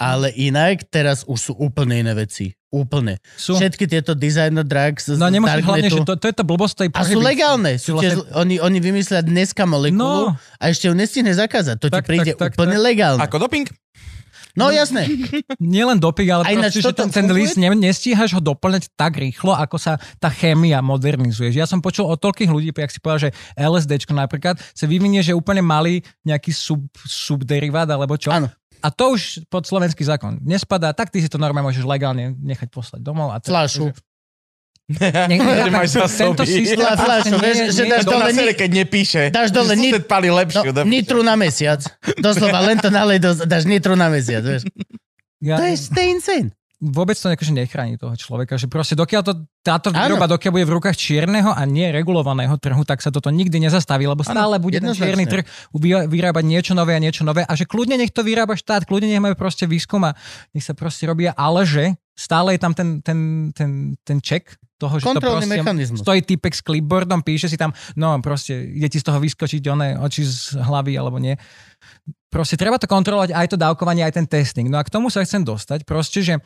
Ale 0.00 0.32
inak 0.32 0.88
teraz 0.88 1.28
už 1.28 1.38
sú 1.38 1.52
úplne 1.60 2.00
iné 2.00 2.16
veci. 2.16 2.56
Úplne. 2.70 3.18
Sú, 3.34 3.58
Všetky 3.58 3.84
tieto 3.90 4.14
designer 4.14 4.62
drugs 4.62 5.10
z 5.10 5.18
no 5.18 5.26
nemusíš 5.26 5.66
hlavne, 5.66 5.90
že 5.90 6.06
to, 6.06 6.14
to 6.14 6.26
je 6.30 6.34
to 6.38 6.44
blbosť 6.46 6.74
tej 6.78 6.88
A 6.94 7.02
sú 7.02 7.18
legálne. 7.18 7.76
Sú 7.76 7.98
tiež, 7.98 8.14
vlastne- 8.16 8.32
oni, 8.38 8.54
oni 8.62 8.78
vymyslia 8.78 9.20
dneska 9.26 9.66
molekulu 9.66 9.98
No, 10.00 10.38
a 10.38 10.64
ešte 10.70 10.86
ju 10.86 10.94
nestihne 10.94 11.34
zakázať. 11.34 11.76
To 11.82 11.90
ti 11.90 11.98
Tak, 11.98 12.06
príde 12.06 12.32
tak, 12.38 12.38
tak, 12.38 12.50
úplne 12.56 12.78
tak. 12.78 12.86
legálne. 12.86 13.20
Ako 13.26 13.42
doping? 13.42 13.66
No 14.58 14.70
jasné. 14.70 15.06
nielen 15.62 15.98
doping, 15.98 16.30
ale 16.30 16.42
proste, 16.46 16.82
že 16.82 16.90
ten, 16.94 17.10
ten 17.10 17.26
list 17.30 17.54
ne, 17.54 17.70
nestíhaš 17.74 18.34
ho 18.34 18.42
doplňať 18.42 18.90
tak 18.98 19.18
rýchlo, 19.18 19.54
ako 19.54 19.78
sa 19.78 19.98
tá 20.18 20.30
chémia 20.30 20.82
modernizuje. 20.82 21.54
Že 21.54 21.58
Ja 21.58 21.68
som 21.70 21.78
počul 21.78 22.06
od 22.10 22.18
toľkých 22.18 22.50
ľudí, 22.50 22.70
jak 22.74 22.90
si 22.90 22.98
povedal, 22.98 23.30
že 23.30 23.34
LSD 23.54 24.10
napríklad 24.10 24.58
sa 24.74 24.86
vyvinie, 24.90 25.22
že 25.22 25.36
úplne 25.36 25.62
malý 25.62 26.02
nejaký 26.26 26.50
sub, 26.50 26.82
subderivát 27.06 27.86
alebo 27.90 28.18
čo. 28.18 28.34
Áno. 28.34 28.50
A 28.80 28.88
to 28.88 29.12
už 29.12 29.44
pod 29.46 29.62
slovenský 29.62 30.02
zákon 30.02 30.40
nespadá, 30.40 30.90
tak 30.90 31.08
ty 31.08 31.20
si 31.20 31.28
to 31.28 31.36
normálne 31.36 31.68
môžeš 31.68 31.84
legálne 31.84 32.32
nechať 32.34 32.68
poslať 32.68 33.00
domov. 33.00 33.30
A 33.30 33.38
to, 33.38 33.48
Fľašu. 33.48 33.92
Nie, 34.90 35.38
Že 35.64 35.70
máš 35.70 35.88
za 35.94 36.08
tento 36.08 36.42
systém 36.42 36.74
Fla- 36.76 36.98
flašu, 36.98 37.30
nie- 37.32 37.44
vieš, 37.46 37.58
že 37.70 37.82
dáš 37.86 38.02
dole 38.02 38.26
na 38.26 38.52
keď 38.52 38.70
nepíše. 38.74 39.22
dáš 39.30 39.50
dole 39.50 39.72
Že 39.72 39.80
nit- 39.80 39.94
No, 40.02 40.34
lepšiu. 40.34 40.70
do- 40.72 40.82
nitru 40.84 41.20
na 41.22 41.34
mesiac. 41.34 41.78
Doslova, 42.18 42.58
len 42.60 42.74
to 42.76 42.90
nalej, 42.90 43.18
do, 43.18 43.30
dáš 43.44 43.64
nitru 43.64 43.94
na 43.94 44.10
mesiac, 44.10 44.42
vieš. 44.42 44.66
Ja, 45.38 45.56
To 45.56 45.64
je, 45.64 45.74
to 45.78 45.94
je 45.96 46.06
insane. 46.10 46.48
Vôbec 46.80 47.12
to 47.12 47.28
akože 47.28 47.52
nechráni 47.52 48.00
toho 48.00 48.16
človeka, 48.16 48.56
že 48.56 48.64
proste 48.64 48.96
dokiaľ 48.96 49.22
to, 49.22 49.32
táto 49.60 49.92
výroba, 49.92 50.24
dokiaľ 50.24 50.52
bude 50.56 50.66
v 50.66 50.74
rukách 50.80 50.96
čierneho 50.96 51.52
a 51.52 51.62
neregulovaného 51.68 52.56
trhu, 52.56 52.80
tak 52.88 53.04
sa 53.04 53.12
toto 53.12 53.28
nikdy 53.28 53.60
nezastaví, 53.60 54.08
lebo 54.08 54.24
stále 54.24 54.56
bude 54.56 54.80
ten 54.80 54.96
čierny 54.96 55.28
trh 55.28 55.44
vy- 55.76 56.08
vyrábať 56.08 56.44
niečo 56.48 56.72
nové 56.72 56.96
a 56.96 57.00
niečo 57.00 57.20
nové 57.20 57.44
a 57.44 57.52
že 57.52 57.68
kľudne 57.68 58.00
nech 58.00 58.16
to 58.16 58.24
vyrába 58.24 58.56
štát, 58.56 58.88
kľudne 58.88 59.12
nech 59.12 59.20
majú 59.20 59.36
proste 59.36 59.68
výskum 59.68 60.00
a 60.08 60.16
nech 60.56 60.64
sa 60.64 60.72
proste 60.72 61.04
robia, 61.04 61.36
ale 61.36 61.68
že 61.68 61.84
stále 62.16 62.56
je 62.56 62.60
tam 62.64 62.72
ten, 62.72 63.04
ten, 63.04 63.52
ten, 63.52 63.70
ten 64.00 64.18
check 64.24 64.56
toho, 64.80 64.96
že 64.96 65.04
to 65.04 65.12
Kontrolný 65.12 65.44
proste 65.44 65.60
mechanizmus. 65.60 66.00
stojí 66.00 66.24
typek 66.24 66.56
s 66.56 66.64
clipboardom, 66.64 67.20
píše 67.20 67.52
si 67.52 67.60
tam, 67.60 67.76
no 68.00 68.16
proste 68.24 68.56
ide 68.56 68.88
ti 68.88 68.96
z 68.96 69.04
toho 69.04 69.20
vyskočiť 69.20 69.60
oné 69.68 70.00
oči 70.00 70.24
z 70.24 70.56
hlavy 70.56 70.96
alebo 70.96 71.20
nie. 71.20 71.36
Proste 72.32 72.56
treba 72.56 72.80
to 72.80 72.88
kontrolovať 72.88 73.36
aj 73.36 73.46
to 73.52 73.56
dávkovanie, 73.60 74.06
aj 74.06 74.16
ten 74.16 74.24
testing. 74.24 74.72
No 74.72 74.80
a 74.80 74.86
k 74.86 74.92
tomu 74.94 75.10
sa 75.12 75.20
chcem 75.26 75.42
dostať. 75.42 75.82
Proste, 75.82 76.22
že 76.22 76.38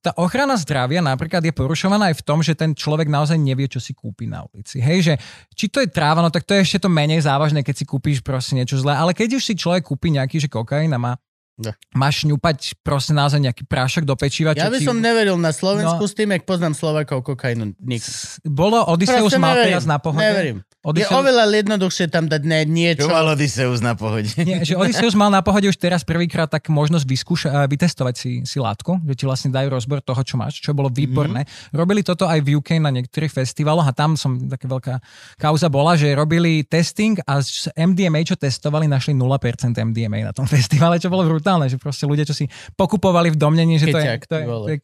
tá 0.00 0.16
ochrana 0.16 0.56
zdravia 0.56 1.04
napríklad 1.04 1.44
je 1.44 1.52
porušovaná 1.52 2.12
aj 2.12 2.20
v 2.20 2.24
tom, 2.24 2.40
že 2.40 2.56
ten 2.56 2.72
človek 2.72 3.08
naozaj 3.08 3.36
nevie, 3.36 3.68
čo 3.68 3.80
si 3.80 3.92
kúpi 3.92 4.24
na 4.24 4.44
ulici. 4.48 4.80
Hej, 4.80 5.12
že 5.12 5.14
či 5.52 5.68
to 5.68 5.84
je 5.84 5.88
tráva, 5.88 6.24
no 6.24 6.32
tak 6.32 6.48
to 6.48 6.56
je 6.56 6.64
ešte 6.64 6.84
to 6.84 6.88
menej 6.92 7.24
závažné, 7.24 7.60
keď 7.60 7.74
si 7.80 7.84
kúpiš 7.84 8.24
proste 8.24 8.56
niečo 8.56 8.80
zlé. 8.80 8.96
Ale 8.96 9.12
keď 9.12 9.36
už 9.36 9.42
si 9.44 9.54
človek 9.56 9.84
kúpi 9.84 10.12
nejaký, 10.16 10.40
že 10.40 10.48
kokain 10.48 10.92
a 10.92 10.98
má, 11.00 11.12
No. 11.60 11.72
má 11.92 12.08
šňupať 12.08 12.80
proste 12.80 13.12
naozaj 13.12 13.36
nejaký 13.38 13.64
prášok 13.64 14.02
do 14.02 14.16
pečiva. 14.16 14.56
Ja 14.56 14.72
by 14.72 14.80
ti- 14.80 14.88
som 14.88 14.96
neveril 14.96 15.36
na 15.36 15.52
Slovensku 15.52 16.00
No. 16.00 16.08
s 16.08 16.16
tým, 16.16 16.32
jak 16.32 16.42
poznám 16.42 16.72
Slovakov 16.72 17.20
kokainu. 17.20 17.76
Nik. 17.76 18.00
Bolo 18.42 18.80
Odysseus 18.82 19.36
mal 19.36 19.54
teraz 19.54 19.84
na 19.84 20.00
pohode. 20.00 20.24
Neverím. 20.24 20.58
Je 20.80 20.88
Odysseus, 21.04 21.12
oveľa 21.12 21.44
jednoduchšie 21.52 22.08
tam 22.08 22.24
dať 22.24 22.40
ne, 22.40 22.64
niečo. 22.64 23.04
Čo 23.04 23.12
mal 23.12 23.28
Odysseus 23.28 23.84
na 23.84 23.92
pohode? 23.92 24.32
nie, 24.40 24.64
že 24.64 24.72
Odysseus 24.72 25.12
mal 25.12 25.28
na 25.28 25.44
pohode 25.44 25.68
už 25.68 25.76
teraz 25.76 26.00
prvýkrát 26.00 26.48
tak 26.48 26.72
možnosť 26.72 27.04
vyskúša, 27.04 27.48
eh, 27.50 27.68
vytestovať 27.68 28.14
si, 28.16 28.30
si 28.44 28.56
látku, 28.56 28.96
že 29.04 29.14
ti 29.14 29.24
vlastne 29.26 29.50
dajú 29.50 29.68
rozbor 29.68 30.00
toho, 30.00 30.22
čo 30.22 30.36
máš, 30.36 30.56
čo 30.56 30.72
bolo 30.72 30.88
výborné. 30.88 31.44
Mm-hmm. 31.44 31.76
Robili 31.76 32.00
toto 32.00 32.24
aj 32.24 32.40
v 32.40 32.56
UK 32.56 32.78
na 32.78 32.88
niektorých 32.88 33.28
festivaloch 33.28 33.84
a 33.84 33.92
tam 33.92 34.16
som, 34.16 34.40
taká 34.48 34.64
veľká 34.64 34.94
kauza 35.36 35.66
bola, 35.66 35.96
že 35.96 36.14
robili 36.14 36.62
testing 36.62 37.18
a 37.26 37.40
z 37.40 37.68
MDMA, 37.74 38.22
čo 38.22 38.40
testovali, 38.40 38.86
našli 38.86 39.12
0% 39.12 39.76
MDMA 39.76 40.22
na 40.22 40.32
tom 40.32 40.46
festivale, 40.54 40.96
čo 40.96 41.10
bolo 41.10 41.26
brutálne, 41.26 41.49
že 41.66 41.80
proste 41.80 42.06
ľudia, 42.06 42.22
čo 42.28 42.36
si 42.36 42.46
pokupovali 42.78 43.34
v 43.34 43.36
domnení, 43.40 43.80
že 43.80 43.90
to 43.90 43.98
je... 43.98 44.04
Keťak, 44.04 44.20
To 44.30 44.36
je, 44.36 44.44
to 44.46 44.70
je 44.70 44.78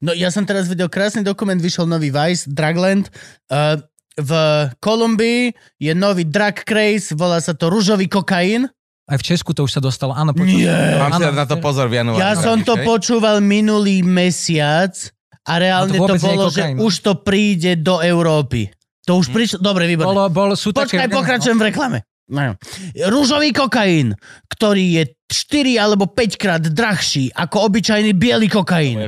No 0.00 0.16
ja 0.16 0.32
som 0.32 0.48
teraz 0.48 0.66
videl 0.66 0.88
krásny 0.88 1.20
dokument, 1.20 1.60
vyšiel 1.60 1.84
nový 1.84 2.08
Vice, 2.08 2.48
Drugland. 2.48 3.12
Uh, 3.52 3.76
v 4.16 4.32
Kolumbii 4.80 5.52
je 5.76 5.92
nový 5.92 6.24
drug 6.24 6.64
craze, 6.64 7.12
volá 7.12 7.36
sa 7.36 7.52
to 7.52 7.68
ružový 7.68 8.08
kokain. 8.08 8.64
aj 9.06 9.20
v 9.20 9.24
Česku 9.24 9.52
to 9.52 9.68
už 9.68 9.76
sa 9.76 9.80
dostalo. 9.84 10.16
Áno, 10.16 10.32
počul 10.32 10.64
Nie. 10.64 10.96
Mám 10.96 11.20
si 11.20 11.24
Áno, 11.28 11.36
na 11.36 11.44
to 11.44 11.60
pozor 11.60 11.92
v 11.92 12.00
januári. 12.00 12.24
Ja 12.24 12.32
som 12.34 12.64
to 12.64 12.80
počúval 12.80 13.44
minulý 13.44 14.00
mesiac 14.00 14.96
a 15.44 15.52
reálne 15.60 16.00
A 16.00 16.08
to 16.08 16.16
to, 16.16 16.24
bolo, 16.24 16.44
že 16.48 16.62
už 16.80 16.94
to 17.04 17.12
príde 17.20 17.76
do 17.78 18.00
Európy. 18.00 18.72
To 19.06 19.22
už 19.22 19.30
prišlo, 19.30 19.62
dobre, 19.62 19.86
výborné. 19.86 20.10
Bolo, 20.10 20.26
bol, 20.32 20.50
sú 20.58 20.74
také... 20.74 20.98
Počkaj, 20.98 21.08
pokračujem 21.14 21.58
v 21.60 21.64
reklame. 21.70 21.98
No. 22.26 22.58
Rúžový 23.06 23.54
kokain, 23.54 24.10
ktorý 24.50 24.98
je 24.98 25.04
4 25.26 25.74
alebo 25.78 26.06
5 26.06 26.38
krát 26.38 26.62
drahší 26.62 27.30
ako 27.30 27.66
obyčajný 27.66 28.14
biely 28.14 28.46
To 28.46 28.62
kokain. 28.62 28.98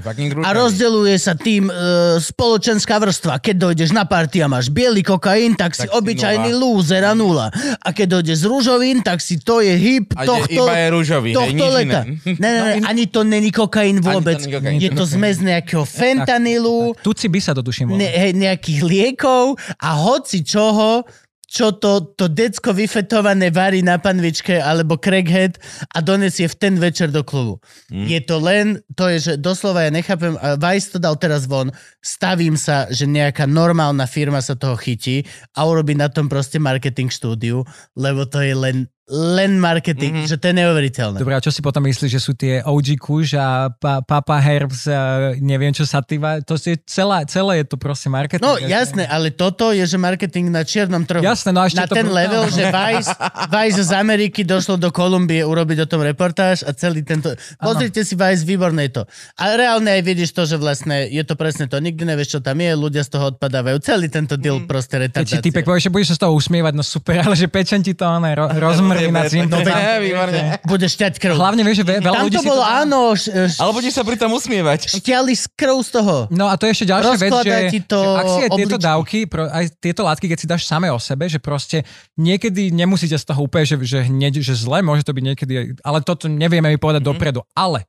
A 0.43 0.51
rozdeľuje 0.51 1.15
sa 1.15 1.35
tým 1.35 1.67
e, 1.67 1.73
spoločenská 2.19 2.99
vrstva. 2.99 3.39
Keď 3.39 3.55
dojdeš 3.55 3.91
na 3.91 4.03
party 4.03 4.43
a 4.43 4.51
máš 4.51 4.67
biely 4.67 5.03
kokain, 5.03 5.55
tak, 5.55 5.75
si 5.75 5.87
Tak 5.87 5.91
si 5.91 5.95
obyčajný 5.95 6.51
nula. 6.51 6.59
lúzer 6.59 7.03
a 7.03 7.15
nula. 7.15 7.47
A 7.83 7.91
keď 7.91 8.19
dojdeš 8.19 8.39
z 8.43 8.47
rúžovín, 8.47 8.99
tak 9.01 9.19
si 9.19 9.39
to 9.39 9.59
je 9.59 9.75
hip 9.75 10.11
A 10.15 10.27
tohto, 10.27 10.63
iba 10.63 10.75
je 10.75 10.87
rúžový, 10.91 11.31
hej, 11.31 11.39
tohto 11.39 11.55
nič 11.67 11.75
leta. 11.75 12.01
Ne, 12.03 12.35
ne, 12.35 12.51
ne, 12.51 12.83
ani 12.83 13.05
to 13.07 13.23
není 13.23 13.51
kokain 13.51 13.99
vôbec. 13.99 14.39
není 14.39 14.55
kokain. 14.55 14.79
Je 14.79 14.91
to 14.91 15.07
zmes 15.07 15.39
nejakého 15.39 15.83
fentanylu, 15.83 16.99
Tuci 16.99 17.27
by 17.27 17.39
sa 17.39 17.55
to 17.55 17.63
tuším. 17.63 17.95
ne, 17.95 18.11
hej, 18.11 18.35
nejakých 18.35 18.81
liekov 18.83 19.55
a 19.79 19.95
hoci 19.95 20.43
čoho, 20.43 21.07
čo 21.49 21.73
to, 21.73 22.13
to 22.13 22.29
decko 22.29 22.77
vyfetované 22.77 23.49
varí 23.49 23.81
na 23.81 23.97
panvičke 23.97 24.61
alebo 24.61 25.01
crackhead 25.01 25.57
a 25.97 26.05
donesie 26.05 26.45
v 26.45 26.59
ten 26.61 26.75
večer 26.77 27.09
do 27.09 27.25
klubu. 27.25 27.57
Mm. 27.89 28.05
Je 28.05 28.21
to 28.21 28.37
len, 28.37 28.67
to 28.93 29.09
je, 29.09 29.19
že 29.19 29.33
doslova 29.41 29.89
ja 29.89 29.91
nechápem, 29.91 30.37
a 30.37 30.61
Vice 30.61 30.93
to 30.93 30.99
dal 31.01 31.17
teraz 31.17 31.49
von, 31.49 31.73
stavím 32.05 32.61
sa, 32.61 32.85
že 32.93 33.09
nejaká 33.09 33.49
normálna 33.49 34.05
firma 34.05 34.45
sa 34.45 34.61
toho 34.61 34.77
chytí 34.77 35.25
a 35.57 35.65
urobí 35.65 35.97
na 35.97 36.13
tom 36.13 36.29
proste 36.29 36.61
marketing 36.61 37.09
štúdiu, 37.09 37.65
lebo 37.97 38.29
to 38.29 38.45
je 38.45 38.53
len, 38.53 38.85
len 39.09 39.57
marketing, 39.57 40.23
mm-hmm. 40.23 40.29
že 40.29 40.37
to 40.37 40.53
je 40.53 40.55
neuveriteľné. 40.61 41.17
Dobre, 41.17 41.33
a 41.33 41.41
čo 41.41 41.49
si 41.49 41.65
potom 41.65 41.81
myslíš, 41.89 42.11
že 42.13 42.21
sú 42.21 42.37
tie 42.37 42.61
OG 42.61 43.01
Kush 43.01 43.33
a 43.33 43.73
pa, 43.73 44.05
Papa 44.05 44.37
Herbs 44.37 44.85
a 44.85 45.33
neviem 45.41 45.73
čo 45.73 45.89
Sativa? 45.89 46.45
To 46.45 46.61
je 46.61 46.77
celá, 46.85 47.25
celé 47.25 47.65
je 47.65 47.73
to 47.73 47.81
proste 47.81 48.13
marketing. 48.13 48.45
No 48.45 48.61
jasné, 48.61 49.09
ale 49.09 49.33
toto 49.33 49.73
je, 49.73 49.89
že 49.89 49.97
marketing 49.97 50.53
na 50.53 50.61
čiernom 50.61 51.09
trhu. 51.09 51.25
Jasné, 51.25 51.57
no 51.57 51.65
a 51.65 51.73
ešte 51.73 51.81
na 51.81 51.89
to 51.89 51.97
ten 51.97 52.05
brutálne. 52.05 52.29
level, 52.29 52.45
že 52.61 52.63
Vice, 52.69 53.11
Vice 53.49 53.81
z 53.89 53.93
Ameriky 53.97 54.45
došlo 54.45 54.77
do 54.77 54.93
Kolumbie 54.93 55.41
urobiť 55.41 55.79
o 55.83 55.87
tom 55.89 56.05
reportáž 56.05 56.61
a 56.69 56.77
celý 56.77 57.01
tento... 57.01 57.33
Pozrite 57.57 58.05
si 58.05 58.13
Vice, 58.13 58.45
výborné 58.45 58.93
je 58.93 59.01
to. 59.01 59.03
A 59.41 59.57
reálne 59.57 59.89
aj 59.89 60.05
vidíš 60.05 60.37
to, 60.37 60.45
že 60.45 60.61
vlastne 60.61 61.09
je 61.09 61.25
to 61.25 61.33
presne 61.33 61.65
to. 61.65 61.81
Nikdy 61.81 62.05
nevieš, 62.05 62.37
čo 62.37 62.41
tam 62.45 62.61
je, 62.61 62.77
ľudia 62.77 63.01
z 63.01 63.17
toho 63.17 63.33
odpadávajú. 63.33 63.81
Celý 63.81 64.13
tento 64.13 64.37
deal 64.37 64.59
Mm. 64.59 64.67
proste 64.67 64.97
Keď 64.99 65.01
si 65.01 65.07
retardácia. 65.07 65.45
typek 65.45 65.65
povie, 65.65 65.81
že 65.81 65.91
budeš 65.93 66.09
sa 66.13 66.17
z 66.19 66.21
toho 66.27 66.33
usmievať, 66.35 66.73
no 66.75 66.83
super, 66.83 67.17
ale 67.27 67.35
že 67.39 67.47
pečen 67.47 67.81
ti 67.81 67.95
to 67.95 68.05
ne, 68.19 68.33
ro, 68.35 68.51
rozmrví 68.99 69.15
na 69.15 69.23
cím. 69.31 69.47
No, 69.47 69.59
výborne. 70.03 70.41
Budeš 70.67 70.91
šťať 70.99 71.13
krv. 71.23 71.35
Hlavne 71.39 71.63
vieš, 71.63 71.77
že 71.81 71.85
ve, 71.87 71.95
veľa 72.03 72.17
Tam 72.19 72.25
ľudí 72.27 72.37
to 72.37 72.43
si 72.43 72.49
bolo, 72.51 72.65
to... 72.65 72.69
áno, 72.69 73.01
š, 73.15 73.25
š, 73.31 73.57
Ale 73.63 73.71
budeš 73.71 73.93
sa 73.95 74.03
pri 74.03 74.17
tom 74.19 74.31
usmievať. 74.35 74.81
šťali 74.99 75.33
z 75.33 75.45
krv 75.55 75.77
z 75.81 75.91
toho. 75.95 76.15
No 76.35 76.51
a 76.51 76.55
to 76.59 76.67
je 76.67 76.73
ešte 76.75 76.87
ďalšia 76.91 77.17
vec, 77.17 77.31
že, 77.31 77.37
Rozkladá 77.39 77.59
ti 77.71 77.81
to 77.87 78.01
že 78.01 78.09
ak 78.19 78.27
si 78.27 78.41
aj 78.41 78.51
tieto 78.51 78.77
obličky. 78.77 78.89
dávky, 78.89 79.19
aj 79.31 79.65
tieto 79.79 80.01
látky, 80.03 80.27
keď 80.29 80.39
si 80.39 80.47
dáš 80.51 80.63
same 80.67 80.89
o 80.91 80.99
sebe, 80.99 81.25
že 81.31 81.39
proste 81.39 81.87
niekedy 82.19 82.75
nemusíte 82.75 83.15
z 83.15 83.25
toho 83.25 83.47
úplne, 83.47 83.65
že, 83.65 83.77
že 83.87 83.99
hneď, 84.11 84.43
že 84.43 84.59
zle, 84.59 84.83
môže 84.83 85.07
to 85.07 85.15
byť 85.15 85.25
niekedy, 85.25 85.53
ale 85.87 85.99
toto 86.03 86.27
nevieme 86.27 86.69
mi 86.69 86.79
povedať 86.81 87.07
mm-hmm. 87.07 87.19
dopredu. 87.19 87.41
Ale 87.55 87.87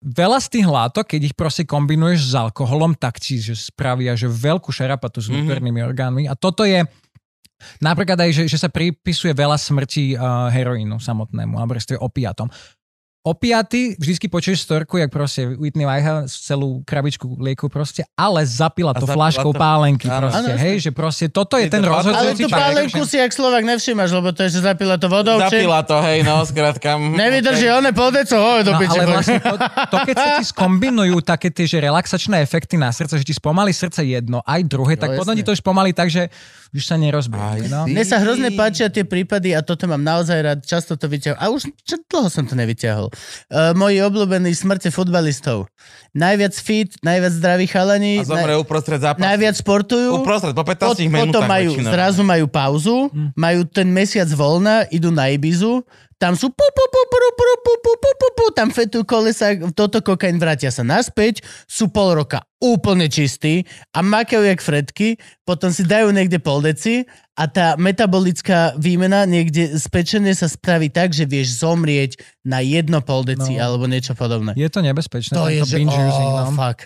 veľa 0.00 0.38
z 0.40 0.48
tých 0.48 0.66
látok, 0.66 1.12
keď 1.12 1.20
ich 1.30 1.36
proste 1.36 1.68
kombinuješ 1.68 2.32
s 2.32 2.34
alkoholom, 2.34 2.96
tak 2.96 3.20
ti 3.20 3.36
že 3.36 3.52
spravia 3.52 4.16
že 4.16 4.32
veľkú 4.32 4.72
šarapatu 4.72 5.20
s 5.20 5.28
vnútornými 5.28 5.80
mm-hmm. 5.80 5.90
orgánmi. 5.92 6.22
A 6.24 6.34
toto 6.34 6.64
je 6.64 6.88
napríklad 7.82 8.18
aj, 8.18 8.30
že, 8.32 8.44
že 8.50 8.58
sa 8.58 8.68
pripisuje 8.72 9.32
veľa 9.36 9.56
smrti 9.60 10.16
uh, 10.16 10.48
heroínu 10.50 10.98
samotnému, 10.98 11.60
alebo 11.60 11.76
respektíve 11.76 12.00
opiatom. 12.02 12.48
Opiaty, 13.20 14.00
vždycky 14.00 14.32
počuješ 14.32 14.64
storku, 14.64 14.96
jak 14.96 15.12
proste 15.12 15.44
Whitney 15.44 15.84
Whitehouse 15.84 16.40
celú 16.40 16.80
krabičku 16.82 17.36
lieku 17.36 17.68
proste, 17.68 18.00
ale 18.16 18.40
zapila 18.42 18.96
to 18.96 19.04
zapila 19.04 19.28
to- 19.28 19.52
pálenky 19.52 20.08
Áno. 20.08 20.24
proste, 20.24 20.40
Áno, 20.40 20.56
hej, 20.56 20.76
že 20.80 20.90
proste 20.90 21.28
toto 21.28 21.60
je 21.60 21.68
Je 21.68 21.70
ten 21.70 21.84
to- 21.84 21.92
Ale 21.92 22.00
rozhodujúci 22.00 22.40
tú 22.40 22.48
faktor, 22.48 22.64
pálenku 22.64 22.98
že- 22.98 23.08
si, 23.12 23.16
jak 23.20 23.28
Slovak, 23.30 23.62
nevšimáš, 23.68 24.10
lebo 24.10 24.32
to 24.32 24.40
je, 24.40 24.56
že 24.56 24.60
zapila 24.64 24.96
to 24.96 25.06
vodou. 25.06 25.36
či- 25.36 25.52
Zapila 25.52 25.84
to, 25.84 26.00
hej, 26.00 26.18
no, 26.22 26.40
skrátka. 26.42 26.96
Nevydrží, 27.20 27.68
one 27.68 27.92
pol 27.92 28.08
deco, 28.08 28.36
hoj, 28.40 28.60
do 28.64 28.72
No, 28.72 28.80
piči. 28.80 28.96
ale 28.96 29.04
vlastne 29.06 29.36
to, 29.38 29.52
to, 29.60 29.96
keď 30.00 30.14
sa 30.16 30.28
ti 30.40 30.44
skombinujú 30.56 31.16
také 31.20 31.52
tie 31.52 31.68
že 31.68 31.76
relaxačné 31.78 32.40
efekty 32.40 32.74
na 32.74 32.88
srdce, 32.88 33.20
že 33.20 33.26
ti 33.26 33.36
spomalí 33.36 33.76
srdce 33.76 34.00
jedno, 34.00 34.40
aj 34.42 34.64
druhé, 34.64 34.96
tak 34.96 35.12
No, 35.12 35.20
potom 35.20 35.36
jasne. 35.36 35.44
ti 35.44 35.44
to 35.44 35.52
už 35.52 35.60
pomalí 35.60 35.92
tak, 35.92 36.08
že 36.08 36.32
už 36.72 36.80
sa 36.80 36.96
Aj 36.96 37.02
nerozbehne. 37.02 37.68
No. 37.68 37.84
Mne 37.84 38.00
sa 38.00 38.16
hrozne 38.16 38.48
páčia 38.50 38.88
tie 38.88 39.02
prípady 39.02 39.52
a 39.52 39.60
toto 39.60 39.84
mám 39.84 40.00
naozaj 40.00 40.38
rád, 40.40 40.58
často 40.62 40.94
to 40.94 41.04
vyťahol. 41.04 41.36
A 41.36 41.50
už 41.50 41.68
čo 41.82 42.00
dlho 42.06 42.30
som 42.30 42.46
to 42.46 42.54
nevyťahol. 42.54 43.09
Uh, 43.50 43.74
moji 43.74 44.00
obľúbení 44.00 44.54
smrte 44.54 44.88
futbalistov. 44.88 45.66
Najviac 46.10 46.54
fit, 46.58 46.90
najviac 47.02 47.32
zdraví 47.36 47.66
chalani, 47.70 48.22
A 48.22 48.26
zomre 48.26 48.54
uprostred 48.58 48.98
zápasu. 48.98 49.22
najviac 49.22 49.54
sportujú. 49.54 50.22
Uprostred, 50.22 50.54
po 50.54 50.66
15 50.66 50.78
Pot, 50.90 50.98
minútach 50.98 51.26
potom 51.26 51.42
majú, 51.46 51.70
väčšinou. 51.74 51.92
zrazu 51.94 52.22
majú 52.26 52.46
pauzu, 52.50 52.96
majú 53.38 53.60
ten 53.66 53.86
mesiac 53.90 54.26
voľna, 54.34 54.86
idú 54.90 55.14
na 55.14 55.30
Ibizu, 55.30 55.86
tam 56.20 56.36
sú 56.36 56.52
pu, 56.52 56.66
pu, 56.76 56.84
pu, 56.92 57.00
pu, 57.08 57.16
pu, 57.32 57.44
pu, 57.64 57.72
pu, 57.80 57.92
pu, 57.96 58.10
pu, 58.12 58.28
pu, 58.36 58.44
tam 58.52 58.68
fetujú 58.68 59.08
kolesa, 59.08 59.56
toto 59.72 60.04
kokain 60.04 60.36
vrátia 60.36 60.68
sa 60.68 60.84
naspäť, 60.84 61.40
sú 61.64 61.88
pol 61.88 62.12
roka 62.12 62.44
úplne 62.60 63.08
čistí 63.08 63.64
a 63.96 64.04
makajú 64.04 64.44
jak 64.44 64.60
fredky, 64.60 65.16
potom 65.48 65.72
si 65.72 65.80
dajú 65.80 66.12
niekde 66.12 66.36
pol 66.36 66.60
deci 66.60 67.08
a 67.40 67.48
tá 67.48 67.72
metabolická 67.80 68.76
výmena 68.76 69.24
niekde 69.24 69.80
spečenie 69.80 70.36
sa 70.36 70.44
spraví 70.44 70.92
tak, 70.92 71.16
že 71.16 71.24
vieš 71.24 71.64
zomrieť 71.64 72.20
na 72.44 72.60
jedno 72.60 73.00
pol 73.00 73.24
deci 73.24 73.56
No. 73.56 73.64
alebo 73.64 73.88
niečo 73.88 74.12
podobné. 74.12 74.52
Je 74.52 74.68
to 74.68 74.84
nebezpečné. 74.84 75.32
To 75.32 75.48
je, 75.48 75.64
tento 75.64 75.72
že... 75.72 75.76
binge 75.80 75.96
using, 75.96 76.28
Oh, 76.28 76.44
no. 76.44 76.52
fuck. 76.52 76.84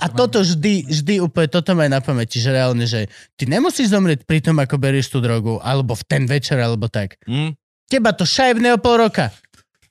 A 0.00 0.08
toto 0.08 0.40
vždy, 0.40 0.88
vždy 0.88 1.20
úplne, 1.20 1.52
toto 1.52 1.74
má 1.74 1.84
na 1.84 2.00
pamäti, 2.00 2.40
že 2.40 2.48
reálne, 2.48 2.88
že 2.88 3.12
ty 3.36 3.44
nemusíš 3.44 3.92
zomrieť 3.92 4.24
pri 4.24 4.40
tom, 4.40 4.56
ako 4.56 4.80
berieš 4.80 5.12
tú 5.12 5.20
drogu, 5.20 5.60
alebo 5.60 5.92
v 5.92 6.04
ten 6.08 6.24
večer, 6.24 6.56
alebo 6.56 6.88
tak. 6.88 7.20
Hm? 7.28 7.52
Teba 7.90 8.16
to 8.16 8.24
šajbne 8.24 8.72
o 8.72 8.80
pol 8.80 9.04
roka. 9.04 9.28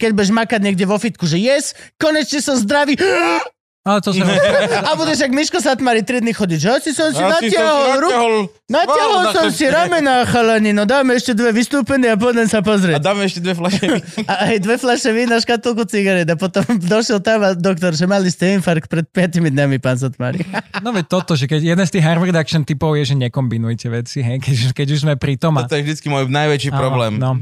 Keď 0.02 0.18
budeš 0.18 0.34
makať 0.34 0.58
niekde 0.58 0.90
vo 0.90 0.98
fitku, 0.98 1.30
že 1.30 1.38
yes, 1.38 1.78
konečne 2.02 2.42
som 2.42 2.58
zdravý, 2.58 2.98
Ale 3.82 3.98
to 3.98 4.14
sa... 4.14 4.22
A 4.88 4.94
budeš, 4.94 5.26
jak 5.26 5.34
Miško 5.34 5.58
Satmari 5.58 6.06
3 6.06 6.22
dny 6.22 6.38
chodiť, 6.38 6.60
že 6.62 6.70
si 6.86 6.92
som 6.94 7.10
si 7.10 7.18
Ja 7.18 7.34
si 7.34 7.50
som 7.50 7.50
si 7.50 7.58
natiahol, 7.58 8.46
natiahol 8.70 9.24
som 9.34 9.50
na 9.50 9.50
si 9.50 9.66
ramena, 9.66 10.22
chalani, 10.22 10.70
no 10.70 10.86
dáme 10.86 11.18
ešte 11.18 11.34
dve 11.34 11.50
vystúpenia 11.50 12.14
a 12.14 12.18
poďme 12.18 12.46
sa 12.46 12.62
A 12.62 12.64
pozrieť. 12.64 13.02
dáme 13.02 13.26
ešte 13.26 13.42
dve 13.42 13.58
fľaše. 13.58 13.90
A 14.30 14.54
aj 14.54 14.62
dve 14.62 14.78
fľaše 14.78 15.10
vína, 15.12 15.42
škatulku 15.42 15.90
cigaret 15.90 16.30
a 16.30 16.38
potom 16.38 16.62
došiel 16.94 17.26
tam 17.26 17.42
a 17.42 17.58
doktor, 17.58 17.98
že 17.98 18.06
mali 18.06 18.30
ste 18.30 18.54
infarkt 18.54 18.86
pred 18.86 19.10
5 19.10 19.42
dňami, 19.42 19.82
pán 19.82 19.98
Satmari. 19.98 20.46
No 20.78 20.94
veď 20.94 21.10
toto, 21.10 21.34
že 21.34 21.50
keď 21.50 21.74
jeden 21.74 21.82
z 21.82 21.92
tých 21.92 22.06
harm 22.06 22.22
reduction 22.22 22.62
typov 22.62 22.94
je, 23.02 23.10
že 23.10 23.16
nekombinujte 23.18 23.90
veci, 23.90 24.22
hej, 24.22 24.38
keď, 24.38 24.78
keď 24.78 24.88
už 24.94 25.00
sme 25.02 25.14
pri 25.18 25.42
tom. 25.42 25.58
a- 25.58 25.66
To 25.66 25.74
je 25.74 25.82
vždycky 25.82 26.06
môj 26.06 26.30
najväčší 26.30 26.70
Áno, 26.70 26.78
problém. 26.78 27.18
No. 27.18 27.42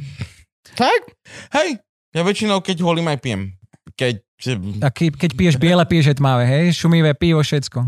Fakt? 0.72 1.12
Hej, 1.52 1.84
ja 2.16 2.24
väčšinou, 2.24 2.64
keď 2.64 2.80
holím, 2.80 3.12
aj 3.12 3.20
pijem. 3.20 3.59
Keď, 4.00 4.16
A 4.80 4.88
ke, 4.88 5.12
keď 5.12 5.32
piješ 5.36 5.56
biele, 5.60 5.84
piješ 5.84 6.16
aj 6.16 6.18
tmavé, 6.24 6.44
hej? 6.48 6.66
Šumivé 6.72 7.12
pivo, 7.12 7.44
všetko. 7.44 7.84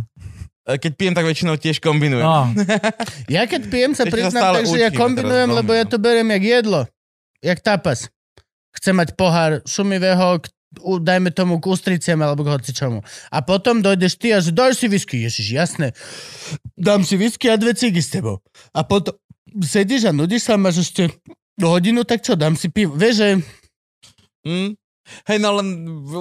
e, 0.68 0.76
keď 0.76 0.92
pijem, 1.00 1.14
tak 1.16 1.24
väčšinou 1.24 1.56
tiež 1.56 1.80
kombinujem. 1.80 2.28
No, 2.28 2.52
Ja 3.36 3.48
keď 3.48 3.72
pijem 3.72 3.96
sa 3.96 4.04
priznám 4.04 4.60
tak, 4.60 4.68
že 4.68 4.76
ja 4.76 4.92
kombinujem, 4.92 5.48
teraz 5.48 5.58
lebo 5.64 5.72
ja 5.72 5.88
no. 5.88 5.92
to 5.96 5.98
beriem 6.04 6.28
jak 6.36 6.44
jedlo. 6.44 6.82
Jak 7.40 7.64
tapas. 7.64 8.12
Chcem 8.76 9.00
mať 9.00 9.16
pohár 9.16 9.64
šumivého, 9.64 10.44
dajme 11.00 11.32
tomu 11.32 11.64
k 11.64 11.72
ústriciam 11.72 12.20
alebo 12.20 12.44
k 12.44 12.60
hocičomu. 12.60 13.00
A 13.32 13.38
potom 13.40 13.80
dojdeš 13.80 14.20
ty 14.20 14.36
a 14.36 14.44
že 14.44 14.52
daj 14.52 14.76
si 14.76 14.92
whisky. 14.92 15.24
Ježiš, 15.24 15.48
jasné. 15.56 15.96
Dám 16.76 17.08
si 17.08 17.16
whisky 17.16 17.48
a 17.48 17.56
dve 17.56 17.72
cigy 17.72 18.04
s 18.04 18.12
tebou. 18.12 18.44
A 18.76 18.84
potom 18.84 19.16
sedíš 19.64 20.08
a 20.08 20.16
nudíš 20.16 20.48
sa, 20.48 20.60
máš 20.60 20.88
ešte 20.92 21.12
hodinu, 21.60 22.04
tak 22.04 22.24
čo, 22.24 22.36
dám 22.36 22.56
si 22.60 22.68
pivo. 22.68 22.96
Vieš, 22.96 23.16
že 23.16 23.28
Hm? 24.42 24.74
Hej, 25.28 25.38
no 25.40 25.60
len... 25.62 25.68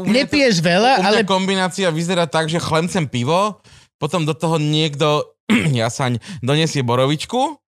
nepiješ 0.09 0.61
to, 0.61 0.69
veľa, 0.71 0.93
u 0.99 1.03
mňa 1.03 1.09
ale 1.09 1.21
kombinácia 1.29 1.89
vyzerá 1.91 2.27
tak, 2.27 2.51
že 2.51 2.62
chlemcem 2.62 3.07
pivo, 3.07 3.61
potom 4.01 4.25
do 4.25 4.33
toho 4.33 4.57
niekto, 4.57 5.37
jasaň, 5.81 6.21
donesie 6.41 6.81
borovičku, 6.85 7.61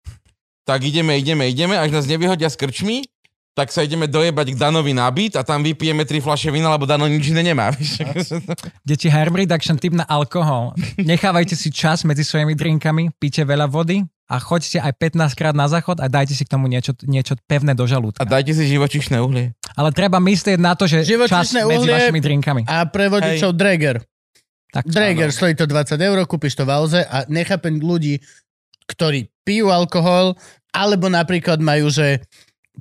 tak 0.65 0.85
ideme, 0.85 1.17
ideme, 1.17 1.49
ideme, 1.49 1.75
až 1.75 1.91
nás 1.91 2.05
nevyhodia 2.05 2.47
s 2.47 2.55
krčmi, 2.55 3.03
tak 3.51 3.67
sa 3.67 3.83
ideme 3.83 4.07
dojebať 4.07 4.55
k 4.55 4.59
Danovi 4.59 4.95
na 4.95 5.11
byt 5.11 5.35
a 5.35 5.43
tam 5.43 5.59
vypijeme 5.59 6.07
tri 6.07 6.23
fľaše 6.23 6.47
vína, 6.55 6.71
lebo 6.71 6.87
Dano 6.87 7.03
nič 7.03 7.35
iné 7.35 7.43
nemá. 7.43 7.75
Deti 8.87 9.11
harm 9.11 9.35
reduction 9.35 9.75
typ 9.75 9.91
na 9.91 10.07
alkohol. 10.07 10.71
Nechávajte 10.95 11.59
si 11.59 11.67
čas 11.67 12.07
medzi 12.07 12.23
svojimi 12.23 12.55
drinkami, 12.55 13.11
píte 13.19 13.43
veľa 13.43 13.67
vody 13.67 14.07
a 14.31 14.39
choďte 14.39 14.79
aj 14.79 14.95
15 14.95 15.35
krát 15.35 15.51
na 15.51 15.67
záchod 15.67 15.99
a 15.99 16.07
dajte 16.07 16.31
si 16.31 16.47
k 16.47 16.51
tomu 16.55 16.71
niečo, 16.71 16.95
niečo 17.03 17.35
pevné 17.43 17.75
do 17.75 17.83
A 17.83 17.91
žalúdka. 17.91 18.23
dajte 18.23 18.55
si 18.55 18.71
živočišné 18.71 19.19
uhlie. 19.19 19.51
Ale 19.75 19.91
treba 19.91 20.23
myslieť 20.23 20.55
na 20.55 20.71
to, 20.71 20.87
že 20.87 21.03
čas 21.27 21.51
medzi 21.51 21.87
vašimi 21.91 22.23
drinkami. 22.23 22.61
a 22.71 22.87
pre 22.87 23.11
vodičov 23.11 23.51
Drager. 23.51 23.99
Tak, 24.71 24.87
Drager, 24.87 25.35
stojí 25.35 25.51
to 25.59 25.67
20 25.67 25.99
eur, 25.99 26.23
kúpiš 26.23 26.55
to 26.55 26.63
v 26.63 26.71
auze 26.71 27.03
a 27.03 27.27
nechápem 27.27 27.75
ľudí, 27.83 28.23
ktorí 28.87 29.27
pijú 29.43 29.67
alkohol, 29.67 30.39
alebo 30.71 31.11
napríklad 31.11 31.59
majú, 31.59 31.91
že 31.91 32.23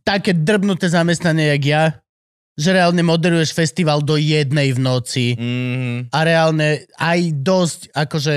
také 0.02 0.32
drbnuté 0.32 0.86
zamestnanie, 0.86 1.50
jak 1.50 1.64
ja, 1.64 1.84
že 2.54 2.70
reálne 2.70 3.00
moderuješ 3.00 3.50
festival 3.50 4.00
do 4.00 4.14
jednej 4.14 4.70
v 4.70 4.78
noci 4.78 5.26
Mm, 5.32 6.10
a 6.10 6.18
reálne 6.20 6.68
aj 6.94 7.18
dosť, 7.34 7.80
akože 7.90 8.34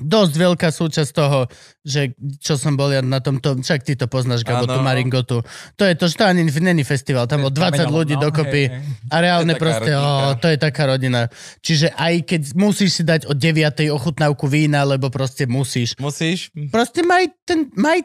dosť 0.00 0.32
veľká 0.34 0.68
súčasť 0.72 1.10
toho, 1.12 1.44
že 1.84 2.16
čo 2.40 2.56
som 2.56 2.72
bol 2.72 2.88
ja 2.88 3.04
na 3.04 3.20
tomto, 3.20 3.60
však 3.60 3.84
ty 3.84 3.92
to 3.92 4.08
poznáš, 4.08 4.40
Gabo, 4.42 4.64
tú 4.64 4.80
Maringotu. 4.80 5.44
To 5.76 5.82
je 5.84 5.92
to, 5.92 6.08
že 6.08 6.16
to 6.16 6.24
ani 6.24 6.40
není 6.48 6.80
festival, 6.80 7.28
tam 7.28 7.44
bolo 7.44 7.52
20 7.52 7.84
ľudí 7.86 8.16
No, 8.16 8.24
dokopy. 8.24 8.62
hej, 8.64 8.80
hej. 8.80 9.12
A 9.12 9.16
reálne 9.20 9.52
To 9.52 9.60
proste, 9.60 9.92
rodinka. 9.92 10.40
to 10.40 10.46
je 10.48 10.56
taká 10.56 10.82
rodina. 10.88 11.20
Čiže 11.60 11.92
aj 11.92 12.14
keď 12.24 12.40
musíš 12.56 12.90
si 12.96 13.02
dať 13.04 13.28
o 13.28 13.36
9. 13.36 13.60
ochutnávku 13.92 14.48
vína, 14.48 14.88
lebo 14.88 15.12
proste 15.12 15.44
musíš. 15.44 15.92
musíš? 16.00 16.48
Proste 16.72 17.04
maj, 17.04 17.28
ten, 17.44 17.68
maj 17.76 18.00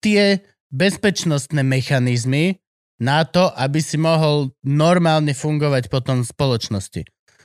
tie 0.00 0.40
bezpečnostné 0.74 1.62
mechanizmy 1.62 2.58
na 2.98 3.22
to, 3.22 3.50
aby 3.54 3.78
si 3.78 3.94
mohol 3.94 4.50
normálne 4.60 5.30
fungovať 5.30 5.86
potom 5.86 6.22
v 6.22 6.26
spoločnosti. 6.26 7.02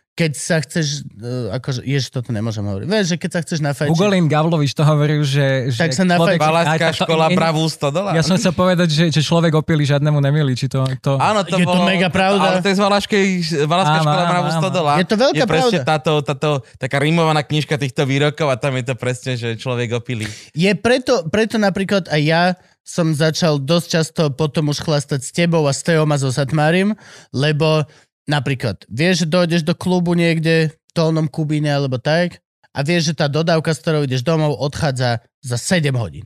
Keď 0.09 0.31
sa 0.35 0.59
chceš, 0.59 1.07
uh, 1.15 1.47
akože, 1.55 1.79
jež, 1.87 2.11
toto 2.11 2.35
nemôžem 2.35 2.59
hovoriť. 2.59 2.91
Vieš, 2.91 3.05
že 3.07 3.15
keď 3.15 3.29
sa 3.31 3.39
chceš 3.39 3.59
nafajčiť, 3.63 3.95
Ugolín 3.95 4.27
Gavlovič 4.27 4.75
to 4.75 4.83
hovoril, 4.83 5.23
že... 5.23 5.71
že 5.71 5.79
Tak 5.79 5.95
sa 5.95 6.03
človek- 6.03 6.11
nafajči- 6.11 6.35
aj 6.35 6.43
Valašská 6.43 6.87
to- 6.91 6.97
škola 6.99 7.25
nie- 7.31 7.37
pravú 7.39 7.63
100 7.63 7.87
dolárov. 7.87 8.17
Ja 8.19 8.23
som 8.27 8.35
chcel 8.35 8.51
povedať, 8.51 8.87
že, 8.91 9.03
že 9.15 9.21
človek 9.23 9.55
opilý 9.55 9.87
žiadnemu 9.87 10.19
nemilí, 10.19 10.59
či 10.59 10.67
to... 10.67 10.83
to... 10.99 11.15
Áno, 11.15 11.47
to 11.47 11.55
Je 11.55 11.63
to 11.63 11.71
bolo, 11.71 11.87
mega 11.87 12.11
pravda. 12.11 12.51
Ale 12.51 12.59
to 12.59 12.67
je 12.67 12.75
z 12.75 12.83
Valašskej, 12.83 13.23
Valašská 13.63 13.95
Áno, 13.95 14.03
škola 14.03 14.23
mravu 14.27 14.49
100 14.49 14.59
áno. 14.59 14.67
dolárov. 14.67 14.99
Je 14.99 15.07
to 15.07 15.15
veľká 15.15 15.39
je 15.39 15.47
presne 15.47 15.77
pravda. 15.79 15.91
táto, 15.95 16.11
táto, 16.19 16.49
taká 16.75 16.97
rimovaná 16.99 17.39
knižka 17.39 17.79
týchto 17.79 18.03
výrokov 18.03 18.51
a 18.51 18.59
tam 18.59 18.75
je 18.75 18.91
to 18.91 18.95
presne, 18.99 19.39
že 19.39 19.55
človek 19.55 19.95
opilý. 19.95 20.27
Je 20.51 20.71
preto, 20.75 21.23
preto 21.31 21.55
napríklad 21.55 22.11
aj 22.11 22.19
ja 22.19 22.43
som 22.89 23.13
začal 23.13 23.61
dosť 23.61 23.87
často 23.87 24.21
potom 24.33 24.73
už 24.73 24.81
chlastať 24.81 25.21
s 25.21 25.29
tebou 25.29 25.61
a 25.69 25.73
s 25.73 25.85
Teom 25.85 26.09
a 26.09 26.17
so 26.17 26.33
Satmárim, 26.33 26.97
lebo 27.29 27.85
napríklad 28.25 28.81
vieš, 28.89 29.25
že 29.25 29.27
dojdeš 29.29 29.61
do 29.61 29.77
klubu 29.77 30.17
niekde 30.17 30.73
v 30.73 30.75
Dolnom 30.97 31.29
Kubíne 31.29 31.69
alebo 31.69 32.01
tak 32.01 32.41
a 32.73 32.81
vieš, 32.81 33.13
že 33.13 33.21
tá 33.21 33.29
dodávka, 33.29 33.69
s 33.73 33.81
ktorou 33.85 34.09
ideš 34.09 34.25
domov, 34.25 34.57
odchádza 34.57 35.21
za 35.45 35.57
7 35.61 35.93
hodín. 35.93 36.25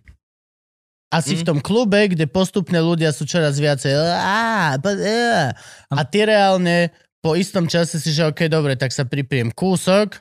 A 1.13 1.21
si 1.21 1.37
Mm. 1.37 1.39
v 1.39 1.43
tom 1.45 1.59
klube, 1.61 2.09
kde 2.09 2.25
postupne 2.25 2.79
ľudia 2.81 3.13
sú 3.13 3.29
čoraz 3.29 3.61
viacej 3.61 3.91
"Á, 4.17 4.81
po- 4.81 4.97
á." 4.97 5.53
a 5.93 6.01
ty 6.09 6.25
reálne 6.25 6.89
po 7.21 7.37
istom 7.37 7.69
čase 7.69 8.01
si, 8.01 8.09
že 8.11 8.25
OK, 8.25 8.49
dobre, 8.49 8.73
tak 8.75 8.89
sa 8.89 9.05
pripriem 9.05 9.53
kúsok, 9.53 10.19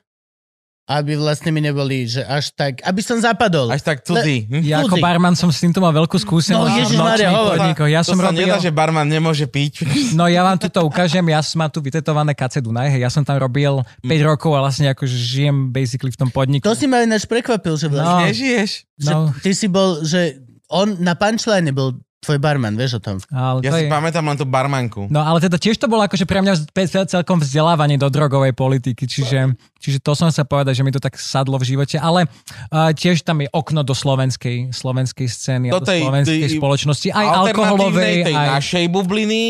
aby 0.84 1.14
vlastne 1.14 1.48
mi 1.48 1.58
neboli, 1.58 2.04
že 2.04 2.20
až 2.20 2.50
tak, 2.50 2.82
aby 2.82 2.98
som 2.98 3.14
zapadol. 3.16 3.70
Až 3.70 3.82
tak 3.82 4.02
cudzí. 4.02 4.50
Hm? 4.50 4.62
Ja 4.62 4.82
ako 4.82 4.98
barman 4.98 5.32
som 5.32 5.46
s 5.48 5.62
týmto 5.62 5.78
mal 5.78 5.94
veľkú 5.94 6.14
skúsenosť. 6.16 6.58
No, 6.58 6.66
v 6.66 6.78
Ježišmária, 6.82 7.08
nočných 7.24 7.38
hovor. 7.38 7.54
podnikoch. 7.54 7.88
Ja 7.88 8.00
to 8.00 8.08
som 8.08 8.18
sa 8.18 8.24
robil... 8.28 8.38
nedá, 8.42 8.56
že 8.58 8.70
barman 8.70 9.06
nemôže 9.06 9.46
piť. 9.46 9.86
No 10.12 10.26
ja 10.26 10.42
vám 10.42 10.58
toto 10.58 10.82
ukážem, 10.82 11.22
ja 11.24 11.38
som 11.40 11.58
mám 11.58 11.70
tu 11.70 11.78
vytetované 11.78 12.34
KC 12.34 12.60
Dunaj, 12.60 12.90
hej, 12.90 13.00
ja 13.00 13.08
som 13.08 13.22
tam 13.22 13.38
robil 13.38 13.80
5 14.00 14.10
rokov 14.24 14.52
a 14.52 14.60
vlastne 14.60 14.86
akože 14.88 15.14
žijem 15.14 15.70
basically 15.70 16.10
v 16.10 16.18
tom 16.18 16.28
podniku. 16.28 16.66
To 16.66 16.74
si 16.74 16.84
ma 16.84 17.00
ináč 17.00 17.24
prekvapil, 17.24 17.74
že 17.74 17.86
vlastne, 17.86 18.10
No. 18.12 18.26
Nežiješ. 18.26 18.70
že 18.98 19.10
No. 19.10 19.30
ty 19.38 19.50
si 19.52 19.66
bol, 19.66 20.02
že 20.02 20.42
on 20.66 20.98
na 20.98 21.14
punchline 21.14 21.70
bol 21.70 21.94
tvoj 22.22 22.38
barman, 22.38 22.78
vieš 22.78 22.96
o 22.96 23.00
tom? 23.02 23.18
Ale 23.28 23.66
Ja 23.66 23.74
to 23.74 23.82
si 23.82 23.84
je... 23.84 23.90
pamätám 23.90 24.22
len 24.22 24.38
tú 24.38 24.46
barmanku. 24.46 25.10
No 25.10 25.26
ale 25.26 25.42
teda 25.42 25.58
tiež 25.58 25.74
to 25.74 25.90
bolo 25.90 26.06
akože 26.06 26.22
pre 26.22 26.38
mňa 26.38 26.70
celkom 27.10 27.42
vzdelávanie 27.42 27.98
do 27.98 28.06
drogovej 28.06 28.54
politiky, 28.54 29.10
čiže, 29.10 29.58
čiže 29.82 29.98
to 29.98 30.14
som 30.14 30.30
sa 30.30 30.46
povedať, 30.46 30.78
že 30.78 30.86
mi 30.86 30.94
to 30.94 31.02
tak 31.02 31.18
sadlo 31.18 31.58
v 31.58 31.74
živote, 31.74 31.98
ale 31.98 32.30
uh, 32.70 32.94
tiež 32.94 33.26
tam 33.26 33.42
je 33.42 33.50
okno 33.50 33.82
do 33.82 33.90
slovenskej, 33.90 34.70
slovenskej 34.70 35.26
scény 35.26 35.74
a 35.74 35.76
Do 35.76 35.82
do 35.82 35.90
tej- 35.90 36.06
slovenskej 36.06 36.40
tej 36.46 36.52
spoločnosti, 36.62 37.08
aj 37.10 37.26
Alternatívnej, 37.26 37.50
alkoholovej, 37.50 38.14
tej 38.22 38.36
aj... 38.38 38.46
našej 38.62 38.84
bubliny 38.86 39.42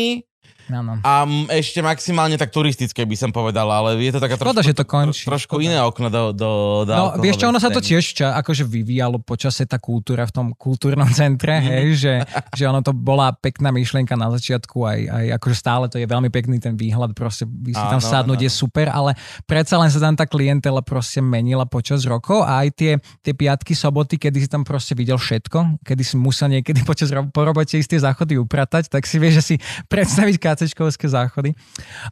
Áno. 0.65 0.99
a 0.99 1.23
ešte 1.51 1.79
maximálne 1.79 2.35
tak 2.35 2.49
turistické 2.49 3.03
by 3.03 3.15
som 3.15 3.29
povedal, 3.29 3.65
ale 3.65 3.97
je 3.97 4.11
to 4.11 4.19
taká 4.19 4.35
Škoda, 4.35 4.59
trošku, 4.59 4.67
že 4.67 4.73
to 4.73 4.85
končí. 4.85 5.23
trošku 5.23 5.55
Škoda. 5.55 5.65
iné 5.65 5.77
okno 5.79 6.07
do, 6.07 6.31
do, 6.31 6.49
do 6.83 6.91
No, 6.93 7.03
vieš 7.17 7.35
čo, 7.37 7.47
ono 7.47 7.57
sa 7.57 7.67
to 7.67 7.79
tiež 7.79 8.03
ča, 8.13 8.37
akože 8.37 8.63
vyvíjalo 8.63 9.19
počase 9.19 9.63
tá 9.63 9.75
kultúra 9.75 10.23
v 10.23 10.31
tom 10.31 10.47
kultúrnom 10.53 11.09
centre, 11.15 11.59
hej, 11.59 11.85
že, 11.97 12.13
že 12.51 12.63
ono 12.63 12.79
to 12.79 12.91
bola 12.91 13.31
pekná 13.31 13.69
myšlienka 13.69 14.13
na 14.13 14.29
začiatku, 14.29 14.77
aj, 14.79 14.99
aj 15.03 15.25
akože 15.35 15.55
stále 15.55 15.85
to 15.87 15.97
je 15.97 16.05
veľmi 16.05 16.29
pekný 16.29 16.57
ten 16.57 16.73
výhľad, 16.73 17.11
proste 17.11 17.43
by 17.43 17.71
si 17.71 17.83
tam 17.83 17.99
Áno, 17.99 18.05
sadnúť 18.05 18.39
áno. 18.39 18.45
je 18.45 18.51
super, 18.51 18.87
ale 18.87 19.11
predsa 19.43 19.75
len 19.75 19.87
sa 19.87 19.99
tam 19.99 20.15
tá 20.15 20.23
klientela 20.23 20.79
proste 20.79 21.19
menila 21.19 21.65
počas 21.65 22.03
rokov 22.03 22.39
a 22.39 22.63
aj 22.63 22.69
tie, 22.71 22.91
tie 23.19 23.33
piatky, 23.33 23.73
soboty, 23.73 24.15
kedy 24.15 24.37
si 24.37 24.47
tam 24.47 24.63
proste 24.63 24.93
videl 24.93 25.17
všetko, 25.17 25.83
kedy 25.83 26.03
si 26.03 26.15
musel 26.15 26.47
niekedy 26.49 26.81
počas 26.89 27.09
ro- 27.09 27.27
po 27.27 27.43
robote 27.43 27.75
ísť 27.75 27.89
tie 27.89 28.01
záchody 28.01 28.33
upratať, 28.37 28.87
tak 28.87 29.03
si 29.03 29.19
vieš, 29.19 29.33
že 29.39 29.43
si 29.43 29.55
predstaviť 29.93 30.35
kácečkovské 30.53 31.09
záchody. 31.09 31.57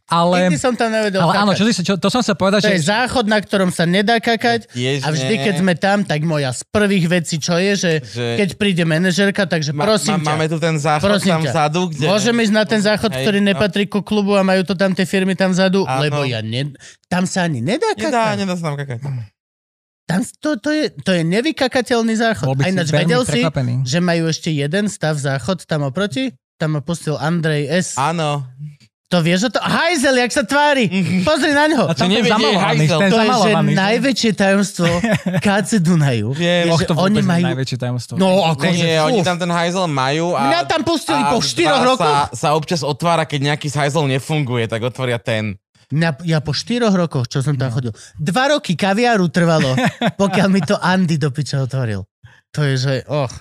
Ale, 0.09 0.49
Nikdy 0.49 0.57
som 0.57 0.73
tam 0.73 0.89
nevedel 0.89 1.22
ale 1.22 1.38
áno, 1.38 1.53
kakať. 1.53 1.61
čo, 1.61 1.63
si, 1.69 1.81
čo, 1.85 1.93
to 2.01 2.09
som 2.09 2.26
sa 2.26 2.34
povedať, 2.34 2.65
To 2.65 2.73
je 2.73 2.81
že... 2.81 2.89
záchod, 2.89 3.30
na 3.30 3.38
ktorom 3.38 3.69
sa 3.69 3.85
nedá 3.85 4.18
kakať 4.18 4.73
Tiež 4.73 5.05
a 5.05 5.13
vždy, 5.13 5.35
keď 5.45 5.53
sme 5.61 5.73
tam, 5.77 6.01
tak 6.01 6.26
moja 6.26 6.49
z 6.49 6.65
prvých 6.73 7.05
vecí, 7.05 7.38
čo 7.38 7.53
je, 7.61 7.77
že, 7.77 7.91
Že- 8.01 8.38
keď 8.41 8.49
príde 8.57 8.84
manažerka, 8.84 9.45
takže 9.45 9.72
Ma- 9.72 9.85
prosím 9.85 10.18
ma- 10.26 10.34
Máme 10.34 10.49
ťa, 10.49 10.51
tu 10.51 10.57
ten 10.57 10.76
záchod 10.81 11.05
prosím 11.05 11.31
tam 11.38 11.41
ťa, 11.45 11.51
vzadu, 11.53 11.81
kde... 11.93 12.05
môžeme 12.09 12.39
ísť 12.41 12.55
na 12.57 12.63
ten 12.65 12.81
záchod, 12.81 13.11
Hej, 13.13 13.22
ktorý 13.22 13.39
no. 13.39 13.47
nepatrí 13.53 13.84
ku 13.85 14.01
klubu 14.01 14.34
a 14.34 14.41
majú 14.41 14.65
to 14.65 14.73
tam 14.73 14.97
tie 14.97 15.05
firmy 15.05 15.38
tam 15.38 15.53
vzadu, 15.53 15.85
Áno. 15.85 16.01
lebo 16.01 16.26
ja 16.26 16.41
ne, 16.41 16.73
tam 17.05 17.30
sa 17.30 17.45
ani 17.45 17.61
nedá 17.61 17.93
kakať. 17.93 18.09
Nedá, 18.09 18.39
nedá 18.41 18.53
sa 18.57 18.73
tam 18.73 18.76
kakať. 18.81 18.99
Tam, 20.09 20.19
to, 20.43 20.59
to, 20.59 20.69
je, 20.76 20.85
to 21.07 21.11
je 21.15 21.23
nevykakateľný 21.23 22.19
záchod. 22.19 22.51
Bol 22.51 22.59
by 22.59 22.63
A 22.63 22.68
si 22.68 22.73
ináč 22.76 22.89
vedel 22.91 23.22
si, 23.23 23.39
že 23.88 23.99
majú 24.03 24.27
ešte 24.27 24.51
jeden 24.51 24.91
stav 24.91 25.15
záchod 25.15 25.63
tam 25.63 25.88
oproti? 25.88 26.35
Tam 26.61 26.77
ma 26.77 26.81
pustil 26.85 27.17
Andrej 27.17 27.65
S. 27.65 27.97
Áno. 27.97 28.45
To 29.09 29.19
vieš 29.19 29.49
o 29.49 29.51
to? 29.51 29.59
Hajzel, 29.59 30.13
jak 30.13 30.31
sa 30.31 30.45
tvári. 30.45 30.85
Pozri 31.27 31.51
na 31.51 31.67
ňo. 31.67 31.89
A 31.89 31.97
tam 31.97 32.07
Že 32.07 32.21
nevie, 32.21 32.31
je 32.31 32.55
hajzel. 32.55 32.99
To 33.01 33.17
je, 33.17 33.29
že 33.33 33.51
najväčšie 33.75 34.31
tajomstvo 34.38 34.88
KC 35.43 35.83
Dunaju. 35.83 36.31
Je, 36.38 36.69
Och, 36.69 36.79
že 36.79 36.85
to 36.85 36.95
oni 36.95 37.19
majú... 37.19 37.43
najväčšie 37.43 37.77
tajomstvo. 37.81 38.15
No, 38.15 38.45
akože, 38.47 38.71
Nie, 38.77 39.03
fú. 39.03 39.11
oni 39.11 39.19
tam 39.25 39.35
ten 39.35 39.51
hajzel 39.51 39.89
majú 39.91 40.31
a... 40.31 40.47
Mňa 40.47 40.61
tam 40.63 40.81
pustili 40.88 41.17
a 41.17 41.27
po 41.27 41.43
štyroch 41.43 41.81
sa- 41.81 41.89
rokoch. 41.91 42.19
Sa 42.31 42.47
občas 42.55 42.85
otvára, 42.88 43.25
keď 43.25 43.51
nejaký 43.51 43.67
hajzel 43.67 44.05
nefunguje, 44.07 44.69
tak 44.69 44.79
otvoria 44.79 45.19
ten. 45.19 45.59
Na, 45.91 46.15
ja 46.23 46.39
po 46.39 46.55
štyroch 46.55 46.95
rokoch, 46.95 47.27
čo 47.27 47.43
som 47.43 47.59
tam 47.59 47.67
chodil, 47.67 47.91
dva 48.15 48.55
roky 48.55 48.79
kaviaru 48.79 49.27
trvalo, 49.27 49.75
pokiaľ 50.23 50.47
mi 50.47 50.63
to 50.63 50.79
Andy 50.79 51.19
do 51.19 51.33
piče 51.35 51.59
otvoril. 51.59 52.07
To 52.55 52.63
je, 52.63 52.75
že 52.79 52.93
och. 53.11 53.33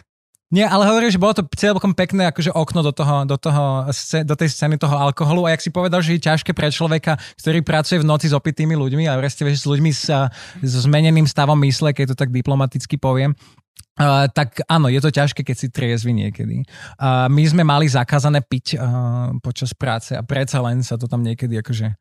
Nie, 0.51 0.67
ale 0.67 0.83
hovorím, 0.83 1.15
že 1.15 1.23
bolo 1.23 1.31
to 1.31 1.47
celkom 1.55 1.95
pekné 1.95 2.27
akože 2.27 2.51
okno 2.51 2.83
do, 2.83 2.91
toho, 2.91 3.23
do, 3.23 3.39
toho, 3.39 3.87
do 4.27 4.35
tej 4.35 4.49
scény 4.51 4.83
toho 4.83 4.99
alkoholu 4.99 5.47
a 5.47 5.55
jak 5.55 5.63
si 5.63 5.71
povedal, 5.71 6.03
že 6.03 6.19
je 6.19 6.27
ťažké 6.27 6.51
pre 6.59 6.75
človeka, 6.75 7.15
ktorý 7.39 7.63
pracuje 7.63 8.03
v 8.03 8.09
noci 8.11 8.27
s 8.27 8.35
opitými 8.35 8.75
ľuďmi 8.75 9.07
a 9.07 9.23
respektíve 9.23 9.55
s 9.55 9.63
ľuďmi 9.63 9.91
s, 9.95 10.11
s 10.59 10.73
zmeneným 10.83 11.31
stavom 11.31 11.55
mysle, 11.63 11.95
keď 11.95 12.13
to 12.13 12.17
tak 12.19 12.35
diplomaticky 12.35 12.99
poviem, 12.99 13.39
Uh, 14.01 14.33
tak 14.33 14.65
áno, 14.65 14.89
je 14.89 14.97
to 14.97 15.13
ťažké, 15.13 15.45
keď 15.45 15.57
si 15.61 15.69
triezvi 15.69 16.17
niekedy. 16.17 16.65
Uh, 16.97 17.29
my 17.29 17.45
sme 17.45 17.69
mali 17.69 17.85
zakázané 17.85 18.41
piť 18.41 18.81
uh, 18.81 19.37
počas 19.45 19.77
práce 19.77 20.17
a 20.17 20.25
predsa 20.25 20.57
len 20.65 20.81
sa 20.81 20.97
to 20.97 21.05
tam 21.05 21.21
niekedy 21.21 21.61
akože 21.61 22.00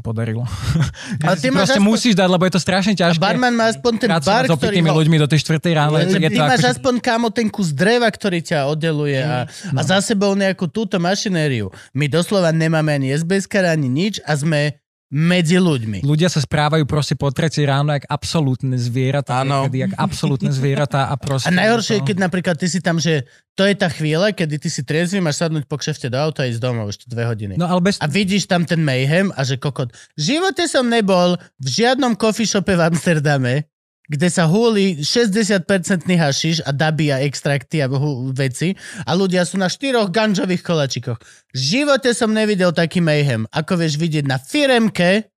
podarilo. 0.00 0.48
Ale 1.26 1.36
ty 1.36 1.52
máš 1.52 1.76
aspoň- 1.76 1.84
musíš 1.84 2.14
dať, 2.16 2.28
lebo 2.32 2.48
je 2.48 2.52
to 2.56 2.62
strašne 2.64 2.96
A 2.96 2.98
ťažké. 3.04 3.20
barman 3.20 3.52
má 3.52 3.68
aspoň 3.68 3.92
ten 4.00 4.08
pracovať 4.08 4.32
bar, 4.32 4.44
s 4.48 4.50
ktorý 4.56 4.76
ho... 4.88 4.96
ľuďmi 4.96 5.16
do 5.20 5.28
tej 5.28 5.38
štvrtej 5.44 5.72
ráno. 5.76 6.00
Je, 6.00 6.06
Ty 6.08 6.16
je 6.16 6.30
to 6.32 6.40
máš 6.40 6.60
akože, 6.64 6.72
aspoň 6.80 6.94
kámo 7.04 7.28
ten 7.28 7.46
kus 7.52 7.76
dreva, 7.76 8.08
ktorý 8.08 8.40
ťa 8.40 8.72
oddeluje 8.72 9.20
a, 9.20 9.44
no. 9.68 9.76
a 9.76 9.80
za 9.84 10.00
sebou 10.00 10.32
nejakú 10.32 10.64
túto 10.72 10.96
mašinériu. 10.96 11.68
My 11.92 12.08
doslova 12.08 12.48
nemáme 12.56 12.88
ani 12.96 13.12
SBS 13.12 13.44
ani 13.52 13.92
nič 13.92 14.16
a 14.24 14.32
sme 14.32 14.80
medzi 15.12 15.60
ľuďmi. 15.60 16.00
ľudia 16.00 16.32
sa 16.32 16.40
správajú 16.40 16.88
proste 16.88 17.12
po 17.20 17.28
tretej 17.28 17.68
ráno 17.68 17.92
jak 17.92 18.08
absolútne 18.08 18.80
zvieratá. 18.80 19.44
Áno. 19.44 19.68
Jak 19.68 19.92
absolútne 20.00 20.48
zvieratá 20.48 21.12
a 21.12 21.20
proste... 21.20 21.52
A 21.52 21.54
najhoršie 21.54 22.00
je, 22.00 22.06
keď 22.08 22.16
napríklad 22.16 22.56
ty 22.56 22.64
si 22.64 22.80
tam, 22.80 22.96
že 22.96 23.28
to 23.52 23.68
je 23.68 23.76
tá 23.76 23.92
chvíľa, 23.92 24.32
kedy 24.32 24.56
ty 24.56 24.72
si 24.72 24.80
triezvy, 24.80 25.20
máš 25.20 25.44
sadnúť 25.44 25.68
po 25.68 25.76
kšefte 25.76 26.08
do 26.08 26.16
auta 26.16 26.42
a 26.42 26.48
ísť 26.48 26.64
domov 26.64 26.88
ešte 26.88 27.12
dve 27.12 27.28
hodiny. 27.28 27.60
No 27.60 27.68
ale 27.68 27.84
bez... 27.84 28.00
A 28.00 28.08
vidíš 28.08 28.48
tam 28.48 28.64
ten 28.64 28.80
mayhem 28.80 29.28
a 29.36 29.44
že 29.44 29.60
kokot. 29.60 29.92
V 30.16 30.20
živote 30.20 30.64
som 30.64 30.88
nebol 30.88 31.36
v 31.60 31.68
žiadnom 31.68 32.16
coffee 32.16 32.48
shope 32.48 32.72
v 32.72 32.80
Amsterdame, 32.80 33.68
kde 34.10 34.28
sa 34.28 34.50
húli 34.50 34.98
60% 34.98 35.62
hašiš 36.06 36.66
a 36.66 36.70
daby 36.74 37.14
a 37.14 37.22
extrakty 37.22 37.78
a 37.78 37.86
veci 38.34 38.74
a 39.06 39.14
ľudia 39.14 39.46
sú 39.46 39.56
na 39.62 39.70
štyroch 39.70 40.10
ganžových 40.10 40.62
kolačikoch. 40.66 41.18
V 41.54 41.56
živote 41.56 42.10
som 42.12 42.34
nevidel 42.34 42.74
taký 42.74 42.98
mayhem, 42.98 43.46
ako 43.54 43.78
vieš 43.78 43.96
vidieť 43.96 44.26
na 44.26 44.42
firemke 44.42 45.30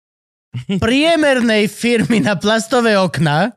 priemernej 0.84 1.68
firmy 1.68 2.22
na 2.24 2.38
plastové 2.38 2.96
okná 2.96 3.52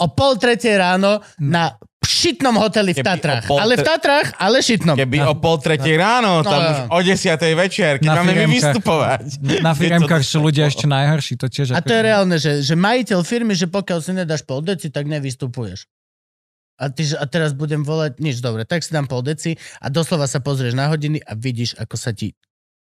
o 0.00 0.06
pol 0.10 0.34
tretej 0.40 0.80
ráno 0.80 1.22
na 1.38 1.76
šitnom 2.22 2.54
hoteli 2.54 2.94
v 2.94 3.02
Tatrách. 3.02 3.50
pol 3.50 3.58
Ale 3.58 3.74
v 3.74 3.82
Tatrách, 3.82 4.38
ale 4.38 4.62
šitnom. 4.62 4.94
Keby 4.94 5.18
o 5.26 5.34
pol 5.34 5.58
tretej 5.58 5.98
ráno, 5.98 6.46
tam 6.46 6.60
No, 6.62 6.70
už 6.70 6.78
no. 6.78 6.86
o 6.94 6.98
desiatej 7.02 7.52
večer, 7.58 7.92
keď 7.98 8.10
máme 8.14 8.32
my 8.38 8.46
vystupovať. 8.46 9.20
Na 9.58 9.74
firemkách 9.74 10.22
sú 10.22 10.38
ľudia 10.38 10.70
ešte 10.70 10.86
najhorší, 10.86 11.34
to 11.34 11.50
tiež... 11.50 11.74
A 11.74 11.82
to 11.82 11.90
je 11.90 12.02
reálne, 12.06 12.36
že, 12.38 12.62
že 12.62 12.78
majiteľ 12.78 13.26
firmy, 13.26 13.58
že 13.58 13.66
pokiaľ 13.66 13.98
si 13.98 14.14
nedáš 14.14 14.46
pol 14.46 14.62
deci, 14.62 14.94
tak 14.94 15.10
nevystupuješ. 15.10 15.90
A, 16.78 16.88
ty, 16.88 17.06
a 17.14 17.24
teraz 17.26 17.54
budem 17.54 17.82
volať, 17.82 18.18
nič, 18.22 18.38
dobre, 18.42 18.62
tak 18.66 18.82
si 18.86 18.90
dám 18.94 19.10
pol 19.10 19.22
deci 19.22 19.54
a 19.82 19.86
doslova 19.90 20.30
sa 20.30 20.38
pozrieš 20.38 20.78
na 20.78 20.86
hodiny 20.90 21.18
a 21.22 21.34
vidíš, 21.34 21.78
ako 21.78 21.94
sa 21.98 22.14
ti 22.14 22.34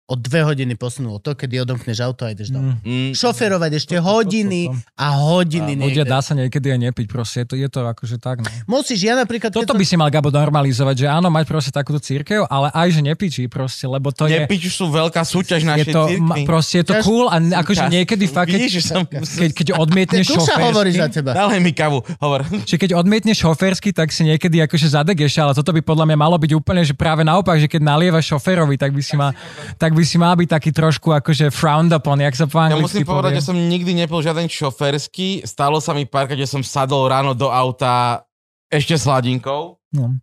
o 0.03 0.15
dve 0.15 0.43
hodiny 0.43 0.75
posunulo 0.75 1.17
to, 1.17 1.33
kedy 1.33 1.63
odomkneš 1.63 2.03
auto 2.03 2.27
a 2.27 2.35
ideš 2.35 2.51
domov. 2.51 2.77
Mm. 2.83 3.09
Mm, 3.09 3.11
Šoferovať 3.15 3.71
ešte 3.73 3.95
To- 3.95 3.97
to- 3.97 4.05
to- 4.05 4.09
hodiny 4.13 4.61
to- 4.69 4.77
a 4.99 5.07
hodiny 5.17 5.73
Ľudia 5.73 6.05
niekde. 6.05 6.11
dá 6.11 6.21
sa 6.21 6.35
niekedy 6.35 6.67
aj 6.69 6.81
nepiť, 6.91 7.07
proste 7.07 7.37
je 7.41 7.47
to, 7.47 7.55
je 7.57 7.69
to 7.71 7.81
akože 7.81 8.17
tak. 8.19 8.43
No. 8.43 8.49
Musíš, 8.69 8.99
ja 9.01 9.15
napríklad... 9.15 9.49
keď 9.49 9.63
Toto 9.63 9.73
som- 9.73 9.81
by 9.81 9.85
si 9.87 9.95
mal 9.95 10.11
Gabo 10.11 10.29
normalizovať, 10.29 10.97
že 10.99 11.07
áno, 11.07 11.31
mať 11.31 11.45
proste 11.47 11.71
takúto 11.71 11.97
církev, 11.97 12.45
ale 12.45 12.69
aj, 12.69 12.89
že 12.91 13.01
nepičí 13.01 13.43
proste, 13.47 13.87
lebo 13.87 14.11
to 14.11 14.27
je... 14.27 14.43
Nepič 14.43 14.69
sú 14.69 14.91
veľká 14.91 15.23
súťaž 15.23 15.63
Je 15.63 15.69
našej 15.71 15.93
to, 15.93 16.03
cirkvi. 16.05 16.21
ma, 16.21 16.35
proste 16.45 16.75
je 16.79 16.85
to 16.85 16.95
cool 17.01 17.27
a 17.27 17.37
akože 17.63 17.83
niekedy 17.89 18.25
fakt, 18.27 18.51
keď, 18.51 18.59
Vidíš, 18.61 18.75
že 18.75 18.83
som... 18.85 19.03
keď, 19.07 19.51
keď 19.55 19.69
odmietneš 19.79 20.27
Duša 20.29 20.61
hovorí 20.61 20.93
za 20.93 21.09
šoférsky, 21.09 21.15
teba. 21.15 21.31
Dálej 21.33 21.61
mi 21.63 21.73
kavu, 21.73 22.03
hovor. 22.19 22.43
čiže 22.67 22.77
keď 22.77 22.91
odmietneš 22.95 23.39
šoférsky, 23.41 23.95
tak 23.95 24.11
si 24.11 24.27
niekedy 24.27 24.61
akože 24.61 24.93
zadegeš, 24.93 25.39
ale 25.39 25.55
toto 25.55 25.71
by 25.71 25.81
podľa 25.81 26.05
mňa 26.05 26.19
malo 26.19 26.37
byť 26.37 26.53
úplne, 26.53 26.83
že 26.83 26.93
práve 26.93 27.23
naopak, 27.23 27.57
že 27.57 27.65
keď 27.65 27.81
nalievaš 27.81 28.29
šoférovi, 28.29 28.77
tak 28.77 28.93
by 28.93 29.01
si 29.01 29.15
mal, 29.15 29.31
tak 29.79 29.92
by 29.93 30.03
si 30.03 30.17
mal 30.17 30.33
byť 30.33 30.49
taký 30.51 30.71
trošku 30.71 31.13
akože 31.13 31.49
frowned 31.49 31.91
upon, 31.91 32.19
jak 32.19 32.33
sa 32.33 32.45
po 32.45 32.59
Ja 32.61 32.75
musím 32.75 33.03
povedať, 33.03 33.31
povie. 33.31 33.39
že 33.39 33.47
som 33.47 33.57
nikdy 33.57 33.93
nepil 33.95 34.19
žiaden 34.19 34.47
šoférsky. 34.47 35.41
Stalo 35.43 35.79
sa 35.79 35.93
mi 35.93 36.03
párkrát, 36.03 36.35
že 36.35 36.47
som 36.47 36.61
sadol 36.61 37.07
ráno 37.07 37.33
do 37.33 37.47
auta 37.47 38.25
ešte 38.67 38.95
s 38.95 39.05
hladinkou, 39.05 39.77
No. 39.91 40.17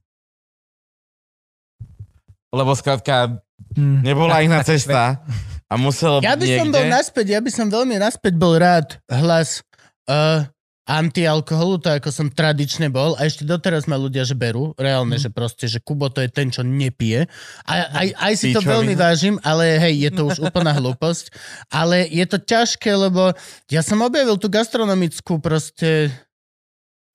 lebo 2.50 2.74
skrátka 2.74 3.38
Hm. 3.72 4.02
nebola 4.02 4.42
iná 4.42 4.60
cesta 4.62 5.22
a 5.64 5.74
musel 5.76 6.18
Ja 6.20 6.34
by 6.34 6.46
som 6.48 6.66
niekde. 6.66 6.74
bol 6.74 6.86
naspäť, 6.88 7.26
ja 7.30 7.40
by 7.40 7.52
som 7.52 7.68
veľmi 7.68 7.96
naspäť 7.96 8.34
bol 8.34 8.56
rád 8.56 8.98
hlas 9.08 9.62
uh, 10.10 10.48
antialkoholu, 10.90 11.78
tak 11.78 12.02
ako 12.02 12.10
som 12.10 12.28
tradične 12.28 12.90
bol 12.90 13.14
a 13.14 13.30
ešte 13.30 13.46
doteraz 13.46 13.86
ma 13.86 13.94
ľudia, 13.94 14.26
že 14.26 14.34
berú, 14.34 14.74
reálne, 14.74 15.22
že 15.22 15.30
proste, 15.30 15.70
že 15.70 15.78
Kubo 15.78 16.10
to 16.10 16.20
je 16.20 16.28
ten, 16.28 16.50
čo 16.50 16.66
nepije. 16.66 17.30
A 17.64 17.74
aj, 17.94 18.08
aj 18.18 18.34
si 18.34 18.50
to 18.50 18.60
Pičovina. 18.60 18.74
veľmi 18.74 18.94
vážim, 18.98 19.36
ale 19.46 19.78
hej, 19.78 20.10
je 20.10 20.12
to 20.12 20.22
už 20.26 20.38
úplná 20.50 20.74
hlúposť. 20.74 21.30
Ale 21.70 22.10
je 22.10 22.26
to 22.26 22.42
ťažké, 22.42 22.90
lebo 22.90 23.38
ja 23.70 23.86
som 23.86 24.02
objavil 24.02 24.36
tú 24.36 24.50
gastronomickú 24.50 25.38
proste 25.38 26.10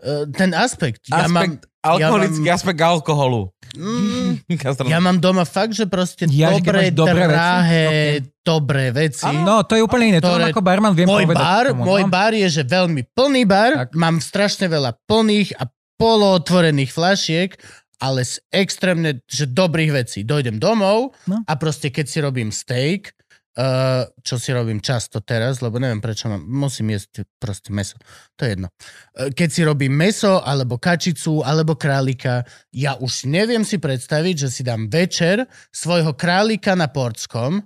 uh, 0.03 0.23
ten 0.31 0.55
aspekt. 0.55 1.11
Ja 1.11 1.27
mám, 1.27 1.59
Aspekt, 1.59 1.67
alkoholický 1.83 2.47
ja 2.47 2.55
mám- 2.55 2.59
aspekt 2.63 2.81
alkoholu. 2.81 3.51
Mm, 3.75 4.33
ja 4.87 4.99
mám 4.99 5.19
doma 5.19 5.43
fakt, 5.43 5.73
že 5.73 5.85
proste 5.85 6.25
Ja, 6.27 6.51
že 6.51 6.61
dobré, 6.61 6.89
dobré 6.89 7.25
veci? 7.25 7.33
drahé, 7.33 7.85
Okay. 7.85 8.11
dobré 8.41 8.85
veci. 8.91 9.27
No, 9.27 9.63
to 9.63 9.75
je 9.75 9.83
úplne 9.83 10.05
iné. 10.07 10.19
To 10.19 10.31
ako 10.31 10.61
barman 10.61 10.93
viem 10.93 11.05
Môj 11.05 11.25
povedať. 11.25 11.41
bar, 11.41 11.65
tomu, 11.69 11.83
môj 11.83 12.03
no. 12.03 12.11
bar 12.11 12.33
je, 12.33 12.49
že 12.51 12.63
veľmi 12.63 13.03
plný 13.11 13.43
bar, 13.45 13.71
Tak. 13.83 13.91
mám 13.95 14.17
strašne 14.19 14.67
veľa 14.67 14.95
plných 15.05 15.57
a 15.57 15.65
polootvorených 15.97 16.91
flašiek, 16.91 17.51
ale 17.97 18.21
z 18.23 18.39
extrémne, 18.51 19.25
že 19.25 19.47
dobrých 19.47 19.91
vecí. 19.97 20.23
Dojdem 20.23 20.57
domov 20.57 21.15
No. 21.25 21.41
a 21.43 21.53
proste 21.55 21.89
keď 21.89 22.07
si 22.07 22.19
robím 22.21 22.51
steak, 22.51 23.15
uh, 23.57 24.05
čo 24.21 24.39
si 24.39 24.51
robím 24.51 24.79
často 24.79 25.23
teraz, 25.23 25.63
lebo 25.63 25.79
neviem 25.79 26.03
prečo 26.03 26.31
mám, 26.31 26.43
musím 26.43 26.95
jesť 26.95 27.27
proste 27.39 27.71
meso. 27.71 27.95
To 28.39 28.47
je 28.47 28.51
jedno. 28.55 28.69
Uh, 29.15 29.31
keď 29.31 29.49
si 29.51 29.61
robím 29.63 29.95
meso, 29.95 30.43
alebo 30.43 30.79
kačicu, 30.79 31.43
alebo 31.43 31.79
králika, 31.79 32.43
ja 32.75 32.99
už 32.99 33.27
neviem 33.27 33.63
si 33.63 33.79
predstaviť, 33.79 34.35
že 34.47 34.49
si 34.51 34.63
dám 34.63 34.91
večer 34.91 35.47
svojho 35.71 36.15
králika 36.15 36.75
na 36.75 36.91
portskom 36.91 37.63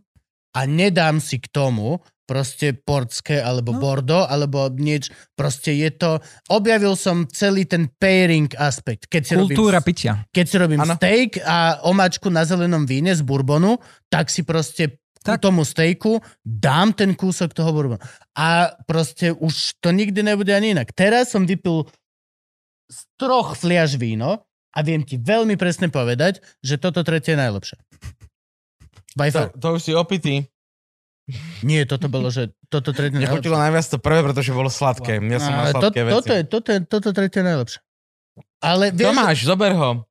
a 0.57 0.61
nedám 0.65 1.21
si 1.21 1.41
k 1.41 1.49
tomu 1.49 2.01
proste 2.29 2.77
portské 2.77 3.41
alebo 3.41 3.73
No. 3.73 3.81
bordo, 3.81 4.21
alebo 4.29 4.69
nieč, 4.69 5.09
proste 5.33 5.73
je 5.73 5.89
to, 5.97 6.21
objavil 6.53 6.93
som 6.93 7.25
celý 7.25 7.65
ten 7.65 7.89
pairing 7.97 8.53
aspekt. 8.61 9.09
Keď 9.09 9.23
si 9.25 9.33
Kultúra 9.33 9.81
robím, 9.81 9.89
pitia. 9.89 10.13
keď 10.29 10.45
si 10.45 10.57
robím 10.61 10.81
Áno. 10.85 11.01
steak 11.01 11.41
a 11.41 11.81
omačku 11.89 12.29
na 12.29 12.45
zelenom 12.45 12.85
víne 12.85 13.17
z 13.17 13.25
bourbonu, 13.25 13.81
tak 14.13 14.29
si 14.29 14.45
proste 14.45 15.01
Tak. 15.37 15.45
tomu 15.45 15.67
stejku 15.67 16.25
dám 16.41 16.97
ten 16.97 17.13
kúsok 17.13 17.53
toho 17.53 17.69
bourbonu. 17.75 18.01
A 18.33 18.73
proste 18.89 19.37
už 19.37 19.77
to 19.85 19.93
nikdy 19.93 20.25
nebude 20.25 20.49
ani 20.55 20.73
inak. 20.73 20.95
Teraz 20.97 21.35
som 21.35 21.45
vypil 21.45 21.85
z 22.89 22.99
troch 23.21 23.53
fliaž 23.53 24.01
víno 24.01 24.49
a 24.73 24.79
viem 24.81 25.05
ti 25.05 25.21
veľmi 25.21 25.61
presne 25.61 25.93
povedať, 25.93 26.41
že 26.65 26.81
toto 26.81 27.05
tretie 27.05 27.37
je 27.37 27.43
najlepšie. 27.45 27.77
By 29.19 29.29
To, 29.29 29.37
far. 29.37 29.49
to 29.59 29.69
už 29.77 29.81
si 29.83 29.93
opitý. 29.93 30.35
Nie, 31.61 31.85
toto 31.85 32.09
bolo, 32.09 32.33
že 32.33 32.57
toto 32.73 32.97
tretie 32.97 33.21
najlepšie. 33.21 33.35
chutilo 33.45 33.61
najviac 33.61 33.85
to 33.85 34.01
prvé, 34.01 34.25
pretože 34.25 34.49
bolo 34.49 34.73
sladké. 34.73 35.21
Ja 35.21 35.39
som 35.43 35.53
mal 35.53 35.69
Ale 35.69 35.73
to, 35.77 35.81
sladké 35.85 36.01
toto, 36.01 36.09
veci. 36.09 36.31
je, 36.33 36.43
toto, 36.49 36.69
je, 36.73 36.79
toto 36.89 37.09
tretie 37.13 37.41
najlepšie. 37.45 37.81
Ale 38.65 38.85
vieš, 38.97 39.07
Tomáš, 39.13 39.39
zober 39.45 39.73
ho. 39.77 40.09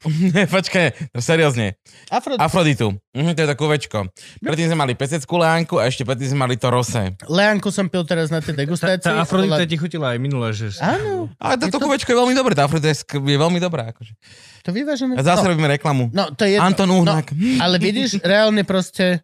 Počkaj, 0.56 0.86
seriózne. 1.14 1.76
Afro... 2.08 2.34
Afroditu. 2.34 2.96
Mhm, 3.12 3.32
to 3.32 3.40
je 3.42 3.48
takú 3.48 3.64
večko. 3.66 4.08
Predtým 4.38 4.68
sme 4.68 4.78
mali 4.78 4.92
peseckú 4.94 5.36
leánku 5.36 5.76
a 5.76 5.86
ešte 5.86 6.02
predtým 6.02 6.32
sme 6.32 6.40
mali 6.44 6.56
to 6.56 6.68
rose. 6.68 6.96
Leanku 7.26 7.68
som 7.68 7.86
pil 7.86 8.02
teraz 8.02 8.28
na 8.28 8.38
tej 8.38 8.54
Tá, 8.54 8.60
degustácii. 8.64 9.04
tá 9.04 9.20
Afrodita 9.20 9.58
Bola- 9.58 9.66
ti 9.66 9.76
chutila 9.76 10.06
aj 10.12 10.18
minule, 10.18 10.48
že... 10.50 10.72
Áno, 10.78 11.28
Ale 11.36 11.60
Je 11.60 11.68
to 11.68 11.78
kuvečko 11.78 12.08
je 12.08 12.16
veľmi 12.16 12.32
dobré, 12.32 12.52
tá 12.52 12.64
Afrodita 12.64 12.88
je, 12.88 13.04
veľmi 13.12 13.58
dobrá. 13.58 13.90
Akože. 13.90 14.16
to 14.60 14.70
vyvážené. 14.72 15.16
A 15.16 15.22
zase 15.22 15.44
no, 15.44 15.50
robíme 15.50 15.68
reklamu. 15.68 16.08
no, 16.10 16.32
to 16.32 16.44
je. 16.44 16.56
Anton 16.56 16.88
Uhnák. 16.88 17.32
No, 17.32 17.60
ale 17.60 17.76
vidíš, 17.76 18.20
reálne 18.20 18.64
proste, 18.64 19.20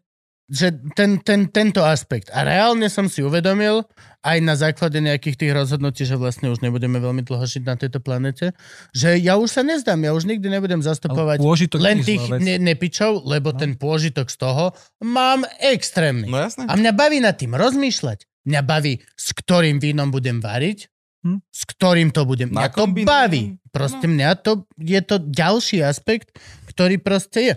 že 0.47 0.70
ten, 0.94 1.18
ten, 1.18 1.51
tento 1.51 1.82
aspekt. 1.82 2.31
A 2.31 2.47
reálne 2.47 2.86
som 2.86 3.10
si 3.10 3.18
uvedomil, 3.18 3.82
aj 4.23 4.39
na 4.43 4.55
základe 4.59 4.98
nejakých 4.98 5.39
tých 5.39 5.52
rozhodnutí, 5.55 6.02
že 6.02 6.18
vlastne 6.18 6.51
už 6.51 6.59
nebudeme 6.62 6.98
veľmi 6.98 7.23
dlho 7.23 7.47
žiť 7.47 7.62
na 7.62 7.74
tejto 7.78 7.98
planete, 8.02 8.55
že 8.90 9.18
ja 9.18 9.39
už 9.39 9.51
sa 9.51 9.62
nezdám, 9.62 10.02
ja 10.02 10.14
už 10.14 10.27
nikdy 10.27 10.47
nebudem 10.51 10.82
zastupovať 10.82 11.39
len 11.78 12.02
tých 12.02 12.27
ne, 12.39 12.59
nepičov, 12.59 13.23
lebo 13.23 13.55
No. 13.55 13.59
ten 13.59 13.78
pôžitok 13.78 14.27
z 14.31 14.36
toho 14.39 14.74
mám 15.02 15.47
extrémny. 15.62 16.27
No 16.27 16.43
jasné. 16.43 16.66
A 16.66 16.74
mňa 16.74 16.93
baví 16.94 17.18
nad 17.23 17.39
tým 17.39 17.55
rozmýšľať. 17.55 18.27
Mňa 18.47 18.60
baví, 18.62 19.02
s 19.18 19.35
ktorým 19.35 19.82
vínom 19.82 20.10
budem 20.10 20.39
variť, 20.39 20.90
Hm? 21.27 21.43
s 21.51 21.62
ktorým 21.66 22.14
to 22.14 22.23
budem. 22.23 22.55
Mňa 22.55 22.70
to 22.70 22.86
baví. 23.02 23.59
Proste 23.74 24.06
mňa 24.06 24.39
to, 24.47 24.62
je 24.78 25.01
to 25.02 25.18
ďalší 25.18 25.82
aspekt, 25.82 26.31
ktorý 26.70 27.02
proste 27.02 27.40
je. 27.43 27.55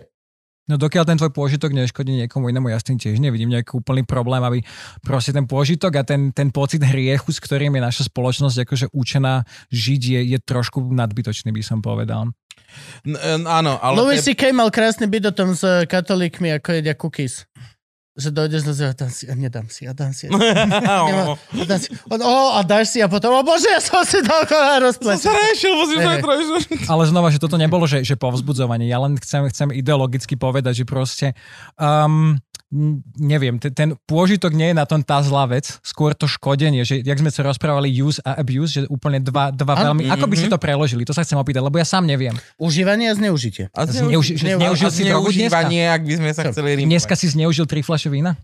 No 0.69 0.77
dokiaľ 0.77 1.03
ten 1.09 1.17
tvoj 1.17 1.33
pôžitok 1.33 1.73
neškodí 1.73 2.13
niekomu 2.13 2.53
inému, 2.53 2.69
ja 2.69 2.77
s 2.77 2.85
tým 2.85 3.01
tiež 3.01 3.17
nevidím 3.17 3.49
nejaký 3.49 3.73
úplný 3.73 4.05
problém, 4.05 4.45
aby 4.45 4.61
proste 5.01 5.33
ten 5.33 5.49
pôžitok 5.49 5.97
a 5.97 6.03
ten, 6.05 6.29
ten 6.29 6.53
pocit 6.53 6.85
hriechu, 6.85 7.33
s 7.33 7.41
ktorým 7.41 7.73
je 7.73 7.81
naša 7.81 8.03
spoločnosť 8.05 8.69
akože 8.69 8.85
učená 8.93 9.49
žiť, 9.73 10.01
je, 10.13 10.21
je 10.35 10.37
trošku 10.37 10.85
nadbytočný, 10.93 11.49
by 11.49 11.63
som 11.65 11.81
povedal. 11.81 12.29
N- 13.01 13.17
n- 13.17 13.49
áno, 13.49 13.81
ale... 13.81 13.97
Louis 13.97 14.21
C.K. 14.21 14.53
mal 14.53 14.69
krásny 14.69 15.09
byt 15.09 15.33
o 15.33 15.33
tom 15.33 15.57
s 15.57 15.65
katolíkmi, 15.89 16.53
ako 16.61 16.77
jedia 16.77 16.93
cookies. 16.93 17.49
Že 18.19 18.29
dojdeš 18.35 18.61
do 18.67 18.73
zem, 18.75 18.91
dám 18.91 19.11
si, 19.11 19.23
a 19.25 19.33
nedám 19.33 19.67
si, 19.71 19.87
a 19.87 19.95
dám 19.95 20.11
si. 20.11 20.27
A 20.27 20.35
nemá- 21.07 21.39
a 21.39 21.63
dám 21.63 21.79
si. 21.79 21.89
On, 22.11 22.19
o, 22.19 22.35
a 22.53 22.59
dáš 22.67 22.91
si 22.91 22.99
a 22.99 23.07
potom, 23.07 23.31
o 23.31 23.41
bože, 23.47 23.71
ja 23.71 23.79
som 23.79 24.03
si 24.03 24.19
dal 24.19 24.43
kola 24.43 24.91
Som 24.91 25.15
sa 25.15 25.31
rešil. 25.31 25.71
Ale 26.91 27.03
znova, 27.07 27.31
že 27.31 27.39
toto 27.39 27.55
nebolo, 27.55 27.87
že, 27.87 28.03
že 28.03 28.19
povzbudzovanie. 28.19 28.91
Ja 28.91 28.99
len 28.99 29.15
chcem, 29.15 29.47
chcem 29.47 29.71
ideologicky 29.71 30.35
povedať, 30.35 30.83
že 30.83 30.85
proste 30.85 31.27
um, 31.79 32.35
neviem, 33.15 33.57
ten, 33.57 33.71
ten 33.71 33.89
pôžitok 34.03 34.51
nie 34.51 34.69
je 34.69 34.75
na 34.75 34.85
tom 34.85 35.01
tá 35.01 35.17
zlá 35.19 35.45
vec, 35.45 35.81
skôr 35.81 36.13
to 36.13 36.25
škodenie, 36.25 36.81
že 36.81 36.99
jak 36.99 37.15
sme 37.15 37.27
sa 37.27 37.41
rozprávali 37.41 37.89
use 37.89 38.21
a 38.21 38.37
abuse, 38.37 38.69
že 38.71 38.81
úplne 38.87 39.17
dva, 39.17 39.49
dva 39.49 39.73
Áno. 39.73 39.97
veľmi... 39.97 40.05
Ako 40.07 40.25
by 40.25 40.35
ste 40.35 40.47
to 40.47 40.57
preložili? 40.57 41.01
To 41.01 41.09
sa 41.09 41.21
chcem 41.21 41.33
opýtať, 41.35 41.61
lebo 41.61 41.75
ja 41.75 41.83
sám 41.83 42.05
neviem. 42.05 42.37
Užívanie 42.55 43.09
a 43.09 43.13
zneužitie. 43.13 43.69
A 43.71 43.83
Zneuži- 43.83 44.35
že 44.35 44.53
zneuži- 44.53 44.85
a 44.85 44.87
dneska? 44.87 45.01
zneužívanie, 45.01 45.83
ak 45.87 46.01
by 46.03 46.13
sme 46.15 46.29
sa 46.29 46.41
chceli 46.47 46.69
rímovať. 46.75 46.91
Dneska 46.91 47.13
si 47.15 47.27
zneužil 47.27 47.65
tri 47.65 47.81
fľaše 47.81 48.07
vína? 48.07 48.37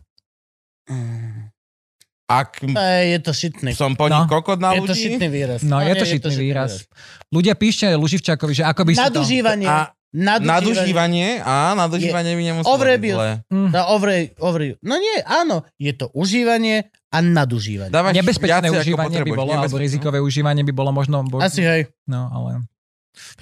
Ak 2.25 2.57
E, 2.59 2.73
je 3.07 3.19
to 3.21 3.31
šitný. 3.31 3.71
som 3.71 3.93
po 3.93 4.09
No. 4.09 4.25
kokot 4.25 4.57
na 4.57 4.73
Je 4.73 4.81
to 4.81 4.89
ľudí... 4.89 5.01
šitný 5.05 5.27
výraz. 5.29 5.61
No, 5.61 5.77
je 5.77 5.87
nie, 5.87 5.93
to 5.95 6.05
šitný 6.07 6.33
výraz. 6.35 6.89
Ľudia 7.29 7.53
píšte 7.53 7.85
Luživčákovi, 7.91 8.53
že 8.55 8.63
ako 8.65 8.81
by 8.81 8.91
si 8.91 8.97
to... 8.97 9.05
Nadužívanie. 9.05 9.69
A 9.69 9.93
Nadužívanie. 10.15 10.47
nadužívanie, 10.47 11.27
a 11.43 11.75
nadužívanie 11.75 12.31
by 12.39 12.43
nemuselo 12.47 12.71
byť 12.71 12.71
Overabuse. 12.71 13.31
Mm. 13.51 13.69
No, 13.75 13.81
over, 13.91 14.09
over, 14.39 14.59
no 14.79 14.95
nie, 14.95 15.15
áno, 15.27 15.67
je 15.75 15.91
to 15.91 16.07
užívanie 16.15 16.87
a 17.11 17.19
nadužívanie. 17.19 17.91
Dávaš 17.91 18.15
Nebezpečné 18.15 18.71
užívanie 18.71 19.19
by 19.27 19.31
bolo, 19.35 19.51
alebo 19.51 19.75
rizikové 19.75 20.23
užívanie 20.23 20.63
by 20.63 20.71
bolo 20.71 20.95
možno... 20.95 21.19
Bo... 21.27 21.43
Asi 21.43 21.67
hej. 21.67 21.91
No, 22.07 22.31
ale... 22.31 22.63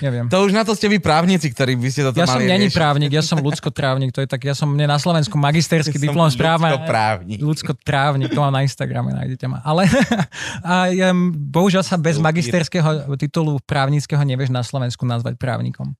Neviem. 0.02 0.30
To 0.30 0.46
už 0.46 0.54
na 0.54 0.62
to 0.62 0.78
ste 0.78 0.86
vy 0.86 1.02
právnici, 1.02 1.50
ktorí 1.50 1.74
by 1.74 1.90
ste 1.90 2.02
toto 2.06 2.22
Ja 2.22 2.30
som 2.30 2.38
mali 2.38 2.50
není 2.50 2.70
riešiť. 2.70 2.78
právnik, 2.78 3.10
ja 3.10 3.26
som 3.26 3.42
ľudskotrávnik, 3.42 4.14
to 4.14 4.22
je 4.22 4.30
tak, 4.30 4.46
ja 4.46 4.54
som 4.54 4.70
mne 4.70 4.86
na 4.86 5.02
Slovensku 5.02 5.34
magisterský 5.34 5.98
Som 5.98 6.06
diplom 6.14 6.30
správa. 6.30 6.78
ľudskoprávnik. 6.78 7.42
Ľudskotrávnik, 7.42 8.30
to 8.30 8.40
mám 8.42 8.54
na 8.54 8.62
Instagrame, 8.62 9.18
nájdete 9.18 9.46
ma. 9.50 9.66
Ale 9.66 9.90
a, 10.62 10.94
um, 11.10 11.34
bohužiaľ 11.34 11.82
sa 11.82 11.98
bez 11.98 12.22
magisterského 12.22 13.18
titulu 13.18 13.58
právnického 13.66 14.22
nevieš 14.22 14.54
na 14.54 14.62
Slovensku 14.62 15.10
nazvať 15.10 15.42
právnikom. 15.42 15.98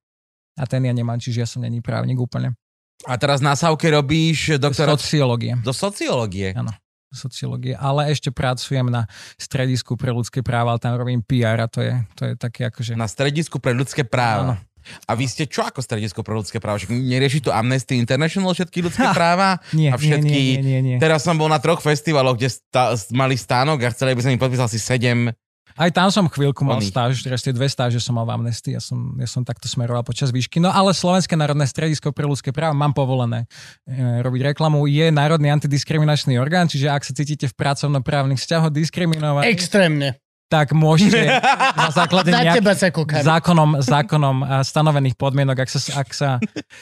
A 0.58 0.64
ten 0.70 0.86
ja 0.86 0.94
nemám, 0.94 1.18
čiže 1.18 1.44
ja 1.44 1.48
som 1.50 1.66
není 1.66 1.82
právnik 1.82 2.18
úplne. 2.18 2.54
A 3.10 3.18
teraz 3.20 3.44
na 3.44 3.58
Savke 3.58 3.90
robíš 3.90 4.56
doktora 4.62 4.96
Sociológie. 4.96 5.58
do 5.60 5.74
sociológie. 5.76 6.56
sociológie, 7.14 7.78
ale 7.78 8.10
ešte 8.10 8.34
pracujem 8.34 8.90
na 8.90 9.06
stredisku 9.38 9.94
pre 9.94 10.10
ľudské 10.10 10.42
práva, 10.42 10.74
ale 10.74 10.82
tam 10.82 10.98
robím 10.98 11.22
PR 11.22 11.62
a 11.62 11.68
to 11.70 11.86
je, 11.86 11.94
to 12.18 12.22
je 12.26 12.34
také 12.34 12.66
akože... 12.74 12.98
Na 12.98 13.06
stredisku 13.06 13.62
pre 13.62 13.70
ľudské 13.78 14.02
Áno. 14.02 14.10
práva. 14.10 14.54
A 15.08 15.16
vy 15.16 15.32
ste 15.32 15.48
čo 15.48 15.64
ako 15.64 15.80
stredisko 15.80 16.28
pre 16.28 16.36
ľudské 16.36 16.60
práva? 16.60 16.76
Však 16.76 16.92
nerieši 16.92 17.40
tu 17.40 17.50
Amnesty 17.56 17.96
International 17.96 18.52
všetky 18.52 18.84
ľudské 18.84 19.08
práva? 19.16 19.64
Nie, 19.72 19.94
a 19.94 19.96
všetky... 19.96 20.60
nie, 20.60 20.60
nie, 20.60 20.60
nie, 20.60 20.80
nie. 20.84 20.98
Teraz 21.00 21.24
som 21.24 21.40
bol 21.40 21.48
na 21.48 21.62
troch 21.62 21.80
festivaloch, 21.80 22.36
kde 22.36 22.52
sta- 22.52 22.92
mali 23.16 23.40
stánok 23.40 23.80
a 23.88 23.94
chceli, 23.96 24.12
aby 24.12 24.22
som 24.26 24.34
im 24.36 24.42
podpísal 24.42 24.68
si 24.68 24.82
sedem. 24.82 25.32
Aj 25.76 25.90
tam 25.92 26.08
som 26.14 26.26
chvíľku 26.32 26.64
mal 26.64 26.80
Oných. 26.80 26.94
stáž, 26.94 27.26
teraz 27.26 27.42
tie 27.44 27.52
dve 27.52 27.68
stáže 27.68 28.00
som 28.00 28.16
mal 28.16 28.24
v 28.24 28.40
Amnesty, 28.40 28.74
ja 28.78 28.82
som, 28.82 29.18
ja 29.20 29.28
som 29.28 29.44
takto 29.44 29.68
smeroval 29.68 30.08
počas 30.08 30.32
výšky. 30.32 30.64
No 30.64 30.72
ale 30.72 30.96
Slovenské 30.96 31.36
národné 31.36 31.68
stredisko 31.68 32.16
pre 32.16 32.24
ľudské 32.24 32.56
práva 32.56 32.72
mám 32.72 32.96
povolené 32.96 33.50
e, 33.84 34.22
robiť 34.24 34.54
reklamu. 34.54 34.88
Je 34.88 35.12
Národný 35.12 35.52
antidiskriminačný 35.52 36.40
orgán, 36.40 36.72
čiže 36.72 36.88
ak 36.88 37.04
sa 37.04 37.12
cítite 37.12 37.52
v 37.52 37.56
pracovnoprávnych 37.58 38.40
vzťahoch 38.40 38.72
diskriminovaní, 38.72 39.52
Extrémne. 39.52 40.23
Tak 40.54 40.78
môžete 40.78 41.18
na 41.82 41.90
základe 41.90 42.30
Na 42.30 42.46
nejak, 42.46 42.62
teba 42.62 42.78
sa 42.78 42.94
kúkam. 42.94 43.26
zákonom, 43.26 43.82
zákonom 43.82 44.38
a 44.46 44.62
stanovených 44.62 45.18
podmienok, 45.18 45.66
ak 45.66 45.70
sa, 45.74 45.80
ak 45.98 46.10
sa 46.14 46.30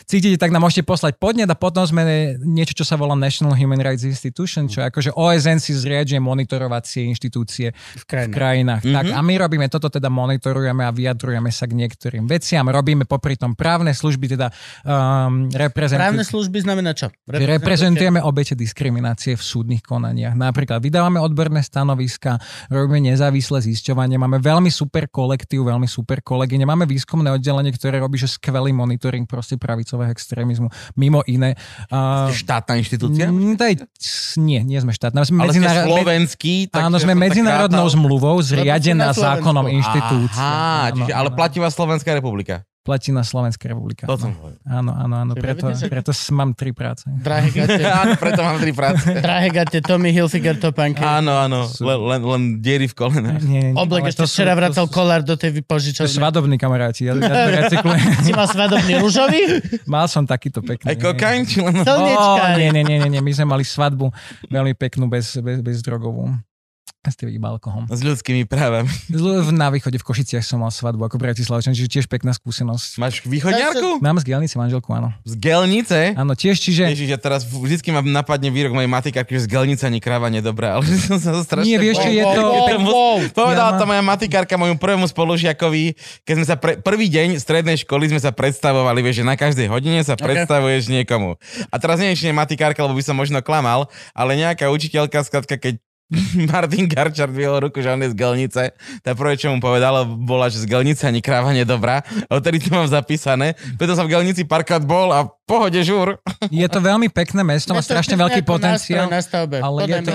cítite, 0.03 0.35
tak 0.35 0.51
nám 0.51 0.67
môžete 0.67 0.83
poslať 0.83 1.15
podnet 1.15 1.47
a 1.47 1.55
potom 1.55 1.87
sme 1.87 2.35
niečo, 2.43 2.75
čo 2.75 2.83
sa 2.83 2.99
volá 2.99 3.15
National 3.15 3.55
Human 3.55 3.79
Rights 3.79 4.03
Institution, 4.03 4.67
čo 4.67 4.83
je 4.83 4.91
akože 4.91 5.15
OSN 5.15 5.63
si 5.63 5.71
zriaduje 5.71 6.19
monitorovacie 6.19 7.07
inštitúcie 7.07 7.71
v 7.71 8.01
v 8.01 8.03
krajine. 8.03 8.33
krajinách. 8.33 8.83
Mhm. 8.83 8.91
Tak 8.91 9.05
a 9.13 9.19
my 9.21 9.33
robíme 9.37 9.65
toto, 9.69 9.87
teda 9.87 10.11
monitorujeme 10.11 10.83
a 10.83 10.91
vyjadrujeme 10.91 11.47
sa 11.47 11.63
k 11.63 11.77
niektorým 11.77 12.25
veciam. 12.25 12.65
Robíme 12.65 13.07
popri 13.07 13.37
tom 13.37 13.53
právne 13.53 13.95
služby, 13.95 14.35
teda 14.35 14.49
um, 14.83 15.47
Právne 15.47 15.55
reprezentujeme. 15.55 16.23
služby 16.25 16.57
znamená 16.65 16.91
čo? 16.91 17.07
že 17.23 17.45
reprezentujeme 17.47 18.19
obete 18.19 18.57
diskriminácie 18.57 19.37
v 19.37 19.43
súdnych 19.43 19.85
konaniach. 19.85 20.33
Napríklad 20.33 20.81
vydávame 20.81 21.21
odborné 21.21 21.61
stanoviska, 21.61 22.41
robíme 22.67 23.13
nezávislé 23.13 23.60
zisťovanie, 23.61 24.17
máme 24.17 24.41
veľmi 24.41 24.67
super 24.67 25.05
kolektív, 25.07 25.69
veľmi 25.69 25.85
super 25.85 26.19
kolegyne, 26.19 26.65
máme 26.65 26.83
výskumné 26.83 27.29
oddelenie, 27.29 27.69
ktoré 27.71 28.01
robí 28.01 28.17
že 28.17 28.27
skvelý 28.27 28.73
monitoring 28.73 29.29
proste 29.29 29.55
pravicového 29.55 30.09
extrémizmu. 30.09 30.67
Mimo 30.97 31.21
iné. 31.29 31.53
Uh, 31.87 32.33
Ste 32.33 32.41
štátna 32.41 32.73
inštitúcia? 32.81 33.29
Mm, 33.29 33.55
daj, 33.55 33.85
nie, 34.41 34.65
nie 34.65 34.79
sme 34.81 34.91
štátna. 34.91 35.21
Sme 35.21 35.45
Ale 35.45 35.53
ste 35.53 35.61
medzinár- 35.61 35.85
slovenský. 35.85 36.53
tak 36.67 36.81
Áno, 36.89 36.97
sme 36.97 37.13
medzinárodnou 37.13 37.85
zmluvou 37.87 38.41
zriadená 38.41 39.13
zákonom 39.13 39.69
inštitúcie. 39.69 40.41
Aha, 40.41 40.89
Áno, 40.89 41.05
čiže, 41.05 41.11
ale 41.13 41.29
platí 41.31 41.61
vás 41.61 41.77
Slovenská 41.77 42.17
republika. 42.17 42.65
Platí 42.81 43.13
na 43.13 43.21
Slovenská 43.21 43.69
republika. 43.69 44.09
To 44.09 44.17
som 44.17 44.33
Áno, 44.33 44.41
povedal. 44.41 44.61
áno, 44.65 44.91
áno, 44.91 45.13
áno 45.15 45.31
preto, 45.37 45.69
preto 45.69 46.09
s- 46.09 46.33
mám 46.33 46.57
tri 46.57 46.73
práce. 46.73 47.05
Drahé 47.05 47.53
gate, 47.53 47.77
Áno, 48.01 48.17
preto 48.17 48.41
mám 48.41 48.57
tri 48.57 48.73
práce. 48.73 49.05
drahé 49.21 49.53
gate, 49.53 49.85
Tommy 49.85 50.09
Hilfiger 50.09 50.57
topánky. 50.57 50.97
Áno, 50.97 51.37
áno, 51.37 51.69
len, 51.69 51.97
len, 52.01 52.21
len 52.25 52.41
diery 52.57 52.89
v 52.89 52.95
kolene. 52.97 53.37
Nie, 53.39 53.69
nie, 53.69 53.77
Oblek 53.77 54.09
ešte 54.09 54.25
to 54.25 54.25
včera 54.25 54.51
to 54.51 54.65
vracal 54.65 54.85
kolár 54.89 55.21
do 55.21 55.37
tej 55.37 55.53
To 55.53 55.53
sú 55.53 55.57
vypožičovne. 55.61 56.09
svadobní 56.09 56.57
kamaráti, 56.57 57.05
ja, 57.05 57.13
ja 57.13 57.21
to 57.21 57.49
recyklujem. 57.61 58.01
Si 58.25 58.33
mal 58.33 58.49
svadobný 58.49 58.93
rúžový? 58.97 59.41
Mal 59.85 60.09
som 60.09 60.25
takýto 60.25 60.65
pekný. 60.65 60.89
Aj 60.89 60.97
kokain, 60.97 61.45
či 61.45 61.61
len... 61.61 61.85
Nie, 62.57 62.73
nie, 62.73 62.81
nie, 62.81 62.97
nie, 63.07 63.21
my 63.21 63.29
sme 63.29 63.45
mali 63.47 63.61
svadbu 63.61 64.09
veľmi 64.49 64.73
peknú, 64.73 65.05
bez, 65.05 65.37
bez, 65.37 65.61
bez 65.61 65.85
drogovú. 65.85 66.33
Ste 67.01 67.33
iba 67.33 67.49
alkohol. 67.49 67.89
S 67.89 68.05
ľudskými 68.05 68.45
právami. 68.45 68.85
Na 69.57 69.73
východe 69.73 69.97
v 69.97 70.05
Košiciach 70.05 70.45
som 70.45 70.61
mal 70.61 70.69
svadbu 70.69 71.09
ako 71.09 71.17
Bratislavčan, 71.17 71.73
čiže 71.73 71.89
tiež 71.89 72.05
pekná 72.05 72.29
skúsenosť. 72.29 73.01
Máš 73.01 73.25
východňarku? 73.25 73.97
Mám 74.05 74.21
z 74.21 74.29
Gelnice 74.29 74.53
manželku, 74.61 74.93
áno. 74.93 75.09
Z 75.25 75.33
Gelnice? 75.41 76.13
Áno, 76.13 76.37
tiež, 76.37 76.61
čiže... 76.61 76.93
Ježiš, 76.93 77.09
ja 77.09 77.17
teraz 77.17 77.41
vždycky 77.41 77.89
ma 77.89 78.05
napadne 78.05 78.53
výrok 78.53 78.77
mojej 78.77 78.85
matikárky, 78.85 79.33
že 79.33 79.49
z 79.49 79.57
Gelnice 79.57 79.89
ani 79.89 79.97
kráva 79.97 80.29
nedobrá, 80.29 80.77
ale 80.77 80.85
som 81.09 81.17
sa 81.17 81.33
to 81.33 81.41
strašne... 81.41 81.73
Nie, 81.73 81.81
vieš, 81.81 82.05
čo 82.05 82.09
je 82.13 82.21
to... 82.21 82.41
Povedala 83.33 83.73
Ja 83.73 83.79
to 83.81 83.89
moja 83.89 84.05
matikárka 84.05 84.53
môjmu 84.61 84.77
prvému 84.77 85.09
spolužiakovi, 85.09 85.97
keď 86.21 86.33
sme 86.37 86.45
sa 86.45 86.55
pre, 86.61 86.77
prvý 86.77 87.09
deň 87.09 87.41
strednej 87.41 87.81
školy 87.81 88.13
sme 88.13 88.21
sa 88.21 88.29
predstavovali, 88.29 89.01
vieš, 89.01 89.25
že 89.25 89.25
na 89.25 89.33
každej 89.33 89.73
hodine 89.73 90.05
sa 90.05 90.13
predstavuješ 90.13 90.93
niekomu. 90.93 91.41
A 91.73 91.75
teraz 91.81 91.97
nie 91.97 92.13
je 92.13 92.21
ešte 92.21 92.29
matikárka, 92.29 92.85
lebo 92.85 92.93
by 92.93 93.01
som 93.01 93.17
možno 93.17 93.41
klamal, 93.41 93.89
ale 94.13 94.37
nejaká 94.37 94.69
učiteľka, 94.69 95.25
skratka, 95.25 95.57
keď 95.57 95.81
Martin 96.51 96.85
Garčar 96.87 97.31
dvihol 97.31 97.67
ruku, 97.67 97.79
že 97.79 97.91
on 97.91 98.01
je 98.03 98.11
z 98.11 98.15
Gelnice. 98.15 98.63
Tá 98.99 99.15
prvé, 99.15 99.39
čo 99.39 99.51
mu 99.51 99.63
povedala, 99.63 100.03
bola, 100.03 100.51
že 100.51 100.63
z 100.63 100.67
Gelnice 100.67 101.07
ani 101.07 101.23
kráva 101.23 101.55
nedobrá. 101.55 102.03
Odtedy 102.27 102.59
to 102.59 102.75
mám 102.75 102.87
zapísané. 102.87 103.55
Preto 103.79 103.95
som 103.95 104.05
v 104.07 104.19
Gelnici 104.19 104.43
párkrát 104.43 104.83
bol 104.83 105.11
a 105.15 105.23
pohode 105.51 105.79
žúr. 105.83 106.15
Je 106.51 106.63
to 106.71 106.79
veľmi 106.79 107.11
pekné 107.11 107.43
mesto, 107.43 107.75
má 107.75 107.83
strašne 107.83 108.15
veľký 108.15 108.47
potenciál. 108.47 109.11
Na 109.11 109.19
stavbe. 109.19 109.59
Ale 109.59 109.83
je 109.83 109.99
to, 109.99 110.13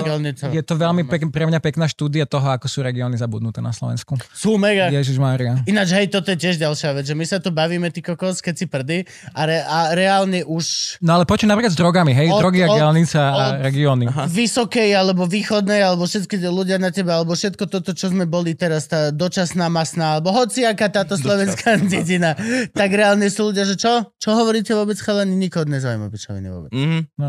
je 0.49 0.63
to 0.65 0.73
veľmi 0.73 1.05
pek, 1.05 1.29
pre 1.29 1.45
mňa 1.45 1.61
pekná 1.61 1.85
štúdia 1.85 2.25
toho, 2.25 2.49
ako 2.49 2.65
sú 2.65 2.81
regióny 2.81 3.17
zabudnuté 3.21 3.61
na 3.61 3.69
Slovensku. 3.69 4.17
Sú 4.33 4.57
mega. 4.57 4.89
Ježiš 4.89 5.21
Mária. 5.21 5.61
Ináč, 5.69 5.93
hej, 5.93 6.09
toto 6.09 6.33
je 6.33 6.37
tiež 6.41 6.57
ďalšia 6.57 6.97
vec, 6.97 7.05
že 7.05 7.13
my 7.13 7.25
sa 7.25 7.37
tu 7.37 7.53
bavíme, 7.53 7.89
ty 7.93 8.01
kokos, 8.01 8.41
keď 8.41 8.55
si 8.57 8.65
prdy 8.65 8.97
a, 9.33 9.41
re, 9.45 9.61
a 9.61 9.77
reálne 9.93 10.41
už 10.41 10.97
No 11.05 11.21
ale 11.21 11.29
počuť 11.29 11.45
napríklad 11.45 11.73
s 11.73 11.77
drogami, 11.77 12.11
hej, 12.17 12.33
Od- 12.33 12.41
drogy 12.41 12.65
a 12.65 12.69
od- 12.73 12.77
gelnica 12.81 13.21
a 13.21 13.43
regióny. 13.61 14.09
vysokej 14.27 14.89
alebo 14.97 15.29
východnej, 15.29 15.85
alebo 15.89 16.05
všetky 16.05 16.37
ľudia 16.43 16.77
na 16.77 16.91
teba, 16.91 17.19
alebo 17.19 17.33
všetko 17.33 17.65
toto, 17.71 17.95
čo 17.95 18.11
sme 18.11 18.27
boli 18.27 18.53
teraz, 18.53 18.85
tá 18.91 19.09
dočasná 19.09 19.71
masná, 19.71 20.19
alebo 20.19 20.35
hociaká 20.35 20.91
táto 20.91 21.15
slovenská 21.15 21.79
dedina, 21.91 22.35
tak 22.75 22.89
reálne 22.93 23.27
sú 23.31 23.49
ľudia, 23.51 23.63
že 23.63 23.79
čo? 23.79 24.11
Čo 24.19 24.29
hovoríte 24.35 24.75
vôbec, 24.75 24.99
chalani? 24.99 25.33
Nikoho 25.33 25.65
nezaujíma 25.65 26.11
pičoviny 26.13 26.47
vôbec. 26.51 26.71
Mhm. 26.75 26.99
No. 27.17 27.27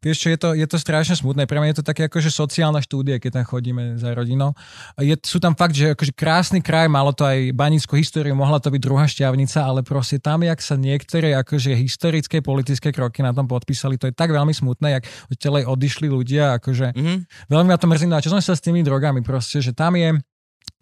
Vieš 0.00 0.16
čo, 0.16 0.28
je 0.32 0.38
to, 0.38 0.48
je 0.56 0.66
to 0.66 0.78
strašne 0.78 1.16
smutné. 1.16 1.44
Pre 1.44 1.58
mňa 1.58 1.72
je 1.72 1.78
to 1.80 1.86
také 1.86 2.06
akože 2.06 2.30
sociálna 2.30 2.80
štúdia, 2.80 3.20
keď 3.20 3.42
tam 3.42 3.44
chodíme 3.46 3.96
za 3.96 4.12
rodinou. 4.12 4.52
Je, 5.00 5.16
sú 5.22 5.38
tam 5.38 5.52
fakt, 5.56 5.76
že 5.76 5.92
akože 5.92 6.12
krásny 6.16 6.60
kraj, 6.60 6.88
malo 6.88 7.12
to 7.12 7.24
aj 7.24 7.52
banickú 7.52 7.96
históriu, 7.96 8.32
mohla 8.36 8.60
to 8.60 8.72
byť 8.72 8.80
druhá 8.80 9.04
šťavnica, 9.04 9.58
ale 9.62 9.80
proste 9.86 10.20
tam, 10.20 10.42
jak 10.42 10.58
sa 10.62 10.74
niektoré 10.76 11.36
akože 11.36 11.76
historické 11.76 12.40
politické 12.40 12.92
kroky 12.92 13.20
na 13.20 13.32
tom 13.32 13.44
podpísali, 13.46 13.96
to 14.00 14.08
je 14.08 14.14
tak 14.14 14.30
veľmi 14.32 14.52
smutné, 14.52 15.00
jak 15.00 15.04
odtiaľ 15.32 15.68
odišli 15.68 16.06
ľudia, 16.08 16.56
akože 16.60 16.92
Mhm. 16.96 17.14
veľmi 17.48 17.68
ma 17.70 17.78
to 17.80 17.86
mrzí. 17.88 18.06
No 18.06 18.16
a 18.16 18.24
čo 18.24 18.30
som 18.30 18.40
sa 18.40 18.54
s 18.56 18.62
tými 18.62 18.84
drogami 18.84 19.20
proste, 19.24 19.58
že 19.62 19.72
tam 19.72 19.96
je 19.96 20.16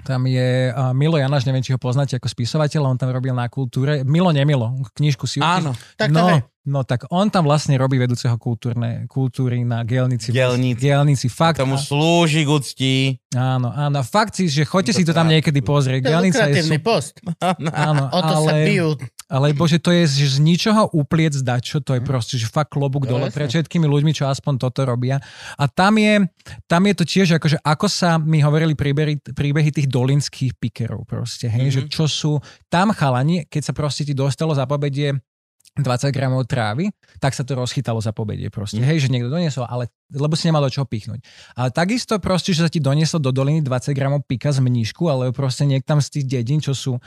Tam 0.04 0.28
je 0.28 0.68
uh, 0.68 0.92
Milo 0.92 1.16
Janaš, 1.16 1.48
neviem, 1.48 1.64
či 1.64 1.72
ho 1.72 1.80
poznáte 1.80 2.20
ako 2.20 2.28
spisovateľ, 2.28 2.92
on 2.92 3.00
tam 3.00 3.08
robil 3.08 3.32
na 3.32 3.48
kultúre. 3.48 4.04
Milo, 4.04 4.28
nemilo, 4.30 4.76
knižku 4.92 5.24
si 5.24 5.40
Áno. 5.40 5.72
Tak 5.96 6.12
to 6.12 6.20
no, 6.20 6.28
hej. 6.28 6.40
no 6.68 6.80
tak 6.84 7.08
on 7.08 7.32
tam 7.32 7.48
vlastne 7.48 7.74
robí 7.80 7.96
vedúceho 7.96 8.36
kultúrne, 8.36 9.08
kultúry 9.08 9.64
na 9.64 9.80
Gelnici. 9.82 10.28
Gelnici. 10.28 10.84
Gelnici, 10.84 11.26
fakt. 11.32 11.56
Tomu 11.56 11.80
slúži 11.80 12.44
k 12.44 12.48
úcti. 12.52 12.94
Áno, 13.32 13.72
áno, 13.72 14.04
fakt 14.04 14.36
si, 14.36 14.52
že 14.52 14.68
choďte 14.68 14.92
si 14.92 15.02
to 15.08 15.16
tam 15.16 15.26
niekedy 15.26 15.64
pozrieť. 15.64 16.04
To 16.04 16.08
je 16.08 16.14
Gelnica 16.14 16.44
je 16.52 16.62
super. 16.62 16.84
post. 16.84 17.18
Áno, 17.72 18.12
O 18.12 18.20
to 18.20 18.34
sa 18.44 18.52
ale, 18.52 18.68
bijú. 18.68 18.88
Ale 19.34 19.50
bože, 19.50 19.82
to 19.82 19.90
je 19.90 20.06
že 20.06 20.38
z 20.38 20.38
ničoho 20.38 20.94
upliec 20.94 21.34
dačo, 21.42 21.82
to 21.82 21.98
je 21.98 22.02
proste, 22.06 22.38
že 22.38 22.46
fakt 22.46 22.70
klobúk 22.70 23.10
No, 23.10 23.18
dole 23.18 23.34
pred 23.34 23.50
všetkými 23.50 23.82
ľuďmi, 23.82 24.14
čo 24.14 24.30
aspoň 24.30 24.62
toto 24.62 24.86
robia. 24.86 25.18
A 25.58 25.66
tam 25.66 25.98
je, 25.98 26.22
tam 26.70 26.86
je 26.86 26.94
to 26.94 27.02
tiež, 27.04 27.34
akože 27.34 27.58
ako 27.58 27.86
sa 27.90 28.14
mi 28.22 28.38
hovorili 28.38 28.78
príbehy, 28.78 29.34
príbehy 29.34 29.74
tých 29.74 29.90
dolinských 29.90 30.54
pikerov 30.54 31.02
proste, 31.10 31.50
hej, 31.50 31.66
Mhm. 31.66 31.74
že 31.74 31.80
čo 31.90 32.06
sú, 32.06 32.38
tam 32.70 32.94
chalani, 32.94 33.42
keď 33.50 33.62
sa 33.66 33.72
proste 33.74 34.06
ti 34.06 34.14
dostalo 34.14 34.54
za 34.54 34.70
pobedie 34.70 35.18
20 35.74 36.14
gramov 36.14 36.46
trávy, 36.46 36.86
tak 37.18 37.34
sa 37.34 37.42
to 37.42 37.58
rozchytalo 37.58 37.98
za 37.98 38.14
pobedie 38.14 38.46
proste. 38.46 38.78
Mhm. 38.78 38.86
Hej, 38.86 38.98
že 39.02 39.08
niekto 39.10 39.26
doniesol, 39.26 39.66
ale 39.66 39.90
lebo 40.14 40.38
si 40.38 40.46
nemal 40.46 40.62
do 40.62 40.70
čoho 40.70 40.86
pichnúť. 40.86 41.18
Ale 41.58 41.74
takisto 41.74 42.14
proste, 42.22 42.54
že 42.54 42.62
sa 42.62 42.70
ti 42.70 42.78
donieslo 42.78 43.18
do 43.18 43.34
doliny 43.34 43.58
20 43.58 43.90
gramov 43.90 44.22
pika 44.22 44.54
z 44.54 44.62
mníšku, 44.62 45.02
alebo 45.10 45.34
proste 45.34 45.66
niektam 45.66 45.98
z 45.98 46.08
tých 46.14 46.26
dedín, 46.30 46.62
čo 46.62 46.70
sú 46.78 47.02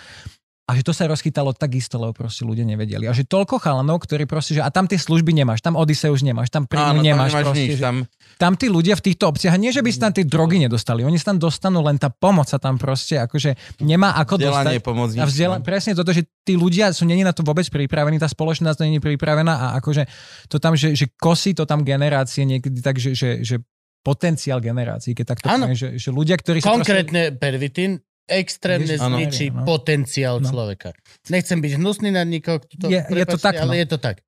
a 0.67 0.75
že 0.75 0.83
to 0.83 0.91
sa 0.91 1.07
rozchytalo 1.07 1.55
takisto, 1.55 1.95
lebo 1.95 2.11
proste 2.11 2.43
ľudia 2.43 2.67
nevedeli. 2.67 3.07
A 3.07 3.15
že 3.15 3.23
toľko 3.23 3.55
chalanov, 3.63 4.03
ktorí 4.03 4.27
proste, 4.27 4.59
že 4.59 4.61
a 4.61 4.67
tam 4.67 4.83
tie 4.83 4.99
služby 4.99 5.31
nemáš, 5.31 5.63
tam 5.63 5.79
Odiseuš 5.79 6.27
nemáš, 6.27 6.51
tam 6.51 6.67
príjmu 6.67 6.91
Áno, 6.91 6.99
tam 6.99 7.07
nemáš, 7.07 7.31
nemáš 7.31 7.43
proste, 7.47 7.63
nič. 7.63 7.69
že 7.71 7.83
Tam, 7.87 7.95
tam 8.35 8.51
tí 8.59 8.67
ľudia 8.67 8.99
v 8.99 9.03
týchto 9.07 9.31
obciach, 9.31 9.55
nie 9.55 9.71
že 9.71 9.79
by 9.79 9.89
si 9.95 9.99
tam 10.03 10.11
tie 10.11 10.27
drogy 10.27 10.59
nedostali, 10.59 11.07
oni 11.07 11.15
sa 11.15 11.31
tam 11.31 11.39
dostanú, 11.39 11.79
len 11.87 11.95
tá 11.95 12.11
pomoc 12.11 12.51
sa 12.51 12.59
tam 12.59 12.75
proste, 12.75 13.15
akože 13.15 13.79
nemá 13.79 14.11
ako 14.19 14.43
dostať. 14.43 14.51
vzdelanie 14.51 14.81
pomôcť. 14.83 15.15
A 15.15 15.25
vzdela- 15.25 15.63
presne 15.63 15.95
toto, 15.95 16.11
že 16.11 16.27
tí 16.43 16.59
ľudia 16.59 16.91
sú 16.91 17.07
není 17.07 17.23
na 17.23 17.31
to 17.31 17.47
vôbec 17.47 17.63
pripravení, 17.71 18.19
tá 18.19 18.27
spoločnosť 18.27 18.83
není 18.83 18.99
pripravená 18.99 19.71
a 19.71 19.79
akože 19.79 20.03
to 20.51 20.59
tam, 20.59 20.75
že, 20.75 20.99
že 20.99 21.07
kosí 21.15 21.55
to 21.55 21.63
tam 21.63 21.87
generácie 21.87 22.43
niekedy 22.43 22.83
tak, 22.83 22.99
že, 22.99 23.15
že, 23.15 23.39
že 23.39 23.63
potenciál 24.03 24.59
generácií, 24.59 25.15
keď 25.15 25.25
takto 25.31 25.47
poviem, 25.47 25.75
že, 25.75 25.95
že 25.95 26.09
ľudia, 26.11 26.35
ktorí 26.39 26.59
sa 26.59 26.71
Konkrétne 26.75 27.35
pervitín 27.35 28.03
extrémne 28.27 28.91
áno. 28.93 29.15
zničí 29.15 29.49
No. 29.49 29.63
potenciál 29.63 30.37
No. 30.37 30.45
človeka. 30.45 30.91
Nechcem 31.27 31.57
byť 31.57 31.71
hnusný 31.75 32.11
na 32.11 32.21
nikoho, 32.21 32.59
kto 32.59 32.87
Je- 32.87 33.01
je 33.01 33.25
to 33.25 33.39
tak, 33.39 33.55
no. 33.57 33.61
ale 33.65 33.81
je 33.81 33.87
to 33.87 33.97
tak. 33.97 34.19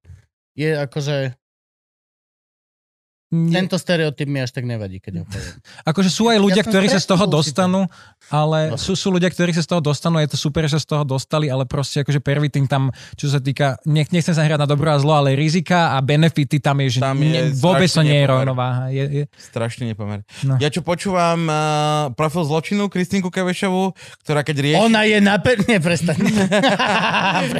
Je 0.55 0.71
akože, 0.73 1.38
proste... 3.29 3.53
tento 3.53 3.77
stereotyp 3.77 4.27
mi 4.27 4.41
až 4.41 4.51
tak 4.51 4.65
nevadí, 4.65 4.97
keď 4.97 5.21
ho 5.21 5.25
poviem. 5.29 5.55
Akože 5.89 6.09
sú 6.09 6.27
aj 6.27 6.37
ľudia, 6.41 6.61
Ja 6.61 6.67
ktorí 6.67 6.89
sa 6.89 6.99
z 6.99 7.07
toho 7.07 7.25
dostanú, 7.29 7.85
ale 8.33 8.73
No. 8.73 8.77
sú, 8.77 8.93
sú 8.93 9.09
ľudia, 9.09 9.29
ktorí 9.29 9.53
sa 9.53 9.61
z 9.63 9.69
toho 9.69 9.81
dostanú, 9.81 10.19
je 10.21 10.29
to 10.33 10.37
super, 10.37 10.65
že 10.65 10.77
sa 10.77 10.81
z 10.81 10.87
toho 10.91 11.03
dostali, 11.07 11.47
ale 11.49 11.65
proste 11.65 12.01
akože 12.01 12.19
pervitin 12.19 12.65
tam, 12.65 12.93
čo 13.15 13.29
sa 13.29 13.39
týka, 13.41 13.77
nech, 13.85 14.09
nechcem 14.09 14.33
sa 14.33 14.45
hrať 14.45 14.59
na 14.61 14.67
dobro 14.69 14.89
a 14.91 14.97
zlo, 14.99 15.13
ale 15.15 15.33
rizika 15.37 15.95
a 15.95 16.03
benefity 16.03 16.59
tam 16.61 16.81
je, 16.83 16.97
že 16.97 16.99
Tam 17.01 17.17
ne, 17.17 17.29
je 17.29 17.41
vôbec 17.57 17.89
to 17.89 18.01
nie 18.03 18.19
je 18.21 18.25
rovnováha. 18.27 18.83
Je, 18.93 19.05
je, 19.05 19.23
Strašne 19.37 19.89
nepomer. 19.89 20.25
No. 20.45 20.57
Ja 20.61 20.69
čo 20.69 20.81
počúvam 20.85 21.45
uh, 21.49 21.57
profil 22.13 22.45
zločinu 22.45 22.89
Kristinku 22.89 23.29
Kevešovú, 23.33 23.93
ktorá 24.25 24.41
keď 24.45 24.57
rieši... 24.61 24.81
Ona 24.83 25.01
je 25.05 25.17
na 25.21 25.37
per... 25.41 25.61
Nie, 25.65 25.79
prestaň. 25.85 26.17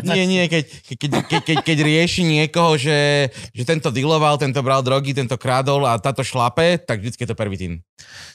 Nie, 0.06 0.26
nie, 0.26 0.46
keď, 0.50 0.64
keď, 0.98 1.10
keď, 1.26 1.42
keď, 1.46 1.58
keď 1.66 1.78
rieši 1.82 2.22
niekoho, 2.26 2.78
že, 2.78 3.30
že 3.54 3.64
tento 3.66 3.90
dealoval, 3.90 4.38
tento 4.38 4.60
bral 4.62 4.82
drogy, 4.86 5.14
tento 5.14 5.36
krádol 5.60 5.84
a 5.92 6.00
táto 6.00 6.24
šlape, 6.24 6.80
tak 6.80 7.04
vždycky 7.04 7.28
je 7.28 7.30
to 7.30 7.36
pervitín. 7.36 7.84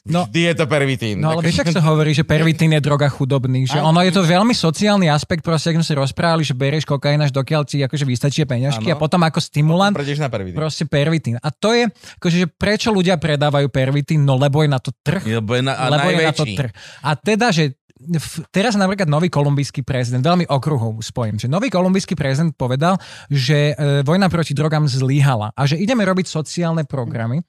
No. 0.05 0.29
Vždy 0.29 0.53
je 0.53 0.55
to 0.61 0.65
pervitín. 0.69 1.17
No 1.25 1.33
ale 1.33 1.41
Tak- 1.41 1.47
vieš, 1.49 1.59
ak 1.65 1.73
sa 1.73 1.83
hovorí, 1.89 2.13
že 2.13 2.21
pervitín 2.21 2.77
je 2.77 2.81
droga 2.85 3.09
chudobných, 3.09 3.73
že 3.73 3.81
Áno. 3.81 3.97
ono 3.97 4.05
je 4.05 4.13
to 4.13 4.21
veľmi 4.21 4.53
sociálny 4.53 5.09
aspekt, 5.09 5.41
proste, 5.41 5.73
ak 5.73 5.81
sme 5.81 5.87
si 5.89 5.97
rozprávali, 5.97 6.45
že 6.45 6.53
berieš 6.53 6.85
kokain 6.85 7.17
až 7.17 7.33
dokiaľ 7.33 7.65
ti 7.65 7.81
akože 7.81 8.05
vystačí 8.05 8.45
peňažky 8.45 8.93
a 8.93 9.01
potom 9.01 9.25
ako 9.25 9.41
stimulant 9.41 9.97
Prejdeš 9.97 10.21
na 10.21 10.29
pervitín. 10.29 10.61
proste 10.61 10.85
pervitín. 10.85 11.41
A 11.41 11.49
to 11.49 11.73
je, 11.73 11.89
akože, 12.21 12.37
že 12.45 12.47
prečo 12.53 12.93
ľudia 12.93 13.17
predávajú 13.17 13.73
pervitín? 13.73 14.29
No 14.29 14.37
lebo 14.37 14.61
je 14.61 14.69
na 14.69 14.77
to 14.77 14.93
trh. 14.93 15.25
Lebo 15.25 15.57
je 15.57 15.65
na, 15.65 15.73
a 15.81 15.89
lebo 15.89 16.13
je 16.13 16.21
na 16.21 16.35
to 16.37 16.45
trh. 16.45 16.71
A 17.01 17.17
teda, 17.17 17.49
že 17.49 17.73
v- 18.07 18.45
teraz 18.53 18.77
napríklad 18.77 19.09
nový 19.09 19.33
kolumbijský 19.33 19.83
prezident, 19.83 20.23
veľmi 20.23 20.47
okruhov 20.49 21.01
spojím, 21.01 21.41
že 21.41 21.49
nový 21.49 21.73
kolumbijský 21.73 22.15
prezident 22.15 22.53
povedal, 22.55 23.01
že 23.33 23.73
e, 23.73 24.05
vojna 24.05 24.29
proti 24.29 24.53
drogám 24.53 24.85
zlyhala 24.87 25.51
a 25.57 25.63
že 25.65 25.81
ideme 25.81 26.05
robiť 26.05 26.27
sociálne 26.29 26.85
programy. 26.85 27.43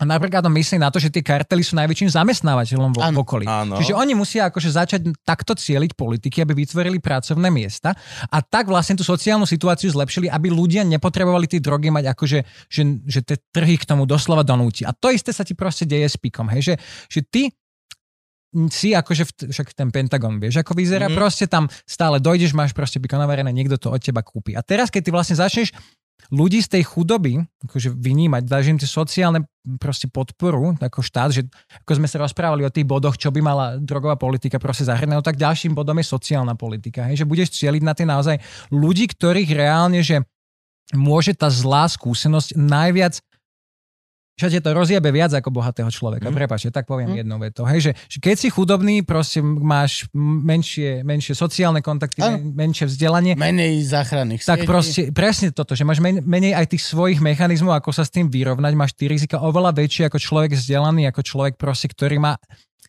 A 0.00 0.08
napríklad 0.08 0.42
myslí 0.48 0.82
na 0.82 0.90
to, 0.90 0.98
že 0.98 1.12
tie 1.14 1.22
kartely 1.22 1.62
sú 1.62 1.78
najväčším 1.78 2.10
zamestnávateľom 2.10 2.90
vo 2.96 3.06
Áno. 3.06 3.22
okolí. 3.22 3.46
Áno. 3.46 3.78
Čiže 3.78 3.94
oni 3.94 4.18
musia 4.18 4.50
akože 4.50 4.74
začať 4.74 5.00
takto 5.22 5.54
cieliť 5.54 5.94
politiky, 5.94 6.42
aby 6.42 6.58
vytvorili 6.58 6.98
pracovné 6.98 7.52
miesta 7.54 7.94
a 8.26 8.42
tak 8.42 8.66
vlastne 8.66 8.98
tú 8.98 9.04
sociálnu 9.06 9.46
situáciu 9.46 9.92
zlepšili, 9.94 10.26
aby 10.26 10.50
ľudia 10.50 10.82
nepotrebovali 10.82 11.46
tie 11.46 11.62
drogy 11.62 11.92
mať 11.94 12.18
akože, 12.18 12.38
že, 12.66 12.82
že 13.04 13.20
tie 13.22 13.36
trhy 13.54 13.78
k 13.78 13.86
tomu 13.86 14.02
doslova 14.02 14.42
donúti. 14.42 14.82
A 14.82 14.90
to 14.90 15.12
isté 15.12 15.30
sa 15.30 15.46
ti 15.46 15.54
proste 15.54 15.86
deje 15.86 16.08
s 16.08 16.16
pikom, 16.18 16.50
hej, 16.50 16.72
že, 16.72 16.74
že 17.06 17.20
ty 17.22 17.42
si 18.68 18.92
akože, 18.92 19.24
v, 19.24 19.32
však 19.48 19.72
ten 19.72 19.88
Pentagon, 19.88 20.36
vieš, 20.36 20.60
ako 20.60 20.76
vyzerá, 20.76 21.08
Mhm. 21.08 21.16
mm-hmm. 21.16 21.20
proste 21.20 21.44
tam 21.48 21.64
stále 21.88 22.20
dojdeš, 22.20 22.52
máš 22.52 22.76
proste 22.76 23.00
navarené, 23.00 23.48
niekto 23.52 23.80
to 23.80 23.88
od 23.92 24.00
teba 24.00 24.20
kúpi. 24.20 24.52
A 24.56 24.60
teraz, 24.60 24.92
keď 24.92 25.08
ty 25.08 25.10
vlastne 25.10 25.36
začneš 25.36 25.72
ľudí 26.30 26.62
z 26.62 26.78
tej 26.78 26.82
chudoby 26.86 27.42
akože 27.66 27.92
vynímať, 27.92 28.46
dáš 28.46 28.70
im 28.70 28.78
tie 28.78 28.86
sociálne 28.86 29.42
proste 29.82 30.06
podporu 30.06 30.78
ako 30.78 31.02
štát, 31.02 31.30
že 31.34 31.42
ako 31.82 31.98
sme 31.98 32.08
sa 32.08 32.22
rozprávali 32.22 32.62
o 32.62 32.70
tých 32.70 32.86
bodoch, 32.86 33.18
čo 33.18 33.34
by 33.34 33.42
mala 33.42 33.76
drogová 33.76 34.14
politika 34.14 34.62
proste 34.62 34.86
zahrňať, 34.86 35.16
no 35.18 35.24
tak 35.24 35.36
ďalším 35.36 35.74
bodom 35.74 35.98
je 35.98 36.06
sociálna 36.06 36.54
politika. 36.54 37.10
Hej, 37.10 37.26
že 37.26 37.28
budeš 37.28 37.58
cieliť 37.58 37.82
na 37.82 37.92
tie 37.92 38.06
naozaj 38.06 38.36
ľudí, 38.70 39.10
ktorých 39.10 39.50
reálne, 39.50 40.00
že 40.00 40.22
môže 40.94 41.34
tá 41.34 41.50
zlá 41.50 41.90
skúsenosť 41.90 42.54
najviac 42.54 43.18
Všade 44.42 44.58
to 44.58 44.74
rozjebe 44.74 45.06
viac 45.08 45.30
ako 45.30 45.54
bohatého 45.54 45.86
človeka. 45.86 46.26
Mm. 46.26 46.34
Prepačte, 46.34 46.74
tak 46.74 46.90
poviem 46.90 47.14
Mm. 47.14 47.18
jednou 47.22 47.38
vetou. 47.38 47.62
Hej, 47.62 47.80
že, 47.80 47.92
že 48.10 48.18
keď 48.18 48.36
si 48.36 48.48
chudobný, 48.50 49.06
proste 49.06 49.38
máš 49.38 50.10
menšie, 50.12 51.06
menšie 51.06 51.38
sociálne 51.38 51.78
kontakty, 51.78 52.18
men, 52.18 52.50
menšie 52.52 52.90
vzdelanie, 52.90 53.38
Menej 53.38 53.86
záchranných 53.86 54.42
tak 54.42 54.62
sietí. 54.62 54.66
proste 54.66 55.00
presne 55.14 55.54
toto, 55.54 55.78
že 55.78 55.86
máš 55.86 56.02
men, 56.02 56.18
menej 56.20 56.58
aj 56.58 56.74
tých 56.74 56.82
svojich 56.82 57.22
mechanizmov, 57.22 57.78
ako 57.78 57.94
sa 57.94 58.02
s 58.02 58.10
tým 58.10 58.26
vyrovnať, 58.26 58.72
máš 58.74 58.98
tie 58.98 59.06
rizika 59.06 59.38
oveľa 59.38 59.78
väčšie 59.78 60.10
ako 60.10 60.18
človek 60.18 60.50
vzdelaný, 60.58 61.06
ako 61.06 61.22
človek 61.22 61.54
proste, 61.54 61.86
ktorý 61.86 62.18
má 62.18 62.34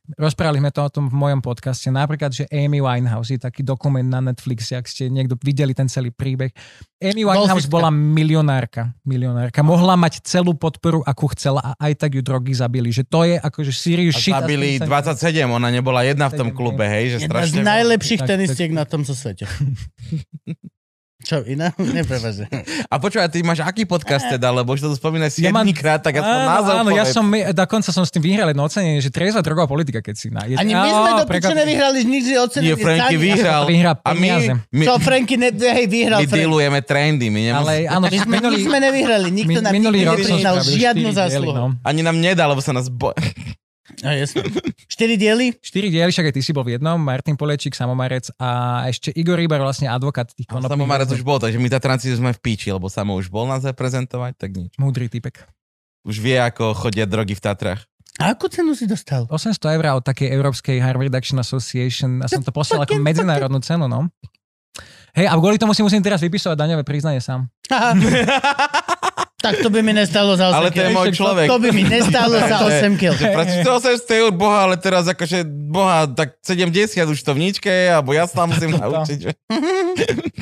Rozprávali 0.04 0.60
sme 0.60 0.68
to 0.68 0.84
o 0.84 0.92
tom 0.92 1.08
v 1.08 1.16
mojom 1.16 1.40
podcaste. 1.40 1.88
Napríklad, 1.88 2.28
že 2.28 2.44
Amy 2.52 2.84
Winehouse 2.84 3.32
je 3.32 3.40
taký 3.40 3.64
dokument 3.64 4.04
na 4.04 4.20
Netflixe, 4.20 4.76
ak 4.76 4.84
ste 4.84 5.08
niekto 5.08 5.40
videli 5.40 5.72
ten 5.72 5.88
celý 5.88 6.12
príbeh. 6.12 6.52
Amy 7.00 7.24
Winehouse 7.24 7.72
bola 7.72 7.88
milionárka. 7.88 8.92
Milionárka. 9.02 9.64
Mohla 9.64 9.96
mať 9.96 10.20
celú 10.20 10.60
podporu, 10.60 11.00
akú 11.08 11.32
chcela 11.32 11.64
a 11.64 11.72
aj 11.80 11.96
tak 11.96 12.12
ju 12.14 12.22
drogy 12.22 12.52
zabili. 12.52 12.92
Že 12.92 13.04
to 13.08 13.20
je 13.24 13.36
akože 13.40 13.72
serious 13.72 14.16
A 14.16 14.20
shit. 14.20 14.36
zabili 14.36 14.76
tým 14.76 14.84
sa- 14.84 15.08
27, 15.16 15.48
ona 15.48 15.72
nebola 15.72 16.04
jedna 16.04 16.28
v 16.28 16.36
tom 16.36 16.50
27, 16.52 16.60
klube, 16.60 16.84
hej, 16.84 17.06
že 17.08 17.18
Jedna 17.24 17.24
z 17.24 17.32
strašne... 17.48 17.62
najlepších 17.64 18.20
Tak, 18.20 18.28
tenistiek 18.28 18.70
na 18.76 18.84
tomto 18.84 19.16
svete. 19.16 19.48
Čo, 21.24 21.40
iná? 21.42 21.72
Neprepaže. 21.98 22.52
A 22.86 22.96
počúvaj, 22.96 23.28
ty 23.28 23.40
máš 23.40 23.64
aký 23.64 23.84
podcast 23.84 24.28
teda, 24.28 24.52
lebo 24.52 24.72
už 24.72 24.80
to 24.80 24.92
tu 24.92 25.00
spomínaš 25.00 25.40
Ja 25.40 25.50
mám- 25.50 25.64
siedmýkrát, 25.64 26.00
tak 26.00 26.20
aspoň 26.20 26.36
áno, 26.38 26.52
názov 26.52 26.74
áno, 26.78 26.90
ja 26.92 27.06
som, 27.08 27.24
dokonca 27.32 27.90
som 27.90 28.04
s 28.04 28.12
tým 28.12 28.22
vyhral 28.22 28.52
jedno 28.52 28.62
ocenenie, 28.62 29.00
že 29.00 29.08
triezva 29.08 29.40
drogová 29.40 29.66
politika, 29.66 30.00
keď 30.00 30.16
si 30.16 30.28
nájde. 30.28 30.60
Ani 30.60 30.72
my 30.72 30.90
sme 30.90 31.10
do 31.16 31.26
piče 31.26 31.56
nevyhrali 31.56 32.00
nič 32.04 32.26
Nie, 32.28 32.38
ocenenie. 32.38 32.76
Franky 32.76 33.16
Sani. 33.16 33.24
vyhral. 33.24 33.62
Vyhrá 33.66 33.92
A 33.98 34.12
my, 34.12 34.30
my, 34.68 34.84
Čo, 34.84 34.94
Franky, 35.00 35.36
ne, 35.40 35.50
hej, 35.50 35.86
vyhral 35.88 36.20
my 36.20 36.28
Franky. 36.28 36.42
dealujeme 36.44 36.80
trendy, 36.84 37.28
my 37.32 37.42
nemus... 37.42 37.64
Ale 37.64 37.74
áno, 37.88 38.06
My 38.06 38.18
sme, 38.20 38.34
minulý, 38.36 38.54
nič 38.54 38.68
sme 38.68 38.80
nevyhrali, 38.84 39.28
nikto 39.32 39.60
nám 39.60 39.72
minulý 39.72 39.98
nikdy 40.04 40.10
rok 40.12 40.18
som 40.28 40.38
žiadnu 40.62 41.10
zásluhu. 41.10 41.56
no. 41.56 41.66
Ani 41.82 42.04
nám 42.04 42.20
nedá, 42.20 42.44
lebo 42.46 42.60
sa 42.60 42.76
nás 42.76 42.92
bo... 42.92 43.16
A 44.00 44.16
jasne. 44.16 44.48
Štyri 44.88 45.20
diely? 45.20 45.60
Štyri 45.60 45.92
diely, 45.92 46.08
však 46.08 46.32
aj 46.32 46.36
ty 46.40 46.42
si 46.42 46.56
bol 46.56 46.64
v 46.64 46.80
jednom, 46.80 46.96
Martin 46.96 47.36
Polečík, 47.36 47.76
Samomarec 47.76 48.32
a 48.40 48.84
ešte 48.88 49.12
Igor 49.12 49.36
Rybar, 49.36 49.60
vlastne 49.60 49.92
advokát 49.92 50.32
tých 50.32 50.48
konopných. 50.48 50.72
Samomarec 50.72 51.10
už 51.12 51.24
bol, 51.28 51.36
takže 51.36 51.60
my 51.60 51.68
Tatranci 51.68 52.08
sme 52.16 52.32
v 52.32 52.40
píči, 52.40 52.72
lebo 52.72 52.88
Samo 52.88 53.20
už 53.20 53.28
bol 53.28 53.44
nás 53.44 53.68
reprezentovať, 53.68 54.40
tak 54.40 54.56
nič. 54.56 54.72
Múdry 54.80 55.12
typek. 55.12 55.44
Už 56.08 56.24
vie, 56.24 56.40
ako 56.40 56.72
chodia 56.80 57.04
drogy 57.04 57.36
v 57.36 57.44
Tatrach. 57.44 57.84
A 58.22 58.32
akú 58.32 58.48
cenu 58.48 58.72
si 58.78 58.88
dostal? 58.88 59.28
800 59.28 59.58
eur 59.76 60.00
od 60.00 60.06
takej 60.06 60.32
európskej 60.32 60.78
Harvard 60.80 61.12
Reduction 61.12 61.42
Association 61.42 62.22
a 62.24 62.30
som 62.30 62.46
to 62.46 62.54
posielal 62.54 62.86
ako 62.88 63.02
medzinárodnú 63.02 63.60
cenu, 63.60 63.90
no. 63.90 64.08
Hej, 65.14 65.30
a 65.30 65.34
kvôli 65.38 65.62
tomu 65.62 65.76
si 65.78 65.86
musím 65.86 66.02
teraz 66.02 66.22
vypisovať 66.24 66.58
daňové 66.58 66.84
priznanie 66.86 67.22
sám. 67.22 67.46
Tak 69.44 69.60
to 69.60 69.68
by 69.68 69.84
mi 69.84 69.92
nestalo 69.92 70.34
za 70.34 70.48
8 70.48 70.56
Ale 70.56 70.68
to 70.70 70.80
je 70.80 70.90
môj 70.90 71.10
človek. 71.12 71.48
To 71.52 71.60
by 71.60 71.70
mi 71.70 71.84
nestalo 71.84 72.32
za 72.34 72.58
8 72.64 72.96
kil. 72.96 73.12
Prečo 73.12 73.60
to 73.60 73.72
800 73.76 74.08
eur, 74.18 74.32
boha, 74.32 74.64
ale 74.64 74.76
teraz 74.78 75.04
akože, 75.06 75.44
boha, 75.46 76.08
tak 76.08 76.40
70 76.40 76.72
už 77.04 77.20
to 77.20 77.32
v 77.32 77.40
ničke, 77.42 77.68
alebo 77.68 78.16
ja 78.16 78.24
sa 78.24 78.40
tam 78.40 78.56
musím 78.56 78.72
naučiť. 78.74 79.18
že- 79.20 79.36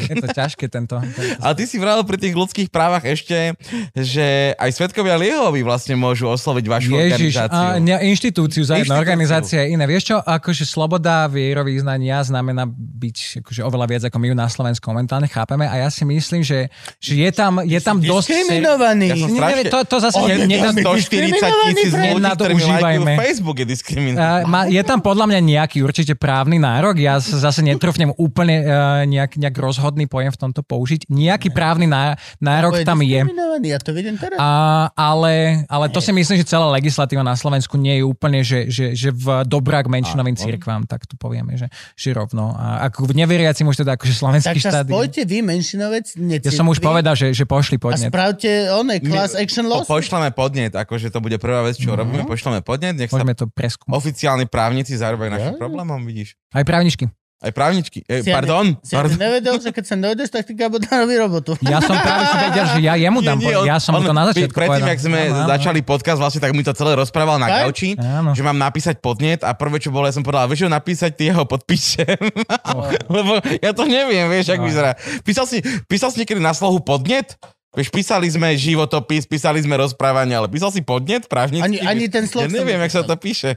Je 0.03 0.15
to 0.17 0.27
ťažké 0.29 0.65
tento. 0.67 0.93
tento. 0.93 1.19
A 1.39 1.51
ty 1.51 1.65
si 1.65 1.75
vral 1.75 2.03
pri 2.03 2.17
tých 2.19 2.31
ľudských 2.31 2.69
právach 2.69 3.01
ešte, 3.01 3.57
že 3.91 4.53
aj 4.53 4.69
svetkovia 4.71 5.17
Liehovi 5.17 5.61
vlastne 5.61 5.95
môžu 5.95 6.29
osloviť 6.29 6.65
vašu 6.67 6.91
Ježiš, 6.91 7.33
organizáciu. 7.33 7.57
a, 7.57 7.79
ne, 7.79 7.95
inštitúciu, 8.05 8.61
za 8.61 8.75
jedno, 8.75 8.91
Inštitúciu. 8.91 9.01
organizácia 9.01 9.59
je 9.61 9.67
iné. 9.71 9.83
Vieš 9.83 10.03
čo, 10.05 10.17
akože 10.19 10.63
sloboda 10.63 11.25
vierovýznania 11.25 12.21
znamená 12.21 12.67
byť 12.67 13.17
akože 13.41 13.61
oveľa 13.63 13.85
viac, 13.87 14.03
ako 14.05 14.17
my 14.19 14.27
ju 14.29 14.35
na 14.35 14.45
Slovensku 14.45 14.85
momentálne 14.85 15.25
chápeme 15.25 15.65
a 15.65 15.75
ja 15.75 15.89
si 15.89 16.03
myslím, 16.03 16.43
že, 16.43 16.69
že 16.97 17.17
je 17.17 17.29
tam, 17.31 17.63
je 17.63 17.79
tam 17.79 17.97
dosť... 17.97 18.27
Diskriminovaný. 18.29 18.90
Ja 19.01 19.15
som 19.15 19.29
strašne- 19.31 19.69
to, 19.69 19.79
to 19.85 19.97
zase... 19.99 20.15
On 20.15 20.27
Ne, 20.27 20.35
je 20.35 20.47
ne, 20.47 20.57
ne, 20.71 20.81
140 20.81 21.37
tisíc 21.69 21.93
ľudí, 21.93 22.29
ktorí 22.29 22.53
mi. 22.99 23.15
Facebook 23.17 23.57
je 23.57 23.67
diskriminovaný. 23.67 24.43
Uh, 24.43 24.47
má, 24.47 24.61
je 24.65 24.81
tam 24.81 24.99
podľa 24.99 25.25
mňa 25.27 25.39
nejaký 25.41 25.77
určite 25.81 26.13
právny 26.15 26.57
nárok, 26.57 26.97
ja 26.97 27.17
sa 27.17 27.37
zase 27.41 27.61
netrofnem 27.61 28.11
úplne 28.15 28.55
uh, 28.61 28.69
nejak, 29.03 29.37
nejak 29.37 29.55
rozhodný 29.55 30.05
pojem 30.05 30.29
v 30.29 30.39
tomto 30.39 30.61
použiť. 30.61 31.07
Nejaký 31.07 31.51
právny 31.51 31.85
ná, 31.85 32.15
nárok 32.37 32.75
je 32.75 32.83
tam 32.83 32.99
je. 32.99 33.21
diskriminovaný, 33.21 33.67
Ja 33.67 33.79
to 33.79 33.91
vidím 33.91 34.15
teraz. 34.15 34.37
A, 34.37 34.49
ale, 34.91 35.63
ale 35.67 35.85
to 35.87 35.99
si 35.99 36.11
myslím, 36.11 36.37
že 36.37 36.45
celá 36.45 36.67
legislatíva 36.71 37.21
na 37.21 37.35
Slovensku 37.35 37.75
nie 37.75 37.99
je 37.99 38.03
úplne, 38.03 38.41
že, 38.41 38.67
že, 38.67 38.91
že 38.91 39.09
v 39.11 39.43
dobrák 39.45 39.85
menšinovým 39.85 40.35
cirkvám, 40.35 40.83
tak 40.85 41.05
tu 41.05 41.15
povieme, 41.15 41.55
že, 41.55 41.67
že 41.93 42.11
rovno. 42.11 42.53
A 42.53 42.87
ako 42.87 43.11
v 43.11 43.19
neveriacim 43.19 43.63
už 43.63 43.81
teda 43.81 43.93
akože 43.93 44.11
tak 44.11 44.19
slovenský 44.19 44.59
sa 44.59 44.69
štát. 44.71 44.85
je- 44.85 44.91
spojte 44.91 45.21
vy, 45.23 45.37
menšinovec, 45.41 46.05
Ja 46.41 46.51
som 46.51 46.65
už 46.65 46.79
povedal, 46.79 47.13
že, 47.13 47.31
že 47.31 47.43
pošli 47.43 47.75
A 47.75 47.81
podnet. 47.81 48.09
spravte 48.09 48.71
one, 48.81 48.97
class 48.99 49.31
action 49.33 49.63
Po, 49.63 49.71
loss. 49.75 49.87
pošleme 49.87 50.29
podnet, 50.29 50.73
akože 50.73 51.07
to 51.07 51.17
bude 51.17 51.37
prvá 51.37 51.61
vec, 51.61 51.75
čo 51.75 51.89
robíme, 51.89 52.25
pošleme 52.25 52.59
podnet, 52.59 52.93
nech 52.95 53.07
sa 53.07 53.17
Môžeme 53.17 53.33
to 53.33 53.45
preskúmať. 53.47 53.93
oficiálni 53.93 54.45
právnici 54.45 54.93
zarobajú 54.93 55.29
našim 55.29 55.53
Ja. 55.53 55.59
problémom, 55.59 56.01
vidíš. 56.01 56.33
Aj 56.49 56.61
právničky. 56.61 57.07
Aj 57.39 57.49
právničky. 57.49 58.05
E, 58.05 58.21
Si 58.21 58.29
pardon. 58.29 58.77
Si 58.79 58.93
pardon. 58.93 59.17
nevedel, 59.17 59.57
že 59.57 59.69
keď 59.69 59.81
sa 59.83 59.95
dojdeš, 59.95 60.29
tak 60.29 60.45
ty 60.45 60.53
Gabo 60.53 60.77
dá 60.77 61.01
robí 61.01 61.17
robotu. 61.17 61.57
Ja 61.63 61.81
som 61.81 61.97
práve 61.97 62.21
si 62.23 62.37
vedel, 62.37 62.65
že 62.67 62.79
ja 62.79 62.93
jemu 62.95 63.17
dám. 63.19 63.33
Nie, 63.35 63.49
nie, 63.49 63.55
po- 63.55 63.65
ja 63.65 63.77
som 63.77 63.91
mu 63.91 64.05
to 64.05 64.13
na 64.13 64.29
začiatku 64.29 64.53
Predtým, 64.53 64.77
povedal. 64.77 64.93
jak 64.93 65.01
sme 65.01 65.19
Áno, 65.23 65.33
áno. 65.35 65.47
začali 65.49 65.79
podcast, 65.81 66.19
vlastne 66.19 66.37
tak 66.37 66.53
mi 66.53 66.61
to 66.61 66.69
celé 66.71 66.93
rozprával 66.93 67.35
na 67.35 67.49
Tak? 67.49 67.61
gauči, 67.65 67.97
Áno. 67.97 68.31
že 68.31 68.41
mám 68.41 68.53
napísať 68.55 69.01
podnet 69.01 69.41
a 69.41 69.49
prvé, 69.51 69.81
čo 69.81 69.89
bolo, 69.89 70.05
ja 70.05 70.13
som 70.13 70.21
povedal, 70.21 70.45
vieš, 70.45 70.69
napísať, 70.69 71.11
ty 71.11 71.25
ho 71.27 71.41
podpíšem. 71.43 72.13
Lebo 73.09 73.33
ja 73.57 73.71
to 73.71 73.83
neviem, 73.83 74.29
vieš, 74.29 74.51
ak 74.51 74.59
No. 74.59 74.67
vyzerá. 74.67 74.93
Písal 75.25 75.45
si, 75.45 75.57
písal 75.85 76.09
si 76.09 76.21
niekedy 76.21 76.37
na 76.37 76.53
slohu 76.53 76.77
podnet? 76.77 77.41
Vieš, 77.71 77.87
písali 77.87 78.27
sme 78.27 78.51
životopis, 78.51 79.23
písali 79.23 79.63
sme 79.63 79.79
rozprávanie, 79.79 80.35
ale 80.35 80.51
písal 80.51 80.75
si 80.75 80.83
podnet 80.83 81.31
právnický? 81.31 81.79
Ani- 81.79 81.79
ani 81.79 82.11
ten 82.11 82.27
slov 82.27 82.47
Ja 82.47 82.51
neviem, 82.51 82.75
jak 82.83 82.91
sa 82.91 83.07
to 83.07 83.15
píše. 83.15 83.55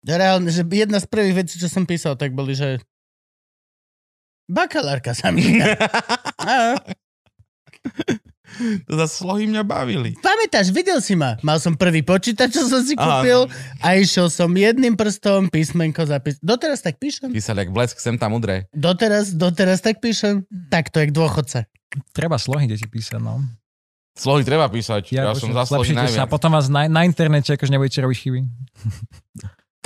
Reálne, 0.00 0.48
že 0.48 0.64
jedna 0.64 0.96
z 0.96 1.06
prvých 1.06 1.44
vecí, 1.44 1.60
čo 1.60 1.68
som 1.68 1.84
písal, 1.84 2.16
tak 2.16 2.32
boli, 2.32 2.56
že 2.56 2.80
bakalárka 4.48 5.12
sa 5.12 5.28
mi 5.28 5.44
To 8.86 8.92
za 8.96 9.06
slohy 9.06 9.46
mňa 9.46 9.62
bavili. 9.62 10.16
Pamätáš, 10.18 10.70
videl 10.70 10.98
si 10.98 11.12
ma. 11.12 11.36
Mal 11.40 11.56
som 11.58 11.74
prvý 11.74 12.00
počítač, 12.00 12.52
čo 12.52 12.64
som 12.64 12.80
si 12.80 12.94
Áno. 12.94 13.04
kúpil 13.20 13.40
a 13.78 13.88
išiel 13.94 14.28
som 14.28 14.48
jedným 14.50 14.94
prstom 14.94 15.46
písmenko 15.46 16.02
zapis. 16.02 16.40
Doteraz 16.40 16.80
tak 16.80 16.96
píšem. 16.96 17.30
Písali, 17.30 17.62
jak 17.62 17.70
blesk, 17.70 17.96
sem 17.96 18.16
tam 18.16 18.32
udre. 18.32 18.66
Doteraz, 18.72 19.32
doteraz 19.32 19.80
tak 19.80 20.00
píšem. 20.00 20.42
Tak 20.68 20.88
to 20.88 21.00
je 21.00 21.08
k 21.08 21.12
dôchodce. 21.12 21.58
Treba 22.12 22.36
slohy 22.36 22.66
deti 22.66 22.84
písať, 22.84 23.20
no. 23.20 23.40
Slohy 24.16 24.48
treba 24.48 24.64
písať. 24.66 25.12
Ja, 25.12 25.28
ja 25.28 25.36
som 25.36 25.52
za 25.52 25.68
slohy 25.68 25.92
Zlepšite 25.92 26.16
sa, 26.16 26.24
najviac. 26.24 26.32
potom 26.32 26.50
vás 26.52 26.72
na, 26.72 26.88
na 26.88 27.04
internete 27.04 27.52
akože 27.52 27.68
nebudete 27.68 28.00
robiť 28.00 28.16
chyby. 28.16 28.40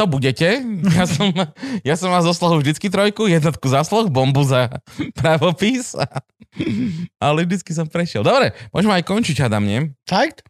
To 0.00 0.08
budete. 0.08 0.64
Ja 0.96 1.04
som, 1.04 1.28
ja 1.84 1.92
som 1.92 2.08
mal 2.08 2.24
zo 2.24 2.32
slohu 2.32 2.64
vždycky 2.64 2.88
trojku, 2.88 3.28
jednotku 3.28 3.68
za 3.68 3.84
sloh, 3.84 4.08
bombu 4.08 4.40
za 4.48 4.72
pravopis. 5.12 5.92
A, 5.92 6.24
ale 7.20 7.44
vždycky 7.44 7.76
som 7.76 7.84
prešiel. 7.84 8.24
Dobre, 8.24 8.56
môžeme 8.72 8.96
aj 8.96 9.04
končiť, 9.04 9.44
hádam, 9.44 9.60
nie? 9.60 9.92
Fakt? 10.08 10.40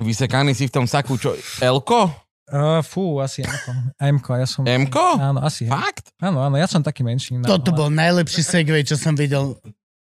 Vysekaný 0.00 0.56
si 0.56 0.64
v 0.64 0.80
tom 0.80 0.88
saku, 0.88 1.20
čo? 1.20 1.36
Elko? 1.60 2.08
Uh, 2.48 2.80
fú, 2.80 3.20
asi 3.20 3.44
Mko. 3.44 4.00
Mko, 4.00 4.32
ja 4.32 4.46
som... 4.48 4.64
Mko? 4.64 5.06
Áno, 5.20 5.44
asi. 5.44 5.68
Fakt? 5.68 6.16
Áno, 6.16 6.40
áno, 6.40 6.56
ja 6.56 6.64
som 6.64 6.80
taký 6.80 7.04
menší. 7.04 7.36
No, 7.36 7.44
Toto 7.44 7.76
bol 7.76 7.92
najlepší 7.92 8.40
segway, 8.40 8.80
čo 8.80 8.96
som 8.96 9.12
videl. 9.12 9.60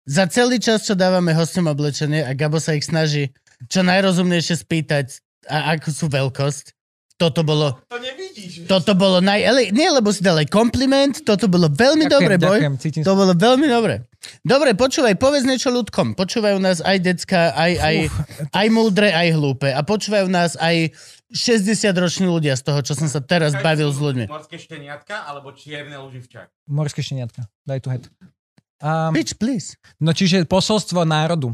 Za 0.10 0.26
celý 0.26 0.58
čas, 0.58 0.82
čo 0.82 0.98
dávame 0.98 1.38
hostom 1.38 1.70
oblečenie 1.70 2.26
a 2.26 2.34
Gabo 2.34 2.58
sa 2.58 2.74
ich 2.74 2.90
snaží 2.90 3.38
čo 3.70 3.86
najrozumnejšie 3.86 4.66
spýtať, 4.66 5.22
a 5.46 5.78
akú 5.78 5.94
sú 5.94 6.10
veľkosť. 6.10 6.79
Toto 7.20 7.44
bolo, 7.44 7.76
To 7.92 8.00
nevidíš. 8.00 8.64
toto 8.64 8.96
bolo 8.96 9.20
naj... 9.20 9.44
Nie, 9.76 9.92
lebo 9.92 10.08
si 10.16 10.24
dal 10.24 10.40
aj 10.40 10.48
kompliment, 10.48 11.20
toto 11.20 11.52
bolo 11.52 11.68
veľmi 11.68 12.08
Ďakujem, 12.08 12.16
dobre, 12.16 12.34
boj. 12.40 12.60
ďakujem, 12.64 12.74
cítim 12.80 13.02
To 13.04 13.12
bolo 13.12 13.36
veľmi 13.36 13.68
dobre. 13.68 14.08
Dobre, 14.40 14.72
počúvaj, 14.72 15.20
povedz 15.20 15.44
niečo 15.44 15.68
ľudkom. 15.68 16.16
Počúvajú 16.16 16.64
nás 16.64 16.80
aj 16.80 16.98
decka, 17.04 17.52
aj, 17.52 17.72
aj, 17.76 17.96
aj 18.56 18.68
múdre, 18.72 19.12
aj 19.12 19.36
hlúpe. 19.36 19.68
A 19.68 19.84
počúvajú 19.84 20.32
nás 20.32 20.56
aj 20.56 20.96
60-roční 21.30 22.26
ľudia 22.26 22.56
z 22.56 22.64
toho, 22.64 22.80
čo 22.82 22.96
som 22.96 23.12
sa 23.12 23.20
teraz 23.20 23.52
bavil 23.60 23.92
s 23.92 24.00
ľuďmi. 24.00 24.32
Morské 24.32 24.56
šteniatka 24.56 25.28
alebo 25.28 25.52
čierne 25.52 26.00
luživčak? 26.00 26.48
Morské 26.66 27.04
šteniatka. 27.04 27.52
Daj 27.68 27.80
tu 27.84 27.92
het. 27.92 28.08
Um, 28.80 29.12
Bitch, 29.12 29.36
please. 29.36 29.76
no 30.00 30.16
čiže 30.16 30.48
posolstvo 30.48 31.04
národu. 31.04 31.52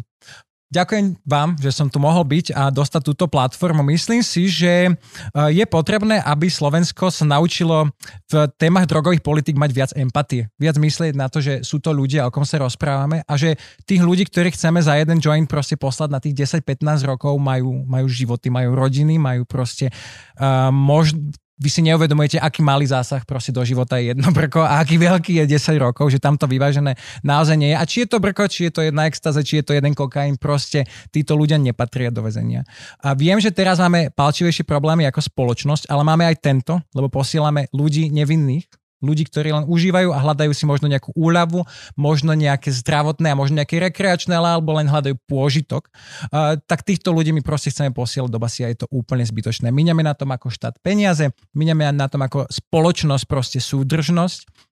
Ďakujem 0.76 1.24
vám, 1.24 1.56
že 1.56 1.72
som 1.72 1.88
tu 1.88 2.04
mohol 2.04 2.28
byť 2.28 2.52
a 2.52 2.68
dostať 2.68 3.02
túto 3.08 3.32
platformu. 3.32 3.80
Myslím 3.88 4.20
si, 4.20 4.52
že 4.52 4.92
eh, 4.92 5.50
je 5.56 5.64
potrebné, 5.64 6.20
aby 6.20 6.52
Slovensko 6.52 7.08
sa 7.08 7.24
naučilo 7.24 7.95
v 8.28 8.34
témach 8.60 8.84
drogových 8.84 9.24
politik 9.24 9.56
mať 9.56 9.72
viac 9.72 9.92
empatie. 9.95 10.52
Viac 10.60 10.76
myslieť 10.76 11.16
na 11.16 11.32
to, 11.32 11.40
že 11.40 11.64
sú 11.64 11.80
to 11.80 11.95
ľudia, 11.95 12.28
o 12.28 12.34
kom 12.34 12.44
sa 12.44 12.60
rozprávame 12.60 13.24
a 13.24 13.34
že 13.40 13.56
tých 13.88 14.04
ľudí, 14.04 14.28
ktorých 14.28 14.60
chceme 14.60 14.84
za 14.84 15.00
jeden 15.00 15.24
joint 15.24 15.48
proste 15.48 15.80
poslať 15.80 16.10
na 16.12 16.20
tých 16.20 16.60
10-15 16.60 17.08
rokov, 17.08 17.40
majú, 17.40 17.88
majú 17.88 18.12
životy, 18.12 18.52
majú 18.52 18.76
rodiny, 18.76 19.16
majú 19.16 19.48
proste 19.48 19.88
uh, 20.42 20.68
mož, 20.74 21.16
vy 21.56 21.69
si 21.72 21.80
neuvedomujete, 21.88 22.35
aký 22.35 22.59
malý 22.59 22.84
zásah 22.84 23.24
proste 23.24 23.56
do 23.56 23.64
života 23.64 23.95
je 23.95 24.11
jedno 24.11 24.27
brko 24.35 24.59
a 24.59 24.84
aký 24.84 25.00
veľký 25.00 25.40
je 25.40 25.56
10 25.56 25.80
rokov, 25.80 26.11
že 26.11 26.19
tam 26.19 26.35
to 26.35 26.51
vyvážené 26.51 27.00
naozaj 27.24 27.56
nie 27.56 27.72
je. 27.72 27.77
A 27.80 27.84
či 27.88 27.98
je 28.03 28.08
to 28.11 28.19
brko, 28.19 28.43
či 28.51 28.67
je 28.67 28.72
to 28.75 28.82
jedna 28.84 29.08
extáza, 29.08 29.40
či 29.40 29.64
je 29.64 29.66
to 29.66 29.72
jeden 29.72 29.95
kokain, 29.95 30.35
proste 30.35 30.84
títo 31.16 31.40
ľudia 31.40 31.56
nepatria 31.56 32.11
do 32.11 32.27
väzenia. 32.27 32.67
A 33.00 33.16
viem, 33.16 33.40
že 33.40 33.56
teraz 33.56 33.80
máme 33.80 34.11
palčivejšie 34.11 34.67
problémy 34.67 35.08
ako 35.08 35.24
spoločnosť, 35.24 35.88
ale 35.88 36.03
máme 36.03 36.27
aj 36.27 36.43
tento, 36.43 36.75
lebo 36.92 37.08
posielame 37.08 37.72
ľudí 37.72 38.11
nevinných, 38.11 38.67
ľudí, 39.06 39.30
ktorí 39.30 39.53
len 39.53 39.66
užívajú 39.69 40.09
a 40.09 40.19
hľadajú 40.19 40.51
si 40.51 40.66
možno 40.66 40.90
nejakú 40.90 41.14
úľavu, 41.14 41.64
možno 41.93 42.34
nejaké 42.34 42.74
zdravotné 42.74 43.32
a 43.32 43.38
možno 43.38 43.61
nejaké 43.61 43.77
rekreačné, 43.77 44.34
alebo 44.34 44.74
len 44.74 44.90
hľadajú 44.90 45.16
pôžitok, 45.30 45.88
uh, 45.88 46.58
tak 46.66 46.82
týchto 46.82 47.14
ľudí 47.14 47.30
my 47.30 47.45
proste 47.45 47.69
chceme 47.69 47.93
posielať 47.93 48.30
do 48.34 48.42
basy 48.42 48.66
a 48.66 48.74
je 48.74 48.82
to 48.82 48.88
úplne 48.90 49.22
zbytočné. 49.22 49.69
Míňame 49.69 50.01
na 50.01 50.17
tom 50.17 50.34
ako 50.34 50.50
štát 50.50 50.82
peniaze, 50.82 51.30
míňame 51.53 51.93
na 51.93 52.09
tom 52.09 52.25
ako 52.25 52.50
spoločnosť 52.50 53.24
proste 53.30 53.59
súdržnosť 53.61 54.65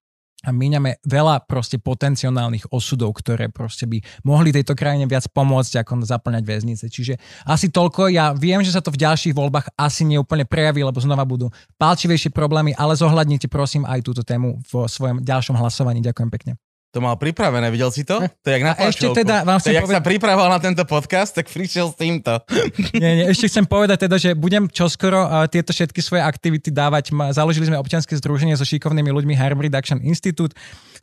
a 0.44 0.50
míňame 0.52 1.00
veľa 1.08 1.48
proste 1.48 1.80
potenciálnych 1.80 2.70
osudov, 2.70 3.16
ktoré 3.16 3.48
proste 3.48 3.88
by 3.88 4.04
mohli 4.28 4.52
tejto 4.52 4.76
krajine 4.76 5.08
viac 5.08 5.24
pomôcť, 5.32 5.82
ako 5.82 6.04
zaplňať 6.04 6.44
väznice. 6.44 6.86
Čiže 6.92 7.16
asi 7.48 7.72
toľko. 7.72 8.12
Ja 8.12 8.36
viem, 8.36 8.60
že 8.60 8.76
sa 8.76 8.84
to 8.84 8.92
v 8.92 9.00
ďalších 9.00 9.34
voľbách 9.34 9.72
asi 9.80 10.04
neúplne 10.04 10.44
prejaví, 10.44 10.84
lebo 10.84 11.00
znova 11.00 11.24
budú 11.24 11.48
palčivejšie 11.80 12.36
problémy, 12.36 12.76
ale 12.76 13.00
zohľadnite 13.00 13.48
prosím 13.48 13.88
aj 13.88 14.04
túto 14.04 14.22
tému 14.22 14.60
vo 14.68 14.86
svojom 14.86 15.24
ďalšom 15.24 15.56
hlasovaní. 15.56 16.04
Ďakujem 16.04 16.30
pekne. 16.30 16.63
To 16.94 17.02
mal 17.02 17.18
pripravené, 17.18 17.74
videl 17.74 17.90
si 17.90 18.06
to? 18.06 18.22
To 18.22 18.46
je 18.46 18.54
jak 18.54 18.62
na 18.62 18.78
A 18.78 18.86
ešte 18.86 19.10
teda 19.10 19.42
vám 19.42 19.58
to 19.58 19.66
je, 19.66 19.74
jak 19.74 19.82
povedať- 19.82 19.98
sa 19.98 20.06
pripravoval 20.06 20.46
na 20.48 20.62
tento 20.62 20.86
podcast, 20.86 21.34
tak 21.34 21.50
prišiel 21.50 21.90
s 21.90 21.98
týmto. 21.98 22.38
Nie, 22.94 23.18
nie, 23.18 23.26
ešte 23.26 23.50
chcem 23.50 23.66
povedať 23.66 24.06
teda, 24.06 24.16
že 24.16 24.38
budem 24.38 24.70
čoskoro 24.70 25.18
uh, 25.20 25.50
tieto 25.50 25.74
všetky 25.74 25.98
svoje 26.00 26.22
aktivity 26.22 26.70
dávať. 26.70 27.10
Ma- 27.10 27.34
Založili 27.34 27.66
sme 27.66 27.76
občianske 27.76 28.14
združenie 28.14 28.54
so 28.54 28.62
šikovnými 28.62 29.10
ľuďmi 29.10 29.34
Harm 29.34 29.58
Reduction 29.58 30.00
Institute. 30.00 30.54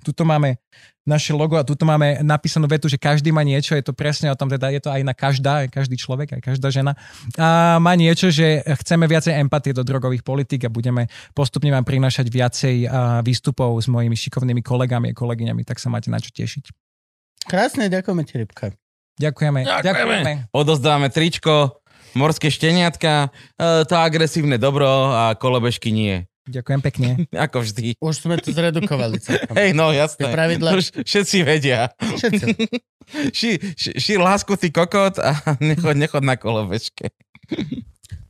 Tuto 0.00 0.24
máme 0.24 0.56
naše 1.08 1.34
logo 1.34 1.58
a 1.58 1.66
tuto 1.66 1.82
máme 1.82 2.22
napísanú 2.22 2.70
vetu, 2.70 2.86
že 2.86 3.00
každý 3.00 3.34
má 3.34 3.42
niečo, 3.42 3.74
je 3.74 3.82
to 3.82 3.96
presne 3.96 4.30
o 4.30 4.36
tom, 4.38 4.46
teda 4.46 4.70
je 4.70 4.80
to 4.84 4.92
aj 4.92 5.02
na 5.02 5.10
každá, 5.16 5.66
aj 5.66 5.68
každý 5.74 5.98
človek, 5.98 6.38
aj 6.38 6.42
každá 6.54 6.70
žena. 6.70 6.94
A 7.34 7.80
má 7.82 7.98
niečo, 7.98 8.30
že 8.30 8.62
chceme 8.84 9.10
viacej 9.10 9.34
empatie 9.40 9.74
do 9.74 9.82
drogových 9.82 10.22
politik 10.22 10.68
a 10.68 10.70
budeme 10.70 11.10
postupne 11.34 11.72
vám 11.74 11.82
prinášať 11.82 12.30
viacej 12.30 12.76
výstupov 13.26 13.74
s 13.82 13.90
mojimi 13.90 14.14
šikovnými 14.14 14.62
kolegami 14.62 15.10
a 15.10 15.18
kolegyňami, 15.18 15.66
tak 15.66 15.82
sa 15.82 15.90
máte 15.90 16.12
na 16.12 16.22
čo 16.22 16.30
tešiť. 16.30 16.70
Krásne, 17.50 17.90
ďakujeme 17.90 18.22
ti, 18.22 18.34
Rybka. 18.38 18.64
Ďakujeme. 19.20 19.60
Ďakujeme. 19.66 20.32
Odozdávame 20.54 21.12
tričko, 21.12 21.82
morské 22.14 22.48
šteniatka, 22.48 23.28
e, 23.58 23.84
to 23.84 23.94
agresívne 23.98 24.56
dobro 24.56 24.88
a 25.12 25.36
kolobežky 25.36 25.92
nie. 25.92 26.29
Ďakujem 26.48 26.80
pekne. 26.80 27.08
Ako 27.46 27.60
vždy. 27.60 28.00
Už 28.00 28.14
sme 28.16 28.40
to 28.40 28.48
zredukovali. 28.48 29.20
Hej, 29.52 29.76
no 29.76 29.92
jasné. 29.92 30.24
Tie 30.24 30.32
pravidlá- 30.32 30.72
Už 30.72 31.04
všetci 31.04 31.36
vedia. 31.42 31.92
Všetci. 31.98 32.46
Ši, 33.34 33.74
ši, 33.74 33.90
ši 33.98 34.14
lásku, 34.22 34.54
ty 34.54 34.70
kokot 34.70 35.18
a 35.18 35.34
nechod, 35.58 35.98
nechod 35.98 36.22
na 36.22 36.38
kolobežke. 36.38 37.10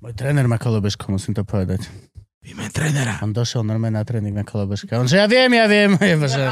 Môj 0.01 0.17
tréner 0.17 0.49
má 0.49 0.57
kolobežku, 0.57 1.05
musím 1.13 1.37
to 1.37 1.45
povedať. 1.45 1.85
Vymen 2.41 2.73
trénera. 2.73 3.21
On 3.21 3.29
došiel 3.29 3.61
normálne 3.61 4.01
na 4.01 4.09
tréning 4.09 4.33
na 4.33 4.41
kolobežke. 4.41 4.89
On 4.97 5.05
že 5.05 5.21
ja 5.21 5.29
viem, 5.29 5.53
ja 5.53 5.69
viem. 5.69 5.93
Ja, 6.01 6.17
že, 6.25 6.45